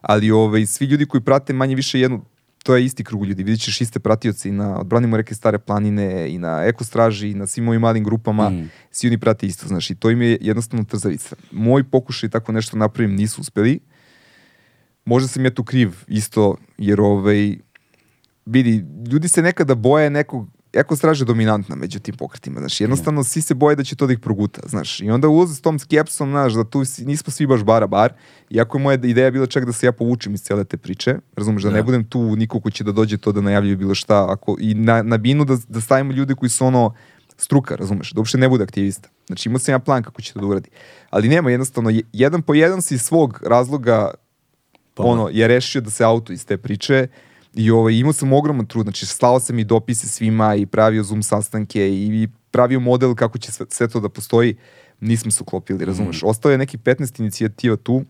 ali 0.00 0.30
ovaj, 0.30 0.66
svi 0.66 0.86
ljudi 0.86 1.06
koji 1.06 1.20
prate 1.20 1.52
manje 1.52 1.74
više 1.74 2.00
jednu, 2.00 2.24
to 2.62 2.76
je 2.76 2.84
isti 2.84 3.04
krug 3.04 3.24
ljudi, 3.24 3.42
vidit 3.42 3.60
ćeš 3.60 3.80
iste 3.80 4.00
pratioci 4.00 4.48
i 4.48 4.52
na 4.52 4.78
Odbranimo 4.78 5.16
reke 5.16 5.34
Stare 5.34 5.58
planine, 5.58 6.30
i 6.30 6.38
na 6.38 6.64
Ekostraži, 6.64 7.28
i 7.30 7.34
na 7.34 7.46
svim 7.46 7.64
mojim 7.64 7.80
malim 7.80 8.04
grupama, 8.04 8.50
Mm. 8.50 8.70
svi 8.90 9.08
oni 9.08 9.18
prate 9.18 9.46
isto, 9.46 9.68
znaš, 9.68 9.90
i 9.90 9.94
to 9.94 10.10
im 10.10 10.22
je 10.22 10.38
jednostavno 10.40 10.84
trzavica. 10.84 11.36
Moj 11.52 11.84
pokušaj 11.84 12.28
tako 12.30 12.52
nešto 12.52 12.76
napravim 12.76 13.16
nisu 13.16 13.40
uspeli, 13.40 13.80
možda 15.04 15.28
sam 15.28 15.44
ja 15.44 15.50
tu 15.50 15.64
kriv 15.64 15.92
isto, 16.08 16.56
jer 16.78 17.00
ovaj, 17.00 17.56
vidi, 18.46 18.84
ljudi 19.12 19.28
se 19.28 19.42
nekada 19.42 19.74
boje 19.74 20.10
nekog, 20.10 20.48
jako 20.72 20.96
straže 20.96 21.24
dominantna 21.24 21.76
među 21.76 21.98
tim 22.00 22.14
pokretima, 22.16 22.60
znaš, 22.60 22.80
jednostavno 22.80 23.24
svi 23.24 23.40
se 23.42 23.54
boje 23.54 23.76
da 23.76 23.84
će 23.84 23.96
to 23.96 24.06
da 24.06 24.12
ih 24.12 24.18
proguta, 24.18 24.60
znaš, 24.64 25.00
i 25.00 25.10
onda 25.10 25.28
ulaze 25.28 25.54
s 25.54 25.60
tom 25.60 25.78
skepsom, 25.78 26.30
znaš, 26.30 26.52
da 26.52 26.64
tu 26.64 26.78
nismo 26.98 27.30
svi 27.30 27.46
baš 27.46 27.62
bara 27.62 27.86
bar, 27.86 28.12
iako 28.50 28.78
je 28.78 28.82
moja 28.82 28.94
ideja 28.94 29.30
bila 29.30 29.46
čak 29.46 29.64
da 29.64 29.72
se 29.72 29.86
ja 29.86 29.92
povučem 29.92 30.34
iz 30.34 30.42
cele 30.42 30.64
te 30.64 30.76
priče, 30.76 31.16
razumeš, 31.36 31.62
da, 31.62 31.70
Da. 31.70 31.76
ne 31.76 31.82
budem 31.82 32.04
tu 32.04 32.36
niko 32.36 32.60
ko 32.60 32.70
će 32.70 32.84
da 32.84 32.92
dođe 32.92 33.18
to 33.18 33.32
da 33.32 33.40
najavljuje 33.40 33.76
bilo 33.76 33.94
šta, 33.94 34.26
ako, 34.32 34.56
i 34.60 34.74
na, 34.74 35.02
na 35.02 35.16
binu 35.16 35.44
da, 35.44 35.56
da 35.68 35.80
stavimo 35.80 36.12
ljude 36.12 36.34
koji 36.34 36.50
su 36.50 36.66
ono, 36.66 36.94
struka, 37.36 37.76
razumeš, 37.76 38.12
da 38.12 38.20
uopšte 38.20 38.38
ne 38.38 38.48
bude 38.48 38.64
aktivista. 38.64 39.08
Znači 39.26 39.48
imao 39.48 39.58
sam 39.58 39.72
ja 39.72 39.78
plan 39.78 40.02
kako 40.02 40.22
će 40.22 40.32
to 40.32 40.40
da 40.40 40.46
uradi. 40.46 40.70
Ali 41.10 41.28
nema, 41.28 41.50
jednostavno, 41.50 41.90
je- 41.90 42.02
jedan 42.12 42.42
po 42.42 42.54
jedan 42.54 42.82
si 42.82 42.98
svog 42.98 43.40
razloga 43.46 44.10
Pa, 44.94 45.02
ono, 45.02 45.28
je 45.32 45.48
rešio 45.48 45.80
da 45.80 45.90
se 45.90 46.04
auto 46.04 46.32
iz 46.32 46.46
te 46.46 46.56
priče 46.56 47.06
i 47.54 47.70
ovaj, 47.70 47.94
imao 47.94 48.12
sam 48.12 48.32
ogroman 48.32 48.66
trud, 48.66 48.84
znači 48.84 49.06
slao 49.06 49.40
sam 49.40 49.58
i 49.58 49.64
dopise 49.64 50.08
svima 50.08 50.54
i 50.54 50.66
pravio 50.66 51.02
Zoom 51.02 51.22
sastanke 51.22 51.88
i, 51.88 52.28
pravio 52.50 52.80
model 52.80 53.14
kako 53.14 53.38
će 53.38 53.52
sve, 53.52 53.66
sve 53.68 53.88
to 53.88 54.00
da 54.00 54.08
postoji, 54.08 54.56
nismo 55.00 55.30
se 55.30 55.42
uklopili, 55.42 55.84
razumeš. 55.84 56.20
Ostao 56.22 56.50
je 56.50 56.58
neki 56.58 56.78
15 56.78 57.20
inicijativa 57.20 57.76
tu, 57.76 58.04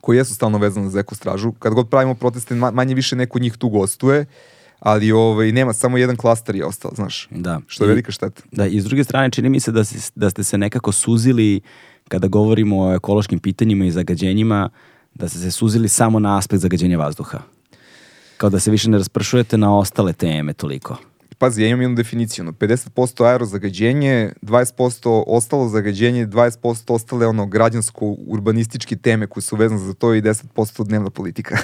koji 0.00 0.16
jesu 0.16 0.34
stalno 0.34 0.58
vezane 0.58 0.90
za 0.90 1.00
ekostražu. 1.00 1.52
Kad 1.52 1.74
god 1.74 1.88
pravimo 1.88 2.14
proteste, 2.14 2.54
ma- 2.54 2.70
manje 2.70 2.94
više 2.94 3.16
neko 3.16 3.38
njih 3.38 3.56
tu 3.56 3.68
gostuje, 3.68 4.26
ali 4.78 5.12
ovaj, 5.12 5.52
nema, 5.52 5.72
samo 5.72 5.98
jedan 5.98 6.16
klaster 6.16 6.56
je 6.56 6.64
ostao, 6.64 6.90
znaš. 6.94 7.28
Da. 7.30 7.60
Što 7.66 7.84
je 7.84 7.86
I- 7.86 7.88
velika 7.88 8.12
šteta. 8.12 8.42
Da, 8.52 8.66
i 8.66 8.80
s 8.80 8.84
druge 8.84 9.04
strane 9.04 9.30
čini 9.30 9.48
mi 9.48 9.60
se 9.60 9.72
da, 9.72 9.84
si- 9.84 10.10
da 10.14 10.30
ste 10.30 10.44
se 10.44 10.58
nekako 10.58 10.92
suzili 10.92 11.60
kada 12.08 12.28
govorimo 12.28 12.80
o 12.80 12.94
ekološkim 12.94 13.38
pitanjima 13.38 13.84
i 13.84 13.90
zagađenjima, 13.90 14.70
da 15.14 15.28
ste 15.28 15.38
se 15.38 15.50
suzili 15.50 15.88
samo 15.88 16.18
na 16.18 16.38
aspekt 16.38 16.60
zagađenja 16.60 16.98
vazduha. 16.98 17.38
Kao 18.44 18.50
da 18.50 18.60
se 18.60 18.70
više 18.70 18.90
ne 18.90 18.98
raspršujete 18.98 19.58
na 19.58 19.76
ostale 19.78 20.12
teme 20.12 20.52
toliko. 20.52 20.96
Pazi, 21.38 21.62
ja 21.62 21.68
imam 21.68 21.80
jednu 21.80 21.96
definiciju, 21.96 22.42
ono, 22.42 22.52
50% 22.52 23.24
aerozagađenje, 23.26 24.32
20% 24.42 25.24
ostalo 25.26 25.68
zagađenje, 25.68 26.26
20% 26.26 26.92
ostale 26.92 27.26
ono 27.26 27.46
građansko-urbanističke 27.46 28.96
teme 28.96 29.26
koje 29.26 29.42
su 29.42 29.56
vezane 29.56 29.80
za 29.80 29.94
to 29.94 30.14
i 30.14 30.22
10% 30.22 30.86
dnevna 30.86 31.10
politika. 31.10 31.58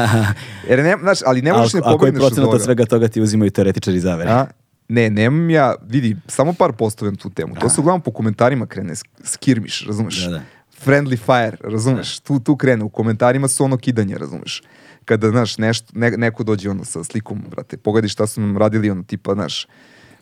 Jer 0.68 0.78
ne, 0.78 0.96
znaš, 1.00 1.18
ali 1.26 1.42
ne 1.42 1.52
možeš 1.52 1.74
a, 1.74 1.76
ne 1.76 1.80
a 1.80 1.84
koji 1.84 1.98
pobegneš 1.98 2.22
od 2.22 2.28
procenat 2.28 2.46
toga. 2.46 2.56
od 2.56 2.62
svega 2.62 2.84
toga 2.84 3.08
ti 3.08 3.20
uzimaju 3.20 3.50
teoretičari 3.50 4.00
zavere? 4.00 4.30
A? 4.30 4.46
Ne, 4.88 5.10
nemam 5.10 5.50
ja, 5.50 5.74
vidi, 5.88 6.16
samo 6.26 6.52
par 6.52 6.72
postavljam 6.72 7.16
tu 7.16 7.30
temu. 7.30 7.54
To 7.54 7.68
se 7.68 7.80
uglavnom 7.80 8.00
po 8.00 8.10
komentarima 8.10 8.66
krene, 8.66 8.94
sk- 8.94 9.08
skirmiš, 9.24 9.86
razumeš? 9.86 10.24
Da, 10.24 10.30
da. 10.30 10.42
Friendly 10.84 11.18
fire, 11.18 11.56
razumeš? 11.60 12.18
Tu, 12.20 12.40
tu 12.40 12.56
krene, 12.56 12.84
u 12.84 12.88
komentarima 12.88 13.48
su 13.48 13.64
ono 13.64 13.76
kidanje, 13.76 14.18
razumeš? 14.18 14.62
Kada, 15.08 15.30
znaš, 15.30 15.58
nešto, 15.58 15.92
ne, 15.94 16.10
neko 16.10 16.44
dođe 16.44 16.70
ono 16.70 16.84
sa 16.84 17.04
slikom, 17.04 17.44
brate, 17.50 17.76
pogledaj 17.76 18.08
šta 18.08 18.26
su 18.26 18.40
nam 18.40 18.58
radili, 18.58 18.90
ono, 18.90 19.02
tipa, 19.02 19.34
znaš, 19.34 19.66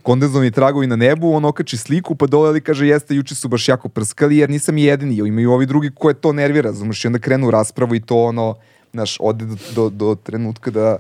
kondenzovani 0.03 0.51
tragovi 0.51 0.87
na 0.87 0.97
nebu, 0.97 1.33
on 1.33 1.45
okači 1.45 1.77
sliku, 1.77 2.15
pa 2.15 2.27
dole 2.27 2.49
ali 2.49 2.61
kaže, 2.61 2.87
jeste, 2.87 3.15
juče 3.15 3.35
su 3.35 3.49
baš 3.49 3.69
jako 3.69 3.89
prskali, 3.89 4.37
jer 4.37 4.51
nisam 4.51 4.79
jedini, 4.79 5.17
imaju 5.17 5.53
ovi 5.53 5.67
drugi 5.67 5.91
koje 5.95 6.15
to 6.15 6.33
nervira, 6.33 6.71
razumeš? 6.71 7.05
I 7.05 7.09
onda 7.09 7.19
krenu 7.19 7.51
raspravu 7.51 7.95
i 7.95 8.01
to, 8.01 8.17
ono, 8.25 8.55
znaš, 8.93 9.17
ode 9.21 9.45
do, 9.45 9.57
do, 9.75 9.89
do 9.91 10.15
trenutka 10.15 10.71
da 10.71 10.99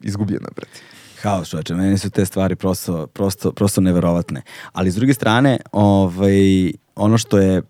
izgubljena, 0.00 0.48
brate. 0.56 0.80
Haos, 1.22 1.48
čoveče, 1.48 1.74
meni 1.74 1.98
su 1.98 2.10
te 2.10 2.26
stvari 2.26 2.56
prosto, 2.56 3.06
prosto, 3.06 3.52
prosto 3.52 3.80
neverovatne. 3.80 4.42
Ali 4.72 4.90
s 4.90 4.94
druge 4.94 5.14
strane, 5.14 5.58
ovaj, 5.72 6.72
ono 6.96 7.18
što 7.18 7.38
je 7.38 7.62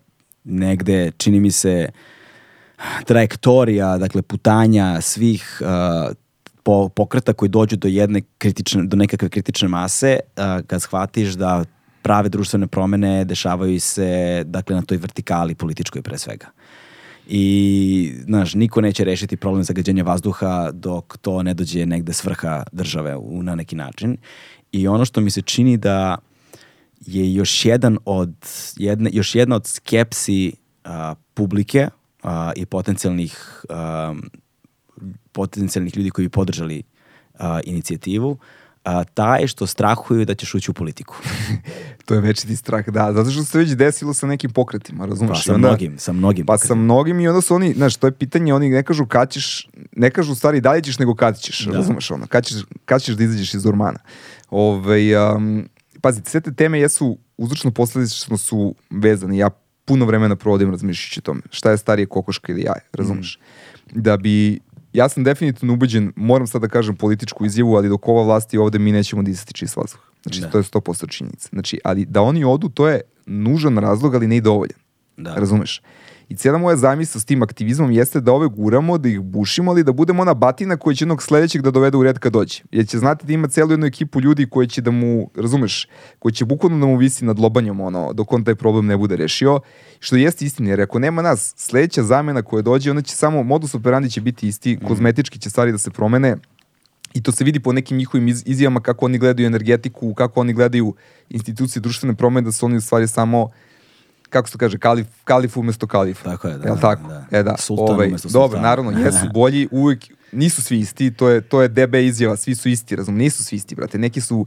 negde, 0.43 1.11
čini 1.17 1.39
mi 1.39 1.51
se, 1.51 1.89
trajektorija, 3.05 3.97
dakle 3.97 4.21
putanja 4.21 5.01
svih 5.01 5.61
uh, 5.61 6.15
po, 6.63 6.89
pokreta 6.89 7.33
koji 7.33 7.49
dođu 7.49 7.75
do 7.75 7.87
jedne 7.87 8.21
kritične, 8.37 8.83
do 8.83 8.97
nekakve 8.97 9.29
kritične 9.29 9.67
mase, 9.67 10.19
uh, 10.19 10.65
kad 10.67 10.81
shvatiš 10.81 11.33
da 11.33 11.63
prave 12.01 12.29
društvene 12.29 12.67
promene 12.67 13.25
dešavaju 13.25 13.79
se 13.79 14.43
dakle 14.45 14.75
na 14.75 14.81
toj 14.81 14.97
vertikali 14.97 15.55
političkoj 15.55 16.01
pre 16.01 16.17
svega. 16.17 16.47
I, 17.27 18.13
znaš, 18.23 18.53
niko 18.53 18.81
neće 18.81 19.03
rešiti 19.03 19.37
problem 19.37 19.63
zagađenja 19.63 20.03
vazduha 20.03 20.71
dok 20.71 21.17
to 21.17 21.43
ne 21.43 21.53
dođe 21.53 21.85
negde 21.85 22.13
s 22.13 22.23
vrha 22.23 22.63
države 22.71 23.15
u, 23.15 23.43
na 23.43 23.55
neki 23.55 23.75
način. 23.75 24.17
I 24.71 24.87
ono 24.87 25.05
što 25.05 25.21
mi 25.21 25.31
se 25.31 25.41
čini 25.41 25.77
da 25.77 26.17
je 27.05 27.33
još 27.33 27.65
jedan 27.65 27.97
od 28.05 28.33
jedne, 28.77 29.09
još 29.13 29.35
jedna 29.35 29.55
od 29.55 29.67
skepsi 29.67 30.53
a, 30.83 31.15
publike 31.33 31.89
a, 32.25 32.51
i 32.55 32.65
potencijalnih 32.65 33.61
um, 33.69 34.21
potencijalnih 35.31 35.97
ljudi 35.97 36.09
koji 36.09 36.25
bi 36.25 36.31
podržali 36.31 36.83
a, 37.33 37.59
inicijativu 37.63 38.37
a, 38.83 39.03
taj 39.03 39.47
što 39.47 39.67
strahuju 39.67 40.25
da 40.25 40.35
ćeš 40.35 40.55
ući 40.55 40.71
u 40.71 40.73
politiku. 40.73 41.15
To 42.05 42.13
je 42.13 42.21
večiti 42.21 42.55
strah, 42.55 42.85
da, 42.87 43.13
zato 43.13 43.31
što 43.31 43.43
se 43.43 43.57
već 43.57 43.69
desilo 43.71 44.13
sa 44.13 44.27
nekim 44.27 44.51
pokretima, 44.51 44.99
Pa, 44.99 45.05
razumeš? 45.05 45.39
I 45.39 45.43
sa 45.43 45.53
onda- 45.53 45.67
mnogim, 45.67 45.99
sa 45.99 46.13
mnogim. 46.13 46.45
Pa 46.45 46.57
sa 46.57 46.75
mnogim 46.75 47.19
i 47.19 47.27
onda 47.27 47.41
su 47.41 47.55
oni, 47.55 47.73
znaš, 47.73 47.95
to 47.95 48.07
je 48.07 48.11
pitanje, 48.11 48.53
oni 48.53 48.69
ne 48.69 48.83
kažu 48.83 49.05
kad 49.05 49.31
ćeš, 49.31 49.69
ne 49.91 50.09
kažu 50.11 50.31
u 50.31 50.35
stvari 50.35 50.61
da 50.61 50.71
li 50.71 50.83
ćeš, 50.83 50.99
nego 50.99 51.15
kad 51.15 51.39
ćeš, 51.39 51.65
Da. 51.65 51.71
razumeš 51.71 52.11
ono, 52.11 52.27
kad 52.27 52.45
ćeš, 52.45 52.55
kad 52.85 53.01
ćeš 53.01 53.15
da 53.15 53.23
izađeš 53.23 53.53
iz 53.53 53.65
ormana. 53.65 53.99
Ove, 54.49 54.99
um, 55.25 55.69
pazite, 56.01 56.29
sve 56.29 56.41
te 56.41 56.53
teme 56.53 56.79
jesu, 56.79 57.17
uzročno 57.37 57.71
posledično 57.71 58.37
su 58.37 58.75
vezane, 58.89 59.37
ja 59.37 59.49
puno 59.85 60.05
vremena 60.05 60.35
provodim 60.35 60.71
razmišljajući 60.71 61.19
o 61.19 61.21
tome, 61.21 61.41
šta 61.49 61.71
je 61.71 61.77
starije 61.77 62.05
kokoška 62.05 62.51
ili 62.51 62.61
jaje, 62.61 62.81
razumeš? 62.93 63.39
Da 63.91 64.17
bi, 64.17 64.59
ja 64.93 65.09
sam 65.09 65.23
definitivno 65.23 65.73
ubeđen, 65.73 66.13
moram 66.15 66.47
sad 66.47 66.61
da 66.61 66.67
kažem 66.67 66.95
političku 66.95 67.45
izjavu, 67.45 67.75
ali 67.75 67.89
dok 67.89 68.07
ova 68.07 68.23
vlast 68.23 68.53
je 68.53 68.59
ovde 68.59 68.79
mi 68.79 68.91
nećemo 68.91 69.23
disati 69.23 69.53
čist 69.53 69.75
vazduh. 69.75 69.99
Znači, 70.23 70.41
Da. 70.41 70.49
to 70.49 70.57
je 70.57 70.63
100% 70.63 71.09
činjenica. 71.09 71.49
Znači, 71.51 71.79
ali 71.83 72.05
da 72.05 72.21
oni 72.21 72.43
odu, 72.43 72.69
to 72.69 72.87
je 72.89 73.01
nužan 73.25 73.77
razlog, 73.77 74.15
ali 74.15 74.27
ne 74.27 74.37
i 74.37 74.41
dovoljan. 74.41 74.79
Da. 75.17 75.35
Razumeš? 75.35 75.81
I 76.29 76.35
cijela 76.35 76.57
moja 76.57 76.77
zamisla 76.77 77.21
s 77.21 77.25
tim 77.25 77.43
aktivizmom 77.43 77.91
jeste 77.91 78.21
da 78.21 78.31
ove 78.31 78.47
guramo, 78.47 78.97
da 78.97 79.09
ih 79.09 79.19
bušimo, 79.19 79.71
ali 79.71 79.83
da 79.83 79.91
budemo 79.91 80.21
ona 80.21 80.33
batina 80.33 80.77
koja 80.77 80.95
će 80.95 81.03
jednog 81.03 81.23
sledećeg 81.23 81.61
da 81.61 81.71
dovede 81.71 81.97
u 81.97 82.03
red 82.03 82.19
kad 82.19 82.33
dođe. 82.33 82.63
Jer 82.71 82.87
će 82.87 82.97
znati 82.97 83.25
da 83.27 83.33
ima 83.33 83.47
celu 83.47 83.71
jednu 83.71 83.85
ekipu 83.85 84.21
ljudi 84.21 84.49
koji 84.49 84.67
će 84.67 84.81
da 84.81 84.91
mu, 84.91 85.29
razumeš, 85.35 85.87
koji 86.19 86.33
će 86.33 86.45
bukvalno 86.45 86.79
da 86.79 86.85
mu 86.85 86.97
visi 86.97 87.25
nad 87.25 87.39
lobanjom 87.39 87.81
ono, 87.81 88.13
dok 88.13 88.33
on 88.33 88.43
taj 88.43 88.55
problem 88.55 88.85
ne 88.85 88.97
bude 88.97 89.15
rešio. 89.15 89.59
Što 89.99 90.15
jeste 90.15 90.45
istina, 90.45 90.69
jer 90.69 90.81
ako 90.81 90.99
nema 90.99 91.21
nas, 91.21 91.53
sledeća 91.57 92.03
zamena 92.03 92.41
koja 92.41 92.61
dođe, 92.61 92.91
ona 92.91 93.01
će 93.01 93.15
samo, 93.15 93.43
modus 93.43 93.75
operandi 93.75 94.09
će 94.09 94.21
biti 94.21 94.47
isti, 94.47 94.79
kozmetički 94.87 95.39
će 95.39 95.49
stvari 95.49 95.71
da 95.71 95.77
se 95.77 95.91
promene, 95.91 96.37
I 97.15 97.21
to 97.23 97.31
se 97.31 97.43
vidi 97.43 97.59
po 97.59 97.71
nekim 97.73 97.97
njihovim 97.97 98.27
iz, 98.27 98.43
izjavama 98.45 98.81
kako 98.81 99.05
oni 99.05 99.17
gledaju 99.17 99.47
energetiku, 99.47 100.13
kako 100.13 100.39
oni 100.39 100.53
gledaju 100.53 100.93
institucije 101.29 101.81
društvene 101.81 102.15
promene, 102.15 102.45
da 102.45 102.51
su 102.51 102.65
oni 102.65 102.77
u 102.77 102.81
stvari 102.81 103.07
samo 103.07 103.51
kako 104.35 104.47
se 104.47 104.51
to 104.51 104.57
kaže, 104.57 104.77
kalif, 104.77 105.07
kalif 105.23 105.57
umesto 105.57 105.87
kalifa. 105.87 106.23
Tako 106.23 106.47
je, 106.47 106.57
da, 106.57 106.67
Jel 106.67 106.75
da, 106.75 106.81
tako? 106.81 107.07
da. 107.07 107.25
E 107.31 107.43
da, 107.43 107.55
Sultan 107.57 107.95
umesto 107.95 108.29
Dobro, 108.29 108.47
sultana. 108.47 108.69
naravno, 108.69 108.91
jesu 108.91 109.25
bolji, 109.39 109.67
uvijek 109.71 110.03
nisu 110.31 110.61
svi 110.61 110.79
isti, 110.79 111.11
to 111.11 111.29
je, 111.29 111.41
to 111.41 111.61
je 111.61 111.67
DB 111.67 111.95
izjava, 111.95 112.35
svi 112.35 112.55
su 112.55 112.69
isti, 112.69 112.95
razum, 112.95 113.15
nisu 113.15 113.43
svi 113.43 113.55
isti, 113.55 113.75
brate, 113.75 113.97
neki 113.97 114.21
su 114.21 114.45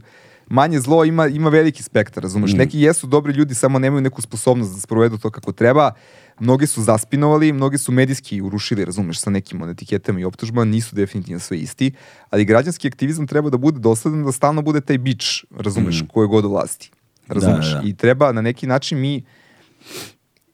manje 0.49 0.79
zlo 0.79 1.05
ima, 1.05 1.27
ima 1.27 1.49
veliki 1.49 1.83
spektar, 1.83 2.23
razumeš? 2.23 2.53
Mm. 2.53 2.57
Neki 2.57 2.81
jesu 2.81 3.07
dobri 3.07 3.33
ljudi, 3.33 3.55
samo 3.55 3.79
nemaju 3.79 4.01
neku 4.01 4.21
sposobnost 4.21 4.73
da 4.73 4.79
sprovedu 4.79 5.17
to 5.17 5.29
kako 5.29 5.51
treba. 5.51 5.91
Mnogi 6.39 6.67
su 6.67 6.81
zaspinovali, 6.81 7.53
mnogi 7.53 7.77
su 7.77 7.91
medijski 7.91 8.41
urušili, 8.41 8.85
razumeš, 8.85 9.19
sa 9.19 9.29
nekim 9.29 9.69
etiketama 9.69 10.19
i 10.19 10.23
optužbama, 10.25 10.65
nisu 10.65 10.95
definitivno 10.95 11.39
sve 11.39 11.57
isti, 11.57 11.91
ali 12.29 12.45
građanski 12.45 12.87
aktivizam 12.87 13.27
treba 13.27 13.49
da 13.49 13.57
bude 13.57 13.79
dosledan, 13.79 14.23
da 14.23 14.31
stalno 14.31 14.61
bude 14.61 14.81
taj 14.81 14.97
bič, 14.97 15.45
razumeš, 15.57 16.03
koje 16.13 16.27
god 16.27 16.45
vlasti. 16.45 16.91
Razumeš? 17.27 17.67
Mm. 17.69 17.73
da, 17.73 17.81
da. 17.81 17.87
I 17.87 17.93
treba 17.93 18.31
na 18.31 18.41
neki 18.41 18.67
način 18.67 18.99
mi 18.99 19.23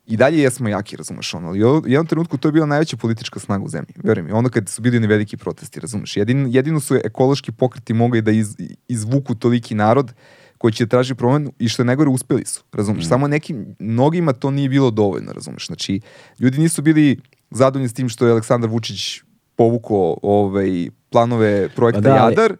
i 0.06 0.16
dalje 0.16 0.38
jesmo 0.38 0.68
jaki, 0.68 0.96
razumeš 0.96 1.34
ono, 1.34 1.48
ali 1.48 1.64
u 1.64 1.82
jednom 1.86 2.06
trenutku 2.06 2.36
to 2.38 2.48
je 2.48 2.52
bila 2.52 2.66
najveća 2.66 2.96
politička 2.96 3.40
snaga 3.40 3.64
u 3.64 3.68
zemlji, 3.68 3.94
veruj 4.04 4.22
mi, 4.24 4.32
ono 4.32 4.48
kad 4.48 4.68
su 4.68 4.82
bili 4.82 4.96
oni 4.96 5.06
veliki 5.06 5.36
protesti, 5.36 5.80
razumeš, 5.80 6.16
Jedin, 6.16 6.46
jedino 6.50 6.80
su 6.80 6.96
ekološki 6.96 7.52
pokreti 7.52 7.94
mogli 7.94 8.22
da 8.22 8.30
iz, 8.30 8.56
izvuku 8.88 9.34
toliki 9.34 9.74
narod 9.74 10.12
koji 10.58 10.72
će 10.72 10.84
da 10.84 10.88
traži 10.88 11.14
promenu 11.14 11.52
i 11.58 11.68
što 11.68 11.82
je 11.82 11.86
najgore 11.86 12.10
uspeli 12.10 12.44
su, 12.44 12.62
razumeš, 12.72 13.04
Mm. 13.04 13.08
samo 13.08 13.28
nekim, 13.28 13.76
mnogima 13.78 14.32
to 14.32 14.50
nije 14.50 14.68
bilo 14.68 14.90
dovoljno, 14.90 15.32
razumeš, 15.32 15.66
znači, 15.66 16.00
ljudi 16.38 16.58
nisu 16.58 16.82
bili 16.82 17.20
zadovoljni 17.50 17.88
s 17.88 17.94
tim 17.94 18.08
što 18.08 18.26
je 18.26 18.32
Aleksandar 18.32 18.70
Vučić 18.70 19.20
povukao 19.56 20.18
ovaj, 20.22 20.88
planove 21.10 21.68
projekta 21.68 22.02
Pa 22.02 22.08
da, 22.08 22.16
ali- 22.16 22.32
Jadar, 22.32 22.56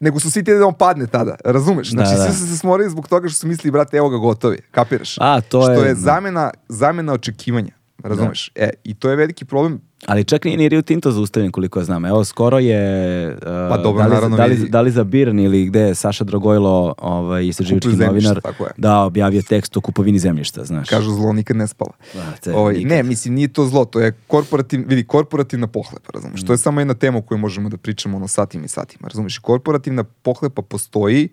nego 0.00 0.20
su 0.20 0.30
svi 0.30 0.44
ti 0.44 0.54
da 0.54 0.66
on 0.66 0.74
padne 0.74 1.06
tada, 1.06 1.36
razumeš? 1.44 1.90
Znači, 1.90 2.10
Da, 2.10 2.16
da. 2.16 2.24
svi 2.24 2.36
su 2.36 2.46
se 2.46 2.56
smorili 2.56 2.90
zbog 2.90 3.08
toga 3.08 3.28
što 3.28 3.38
su 3.38 3.46
mislili, 3.46 3.70
brate, 3.72 3.96
evo 3.96 4.08
ga 4.08 4.16
gotovi, 4.16 4.58
kapiraš? 4.70 5.14
A, 5.18 5.40
to 5.40 5.62
što 5.62 5.72
je- 5.72 5.88
je 5.88 5.94
zamena, 5.94 6.50
zamena 6.68 7.12
očekivanja, 7.12 7.72
razumeš? 8.02 8.50
E, 8.54 8.70
i 8.84 8.94
to 8.94 9.10
je 9.10 9.16
veliki 9.16 9.44
problem. 9.44 9.80
Ali 10.06 10.24
čak 10.24 10.44
nije 10.44 10.56
ni 10.56 10.68
Rio 10.68 10.82
Tinto 10.82 11.10
zaustavljen 11.10 11.52
koliko 11.52 11.78
ja 11.78 11.84
znam. 11.84 12.04
Evo, 12.04 12.24
skoro 12.24 12.58
je... 12.58 13.26
uh, 13.32 13.42
Pa 13.42 13.76
dobro, 13.76 14.02
da 14.02 14.08
li, 14.08 14.14
naravno, 14.14 14.36
da 14.36 14.44
li, 14.46 14.56
da 14.56 14.80
li 14.80 14.90
za 14.90 15.04
Birn 15.04 15.38
ili 15.38 15.64
gde 15.66 15.80
je 15.80 15.94
Saša 15.94 16.24
Dragojlo, 16.24 16.94
ovaj, 16.98 17.46
istraživački 17.46 17.88
novinar, 17.88 18.40
tako 18.40 18.64
je. 18.64 18.70
da 18.76 19.00
objavio 19.00 19.42
tekst 19.42 19.76
o 19.76 19.80
kupovini 19.80 20.18
zemljišta, 20.18 20.64
znaš. 20.64 20.88
Kažu 20.88 21.10
zlo 21.10 21.32
nikad 21.32 21.56
ne 21.56 21.66
spava. 21.66 21.90
Brate, 22.14 22.54
Ovaj, 22.54 22.74
nikad. 22.74 22.90
ne, 22.90 23.02
mislim, 23.02 23.34
nije 23.34 23.48
to 23.48 23.66
zlo, 23.66 23.84
to 23.84 24.00
je 24.00 24.12
korporativ, 24.26 24.84
vidi, 24.86 25.04
korporativna 25.04 25.66
pohlepa, 25.66 26.10
razumeš? 26.14 26.42
Mm. 26.42 26.46
To 26.46 26.52
je 26.52 26.58
samo 26.58 26.80
jedna 26.80 26.94
tema 26.94 27.18
o 27.18 27.22
kojoj 27.22 27.38
možemo 27.40 27.68
da 27.68 27.76
pričamo 27.76 28.16
ono 28.16 28.28
satima 28.28 28.64
i 28.64 28.68
satima, 28.68 29.08
razumeš? 29.08 29.38
Korporativna 29.38 30.04
pohlepa 30.04 30.62
postoji 30.62 31.28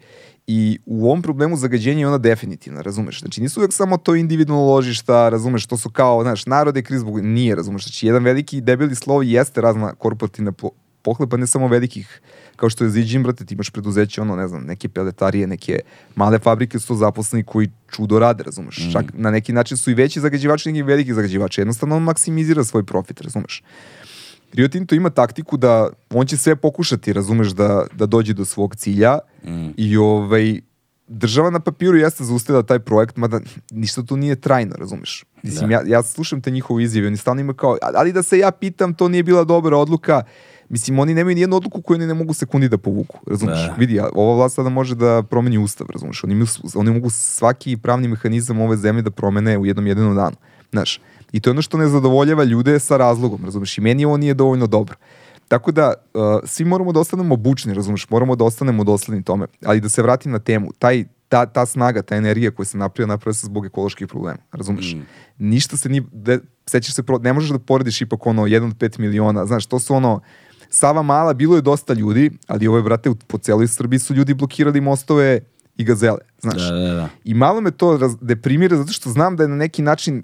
i 0.47 0.79
u 0.85 1.05
ovom 1.05 1.21
problemu 1.21 1.57
zagađenja 1.57 1.99
je 1.99 2.07
ona 2.07 2.17
definitivna, 2.17 2.81
razumeš? 2.81 3.19
Znači, 3.19 3.41
nisu 3.41 3.59
uvek 3.59 3.73
samo 3.73 3.97
to 3.97 4.15
individualno 4.15 4.65
ložišta, 4.65 5.29
razumeš, 5.29 5.65
to 5.65 5.77
su 5.77 5.89
kao, 5.89 6.23
znaš, 6.23 6.45
narode 6.45 6.81
kriz 6.81 6.99
zbog... 6.99 7.21
Nije, 7.25 7.55
razumeš? 7.55 7.83
Znači, 7.83 8.07
jedan 8.07 8.23
veliki 8.23 8.61
debeli 8.61 8.95
slov 8.95 9.23
jeste 9.23 9.61
razna 9.61 9.93
korporativna 9.93 10.51
po 10.51 10.69
pohlepa, 11.01 11.37
ne 11.37 11.47
samo 11.47 11.67
velikih, 11.67 12.21
kao 12.55 12.69
što 12.69 12.83
je 12.83 12.89
Ziđin, 12.89 13.23
brate, 13.23 13.45
ti 13.45 13.53
imaš 13.53 13.69
preduzeće, 13.69 14.21
ono, 14.21 14.35
ne 14.35 14.47
znam, 14.47 14.65
neke 14.65 14.89
peletarije, 14.89 15.47
neke 15.47 15.79
male 16.15 16.39
fabrike 16.39 16.79
su 16.79 16.95
zaposleni 16.95 17.43
koji 17.43 17.69
čudo 17.91 18.19
rade, 18.19 18.43
razumeš? 18.43 18.91
Čak 18.93 19.05
na 19.13 19.31
neki 19.31 19.53
način 19.53 19.77
su 19.77 19.91
i 19.91 19.93
veći 19.93 20.19
zagađivači 20.19 20.71
nego 20.71 20.79
i 20.79 20.89
veliki 20.89 21.13
zagađivači. 21.13 21.61
Jednostavno 21.61 21.95
on 21.95 22.03
maksimizira 22.03 22.63
svoj 22.63 22.83
profit, 22.85 23.21
razumeš? 23.21 23.63
Rio 24.53 24.67
Tinto 24.67 24.95
ima 24.95 25.09
taktiku 25.09 25.57
da 25.57 25.89
on 26.09 26.25
će 26.25 26.37
sve 26.37 26.55
pokušati, 26.55 27.13
razumeš, 27.13 27.47
da, 27.47 27.85
da 27.93 28.05
dođe 28.05 28.33
do 28.33 28.45
svog 28.45 28.75
cilja 28.75 29.19
i 29.77 29.97
ovaj, 29.97 30.59
država 31.07 31.49
na 31.49 31.59
papiru 31.59 31.97
jeste 31.97 32.23
zaustavila 32.23 32.63
taj 32.63 32.79
projekt, 32.79 33.17
mada 33.17 33.39
ništa 33.71 34.03
tu 34.03 34.17
nije 34.17 34.35
trajno, 34.35 34.75
razumeš? 34.75 35.25
Mislim, 35.43 35.71
ja, 35.71 35.81
ja 35.85 36.03
slušam 36.03 36.41
te 36.41 36.51
njihove 36.51 36.83
izjave, 36.83 37.07
oni 37.07 37.17
stalno 37.17 37.41
imaju 37.41 37.55
kao, 37.55 37.77
ali 37.81 38.13
da 38.13 38.23
se 38.23 38.37
ja 38.37 38.51
pitam, 38.51 38.93
to 38.93 39.07
nije 39.07 39.23
bila 39.23 39.43
dobra 39.43 39.77
odluka, 39.77 40.23
Mislim, 40.69 40.99
oni 40.99 41.13
nemaju 41.13 41.35
nijednu 41.35 41.55
odluku 41.55 41.81
koju 41.81 41.95
oni 41.95 42.07
ne 42.07 42.13
mogu 42.13 42.33
sekundi 42.33 42.69
da 42.69 42.77
povuku, 42.77 43.19
razumeš? 43.27 43.59
Da. 43.59 43.75
Vidi, 43.77 43.99
ova 44.13 44.35
vlast 44.35 44.55
sada 44.55 44.69
može 44.69 44.95
da 44.95 45.23
promeni 45.23 45.57
ustav, 45.57 45.87
razumeš? 45.93 46.23
Oni, 46.23 46.33
imaju, 46.33 46.47
oni 46.75 46.91
mogu 46.91 47.09
svaki 47.09 47.77
pravni 47.77 48.07
mehanizam 48.07 48.61
ove 48.61 48.77
zemlje 48.77 49.01
da 49.01 49.11
promene 49.11 49.57
u 49.57 49.65
jednom 49.65 49.87
jedinom 49.87 50.15
danu, 50.15 50.35
znaš? 50.75 50.99
I 51.31 51.39
to 51.39 51.49
je 51.49 51.51
ono 51.51 51.61
što 51.61 51.77
ne 51.77 51.87
zadovoljava 51.87 52.43
ljude 52.43 52.79
sa 52.79 52.97
razlogom, 52.97 53.45
razumeš? 53.45 53.77
I 53.77 53.81
meni 53.81 54.05
ovo 54.05 54.17
nije 54.17 54.33
dovoljno 54.33 54.67
dobro. 54.67 54.95
Tako 55.47 55.71
da, 55.71 55.93
uh, 56.13 56.21
svi 56.43 56.65
moramo 56.65 56.91
da 56.91 56.99
ostanemo 56.99 57.33
obučni, 57.33 57.73
razumeš? 57.73 58.09
Moramo 58.09 58.35
da 58.35 58.43
ostanemo 58.43 58.83
dosledni 58.83 59.23
tome. 59.23 59.47
Ali 59.65 59.81
da 59.81 59.89
se 59.89 60.01
vratim 60.01 60.31
na 60.31 60.39
temu, 60.39 60.71
taj, 60.79 61.05
ta, 61.29 61.45
ta 61.45 61.65
snaga, 61.65 62.01
ta 62.01 62.15
energija 62.15 62.51
koja 62.51 62.65
se 62.65 62.77
napravila, 62.77 63.13
napravila 63.13 63.33
se 63.33 63.45
zbog 63.45 63.65
ekoloških 63.65 64.07
problema, 64.07 64.37
razumeš? 64.51 64.95
Ništa 65.37 65.77
se 65.77 65.89
nije, 65.89 66.03
de, 66.11 66.39
sećaš 66.65 66.93
se, 66.93 67.03
pro, 67.03 67.17
ne 67.17 67.33
možeš 67.33 67.49
da 67.49 67.59
porediš 67.59 68.01
ipak 68.01 68.25
ono 68.25 68.43
1 68.43 68.69
od 68.69 68.77
5 68.77 68.99
miliona, 68.99 69.45
znaš, 69.45 69.65
to 69.65 69.79
su 69.79 69.95
ono, 69.95 70.19
Sava 70.69 71.01
Mala, 71.01 71.33
bilo 71.33 71.55
je 71.55 71.61
dosta 71.61 71.93
ljudi, 71.93 72.31
ali 72.47 72.67
ovo 72.67 72.77
je, 72.77 72.83
brate, 72.83 73.11
po 73.27 73.37
celoj 73.37 73.67
Srbiji 73.67 73.99
su 73.99 74.13
ljudi 74.13 74.33
blokirali 74.33 74.81
mostove 74.81 75.39
i 75.77 75.83
gazele, 75.83 76.19
znaš. 76.41 76.61
Da, 76.69 76.75
da, 76.75 76.93
da. 76.93 77.09
I 77.23 77.33
malo 77.33 77.61
me 77.61 77.71
to 77.71 77.97
raz, 77.97 78.15
deprimira 78.21 78.77
zato 78.77 78.93
što 78.93 79.09
znam 79.09 79.35
da 79.35 79.43
je 79.43 79.49
na 79.49 79.55
neki 79.55 79.81
način 79.81 80.23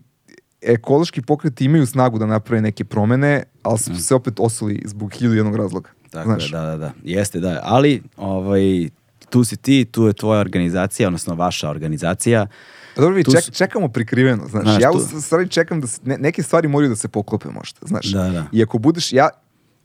ekološki 0.61 1.21
pokreti 1.21 1.65
imaju 1.65 1.85
snagu 1.85 2.19
da 2.19 2.25
naprave 2.25 2.61
neke 2.61 2.85
promene, 2.85 3.43
ali 3.63 3.79
su 3.79 4.03
se 4.03 4.15
opet 4.15 4.33
osuli 4.39 4.81
zbog 4.85 5.13
hiljadu 5.13 5.35
jednog 5.35 5.55
razloga. 5.55 5.89
Tako 6.09 6.29
znaš. 6.29 6.45
je, 6.45 6.51
da, 6.51 6.61
da, 6.61 6.77
da. 6.77 6.91
Jeste, 7.03 7.39
da. 7.39 7.59
Ali, 7.63 8.03
ovaj, 8.17 8.89
tu 9.29 9.43
si 9.43 9.57
ti, 9.57 9.85
tu 9.85 10.03
je 10.03 10.13
tvoja 10.13 10.39
organizacija, 10.39 11.07
odnosno 11.07 11.35
vaša 11.35 11.69
organizacija. 11.69 12.47
Pa 12.95 13.01
dobro, 13.01 13.15
vi 13.15 13.23
ček, 13.23 13.43
su- 13.43 13.51
čekamo 13.51 13.87
prikriveno, 13.87 14.47
znaš. 14.47 14.63
Znaš, 14.63 14.81
ja 14.81 14.91
tu- 14.91 15.17
u 15.17 15.21
stvari 15.21 15.47
čekam 15.49 15.81
da 15.81 15.87
se, 15.87 16.01
ne, 16.03 16.17
neke 16.17 16.43
stvari 16.43 16.67
moraju 16.67 16.89
da 16.89 16.95
se 16.95 17.07
poklope 17.07 17.49
možda, 17.49 17.79
znaš. 17.81 18.05
Da, 18.05 18.29
da. 18.29 18.45
I 18.51 18.63
ako 18.63 18.77
budeš, 18.77 19.13
ja, 19.13 19.29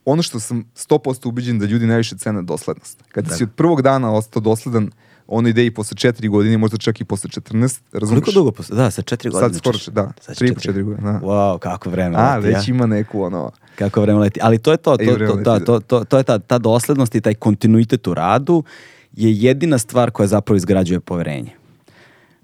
ono 0.04 0.22
što 0.22 0.40
sam 0.40 0.64
100% 0.76 1.28
ubeđen 1.28 1.58
da 1.58 1.66
ljudi 1.66 1.86
najviše 1.86 2.16
cene 2.16 2.42
doslednost. 2.42 3.04
Kada 3.08 3.34
si 3.34 3.44
od 3.44 3.50
prvog 3.56 3.82
dana 3.82 4.12
ostao 4.12 4.42
dosledan 4.42 4.90
ono 5.28 5.48
ide 5.48 5.66
i 5.66 5.70
posle 5.70 5.96
četiri 5.96 6.28
godine, 6.28 6.58
možda 6.58 6.76
čak 6.76 7.00
i 7.00 7.04
posle 7.04 7.30
14, 7.30 7.80
razumiješ? 7.92 8.24
Koliko 8.24 8.32
dugo 8.32 8.52
posle? 8.52 8.76
Da, 8.76 8.90
sa 8.90 9.02
četiri 9.02 9.30
godine. 9.30 9.48
Sad 9.48 9.58
skoro, 9.58 9.78
češ- 9.78 9.90
da, 9.90 10.12
Sad 10.20 10.36
tri 10.36 10.54
po 10.54 10.60
četiri 10.60 10.82
godine, 10.82 11.12
da. 11.12 11.20
Wow, 11.20 11.58
kako 11.58 11.90
vreme 11.90 12.16
A, 12.18 12.36
leti, 12.36 12.46
već 12.46 12.68
ja. 12.68 12.74
ima 12.74 12.86
neku 12.86 13.22
ono... 13.22 13.50
Kako 13.74 14.00
vreme 14.00 14.20
leti. 14.20 14.40
Ali 14.42 14.58
to 14.58 14.70
je 14.70 14.76
to, 14.76 14.96
to, 14.96 15.02
I 15.02 15.06
vreme 15.06 15.26
to, 15.26 15.36
da, 15.36 15.60
to, 15.60 15.80
to, 15.80 16.04
to 16.04 16.18
je 16.18 16.24
ta, 16.24 16.38
ta 16.38 16.58
doslednost 16.58 17.14
i 17.14 17.20
taj 17.20 17.34
kontinuitet 17.34 18.06
u 18.06 18.14
radu 18.14 18.64
je 19.12 19.32
jedina 19.32 19.78
stvar 19.78 20.10
koja 20.10 20.26
zapravo 20.26 20.56
izgrađuje 20.56 21.00
poverenje. 21.00 21.50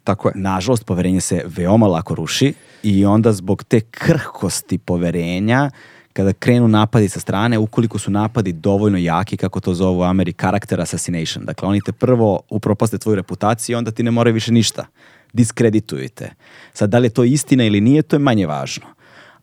Tako 0.05 0.29
je. 0.29 0.33
Nažalost, 0.37 0.87
poverenje 0.87 1.21
se 1.21 1.43
veoma 1.47 1.87
lako 1.87 2.15
ruši 2.15 2.55
i 2.83 3.05
onda 3.07 3.33
zbog 3.33 3.65
te 3.65 3.81
krhkosti 3.81 4.79
poverenja, 4.79 5.71
kada 6.13 6.33
krenu 6.33 6.69
napadi 6.69 7.09
sa 7.09 7.21
strane, 7.21 7.59
ukoliko 7.59 7.99
su 7.99 8.11
napadi 8.11 8.53
dovoljno 8.53 8.99
jaki, 8.99 9.37
kako 9.37 9.61
to 9.61 9.75
zovu 9.75 10.01
u 10.01 10.03
Ameri, 10.03 10.33
character 10.33 10.81
assassination. 10.81 11.45
Dakle, 11.45 11.69
oni 11.69 11.81
te 11.87 11.93
prvo 11.93 12.41
upropaste 12.51 12.99
tvoju 12.99 13.15
reputaciju 13.15 13.79
onda 13.79 13.91
ti 13.91 14.03
ne 14.03 14.11
moraju 14.11 14.35
više 14.35 14.53
ništa. 14.53 14.87
Diskredituju 15.33 16.09
te. 16.09 16.31
Sad, 16.73 16.91
da 16.91 16.99
li 16.99 17.07
je 17.07 17.11
to 17.11 17.25
istina 17.25 17.65
ili 17.65 17.81
nije, 17.81 18.03
to 18.03 18.17
je 18.17 18.21
manje 18.21 18.47
važno. 18.47 18.87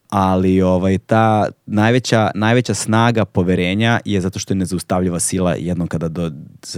Ali 0.10 0.62
ovaj, 0.62 0.98
ta 0.98 1.48
najveća, 1.66 2.32
najveća 2.36 2.74
snaga 2.74 3.26
poverenja 3.26 4.00
je 4.06 4.22
zato 4.22 4.40
što 4.40 4.54
je 4.54 4.58
nezaustavljiva 4.58 5.20
sila 5.20 5.54
jednom 5.54 5.88
kada 5.88 6.08
do, 6.08 6.32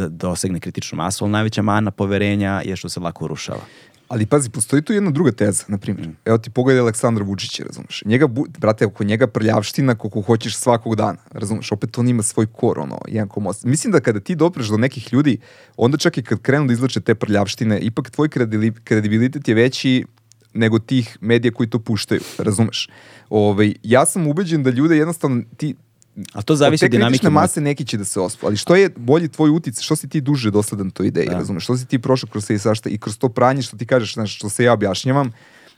dosegne 0.10 0.60
kritičnu 0.60 0.96
masu, 0.96 1.24
ali 1.24 1.32
najveća 1.32 1.62
mana 1.62 1.92
poverenja 1.92 2.62
je 2.66 2.76
što 2.76 2.90
se 2.90 3.00
lako 3.00 3.26
urušava. 3.26 3.62
Ali 4.12 4.26
pazi, 4.26 4.50
postoji 4.50 4.82
tu 4.82 4.94
jedna 4.94 5.12
druga 5.12 5.32
teza, 5.32 5.64
na 5.68 5.78
primjer. 5.78 6.08
Mm. 6.08 6.16
Evo 6.26 6.38
ti 6.38 6.50
pogledaj 6.50 6.82
Aleksandra 6.82 7.24
Vučića, 7.24 7.64
razumeš? 7.64 8.04
Njega, 8.06 8.28
brate, 8.58 8.86
oko 8.86 9.04
njega 9.04 9.28
prljavština 9.28 9.96
koliko 9.96 10.22
hoćeš 10.22 10.56
svakog 10.56 10.96
dana, 10.96 11.18
razumeš? 11.32 11.72
Opet 11.72 11.98
on 11.98 12.08
ima 12.08 12.24
svoj 12.24 12.46
kor, 12.46 12.80
ono, 12.80 12.98
1,8. 13.08 13.66
Mislim 13.66 13.92
da 13.92 14.00
kada 14.00 14.20
ti 14.20 14.36
dopreš 14.36 14.68
do 14.68 14.78
nekih 14.78 15.14
ljudi, 15.14 15.38
onda 15.78 15.98
čak 15.98 16.18
i 16.18 16.24
kad 16.24 16.42
krenu 16.42 16.68
da 16.68 16.74
izlače 16.74 17.02
te 17.02 17.16
prljavštine, 17.16 17.80
ipak 17.80 18.10
tvoj 18.10 18.30
kredibilitet 18.84 19.48
je 19.48 19.56
veći 19.56 20.06
nego 20.54 20.80
tih 20.80 21.18
medija 21.22 21.52
koji 21.52 21.70
to 21.70 21.80
puštaju, 21.80 22.22
razumeš? 22.38 22.90
Ovaj, 23.30 23.74
ja 23.84 24.06
sam 24.06 24.28
ubeđen 24.28 24.64
da 24.64 24.70
ljude 24.70 24.98
jednostavno, 24.98 25.44
ti, 25.58 25.76
A 26.34 26.42
to 26.42 26.56
zavisi 26.56 26.86
od 26.86 26.92
dinamike. 26.92 27.12
kritične 27.12 27.30
mase 27.32 27.62
neki 27.62 27.86
će 27.86 27.98
da 27.98 28.06
se 28.06 28.20
ospu, 28.20 28.48
ali 28.48 28.58
što 28.58 28.76
je 28.76 28.90
bolji 28.92 29.28
tvoj 29.28 29.50
utic, 29.50 29.80
što 29.80 29.96
si 29.96 30.10
ti 30.10 30.22
duže 30.22 30.52
dosledan 30.52 30.90
toj 30.90 31.08
ideji, 31.08 31.28
Da. 31.28 31.34
razumeš, 31.34 31.64
što 31.64 31.78
si 31.78 31.86
ti 31.86 32.00
prošao 32.00 32.30
kroz 32.30 32.46
sve 32.46 32.56
i 32.56 32.60
svašta 32.60 32.90
i 32.90 32.98
kroz 32.98 33.18
to 33.18 33.30
pranje 33.30 33.62
što 33.62 33.78
ti 33.78 33.86
kažeš, 33.86 34.14
znaš, 34.14 34.36
što 34.36 34.50
se 34.50 34.64
ja 34.64 34.74
objašnjavam, 34.74 35.32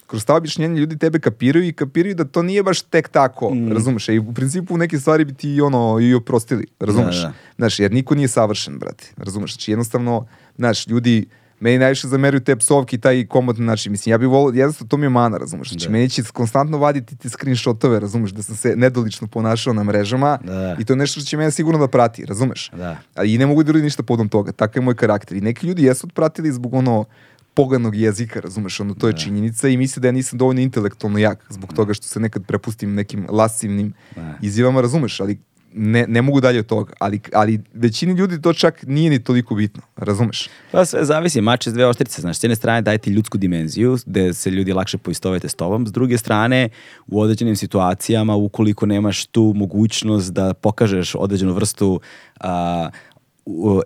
kroz 0.07 0.26
ta 0.26 0.35
objašnjenja 0.35 0.76
ljudi 0.76 0.97
tebe 0.97 1.19
kapiraju 1.19 1.68
i 1.68 1.73
kapiraju 1.73 2.15
da 2.15 2.26
to 2.26 2.41
nije 2.41 2.64
baš 2.64 2.81
tek 2.81 3.10
tako, 3.10 3.49
Mm. 3.49 3.72
razumeš, 3.72 4.10
i 4.10 4.19
u 4.19 4.34
principu 4.34 4.77
neke 4.77 4.99
stvari 4.99 5.26
bi 5.26 5.34
ti 5.34 5.61
ono 5.61 5.99
i 6.01 6.14
oprostili, 6.14 6.65
razumeš, 6.80 7.15
Da, 7.15 7.22
da. 7.22 7.34
znaš, 7.57 7.80
jer 7.80 7.91
niko 7.91 8.15
nije 8.15 8.27
savršen, 8.27 8.80
brate, 8.80 9.11
razumeš, 9.18 9.51
znači 9.51 9.72
jednostavno, 9.72 10.27
znaš, 10.57 10.88
ljudi, 10.88 11.26
meni 11.64 11.77
najviše 11.77 12.07
zameruju 12.07 12.41
te 12.41 12.56
psovke 12.56 12.95
i 12.95 12.99
taj 12.99 13.26
komodni 13.27 13.65
način. 13.65 13.91
Mislim, 13.91 14.11
ja 14.11 14.18
bih 14.18 14.27
volio, 14.27 14.60
jednostavno 14.60 14.90
to 14.90 14.98
mi 14.98 15.06
je 15.06 15.10
mana, 15.11 15.38
razumeš. 15.38 15.69
Znači, 15.69 15.85
Da. 15.85 15.91
meni 15.91 16.10
će 16.10 16.23
konstantno 16.23 16.77
vaditi 16.77 17.15
ti 17.15 17.30
screenshotove, 17.30 17.99
razumeš, 17.99 18.31
da 18.31 18.44
sam 18.44 18.56
se 18.56 18.76
nedolično 18.76 19.27
ponašao 19.27 19.73
na 19.73 19.84
mrežama 19.84 20.38
Da. 20.44 20.76
i 20.80 20.85
to 20.85 20.94
je 20.94 20.98
nešto 20.98 21.19
što 21.19 21.27
će 21.27 21.38
mene 21.38 21.52
sigurno 21.52 21.80
da 21.80 21.88
prati, 21.88 22.26
razumeš? 22.26 22.69
Da. 22.72 22.98
Ali 23.15 23.34
i 23.34 23.38
ne 23.38 23.45
mogu 23.45 23.64
da 23.64 23.69
uradim 23.69 23.85
ništa 23.85 24.03
podom 24.03 24.30
toga, 24.30 24.52
takav 24.52 24.77
je 24.77 24.85
moj 24.85 24.95
karakter. 24.95 25.38
I 25.38 25.41
neki 25.41 25.68
ljudi 25.68 25.84
jesu 25.84 26.07
otpratili 26.07 26.52
zbog 26.52 26.73
ono 26.73 27.06
poganog 27.53 27.95
jezika, 27.95 28.40
razumeš, 28.40 28.80
ono, 28.80 28.94
to 28.94 29.07
je 29.07 29.14
činjenica 29.15 29.68
i 29.68 29.77
misle 29.77 30.02
da 30.02 30.07
ja 30.07 30.11
nisam 30.11 30.40
dovoljno 30.40 30.61
intelektualno 30.61 31.19
jak 31.19 31.45
zbog 31.49 31.73
toga 31.73 31.94
što 31.94 32.07
se 32.07 32.19
nekad 32.19 32.44
prepustim 32.45 32.94
nekim 32.94 33.26
lasivnim 33.30 33.94
Da. 34.15 34.38
izjavama, 34.41 34.81
razumeš, 34.81 35.19
ali 35.19 35.40
ne, 35.76 36.06
ne 36.08 36.22
mogu 36.22 36.41
dalje 36.41 36.60
od 36.60 36.66
toga, 36.66 36.94
ali, 37.00 37.20
ali 37.34 37.62
većini 37.74 38.14
ljudi 38.14 38.41
to 38.41 38.54
čak 38.54 38.84
nije 38.88 39.10
ni 39.10 39.24
toliko 39.24 39.56
bitno, 39.56 39.82
razumeš? 39.95 40.50
Pa 40.72 40.86
sve 40.86 41.06
zavisi, 41.06 41.41
mač 41.41 41.68
iz 41.68 41.74
dve 41.74 41.86
oštrice, 41.86 42.22
znaš, 42.22 42.38
s 42.38 42.44
jedne 42.44 42.56
strane 42.56 42.82
daje 42.82 42.98
ti 42.98 43.10
ljudsku 43.10 43.38
dimenziju, 43.38 43.98
gde 44.06 44.34
se 44.34 44.50
ljudi 44.50 44.74
lakše 44.74 44.98
poistovete 44.98 45.50
s 45.50 45.54
tobom, 45.54 45.88
s 45.88 45.91
druge 45.91 46.18
strane, 46.18 46.70
u 47.08 47.22
određenim 47.22 47.56
situacijama, 47.56 48.36
ukoliko 48.36 48.86
nemaš 48.86 49.26
tu 49.26 49.54
mogućnost 49.56 50.34
da 50.34 50.54
pokažeš 50.54 51.16
određenu 51.16 51.54
vrstu 51.54 52.00
a, 52.40 52.90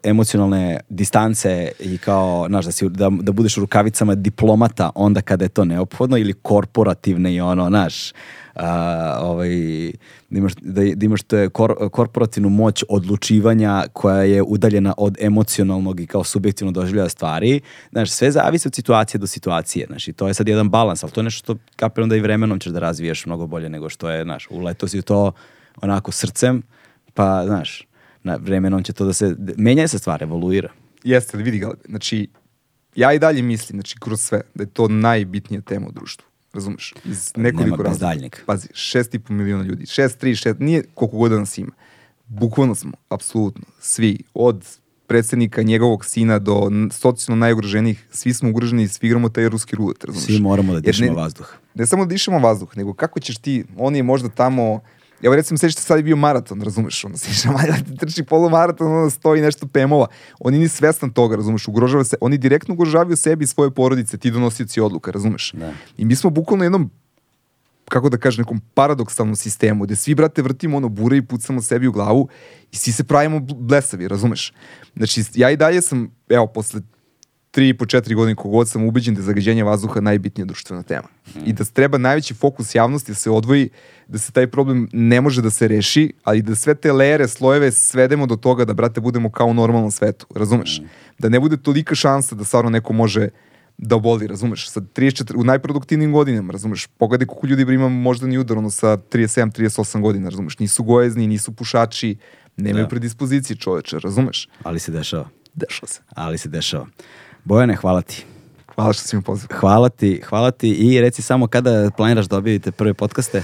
emocionalne 0.03 0.79
distance 0.89 1.71
i 1.79 1.97
kao, 1.97 2.45
znaš, 2.47 2.65
da, 2.65 2.71
si, 2.71 2.89
da, 2.89 3.09
da 3.21 3.31
budeš 3.31 3.57
u 3.57 3.61
rukavicama 3.61 4.15
diplomata 4.15 4.89
onda 4.95 5.21
kada 5.21 5.45
je 5.45 5.49
to 5.49 5.65
neophodno 5.65 6.17
ili 6.17 6.33
korporativne 6.33 7.33
i 7.33 7.41
ono, 7.41 7.67
znaš, 7.67 8.13
a, 8.57 9.19
ovaj, 9.21 9.49
da 10.29 10.37
imaš, 10.37 10.53
da, 10.61 10.81
da 10.95 11.05
imaš 11.05 11.23
te 11.23 11.49
kor, 11.49 11.75
korporativnu 11.91 12.49
moć 12.49 12.83
odlučivanja 12.89 13.85
koja 13.93 14.23
je 14.23 14.43
udaljena 14.43 14.93
od 14.97 15.17
emocionalnog 15.21 15.99
i 15.99 16.07
kao 16.07 16.23
subjektivno 16.23 16.71
doživljaja 16.71 17.09
stvari. 17.09 17.59
Znaš, 17.91 18.11
sve 18.11 18.31
zavisi 18.31 18.67
od 18.67 18.75
situacije 18.75 19.19
do 19.19 19.27
situacije. 19.27 19.85
Znaš, 19.87 20.07
i 20.07 20.13
to 20.13 20.27
je 20.27 20.33
sad 20.33 20.47
jedan 20.47 20.69
balans, 20.69 21.03
ali 21.03 21.11
to 21.11 21.19
je 21.19 21.23
nešto 21.23 21.43
što 21.43 21.55
kapiram 21.75 22.09
da 22.09 22.15
i 22.15 22.19
vremenom 22.21 22.59
ćeš 22.59 22.71
da 22.71 22.79
razviješ 22.79 23.25
mnogo 23.25 23.47
bolje 23.47 23.69
nego 23.69 23.89
što 23.89 24.09
je, 24.09 24.23
znaš, 24.23 24.47
uleto 24.49 24.87
si 24.87 24.99
u 24.99 25.01
to 25.01 25.31
onako 25.81 26.11
srcem, 26.11 26.63
pa, 27.13 27.43
znaš, 27.45 27.87
na, 28.23 28.35
vremenom 28.35 28.83
će 28.83 28.93
to 28.93 29.05
da 29.05 29.13
se, 29.13 29.35
menja 29.57 29.87
se 29.87 29.99
stvar, 29.99 30.23
evoluira. 30.23 30.69
Jeste, 31.03 31.37
ali 31.37 31.43
vidi 31.43 31.59
ga, 31.59 31.71
znači, 31.89 32.27
ja 32.95 33.13
i 33.13 33.19
dalje 33.19 33.41
mislim, 33.41 33.77
znači, 33.77 33.95
kroz 33.99 34.21
sve, 34.21 34.41
da 34.55 34.63
je 34.63 34.67
to 34.67 34.87
najbitnija 34.87 35.61
tema 35.61 35.87
u 35.87 35.91
društvu. 35.91 36.26
Razumeš? 36.53 36.93
Iz 37.05 37.31
nekoliko 37.35 37.77
nema 37.77 37.89
razloga. 37.89 38.37
Pazi, 38.45 38.67
šest 38.73 39.13
i 39.13 39.19
po 39.19 39.33
miliona 39.33 39.63
ljudi. 39.63 39.85
Šest, 39.85 40.17
tri, 40.17 40.35
šest, 40.35 40.59
nije 40.59 40.83
koliko 40.93 41.17
god 41.17 41.31
da 41.31 41.39
nas 41.39 41.57
ima. 41.57 41.71
Bukvalno 42.27 42.75
smo, 42.75 42.91
apsolutno, 43.09 43.63
svi, 43.79 44.19
od 44.33 44.65
predsjednika, 45.07 45.63
njegovog 45.63 46.05
sina 46.05 46.39
do 46.39 46.71
socijalno 46.91 47.39
najugroženijih, 47.39 48.07
svi 48.11 48.33
smo 48.33 48.49
ugroženi 48.49 48.83
i 48.83 48.87
svi 48.87 49.07
igramo 49.07 49.29
taj 49.29 49.49
ruski 49.49 49.75
rulet, 49.75 50.03
razumeš? 50.03 50.25
Svi 50.25 50.39
moramo 50.39 50.71
da 50.71 50.77
Jer 50.77 50.83
dišemo 50.85 51.09
ne- 51.09 51.15
vazduh. 51.15 51.53
ne 51.75 51.85
samo 51.85 52.05
da 52.05 52.09
dišemo 52.09 52.39
vazduh, 52.39 52.77
nego 52.77 52.93
kako 52.93 53.19
ćeš 53.19 53.37
ti, 53.37 53.63
on 53.77 53.95
je 53.95 54.03
možda 54.03 54.29
tamo, 54.29 54.79
evo 55.23 55.35
recimo 55.35 55.57
sećate 55.57 55.81
sad 55.81 55.97
je 55.97 56.03
bio 56.03 56.15
maraton, 56.15 56.61
razumeš, 56.61 57.05
ono 57.05 57.17
se 57.21 57.33
šamalja, 57.33 57.75
trči 57.99 58.23
polumaraton, 58.23 58.87
ono 58.87 59.09
stoji 59.09 59.41
nešto 59.41 59.67
pemova, 59.67 60.07
on 60.39 60.53
nije 60.53 60.61
ni 60.61 60.67
svestan 60.69 61.13
toga, 61.13 61.35
razumeš, 61.35 61.67
ugrožava 61.67 62.03
se, 62.03 62.15
oni 62.21 62.37
direktno 62.37 62.73
ugrožavaju 62.73 63.17
sebi 63.17 63.43
i 63.43 63.47
svoje 63.47 63.71
porodice, 63.71 64.17
ti 64.17 64.31
donosioci 64.31 64.81
odluka, 64.81 65.11
razumeš. 65.11 65.51
Da. 65.51 65.73
I 65.97 66.05
mi 66.05 66.15
smo 66.15 66.29
bukvalno 66.29 66.65
jednom 66.65 66.91
kako 67.89 68.09
da 68.09 68.17
kažem, 68.17 68.41
nekom 68.41 68.61
paradoksalnom 68.73 69.35
sistemu, 69.35 69.83
gde 69.83 69.95
svi, 69.95 70.15
brate, 70.15 70.41
vrtimo 70.41 70.77
ono 70.77 70.89
bure 70.89 71.17
i 71.17 71.21
pucamo 71.21 71.61
sebi 71.61 71.87
u 71.87 71.91
glavu 71.91 72.27
i 72.71 72.75
svi 72.75 72.91
se 72.91 73.03
pravimo 73.03 73.39
bl- 73.39 73.55
blesavi, 73.55 74.07
razumeš? 74.07 74.53
Znači, 74.95 75.23
ja 75.35 75.51
i 75.51 75.57
dalje 75.57 75.81
sam, 75.81 76.11
evo, 76.29 76.47
posle 76.47 76.81
tri 77.57 77.69
i 77.69 77.73
po 77.73 77.85
četiri 77.85 78.15
godine 78.15 78.35
kogod 78.35 78.69
sam 78.69 78.83
ubeđen 78.85 79.15
da 79.15 79.19
je 79.21 79.25
zagađenje 79.25 79.63
vazduha 79.63 80.01
najbitnija 80.01 80.45
društvena 80.45 80.83
tema. 80.83 81.07
I 81.45 81.53
da 81.53 81.65
treba 81.65 81.97
najveći 81.97 82.33
fokus 82.33 82.75
javnosti 82.75 83.11
da 83.11 83.15
se 83.15 83.31
odvoji, 83.31 83.69
da 84.07 84.17
se 84.17 84.31
taj 84.31 84.47
problem 84.47 84.89
ne 84.93 85.21
može 85.21 85.41
da 85.41 85.49
se 85.49 85.67
reši, 85.67 86.13
ali 86.23 86.41
da 86.41 86.55
sve 86.55 86.75
te 86.75 86.91
lere, 86.93 87.27
slojeve 87.27 87.71
svedemo 87.71 88.25
do 88.25 88.35
toga 88.35 88.65
da, 88.65 88.73
brate, 88.73 89.01
budemo 89.01 89.31
kao 89.31 89.47
u 89.47 89.53
normalnom 89.53 89.91
svetu, 89.91 90.27
razumeš? 90.35 90.81
Da 91.19 91.29
ne 91.29 91.39
bude 91.39 91.57
tolika 91.57 91.95
šansa 91.95 92.35
da 92.35 92.43
stvarno 92.43 92.69
neko 92.69 92.93
može 92.93 93.29
da 93.77 93.95
oboli, 93.95 94.27
razumeš, 94.27 94.69
sa 94.69 94.81
34, 94.81 95.35
u 95.35 95.43
najproduktivnijim 95.43 96.13
godinama, 96.13 96.53
razumeš, 96.53 96.87
pogledaj 96.97 97.27
koliko 97.27 97.47
ljudi 97.47 97.73
ima 97.73 97.89
moždani 97.89 98.37
udar, 98.37 98.57
ono, 98.57 98.69
sa 98.69 98.97
37-38 98.97 100.01
godina, 100.01 100.29
razumeš, 100.29 100.59
nisu 100.59 100.83
gojezni, 100.83 101.27
nisu 101.27 101.51
pušači, 101.51 102.17
nemaju 102.57 102.85
Da. 102.85 102.89
predispozicije 102.89 103.57
čoveče, 103.57 103.99
razumeš? 103.99 104.49
Ali 104.63 104.79
se 104.79 104.91
dešava. 104.91 105.29
Dešava 105.53 105.87
se. 105.87 106.01
Ali 106.09 106.37
se 106.37 106.49
dešava. 106.49 106.87
Bojane, 107.47 107.75
hvala 107.75 108.01
ti. 108.01 108.25
Hvala 108.75 108.93
što 108.93 109.03
si 109.03 109.15
mi 109.15 109.21
pozvao. 109.21 109.59
Hvala 109.59 109.89
ti, 109.89 110.21
hvala 110.29 110.51
ti 110.51 110.69
i 110.71 111.01
reci 111.01 111.21
samo 111.21 111.47
kada 111.47 111.91
planiraš 111.97 112.25
da 112.25 112.37
objavite 112.37 112.71
prve 112.71 112.93
podcaste 112.93 113.43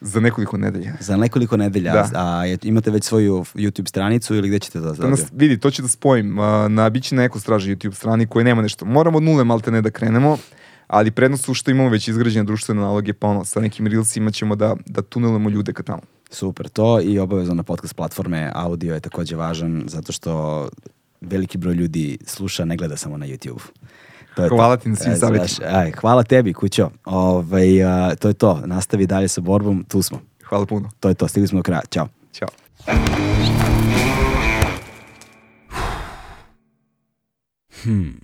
Za 0.00 0.20
nekoliko 0.20 0.56
nedelja. 0.56 0.92
za 1.00 1.16
nekoliko 1.16 1.56
nedelja. 1.56 1.92
Da. 1.92 2.10
A 2.14 2.42
imate 2.62 2.90
već 2.90 3.04
svoju 3.04 3.44
YouTube 3.54 3.88
stranicu 3.88 4.34
ili 4.34 4.48
gde 4.48 4.58
ćete 4.58 4.78
to 4.78 4.84
Da 4.84 4.94
zadobiti? 4.94 5.22
vidi, 5.32 5.58
to 5.60 5.70
ću 5.70 5.82
da 5.82 5.88
spojim. 5.88 6.36
Na 6.68 6.90
biće 6.90 7.14
na 7.14 7.24
Eko 7.24 7.40
straži 7.40 7.76
YouTube 7.76 7.94
strani 7.94 8.26
koji 8.26 8.44
nema 8.44 8.62
nešto. 8.62 8.84
Moramo 8.84 9.16
od 9.16 9.22
nule 9.22 9.44
malte 9.44 9.70
ne 9.70 9.82
da 9.82 9.90
krenemo, 9.90 10.38
ali 10.86 11.10
prednost 11.10 11.44
su 11.44 11.54
što 11.54 11.70
imamo 11.70 11.88
već 11.88 12.08
izgrađene 12.08 12.44
društvene 12.44 12.80
naloge, 12.80 13.12
pa 13.12 13.26
ono, 13.28 13.44
sa 13.44 13.60
nekim 13.60 13.86
reelsima 13.86 14.30
ćemo 14.30 14.56
da, 14.56 14.76
da 14.86 15.02
tunelamo 15.02 15.50
ljude 15.50 15.72
ka 15.72 15.82
tamo. 15.82 16.02
Super, 16.30 16.68
to 16.68 17.00
i 17.00 17.18
obavezno 17.18 17.54
na 17.54 17.62
podcast 17.62 17.96
platforme. 17.96 18.50
Audio 18.54 18.94
je 18.94 19.00
takođe 19.00 19.36
važan 19.36 19.84
zato 19.86 20.12
što 20.12 20.68
veliki 21.20 21.58
broj 21.58 21.74
ljudi 21.74 22.18
sluša, 22.26 22.64
ne 22.64 22.76
gleda 22.76 22.96
samo 22.96 23.16
na 23.16 23.26
YouTube. 23.26 23.60
To 24.34 24.42
je 24.42 24.48
Hvala 24.48 24.76
to. 24.76 24.82
ti 24.82 24.88
na 24.88 24.96
svim 24.96 25.12
E, 25.12 25.16
savjetima. 25.16 25.68
aj, 25.68 25.92
hvala 25.92 26.22
tebi, 26.22 26.52
kućo. 26.52 26.90
Ovaj, 27.04 27.84
a, 27.84 28.14
to 28.14 28.28
je 28.28 28.34
to. 28.34 28.62
Nastavi 28.66 29.06
dalje 29.06 29.28
sa 29.28 29.40
borbom, 29.40 29.84
tu 29.84 30.02
smo. 30.02 30.20
Hvala 30.44 30.66
puno. 30.66 30.90
To 31.00 31.08
je 31.08 31.14
to, 31.14 31.28
stigli 31.28 31.48
smo 31.48 31.58
do 31.58 31.62
kraja. 31.62 31.82
Ćao. 31.90 32.08
Ćao. 32.32 32.48
Hmm. 37.74 38.20